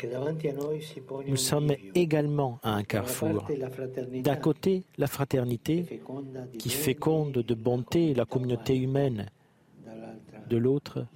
nous 1.27 1.37
sommes 1.37 1.73
également 1.95 2.59
à 2.62 2.74
un 2.74 2.82
carrefour. 2.82 3.49
D'un 4.23 4.37
côté, 4.37 4.85
la 4.99 5.07
fraternité 5.07 6.03
qui 6.59 6.69
féconde 6.69 7.32
de 7.32 7.55
bonté 7.55 8.15
la 8.15 8.27
communauté 8.27 8.77
humaine. 8.77 9.31
De 10.49 10.57
l'autre, 10.57 11.07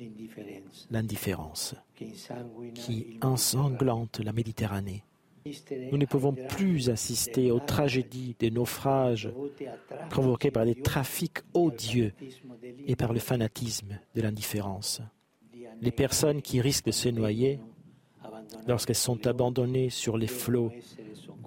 l'indifférence 0.90 1.74
qui 2.74 3.18
ensanglante 3.20 4.20
la 4.20 4.32
Méditerranée. 4.32 5.02
Nous 5.90 5.98
ne 5.98 6.06
pouvons 6.06 6.32
plus 6.32 6.88
assister 6.88 7.50
aux 7.50 7.60
tragédies 7.60 8.34
des 8.38 8.50
naufrages 8.50 9.30
provoqués 10.08 10.50
par 10.50 10.64
des 10.64 10.76
trafics 10.76 11.38
odieux 11.52 12.12
et 12.86 12.96
par 12.96 13.12
le 13.12 13.18
fanatisme 13.18 13.98
de 14.14 14.22
l'indifférence 14.22 15.02
les 15.84 15.92
personnes 15.92 16.40
qui 16.40 16.60
risquent 16.60 16.86
de 16.86 16.92
se 16.92 17.10
noyer 17.10 17.60
lorsqu'elles 18.66 18.96
sont 18.96 19.26
abandonnées 19.26 19.90
sur 19.90 20.16
les 20.16 20.26
flots 20.26 20.72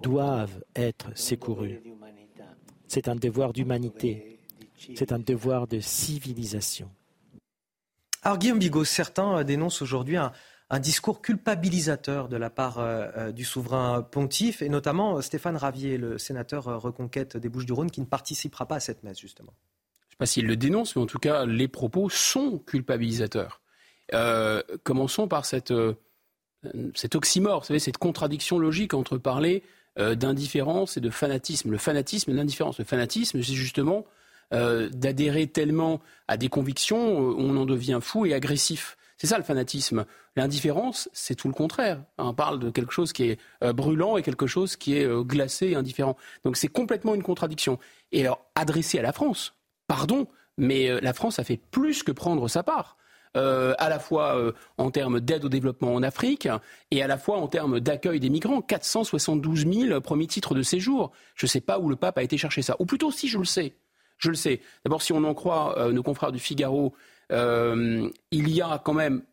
doivent 0.04 0.64
être 0.76 1.10
secourues. 1.16 1.82
C'est 2.88 3.08
un 3.08 3.16
devoir 3.16 3.52
d'humanité, 3.52 4.40
c'est 4.96 5.12
un 5.12 5.20
devoir 5.20 5.68
de 5.68 5.80
civilisation. 5.80 6.90
Alors 8.22 8.38
Guillaume 8.38 8.60
Bigot, 8.60 8.86
certains 8.86 9.44
dénoncent 9.44 9.82
aujourd'hui 9.82 10.18
un, 10.18 10.32
discours 10.80 11.22
culpabilisateur 11.22 12.28
de 12.28 12.38
la 12.38 12.50
part 12.50 12.80
euh, 12.80 13.08
euh, 13.18 13.32
du 13.32 13.46
souverain 13.46 14.02
pontife, 14.04 14.62
et 14.62 14.70
notamment 14.70 15.18
euh, 15.18 15.22
Stéphane 15.22 15.56
Ravier, 15.56 15.98
le 15.98 16.18
sénateur 16.18 16.82
reconquête 16.82 17.38
des 17.38 17.48
Bouches-du-Rhône, 17.48 17.90
qui 17.90 18.02
ne 18.02 18.06
participera 18.06 18.68
pas 18.68 18.76
à 18.76 18.80
cette 18.82 19.02
messe, 19.04 19.18
justement. 19.18 19.54
Je 20.02 20.08
ne 20.08 20.12
sais 20.12 20.18
pas 20.18 20.26
s'il 20.26 20.46
le 20.46 20.58
dénonce, 20.58 20.96
mais 20.96 21.02
en 21.02 21.06
tout 21.06 21.20
cas, 21.20 21.46
les 21.46 21.70
propos 21.70 22.10
sont 22.10 22.60
culpabilisateurs. 22.60 23.62
Euh, 24.14 24.62
commençons 24.84 25.28
par 25.28 25.46
cette, 25.46 25.72
euh, 25.72 25.94
cet 26.96 27.16
oxymore, 27.16 27.66
cette 27.66 27.98
contradiction 27.98 28.60
logique 28.60 28.94
entre 28.94 29.18
parler 29.18 29.64
euh, 30.00 30.16
d'indifférence 30.16 30.98
et 30.98 31.02
de 31.02 31.10
fanatisme. 31.10 31.72
Le 31.72 31.78
fanatisme 31.78 32.32
et 32.32 32.34
l'indifférence. 32.34 32.80
Le 32.80 32.86
fanatisme, 32.86 33.42
c'est 33.42 33.54
justement 33.54 34.06
d'adhérer 34.50 35.48
tellement 35.48 36.00
à 36.30 36.38
des 36.38 36.48
convictions, 36.48 37.18
on 37.18 37.58
en 37.58 37.66
devient 37.66 38.00
fou 38.02 38.26
et 38.26 38.34
agressif. 38.34 38.96
C'est 39.18 39.28
ça 39.28 39.38
le 39.38 39.44
fanatisme. 39.44 40.06
L'indifférence, 40.38 41.10
c'est 41.12 41.36
tout 41.36 41.50
le 41.50 41.54
contraire. 41.54 42.02
On 42.18 42.34
parle 42.34 42.58
de 42.60 42.70
quelque 42.70 42.94
chose 42.94 43.12
qui 43.12 43.24
est 43.24 43.40
brûlant 43.74 44.16
et 44.16 44.24
quelque 44.24 44.48
chose 44.48 44.78
qui 44.78 44.96
est 44.96 45.06
glacé 45.26 45.72
et 45.72 45.76
indifférent. 45.76 46.16
Donc 46.46 46.56
c'est 46.56 46.70
complètement 46.70 47.14
une 47.14 47.24
contradiction. 47.24 47.78
Et 48.14 48.22
alors, 48.22 48.40
adressé 48.56 49.00
à 49.00 49.02
la 49.02 49.12
France, 49.12 49.54
pardon, 49.86 50.28
mais 50.58 50.98
la 51.02 51.12
France 51.12 51.40
a 51.40 51.44
fait 51.44 51.60
plus 51.70 52.02
que 52.04 52.14
prendre 52.14 52.48
sa 52.48 52.64
part. 52.64 52.96
À 53.38 53.90
la 53.90 54.00
fois 54.00 54.54
en 54.78 54.92
termes 54.92 55.20
d'aide 55.20 55.46
au 55.46 55.50
développement 55.50 55.94
en 55.94 56.04
Afrique 56.04 56.48
et 56.92 57.02
à 57.04 57.08
la 57.08 57.18
fois 57.18 57.38
en 57.38 57.48
termes 57.48 57.80
d'accueil 57.80 58.20
des 58.20 58.30
migrants. 58.30 58.62
472 58.62 59.66
000 59.66 60.02
premiers 60.02 60.28
titres 60.28 60.56
de 60.56 60.64
séjour. 60.64 61.12
Je 61.36 61.46
ne 61.46 61.50
sais 61.50 61.62
pas 61.62 61.80
où 61.80 61.90
le 61.90 61.96
pape 61.96 62.18
a 62.18 62.24
été 62.24 62.38
chercher 62.38 62.62
ça. 62.62 62.76
Ou 62.80 62.86
plutôt, 62.86 63.12
si 63.12 63.28
je 63.28 63.38
le 63.38 63.46
sais. 63.46 63.76
Je 64.18 64.30
le 64.30 64.36
sais. 64.36 64.62
D'abord, 64.84 65.02
si 65.02 65.14
on 65.14 65.24
en 65.24 65.34
croit 65.34 65.92
nos 65.92 66.04
confrères 66.04 66.32
du 66.32 66.40
Figaro, 66.40 66.94
il 67.30 68.12
y 68.32 68.62
a 68.62 68.82
quand 68.84 68.94
même 68.94 69.24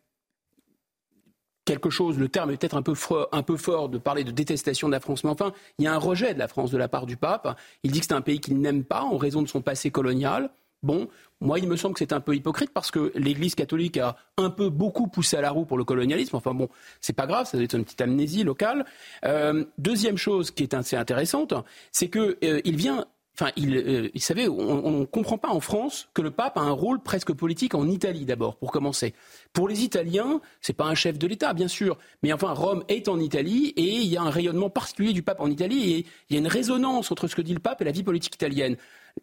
quelque 1.65 1.89
chose, 1.89 2.19
le 2.19 2.29
terme 2.29 2.51
est 2.51 2.57
peut-être 2.57 2.77
un 2.77 2.83
peu, 2.83 2.93
un 3.31 3.41
peu 3.41 3.57
fort 3.57 3.89
de 3.89 3.97
parler 3.97 4.23
de 4.23 4.29
détestation 4.29 4.87
de 4.87 4.91
la 4.91 4.99
France, 4.99 5.23
mais 5.23 5.31
enfin, 5.31 5.51
il 5.79 5.85
y 5.85 5.87
a 5.87 5.93
un 5.95 5.97
rejet 5.97 6.35
de 6.35 6.39
la 6.39 6.47
France 6.47 6.69
de 6.69 6.77
la 6.77 6.87
part 6.87 7.07
du 7.07 7.17
pape. 7.17 7.59
Il 7.81 7.91
dit 7.91 8.01
que 8.01 8.05
c'est 8.05 8.13
un 8.13 8.21
pays 8.21 8.39
qu'il 8.39 8.59
n'aime 8.59 8.83
pas 8.83 9.01
en 9.01 9.17
raison 9.17 9.41
de 9.41 9.47
son 9.47 9.63
passé 9.63 9.89
colonial. 9.89 10.51
Bon, 10.83 11.07
moi, 11.41 11.59
il 11.59 11.67
me 11.67 11.75
semble 11.75 11.93
que 11.95 11.99
c'est 11.99 12.13
un 12.13 12.19
peu 12.19 12.35
hypocrite 12.35 12.71
parce 12.71 12.91
que 12.91 13.11
l'Église 13.15 13.55
catholique 13.55 13.97
a 13.97 14.15
un 14.37 14.49
peu 14.49 14.69
beaucoup 14.69 15.07
poussé 15.07 15.37
à 15.37 15.41
la 15.41 15.51
roue 15.51 15.65
pour 15.65 15.77
le 15.77 15.83
colonialisme. 15.83 16.35
Enfin 16.35 16.53
bon, 16.53 16.69
c'est 17.01 17.15
pas 17.15 17.27
grave, 17.27 17.47
ça 17.47 17.57
doit 17.57 17.63
être 17.63 17.75
une 17.75 17.83
petite 17.83 18.01
amnésie 18.01 18.43
locale. 18.43 18.85
Euh, 19.25 19.65
deuxième 19.77 20.17
chose 20.17 20.51
qui 20.51 20.63
est 20.63 20.73
assez 20.73 20.95
intéressante, 20.95 21.53
c'est 21.91 22.09
qu'il 22.09 22.37
euh, 22.43 22.61
vient 22.65 23.05
Enfin, 23.37 23.51
il, 23.57 23.75
euh, 23.75 24.09
il 24.13 24.21
savait, 24.21 24.47
on 24.47 24.99
ne 24.99 25.03
comprend 25.03 25.37
pas 25.37 25.49
en 25.49 25.59
France 25.59 26.07
que 26.13 26.21
le 26.21 26.31
pape 26.31 26.57
a 26.57 26.61
un 26.61 26.71
rôle 26.71 27.01
presque 27.01 27.33
politique 27.33 27.75
en 27.75 27.89
Italie 27.89 28.23
d'abord, 28.23 28.55
pour 28.55 28.71
commencer. 28.71 29.13
Pour 29.51 29.67
les 29.67 29.83
Italiens, 29.83 30.39
c'est 30.61 30.71
pas 30.71 30.85
un 30.85 30.95
chef 30.95 31.19
de 31.19 31.27
l'État, 31.27 31.53
bien 31.53 31.67
sûr, 31.67 31.97
mais 32.23 32.31
enfin, 32.31 32.53
Rome 32.53 32.85
est 32.87 33.09
en 33.09 33.19
Italie 33.19 33.73
et 33.75 33.97
il 33.97 34.07
y 34.07 34.15
a 34.15 34.21
un 34.21 34.29
rayonnement 34.29 34.69
particulier 34.69 35.11
du 35.11 35.21
pape 35.21 35.41
en 35.41 35.49
Italie 35.51 35.91
et 35.91 36.05
il 36.29 36.33
y 36.33 36.37
a 36.37 36.39
une 36.39 36.47
résonance 36.47 37.11
entre 37.11 37.27
ce 37.27 37.35
que 37.35 37.41
dit 37.41 37.53
le 37.53 37.59
pape 37.59 37.81
et 37.81 37.85
la 37.85 37.91
vie 37.91 38.03
politique 38.03 38.35
italienne. 38.35 38.77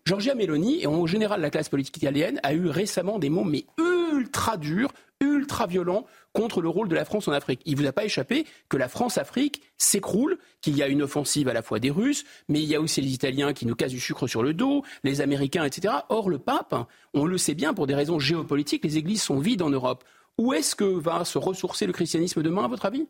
Giorgia 0.05 0.35
Meloni 0.35 0.83
et 0.83 0.87
en 0.87 1.07
général 1.07 1.41
la 1.41 1.51
classe 1.51 1.69
politique 1.69 1.97
italienne 1.97 2.41
a 2.43 2.55
eu 2.55 2.67
récemment 2.67 3.19
des 3.19 3.31
mots 3.31 3.45
mais 3.45 3.65
ultra 4.13 4.57
durs, 4.57 4.91
ultra 5.21 5.67
violents 5.67 6.07
contre 6.33 6.61
le 6.61 6.69
rôle 6.69 6.89
de 6.89 6.95
la 6.95 7.05
France 7.05 7.29
en 7.29 7.33
Afrique. 7.33 7.61
Il 7.65 7.77
ne 7.77 7.81
vous 7.81 7.87
a 7.87 7.93
pas 7.93 8.05
échappé 8.05 8.47
que 8.69 8.77
la 8.77 8.89
France-Afrique 8.89 9.63
s'écroule, 9.79 10.39
qu'il 10.61 10.77
y 10.77 10.83
a 10.83 10.89
une 10.89 11.03
offensive 11.03 11.49
à 11.49 11.53
la 11.53 11.63
fois 11.63 11.79
des 11.79 11.91
Russes, 11.91 12.25
mais 12.49 12.61
il 12.61 12.69
y 12.69 12.75
a 12.75 12.81
aussi 12.81 13.01
les 13.01 13.13
Italiens 13.13 13.53
qui 13.53 13.67
nous 13.67 13.75
cassent 13.75 13.93
du 13.93 14.01
sucre 14.01 14.27
sur 14.27 14.43
le 14.43 14.55
dos, 14.55 14.83
les 15.05 15.21
Américains, 15.21 15.65
etc. 15.65 15.95
Or, 16.09 16.31
le 16.31 16.39
pape, 16.39 16.75
on 17.15 17.27
le 17.27 17.39
sait 17.39 17.55
bien, 17.55 17.75
pour 17.75 17.87
des 17.87 17.95
raisons 17.95 18.19
géopolitiques, 18.19 18.85
les 18.85 18.99
églises 18.99 19.23
sont 19.23 19.39
vides 19.39 19.63
en 19.63 19.71
Europe. 19.71 20.05
Où 20.39 20.53
est-ce 20.53 20.75
que 20.75 20.85
va 20.85 21.25
se 21.25 21.39
ressourcer 21.39 21.87
le 21.87 21.93
christianisme 21.93 22.43
demain, 22.43 22.65
à 22.65 22.69
votre 22.69 22.87
avis? 22.87 23.07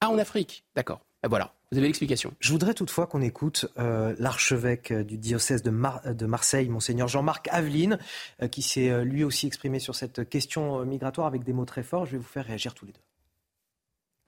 Ah, 0.00 0.10
en 0.10 0.18
Afrique. 0.18 0.64
D'accord. 0.74 1.00
Ben 1.22 1.28
voilà. 1.28 1.55
Vous 1.72 1.78
avez 1.78 1.88
l'explication. 1.88 2.32
Je 2.38 2.52
voudrais 2.52 2.74
toutefois 2.74 3.08
qu'on 3.08 3.20
écoute 3.20 3.66
euh, 3.76 4.14
l'archevêque 4.20 4.92
euh, 4.92 5.02
du 5.02 5.18
diocèse 5.18 5.62
de, 5.62 5.72
de 6.12 6.26
Marseille, 6.26 6.68
monseigneur 6.68 7.08
Jean-Marc 7.08 7.48
Aveline, 7.50 7.98
euh, 8.40 8.46
qui 8.46 8.62
s'est 8.62 9.04
lui 9.04 9.24
aussi 9.24 9.48
exprimé 9.48 9.80
sur 9.80 9.96
cette 9.96 10.28
question 10.28 10.84
migratoire 10.84 11.26
avec 11.26 11.42
des 11.42 11.52
mots 11.52 11.64
très 11.64 11.82
forts. 11.82 12.06
Je 12.06 12.12
vais 12.12 12.18
vous 12.18 12.22
faire 12.22 12.44
réagir 12.44 12.72
tous 12.72 12.86
les 12.86 12.92
deux. 12.92 13.00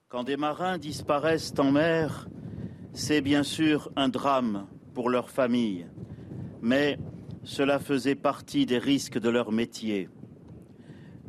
Quand 0.09 0.25
des 0.25 0.35
marins 0.35 0.77
disparaissent 0.77 1.53
en 1.57 1.71
mer, 1.71 2.27
c'est 2.91 3.21
bien 3.21 3.43
sûr 3.43 3.89
un 3.95 4.09
drame 4.09 4.67
pour 4.93 5.09
leur 5.09 5.29
famille, 5.29 5.87
mais 6.61 6.97
cela 7.43 7.79
faisait 7.79 8.15
partie 8.15 8.65
des 8.65 8.79
risques 8.79 9.17
de 9.17 9.29
leur 9.29 9.53
métier. 9.53 10.09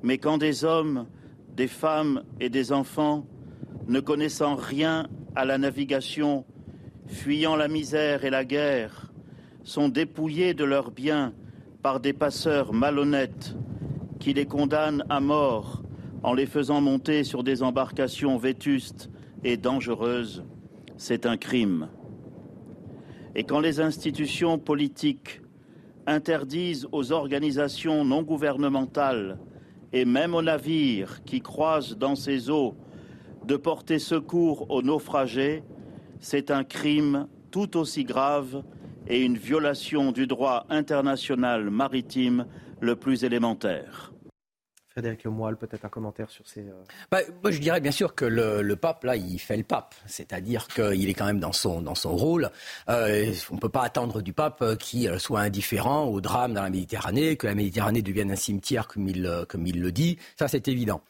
Mais 0.02 0.18
quand 0.18 0.38
des 0.38 0.64
hommes, 0.64 1.06
des 1.54 1.68
femmes 1.68 2.24
et 2.40 2.48
des 2.48 2.72
enfants, 2.72 3.26
ne 3.86 4.01
connaissant 4.01 4.55
rien 4.55 5.09
à 5.34 5.44
la 5.44 5.59
navigation, 5.59 6.44
fuyant 7.06 7.56
la 7.56 7.68
misère 7.68 8.24
et 8.24 8.30
la 8.30 8.44
guerre, 8.44 9.12
sont 9.62 9.88
dépouillés 9.88 10.55
de 10.55 10.64
leurs 10.64 10.90
biens 10.90 11.32
par 11.82 12.01
des 12.01 12.12
passeurs 12.12 12.72
malhonnêtes 12.72 13.55
qui 14.18 14.34
les 14.34 14.47
condamnent 14.47 15.05
à 15.09 15.20
mort 15.20 15.82
en 16.22 16.34
les 16.34 16.47
faisant 16.47 16.80
monter 16.80 17.24
sur 17.24 17.42
des 17.42 17.62
embarcations 17.62 18.36
vétustes 18.36 19.10
et 19.42 19.56
dangereuses, 19.56 20.44
c'est 20.97 21.24
un 21.24 21.36
crime. 21.36 21.88
Et 23.34 23.44
quand 23.44 23.60
les 23.60 23.80
institutions 23.80 24.59
politiques 24.59 25.40
interdisent 26.06 26.88
aux 26.92 27.12
organisations 27.12 28.05
non 28.05 28.22
gouvernementales 28.22 29.38
et 29.92 30.05
même 30.05 30.34
aux 30.34 30.42
navires 30.42 31.22
qui 31.24 31.40
croisent 31.40 31.97
dans 31.97 32.16
ces 32.16 32.51
eaux 32.51 32.74
de 33.44 33.56
porter 33.56 33.98
secours 33.98 34.70
aux 34.70 34.82
naufragés, 34.82 35.62
c'est 36.20 36.50
un 36.50 36.64
crime 36.64 37.26
tout 37.50 37.76
aussi 37.76 38.04
grave 38.04 38.62
et 39.08 39.22
une 39.22 39.36
violation 39.36 40.12
du 40.12 40.26
droit 40.26 40.66
international 40.68 41.70
maritime 41.70 42.46
le 42.80 42.96
plus 42.96 43.24
élémentaire. 43.24 44.12
Frédéric 44.90 45.22
Lemoyle, 45.22 45.56
peut-être 45.56 45.84
un 45.84 45.88
commentaire 45.88 46.28
sur 46.30 46.48
ces. 46.48 46.62
Euh, 46.62 46.72
bah, 47.12 47.20
moi, 47.44 47.52
je 47.52 47.58
dirais 47.58 47.80
bien 47.80 47.92
sûr 47.92 48.16
que 48.16 48.24
le, 48.24 48.74
pape, 48.74 49.04
là, 49.04 49.14
il 49.14 49.38
fait 49.38 49.56
le 49.56 49.62
pape. 49.62 49.94
C'est-à-dire 50.06 50.66
qu'il 50.66 51.08
est 51.08 51.14
quand 51.14 51.26
même 51.26 51.38
dans 51.38 51.52
son, 51.52 51.80
dans 51.80 51.94
son 51.94 52.16
rôle. 52.16 52.50
Euh, 52.88 53.32
on 53.52 53.54
ne 53.54 53.60
peut 53.60 53.68
pas 53.68 53.82
attendre 53.82 54.20
du 54.20 54.32
pape 54.32 54.76
qu'il 54.78 55.20
soit 55.20 55.42
indifférent 55.42 56.06
au 56.06 56.20
drame 56.20 56.54
dans 56.54 56.62
la 56.62 56.70
Méditerranée, 56.70 57.36
que 57.36 57.46
la 57.46 57.54
Méditerranée 57.54 58.02
devienne 58.02 58.32
un 58.32 58.36
cimetière, 58.36 58.88
comme 58.88 59.06
il, 59.06 59.30
comme 59.48 59.64
il 59.64 59.80
le 59.80 59.92
dit. 59.92 60.18
Ça, 60.36 60.48
c'est 60.48 60.66
évident. 60.66 61.02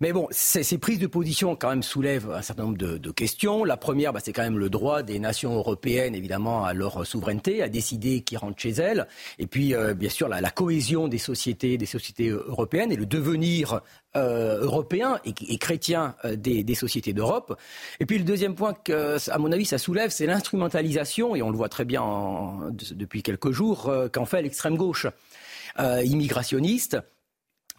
Mais 0.00 0.14
bon, 0.14 0.28
ces, 0.30 0.78
prises 0.78 0.98
de 0.98 1.06
position, 1.06 1.56
quand 1.56 1.68
même, 1.68 1.82
soulèvent 1.82 2.30
un 2.30 2.42
certain 2.42 2.62
nombre 2.62 2.78
de, 2.78 3.10
questions. 3.10 3.64
La 3.64 3.76
première, 3.76 4.14
bah, 4.14 4.20
c'est 4.24 4.32
quand 4.32 4.42
même 4.42 4.58
le 4.58 4.70
droit 4.70 5.02
des 5.02 5.18
nations 5.18 5.54
européennes, 5.54 6.14
évidemment, 6.14 6.64
à 6.64 6.72
leur 6.72 7.06
souveraineté, 7.06 7.62
à 7.62 7.68
décider 7.68 8.22
qui 8.22 8.38
rentre 8.38 8.58
chez 8.58 8.70
elles. 8.70 9.06
Et 9.38 9.46
puis, 9.46 9.74
euh, 9.74 9.92
bien 9.92 10.10
sûr, 10.10 10.28
la, 10.28 10.40
la 10.40 10.50
cohésion 10.50 11.06
des 11.06 11.18
sociétés, 11.18 11.76
des 11.76 11.86
sociétés 11.86 12.28
européennes 12.28 12.92
et 12.92 12.96
le 12.96 13.04
devenir 13.04 13.25
devenir 13.26 13.80
euh, 14.16 14.60
européen 14.62 15.20
et, 15.24 15.58
chrétien 15.58 16.14
euh, 16.24 16.36
des, 16.36 16.74
sociétés 16.74 17.12
d'Europe. 17.12 17.58
Et 18.00 18.06
puis 18.06 18.18
le 18.18 18.24
deuxième 18.24 18.54
point 18.54 18.72
que, 18.72 19.16
à 19.30 19.38
mon 19.38 19.52
avis, 19.52 19.66
ça 19.66 19.78
soulève, 19.78 20.10
c'est 20.10 20.26
l'instrumentalisation, 20.26 21.36
et 21.36 21.42
on 21.42 21.50
le 21.50 21.56
voit 21.56 21.68
très 21.68 21.84
bien 21.84 22.70
depuis 22.70 23.22
quelques 23.22 23.50
jours, 23.50 23.88
euh, 23.88 24.08
qu'en 24.08 24.24
fait 24.24 24.42
l'extrême 24.42 24.76
gauche 24.76 25.06
immigrationniste 25.78 26.96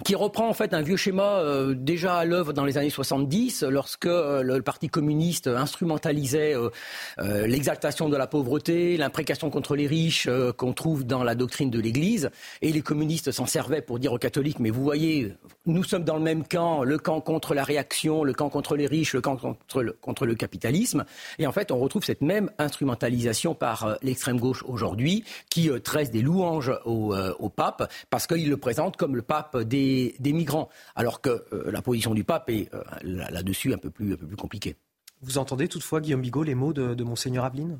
qui 0.05 0.15
reprend 0.15 0.47
en 0.47 0.53
fait 0.53 0.73
un 0.73 0.81
vieux 0.81 0.95
schéma 0.95 1.39
euh, 1.39 1.73
déjà 1.73 2.17
à 2.17 2.25
l'œuvre 2.25 2.53
dans 2.53 2.65
les 2.65 2.77
années 2.77 2.89
70, 2.89 3.63
lorsque 3.63 4.05
euh, 4.05 4.43
le, 4.43 4.61
Parti 4.61 4.89
communiste 4.89 5.47
instrumentalisait 5.47 6.53
euh, 6.53 7.47
l'exaltation 7.47 8.09
de 8.09 8.17
la 8.17 8.27
pauvreté, 8.27 8.97
l'imprécation 8.97 9.49
contre 9.49 9.75
les 9.75 9.87
riches 9.87 10.27
qu'on 10.57 10.73
trouve 10.73 11.05
dans 11.05 11.23
la 11.23 11.35
doctrine 11.35 11.69
de 11.69 11.79
l'Église, 11.79 12.29
et 12.61 12.73
les 12.73 12.81
communistes 12.81 13.31
s'en 13.31 13.45
servaient 13.45 13.81
pour 13.81 13.97
dire 13.97 14.11
aux 14.11 14.17
catholiques, 14.17 14.59
mais 14.59 14.69
vous 14.69 14.83
voyez, 14.83 15.33
nous 15.65 15.83
sommes 15.83 16.03
dans 16.03 16.17
le 16.17 16.21
même 16.21 16.45
camp, 16.45 16.83
le 16.83 16.97
camp 16.97 17.21
contre 17.21 17.53
la 17.53 17.63
réaction, 17.63 18.25
le 18.25 18.33
camp 18.33 18.49
contre 18.49 18.75
les 18.75 18.87
riches, 18.87 19.13
le 19.13 19.21
camp 19.21 19.37
contre 19.37 19.83
le, 19.83 19.93
contre 19.93 20.25
le 20.25 20.35
capitalisme, 20.35 21.05
et 21.39 21.47
en 21.47 21.53
fait 21.53 21.71
on 21.71 21.79
retrouve 21.79 22.03
cette 22.03 22.21
même 22.21 22.51
instrumentalisation 22.57 23.55
par 23.55 23.97
l'extrême 24.01 24.39
gauche 24.39 24.63
aujourd'hui, 24.67 25.23
qui 25.49 25.69
tresse 25.81 26.11
des 26.11 26.21
louanges 26.21 26.73
au, 26.83 27.15
au 27.15 27.49
pape, 27.49 27.89
parce 28.09 28.27
qu'il 28.27 28.49
le 28.49 28.57
présente 28.57 28.97
comme 28.97 29.15
le 29.15 29.21
pape 29.21 29.57
des 29.59 29.86
des, 30.19 30.33
migrants, 30.33 30.69
alors 30.95 31.21
que 31.21 31.45
euh, 31.53 31.71
la 31.71 31.81
position 31.81 32.13
du 32.13 32.23
pape 32.23 32.49
est 32.49 32.73
euh, 32.73 32.83
là-dessus 33.03 33.73
un, 33.73 33.77
peu 33.77 33.89
plus, 33.89 34.13
un 34.13 34.17
peu 34.17 34.27
plus 34.27 34.35
compliquée. 34.35 34.75
Vous 35.21 35.37
entendez 35.37 35.67
toutefois, 35.67 36.01
Guillaume 36.01 36.21
Bigot, 36.21 36.43
les 36.43 36.55
mots 36.55 36.73
de, 36.73 36.93
de 36.93 37.03
Monseigneur 37.03 37.45
Aveline? 37.45 37.79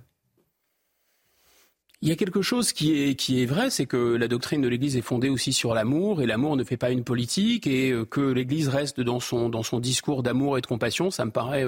Il 2.02 2.10
y 2.10 2.12
a 2.12 2.16
quelque 2.16 2.44
chose 2.44 2.74
qui 2.74 3.02
est, 3.02 3.16
qui 3.16 3.42
est 3.42 3.48
vrai, 3.48 3.72
c'est 3.72 3.88
que 3.88 4.16
la 4.16 4.28
doctrine 4.28 4.62
de 4.62 4.68
l'Église 4.68 4.96
est 4.98 5.02
fondée 5.02 5.30
aussi 5.30 5.52
sur 5.52 5.74
l'amour, 5.74 6.22
et 6.22 6.28
l'amour 6.28 6.56
ne 6.56 6.64
fait 6.64 6.78
pas 6.78 6.92
une 6.92 7.04
politique, 7.04 7.66
et 7.66 7.92
euh, 7.92 8.06
que 8.06 8.22
l'Église 8.22 8.68
reste 8.70 9.02
dans 9.02 9.20
son, 9.20 9.50
dans 9.50 9.64
son 9.64 9.80
discours 9.80 10.22
d'amour 10.22 10.58
et 10.58 10.62
de 10.62 10.68
compassion, 10.68 11.10
ça 11.10 11.26
me 11.26 11.32
paraît 11.32 11.66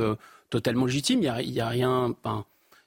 totalement 0.50 0.86
légitime. 0.86 1.20
Il 1.20 1.52
n'y 1.52 1.60
a, 1.60 1.66
a, 1.66 1.70
rien. 1.70 2.16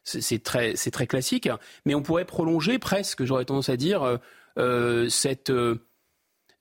c'est 0.04 0.42
très, 0.42 0.74
très 0.74 1.06
classique, 1.06 1.48
mais 1.84 1.94
on 1.94 2.02
pourrait 2.02 2.24
prolonger 2.24 2.78
presque, 2.78 3.24
j'aurais 3.24 3.44
tendance 3.44 3.68
à 3.68 3.76
dire, 3.76 4.18
cette 5.08 5.52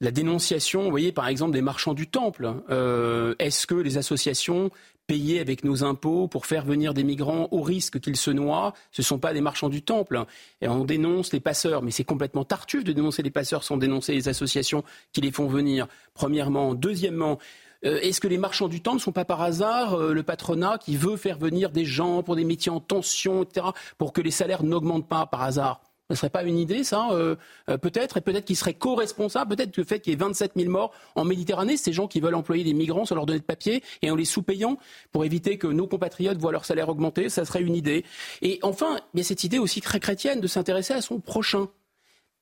la 0.01 0.11
dénonciation, 0.11 0.83
vous 0.83 0.89
voyez, 0.89 1.11
par 1.11 1.27
exemple, 1.27 1.53
des 1.53 1.61
marchands 1.61 1.93
du 1.93 2.07
temple. 2.07 2.51
Euh, 2.71 3.35
est-ce 3.37 3.67
que 3.67 3.75
les 3.75 3.97
associations 3.97 4.71
payées 5.05 5.39
avec 5.39 5.63
nos 5.63 5.83
impôts 5.83 6.27
pour 6.27 6.47
faire 6.47 6.65
venir 6.65 6.93
des 6.93 7.03
migrants 7.03 7.47
au 7.51 7.61
risque 7.61 7.99
qu'ils 7.99 8.17
se 8.17 8.31
noient, 8.31 8.73
ce 8.91 9.01
ne 9.01 9.05
sont 9.05 9.19
pas 9.19 9.33
des 9.33 9.41
marchands 9.41 9.69
du 9.69 9.81
temple 9.81 10.25
Et 10.61 10.67
on 10.67 10.85
dénonce 10.85 11.33
les 11.33 11.39
passeurs, 11.39 11.83
mais 11.83 11.91
c'est 11.91 12.03
complètement 12.03 12.45
tartuffe 12.45 12.83
de 12.83 12.93
dénoncer 12.93 13.21
les 13.21 13.29
passeurs 13.29 13.63
sans 13.63 13.77
dénoncer 13.77 14.13
les 14.13 14.27
associations 14.27 14.83
qui 15.13 15.21
les 15.21 15.31
font 15.31 15.47
venir, 15.47 15.87
premièrement. 16.13 16.73
Deuxièmement, 16.73 17.37
euh, 17.85 17.99
est-ce 18.01 18.21
que 18.21 18.27
les 18.27 18.37
marchands 18.39 18.69
du 18.69 18.81
temple 18.81 18.97
ne 18.97 19.01
sont 19.01 19.11
pas 19.11 19.25
par 19.25 19.41
hasard 19.41 19.95
euh, 19.95 20.13
le 20.13 20.23
patronat 20.23 20.79
qui 20.79 20.97
veut 20.97 21.17
faire 21.17 21.37
venir 21.37 21.69
des 21.69 21.85
gens 21.85 22.23
pour 22.23 22.35
des 22.35 22.45
métiers 22.45 22.71
en 22.71 22.79
tension, 22.79 23.43
etc., 23.43 23.67
pour 23.97 24.13
que 24.13 24.21
les 24.21 24.31
salaires 24.31 24.63
n'augmentent 24.63 25.09
pas 25.09 25.27
par 25.27 25.43
hasard? 25.43 25.81
Ne 26.11 26.17
serait 26.17 26.29
pas 26.29 26.43
une 26.43 26.57
idée, 26.57 26.83
ça, 26.83 27.09
euh, 27.11 27.35
euh, 27.69 27.77
peut-être, 27.77 28.17
et 28.17 28.21
peut-être 28.21 28.45
qu'il 28.45 28.55
serait 28.55 28.73
co-responsable, 28.73 29.55
peut-être 29.55 29.71
que 29.71 29.81
le 29.81 29.87
fait 29.87 29.99
qu'il 29.99 30.11
y 30.11 30.13
ait 30.13 30.19
27 30.19 30.53
000 30.55 30.69
morts 30.69 30.91
en 31.15 31.25
Méditerranée, 31.25 31.77
ces 31.77 31.93
gens 31.93 32.07
qui 32.07 32.19
veulent 32.19 32.35
employer 32.35 32.63
des 32.63 32.73
migrants 32.73 33.05
sans 33.05 33.15
leur 33.15 33.25
donner 33.25 33.39
de 33.39 33.45
papier 33.45 33.83
et 34.01 34.11
en 34.11 34.15
les 34.15 34.25
sous-payant 34.25 34.77
pour 35.11 35.25
éviter 35.25 35.57
que 35.57 35.67
nos 35.67 35.87
compatriotes 35.87 36.37
voient 36.37 36.51
leur 36.51 36.65
salaire 36.65 36.89
augmenter, 36.89 37.29
ça 37.29 37.45
serait 37.45 37.61
une 37.61 37.75
idée. 37.75 38.05
Et 38.41 38.59
enfin, 38.61 38.99
il 39.13 39.19
y 39.19 39.21
a 39.21 39.23
cette 39.23 39.43
idée 39.43 39.59
aussi 39.59 39.81
très 39.81 39.99
chrétienne 39.99 40.41
de 40.41 40.47
s'intéresser 40.47 40.93
à 40.93 41.01
son 41.01 41.19
prochain 41.19 41.67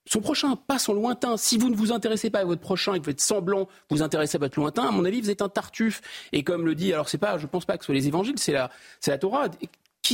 son 0.09 0.21
prochain, 0.21 0.55
pas 0.55 0.79
son 0.79 0.93
lointain. 0.93 1.37
Si 1.37 1.57
vous 1.57 1.69
ne 1.69 1.75
vous 1.75 1.91
intéressez 1.91 2.31
pas 2.31 2.39
à 2.39 2.45
votre 2.45 2.61
prochain 2.61 2.95
et 2.95 2.99
que 2.99 3.05
vous 3.05 3.11
êtes 3.11 3.21
semblant 3.21 3.67
vous 3.91 4.01
intéresser 4.01 4.37
à 4.37 4.39
votre 4.39 4.59
lointain, 4.59 4.87
à 4.87 4.91
mon 4.91 5.05
avis, 5.05 5.21
vous 5.21 5.29
êtes 5.29 5.43
un 5.43 5.49
tartuffe. 5.49 6.01
Et 6.31 6.43
comme 6.43 6.65
le 6.65 6.73
dit, 6.73 6.91
alors 6.91 7.09
c'est 7.09 7.19
pas, 7.19 7.37
je 7.37 7.45
pense 7.45 7.65
pas 7.65 7.77
que 7.77 7.83
ce 7.83 7.87
soit 7.87 7.95
les 7.95 8.07
évangiles, 8.07 8.39
c'est 8.39 8.53
la, 8.53 8.71
c'est 8.99 9.11
la 9.11 9.19
Torah. 9.19 9.47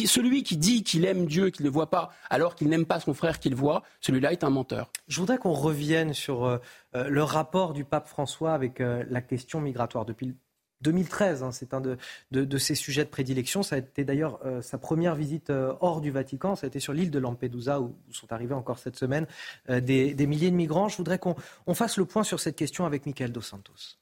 Celui 0.07 0.43
qui 0.43 0.57
dit 0.57 0.83
qu'il 0.83 1.05
aime 1.05 1.25
Dieu, 1.25 1.49
qu'il 1.49 1.65
ne 1.65 1.69
voit 1.69 1.89
pas, 1.89 2.11
alors 2.29 2.55
qu'il 2.55 2.69
n'aime 2.69 2.85
pas 2.85 2.99
son 2.99 3.13
frère 3.13 3.39
qu'il 3.39 3.55
voit, 3.55 3.83
celui-là 4.01 4.31
est 4.31 4.43
un 4.43 4.49
menteur. 4.49 4.91
Je 5.07 5.19
voudrais 5.19 5.37
qu'on 5.37 5.53
revienne 5.53 6.13
sur 6.13 6.45
euh, 6.45 6.57
euh, 6.95 7.09
le 7.09 7.23
rapport 7.23 7.73
du 7.73 7.85
pape 7.85 8.07
François 8.07 8.53
avec 8.53 8.81
euh, 8.81 9.03
la 9.09 9.21
question 9.21 9.61
migratoire. 9.61 10.05
Depuis 10.05 10.35
2013. 10.81 11.43
Hein, 11.43 11.51
c'est 11.51 11.73
un 11.73 11.81
de, 11.81 12.57
ses 12.57 12.75
sujets 12.75 13.03
de 13.03 13.09
prédilection. 13.09 13.63
Ça 13.63 13.75
a 13.75 13.79
été 13.79 14.03
d'ailleurs 14.03 14.39
sa 14.61 14.77
première 14.77 15.15
visite 15.15 15.51
hors 15.79 16.01
du 16.01 16.11
Vatican. 16.11 16.55
Ça 16.55 16.65
a 16.65 16.67
été 16.67 16.79
sur 16.79 16.93
l'île 16.93 17.11
de 17.11 17.19
Lampedusa 17.19 17.81
où, 17.81 17.95
sont 18.11 18.31
arrivés 18.31 18.53
encore 18.53 18.79
cette 18.79 18.95
semaine 18.95 19.25
euh, 19.69 19.81
des, 19.81 20.27
milliers 20.27 20.51
de 20.51 20.55
migrants. 20.55 20.87
Je 20.87 20.97
voudrais 20.97 21.19
qu'on 21.19 21.73
fasse 21.73 21.97
le 21.97 22.05
point 22.05 22.23
sur 22.23 22.39
cette 22.39 22.55
question 22.55 22.85
avec 22.85 23.05
Michael 23.05 23.31
Dos 23.31 23.41
Santos. 23.41 23.97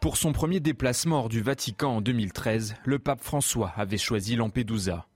Pour 0.00 0.16
son 0.16 0.32
premier 0.32 0.60
déplacement 0.60 1.18
hors 1.18 1.28
du 1.28 1.42
Vatican 1.42 1.96
en 1.96 2.00
2013, 2.00 2.76
le 2.86 2.98
pape 2.98 3.20
François 3.20 3.74
avait 3.76 3.98
choisi 3.98 4.34
Lampedusa. 4.34 5.06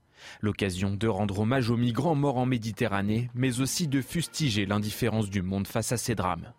L'occasion 0.43 0.91
de 0.91 1.09
rendre 1.09 1.41
hommage 1.41 1.71
aux 1.71 1.79
migrants 1.79 2.15
morts 2.15 2.37
en 2.37 2.45
Méditerranée, 2.45 3.31
mais 3.35 3.61
aussi 3.61 3.89
de 3.89 4.03
fustiger 4.03 4.67
l'indifférence 4.67 5.31
du 5.31 5.41
monde 5.41 5.67
face 5.67 5.93
à 5.93 5.97
ces 5.97 6.15
drames. 6.15 6.53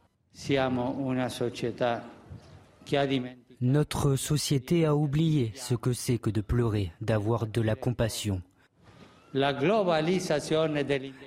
Notre 3.61 4.15
société 4.15 4.85
a 4.85 4.95
oublié 4.95 5.52
ce 5.53 5.76
que 5.76 5.93
c'est 5.93 6.18
que 6.18 6.31
de 6.31 6.41
pleurer, 6.41 6.91
d'avoir 7.02 7.45
de 7.45 7.61
la 7.61 7.76
compassion. 7.76 8.41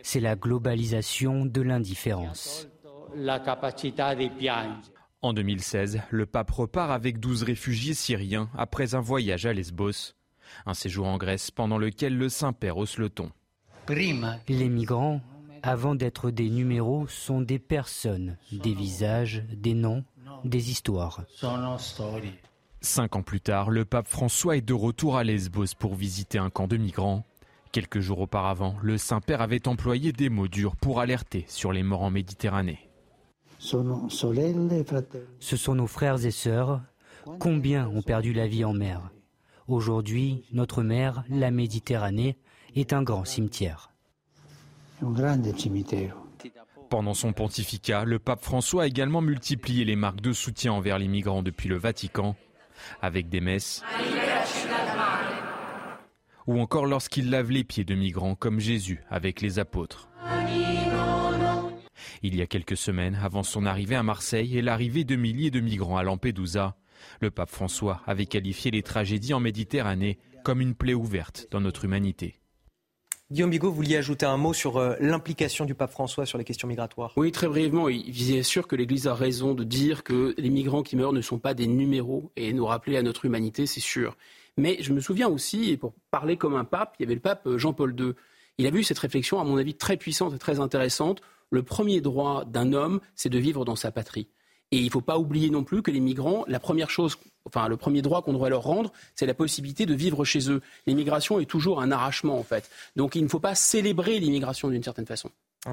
C'est 0.03 0.21
la 0.21 0.35
globalisation 0.35 1.47
de 1.47 1.61
l'indifférence. 1.61 2.67
En 5.21 5.33
2016, 5.33 6.01
le 6.11 6.27
pape 6.27 6.53
repart 6.53 6.93
avec 6.93 7.19
12 7.19 7.43
réfugiés 7.43 7.95
syriens 7.95 8.49
après 8.57 8.95
un 8.95 9.01
voyage 9.01 9.47
à 9.47 9.53
Lesbos. 9.53 10.15
Un 10.65 10.75
séjour 10.75 11.09
en 11.09 11.17
Grèce 11.17 11.51
pendant 11.51 11.77
lequel 11.77 12.17
le 12.17 12.29
Saint-Père 12.29 12.77
hausse 12.77 12.99
le 12.99 13.11
ton. 13.11 13.33
Les 13.89 14.69
migrants, 14.69 15.21
avant 15.65 15.97
d'être 15.97 16.31
des 16.31 16.49
numéros, 16.49 17.09
sont 17.09 17.41
des 17.41 17.59
personnes, 17.59 18.37
des 18.53 18.73
visages, 18.73 19.43
des 19.53 19.75
noms, 19.75 20.05
des 20.45 20.71
histoires. 20.71 21.25
Cinq 22.81 23.17
ans 23.17 23.23
plus 23.23 23.41
tard, 23.41 23.71
le 23.71 23.85
pape 23.85 24.07
François 24.07 24.57
est 24.57 24.61
de 24.61 24.75
retour 24.75 25.17
à 25.17 25.25
Lesbos 25.25 25.75
pour 25.77 25.97
visiter 25.97 26.39
un 26.39 26.49
camp 26.49 26.69
de 26.69 26.77
migrants. 26.77 27.25
Quelques 27.73 27.99
jours 27.99 28.21
auparavant, 28.21 28.77
le 28.83 28.99
Saint-Père 28.99 29.43
avait 29.43 29.67
employé 29.67 30.13
des 30.13 30.29
mots 30.29 30.47
durs 30.47 30.77
pour 30.77 31.01
alerter 31.01 31.45
sur 31.49 31.73
les 31.73 31.83
morts 31.83 32.03
en 32.03 32.11
Méditerranée. 32.11 32.88
Ce 33.59 35.57
sont 35.57 35.75
nos 35.75 35.87
frères 35.87 36.25
et 36.25 36.31
sœurs. 36.31 36.81
Combien 37.39 37.89
ont 37.89 38.03
perdu 38.03 38.33
la 38.33 38.47
vie 38.47 38.65
en 38.65 38.73
mer 38.73 39.11
Aujourd'hui, 39.67 40.45
notre 40.53 40.83
mer, 40.83 41.25
la 41.29 41.51
Méditerranée, 41.51 42.39
est 42.75 42.93
un 42.93 43.03
grand 43.03 43.25
cimetière. 43.25 43.91
Pendant 46.89 47.15
son 47.15 47.33
pontificat, 47.33 48.05
le 48.05 48.19
pape 48.19 48.43
François 48.43 48.85
a 48.85 48.87
également 48.87 49.21
multiplié 49.21 49.85
les 49.85 49.97
marques 49.97 50.23
de 50.23 50.33
soutien 50.33 50.73
envers 50.73 50.99
les 50.99 51.09
migrants 51.09 51.43
depuis 51.43 51.69
le 51.69 51.77
Vatican, 51.77 52.35
avec 53.03 53.29
des 53.29 53.41
messes, 53.41 53.83
ou 56.47 56.59
encore 56.59 56.87
lorsqu'il 56.87 57.29
lave 57.29 57.51
les 57.51 57.65
pieds 57.65 57.85
de 57.85 57.95
migrants 57.95 58.35
comme 58.35 58.59
Jésus 58.59 59.03
avec 59.11 59.43
les 59.43 59.59
apôtres. 59.59 60.09
Il 62.23 62.37
y 62.37 62.43
a 62.43 62.47
quelques 62.47 62.77
semaines, 62.77 63.19
avant 63.23 63.43
son 63.43 63.67
arrivée 63.67 63.97
à 63.97 64.03
Marseille 64.03 64.57
et 64.57 64.63
l'arrivée 64.63 65.05
de 65.05 65.17
milliers 65.17 65.51
de 65.51 65.61
migrants 65.61 65.97
à 65.97 66.03
Lampedusa, 66.03 66.77
le 67.21 67.31
pape 67.31 67.51
François 67.51 68.03
avait 68.07 68.27
qualifié 68.27 68.71
les 68.71 68.83
tragédies 68.83 69.35
en 69.35 69.41
Méditerranée 69.41 70.19
comme 70.45 70.61
une 70.61 70.75
plaie 70.75 70.95
ouverte 70.95 71.47
dans 71.51 71.61
notre 71.61 71.85
humanité. 71.85 72.41
Guillaume 73.31 73.51
Bigot, 73.51 73.69
vous 73.69 73.77
vouliez 73.77 73.97
ajouter 73.99 74.25
un 74.25 74.39
mot 74.39 74.55
sur 74.55 74.79
euh, 74.79 74.95
l'implication 75.01 75.67
du 75.67 75.75
pape 75.75 75.91
François 75.91 76.25
sur 76.25 76.39
les 76.39 76.45
questions 76.45 76.67
migratoires? 76.67 77.13
Oui, 77.17 77.31
très 77.31 77.47
brièvement. 77.47 77.91
Il 77.91 78.35
est 78.35 78.43
sûr 78.43 78.67
que 78.67 78.75
l'Église 78.75 79.07
a 79.07 79.15
raison 79.15 79.53
de 79.53 79.65
dire 79.65 80.03
que 80.03 80.35
les 80.39 80.49
migrants 80.49 80.83
qui 80.83 80.97
meurent 80.97 81.13
ne 81.13 81.21
sont 81.21 81.39
pas 81.39 81.53
des 81.53 81.67
numéros 81.67 82.33
et 82.37 82.55
nous 82.55 82.65
rappeler 82.65 82.97
à 82.97 83.03
notre 83.03 83.27
humanité, 83.27 83.67
c'est 83.67 83.81
sûr. 83.81 84.17
Mais 84.57 84.79
je 84.81 84.95
me 84.95 85.01
souviens 85.01 85.29
aussi, 85.29 85.71
et 85.71 85.77
pour 85.77 85.93
parler 86.11 86.39
comme 86.39 86.57
un 86.57 86.65
pape, 86.65 86.95
il 86.99 87.03
y 87.03 87.05
avait 87.05 87.17
le 87.17 87.21
pape 87.21 87.47
Jean-Paul 87.57 87.95
II. 88.01 88.13
Il 88.57 88.67
a 88.67 88.71
vu 88.71 88.83
cette 88.83 88.99
réflexion, 88.99 89.39
à 89.39 89.45
mon 89.45 89.59
avis, 89.59 89.75
très 89.75 89.99
puissante 89.99 90.33
et 90.33 90.39
très 90.39 90.59
intéressante. 90.59 91.21
Le 91.51 91.63
premier 91.63 92.01
droit 92.01 92.45
d'un 92.45 92.73
homme, 92.73 93.01
c'est 93.15 93.29
de 93.29 93.39
vivre 93.39 93.65
dans 93.65 93.77
sa 93.77 93.91
patrie. 93.91 94.29
Et 94.71 94.79
il 94.79 94.87
ne 94.87 94.91
faut 94.91 95.01
pas 95.01 95.19
oublier 95.19 95.49
non 95.49 95.65
plus 95.65 95.83
que 95.83 95.91
les 95.91 96.01
migrants, 96.01 96.45
la 96.47 96.61
première 96.61 96.91
chose, 96.91 97.17
enfin 97.47 97.69
le 97.69 97.79
premier 97.79 98.03
droit 98.03 98.21
qu'on 98.21 98.35
devrait 98.35 98.51
leur 98.51 98.63
rendre, 98.63 98.93
c'est 99.15 99.25
la 99.25 99.33
possibilité 99.33 99.87
de 99.87 99.95
vivre 99.95 100.25
chez 100.25 100.51
eux. 100.51 100.61
L'immigration 100.87 101.41
est 101.41 101.47
toujours 101.47 101.81
un 101.81 101.91
arrachement 101.91 102.39
en 102.39 102.43
fait. 102.43 102.71
Donc 102.95 103.15
il 103.15 103.23
ne 103.23 103.29
faut 103.29 103.41
pas 103.41 103.55
célébrer 103.55 104.19
l'immigration 104.19 104.69
d'une 104.69 104.83
certaine 104.83 105.07
façon. 105.07 105.31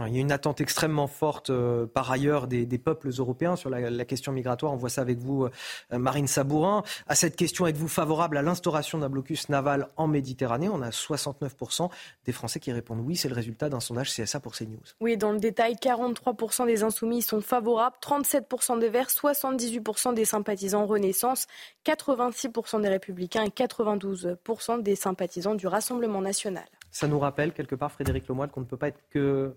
Il 0.08 0.16
y 0.16 0.18
a 0.18 0.22
une 0.22 0.32
attente 0.32 0.62
extrêmement 0.62 1.08
forte 1.08 1.50
euh, 1.50 1.86
par 1.86 2.12
ailleurs 2.12 2.48
des, 2.48 2.66
peuples 2.78 3.10
européens 3.18 3.56
sur 3.56 3.70
la, 3.70 4.06
question 4.06 4.32
migratoire. 4.32 4.74
On 4.74 4.76
voit 4.76 4.90
ça 4.90 5.02
avec 5.02 5.20
vous, 5.20 5.46
euh, 5.46 5.98
Marine 5.98 6.28
Sabourin. 6.28 6.84
À 7.08 7.16
cette 7.16 7.36
question, 7.36 7.68
êtes-vous 7.68 7.88
favorable 7.88 8.38
à 8.38 8.42
l'instauration 8.42 8.98
d'un 8.98 9.10
blocus 9.10 9.50
naval 9.50 9.90
en 9.96 10.08
Méditerranée? 10.08 10.70
On 10.70 10.82
a 10.82 10.90
69% 10.90 11.90
des 12.26 12.32
Français 12.32 12.60
qui 12.60 12.72
répondent 12.72 13.02
oui. 13.02 13.16
C'est 13.16 13.30
le 13.30 13.36
résultat 13.36 13.70
d'un 13.70 13.80
sondage 13.80 14.14
CSA 14.14 14.40
pour 14.40 14.54
CNews. 14.54 14.80
Oui, 15.00 15.18
dans 15.18 15.32
le 15.32 15.40
détail, 15.40 15.76
43% 15.76 16.66
des 16.66 16.84
insoumis 16.84 17.22
sont 17.22 17.42
favorables, 17.42 17.96
37% 18.02 18.80
des 18.80 18.90
Verts, 18.90 19.10
78% 19.10 20.14
des 20.14 20.26
sympathisants 20.26 20.86
Renaissance, 20.86 21.48
86% 21.86 22.82
des 22.82 22.90
Républicains 22.90 23.44
et 23.44 23.50
92% 23.50 24.82
des 24.82 24.96
sympathisants 24.96 25.56
du 25.56 25.68
Rassemblement 25.68 26.22
national. 26.22 26.66
Ça 26.92 27.08
nous 27.08 27.20
rappelle 27.20 27.52
quelque 27.52 27.76
part, 27.76 27.92
Frédéric 27.92 28.28
Lemoyle, 28.28 28.50
qu'on 28.50 28.62
ne 28.62 28.66
peut 28.66 28.78
pas 28.78 28.88
être 28.88 29.04
que 29.10 29.56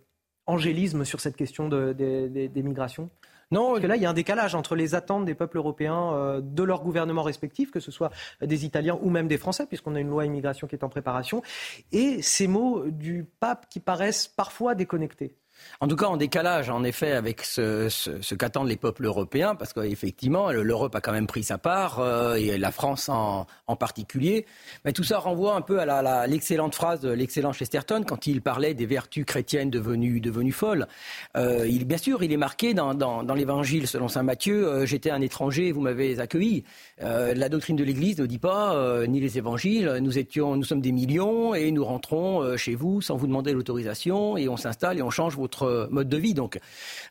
angélisme 0.49 1.05
sur 1.05 1.21
cette 1.21 1.37
question 1.37 1.69
des 1.69 2.51
migrations 2.57 3.09
non, 3.51 3.71
Parce 3.71 3.81
que 3.81 3.87
là, 3.87 3.97
il 3.97 4.03
y 4.03 4.07
a 4.07 4.11
un 4.11 4.15
décalage 4.15 4.55
entre 4.55 4.75
les 4.75 4.95
attentes 4.95 5.25
des 5.25 5.35
peuples 5.35 5.57
européens, 5.57 6.13
euh, 6.13 6.41
de 6.43 6.63
leurs 6.63 6.83
gouvernements 6.83 7.23
respectifs, 7.23 7.71
que 7.71 7.81
ce 7.81 7.91
soit 7.91 8.11
des 8.43 8.67
Italiens 8.67 8.99
ou 9.01 9.09
même 9.09 9.27
des 9.27 9.39
Français, 9.39 9.65
puisqu'on 9.67 9.95
a 9.95 10.01
une 10.01 10.11
loi 10.11 10.27
immigration 10.27 10.67
qui 10.67 10.75
est 10.75 10.85
en 10.85 10.91
préparation, 10.91 11.43
et 11.91 12.21
ces 12.21 12.47
mots 12.47 12.85
du 12.87 13.25
pape 13.41 13.67
qui 13.71 13.81
paraissent 13.81 14.29
parfois 14.29 14.75
déconnectés. 14.75 15.35
En 15.81 15.87
tout 15.87 15.97
cas, 15.97 16.07
en 16.07 16.17
décalage, 16.17 16.71
en 16.71 16.83
effet, 16.83 17.13
avec 17.13 17.43
ce, 17.43 18.35
qu'attendent 18.35 18.69
les 18.69 18.77
peuples 18.77 19.05
européens, 19.05 19.55
parce 19.55 19.73
qu'effectivement, 19.73 20.51
l'Europe 20.51 20.95
a 20.95 21.01
quand 21.01 21.13
même 21.13 21.27
pris 21.27 21.45
sa 21.45 21.59
part, 21.59 22.01
euh, 22.01 22.35
et 22.35 22.59
la 22.59 22.73
France 22.73 23.09
en, 23.09 23.47
particulier. 23.79 24.45
Mais 24.85 24.93
tout 24.93 25.05
ça 25.05 25.19
renvoie 25.19 25.55
un 25.55 25.61
peu 25.61 25.79
à 25.79 26.27
l'excellente 26.27 26.75
phrase 26.75 27.01
de 27.01 27.11
l'excellent 27.11 27.53
Chesterton 27.53 28.03
quand 28.07 28.27
il 28.27 28.43
parlait 28.43 28.75
des 28.75 28.87
vertus 28.87 29.25
chrétiennes 29.25 29.71
devenues, 29.71 30.21
folles. 30.53 30.89
Euh, 31.37 31.69
bien 31.85 31.99
sûr, 31.99 32.23
il 32.23 32.33
est 32.33 32.37
marqué 32.37 32.75
dans, 32.75 33.35
l'Évangile 33.35 33.87
selon 33.87 34.09
saint 34.09 34.23
Matthieu 34.23 34.67
euh, 34.67 34.87
J'étais 34.87 35.11
un 35.11 35.21
étranger, 35.21 35.71
vous 35.71 35.81
m'avez 35.81 36.19
accueilli. 36.19 36.65
La 37.01 37.49
doctrine 37.49 37.77
de 37.77 37.85
l'Église 37.85 38.19
ne 38.19 38.27
dit 38.27 38.39
pas, 38.39 39.07
ni 39.07 39.21
les 39.21 39.39
Évangiles, 39.39 39.99
nous 40.01 40.19
étions, 40.19 40.57
nous 40.57 40.65
sommes 40.65 40.81
des 40.81 40.93
millions 40.93 41.55
et 41.55 41.71
nous 41.71 41.85
rentrons 41.85 42.57
chez 42.57 42.75
vous 42.75 43.01
sans 43.01 43.17
vous 43.17 43.27
demander 43.27 43.53
l'autorisation 43.53 44.37
et 44.37 44.49
on 44.49 44.57
s'installe 44.57 44.99
et 44.99 45.03
on 45.03 45.11
change 45.11 45.37
vos 45.37 45.48
mode 45.91 46.09
de 46.09 46.17
vie. 46.17 46.35
Donc 46.35 46.59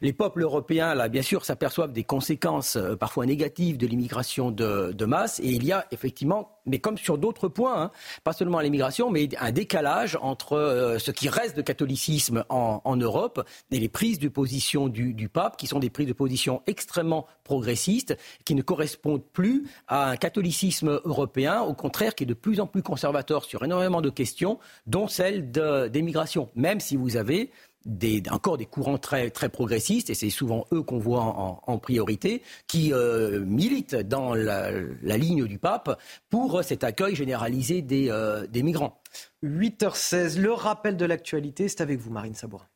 les 0.02 0.14
peuples 0.14 0.42
européens, 0.42 0.96
là, 0.96 1.08
bien 1.10 1.22
sûr, 1.22 1.46
s'aperçoivent 1.46 1.94
des 1.94 2.04
conséquences 2.04 2.76
euh, 2.76 2.96
parfois 2.96 3.26
négatives 3.26 3.78
de 3.78 3.88
l'immigration 3.88 4.52
de, 4.52 5.06
masse. 5.06 5.40
Et 5.40 5.50
il 5.50 5.66
y 5.66 5.72
a 5.72 5.86
effectivement, 5.92 6.60
mais 6.66 6.80
comme 6.80 6.98
sur 6.98 7.18
d'autres 7.18 7.48
points, 7.48 7.82
hein, 7.82 7.92
pas 8.24 8.34
seulement 8.34 8.60
l'immigration, 8.60 9.10
mais 9.10 9.30
un 9.40 9.52
décalage 9.52 10.18
entre 10.22 10.54
euh, 10.54 11.00
ce 11.00 11.12
qui 11.12 11.30
reste 11.30 11.56
de 11.56 11.62
catholicisme 11.62 12.44
en, 12.50 12.98
Europe 12.98 13.48
et 13.70 13.80
les 13.80 13.90
prises 13.90 14.18
de 14.18 14.28
position 14.28 14.88
du, 14.88 15.30
pape, 15.30 15.56
qui 15.56 15.68
sont 15.68 15.78
des 15.80 15.92
prises 15.92 16.08
de 16.08 16.14
position 16.14 16.64
extrêmement 16.66 17.28
progressistes, 17.44 18.18
qui 18.44 18.56
ne 18.56 18.64
correspondent 18.64 19.24
plus 19.24 19.68
à 19.88 20.10
un 20.10 20.18
catholicisme 20.18 21.00
européen, 21.06 21.62
au 21.62 21.74
contraire, 21.74 22.16
qui 22.16 22.24
est 22.24 22.28
de 22.28 22.34
plus 22.34 22.60
en 22.60 22.66
plus 22.66 22.82
conservateur 22.82 23.46
sur 23.46 23.64
énormément 23.64 24.02
de 24.02 24.10
questions, 24.10 24.58
dont 24.88 25.08
celle 25.08 25.52
des 25.52 26.02
migrations. 26.02 26.50
Même 26.56 26.80
si 26.80 26.96
vous 26.96 27.18
avez 27.18 27.52
des, 27.88 28.22
encore 28.30 28.58
des 28.58 28.66
courants 28.66 28.98
très, 28.98 29.32
très 29.32 29.50
progressistes, 29.50 30.10
et 30.10 30.14
c'est 30.14 30.30
souvent 30.30 30.66
eux 30.74 30.84
qu'on 30.84 31.00
voit 31.00 31.22
en, 31.22 31.78
priorité, 31.80 32.44
qui 32.68 32.94
euh, 32.94 33.40
militent 33.46 33.96
dans 33.96 34.36
la, 34.36 34.72
ligne 35.02 35.46
du 35.46 35.58
pape 35.58 36.00
pour 36.30 36.64
cet 36.64 36.84
accueil 36.84 37.16
généralisé 37.16 37.82
des, 37.82 38.10
euh, 38.10 38.46
des 38.48 38.62
migrants. 38.62 39.02
8h16, 39.44 40.40
le 40.40 40.52
rappel 40.52 40.98
de 40.98 41.06
l'actualité, 41.06 41.68
c'est 41.68 41.82
avec 41.82 42.00
vous 42.00 42.12
Marine 42.12 42.36
Sabourin. 42.36 42.68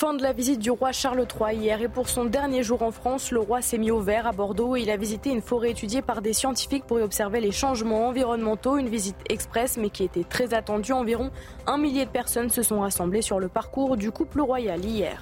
Fin 0.00 0.14
de 0.14 0.22
la 0.22 0.32
visite 0.32 0.60
du 0.60 0.70
roi 0.70 0.92
Charles 0.92 1.26
III 1.28 1.56
hier 1.56 1.82
et 1.82 1.88
pour 1.88 2.08
son 2.08 2.24
dernier 2.24 2.62
jour 2.62 2.82
en 2.82 2.92
France, 2.92 3.32
le 3.32 3.40
roi 3.40 3.62
s'est 3.62 3.78
mis 3.78 3.90
au 3.90 3.98
vert 3.98 4.28
à 4.28 4.30
Bordeaux 4.30 4.76
et 4.76 4.82
il 4.82 4.90
a 4.90 4.96
visité 4.96 5.30
une 5.30 5.42
forêt 5.42 5.72
étudiée 5.72 6.02
par 6.02 6.22
des 6.22 6.32
scientifiques 6.32 6.84
pour 6.84 7.00
y 7.00 7.02
observer 7.02 7.40
les 7.40 7.50
changements 7.50 8.06
environnementaux. 8.06 8.76
Une 8.76 8.88
visite 8.88 9.16
express 9.28 9.76
mais 9.76 9.90
qui 9.90 10.04
était 10.04 10.22
très 10.22 10.54
attendue. 10.54 10.92
Environ 10.92 11.32
un 11.66 11.78
millier 11.78 12.04
de 12.04 12.10
personnes 12.10 12.48
se 12.48 12.62
sont 12.62 12.78
rassemblées 12.78 13.22
sur 13.22 13.40
le 13.40 13.48
parcours 13.48 13.96
du 13.96 14.12
couple 14.12 14.40
royal 14.40 14.84
hier. 14.84 15.20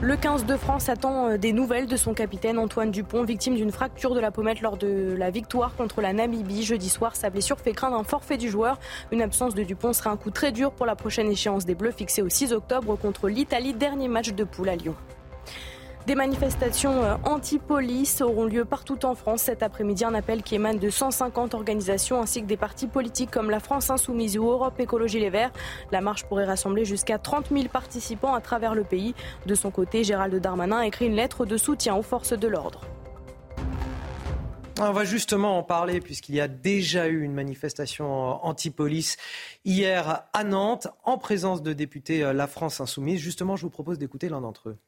Le 0.00 0.16
15 0.16 0.46
de 0.46 0.56
France 0.56 0.88
attend 0.88 1.26
euh, 1.26 1.38
des 1.38 1.52
nouvelles 1.52 1.88
de 1.88 1.96
son 1.96 2.14
capitaine 2.14 2.56
Antoine 2.56 2.92
Dupont, 2.92 3.24
victime 3.24 3.56
d'une 3.56 3.72
fracture 3.72 4.14
de 4.14 4.20
la 4.20 4.30
pommette 4.30 4.60
lors 4.60 4.76
de 4.76 5.16
la 5.18 5.30
victoire 5.30 5.74
contre 5.74 6.00
la 6.00 6.12
Namibie 6.12 6.62
jeudi 6.62 6.88
soir. 6.88 7.16
Sa 7.16 7.30
blessure 7.30 7.58
fait 7.58 7.72
craindre 7.72 7.96
un 7.96 8.04
forfait 8.04 8.36
du 8.36 8.48
joueur. 8.48 8.78
Une 9.10 9.22
absence 9.22 9.56
de 9.56 9.64
Dupont 9.64 9.92
serait 9.92 10.10
un 10.10 10.16
coup 10.16 10.30
très 10.30 10.52
dur 10.52 10.70
pour 10.70 10.86
la 10.86 10.94
prochaine 10.94 11.28
échéance 11.28 11.66
des 11.66 11.74
Bleus 11.74 11.90
fixée 11.90 12.22
au 12.22 12.28
6 12.28 12.52
octobre 12.52 12.94
contre 12.96 13.28
l'Italie, 13.28 13.74
dernier 13.74 14.06
match 14.06 14.34
de 14.34 14.44
poule 14.44 14.68
à 14.68 14.76
Lyon. 14.76 14.94
Des 16.08 16.14
manifestations 16.14 17.04
euh, 17.04 17.16
anti-police 17.24 18.22
auront 18.22 18.46
lieu 18.46 18.64
partout 18.64 19.04
en 19.04 19.14
France 19.14 19.42
cet 19.42 19.62
après-midi. 19.62 20.06
Un 20.06 20.14
appel 20.14 20.42
qui 20.42 20.54
émane 20.54 20.78
de 20.78 20.88
150 20.88 21.52
organisations 21.52 22.22
ainsi 22.22 22.40
que 22.40 22.46
des 22.46 22.56
partis 22.56 22.86
politiques 22.86 23.30
comme 23.30 23.50
la 23.50 23.60
France 23.60 23.90
Insoumise 23.90 24.38
ou 24.38 24.44
Europe 24.44 24.80
Écologie 24.80 25.20
Les 25.20 25.28
Verts. 25.28 25.52
La 25.92 26.00
marche 26.00 26.24
pourrait 26.24 26.46
rassembler 26.46 26.86
jusqu'à 26.86 27.18
30 27.18 27.50
000 27.50 27.68
participants 27.68 28.32
à 28.32 28.40
travers 28.40 28.74
le 28.74 28.84
pays. 28.84 29.14
De 29.44 29.54
son 29.54 29.70
côté, 29.70 30.02
Gérald 30.02 30.34
Darmanin 30.34 30.78
a 30.78 30.86
écrit 30.86 31.08
une 31.08 31.14
lettre 31.14 31.44
de 31.44 31.58
soutien 31.58 31.94
aux 31.94 32.02
forces 32.02 32.32
de 32.32 32.48
l'ordre. 32.48 32.80
On 34.80 34.92
va 34.92 35.04
justement 35.04 35.58
en 35.58 35.62
parler 35.62 36.00
puisqu'il 36.00 36.36
y 36.36 36.40
a 36.40 36.48
déjà 36.48 37.08
eu 37.08 37.20
une 37.20 37.34
manifestation 37.34 38.42
anti-police 38.46 39.18
hier 39.66 40.22
à 40.32 40.44
Nantes 40.44 40.88
en 41.04 41.18
présence 41.18 41.60
de 41.60 41.74
députés 41.74 42.24
euh, 42.24 42.32
La 42.32 42.46
France 42.46 42.80
Insoumise. 42.80 43.20
Justement, 43.20 43.56
je 43.56 43.62
vous 43.64 43.70
propose 43.70 43.98
d'écouter 43.98 44.30
l'un 44.30 44.40
d'entre 44.40 44.70
eux. 44.70 44.78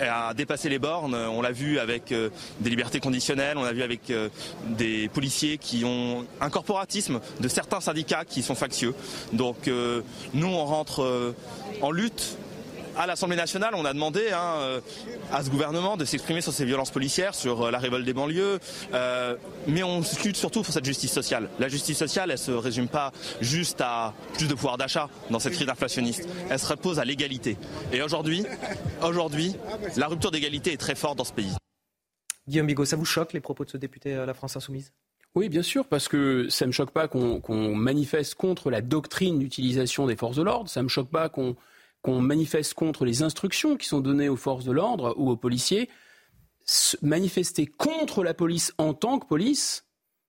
A 0.00 0.34
dépassé 0.34 0.68
les 0.68 0.78
bornes. 0.78 1.14
On 1.14 1.42
l'a 1.42 1.52
vu 1.52 1.78
avec 1.78 2.12
euh, 2.12 2.30
des 2.60 2.70
libertés 2.70 3.00
conditionnelles, 3.00 3.58
on 3.58 3.64
l'a 3.64 3.72
vu 3.72 3.82
avec 3.82 4.10
euh, 4.10 4.28
des 4.68 5.08
policiers 5.08 5.58
qui 5.58 5.84
ont 5.84 6.24
un 6.40 6.50
corporatisme 6.50 7.20
de 7.40 7.48
certains 7.48 7.80
syndicats 7.80 8.24
qui 8.24 8.42
sont 8.42 8.54
factieux. 8.54 8.94
Donc 9.32 9.68
euh, 9.68 10.02
nous, 10.34 10.48
on 10.48 10.64
rentre 10.64 11.34
en 11.82 11.90
lutte 11.90 12.36
à 12.96 13.06
l'Assemblée 13.06 13.36
nationale, 13.36 13.74
on 13.74 13.84
a 13.84 13.92
demandé 13.92 14.30
hein, 14.32 14.54
euh, 14.58 14.80
à 15.32 15.42
ce 15.42 15.50
gouvernement 15.50 15.96
de 15.96 16.04
s'exprimer 16.04 16.40
sur 16.40 16.52
ces 16.52 16.64
violences 16.64 16.90
policières, 16.90 17.34
sur 17.34 17.66
euh, 17.66 17.70
la 17.70 17.78
révolte 17.78 18.04
des 18.04 18.12
banlieues, 18.12 18.58
euh, 18.92 19.36
mais 19.66 19.82
on 19.82 20.02
lutte 20.24 20.36
surtout 20.36 20.62
pour 20.62 20.72
cette 20.72 20.84
justice 20.84 21.12
sociale. 21.12 21.48
La 21.58 21.68
justice 21.68 21.98
sociale, 21.98 22.30
elle 22.30 22.38
se 22.38 22.50
résume 22.50 22.88
pas 22.88 23.12
juste 23.40 23.80
à 23.80 24.14
plus 24.34 24.48
de 24.48 24.54
pouvoir 24.54 24.78
d'achat 24.78 25.08
dans 25.30 25.38
cette 25.38 25.54
crise 25.54 25.68
inflationniste. 25.68 26.28
Elle 26.48 26.58
se 26.58 26.66
repose 26.66 26.98
à 26.98 27.04
l'égalité. 27.04 27.56
Et 27.92 28.02
aujourd'hui, 28.02 28.44
aujourd'hui, 29.02 29.54
la 29.96 30.06
rupture 30.06 30.30
d'égalité 30.30 30.72
est 30.72 30.80
très 30.80 30.94
forte 30.94 31.18
dans 31.18 31.24
ce 31.24 31.32
pays. 31.32 31.54
Guillaume 32.48 32.66
Bigot, 32.66 32.84
ça 32.84 32.96
vous 32.96 33.04
choque 33.04 33.32
les 33.32 33.40
propos 33.40 33.64
de 33.64 33.70
ce 33.70 33.76
député 33.76 34.14
à 34.14 34.26
la 34.26 34.34
France 34.34 34.56
Insoumise? 34.56 34.92
Oui, 35.36 35.48
bien 35.48 35.62
sûr, 35.62 35.86
parce 35.86 36.08
que 36.08 36.48
ça 36.48 36.64
ne 36.64 36.68
me 36.68 36.72
choque 36.72 36.90
pas 36.90 37.06
qu'on 37.06 37.74
manifeste 37.76 38.34
contre 38.34 38.68
la 38.68 38.80
doctrine 38.80 39.38
d'utilisation 39.38 40.06
des 40.06 40.16
forces 40.16 40.36
de 40.36 40.42
l'ordre, 40.42 40.68
ça 40.68 40.80
ne 40.80 40.84
me 40.84 40.88
choque 40.88 41.08
pas 41.08 41.28
qu'on 41.28 41.54
qu'on 42.02 42.20
manifeste 42.20 42.74
contre 42.74 43.04
les 43.04 43.22
instructions 43.22 43.76
qui 43.76 43.86
sont 43.86 44.00
données 44.00 44.28
aux 44.28 44.36
forces 44.36 44.64
de 44.64 44.72
l'ordre 44.72 45.14
ou 45.16 45.30
aux 45.30 45.36
policiers, 45.36 45.88
manifester 47.02 47.66
contre 47.66 48.22
la 48.22 48.34
police 48.34 48.72
en 48.78 48.94
tant 48.94 49.18
que 49.18 49.26
police, 49.26 49.84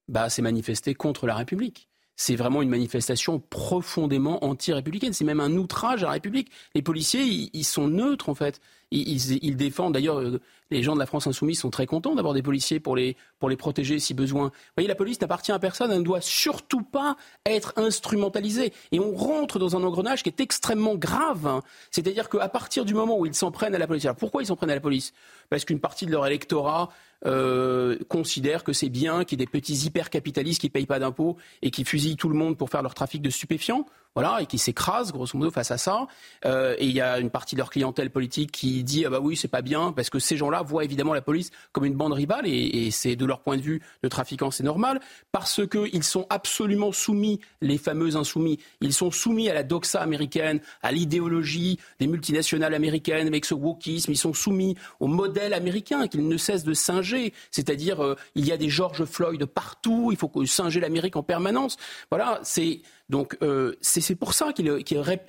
bah, 0.08 0.30
c'est 0.30 0.42
manifester 0.42 0.94
contre 0.94 1.28
la 1.28 1.36
République. 1.36 1.88
C'est 2.16 2.36
vraiment 2.36 2.62
une 2.62 2.70
manifestation 2.70 3.40
profondément 3.40 4.44
anti-républicaine. 4.46 5.14
C'est 5.14 5.26
même 5.26 5.40
un 5.40 5.56
outrage 5.56 6.04
à 6.04 6.08
la 6.08 6.12
République. 6.14 6.52
Les 6.76 6.82
policiers, 6.82 7.24
ils 7.24 7.64
sont 7.64 7.88
neutres 7.88 8.30
en 8.30 8.36
fait. 8.36 8.62
Ils, 8.92 9.56
défendent. 9.56 9.94
D'ailleurs, 9.94 10.20
euh, 10.20 10.40
les 10.72 10.84
gens 10.84 10.94
de 10.94 11.00
la 11.00 11.06
France 11.06 11.28
insoumise 11.28 11.60
sont 11.60 11.70
très 11.70 11.86
contents 11.86 12.16
d'avoir 12.16 12.34
des 12.34 12.42
policiers 12.42 12.80
pour 12.80 12.96
les, 12.96 13.18
pour 13.40 13.50
les 13.50 13.58
protéger 13.58 14.00
si 14.00 14.14
besoin. 14.14 14.46
Vous 14.46 14.74
voyez, 14.78 14.88
la 14.88 14.96
police 14.96 15.20
n'appartient 15.22 15.52
à 15.52 15.60
personne. 15.60 15.92
Elle 15.92 16.00
ne 16.00 16.04
doit 16.04 16.22
surtout 16.22 16.82
pas 16.82 17.18
être 17.46 17.74
instrumentalisée. 17.76 18.74
Et 18.92 19.00
on 19.00 19.16
rentre 19.16 19.60
dans 19.60 19.76
un 19.76 19.84
engrenage 19.84 20.24
qui 20.24 20.30
est 20.30 20.40
extrêmement 20.40 20.96
grave. 20.96 21.46
Hein. 21.46 21.62
C'est-à-dire 21.92 22.30
qu'à 22.30 22.50
partir 22.50 22.86
du 22.86 22.94
moment 22.94 23.20
où 23.20 23.26
ils 23.26 23.36
s'en 23.36 23.52
prennent 23.52 23.76
à 23.76 23.80
la 23.80 23.88
police, 23.88 24.06
alors 24.06 24.16
pourquoi 24.16 24.42
ils 24.42 24.48
s'en 24.48 24.56
prennent 24.56 24.72
à 24.72 24.76
la 24.76 24.82
police? 24.82 25.14
Parce 25.50 25.66
qu'une 25.66 25.80
partie 25.80 26.06
de 26.06 26.12
leur 26.12 26.26
électorat 26.26 26.90
euh, 27.26 27.98
considère 28.08 28.64
que 28.64 28.74
c'est 28.74 28.90
bien 28.90 29.26
qu'il 29.26 29.40
y 29.40 29.44
ait 29.44 29.46
des 29.46 29.52
petits 29.52 29.86
hyper-capitalistes 29.86 30.62
qui 30.62 30.68
ne 30.68 30.72
payent 30.72 30.86
pas 30.88 31.00
d'impôts 31.00 31.38
et 31.62 31.70
qui 31.70 31.84
fusillent 31.84 32.16
tout 32.16 32.30
le 32.30 32.36
monde 32.36 32.58
pour 32.58 32.70
faire 32.70 32.82
leur 32.82 32.96
trafic 32.96 33.22
de 33.22 33.30
stupéfiants 33.30 33.86
voilà, 34.16 34.42
et 34.42 34.46
qui 34.46 34.58
s'écrasent 34.58 35.12
grosso 35.12 35.38
modo 35.38 35.52
face 35.52 35.72
à 35.72 35.78
ça. 35.78 36.08
Euh, 36.46 36.76
et 36.80 36.86
il 36.86 36.92
y 36.92 37.02
a 37.02 37.20
une 37.20 37.30
partie 37.30 37.56
de 37.56 37.60
leur 37.60 37.70
clientèle 37.70 38.10
politique 38.10 38.52
qui 38.52 38.84
dit 38.84 39.06
ah 39.06 39.10
bah 39.10 39.20
oui 39.22 39.38
c'est 39.38 39.48
pas 39.48 39.62
bien 39.62 39.92
parce 39.94 40.10
que 40.10 40.20
ces 40.20 40.36
gens-là 40.36 40.61
voient 40.62 40.84
évidemment 40.84 41.14
la 41.14 41.22
police 41.22 41.52
comme 41.72 41.86
une 41.86 41.96
bande 41.96 42.14
rivale 42.14 42.48
et, 42.48 42.88
et 42.88 42.92
c'est 42.92 43.16
de 43.16 43.26
leur 43.26 43.42
point 43.42 43.58
de 43.58 43.62
vue 43.62 43.82
de 44.04 44.08
trafiquants 44.10 44.52
c'est 44.52 44.64
normal 44.64 45.00
parce 45.32 45.62
qu'ils 45.68 46.04
sont 46.04 46.26
absolument 46.30 46.92
soumis 46.92 47.40
les 47.62 47.78
fameux 47.78 48.16
insoumis. 48.16 48.60
Ils 48.82 48.94
sont 48.94 49.12
soumis 49.12 49.50
à 49.50 49.54
la 49.54 49.64
doxa 49.64 50.02
américaine 50.02 50.60
à 50.82 50.92
l'idéologie 50.92 51.80
des 52.00 52.08
multinationales 52.08 52.74
américaines 52.74 53.28
avec 53.28 53.46
ce 53.46 53.54
wokisme. 53.54 54.12
Ils 54.12 54.18
sont 54.18 54.34
soumis 54.34 54.76
au 55.00 55.08
modèle 55.08 55.54
américain 55.54 56.08
qu'ils 56.08 56.28
ne 56.28 56.38
cessent 56.38 56.64
de 56.64 56.74
singer. 56.74 57.34
C'est-à-dire 57.52 58.04
euh, 58.04 58.16
il 58.36 58.46
y 58.46 58.52
a 58.52 58.58
des 58.58 58.70
George 58.70 59.06
Floyd 59.06 59.46
partout 59.46 60.10
il 60.12 60.18
faut 60.18 60.32
singer 60.46 60.80
l'Amérique 60.80 61.16
en 61.16 61.24
permanence. 61.24 61.78
Voilà 62.10 62.40
c'est 62.44 62.82
donc 63.12 63.38
euh, 63.44 63.76
c'est 63.82 64.16
pour 64.16 64.34
ça 64.34 64.54
qu'il 64.54 64.72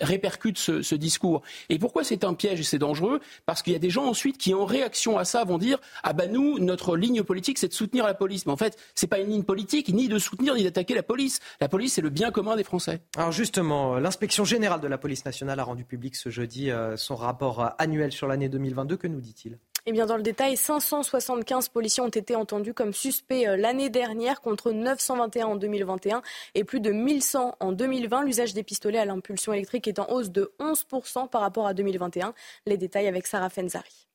répercute 0.00 0.56
ce, 0.56 0.94
discours. 0.94 1.42
Et 1.68 1.78
pourquoi 1.78 2.04
c'est 2.04 2.22
un 2.22 2.32
piège 2.32 2.60
et 2.60 2.62
c'est 2.62 2.78
dangereux? 2.78 3.20
Parce 3.44 3.60
qu'il 3.60 3.72
y 3.72 3.76
a 3.76 3.80
des 3.80 3.90
gens 3.90 4.04
ensuite 4.04 4.38
qui, 4.38 4.54
en 4.54 4.64
réaction 4.64 5.18
à 5.18 5.24
ça, 5.24 5.44
vont 5.44 5.58
dire 5.58 5.78
ah 6.04 6.12
ben 6.12 6.30
nous, 6.30 6.60
notre 6.60 6.96
ligne 6.96 7.24
politique, 7.24 7.58
c'est 7.58 7.68
de 7.68 7.74
soutenir 7.74 8.06
la 8.06 8.14
police. 8.14 8.46
Mais 8.46 8.52
en 8.52 8.56
fait, 8.56 8.78
c'est 8.94 9.08
pas 9.08 9.18
une 9.18 9.28
ligne 9.28 9.42
politique 9.42 9.88
ni 9.88 10.08
de 10.08 10.18
soutenir 10.18 10.54
ni 10.54 10.62
d'attaquer 10.62 10.94
la 10.94 11.02
police. 11.02 11.40
La 11.60 11.68
police, 11.68 11.94
c'est 11.94 12.02
le 12.02 12.10
bien 12.10 12.30
commun 12.30 12.54
des 12.54 12.64
Français. 12.64 13.00
Alors 13.16 13.32
justement, 13.32 13.98
l'inspection 13.98 14.44
générale 14.44 14.80
de 14.80 14.88
la 14.88 14.98
police 14.98 15.24
nationale 15.24 15.58
a 15.58 15.64
rendu 15.64 15.84
public 15.84 16.14
ce 16.14 16.30
jeudi 16.30 16.70
euh, 16.70 16.96
son 16.96 17.16
rapport 17.16 17.74
annuel 17.78 18.12
sur 18.12 18.28
l'année 18.28 18.48
2022. 18.48 18.96
Que 18.96 19.08
nous 19.08 19.20
dit-il? 19.20 19.58
Eh 19.84 19.90
bien, 19.90 20.06
dans 20.06 20.16
le 20.16 20.22
détail, 20.22 20.56
575 20.56 21.68
policiers 21.68 22.04
ont 22.04 22.08
été 22.08 22.36
entendus 22.36 22.72
comme 22.72 22.92
suspects 22.92 23.48
euh, 23.48 23.56
l'année 23.56 23.90
dernière 23.90 24.40
contre 24.40 24.70
921 24.70 25.46
en 25.46 25.56
2021 25.56 26.22
et 26.54 26.62
plus 26.62 26.78
de 26.78 26.92
1100 26.92 27.56
en 27.58 27.72
2020. 27.72 28.22
L'usage 28.22 28.54
des 28.54 28.62
pistolets 28.62 29.00
à 29.00 29.04
l'impulsion 29.04 29.52
électrique 29.52 29.88
est 29.88 29.98
en 29.98 30.08
hausse 30.08 30.30
de 30.30 30.52
11% 30.60 31.28
par 31.28 31.40
rapport 31.40 31.66
à 31.66 31.74
2021. 31.74 32.32
Les 32.66 32.76
détails 32.76 33.08
avec 33.08 33.26
Sarah 33.26 33.50
Fenzari. 33.50 34.06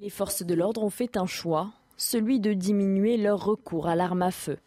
Les 0.00 0.10
forces 0.10 0.42
de 0.42 0.54
l'ordre 0.54 0.82
ont 0.82 0.90
fait 0.90 1.16
un 1.16 1.26
choix, 1.26 1.70
celui 1.96 2.40
de 2.40 2.52
diminuer 2.52 3.18
leur 3.18 3.44
recours 3.44 3.86
à 3.86 3.94
l'arme 3.94 4.22
à 4.22 4.32
feu. 4.32 4.58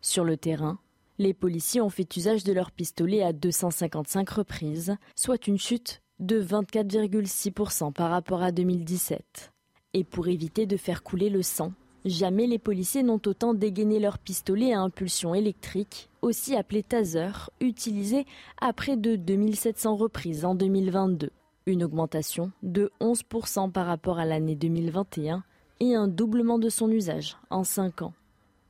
Sur 0.00 0.22
le 0.22 0.36
terrain, 0.36 0.78
les 1.18 1.34
policiers 1.34 1.80
ont 1.80 1.90
fait 1.90 2.16
usage 2.16 2.44
de 2.44 2.52
leurs 2.52 2.70
pistolets 2.70 3.24
à 3.24 3.32
255 3.32 4.30
reprises, 4.30 4.96
soit 5.16 5.48
une 5.48 5.58
chute 5.58 6.02
de 6.20 6.40
24,6% 6.40 7.92
par 7.92 8.10
rapport 8.10 8.44
à 8.44 8.52
2017. 8.52 9.52
Et 9.94 10.04
pour 10.04 10.28
éviter 10.28 10.66
de 10.66 10.76
faire 10.76 11.02
couler 11.02 11.30
le 11.30 11.42
sang, 11.42 11.72
jamais 12.04 12.46
les 12.46 12.58
policiers 12.58 13.02
n'ont 13.02 13.20
autant 13.26 13.54
dégainé 13.54 13.98
leur 13.98 14.18
pistolet 14.18 14.72
à 14.72 14.80
impulsion 14.80 15.34
électrique, 15.34 16.08
aussi 16.22 16.56
appelé 16.56 16.82
taser, 16.82 17.50
utilisé 17.60 18.26
à 18.60 18.72
près 18.72 18.96
de 18.96 19.16
2700 19.16 19.96
reprises 19.96 20.44
en 20.44 20.54
2022. 20.54 21.30
Une 21.66 21.82
augmentation 21.82 22.52
de 22.62 22.92
11% 23.00 23.72
par 23.72 23.86
rapport 23.86 24.18
à 24.18 24.24
l'année 24.24 24.54
2021 24.54 25.42
et 25.80 25.94
un 25.94 26.08
doublement 26.08 26.58
de 26.58 26.68
son 26.68 26.90
usage 26.90 27.36
en 27.50 27.64
5 27.64 28.02
ans. 28.02 28.14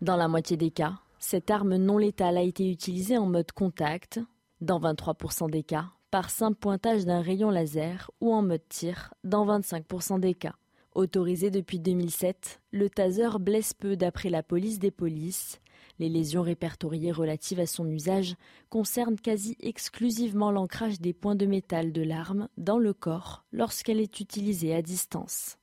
Dans 0.01 0.17
la 0.17 0.29
moitié 0.29 0.57
des 0.57 0.71
cas, 0.71 0.95
cette 1.19 1.51
arme 1.51 1.77
non 1.77 1.99
létale 1.99 2.39
a 2.39 2.43
été 2.43 2.71
utilisée 2.71 3.19
en 3.19 3.27
mode 3.27 3.53
contact, 3.53 4.21
dans 4.61 4.81
23% 4.81 5.51
des 5.51 5.63
cas, 5.63 5.87
par 6.11 6.31
simple 6.31 6.59
pointage 6.59 7.05
d'un 7.05 7.21
rayon 7.21 7.51
laser 7.51 8.11
ou 8.21 8.33
en 8.33 8.43
mode 8.43 8.67
tir, 8.69 9.13
dans 9.25 9.47
25% 9.47 10.21
des 10.21 10.35
cas. 10.35 10.55
Autorisé 10.97 11.51
depuis 11.51 11.79
2007, 11.79 12.63
le 12.71 12.89
taser 12.89 13.39
blesse 13.39 13.75
peu 13.75 13.97
d'après 13.97 14.31
la 14.31 14.43
police 14.43 14.79
des 14.79 14.91
polices. 14.91 15.61
Les 15.99 16.09
lésions 16.09 16.41
répertoriées 16.41 17.13
relatives 17.13 17.61
à 17.61 17.67
son 17.67 17.87
usage 17.87 18.35
concernent 18.71 19.21
quasi 19.21 19.59
exclusivement 19.61 20.51
l'ancrage 20.51 20.99
des 20.99 21.13
points 21.13 21.35
de 21.35 21.45
métal 21.45 21.93
de 21.93 22.01
l'arme 22.01 22.49
dans 22.57 22.79
le 22.79 22.95
corps 22.95 23.45
lorsqu'elle 23.53 24.01
est 24.01 24.21
utilisée 24.21 24.75
à 24.75 24.81
distance. 24.81 25.59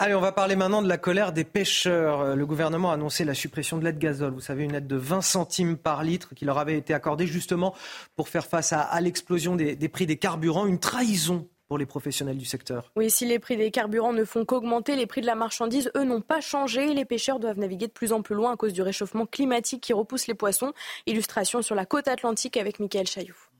Allez, 0.00 0.16
on 0.16 0.20
va 0.20 0.32
parler 0.32 0.56
maintenant 0.56 0.82
de 0.82 0.88
la 0.88 0.98
colère 0.98 1.32
des 1.32 1.44
pêcheurs. 1.44 2.34
Le 2.34 2.46
gouvernement 2.46 2.90
a 2.90 2.94
annoncé 2.94 3.24
la 3.24 3.34
suppression 3.34 3.78
de 3.78 3.84
l'aide 3.84 4.00
gazole. 4.00 4.32
Vous 4.32 4.40
savez, 4.40 4.64
une 4.64 4.74
aide 4.74 4.88
de 4.88 4.96
20 4.96 5.20
centimes 5.20 5.76
par 5.76 6.02
litre 6.02 6.34
qui 6.34 6.44
leur 6.44 6.58
avait 6.58 6.76
été 6.76 6.92
accordée 6.92 7.28
justement 7.28 7.76
pour 8.16 8.28
faire 8.28 8.46
face 8.46 8.72
à, 8.72 9.00
l'explosion 9.00 9.54
des, 9.54 9.76
des 9.76 9.88
prix 9.88 10.06
des 10.06 10.16
carburants. 10.16 10.66
Une 10.66 10.80
trahison 10.80 11.46
les 11.78 11.86
professionnels 11.86 12.38
du 12.38 12.44
secteur. 12.44 12.90
Oui, 12.96 13.10
si 13.10 13.26
les 13.26 13.38
prix 13.38 13.56
des 13.56 13.70
carburants 13.70 14.12
ne 14.12 14.24
font 14.24 14.44
qu'augmenter, 14.44 14.96
les 14.96 15.06
prix 15.06 15.20
de 15.20 15.26
la 15.26 15.34
marchandise, 15.34 15.90
eux, 15.96 16.04
n'ont 16.04 16.20
pas 16.20 16.40
changé. 16.40 16.94
Les 16.94 17.04
pêcheurs 17.04 17.40
doivent 17.40 17.58
naviguer 17.58 17.86
de 17.86 17.92
plus 17.92 18.12
en 18.12 18.22
plus 18.22 18.34
loin 18.34 18.52
à 18.52 18.56
cause 18.56 18.72
du 18.72 18.82
réchauffement 18.82 19.26
climatique 19.26 19.82
qui 19.82 19.92
repousse 19.92 20.26
les 20.26 20.34
poissons. 20.34 20.72
Illustration 21.06 21.62
sur 21.62 21.74
la 21.74 21.86
côte 21.86 22.08
atlantique 22.08 22.56
avec 22.56 22.80
Michael 22.80 23.06
Chailloux. 23.06 23.53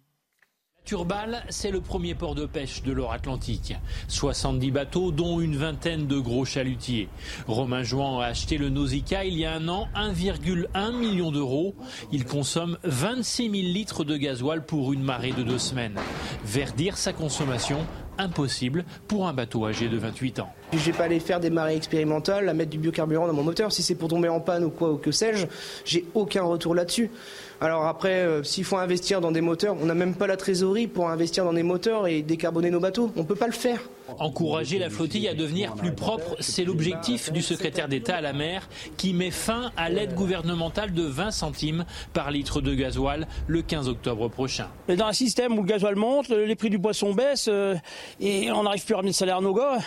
Turbal, 0.84 1.42
c'est 1.48 1.70
le 1.70 1.80
premier 1.80 2.14
port 2.14 2.34
de 2.34 2.44
pêche 2.44 2.82
de 2.82 2.92
l'or 2.92 3.14
Atlantique. 3.14 3.74
70 4.08 4.70
bateaux, 4.70 5.12
dont 5.12 5.40
une 5.40 5.56
vingtaine 5.56 6.06
de 6.06 6.18
gros 6.18 6.44
chalutiers. 6.44 7.08
Romain 7.46 7.82
Jouan 7.82 8.20
a 8.20 8.26
acheté 8.26 8.58
le 8.58 8.68
Nausicaa 8.68 9.24
il 9.24 9.38
y 9.38 9.46
a 9.46 9.54
un 9.54 9.66
an, 9.68 9.88
1,1 9.96 10.92
million 10.92 11.32
d'euros. 11.32 11.74
Il 12.12 12.26
consomme 12.26 12.76
26 12.84 13.44
000 13.44 13.52
litres 13.72 14.04
de 14.04 14.18
gasoil 14.18 14.66
pour 14.66 14.92
une 14.92 15.02
marée 15.02 15.32
de 15.32 15.42
deux 15.42 15.58
semaines. 15.58 15.98
Verdir 16.44 16.98
sa 16.98 17.14
consommation 17.14 17.78
impossible 18.18 18.84
pour 19.08 19.26
un 19.26 19.32
bateau 19.32 19.66
âgé 19.66 19.88
de 19.88 19.96
28 19.96 20.40
ans. 20.40 20.52
Je 20.72 20.90
pas 20.92 21.04
aller 21.04 21.20
faire 21.20 21.40
des 21.40 21.50
marées 21.50 21.76
expérimentales, 21.76 22.48
à 22.48 22.54
mettre 22.54 22.70
du 22.70 22.78
biocarburant 22.78 23.26
dans 23.26 23.32
mon 23.32 23.42
moteur. 23.42 23.72
Si 23.72 23.82
c'est 23.82 23.94
pour 23.94 24.08
tomber 24.08 24.28
en 24.28 24.40
panne 24.40 24.64
ou 24.64 24.70
quoi 24.70 24.92
ou 24.92 24.96
que 24.96 25.12
sais-je, 25.12 25.46
j'ai 25.84 26.04
aucun 26.14 26.42
retour 26.42 26.74
là-dessus. 26.74 27.10
Alors 27.60 27.86
après, 27.86 28.14
euh, 28.14 28.42
s'il 28.42 28.64
faut 28.64 28.76
investir 28.76 29.20
dans 29.20 29.32
des 29.32 29.40
moteurs, 29.40 29.76
on 29.80 29.86
n'a 29.86 29.94
même 29.94 30.14
pas 30.14 30.26
la 30.26 30.36
trésorerie 30.36 30.86
pour 30.86 31.08
investir 31.08 31.44
dans 31.44 31.52
des 31.52 31.62
moteurs 31.62 32.06
et 32.06 32.22
décarboner 32.22 32.70
nos 32.70 32.80
bateaux. 32.80 33.12
On 33.16 33.20
ne 33.20 33.26
peut 33.26 33.34
pas 33.34 33.46
le 33.46 33.52
faire. 33.52 33.80
Encourager 34.18 34.78
la 34.78 34.90
flottille 34.90 35.28
à 35.28 35.34
devenir 35.34 35.74
plus 35.74 35.92
propre, 35.92 36.36
c'est 36.40 36.64
l'objectif 36.64 37.32
du 37.32 37.40
secrétaire 37.40 37.88
d'État 37.88 38.16
à 38.16 38.20
la 38.20 38.34
mer 38.34 38.68
qui 38.98 39.14
met 39.14 39.30
fin 39.30 39.70
à 39.76 39.88
l'aide 39.88 40.14
gouvernementale 40.14 40.92
de 40.92 41.02
20 41.02 41.30
centimes 41.30 41.86
par 42.12 42.30
litre 42.30 42.60
de 42.60 42.74
gasoil 42.74 43.26
le 43.46 43.62
15 43.62 43.88
octobre 43.88 44.28
prochain. 44.28 44.68
dans 44.88 45.06
un 45.06 45.12
système 45.12 45.54
où 45.58 45.62
le 45.62 45.66
gasoil 45.66 45.96
monte, 45.96 46.28
les 46.28 46.54
prix 46.54 46.68
du 46.68 46.78
poisson 46.78 47.14
baissent 47.14 47.48
euh, 47.48 47.76
et 48.20 48.50
on 48.52 48.64
n'arrive 48.64 48.84
plus 48.84 48.94
à 48.94 48.98
ramener 48.98 49.10
le 49.10 49.14
salaire 49.14 49.38
à 49.38 49.40
nos 49.40 49.54
gars, 49.54 49.78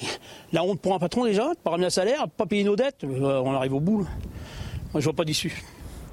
la 0.52 0.62
honte 0.64 0.80
pour 0.80 0.94
un 0.94 0.98
patron 0.98 1.24
déjà, 1.24 1.52
pas 1.64 1.70
ramener 1.70 1.86
le 1.86 1.90
salaire, 1.90 2.28
pas 2.28 2.44
payer 2.44 2.64
nos 2.64 2.76
dettes, 2.76 3.04
euh, 3.04 3.40
on 3.42 3.54
arrive 3.54 3.74
au 3.74 3.80
bout. 3.80 4.06
Moi, 4.92 5.00
je 5.00 5.04
vois 5.04 5.14
pas 5.14 5.24
d'issue. 5.24 5.62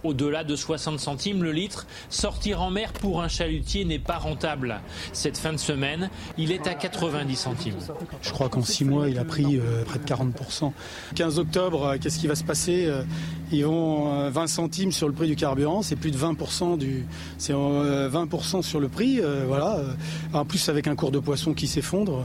Au-delà 0.04 0.44
de 0.44 0.56
60 0.56 1.00
centimes 1.00 1.44
le 1.44 1.52
litre, 1.52 1.88
sortir 2.10 2.62
en 2.62 2.70
mer 2.70 2.94
pour 2.94 3.22
un 3.22 3.28
chalutier 3.28 3.86
n'est 3.86 4.00
pas 4.00 4.18
rentable. 4.18 4.80
Cette 5.14 5.38
fin 5.38 5.52
de 5.52 5.58
semaine, 5.58 6.10
il 6.38 6.52
est 6.52 6.68
à 6.68 6.74
90 6.74 7.36
centimes. 7.36 7.76
Je 8.22 8.32
crois 8.32 8.50
qu'en 8.50 8.64
6 8.64 8.86
mois, 8.86 9.10
il 9.10 9.20
a 9.20 9.26
pris 9.26 9.58
euh, 9.58 9.84
près 9.84 10.00
de 10.00 10.06
40%. 10.06 10.72
15 11.16 11.40
octobre, 11.40 11.84
euh, 11.84 11.98
qu'est-ce 12.00 12.20
qui 12.20 12.28
va 12.28 12.36
se 12.36 12.44
passer 12.44 12.86
euh, 12.86 13.04
Ils 13.52 13.66
vont 13.66 14.30
20 14.30 14.48
centimes 14.48 14.92
sur 14.92 15.08
le 15.08 15.14
prix 15.14 15.28
du 15.28 15.36
carburant, 15.36 15.82
c'est 15.82 15.96
plus 15.96 16.12
de 16.12 16.18
20% 16.18 16.78
du, 16.78 17.06
c'est 17.38 17.54
20% 17.54 18.62
sur 18.62 18.80
le 18.80 18.88
prix, 18.88 19.22
voilà. 19.48 19.82
En 20.34 20.46
plus, 20.46 20.70
avec 20.70 20.88
un 20.88 20.96
cours 20.96 21.12
de 21.12 21.20
poisson 21.20 21.54
qui 21.54 21.68
s'effondre, 21.68 22.24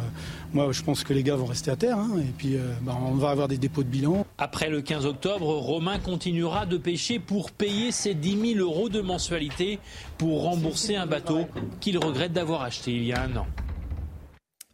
moi, 0.55 0.73
je 0.73 0.83
pense 0.83 1.05
que 1.05 1.13
les 1.13 1.23
gars 1.23 1.37
vont 1.37 1.47
rester 1.47 1.71
à 1.71 1.77
terre, 1.77 1.99
hein, 1.99 2.11
et 2.19 2.33
puis 2.37 2.57
bah, 2.83 2.97
on 3.07 3.15
va 3.15 3.31
avoir 3.31 3.49
des 3.49 3.59
dépôts 3.59 3.83
de 3.83 3.89
bilan. 3.89 4.25
Après 4.39 4.71
le 4.71 4.81
15 4.81 5.05
octobre, 5.05 5.47
Romain 5.47 5.99
continuera 5.99 6.65
de 6.65 6.79
pêcher 6.79 7.19
pour 7.19 7.51
payer 7.51 7.91
ses 7.93 8.15
10 8.15 8.55
000 8.55 8.61
euros 8.61 8.89
de 8.89 9.01
mensualité 9.01 9.79
pour 10.17 10.43
rembourser 10.43 10.97
un 10.97 11.07
bateau 11.07 11.47
qu'il 11.81 11.99
regrette 11.99 12.33
d'avoir 12.33 12.63
acheté 12.63 12.93
il 12.93 13.05
y 13.05 13.13
a 13.13 13.23
un 13.23 13.37
an. 13.37 13.47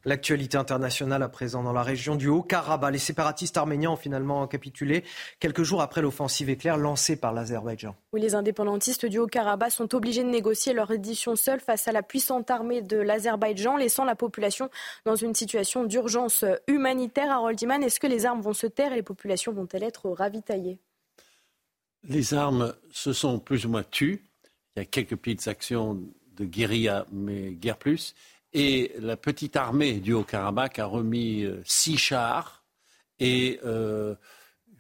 L'actualité 0.07 0.57
internationale 0.57 1.23
à 1.23 1.29
présent 1.29 1.63
dans 1.63 1.75
la 1.75 1.83
région 1.83 2.17
du 2.17 2.29
Haut-Karabakh. 2.29 2.93
Les 2.93 2.99
séparatistes 2.99 3.59
arméniens 3.59 3.91
ont 3.91 3.97
finalement 3.97 4.47
capitulé 4.47 5.05
quelques 5.41 5.63
jours 5.63 5.83
après 5.83 6.01
l'offensive 6.01 6.49
éclair 6.49 6.79
lancée 6.79 7.17
par 7.17 7.35
l'Azerbaïdjan. 7.35 7.95
Oui, 8.15 8.23
les 8.23 8.35
indépendantistes 8.35 9.05
du 9.05 9.19
Haut-Karabakh 9.19 9.73
sont 9.73 9.95
obligés 9.95 10.25
de 10.25 10.31
négocier 10.31 10.73
leur 10.73 10.91
édition 10.91 11.37
seule 11.37 11.61
face 11.61 11.87
à 11.87 11.93
la 11.93 12.03
puissante 12.03 12.51
armée 12.51 12.81
de 12.81 12.97
l'Azerbaïdjan, 12.97 13.77
laissant 13.77 14.07
la 14.07 14.17
population 14.17 14.71
dans 15.05 15.17
une 15.17 15.35
situation 15.35 15.85
d'urgence 15.85 16.47
humanitaire. 16.67 17.31
Harold 17.31 17.61
Iman, 17.61 17.83
est-ce 17.83 18.01
que 18.01 18.07
les 18.07 18.25
armes 18.25 18.41
vont 18.41 18.55
se 18.55 18.67
taire 18.67 18.93
et 18.93 18.97
les 18.97 19.03
populations 19.03 19.53
vont-elles 19.53 19.83
être 19.83 20.09
ravitaillées? 20.09 20.79
Les 22.05 22.33
armes 22.33 22.75
se 22.91 23.13
sont 23.13 23.39
plus 23.39 23.67
ou 23.67 23.69
moins 23.69 23.83
tues. 23.83 24.25
Il 24.75 24.79
y 24.79 24.83
a 24.83 24.87
quelques 24.87 25.17
petites 25.17 25.47
actions 25.47 26.01
de 26.37 26.45
guérilla, 26.47 27.05
mais 27.13 27.51
guère 27.51 27.77
plus. 27.77 28.15
Et 28.53 28.93
la 28.99 29.17
petite 29.17 29.57
armée 29.57 29.95
du 29.95 30.13
Haut-Karabakh 30.13 30.81
a 30.81 30.87
remis 30.87 31.45
euh, 31.45 31.63
six 31.65 31.97
chars 31.97 32.65
et 33.21 33.61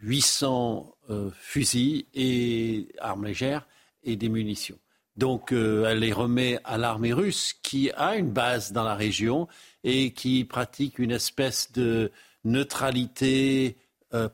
800 0.02 0.97
euh, 1.09 1.14
euh, 1.14 1.30
fusils 1.38 2.06
et 2.14 2.88
armes 2.98 3.26
légères 3.26 3.68
et 4.02 4.16
des 4.16 4.28
munitions. 4.28 4.78
Donc 5.16 5.52
elle 5.52 5.98
les 5.98 6.12
remet 6.12 6.59
à 6.64 6.78
l'armée 6.78 7.12
russe 7.12 7.52
qui 7.62 7.90
a 7.90 8.16
une 8.16 8.30
base 8.30 8.72
dans 8.72 8.84
la 8.84 8.94
région 8.94 9.48
et 9.84 10.12
qui 10.12 10.44
pratique 10.44 10.98
une 10.98 11.10
espèce 11.10 11.72
de 11.72 12.10
neutralité 12.44 13.76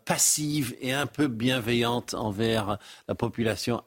passive 0.04 0.76
et 0.80 0.92
un 0.92 1.06
peu 1.06 1.26
bienveillante 1.26 2.14
envers 2.14 2.78
la 3.08 3.14
population 3.16 3.82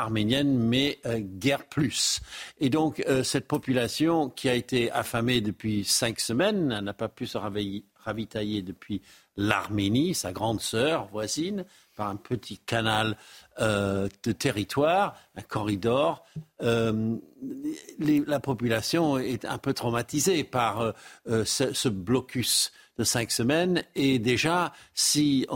arménienne, 0.00 0.58
mais 0.58 0.98
euh, 1.06 1.20
guère 1.20 1.64
plus. 1.64 2.20
Et 2.58 2.70
donc, 2.70 3.02
euh, 3.08 3.22
cette 3.22 3.46
population 3.46 4.28
qui 4.28 4.48
a 4.48 4.54
été 4.54 4.90
affamée 4.90 5.40
depuis 5.40 5.84
cinq 5.84 6.20
semaines 6.20 6.80
n'a 6.80 6.92
pas 6.94 7.08
pu 7.08 7.26
se 7.26 7.38
ravitailler 7.38 8.62
depuis 8.62 9.02
l'Arménie, 9.36 10.14
sa 10.14 10.32
grande 10.32 10.60
sœur 10.60 11.06
voisine, 11.08 11.64
par 11.96 12.08
un 12.08 12.16
petit 12.16 12.58
canal 12.58 13.16
euh, 13.60 14.08
de 14.22 14.32
territoire, 14.32 15.16
un 15.36 15.42
corridor. 15.42 16.24
la 16.60 18.40
population 18.40 19.18
est 19.18 19.44
un 19.44 19.58
peu 19.58 19.72
traumatisée 19.74 20.44
par 20.44 20.94
ce, 21.26 21.72
ce, 21.72 21.88
blocus 21.88 22.72
de 22.98 23.04
cinq 23.04 23.30
semaines. 23.30 23.82
Et 23.94 24.18
déjà, 24.18 24.72
si 24.94 25.46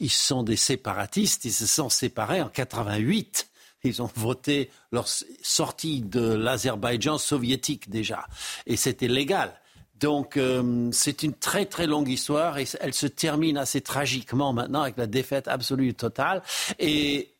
ils 0.00 0.10
sont 0.10 0.42
des 0.42 0.56
séparatistes, 0.56 1.44
ils 1.44 1.52
se 1.52 1.66
sont 1.66 1.88
séparés 1.88 2.42
en 2.42 2.48
88 2.48 3.49
ils 3.84 4.02
ont 4.02 4.10
voté 4.14 4.70
leur 4.92 5.08
sortie 5.08 6.02
de 6.02 6.20
l'Azerbaïdjan 6.20 7.18
soviétique 7.18 7.90
déjà. 7.90 8.26
Et 8.66 8.76
c'était 8.76 9.08
légal. 9.08 9.52
Donc 10.00 10.36
euh, 10.38 10.88
c'est 10.92 11.22
une 11.22 11.34
très 11.34 11.66
très 11.66 11.86
longue 11.86 12.08
histoire 12.08 12.58
et 12.58 12.66
elle 12.80 12.94
se 12.94 13.06
termine 13.06 13.58
assez 13.58 13.82
tragiquement 13.82 14.52
maintenant 14.52 14.82
avec 14.82 14.96
la 14.96 15.06
défaite 15.06 15.46
absolue 15.46 15.94
totale. 15.94 16.42
Et 16.78 17.34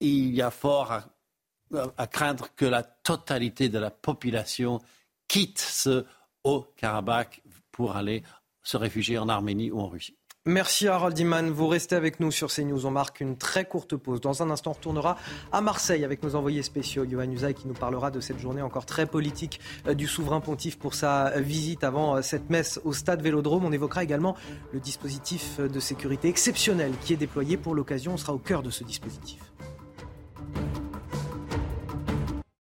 il 0.00 0.34
y 0.34 0.42
a 0.42 0.50
fort 0.50 0.92
à, 0.92 2.06
craindre 2.08 2.48
que 2.56 2.64
la 2.64 2.82
totalité 2.82 3.68
de 3.68 3.78
la 3.78 3.90
population 3.90 4.80
quitte 5.28 5.60
ce 5.60 6.04
Haut-Karabakh 6.42 7.42
pour 7.70 7.96
aller 7.96 8.24
se 8.64 8.76
réfugier 8.76 9.18
en 9.18 9.28
Arménie 9.28 9.70
ou 9.70 9.80
en 9.80 9.88
Russie. 9.88 10.16
Merci 10.44 10.88
Harold 10.88 11.16
Iman. 11.20 11.50
Vous 11.52 11.68
restez 11.68 11.94
avec 11.94 12.18
nous 12.18 12.32
sur 12.32 12.52
CNews. 12.52 12.84
On 12.84 12.90
marque 12.90 13.20
une 13.20 13.36
très 13.36 13.64
courte 13.64 13.94
pause. 13.94 14.20
Dans 14.20 14.42
un 14.42 14.50
instant, 14.50 14.72
on 14.72 14.74
retournera 14.74 15.16
à 15.52 15.60
Marseille 15.60 16.04
avec 16.04 16.20
nos 16.24 16.34
envoyés 16.34 16.64
spéciaux. 16.64 17.04
Yohann 17.04 17.32
Usaï 17.32 17.54
qui 17.54 17.68
nous 17.68 17.74
parlera 17.74 18.10
de 18.10 18.18
cette 18.18 18.40
journée 18.40 18.60
encore 18.60 18.84
très 18.84 19.06
politique 19.06 19.60
euh, 19.86 19.94
du 19.94 20.08
souverain 20.08 20.40
pontife 20.40 20.80
pour 20.80 20.94
sa 20.94 21.28
euh, 21.28 21.40
visite 21.40 21.84
avant 21.84 22.16
euh, 22.16 22.22
cette 22.22 22.50
messe 22.50 22.80
au 22.82 22.92
stade 22.92 23.22
Vélodrome. 23.22 23.64
On 23.64 23.70
évoquera 23.70 24.02
également 24.02 24.34
le 24.72 24.80
dispositif 24.80 25.60
de 25.60 25.78
sécurité 25.78 26.28
exceptionnel 26.28 26.92
qui 27.02 27.12
est 27.12 27.16
déployé 27.16 27.56
pour 27.56 27.76
l'occasion. 27.76 28.14
On 28.14 28.16
sera 28.16 28.34
au 28.34 28.38
cœur 28.38 28.64
de 28.64 28.70
ce 28.70 28.82
dispositif. 28.82 29.38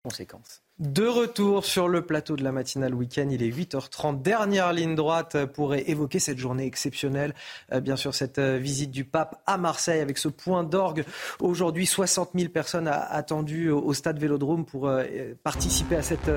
Conséquences. 0.03 0.63
De 0.80 1.06
retour 1.06 1.65
sur 1.65 1.89
le 1.89 2.03
plateau 2.03 2.38
de 2.38 2.43
la 2.45 2.53
matinale 2.53 2.95
week-end, 2.95 3.27
il 3.30 3.43
est 3.43 3.49
8h30. 3.49 4.22
Dernière 4.22 4.72
ligne 4.72 4.95
droite 4.95 5.35
pour 5.47 5.76
évoquer 5.76 6.19
cette 6.19 6.38
journée 6.38 6.65
exceptionnelle. 6.65 7.35
Euh, 7.73 7.81
bien 7.81 7.97
sûr, 7.97 8.15
cette 8.15 8.39
euh, 8.39 8.57
visite 8.57 8.89
du 8.89 9.03
pape 9.03 9.41
à 9.45 9.57
Marseille 9.57 9.99
avec 9.99 10.18
ce 10.18 10.30
point 10.30 10.64
d'orgue. 10.64 11.03
Aujourd'hui, 11.41 11.85
60 11.85 12.30
000 12.34 12.47
personnes 12.47 12.88
attendues 12.88 13.69
au 13.69 13.91
stade 13.91 14.19
Vélodrome 14.19 14.64
pour 14.64 14.88
euh, 14.88 15.03
participer 15.43 15.97
à 15.97 16.01
cette 16.01 16.31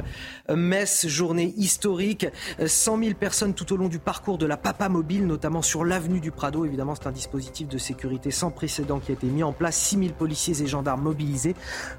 messe, 0.48 1.06
journée 1.06 1.54
historique. 1.56 2.26
100 2.66 2.98
000 2.98 3.14
personnes 3.14 3.54
tout 3.54 3.72
au 3.72 3.76
long 3.76 3.86
du 3.86 4.00
parcours 4.00 4.38
de 4.38 4.46
la 4.46 4.56
Papa 4.56 4.88
Mobile, 4.88 5.24
notamment 5.24 5.62
sur 5.62 5.84
l'avenue 5.84 6.18
du 6.18 6.32
Prado. 6.32 6.64
Évidemment, 6.64 6.96
c'est 6.96 7.06
un 7.06 7.12
dispositif 7.12 7.68
de 7.68 7.78
sécurité 7.78 8.32
sans 8.32 8.50
précédent 8.50 8.98
qui 8.98 9.12
a 9.12 9.14
été 9.14 9.28
mis 9.28 9.44
en 9.44 9.52
place. 9.52 9.76
6 9.76 9.98
000 9.98 10.10
policiers 10.14 10.60
et 10.60 10.66
gendarmes 10.66 11.02
mobilisés. 11.02 11.54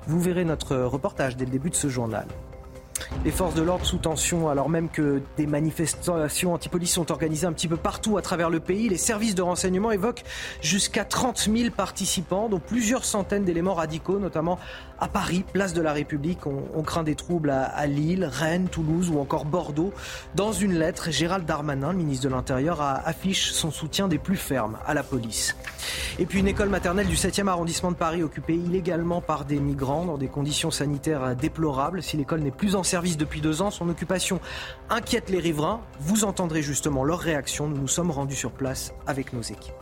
Vous 0.07 0.20
verrez 0.20 0.44
notre 0.44 0.76
reportage 0.76 1.38
dès 1.38 1.45
le 1.45 1.52
début 1.52 1.70
de 1.70 1.76
ce 1.76 1.88
journal. 1.88 2.28
Les 3.26 3.32
forces 3.32 3.56
de 3.56 3.61
l'ordre 3.61 3.86
sous 3.86 3.98
tension, 3.98 4.49
alors 4.49 4.70
même 4.70 4.90
que 4.90 5.22
des 5.38 5.48
manifestations 5.48 6.53
anti-police 6.53 6.91
sont 6.91 7.11
organisées 7.11 7.48
un 7.48 7.53
petit 7.53 7.68
peu 7.68 7.78
partout 7.78 8.18
à 8.18 8.22
travers 8.22 8.49
le 8.49 8.60
pays. 8.60 8.90
Les 8.90 8.98
services 8.98 9.36
de 9.36 9.41
renseignement 9.41 9.91
évoquent 9.91 10.24
jusqu'à 10.61 11.06
30 11.06 11.49
000 11.53 11.70
participants, 11.72 12.49
dont 12.49 12.60
plusieurs 12.60 13.06
centaines 13.06 13.45
d'éléments 13.45 13.74
radicaux, 13.74 14.20
notamment 14.20 14.60
à 15.04 15.10
Paris, 15.10 15.44
place 15.52 15.74
de 15.74 15.82
la 15.82 15.92
République. 15.92 16.48
On, 16.48 16.82
craint 16.82 17.04
des 17.04 17.16
troubles 17.16 17.50
à, 17.50 17.86
Lille, 17.88 18.24
Rennes, 18.24 18.70
Toulouse 18.70 19.10
ou 19.10 19.20
encore 19.20 19.44
Bordeaux. 19.44 19.92
Dans 20.34 20.54
une 20.54 20.80
lettre, 20.80 21.12
Gérald 21.12 21.46
Darmanin, 21.46 21.92
ministre 21.92 22.24
de 22.24 22.30
l'Intérieur, 22.30 22.82
affiche 22.82 23.52
son 23.52 23.70
soutien 23.70 24.08
des 24.08 24.18
plus 24.18 24.38
fermes 24.38 24.78
à 24.88 24.94
la 24.94 25.04
police. 25.04 25.58
Et 26.20 26.26
puis 26.26 26.40
une 26.40 26.48
école 26.48 26.70
maternelle 26.70 27.08
du 27.08 27.18
7e 27.18 27.48
arrondissement 27.48 27.92
de 27.92 27.98
Paris 27.98 28.24
occupée 28.24 28.56
illégalement 28.56 29.20
par 29.20 29.44
des 29.44 29.60
migrants 29.60 30.06
dans 30.06 30.18
des 30.18 30.30
conditions 30.30 30.72
sanitaires 30.72 31.36
déplorables. 31.36 32.02
Si 32.02 32.16
l'école 32.16 32.40
n'est 32.40 32.52
plus 32.52 32.76
en 32.76 32.84
service 32.84 33.18
depuis 33.18 33.42
deux 33.42 33.62
ans, 33.62 33.72
son 33.72 33.90
occupation 33.90 34.40
inquiète 34.90 35.30
les 35.30 35.40
riverains. 35.40 35.82
Vous 36.00 36.24
entendrez 36.24 36.62
justement 36.62 37.04
leur 37.04 37.20
réaction. 37.20 37.68
Nous 37.68 37.78
nous 37.78 37.88
sommes 37.90 38.12
rendus 38.12 38.38
sur 38.38 38.52
place 38.52 38.94
avec 39.06 39.34
nos 39.34 39.42
équipes. 39.42 39.74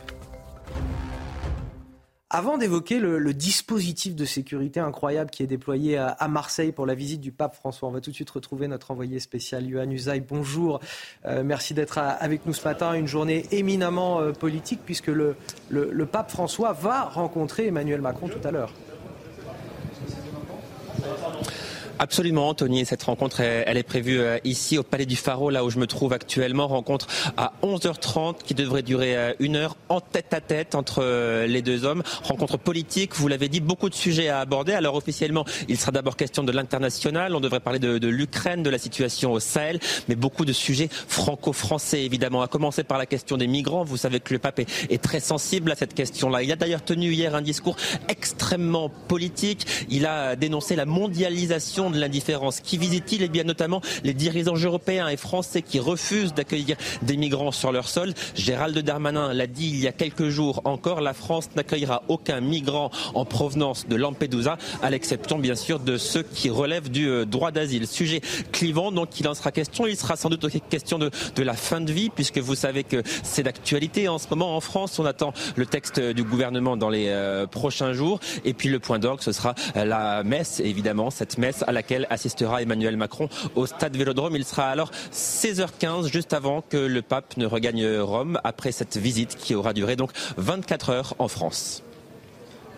Avant 2.34 2.56
d'évoquer 2.56 2.98
le, 2.98 3.34
dispositif 3.34 4.16
de 4.16 4.24
sécurité 4.24 4.80
incroyable 4.80 5.28
qui 5.28 5.42
est 5.42 5.46
déployé 5.46 5.98
à, 5.98 6.28
Marseille 6.28 6.72
pour 6.72 6.86
la 6.86 6.94
visite 6.94 7.20
du 7.20 7.30
pape 7.30 7.54
François, 7.54 7.90
on 7.90 7.92
va 7.92 8.00
tout 8.00 8.08
de 8.08 8.14
suite 8.14 8.30
retrouver 8.30 8.68
notre 8.68 8.90
envoyé 8.90 9.20
spécial, 9.20 9.66
Yohann 9.66 9.92
Usaï. 9.92 10.20
Bonjour, 10.20 10.80
euh, 11.26 11.42
merci 11.44 11.74
d'être 11.74 11.98
avec 11.98 12.46
nous 12.46 12.54
ce 12.54 12.66
matin. 12.66 12.94
Une 12.94 13.06
journée 13.06 13.44
éminemment 13.50 14.20
euh, 14.20 14.32
politique 14.32 14.80
puisque 14.82 15.08
le 15.08 16.06
pape 16.06 16.30
François 16.30 16.72
va 16.72 17.02
rencontrer 17.02 17.66
Emmanuel 17.66 18.00
Macron 18.00 18.28
tout 18.28 18.48
à 18.48 18.50
l'heure. 18.50 18.72
Absolument, 21.98 22.48
Anthony. 22.48 22.84
Cette 22.84 23.02
rencontre, 23.02 23.40
elle, 23.40 23.76
est 23.76 23.82
prévue 23.82 24.18
euh, 24.18 24.38
ici 24.44 24.78
au 24.78 24.82
Palais 24.82 25.06
du 25.06 25.16
Pharo, 25.16 25.50
là 25.50 25.64
où 25.64 25.70
je 25.70 25.78
me 25.78 25.86
trouve 25.86 26.12
actuellement. 26.12 26.66
Rencontre 26.66 27.06
à 27.36 27.52
11h30 27.62 28.38
qui 28.44 28.54
devrait 28.54 28.82
durer 28.82 29.16
euh, 29.16 29.32
une 29.40 29.56
heure 29.56 29.76
en 29.88 30.00
tête 30.00 30.32
à 30.34 30.40
tête 30.40 30.74
entre 30.74 31.02
euh, 31.02 31.46
les 31.46 31.62
deux 31.62 31.84
hommes. 31.84 32.02
Rencontre 32.22 32.56
politique, 32.56 33.14
vous 33.14 33.28
l'avez 33.28 33.48
dit, 33.48 33.60
beaucoup 33.60 33.88
de 33.88 33.94
sujets 33.94 34.28
à 34.28 34.40
aborder. 34.40 34.72
Alors 34.72 34.96
officiellement, 34.96 35.44
il 35.68 35.78
sera 35.78 35.92
d'abord 35.92 36.16
question 36.16 36.42
de 36.42 36.50
l'international. 36.50 37.36
On 37.36 37.40
devrait 37.40 37.60
parler 37.60 37.78
de, 37.78 38.08
l'Ukraine, 38.08 38.62
de 38.62 38.70
la 38.70 38.78
situation 38.78 39.32
au 39.32 39.40
Sahel, 39.40 39.78
mais 40.08 40.14
beaucoup 40.14 40.44
de 40.44 40.52
sujets 40.52 40.88
franco-français, 40.90 42.02
évidemment. 42.02 42.42
À 42.42 42.48
commencer 42.48 42.84
par 42.84 42.98
la 42.98 43.06
question 43.06 43.36
des 43.36 43.46
migrants. 43.46 43.84
Vous 43.84 43.96
savez 43.96 44.20
que 44.20 44.32
le 44.32 44.38
pape 44.38 44.60
est 44.60 45.02
très 45.02 45.20
sensible 45.20 45.70
à 45.70 45.76
cette 45.76 45.94
question-là. 45.94 46.42
Il 46.42 46.50
a 46.52 46.56
d'ailleurs 46.56 46.84
tenu 46.84 47.12
hier 47.12 47.34
un 47.34 47.42
discours 47.42 47.76
extrêmement 48.08 48.88
politique. 49.08 49.66
Il 49.88 50.06
a 50.06 50.36
dénoncé 50.36 50.74
la 50.74 50.86
mondialisation 50.86 51.81
de 51.90 51.98
l'indifférence. 51.98 52.60
Qui 52.60 52.78
visite-t-il 52.78 53.22
Eh 53.22 53.28
bien 53.28 53.44
notamment 53.44 53.80
les 54.04 54.14
dirigeants 54.14 54.56
européens 54.56 55.08
et 55.08 55.16
français 55.16 55.62
qui 55.62 55.80
refusent 55.80 56.34
d'accueillir 56.34 56.76
des 57.02 57.16
migrants 57.16 57.52
sur 57.52 57.72
leur 57.72 57.88
sol. 57.88 58.12
Gérald 58.34 58.78
Darmanin 58.78 59.32
l'a 59.32 59.46
dit 59.46 59.68
il 59.68 59.80
y 59.80 59.88
a 59.88 59.92
quelques 59.92 60.28
jours 60.28 60.62
encore, 60.64 61.00
la 61.00 61.14
France 61.14 61.50
n'accueillera 61.56 62.02
aucun 62.08 62.40
migrant 62.40 62.90
en 63.14 63.24
provenance 63.24 63.86
de 63.88 63.96
Lampedusa, 63.96 64.58
à 64.82 64.90
l'exception 64.90 65.38
bien 65.38 65.54
sûr 65.54 65.78
de 65.78 65.96
ceux 65.96 66.22
qui 66.22 66.50
relèvent 66.50 66.90
du 66.90 67.08
euh, 67.08 67.24
droit 67.24 67.50
d'asile. 67.50 67.86
Sujet 67.86 68.20
clivant, 68.52 68.92
donc 68.92 69.18
il 69.20 69.28
en 69.28 69.34
sera 69.34 69.52
question. 69.52 69.86
Il 69.86 69.96
sera 69.96 70.16
sans 70.16 70.28
doute 70.28 70.46
question 70.68 70.98
de, 70.98 71.10
de 71.36 71.42
la 71.42 71.54
fin 71.54 71.80
de 71.80 71.92
vie, 71.92 72.10
puisque 72.10 72.38
vous 72.38 72.54
savez 72.54 72.84
que 72.84 73.02
c'est 73.22 73.42
d'actualité 73.42 74.08
en 74.08 74.18
ce 74.18 74.28
moment 74.30 74.56
en 74.56 74.60
France. 74.60 74.98
On 74.98 75.06
attend 75.06 75.32
le 75.56 75.66
texte 75.66 76.00
du 76.00 76.24
gouvernement 76.24 76.76
dans 76.76 76.90
les 76.90 77.08
euh, 77.08 77.46
prochains 77.46 77.92
jours. 77.92 78.20
Et 78.44 78.54
puis 78.54 78.68
le 78.68 78.78
point 78.78 78.98
d'orgue, 78.98 79.20
ce 79.20 79.32
sera 79.32 79.54
la 79.74 80.22
messe, 80.24 80.60
évidemment, 80.60 81.10
cette 81.10 81.38
messe 81.38 81.64
laquelle 81.72 82.06
assistera 82.10 82.62
Emmanuel 82.62 82.96
Macron 82.96 83.28
au 83.54 83.66
stade 83.66 83.96
Vélodrome. 83.96 84.36
Il 84.36 84.44
sera 84.44 84.68
alors 84.68 84.90
16h15, 85.12 86.06
juste 86.06 86.32
avant 86.32 86.62
que 86.62 86.76
le 86.76 87.02
pape 87.02 87.36
ne 87.36 87.46
regagne 87.46 87.98
Rome, 87.98 88.38
après 88.44 88.72
cette 88.72 88.96
visite 88.96 89.36
qui 89.36 89.54
aura 89.54 89.72
duré 89.72 89.96
donc 89.96 90.10
24 90.36 90.90
heures 90.90 91.14
en 91.18 91.28
France 91.28 91.82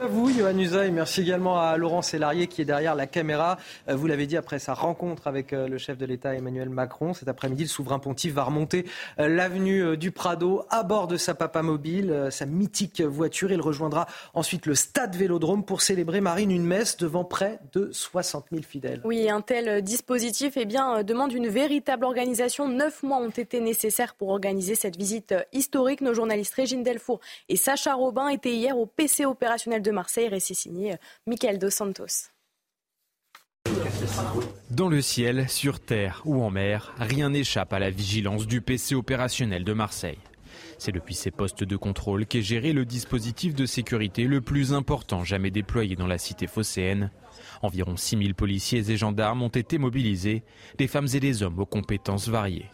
à 0.05 0.07
vous, 0.07 0.31
Johan 0.31 0.59
Usaï. 0.59 0.91
Merci 0.91 1.23
également 1.23 1.59
à 1.59 1.79
Laurent 1.79 2.03
Sélarié 2.03 2.47
qui 2.47 2.61
est 2.61 2.67
derrière 2.67 2.95
la 2.95 3.07
caméra. 3.07 3.57
Euh, 3.89 3.97
vous 3.97 4.07
l'avez 4.07 4.27
dit 4.27 4.37
après 4.37 4.59
sa 4.59 4.75
rencontre 4.75 5.29
avec 5.29 5.55
euh, 5.55 5.67
le 5.67 5.79
chef 5.79 5.97
de 5.97 6.05
l'État 6.05 6.35
Emmanuel 6.35 6.69
Macron. 6.69 7.15
Cet 7.15 7.29
après-midi, 7.29 7.63
le 7.63 7.69
souverain 7.71 7.99
pontife 7.99 8.35
va 8.35 8.43
remonter 8.43 8.85
euh, 9.19 9.29
l'avenue 9.29 9.97
du 9.97 10.11
Prado 10.11 10.67
à 10.69 10.83
bord 10.83 11.07
de 11.07 11.17
sa 11.17 11.33
papa 11.33 11.63
mobile, 11.63 12.29
sa 12.31 12.45
mythique 12.45 13.01
voiture. 13.01 13.51
Il 13.51 13.63
rejoindra 13.63 14.07
ensuite 14.35 14.67
le 14.67 14.75
stade 14.75 15.17
Vélodrome 15.17 15.65
pour 15.65 15.81
célébrer 15.81 16.21
Marine 16.21 16.51
une 16.51 16.67
messe 16.67 16.99
devant 16.99 17.25
près 17.25 17.59
de 17.73 17.89
60 17.91 18.47
000 18.51 18.63
fidèles. 18.63 19.01
Oui, 19.05 19.31
un 19.31 19.41
tel 19.41 19.81
dispositif 19.81 20.55
eh 20.57 20.67
bien, 20.67 21.03
demande 21.03 21.33
une 21.33 21.49
véritable 21.49 22.05
organisation. 22.05 22.69
Neuf 22.69 23.03
mois 23.03 23.19
ont 23.19 23.31
été 23.31 23.59
nécessaires 23.59 24.15
pour 24.15 24.29
organiser 24.29 24.75
cette 24.75 24.99
visite 24.99 25.35
historique. 25.55 26.03
Nos 26.03 26.13
journalistes 26.13 26.55
Régine 26.55 26.83
Delfour 26.83 27.21
et 27.49 27.57
Sacha 27.57 27.95
Robin 27.95 28.29
étaient 28.29 28.53
hier 28.53 28.77
au 28.77 28.85
PC 28.85 29.25
opérationnel 29.25 29.81
de 29.81 29.94
Marseille. 29.95 30.29
Récit 30.29 30.55
signé 30.55 30.93
euh, 30.93 30.97
Michael 31.27 31.59
Dos 31.59 31.71
Santos. 31.71 32.31
Dans 34.71 34.89
le 34.89 35.01
ciel, 35.01 35.49
sur 35.49 35.81
terre 35.81 36.23
ou 36.25 36.43
en 36.43 36.51
mer, 36.51 36.95
rien 36.99 37.31
n'échappe 37.31 37.73
à 37.73 37.79
la 37.79 37.91
vigilance 37.91 38.47
du 38.47 38.61
PC 38.61 38.95
opérationnel 38.95 39.65
de 39.65 39.73
Marseille. 39.73 40.19
C'est 40.79 40.93
depuis 40.93 41.15
ces 41.15 41.31
postes 41.31 41.65
de 41.65 41.77
contrôle 41.77 42.27
qu'est 42.27 42.43
géré 42.43 42.73
le 42.73 42.85
dispositif 42.85 43.55
de 43.55 43.67
sécurité 43.67 44.25
le 44.25 44.41
plus 44.41 44.73
important 44.73 45.25
jamais 45.25 45.51
déployé 45.51 45.97
dans 45.97 46.07
la 46.07 46.19
cité 46.19 46.47
phocéenne. 46.47 47.11
Environ 47.63 47.97
6000 47.97 48.35
policiers 48.35 48.91
et 48.91 48.97
gendarmes 48.97 49.43
ont 49.43 49.49
été 49.49 49.79
mobilisés, 49.79 50.43
des 50.79 50.89
femmes 50.89 51.09
et 51.15 51.21
des 51.21 51.43
hommes 51.43 51.59
aux 51.59 51.67
compétences 51.67 52.29
variées. 52.29 52.71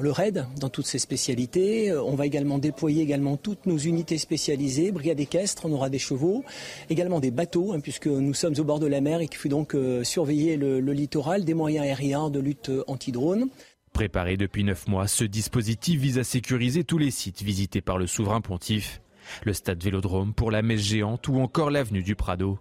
Le 0.00 0.10
RAID, 0.10 0.46
dans 0.58 0.68
toutes 0.68 0.86
ses 0.86 0.98
spécialités. 0.98 1.90
Euh, 1.90 2.02
on 2.02 2.14
va 2.14 2.26
également 2.26 2.58
déployer 2.58 3.02
également 3.02 3.36
toutes 3.36 3.66
nos 3.66 3.76
unités 3.76 4.18
spécialisées, 4.18 4.90
brigade 4.90 5.20
équestre, 5.20 5.66
on 5.66 5.72
aura 5.72 5.90
des 5.90 5.98
chevaux, 5.98 6.44
également 6.90 7.20
des 7.20 7.30
bateaux, 7.30 7.72
hein, 7.72 7.80
puisque 7.80 8.06
nous 8.06 8.34
sommes 8.34 8.54
au 8.58 8.64
bord 8.64 8.80
de 8.80 8.86
la 8.86 9.00
mer 9.00 9.20
et 9.20 9.28
qu'il 9.28 9.36
faut 9.36 9.48
donc 9.48 9.74
euh, 9.74 10.02
surveiller 10.02 10.56
le, 10.56 10.80
littoral, 10.80 11.44
des 11.44 11.54
moyens 11.54 11.84
aériens 11.84 12.30
de 12.30 12.40
lutte 12.40 12.70
euh, 12.70 12.84
anti-drone. 12.86 13.48
Préparé 13.92 14.36
depuis 14.36 14.64
neuf 14.64 14.88
mois, 14.88 15.06
ce 15.06 15.24
dispositif 15.24 16.00
vise 16.00 16.18
à 16.18 16.24
sécuriser 16.24 16.84
tous 16.84 16.98
les 16.98 17.10
sites 17.10 17.42
visités 17.42 17.82
par 17.82 17.98
le 17.98 18.06
souverain 18.06 18.40
pontife, 18.40 19.02
le 19.44 19.52
stade 19.52 19.82
Vélodrome 19.82 20.32
pour 20.32 20.50
la 20.50 20.62
messe 20.62 20.80
géante 20.80 21.28
ou 21.28 21.36
encore 21.36 21.70
l'avenue 21.70 22.02
du 22.02 22.16
Prado. 22.16 22.58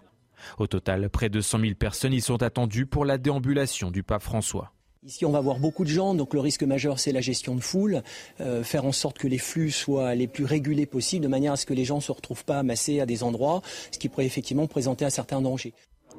Au 0.57 0.67
total, 0.67 1.09
près 1.09 1.29
de 1.29 1.39
100 1.39 1.59
000 1.59 1.75
personnes 1.75 2.13
y 2.13 2.21
sont 2.21 2.43
attendues 2.43 2.85
pour 2.85 3.05
la 3.05 3.17
déambulation 3.17 3.89
du 3.89 4.03
pape 4.03 4.23
François. 4.23 4.73
Ici, 5.03 5.26
on 5.26 5.32
va 5.32 5.41
voir 5.41 5.57
beaucoup 5.57 5.84
de 5.84 5.90
gens, 5.90 6.14
donc 6.14 6.36
le 6.36 6.40
risque 6.40 6.61
majeur, 6.61 6.99
c'est 6.99 7.11
la 7.11 7.22
gestion 7.22 7.56
de 7.56 7.60
foule, 7.60 8.03
euh, 8.40 8.64
faire 8.64 8.86
en 8.86 8.91
sorte 8.91 9.18
que 9.18 9.28
les 9.28 9.40
flux 9.40 9.72
soient 9.72 10.14
les 10.14 10.28
plus 10.28 10.45
régulés 10.45 10.86
possibles, 10.86 11.23
de 11.23 11.28
manière 11.28 11.53
à 11.53 11.57
ce 11.57 11.65
que 11.65 11.73
les 11.73 11.86
gens 11.86 11.95
ne 11.95 12.02
se 12.02 12.11
retrouvent 12.11 12.45
pas 12.45 12.60
amassés 12.60 12.99
à 12.99 13.07
des 13.07 13.23
endroits, 13.23 13.64
ce 13.91 13.98
qui 13.98 14.10
pourrait 14.10 14.28
effectivement 14.28 14.68
présenter 14.68 15.03
un 15.03 15.10
certain 15.10 15.41
danger. 15.41 15.73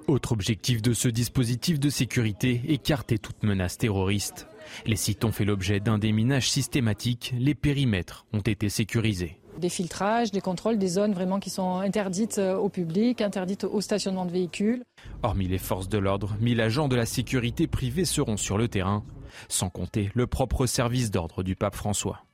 Autre 0.09 0.33
objectif 0.33 0.83
de 0.83 0.95
ce 0.95 1.07
dispositif 1.07 1.79
de 1.79 1.91
sécurité, 1.91 2.61
écarter 2.67 3.19
toute 3.19 3.45
menace 3.45 3.79
terroriste. 3.79 4.49
Les 4.85 4.97
sites 4.97 5.25
ont 5.25 5.31
fait 5.31 5.45
l'objet 5.45 5.79
d'un 5.79 5.99
déminage 5.99 6.51
systématique, 6.51 7.35
les 7.39 7.55
périmètres 7.55 8.27
ont 8.33 8.41
été 8.41 8.69
sécurisés 8.69 9.39
des 9.59 9.69
filtrages, 9.69 10.31
des 10.31 10.41
contrôles, 10.41 10.79
des 10.79 10.89
zones 10.89 11.13
vraiment 11.13 11.41
qui 11.41 11.51
sont 11.51 11.77
interdites 11.77 12.39
euh, 12.39 12.57
au 12.57 12.69
public, 12.69 13.21
interdites 13.21 13.65
au 13.65 13.81
stationnement 13.81 14.25
de 14.25 14.33
véhicules. 14.33 14.83
Hormis 15.23 15.49
les 15.49 15.59
forces 15.59 15.89
de 15.89 15.99
l'ordre, 15.99 16.37
1000 16.41 16.61
agents 16.61 16.89
de 16.89 16.97
la 16.97 17.07
sécurité 17.07 17.67
privée 17.67 18.05
seront 18.05 18.37
sur 18.37 18.59
le 18.59 18.69
terrain, 18.69 19.05
sans 19.49 19.71
compter 19.71 20.11
le 20.15 20.27
propre 20.27 20.67
service 20.67 21.11
d'ordre 21.11 21.43
du 21.43 21.57
pape 21.57 21.75
François. 21.75 22.25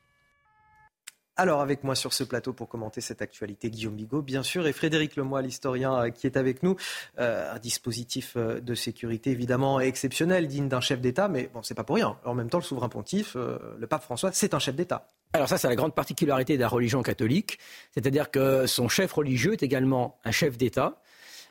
Alors 1.40 1.60
avec 1.60 1.84
moi 1.84 1.94
sur 1.94 2.12
ce 2.12 2.24
plateau 2.24 2.52
pour 2.52 2.68
commenter 2.68 3.00
cette 3.00 3.22
actualité, 3.22 3.70
Guillaume 3.70 3.94
Bigot, 3.94 4.22
bien 4.22 4.42
sûr, 4.42 4.66
et 4.66 4.72
Frédéric 4.72 5.14
Lemoy, 5.14 5.40
l'historien 5.40 5.94
euh, 5.94 6.10
qui 6.10 6.26
est 6.26 6.36
avec 6.36 6.64
nous. 6.64 6.74
Euh, 7.20 7.54
un 7.54 7.58
dispositif 7.60 8.36
de 8.36 8.74
sécurité 8.74 9.30
évidemment 9.30 9.78
exceptionnel, 9.78 10.48
digne 10.48 10.68
d'un 10.68 10.80
chef 10.80 11.00
d'État, 11.00 11.28
mais 11.28 11.48
bon, 11.54 11.62
c'est 11.62 11.74
pas 11.74 11.84
pour 11.84 11.94
rien. 11.94 12.18
En 12.24 12.34
même 12.34 12.50
temps, 12.50 12.58
le 12.58 12.64
souverain 12.64 12.88
pontife, 12.88 13.36
le 13.36 13.86
pape 13.86 14.02
François, 14.02 14.32
c'est 14.32 14.52
un 14.52 14.58
chef 14.58 14.74
d'État. 14.74 15.06
Alors 15.32 15.48
ça, 15.48 15.58
c'est 15.58 15.68
la 15.68 15.76
grande 15.76 15.94
particularité 15.94 16.56
de 16.56 16.60
la 16.60 16.68
religion 16.68 17.02
catholique, 17.02 17.60
c'est-à-dire 17.92 18.32
que 18.32 18.66
son 18.66 18.88
chef 18.88 19.12
religieux 19.12 19.52
est 19.52 19.62
également 19.62 20.18
un 20.24 20.32
chef 20.32 20.58
d'État. 20.58 21.00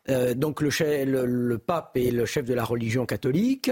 Euh, 0.10 0.34
donc 0.34 0.62
le, 0.62 1.58
pape 1.58 1.98
est 1.98 2.12
le 2.12 2.26
chef 2.26 2.46
de 2.46 2.54
la 2.54 2.64
religion 2.64 3.06
catholique, 3.06 3.72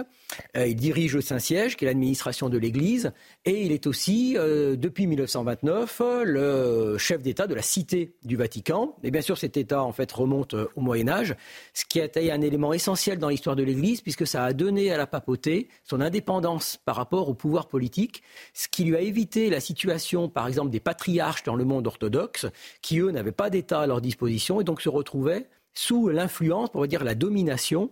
euh, 0.58 0.68
il 0.68 0.76
dirige 0.76 1.16
le 1.16 1.22
Saint-Siège, 1.22 1.78
qui 1.78 1.86
est 1.86 1.88
l'administration 1.88 2.50
de 2.50 2.58
l'Église, 2.58 3.14
et 3.46 3.62
il 3.62 3.72
est 3.72 3.88
aussi, 3.88 4.36
euh, 4.38 4.76
depuis 4.76 5.08
1929, 5.08 6.02
le 6.26 6.98
chef 6.98 7.22
d'État 7.22 7.48
de 7.48 7.54
la 7.54 7.62
Cité 7.62 8.16
du 8.24 8.36
Vatican. 8.36 8.96
Et 9.04 9.12
bien 9.12 9.22
sûr, 9.22 9.38
cet 9.38 9.56
État, 9.58 9.82
en 9.84 9.92
fait, 9.92 10.12
remonte 10.12 10.54
au 10.54 10.82
Moyen 10.82 11.08
Âge, 11.08 11.36
ce 11.74 11.86
qui 11.86 12.02
a 12.02 12.06
été 12.06 12.32
un 12.32 12.42
élément 12.42 12.74
essentiel 12.74 13.18
dans 13.18 13.30
l'histoire 13.30 13.56
de 13.56 13.64
l'Église, 13.64 14.02
puisque 14.02 14.28
ça 14.28 14.44
a 14.44 14.54
donné 14.54 14.92
à 14.92 14.98
la 14.98 15.08
papauté 15.08 15.70
son 15.84 16.02
indépendance 16.02 16.78
par 16.84 16.96
rapport 16.96 17.30
au 17.30 17.34
pouvoir 17.34 17.68
politique, 17.68 18.24
ce 18.54 18.68
qui 18.68 18.84
lui 18.84 18.96
a 18.96 19.02
évité 19.02 19.50
la 19.50 19.60
situation, 19.60 20.28
par 20.28 20.48
exemple, 20.48 20.70
des 20.70 20.80
patriarches 20.80 21.44
dans 21.44 21.56
le 21.56 21.64
monde 21.64 21.88
orthodoxe, 21.88 22.48
qui, 22.82 23.00
eux, 23.00 23.12
n'avaient 23.12 23.32
pas 23.32 23.50
d'État 23.50 23.82
à 23.82 23.88
leur 23.88 24.02
disposition, 24.02 24.60
et 24.60 24.64
donc 24.64 24.82
se 24.82 24.90
retrouvaient 24.90 25.48
sous 25.76 26.10
l'influence, 26.10 26.70
on 26.74 26.82
va 26.82 26.88
dire 26.88 27.04
la 27.04 27.16
domination 27.16 27.92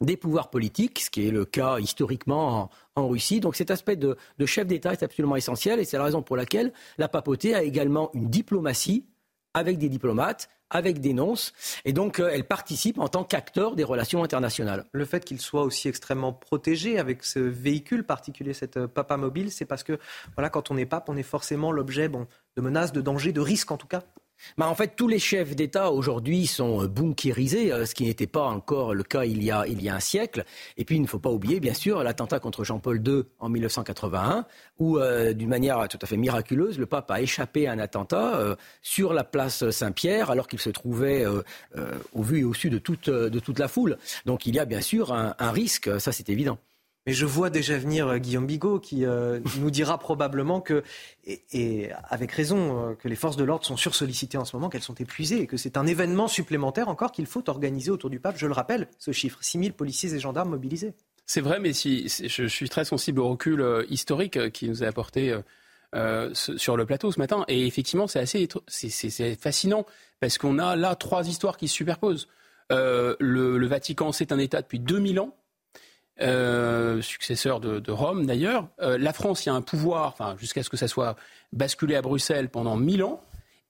des 0.00 0.16
pouvoirs 0.16 0.50
politiques, 0.50 1.00
ce 1.00 1.10
qui 1.10 1.26
est 1.26 1.30
le 1.30 1.44
cas 1.44 1.78
historiquement 1.78 2.70
en, 2.96 3.08
Russie. 3.08 3.40
Donc 3.40 3.56
cet 3.56 3.70
aspect 3.70 3.96
de, 3.96 4.16
chef 4.44 4.66
d'État 4.66 4.92
est 4.92 5.02
absolument 5.02 5.36
essentiel 5.36 5.80
et 5.80 5.84
c'est 5.84 5.96
la 5.96 6.04
raison 6.04 6.22
pour 6.22 6.36
laquelle 6.36 6.72
la 6.98 7.08
papauté 7.08 7.54
a 7.54 7.62
également 7.62 8.10
une 8.14 8.28
diplomatie 8.28 9.06
avec 9.54 9.78
des 9.78 9.88
diplomates, 9.88 10.50
avec 10.68 11.00
des 11.00 11.14
nonces, 11.14 11.54
et 11.86 11.94
donc 11.94 12.20
euh, 12.20 12.28
elle 12.30 12.44
participe 12.44 12.98
en 12.98 13.08
tant 13.08 13.24
qu'acteur 13.24 13.74
des 13.74 13.84
relations 13.84 14.22
internationales. 14.22 14.84
Le 14.92 15.04
fait 15.06 15.24
qu'il 15.24 15.40
soit 15.40 15.62
aussi 15.62 15.88
extrêmement 15.88 16.34
protégé 16.34 16.98
avec 16.98 17.24
ce 17.24 17.38
véhicule 17.38 18.04
particulier, 18.04 18.52
cette 18.52 18.76
euh, 18.76 18.86
papa 18.86 19.16
mobile, 19.16 19.50
c'est 19.50 19.64
parce 19.64 19.82
que 19.82 19.98
voilà, 20.34 20.50
quand 20.50 20.70
on 20.70 20.76
est 20.76 20.84
pape, 20.84 21.08
on 21.08 21.16
est 21.16 21.22
forcément 21.22 21.72
l'objet 21.72 22.10
de 22.10 22.60
menaces, 22.60 22.92
de 22.92 23.00
dangers, 23.00 23.32
de 23.32 23.40
risques 23.40 23.70
en 23.70 23.78
tout 23.78 23.86
cas 23.86 24.02
en 24.58 24.74
fait, 24.74 24.94
tous 24.96 25.08
les 25.08 25.18
chefs 25.18 25.54
d'État 25.54 25.90
aujourd'hui 25.90 26.46
sont 26.46 26.82
euh, 26.82 26.88
bunkérisés, 26.88 27.72
euh, 27.72 27.86
ce 27.86 27.94
qui 27.94 28.04
n'était 28.04 28.26
pas 28.26 28.44
encore 28.44 28.94
le 28.94 29.02
cas 29.02 29.24
il 29.24 29.42
y, 29.42 29.50
a, 29.50 29.64
un 29.64 30.00
siècle. 30.00 30.44
Et 30.76 30.84
puis, 30.84 30.96
il 30.96 31.02
ne 31.02 31.06
faut 31.06 31.18
pas 31.18 31.30
oublier, 31.30 31.60
bien 31.60 31.74
sûr, 31.74 32.02
l'attentat 32.02 32.40
contre 32.40 32.64
Jean-Paul 32.64 33.02
II 33.06 33.22
en 33.38 33.48
1981, 33.48 34.46
où, 34.78 34.98
euh, 34.98 35.32
d'une 35.32 35.48
manière 35.48 35.88
tout 35.88 35.98
à 36.00 36.06
fait 36.06 36.16
miraculeuse, 36.16 36.78
le 36.78 36.86
pape 36.86 37.10
a 37.10 37.20
échappé 37.20 37.66
à 37.66 37.72
un 37.72 37.78
attentat 37.78 38.56
sur 38.82 39.12
la 39.12 39.24
place 39.24 39.70
Saint-Pierre, 39.70 40.30
alors 40.30 40.48
qu'il 40.48 40.58
se 40.58 40.70
trouvait 40.70 41.24
au 42.12 42.22
vu 42.22 42.40
et 42.40 42.44
au 42.44 42.54
su 42.54 42.70
de 42.70 42.78
toute, 42.78 43.08
de 43.10 43.38
toute 43.38 43.58
la 43.58 43.68
foule. 43.68 43.98
Donc, 44.24 44.46
il 44.46 44.54
y 44.54 44.58
a 44.58 44.64
bien 44.64 44.80
sûr 44.80 45.12
un 45.12 45.50
risque, 45.50 46.00
ça 46.00 46.12
c'est 46.12 46.28
évident. 46.28 46.58
Mais 47.06 47.12
je 47.12 47.24
vois 47.24 47.50
déjà 47.50 47.78
venir 47.78 48.08
euh, 48.08 48.18
Guillaume 48.18 48.46
Bigot 48.46 48.80
qui 48.80 49.04
euh, 49.04 49.38
nous 49.60 49.70
dira 49.70 49.96
probablement 49.98 50.60
que, 50.60 50.82
et, 51.24 51.90
avec 52.08 52.32
raison, 52.32 52.90
euh, 52.90 52.94
que 52.94 53.08
les 53.08 53.14
forces 53.14 53.36
de 53.36 53.44
l'ordre 53.44 53.64
sont 53.64 53.76
sursollicitées 53.76 54.38
en 54.38 54.44
ce 54.44 54.56
moment, 54.56 54.68
qu'elles 54.68 54.82
sont 54.82 54.94
épuisées 54.94 55.40
et 55.40 55.46
que 55.46 55.56
c'est 55.56 55.76
un 55.76 55.86
événement 55.86 56.26
supplémentaire 56.26 56.88
encore 56.88 57.12
qu'il 57.12 57.26
faut 57.26 57.48
organiser 57.48 57.92
autour 57.92 58.10
du 58.10 58.18
pape. 58.18 58.36
Je 58.36 58.48
le 58.48 58.52
rappelle, 58.52 58.88
ce 58.98 59.12
chiffre, 59.12 59.38
6 59.40 59.58
000 59.60 59.70
policiers 59.72 60.14
et 60.14 60.18
gendarmes 60.18 60.50
mobilisés. 60.50 60.94
C'est 61.26 61.40
vrai, 61.40 61.60
mais 61.60 61.72
si, 61.72 62.08
je, 62.08 62.46
suis 62.46 62.68
très 62.68 62.84
sensible 62.84 63.20
au 63.20 63.28
recul 63.28 63.84
historique 63.88 64.52
qui 64.52 64.68
nous 64.68 64.84
a 64.84 64.86
apporté 64.86 65.36
sur 66.32 66.76
le 66.76 66.86
plateau 66.86 67.10
ce 67.10 67.18
matin. 67.18 67.44
Et 67.48 67.66
effectivement, 67.66 68.06
c'est 68.06 68.20
assez 68.20 68.46
c'est 68.68 69.34
fascinant 69.34 69.86
parce 70.20 70.38
qu'on 70.38 70.60
a 70.60 70.76
là 70.76 70.94
trois 70.94 71.26
histoires 71.26 71.56
qui 71.56 71.66
se 71.66 71.74
superposent. 71.74 72.28
le, 72.70 73.16
le 73.18 73.66
Vatican, 73.66 74.12
c'est 74.12 74.30
un 74.30 74.38
État 74.38 74.62
depuis 74.62 74.78
2000 74.78 75.18
ans 75.18 75.34
euh, 76.20 77.02
successeur 77.02 77.60
de, 77.60 77.90
Rome 77.90 78.26
d'ailleurs. 78.26 78.68
Euh, 78.80 78.98
la 78.98 79.12
France, 79.12 79.44
y 79.46 79.50
a 79.50 79.54
un 79.54 79.62
pouvoir, 79.62 80.16
jusqu'à 80.38 80.62
ce 80.62 80.70
que 80.70 80.76
ça 80.76 80.88
soit 80.88 81.16
basculé 81.52 81.94
à 81.94 82.02
Bruxelles 82.02 82.48
pendant 82.48 82.76
1000 82.76 83.04
ans. 83.04 83.22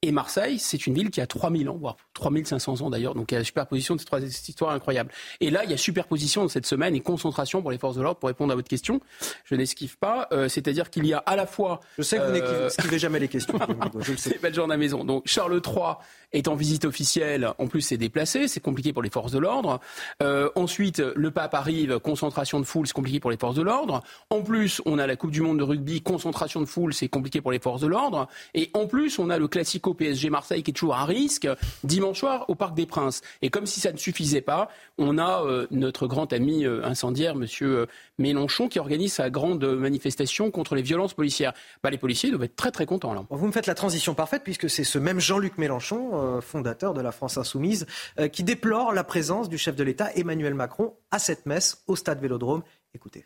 Et 0.03 0.11
Marseille, 0.11 0.59
c'est 0.59 0.85
une 0.85 0.93
ville 0.93 1.09
qui 1.09 1.21
a 1.21 1.25
3000 1.25 1.69
ans, 1.69 1.77
voire 1.79 1.97
3500 2.13 2.81
ans 2.81 2.89
d'ailleurs, 2.91 3.15
donc 3.15 3.31
il 3.31 3.33
y 3.33 3.37
a 3.37 3.39
la 3.39 3.43
superposition 3.43 3.95
de 3.95 3.99
ces 3.99 4.05
trois 4.05 4.21
histoires 4.21 4.71
incroyables. 4.71 5.11
Et 5.41 5.49
là, 5.49 5.63
il 5.63 5.71
y 5.71 5.73
a 5.73 5.77
superposition 5.77 6.43
de 6.43 6.49
cette 6.49 6.67
semaine 6.67 6.95
et 6.95 6.99
concentration 6.99 7.63
pour 7.63 7.71
les 7.71 7.79
forces 7.79 7.95
de 7.95 8.03
l'ordre, 8.03 8.19
pour 8.19 8.27
répondre 8.27 8.53
à 8.53 8.55
votre 8.55 8.69
question. 8.69 9.01
Je 9.43 9.55
n'esquive 9.55 9.97
pas, 9.97 10.27
euh, 10.31 10.49
c'est-à-dire 10.49 10.91
qu'il 10.91 11.07
y 11.07 11.15
a 11.15 11.17
à 11.17 11.35
la 11.35 11.47
fois... 11.47 11.79
Je 11.97 12.03
sais 12.03 12.17
que 12.19 12.27
vous 12.27 12.31
n'esquivez 12.31 12.95
euh, 12.95 12.99
jamais 12.99 13.17
les 13.17 13.27
questions, 13.27 13.57
je 13.99 14.11
le 14.11 14.17
sais. 14.17 14.29
C'est 14.37 14.39
pas 14.39 14.49
le 14.49 14.53
genre 14.53 14.67
de 14.67 14.71
la 14.71 14.77
maison. 14.77 15.03
Donc 15.03 15.23
Charles 15.25 15.59
III 15.65 15.95
est 16.31 16.47
en 16.47 16.53
visite 16.53 16.85
officielle, 16.85 17.49
en 17.57 17.67
plus 17.67 17.81
c'est 17.81 17.97
déplacé, 17.97 18.47
c'est 18.47 18.59
compliqué 18.59 18.93
pour 18.93 19.01
les 19.01 19.09
forces 19.09 19.31
de 19.31 19.39
l'ordre. 19.39 19.79
Euh, 20.21 20.49
ensuite, 20.55 20.99
le 20.99 21.31
pape 21.31 21.55
arrive, 21.55 21.97
concentration 21.99 22.59
de 22.59 22.65
foule, 22.65 22.85
c'est 22.85 22.93
compliqué 22.93 23.19
pour 23.19 23.31
les 23.31 23.37
forces 23.37 23.55
de 23.55 23.61
l'ordre. 23.63 24.03
En 24.29 24.41
plus, 24.41 24.79
on 24.85 24.99
a 24.99 25.07
la 25.07 25.15
Coupe 25.15 25.31
du 25.31 25.41
Monde 25.41 25.57
de 25.57 25.63
rugby, 25.63 26.01
concentration 26.01 26.59
de 26.59 26.65
foule, 26.65 26.93
c'est 26.93 27.07
compliqué 27.07 27.41
pour 27.41 27.51
les 27.51 27.59
forces 27.59 27.81
de 27.81 27.87
l'ordre. 27.87 28.27
Et 28.53 28.69
en 28.73 28.85
plus, 28.85 29.17
on 29.17 29.31
a 29.31 29.39
le 29.39 29.47
Classico 29.87 29.93
PSG 29.93 30.29
Marseille 30.29 30.63
qui 30.63 30.71
est 30.71 30.73
toujours 30.73 30.95
à 30.95 31.05
risque, 31.05 31.47
dimanche 31.83 32.19
soir 32.19 32.45
au 32.49 32.55
Parc 32.55 32.75
des 32.75 32.85
Princes. 32.85 33.21
Et 33.41 33.49
comme 33.49 33.65
si 33.65 33.79
ça 33.79 33.91
ne 33.91 33.97
suffisait 33.97 34.41
pas, 34.41 34.69
on 34.97 35.17
a 35.17 35.43
euh, 35.43 35.67
notre 35.71 36.07
grand 36.07 36.31
ami 36.33 36.65
euh, 36.65 36.83
incendiaire, 36.83 37.35
Monsieur 37.35 37.87
Mélenchon, 38.17 38.67
qui 38.67 38.79
organise 38.79 39.13
sa 39.13 39.29
grande 39.29 39.63
manifestation 39.63 40.51
contre 40.51 40.75
les 40.75 40.81
violences 40.81 41.13
policières. 41.13 41.53
Bah, 41.83 41.89
les 41.89 41.97
policiers 41.97 42.29
doivent 42.29 42.43
être 42.43 42.55
très 42.55 42.71
très 42.71 42.85
contents 42.85 43.13
là. 43.13 43.25
Vous 43.29 43.47
me 43.47 43.51
faites 43.51 43.67
la 43.67 43.75
transition 43.75 44.13
parfaite 44.13 44.43
puisque 44.43 44.69
c'est 44.69 44.83
ce 44.83 44.99
même 44.99 45.19
Jean-Luc 45.19 45.57
Mélenchon 45.57 46.09
euh, 46.13 46.41
fondateur 46.41 46.93
de 46.93 47.01
la 47.01 47.11
France 47.11 47.37
insoumise, 47.37 47.85
euh, 48.19 48.27
qui 48.27 48.43
déplore 48.43 48.93
la 48.93 49.03
présence 49.03 49.49
du 49.49 49.57
chef 49.57 49.75
de 49.75 49.83
l'État 49.83 50.11
Emmanuel 50.15 50.53
Macron 50.53 50.95
à 51.11 51.19
cette 51.19 51.45
messe 51.45 51.83
au 51.87 51.95
stade 51.95 52.19
Vélodrome. 52.19 52.63
Écoutez. 52.93 53.25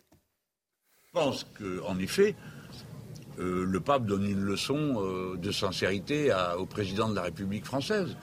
Je 1.14 1.20
pense 1.20 1.44
qu'en 1.44 1.98
effet, 1.98 2.34
euh, 3.38 3.64
le 3.64 3.80
pape 3.80 4.06
donne 4.06 4.24
une 4.24 4.42
leçon 4.42 5.36
de 5.36 5.52
sincérité 5.52 6.34
au 6.58 6.66
président 6.66 7.08
de 7.08 7.14
la 7.14 7.22
République 7.22 7.64
française. 7.64 8.16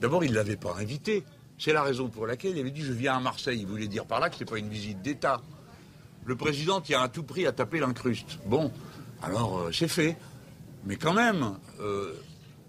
D'abord, 0.00 0.24
il 0.24 0.30
ne 0.30 0.36
l'avait 0.36 0.56
pas 0.56 0.74
invité. 0.78 1.24
C'est 1.58 1.72
la 1.72 1.82
raison 1.82 2.08
pour 2.08 2.26
laquelle 2.26 2.52
il 2.52 2.60
avait 2.60 2.70
dit 2.70 2.82
je 2.82 2.92
viens 2.92 3.16
à 3.16 3.20
Marseille. 3.20 3.60
Il 3.60 3.66
voulait 3.66 3.88
dire 3.88 4.06
par 4.06 4.20
là 4.20 4.28
que 4.28 4.36
ce 4.36 4.40
n'est 4.40 4.50
pas 4.50 4.58
une 4.58 4.68
visite 4.68 5.02
d'État. 5.02 5.40
Le 6.24 6.36
président 6.36 6.80
tient 6.80 7.02
à 7.02 7.08
tout 7.08 7.22
prix 7.22 7.46
à 7.46 7.52
taper 7.52 7.80
l'incruste. 7.80 8.38
Bon, 8.46 8.72
alors 9.22 9.68
c'est 9.72 9.88
fait. 9.88 10.16
Mais 10.84 10.96
quand 10.96 11.14
même, 11.14 11.54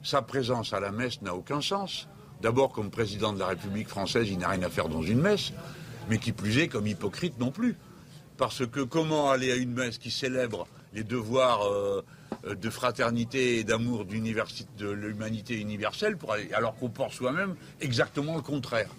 sa 0.05 0.21
présence 0.21 0.71
à 0.71 0.79
la 0.79 0.91
messe 0.91 1.21
n'a 1.23 1.33
aucun 1.33 1.61
sens. 1.61 2.07
D'abord, 2.41 2.71
comme 2.71 2.91
président 2.91 3.33
de 3.33 3.39
la 3.39 3.47
République 3.47 3.87
française, 3.87 4.27
il 4.29 4.37
n'a 4.37 4.49
rien 4.49 4.61
à 4.61 4.69
faire 4.69 4.87
dans 4.87 5.01
une 5.01 5.19
messe, 5.19 5.51
mais 6.09 6.19
qui 6.19 6.31
plus 6.31 6.59
est, 6.59 6.67
comme 6.67 6.85
hypocrite 6.85 7.39
non 7.39 7.49
plus. 7.49 7.75
Parce 8.37 8.65
que 8.67 8.81
comment 8.81 9.31
aller 9.31 9.51
à 9.51 9.55
une 9.55 9.73
messe 9.73 9.97
qui 9.97 10.11
célèbre 10.11 10.67
les 10.95 11.03
devoirs 11.03 11.67
euh, 11.67 12.03
de 12.49 12.69
fraternité 12.69 13.59
et 13.59 13.63
d'amour 13.63 14.05
de 14.05 14.91
l'humanité 14.91 15.59
universelle, 15.59 16.17
alors 16.53 16.75
qu'on 16.75 16.89
pense 16.89 17.13
soi-même 17.13 17.55
exactement 17.81 18.35
le 18.35 18.41
contraire 18.41 18.89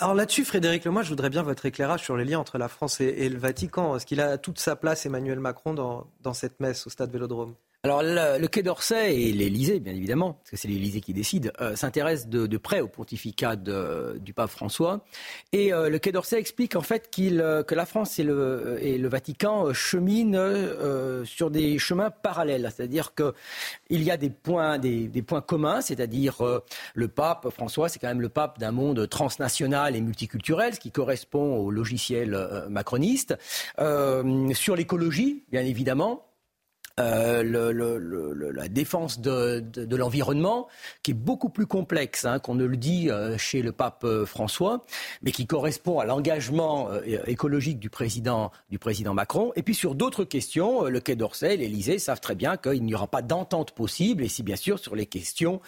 alors 0.00 0.14
là-dessus, 0.16 0.44
Frédéric 0.44 0.84
Lemoy, 0.84 1.04
je 1.04 1.08
voudrais 1.08 1.30
bien 1.30 1.44
votre 1.44 1.66
éclairage 1.66 2.02
sur 2.02 2.16
les 2.16 2.24
liens 2.24 2.40
entre 2.40 2.58
la 2.58 2.66
France 2.66 3.00
et, 3.00 3.28
le 3.28 3.38
Vatican. 3.38 3.94
Est-ce 3.94 4.04
qu'il 4.04 4.20
a 4.20 4.38
toute 4.38 4.58
sa 4.58 4.74
place, 4.74 5.06
Emmanuel 5.06 5.38
Macron, 5.38 5.72
dans 5.72 6.34
cette 6.34 6.58
messe 6.58 6.88
au 6.88 6.90
stade 6.90 7.12
Vélodrome? 7.12 7.54
Alors 7.84 8.02
le, 8.02 8.46
Quai 8.46 8.62
d'Orsay 8.62 9.14
et 9.14 9.32
l'Élysée, 9.32 9.78
bien 9.78 9.92
évidemment, 9.92 10.32
parce 10.32 10.52
que 10.52 10.56
c'est 10.56 10.68
l'Élysée 10.68 11.02
qui 11.02 11.12
décide, 11.12 11.52
euh, 11.60 11.76
s'intéressent 11.76 12.30
de, 12.30 12.56
près 12.56 12.80
au 12.80 12.88
pontificat 12.88 13.56
du 13.56 14.32
pape 14.32 14.48
François. 14.48 15.04
Et 15.52 15.70
euh, 15.74 15.90
le 15.90 15.98
Quai 15.98 16.10
d'Orsay 16.10 16.38
explique 16.38 16.76
en 16.76 16.80
fait 16.80 17.10
qu'il, 17.10 17.42
euh, 17.42 17.62
que 17.62 17.74
la 17.74 17.84
France 17.84 18.18
et 18.18 18.22
le, 18.22 18.78
le 18.80 19.08
Vatican 19.08 19.74
cheminent 19.74 20.34
sur 21.26 21.50
des 21.50 21.78
chemins 21.78 22.10
parallèles, 22.10 22.72
c'est-à-dire 22.74 23.12
qu'il 23.14 24.02
y 24.02 24.10
a 24.10 24.16
des 24.16 24.30
points, 24.30 24.78
des, 24.78 25.06
des 25.06 25.20
points 25.20 25.42
communs, 25.42 25.82
c'est-à-dire 25.82 26.38
le 26.94 27.08
pape 27.08 27.50
François, 27.50 27.90
c'est 27.90 27.98
quand 27.98 28.08
même 28.08 28.22
le 28.22 28.30
pape 28.30 28.58
d'un 28.58 28.72
monde 28.72 29.06
transnational 29.10 29.94
et 29.94 30.00
multiculturel, 30.00 30.74
ce 30.74 30.80
qui 30.80 30.90
correspond 30.90 31.58
au 31.58 31.70
logiciel 31.70 32.66
macroniste. 32.70 33.36
sur 33.76 34.74
l'écologie, 34.74 35.44
bien 35.50 35.66
évidemment 35.66 36.24
euh, 37.00 38.52
la 38.54 38.68
défense 38.68 39.20
de, 39.20 39.96
l'environnement, 39.96 40.68
qui 41.02 41.10
est 41.10 41.14
beaucoup 41.14 41.48
plus 41.48 41.66
complexe 41.66 42.24
hein, 42.24 42.38
qu'on 42.38 42.54
ne 42.54 42.64
le 42.64 42.76
dit 42.76 43.10
euh, 43.10 43.36
chez 43.36 43.62
le 43.62 43.72
pape 43.72 44.04
euh, 44.04 44.24
François, 44.24 44.84
mais 45.22 45.32
qui 45.32 45.44
correspond 45.48 45.98
à 45.98 46.04
l'engagement 46.04 46.90
écologique 47.26 47.80
du 47.80 47.90
président, 47.90 48.52
Macron. 49.12 49.50
Et 49.56 49.64
puis 49.64 49.74
sur 49.74 49.96
d'autres 49.96 50.22
questions, 50.22 50.84
le 50.84 51.00
Quai 51.00 51.16
d'Orsay, 51.16 51.56
l'Élysée 51.56 51.98
savent 51.98 52.20
très 52.20 52.36
bien 52.36 52.56
qu'il 52.56 52.84
n'y 52.84 52.94
aura 52.94 53.08
pas 53.08 53.22
d'entente 53.22 53.72
possible, 53.72 54.22
et 54.22 54.28
si 54.28 54.44
bien 54.44 54.56
sûr 54.56 54.78
sur 54.78 54.94
les 54.94 55.06
questions 55.06 55.60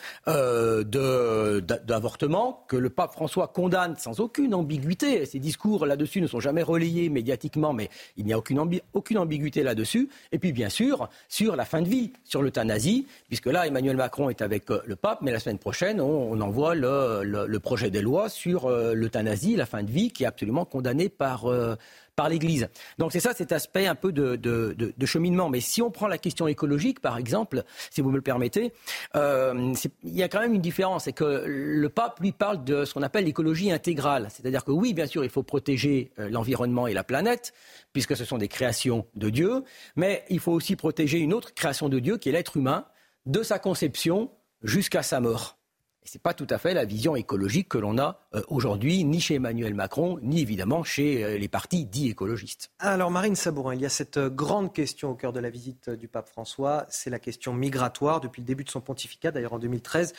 d'avortement, 1.86 2.64
que 2.68 2.76
le 2.76 2.90
pape 2.90 3.12
François 3.12 3.48
condamne 3.48 3.96
sans 3.96 4.20
aucune 4.20 4.54
ambiguïté. 4.54 5.26
Ses 5.26 5.40
discours 5.40 5.86
là-dessus 5.86 6.20
ne 6.20 6.28
sont 6.28 6.40
jamais 6.40 6.62
relayés 6.62 7.08
médiatiquement, 7.08 7.72
mais 7.72 7.88
il 8.16 8.26
n'y 8.26 8.32
a 8.32 8.38
aucune, 8.38 8.80
aucune 8.92 9.18
ambiguïté 9.18 9.64
là-dessus. 9.64 10.08
Et 10.30 10.38
puis 10.38 10.52
bien 10.52 10.68
sûr, 10.68 11.08
sur 11.28 11.56
la 11.56 11.64
fin 11.64 11.82
de 11.82 11.88
vie, 11.88 12.12
sur 12.24 12.42
l'euthanasie, 12.42 13.06
puisque 13.28 13.46
là, 13.46 13.66
Emmanuel 13.66 13.96
Macron 13.96 14.30
est 14.30 14.42
avec 14.42 14.70
euh, 14.70 14.80
le 14.86 14.96
pape, 14.96 15.20
mais 15.22 15.32
la 15.32 15.40
semaine 15.40 15.58
prochaine, 15.58 16.00
on, 16.00 16.40
envoie 16.40 16.74
le, 16.74 17.58
projet 17.58 17.90
des 17.90 18.02
lois 18.02 18.28
sur 18.28 18.66
euh, 18.66 18.94
l'euthanasie, 18.94 19.56
la 19.56 19.66
fin 19.66 19.82
de 19.82 19.90
vie, 19.90 20.10
qui 20.10 20.24
est 20.24 20.26
absolument 20.26 20.64
condamné 20.64 21.08
par, 21.08 21.46
euh, 21.50 21.76
par 22.16 22.28
l'Église. 22.28 22.68
Donc 22.98 23.12
c'est 23.12 23.20
ça 23.20 23.34
cet 23.34 23.52
aspect 23.52 23.86
un 23.86 23.94
peu 23.94 24.10
de, 24.12 24.94
cheminement. 25.04 25.48
Mais 25.48 25.60
si 25.60 25.82
on 25.82 25.90
prend 25.90 26.08
la 26.08 26.18
question 26.18 26.48
écologique, 26.48 27.00
par 27.00 27.18
exemple, 27.18 27.62
si 27.90 28.00
vous 28.00 28.10
me 28.10 28.16
le 28.16 28.22
permettez, 28.22 28.72
il 29.14 29.76
y 30.04 30.22
a 30.22 30.28
quand 30.28 30.40
même 30.40 30.54
une 30.54 30.60
différence. 30.60 31.04
C'est 31.04 31.12
que 31.12 31.44
le 31.46 31.88
pape, 31.88 32.20
lui, 32.20 32.32
parle 32.32 32.64
de 32.64 32.84
ce 32.84 32.94
qu'on 32.94 33.02
appelle 33.02 33.24
l'écologie 33.24 33.70
intégrale. 33.70 34.28
C'est-à-dire 34.30 34.64
que 34.64 34.72
oui, 34.72 34.94
bien 34.94 35.06
sûr, 35.06 35.24
il 35.24 35.30
faut 35.30 35.42
protéger 35.42 36.10
l'environnement 36.16 36.86
et 36.86 36.94
la 36.94 37.04
planète, 37.04 37.52
puisque 37.92 38.16
ce 38.16 38.24
sont 38.24 38.38
des 38.38 38.48
créations 38.48 39.06
de 39.14 39.30
Dieu, 39.30 39.62
mais 39.94 40.24
il 40.30 40.40
faut 40.40 40.52
aussi 40.52 40.76
protéger 40.76 41.18
une 41.18 41.32
autre 41.32 41.54
création 41.54 41.88
de 41.88 41.98
Dieu 41.98 42.16
qui 42.16 42.30
est 42.30 42.32
l'être 42.32 42.56
humain, 42.56 42.86
de 43.26 43.42
sa 43.42 43.58
conception 43.58 44.30
jusqu'à 44.62 45.02
sa 45.02 45.20
mort. 45.20 45.58
Ce 46.06 46.16
n'est 46.16 46.22
pas 46.22 46.34
tout 46.34 46.46
à 46.50 46.58
fait 46.58 46.72
la 46.72 46.84
vision 46.84 47.16
écologique 47.16 47.68
que 47.68 47.78
l'on 47.78 47.98
a 47.98 48.20
euh, 48.34 48.42
aujourd'hui, 48.48 49.04
ni 49.04 49.20
chez 49.20 49.34
Emmanuel 49.34 49.74
Macron, 49.74 50.18
ni 50.22 50.40
évidemment 50.40 50.84
chez 50.84 51.24
euh, 51.24 51.36
les 51.36 51.48
partis 51.48 51.84
dits 51.84 52.08
écologistes. 52.08 52.70
Alors 52.78 53.10
Marine 53.10 53.34
Sabourin, 53.34 53.74
il 53.74 53.80
y 53.80 53.86
a 53.86 53.90
cette 53.90 54.16
euh, 54.16 54.30
grande 54.30 54.72
question 54.72 55.10
au 55.10 55.14
cœur 55.14 55.32
de 55.32 55.40
la 55.40 55.50
visite 55.50 55.90
du 55.90 56.06
pape 56.06 56.28
François, 56.28 56.86
c'est 56.88 57.10
la 57.10 57.18
question 57.18 57.52
migratoire. 57.52 58.20
Depuis 58.20 58.40
le 58.40 58.46
début 58.46 58.62
de 58.62 58.70
son 58.70 58.80
pontificat, 58.80 59.32
d'ailleurs 59.32 59.54
en 59.54 59.58
2013, 59.58 60.12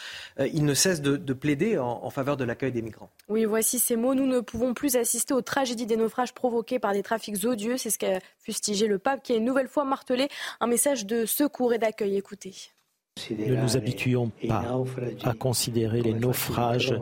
il 0.53 0.65
ne 0.65 0.73
cesse 0.73 1.01
de, 1.01 1.33
plaider 1.33 1.77
en, 1.77 2.03
en, 2.03 2.09
faveur 2.09 2.35
de 2.35 2.43
l'accueil 2.43 2.71
des 2.71 2.81
migrants. 2.81 3.09
Oui, 3.29 3.45
voici 3.45 3.79
ces 3.79 3.95
mots. 3.95 4.15
Nous 4.15 4.25
ne 4.25 4.39
pouvons 4.39 4.73
plus 4.73 4.95
assister 4.95 5.33
aux 5.33 5.41
tragédies 5.41 5.85
des 5.85 5.97
naufrages 5.97 6.33
provoqués 6.33 6.79
par 6.79 6.93
des 6.93 7.03
trafics 7.03 7.45
odieux. 7.45 7.77
C'est 7.77 7.89
ce 7.89 7.97
qu'a 7.97 8.19
fustigé 8.39 8.87
le 8.87 8.99
pape 8.99 9.23
qui 9.23 9.33
a 9.33 9.35
une 9.35 9.45
nouvelle 9.45 9.67
fois 9.67 9.85
martelé 9.85 10.27
un 10.59 10.67
message 10.67 11.05
de 11.05 11.25
secours 11.25 11.73
et 11.73 11.77
d'accueil. 11.77 12.17
Écoutez. 12.17 12.53
Ne 13.31 13.55
nous 13.55 13.77
habituons 13.77 14.31
pas 14.47 14.65
à 15.23 15.33
considérer 15.33 16.01
les 16.01 16.13
naufrages 16.13 16.95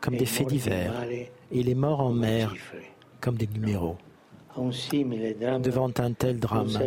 comme 0.00 0.16
des 0.16 0.26
faits 0.26 0.48
divers 0.48 0.92
et 1.50 1.62
les 1.62 1.74
morts 1.74 2.00
en 2.00 2.12
mer 2.12 2.54
comme 3.20 3.36
des 3.36 3.46
numéros. 3.46 3.96
Devant 4.56 5.90
un 5.98 6.12
tel 6.12 6.38
drame, 6.38 6.78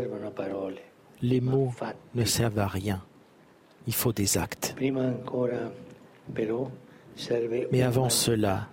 les 1.21 1.41
mots 1.41 1.73
ne 2.15 2.25
servent 2.25 2.59
à 2.59 2.67
rien. 2.67 3.01
Il 3.87 3.93
faut 3.93 4.13
des 4.13 4.37
actes. 4.37 4.75
Mais 7.71 7.81
avant 7.81 8.09
cela, 8.09 8.67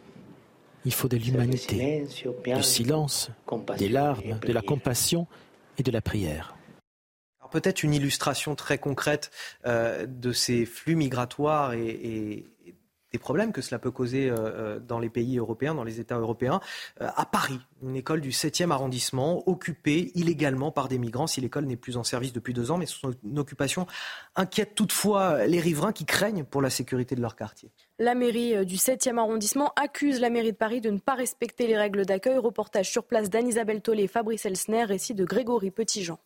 il 0.84 0.92
faut 0.92 1.08
de 1.08 1.16
l'humanité, 1.16 2.06
du 2.54 2.62
silence, 2.62 3.30
des 3.78 3.88
larmes, 3.88 4.38
de 4.46 4.52
la 4.52 4.62
compassion 4.62 5.26
et 5.78 5.82
de 5.82 5.90
la 5.90 6.00
prière 6.00 6.57
peut-être 7.50 7.82
une 7.82 7.94
illustration 7.94 8.54
très 8.54 8.78
concrète 8.78 9.30
euh, 9.66 10.06
de 10.06 10.32
ces 10.32 10.66
flux 10.66 10.96
migratoires 10.96 11.72
et, 11.74 12.46
des 13.10 13.18
problèmes 13.18 13.52
que 13.52 13.62
cela 13.62 13.78
peut 13.78 13.90
causer 13.90 14.28
euh, 14.28 14.36
euh, 14.36 14.78
dans 14.80 14.98
les 14.98 15.08
pays 15.08 15.38
européens, 15.38 15.74
dans 15.74 15.82
les 15.82 15.98
États 15.98 16.18
européens. 16.18 16.60
à 17.00 17.24
Paris, 17.24 17.58
une 17.82 17.96
école 17.96 18.20
du 18.20 18.32
7e 18.32 18.70
arrondissement, 18.70 19.48
occupée 19.48 20.12
illégalement 20.14 20.70
par 20.70 20.88
des 20.88 20.98
migrants. 20.98 21.26
Si 21.26 21.40
l'école 21.40 21.64
n'est 21.64 21.78
plus 21.78 21.96
en 21.96 22.04
service 22.04 22.34
depuis 22.34 22.52
deux 22.52 22.70
ans, 22.70 22.76
mais 22.76 22.84
son 22.84 23.14
occupation 23.38 23.86
inquiète 24.36 24.74
toutefois 24.74 25.46
les 25.46 25.58
riverains 25.58 25.92
qui 25.92 26.04
craignent 26.04 26.44
pour 26.44 26.60
la 26.60 26.68
sécurité 26.68 27.14
de 27.14 27.22
leur 27.22 27.34
quartier. 27.34 27.70
La 27.98 28.14
mairie 28.14 28.66
du 28.66 28.76
7e 28.76 29.16
arrondissement 29.16 29.72
accuse 29.76 30.20
la 30.20 30.28
mairie 30.28 30.52
de 30.52 30.58
Paris 30.58 30.82
de 30.82 30.90
ne 30.90 30.98
pas 30.98 31.14
respecter 31.14 31.66
les 31.66 31.78
règles 31.78 32.04
d'accueil. 32.04 32.36
Reportage 32.36 32.90
sur 32.90 33.04
place 33.04 33.30
d'Anne-Isabelle 33.30 33.80
Tollet 33.80 34.02
et 34.02 34.08
Fabrice 34.08 34.44
Elsner, 34.44 34.84
récit 34.84 35.14
de 35.14 35.24
Grégory 35.24 35.70
Petitjean. 35.70 36.18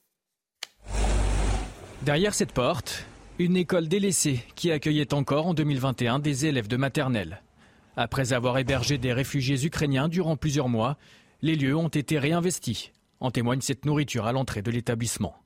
Derrière 2.05 2.35
cette 2.35 2.51
porte, 2.51 3.07
une 3.39 3.57
école 3.57 3.87
délaissée 3.87 4.43
qui 4.57 4.73
accueillait 4.73 5.15
encore 5.15 5.47
en 5.47 5.55
2021 5.55 6.19
des 6.19 6.47
élèves 6.47 6.67
de 6.67 6.77
maternelle. 6.77 7.43
Après 7.97 8.33
avoir 8.33 8.59
hébergé 8.59 8.99
des 8.99 9.13
réfugiés 9.13 9.65
ukrainiens 9.65 10.09
durant 10.09 10.37
plusieurs 10.37 10.69
mois, 10.69 10.97
les 11.43 11.55
lieux 11.55 11.77
ont 11.77 11.87
été 11.87 12.19
réinvestis. 12.19 12.91
En 13.21 13.31
témoigne 13.31 13.61
cette 13.61 13.85
nourriture 13.85 14.27
à 14.27 14.33
l'entrée 14.33 14.63
de 14.63 14.73
l'établissement. 14.73 15.37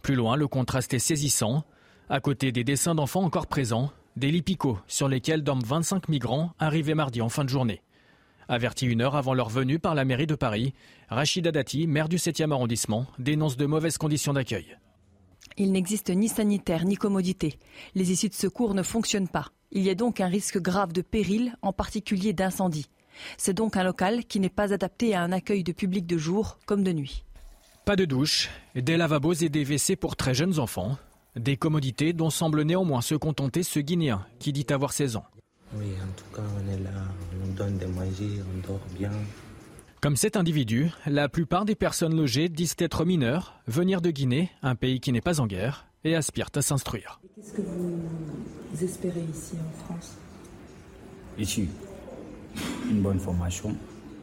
Plus 0.00 0.14
loin, 0.14 0.36
le 0.36 0.48
contraste 0.48 0.94
est 0.94 0.98
saisissant. 0.98 1.64
À 2.08 2.20
côté 2.20 2.50
des 2.50 2.64
dessins 2.64 2.94
d'enfants 2.94 3.24
encore 3.24 3.46
présents, 3.46 3.92
des 4.16 4.30
lits 4.30 4.40
picots 4.40 4.78
sur 4.86 5.06
lesquels 5.06 5.42
dorment 5.42 5.62
25 5.62 6.08
migrants 6.08 6.54
arrivés 6.58 6.94
mardi 6.94 7.20
en 7.20 7.28
fin 7.28 7.44
de 7.44 7.50
journée. 7.50 7.82
Averti 8.48 8.86
une 8.86 9.02
heure 9.02 9.16
avant 9.16 9.34
leur 9.34 9.50
venue 9.50 9.78
par 9.78 9.94
la 9.94 10.06
mairie 10.06 10.26
de 10.26 10.34
Paris, 10.34 10.72
Rachida 11.10 11.52
Dati, 11.52 11.86
maire 11.86 12.08
du 12.08 12.16
7e 12.16 12.52
arrondissement, 12.52 13.06
dénonce 13.18 13.58
de 13.58 13.66
mauvaises 13.66 13.98
conditions 13.98 14.32
d'accueil. 14.32 14.78
Il 15.62 15.72
n'existe 15.72 16.08
ni 16.08 16.28
sanitaire 16.28 16.86
ni 16.86 16.96
commodité. 16.96 17.58
Les 17.94 18.12
issues 18.12 18.30
de 18.30 18.34
secours 18.34 18.72
ne 18.72 18.82
fonctionnent 18.82 19.28
pas. 19.28 19.48
Il 19.72 19.82
y 19.82 19.90
a 19.90 19.94
donc 19.94 20.18
un 20.18 20.26
risque 20.26 20.56
grave 20.56 20.94
de 20.94 21.02
péril, 21.02 21.54
en 21.60 21.74
particulier 21.74 22.32
d'incendie. 22.32 22.86
C'est 23.36 23.52
donc 23.52 23.76
un 23.76 23.84
local 23.84 24.24
qui 24.24 24.40
n'est 24.40 24.48
pas 24.48 24.72
adapté 24.72 25.14
à 25.14 25.22
un 25.22 25.32
accueil 25.32 25.62
de 25.62 25.72
public 25.72 26.06
de 26.06 26.16
jour 26.16 26.58
comme 26.64 26.82
de 26.82 26.92
nuit. 26.92 27.24
Pas 27.84 27.94
de 27.94 28.06
douche, 28.06 28.48
des 28.74 28.96
lavabos 28.96 29.34
et 29.34 29.50
des 29.50 29.66
WC 29.66 29.96
pour 29.96 30.16
très 30.16 30.32
jeunes 30.32 30.58
enfants. 30.58 30.96
Des 31.36 31.58
commodités 31.58 32.14
dont 32.14 32.30
semble 32.30 32.62
néanmoins 32.62 33.02
se 33.02 33.14
contenter 33.14 33.62
ce 33.62 33.80
Guinéen 33.80 34.24
qui 34.38 34.54
dit 34.54 34.64
avoir 34.70 34.94
16 34.94 35.16
ans. 35.16 35.26
Oui, 35.74 35.88
en 36.02 36.12
tout 36.16 36.34
cas, 36.34 36.48
on 36.56 36.72
est 36.72 36.82
là, 36.82 37.04
on 37.34 37.46
nous 37.46 37.52
donne 37.52 37.76
des 37.76 37.86
manger, 37.86 38.40
on 38.40 38.66
dort 38.66 38.80
bien. 38.98 39.12
Comme 40.00 40.16
cet 40.16 40.38
individu, 40.38 40.88
la 41.04 41.28
plupart 41.28 41.66
des 41.66 41.74
personnes 41.74 42.16
logées 42.16 42.48
disent 42.48 42.74
être 42.78 43.04
mineurs, 43.04 43.60
venir 43.66 44.00
de 44.00 44.10
Guinée, 44.10 44.50
un 44.62 44.74
pays 44.74 44.98
qui 44.98 45.12
n'est 45.12 45.20
pas 45.20 45.40
en 45.40 45.46
guerre, 45.46 45.84
et 46.04 46.16
aspirent 46.16 46.48
à 46.54 46.62
s'instruire. 46.62 47.20
Qu'est-ce 47.36 47.52
que 47.52 47.60
vous 47.60 48.82
espérez 48.82 49.20
ici 49.30 49.56
en 49.56 49.84
France? 49.84 50.16
Ici, 51.38 51.68
une 52.90 53.02
bonne 53.02 53.20
formation. 53.20 53.76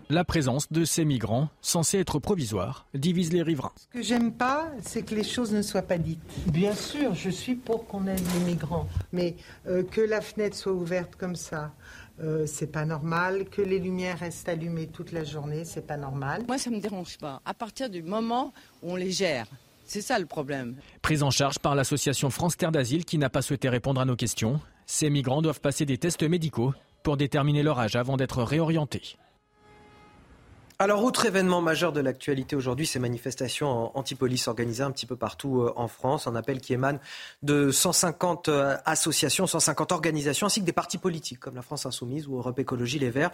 La 0.09 0.23
présence 0.23 0.71
de 0.71 0.83
ces 0.83 1.05
migrants, 1.05 1.49
censés 1.61 1.99
être 1.99 2.17
provisoires, 2.17 2.87
divise 2.95 3.31
les 3.31 3.43
riverains. 3.43 3.73
Ce 3.75 3.99
que 3.99 4.01
j'aime 4.01 4.31
pas, 4.31 4.71
c'est 4.81 5.03
que 5.03 5.13
les 5.13 5.25
choses 5.25 5.51
ne 5.51 5.61
soient 5.61 5.81
pas 5.83 5.99
dites. 5.99 6.21
Bien 6.47 6.73
sûr, 6.73 7.13
je 7.13 7.29
suis 7.29 7.55
pour 7.55 7.85
qu'on 7.85 8.07
aide 8.07 8.23
les 8.33 8.51
migrants, 8.51 8.87
mais 9.11 9.35
euh, 9.67 9.83
que 9.83 10.01
la 10.01 10.21
fenêtre 10.21 10.55
soit 10.55 10.71
ouverte 10.71 11.17
comme 11.17 11.35
ça, 11.35 11.73
euh, 12.21 12.45
c'est 12.47 12.71
pas 12.71 12.85
normal. 12.85 13.45
Que 13.49 13.61
les 13.61 13.79
lumières 13.79 14.19
restent 14.19 14.49
allumées 14.49 14.87
toute 14.87 15.11
la 15.11 15.23
journée, 15.23 15.65
c'est 15.65 15.85
pas 15.85 15.97
normal. 15.97 16.43
Moi, 16.47 16.57
ça 16.57 16.69
me 16.69 16.79
dérange 16.79 17.17
pas. 17.17 17.41
À 17.45 17.53
partir 17.53 17.89
du 17.89 18.01
moment 18.01 18.53
où 18.81 18.93
on 18.93 18.95
les 18.95 19.11
gère. 19.11 19.47
C'est 19.85 20.01
ça 20.01 20.19
le 20.19 20.25
problème. 20.25 20.75
Prise 21.01 21.23
en 21.23 21.31
charge 21.31 21.59
par 21.59 21.73
l'association 21.73 22.29
France 22.29 22.57
Terre 22.57 22.71
d'Asile 22.71 23.05
qui 23.05 23.17
n'a 23.17 23.29
pas 23.29 23.41
souhaité 23.41 23.69
répondre 23.69 24.01
à 24.01 24.05
nos 24.05 24.17
questions. 24.17 24.59
Ces 24.85 25.09
migrants 25.09 25.41
doivent 25.41 25.61
passer 25.61 25.85
des 25.85 25.97
tests 25.97 26.23
médicaux 26.23 26.73
pour 27.03 27.15
déterminer 27.15 27.63
leur 27.63 27.79
âge 27.79 27.95
avant 27.95 28.17
d'être 28.17 28.43
réorientés. 28.43 29.15
Alors, 30.79 31.03
autre 31.03 31.25
événement 31.25 31.59
majeur 31.59 31.91
de 31.91 32.01
l'actualité 32.01 32.55
aujourd'hui, 32.55 32.85
ces 32.85 32.99
manifestations 32.99 33.97
anti-police 33.97 34.47
organisées 34.47 34.83
un 34.83 34.91
petit 34.91 35.07
peu 35.07 35.15
partout 35.15 35.61
euh, 35.61 35.73
en 35.75 35.87
France. 35.87 36.27
Un 36.27 36.35
appel 36.35 36.61
qui 36.61 36.73
émane 36.73 36.99
de 37.41 37.71
150 37.71 38.49
euh, 38.49 38.77
associations, 38.85 39.47
150 39.47 39.91
organisations, 39.91 40.45
ainsi 40.45 40.59
que 40.61 40.65
des 40.65 40.73
partis 40.73 40.99
politiques 40.99 41.39
comme 41.39 41.55
la 41.55 41.63
France 41.63 41.87
Insoumise 41.87 42.27
ou 42.27 42.37
Europe 42.37 42.59
Écologie 42.59 42.99
Les 42.99 43.09
Verts. 43.09 43.31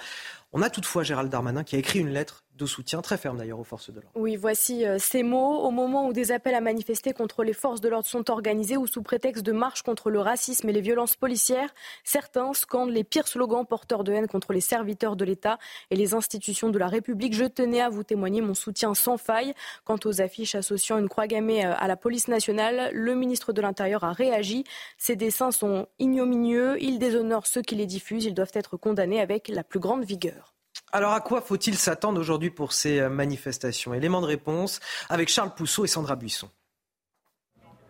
On 0.54 0.62
a 0.62 0.70
toutefois 0.70 1.04
Gérald 1.04 1.30
Darmanin 1.30 1.66
qui 1.66 1.76
a 1.76 1.80
écrit 1.80 2.00
une 2.00 2.12
lettre 2.12 2.43
de 2.58 2.66
soutien 2.66 3.02
très 3.02 3.18
ferme 3.18 3.38
d'ailleurs 3.38 3.60
aux 3.60 3.64
forces 3.64 3.90
de 3.90 4.00
l'ordre. 4.00 4.12
Oui, 4.16 4.36
voici 4.36 4.86
euh, 4.86 4.98
ces 5.00 5.24
mots. 5.24 5.62
Au 5.62 5.72
moment 5.72 6.08
où 6.08 6.14
des 6.14 6.32
appels 6.32 6.54
à 6.54 6.62
manifester 6.62 7.14
contre 7.14 7.44
les 7.44 7.54
forces 7.54 7.82
de 7.82 7.90
l'ordre 7.90 8.08
sont 8.08 8.30
organisés 8.30 8.78
ou 8.78 8.86
sous 8.86 9.02
prétexte 9.02 9.44
de 9.44 9.52
marche 9.52 9.82
contre 9.82 10.10
le 10.10 10.20
racisme 10.20 10.70
et 10.70 10.74
les 10.74 10.82
violences 10.82 11.16
policières, 11.16 11.74
certains 12.04 12.54
scandent 12.54 12.92
les 12.92 13.04
pires 13.04 13.28
slogans 13.28 13.66
porteurs 13.66 14.04
de 14.04 14.14
haine 14.14 14.28
contre 14.28 14.54
les 14.54 14.62
serviteurs 14.62 15.16
de 15.16 15.26
l'État 15.26 15.58
et 15.90 15.96
les 15.96 16.14
institutions 16.14 16.70
de 16.70 16.78
la 16.78 16.88
République. 16.88 17.34
Je 17.34 17.46
tenais 17.46 17.82
à 17.82 17.90
vous 17.90 18.04
témoigner 18.04 18.42
mon 18.42 18.54
soutien 18.54 18.94
sans 18.94 19.18
faille. 19.18 19.54
Quant 19.84 20.00
aux 20.06 20.22
affiches 20.22 20.56
associant 20.56 21.00
une 21.00 21.10
croix 21.10 21.28
gammée 21.28 21.66
euh, 21.66 21.74
à 21.78 21.88
la 21.88 21.98
police 21.98 22.28
nationale, 22.28 22.92
le 22.94 23.16
ministre 23.16 23.54
de 23.54 23.62
l'Intérieur 23.62 24.04
a 24.04 24.14
réagi. 24.14 24.64
Ces 24.98 25.16
dessins 25.16 25.52
sont 25.52 25.88
ignominieux, 26.00 26.78
ils 26.82 27.00
déshonorent 27.00 27.48
ceux 27.48 27.62
qui 27.62 27.76
les 27.76 27.88
diffusent, 27.88 28.26
ils 28.26 28.34
doivent 28.34 28.52
être 28.54 28.78
condamnés 28.78 29.22
avec 29.22 29.48
la 29.48 29.64
plus 29.64 29.80
grande 29.80 30.04
vigueur. 30.04 30.53
Alors 30.96 31.14
à 31.14 31.22
quoi 31.22 31.42
faut-il 31.42 31.76
s'attendre 31.76 32.20
aujourd'hui 32.20 32.52
pour 32.52 32.72
ces 32.72 33.00
euh, 33.00 33.10
manifestations? 33.10 33.96
Élément 33.96 34.22
de 34.22 34.28
réponse 34.28 34.80
avec 35.10 35.28
Charles 35.28 35.56
Pousseau 35.56 35.86
et 35.86 35.88
Sandra 35.88 36.16
Buisson. 36.16 36.50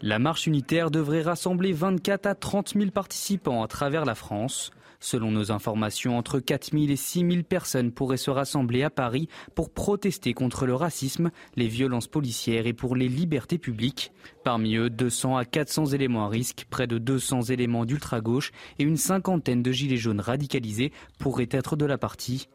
La 0.02 0.20
marche 0.20 0.48
unitaire 0.48 0.90
devrait 0.90 1.22
rassembler 1.22 1.74
24 1.74 2.26
à 2.28 2.34
30 2.34 2.76
000 2.76 2.92
participants 2.92 3.62
à 3.62 3.68
travers 3.68 4.06
la 4.06 4.16
France. 4.16 4.72
Selon 5.02 5.32
nos 5.32 5.52
informations, 5.52 6.18
entre 6.18 6.40
4 6.40 6.72
000 6.72 6.86
et 6.86 6.96
6 6.96 7.30
000 7.30 7.44
personnes 7.44 7.92
pourraient 7.92 8.16
se 8.16 8.32
rassembler 8.32 8.84
à 8.84 8.90
Paris 8.90 9.28
pour 9.54 9.70
protester 9.70 10.34
contre 10.34 10.66
le 10.66 10.74
racisme, 10.74 11.30
les 11.58 11.68
violences 11.68 12.08
policières 12.08 12.68
et 12.68 12.74
pour 12.74 12.96
les 12.96 13.10
libertés 13.10 13.58
publiques. 13.58 14.14
Parmi 14.46 14.76
eux, 14.78 14.90
200 14.90 15.36
à 15.36 15.44
400 15.44 15.88
éléments 15.88 16.26
à 16.26 16.30
risque, 16.30 16.68
près 16.70 16.88
de 16.88 17.00
200 17.00 17.42
éléments 17.50 17.84
d'ultra-gauche 17.84 18.54
et 18.80 18.84
une 18.84 18.96
cinquantaine 18.96 19.62
de 19.62 19.74
gilets 19.74 19.98
jaunes 19.98 20.22
radicalisés 20.22 20.94
pourraient 21.20 21.50
être 21.52 21.76
de 21.76 21.86
la 21.86 21.98
partie. 21.98 22.48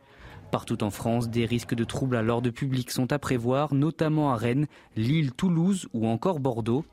Partout 0.50 0.82
en 0.82 0.90
France, 0.90 1.28
des 1.28 1.44
risques 1.44 1.74
de 1.74 1.84
troubles 1.84 2.16
à 2.16 2.22
l'ordre 2.22 2.50
public 2.50 2.90
sont 2.90 3.12
à 3.12 3.18
prévoir, 3.18 3.74
notamment 3.74 4.32
à 4.32 4.36
Rennes, 4.36 4.66
Lille, 4.96 5.32
Toulouse 5.32 5.88
ou 5.92 6.06
encore 6.06 6.40
Bordeaux. 6.40 6.84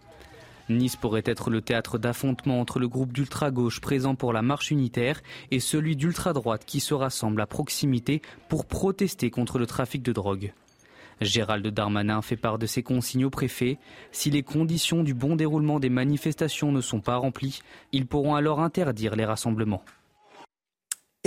Nice 0.67 0.95
pourrait 0.95 1.24
être 1.25 1.50
le 1.50 1.61
théâtre 1.61 1.98
d'affrontements 1.98 2.59
entre 2.59 2.80
le 2.80 2.88
groupe 2.88 3.14
d'ultra-gauche 3.14 3.80
présent 3.80 4.16
pour 4.16 4.34
la 4.34 4.42
marche 4.42 4.72
unitaire 4.72 5.22
et 5.51 5.59
celui 5.59 5.95
d'ultra-droite 5.95 6.64
qui 6.66 6.80
se 6.80 6.93
rassemble 6.93 7.40
à 7.40 7.45
proximité 7.45 8.22
pour 8.50 8.66
protester 8.66 9.30
contre 9.30 9.59
le 9.59 9.67
trafic 9.67 10.01
de 10.01 10.11
drogue. 10.11 10.53
Gérald 11.22 11.66
Darmanin 11.66 12.22
fait 12.22 12.35
part 12.35 12.58
de 12.58 12.66
ses 12.66 12.84
consignes 12.84 13.25
au 13.25 13.30
préfet. 13.30 13.77
Si 14.11 14.32
les 14.32 14.43
conditions 14.43 15.03
du 15.03 15.14
bon 15.14 15.38
déroulement 15.38 15.80
des 15.80 15.90
manifestations 15.90 16.74
ne 16.74 16.82
sont 16.82 17.00
pas 17.00 17.16
remplies, 17.16 17.61
ils 17.93 18.06
pourront 18.08 18.35
alors 18.35 18.59
interdire 18.59 19.16
les 19.16 19.24
rassemblements. 19.24 19.84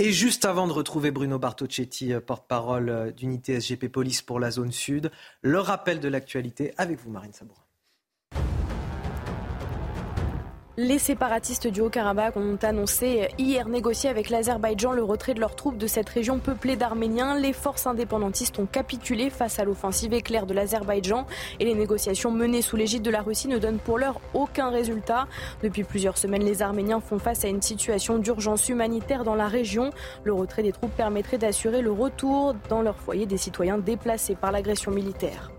Et 0.01 0.13
juste 0.13 0.45
avant 0.45 0.65
de 0.65 0.71
retrouver 0.71 1.11
Bruno 1.11 1.39
Bartocchetti, 1.39 2.13
euh, 2.13 2.21
porte-parole 2.21 2.87
euh, 2.87 3.11
d'unité 3.11 3.59
SGP 3.59 3.89
Police 3.89 4.21
pour 4.21 4.39
la 4.39 4.49
zone 4.49 4.71
sud, 4.71 5.11
le 5.41 5.59
rappel 5.59 5.99
de 5.99 6.07
l'actualité 6.07 6.73
avec 6.77 7.01
vous, 7.01 7.11
Marine 7.11 7.33
Sabourin. 7.33 7.68
Les 10.81 10.97
séparatistes 10.97 11.67
du 11.67 11.81
Haut-Karabakh 11.81 12.37
ont 12.37 12.57
annoncé 12.61 13.27
hier 13.37 13.67
négocier 13.67 14.09
avec 14.09 14.29
l'Azerbaïdjan 14.29 14.93
le 14.93 15.03
retrait 15.03 15.33
de 15.33 15.41
leurs 15.41 15.57
troupes 15.57 15.77
de 15.77 15.87
cette 15.87 16.07
région 16.07 16.39
peuplée 16.39 16.77
d'Arméniens. 16.77 17.37
Les 17.37 17.51
forces 17.51 17.85
indépendantistes 17.85 18.59
ont 18.59 18.65
capitulé 18.65 19.29
face 19.29 19.59
à 19.59 19.65
l'offensive 19.65 20.13
éclair 20.13 20.45
de 20.45 20.53
l'Azerbaïdjan 20.53 21.25
et 21.59 21.65
les 21.65 21.75
négociations 21.75 22.31
menées 22.31 22.61
sous 22.61 22.77
l'égide 22.77 23.01
de 23.01 23.11
la 23.11 23.21
Russie 23.21 23.49
ne 23.49 23.57
donnent 23.57 23.79
pour 23.79 23.97
l'heure 23.97 24.21
aucun 24.33 24.69
résultat. 24.69 25.27
Depuis 25.61 25.83
plusieurs 25.83 26.17
semaines, 26.17 26.45
les 26.45 26.61
Arméniens 26.61 27.01
font 27.01 27.19
face 27.19 27.43
à 27.43 27.49
une 27.49 27.61
situation 27.61 28.17
d'urgence 28.17 28.69
humanitaire 28.69 29.25
dans 29.25 29.35
la 29.35 29.49
région. 29.49 29.89
Le 30.23 30.31
retrait 30.31 30.63
des 30.63 30.71
troupes 30.71 30.95
permettrait 30.95 31.39
d'assurer 31.39 31.81
le 31.81 31.91
retour 31.91 32.55
dans 32.69 32.81
leur 32.81 32.97
foyer 32.97 33.25
des 33.25 33.35
citoyens 33.35 33.79
déplacés 33.79 34.35
par 34.35 34.53
l'agression 34.53 34.91
militaire. 34.91 35.51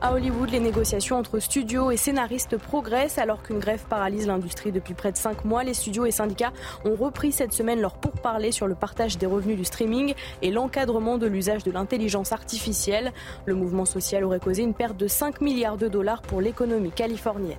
À 0.00 0.12
Hollywood, 0.12 0.50
les 0.50 0.60
négociations 0.60 1.16
entre 1.16 1.40
studios 1.40 1.90
et 1.90 1.96
scénaristes 1.96 2.56
progressent 2.56 3.18
alors 3.18 3.42
qu'une 3.42 3.58
grève 3.58 3.84
paralyse 3.88 4.28
l'industrie 4.28 4.70
depuis 4.70 4.94
près 4.94 5.10
de 5.10 5.16
cinq 5.16 5.44
mois. 5.44 5.64
Les 5.64 5.74
studios 5.74 6.06
et 6.06 6.12
syndicats 6.12 6.52
ont 6.84 6.94
repris 6.94 7.32
cette 7.32 7.52
semaine 7.52 7.80
leur 7.80 7.94
pourparlers 7.94 8.52
sur 8.52 8.68
le 8.68 8.76
partage 8.76 9.18
des 9.18 9.26
revenus 9.26 9.56
du 9.56 9.64
streaming 9.64 10.14
et 10.40 10.52
l'encadrement 10.52 11.18
de 11.18 11.26
l'usage 11.26 11.64
de 11.64 11.72
l'intelligence 11.72 12.30
artificielle. 12.30 13.12
Le 13.44 13.54
mouvement 13.54 13.86
social 13.86 14.22
aurait 14.22 14.38
causé 14.38 14.62
une 14.62 14.74
perte 14.74 14.96
de 14.96 15.08
5 15.08 15.40
milliards 15.40 15.78
de 15.78 15.88
dollars 15.88 16.22
pour 16.22 16.40
l'économie 16.40 16.92
californienne. 16.92 17.58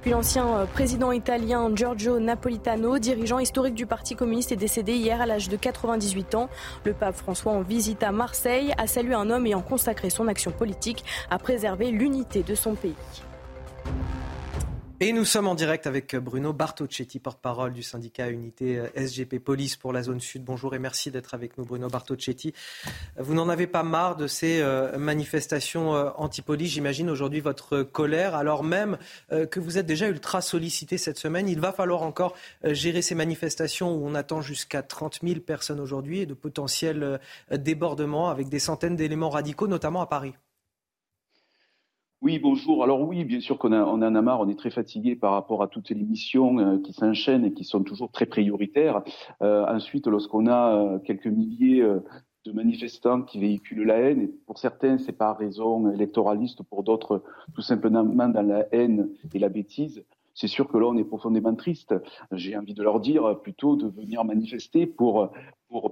Puis 0.00 0.12
l'ancien 0.12 0.46
euh, 0.56 0.64
président 0.66 1.12
italien 1.12 1.70
Giorgio 1.74 2.18
Napolitano, 2.18 2.98
dirigeant 2.98 3.38
historique 3.38 3.74
du 3.74 3.84
Parti 3.84 4.16
communiste, 4.16 4.50
est 4.50 4.56
décédé 4.56 4.94
hier 4.94 5.20
à 5.20 5.26
l'âge 5.26 5.48
de 5.48 5.56
98 5.56 6.34
ans. 6.36 6.48
Le 6.84 6.94
pape 6.94 7.16
François, 7.16 7.52
en 7.52 7.60
visite 7.60 8.02
à 8.02 8.10
Marseille, 8.10 8.72
a 8.78 8.86
salué 8.86 9.14
un 9.14 9.28
homme 9.28 9.46
ayant 9.46 9.60
consacré 9.60 10.08
son 10.08 10.26
action 10.28 10.52
politique 10.52 11.04
à 11.30 11.38
préserver 11.38 11.90
l'unité 11.90 12.42
de 12.42 12.54
son 12.54 12.74
pays. 12.74 12.94
Et 15.02 15.14
nous 15.14 15.24
sommes 15.24 15.48
en 15.48 15.54
direct 15.54 15.86
avec 15.86 16.14
Bruno 16.14 16.52
Bartocchetti, 16.52 17.20
porte-parole 17.20 17.72
du 17.72 17.82
syndicat 17.82 18.28
Unité 18.28 18.78
euh, 18.78 18.88
SGP 18.94 19.38
Police 19.38 19.78
pour 19.78 19.94
la 19.94 20.02
zone 20.02 20.20
sud. 20.20 20.44
Bonjour 20.44 20.74
et 20.74 20.78
merci 20.78 21.10
d'être 21.10 21.32
avec 21.32 21.56
nous, 21.56 21.64
Bruno 21.64 21.88
Bartocchetti. 21.88 22.52
Vous 23.18 23.32
n'en 23.32 23.48
avez 23.48 23.66
pas 23.66 23.82
marre 23.82 24.16
de 24.16 24.26
ces 24.26 24.60
euh, 24.60 24.98
manifestations 24.98 25.94
euh, 25.94 26.10
anti-police, 26.16 26.72
j'imagine, 26.72 27.08
aujourd'hui 27.08 27.40
votre 27.40 27.82
colère, 27.82 28.34
alors 28.34 28.62
même 28.62 28.98
que 29.30 29.58
vous 29.58 29.78
êtes 29.78 29.86
déjà 29.86 30.06
ultra 30.06 30.42
sollicité 30.42 30.98
cette 30.98 31.16
semaine. 31.16 31.48
Il 31.48 31.60
va 31.60 31.72
falloir 31.72 32.02
encore 32.02 32.34
gérer 32.62 33.00
ces 33.00 33.14
manifestations 33.14 33.94
où 33.94 34.06
on 34.06 34.14
attend 34.14 34.42
jusqu'à 34.42 34.82
30 34.82 35.20
000 35.22 35.40
personnes 35.40 35.80
aujourd'hui 35.80 36.20
et 36.20 36.26
de 36.26 36.34
potentiels 36.34 37.20
débordements 37.50 38.28
avec 38.28 38.50
des 38.50 38.58
centaines 38.58 38.96
d'éléments 38.96 39.30
radicaux, 39.30 39.66
notamment 39.66 40.02
à 40.02 40.06
Paris. 40.06 40.34
Oui, 42.22 42.38
bonjour. 42.38 42.84
Alors 42.84 43.00
oui, 43.00 43.24
bien 43.24 43.40
sûr 43.40 43.56
qu'on 43.56 43.72
en 43.72 44.02
a 44.02 44.10
marre, 44.20 44.40
on 44.40 44.48
est 44.50 44.58
très 44.58 44.68
fatigué 44.68 45.16
par 45.16 45.32
rapport 45.32 45.62
à 45.62 45.68
toutes 45.68 45.88
les 45.88 46.04
missions 46.04 46.58
euh, 46.58 46.78
qui 46.78 46.92
s'enchaînent 46.92 47.46
et 47.46 47.54
qui 47.54 47.64
sont 47.64 47.82
toujours 47.82 48.12
très 48.12 48.26
prioritaires. 48.26 49.02
Euh, 49.40 49.64
ensuite, 49.66 50.06
lorsqu'on 50.06 50.46
a 50.46 50.76
euh, 50.76 50.98
quelques 50.98 51.28
milliers 51.28 51.82
de 52.44 52.52
manifestants 52.52 53.22
qui 53.22 53.40
véhiculent 53.40 53.86
la 53.86 53.96
haine, 54.00 54.20
et 54.20 54.30
pour 54.46 54.58
certains, 54.58 54.98
c'est 54.98 55.16
pas 55.16 55.32
raison 55.32 55.90
électoraliste, 55.90 56.62
pour 56.64 56.82
d'autres, 56.82 57.22
tout 57.54 57.62
simplement 57.62 58.04
dans 58.04 58.46
la 58.46 58.66
haine 58.70 59.08
et 59.32 59.38
la 59.38 59.48
bêtise, 59.48 60.04
c'est 60.34 60.46
sûr 60.46 60.68
que 60.68 60.76
là, 60.76 60.88
on 60.88 60.98
est 60.98 61.04
profondément 61.04 61.54
triste. 61.54 61.94
J'ai 62.32 62.54
envie 62.54 62.74
de 62.74 62.82
leur 62.82 63.00
dire 63.00 63.40
plutôt 63.40 63.76
de 63.76 63.88
venir 63.88 64.24
manifester 64.26 64.86
pour, 64.86 65.32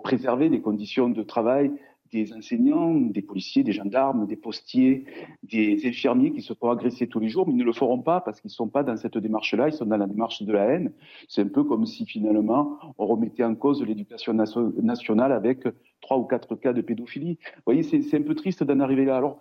préserver 0.03 0.51
des 0.51 0.61
conditions 0.61 1.09
de 1.09 1.23
travail 1.23 1.73
des 2.11 2.33
enseignants, 2.33 2.95
des 2.95 3.23
policiers, 3.23 3.63
des 3.63 3.73
gendarmes, 3.73 4.27
des 4.27 4.37
postiers, 4.37 5.05
des 5.43 5.87
infirmiers 5.87 6.33
qui 6.33 6.43
se 6.43 6.55
font 6.55 6.71
agresser 6.71 7.07
tous 7.07 7.21
les 7.21 7.29
jours, 7.29 7.47
mais 7.47 7.55
ils 7.55 7.59
ne 7.59 7.65
le 7.65 7.73
feront 7.73 7.99
pas 7.99 8.21
parce 8.21 8.41
qu'ils 8.41 8.49
ne 8.49 8.55
sont 8.55 8.69
pas 8.69 8.83
dans 8.83 8.97
cette 8.97 9.19
démarche-là, 9.19 9.69
ils 9.69 9.73
sont 9.73 9.87
dans 9.87 9.97
la 9.97 10.07
démarche 10.07 10.43
de 10.43 10.53
la 10.53 10.65
haine. 10.65 10.93
C'est 11.29 11.43
un 11.43 11.49
peu 11.49 11.65
comme 11.65 11.87
si 11.87 12.07
finalement 12.07 12.79
on 12.99 13.07
remettait 13.07 13.45
en 13.45 13.55
cause 13.55 13.83
l'éducation 13.83 14.35
nationale 14.35 15.33
avec 15.33 15.65
trois 16.01 16.19
ou 16.19 16.25
quatre 16.25 16.57
cas 16.57 16.73
de 16.73 16.81
pédophilie. 16.81 17.39
Vous 17.57 17.63
voyez, 17.67 17.83
c'est 17.83 18.17
un 18.17 18.23
peu 18.23 18.35
triste 18.35 18.63
d'en 18.63 18.81
arriver 18.81 19.05
là. 19.05 19.17
Alors, 19.17 19.41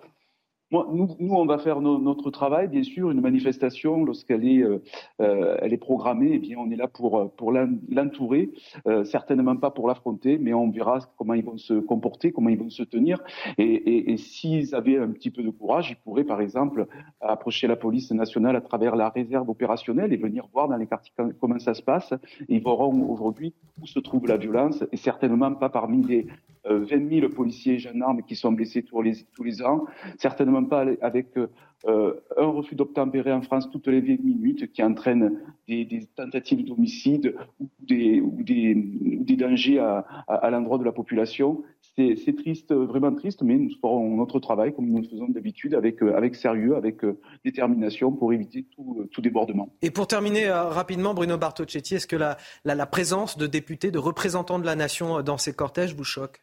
nous, 0.71 1.15
on 1.19 1.45
va 1.45 1.57
faire 1.59 1.79
notre 1.81 2.29
travail, 2.29 2.67
bien 2.67 2.83
sûr. 2.83 3.09
Une 3.11 3.21
manifestation, 3.21 4.03
lorsqu'elle 4.03 4.45
est, 4.45 4.61
euh, 4.61 4.83
euh, 5.21 5.57
elle 5.61 5.73
est 5.73 5.77
programmée, 5.77 6.31
eh 6.33 6.39
bien, 6.39 6.57
on 6.59 6.69
est 6.71 6.75
là 6.75 6.87
pour 6.87 7.31
pour 7.35 7.51
l'entourer, 7.51 8.51
euh, 8.87 9.05
certainement 9.05 9.55
pas 9.55 9.71
pour 9.71 9.87
l'affronter, 9.87 10.37
mais 10.37 10.53
on 10.53 10.69
verra 10.69 10.99
comment 11.17 11.33
ils 11.35 11.43
vont 11.43 11.57
se 11.57 11.75
comporter, 11.75 12.31
comment 12.31 12.49
ils 12.49 12.59
vont 12.59 12.69
se 12.69 12.83
tenir. 12.83 13.23
Et, 13.57 13.63
et, 13.63 14.11
et 14.11 14.17
s'ils 14.17 14.75
avaient 14.75 14.97
un 14.97 15.09
petit 15.11 15.31
peu 15.31 15.41
de 15.41 15.49
courage, 15.49 15.91
ils 15.91 15.95
pourraient, 15.95 16.25
par 16.25 16.41
exemple, 16.41 16.87
approcher 17.21 17.67
la 17.67 17.77
police 17.77 18.11
nationale 18.11 18.55
à 18.55 18.61
travers 18.61 18.95
la 18.95 19.09
réserve 19.09 19.49
opérationnelle 19.49 20.11
et 20.11 20.17
venir 20.17 20.47
voir 20.51 20.67
dans 20.67 20.77
les 20.77 20.87
quartiers 20.87 21.13
comment 21.39 21.59
ça 21.59 21.73
se 21.73 21.81
passe. 21.81 22.13
Ils 22.49 22.61
verront 22.61 23.09
aujourd'hui 23.09 23.53
où 23.81 23.87
se 23.87 23.99
trouve 23.99 24.27
la 24.27 24.37
violence, 24.37 24.83
et 24.91 24.97
certainement 24.97 25.53
pas 25.53 25.69
parmi 25.69 26.03
les 26.03 26.27
20 26.69 27.09
000 27.09 27.29
policiers 27.29 27.75
et 27.75 27.79
gendarmes 27.79 28.21
qui 28.23 28.35
sont 28.35 28.51
blessés 28.51 28.83
tous 28.83 29.01
les 29.01 29.13
tous 29.35 29.43
les 29.43 29.61
ans, 29.61 29.85
certainement 30.17 30.56
pas 30.63 30.85
avec 31.01 31.37
euh, 31.85 32.13
un 32.35 32.47
refus 32.47 32.73
d'obtempérer 32.73 33.31
en 33.31 33.43
France 33.43 33.69
toutes 33.71 33.87
les 33.87 34.01
20 34.01 34.23
minutes 34.23 34.71
qui 34.71 34.81
entraîne 34.81 35.39
des, 35.67 36.07
tentatives 36.15 36.65
d'homicide 36.65 37.35
ou 37.59 37.69
des, 37.79 39.35
dangers 39.37 39.77
à, 39.79 40.49
l'endroit 40.49 40.79
de 40.79 40.83
la 40.83 40.91
population. 40.91 41.63
C'est 41.95 42.35
triste, 42.35 42.73
vraiment 42.73 43.13
triste, 43.13 43.43
mais 43.43 43.55
nous 43.57 43.69
ferons 43.79 44.17
notre 44.17 44.39
travail 44.39 44.73
comme 44.73 44.87
nous 44.87 45.01
le 45.01 45.07
faisons 45.07 45.27
d'habitude, 45.29 45.75
avec, 45.75 46.01
avec 46.01 46.35
sérieux, 46.35 46.75
avec 46.75 47.03
euh, 47.03 47.19
détermination 47.45 48.11
pour 48.11 48.33
éviter 48.33 48.65
tout, 48.75 49.21
débordement. 49.21 49.69
Et 49.81 49.91
pour 49.91 50.07
terminer 50.07 50.47
euh, 50.47 50.69
rapidement, 50.69 51.13
Bruno 51.13 51.37
Bartocchetti, 51.37 51.95
est-ce 51.95 52.07
que 52.07 52.15
la 52.15 52.85
présence 52.85 53.37
de 53.37 53.45
députés, 53.45 53.91
de 53.91 53.99
représentants 53.99 54.59
de 54.59 54.65
la 54.65 54.75
nation 54.75 55.21
dans 55.21 55.37
ces 55.37 55.53
cortèges 55.53 55.95
vous 55.95 56.03
choque? 56.03 56.41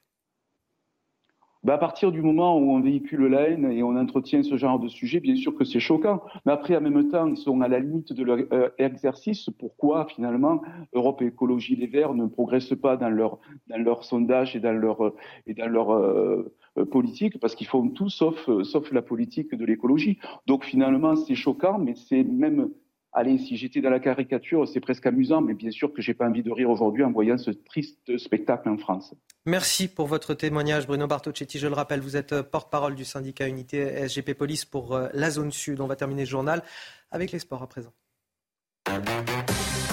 Bah 1.65 1.75
à 1.75 1.79
partir 1.79 2.13
du 2.13 2.21
moment 2.21 2.59
où 2.59 2.73
on 2.73 2.81
véhicule 2.81 3.27
la 3.27 3.49
haine 3.49 3.73
et 3.73 3.83
on 3.83 3.97
entretient 3.97 4.43
ce 4.43 4.57
genre 4.59 4.79
de 4.79 4.89
sujet, 4.89 5.19
bien 5.19 5.35
sûr 5.35 5.55
que 5.55 5.65
c'est 5.65 5.81
choquant. 5.81 6.23
Mais 6.45 6.53
après, 6.53 6.77
en 6.77 6.83
même 6.83 7.09
temps, 7.09 7.27
ils 7.27 7.39
sont 7.39 7.61
à 7.63 7.69
la 7.69 7.79
limite 7.79 8.13
de 8.13 8.23
leur 8.23 8.39
euh, 8.53 8.69
exercice. 8.77 9.49
Pourquoi, 9.59 10.07
finalement, 10.07 10.61
Europe 10.93 11.23
Écologie 11.23 11.75
Les 11.75 11.87
Verts 11.87 12.13
ne 12.13 12.27
progressent 12.27 12.79
pas 12.81 12.99
dans 12.99 13.09
leur, 13.09 13.39
dans 13.69 13.79
leur 13.79 14.05
sondage 14.05 14.55
et 14.55 14.61
dans 14.61 14.73
leur, 14.73 15.15
et 15.47 15.55
dans 15.55 15.69
leur 15.69 15.91
euh, 15.93 16.53
politique? 16.91 17.41
Parce 17.41 17.55
qu'ils 17.55 17.67
font 17.67 17.89
tout 17.89 18.11
sauf, 18.11 18.49
sauf 18.63 18.93
la 18.93 19.01
politique 19.01 19.55
de 19.55 19.65
l'écologie. 19.65 20.19
Donc, 20.47 20.65
finalement, 20.65 21.17
c'est 21.17 21.35
choquant, 21.35 21.79
mais 21.79 21.95
c'est 21.95 22.25
même 22.25 22.69
allez, 23.15 23.39
si 23.39 23.57
j'étais 23.57 23.81
dans 23.81 23.91
la 23.91 24.01
caricature, 24.01 24.69
c'est 24.69 24.81
presque 24.81 25.07
amusant, 25.07 25.41
mais 25.41 25.55
bien 25.55 25.71
sûr 25.71 25.93
que 25.93 26.03
j'ai 26.03 26.15
pas 26.15 26.27
envie 26.27 26.43
de 26.43 26.51
rire 26.51 26.69
aujourd'hui 26.69 27.05
en 27.05 27.13
voyant 27.13 27.39
ce 27.39 27.51
triste 27.51 28.19
spectacle 28.19 28.69
en 28.69 28.77
France. 28.77 29.15
Merci 29.47 29.89
pour 29.89 30.07
votre 30.07 30.35
témoignage, 30.35 30.87
Bruno 30.87 31.07
Bartocchetti. 31.07 31.59
Je 31.59 31.69
le 31.69 31.75
rappelle, 31.75 32.01
vous 32.01 32.17
êtes 32.17 32.33
euh, 32.33 32.43
porte-parole 32.43 32.95
du 32.95 33.05
syndicat 33.05 33.47
Unité 33.47 34.09
SGP 34.09 34.35
Police 34.35 34.65
pour 34.65 34.95
euh, 34.95 35.09
la 35.15 35.31
zone 35.31 35.53
sud. 35.53 35.81
On 35.81 35.87
va 35.87 35.97
terminer 35.97 36.23
le 36.23 36.29
journal 36.29 36.63
avec 37.11 37.33
les 37.33 37.39
sports 37.39 37.63
à 37.63 37.69
présent. 37.69 37.93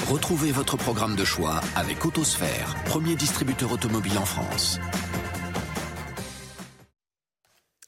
Retrouvez 0.09 0.51
votre 0.51 0.75
programme 0.75 1.15
de 1.15 1.23
choix 1.23 1.61
avec 1.75 2.05
Autosphère, 2.05 2.75
premier 2.85 3.15
distributeur 3.15 3.71
automobile 3.71 4.17
en 4.17 4.25
France. 4.25 4.79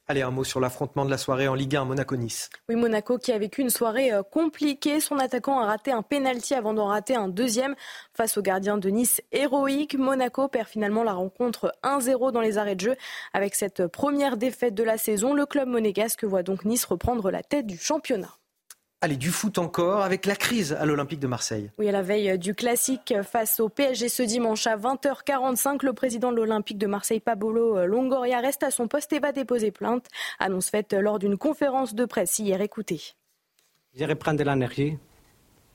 Allez, 0.10 0.22
un 0.22 0.32
mot 0.32 0.44
sur 0.44 0.60
l'affrontement 0.60 1.06
de 1.06 1.10
la 1.10 1.18
soirée 1.18 1.48
en 1.48 1.56
Ligue 1.56 1.78
1 1.78 1.86
Monaco-Nice. 1.86 2.50
Oui, 2.68 2.76
Monaco 2.76 3.18
qui 3.18 3.32
a 3.32 3.38
vécu 3.38 3.62
une 3.62 3.70
soirée 3.70 4.12
euh, 4.12 4.22
compliquée. 4.22 5.00
Son 5.00 5.18
attaquant 5.18 5.62
a 5.62 5.66
raté 5.66 5.94
un 5.94 6.02
pénalty 6.02 6.54
avant 6.54 6.74
d'en 6.74 6.88
rater 6.88 7.16
un 7.16 7.30
deuxième 7.30 7.74
face 8.14 8.38
au 8.38 8.42
gardien 8.42 8.78
de 8.78 8.90
Nice 8.90 9.22
héroïque. 9.32 9.98
Monaco 9.98 10.50
perd 10.50 10.68
finalement 10.68 11.04
la 11.04 11.14
rencontre 11.14 11.74
1-0 11.84 12.34
dans 12.34 12.42
les 12.42 12.58
arrêts 12.58 12.76
de 12.76 12.82
jeu. 12.82 12.96
Avec 13.32 13.56
cette 13.56 13.88
première 13.88 14.36
défaite 14.36 14.76
de 14.76 14.84
la 14.84 14.98
saison, 14.98 15.34
le 15.34 15.46
club 15.46 15.70
monégasque 15.70 16.26
voit 16.26 16.44
donc 16.44 16.66
Nice 16.66 16.84
reprendre 16.84 17.32
la 17.32 17.42
tête 17.42 17.66
du 17.66 17.78
championnat. 17.78 18.36
Allez, 19.04 19.18
du 19.18 19.32
foot 19.32 19.58
encore 19.58 20.02
avec 20.02 20.26
la 20.26 20.38
crise 20.38 20.72
à 20.72 20.86
l'Olympique 20.86 21.20
de 21.20 21.28
Marseille. 21.28 21.70
Oui, 21.78 21.90
à 21.90 21.92
la 21.92 22.02
veille 22.02 22.40
du 22.40 22.56
classique 22.56 23.14
face 23.24 23.60
au 23.60 23.68
PSG 23.68 24.08
ce 24.08 24.24
dimanche 24.24 24.66
à 24.66 24.78
20h45, 24.78 25.84
le 25.84 25.92
président 25.92 26.32
de 26.32 26.38
l'Olympique 26.38 26.78
de 26.78 26.88
Marseille, 26.88 27.20
Pablo 27.20 27.86
Longoria, 27.86 28.40
reste 28.40 28.64
à 28.64 28.72
son 28.72 28.88
poste 28.88 29.12
et 29.12 29.20
va 29.20 29.34
déposer 29.34 29.72
plainte. 29.72 30.08
Annonce 30.40 30.70
faite 30.70 30.94
lors 30.94 31.20
d'une 31.20 31.38
conférence 31.38 31.94
de 31.94 32.06
presse 32.06 32.40
hier. 32.40 32.62
Écoutez. 32.62 33.02
Je 33.94 34.06
reprends 34.06 34.36
de 34.36 34.44
l'énergie, 34.46 34.98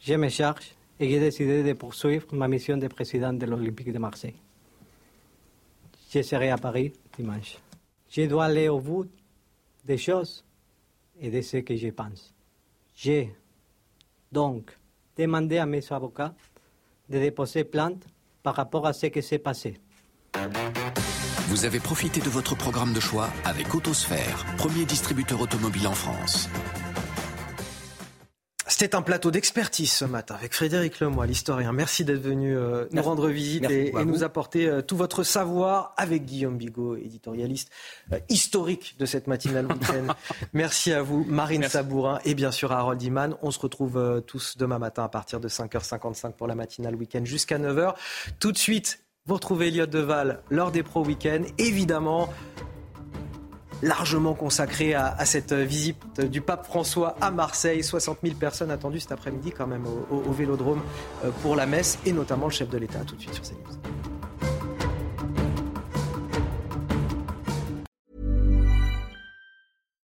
je 0.01 0.15
me 0.15 0.31
charge 0.31 0.75
et 0.99 1.11
j'ai 1.11 1.21
décidé 1.21 1.63
de 1.63 1.75
poursuivre 1.75 2.29
ma 2.33 2.49
mission 2.49 2.79
de 2.79 2.89
président 2.89 3.35
de 3.35 3.45
l'Olympique 3.45 3.93
de 3.93 3.99
Marseille. 3.99 4.37
Je 6.11 6.23
serai 6.23 6.49
à 6.49 6.57
Paris 6.57 6.95
dimanche. 7.19 7.59
Je 8.09 8.23
dois 8.23 8.47
aller 8.47 8.71
au 8.71 8.81
bout 8.81 9.07
des 9.85 9.99
choses 9.99 10.43
et 11.21 11.29
de 11.31 11.43
ce 11.43 11.59
que 11.59 11.77
je 11.77 11.89
pense. 11.89 12.33
J'ai 13.01 13.33
donc 14.33 14.77
demandé 15.17 15.59
à 15.59 15.67
mes 15.67 15.93
avocats 15.93 16.35
de 17.09 17.21
déposer 17.21 17.63
plainte 17.63 18.05
par 18.43 18.57
rapport 18.57 18.89
à 18.89 18.93
ce 18.93 19.07
qui 19.07 19.23
s'est 19.23 19.39
passé. 19.39 19.81
Vous 21.47 21.65
avez 21.65 21.79
profité 21.79 22.19
de 22.19 22.29
votre 22.29 22.57
programme 22.57 22.93
de 22.93 22.99
choix 22.99 23.29
avec 23.45 23.73
Autosphère, 23.73 24.45
premier 24.57 24.85
distributeur 24.85 25.41
automobile 25.41 25.87
en 25.87 25.93
France. 25.93 26.49
C'était 28.79 28.95
un 28.95 29.03
plateau 29.03 29.33
d'expertise 29.33 29.91
ce 29.91 30.05
matin 30.05 30.37
avec 30.37 30.55
Frédéric 30.55 31.01
Lemoy, 31.01 31.27
l'historien. 31.27 31.73
Merci 31.73 32.05
d'être 32.05 32.21
venu 32.21 32.57
euh, 32.57 32.85
nous 32.93 33.03
rendre 33.03 33.27
visite 33.27 33.69
et, 33.69 33.91
nous 34.05 34.23
apporter 34.23 34.69
euh, 34.69 34.83
tout 34.83 34.97
votre 34.97 35.25
savoir 35.25 35.95
avec 35.97 36.25
Guillaume 36.25 36.57
Bigot, 36.57 36.95
éditorialiste 36.95 37.73
euh, 38.13 38.21
historique 38.29 38.95
de 38.97 39.05
cette 39.05 39.27
matinale 39.27 39.67
week-end. 39.73 40.15
Merci 40.53 40.93
à 40.93 41.03
vous, 41.03 41.25
Marine 41.25 41.65
Sabourin 41.65 42.21
et 42.25 42.37
bien 42.37 42.53
sûr 42.53 42.71
à 42.71 42.79
Harold 42.79 43.03
Iman. 43.03 43.37
On 43.43 43.51
se 43.51 43.59
retrouve 43.59 44.23
tous 44.29 44.57
demain 44.57 44.79
matin 44.79 45.03
à 45.03 45.09
partir 45.09 45.41
de 45.41 45.49
5h55 45.49 46.35
pour 46.35 46.47
la 46.47 46.55
matinale 46.55 46.95
week-end 46.95 47.25
jusqu'à 47.25 47.59
9h. 47.59 47.95
Tout 48.39 48.53
de 48.53 48.59
suite, 48.59 49.01
vous 49.27 49.35
retrouvez 49.35 49.69
Elliot 49.69 49.87
Deval 49.87 50.41
lors 50.51 50.71
des 50.71 50.85
Pro 50.85 51.05
Week-end. 51.05 51.43
Évidemment, 51.59 52.33
largement 53.83 54.35
consacré 54.35 54.95
à, 54.95 55.25
cette 55.25 55.53
visite 55.53 56.21
du 56.21 56.41
pape 56.41 56.67
François 56.67 57.17
à 57.21 57.31
Marseille. 57.31 57.83
60 57.83 58.19
000 58.23 58.35
personnes 58.37 58.71
attendues 58.71 59.01
cet 59.01 59.13
après-midi 59.13 59.53
quand 59.53 59.67
même 59.67 59.87
au, 59.87 60.33
Vélodrome 60.33 60.83
euh, 61.25 61.31
pour 61.43 61.57
la 61.57 61.67
messe 61.67 61.99
et 62.07 62.13
notamment 62.13 62.47
le 62.47 62.53
chef 62.53 62.69
de 62.69 62.79
l'État. 62.79 63.01
Tout 63.01 63.17
de 63.17 63.21
suite 63.21 63.35
sur 63.35 63.45
CNews. 63.45 63.79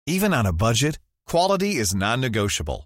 Even 0.08 0.34
on 0.34 0.45
a 0.45 0.52
budget, 0.52 1.00
quality 1.26 1.80
is 1.80 1.95
non-negotiable. 1.95 2.85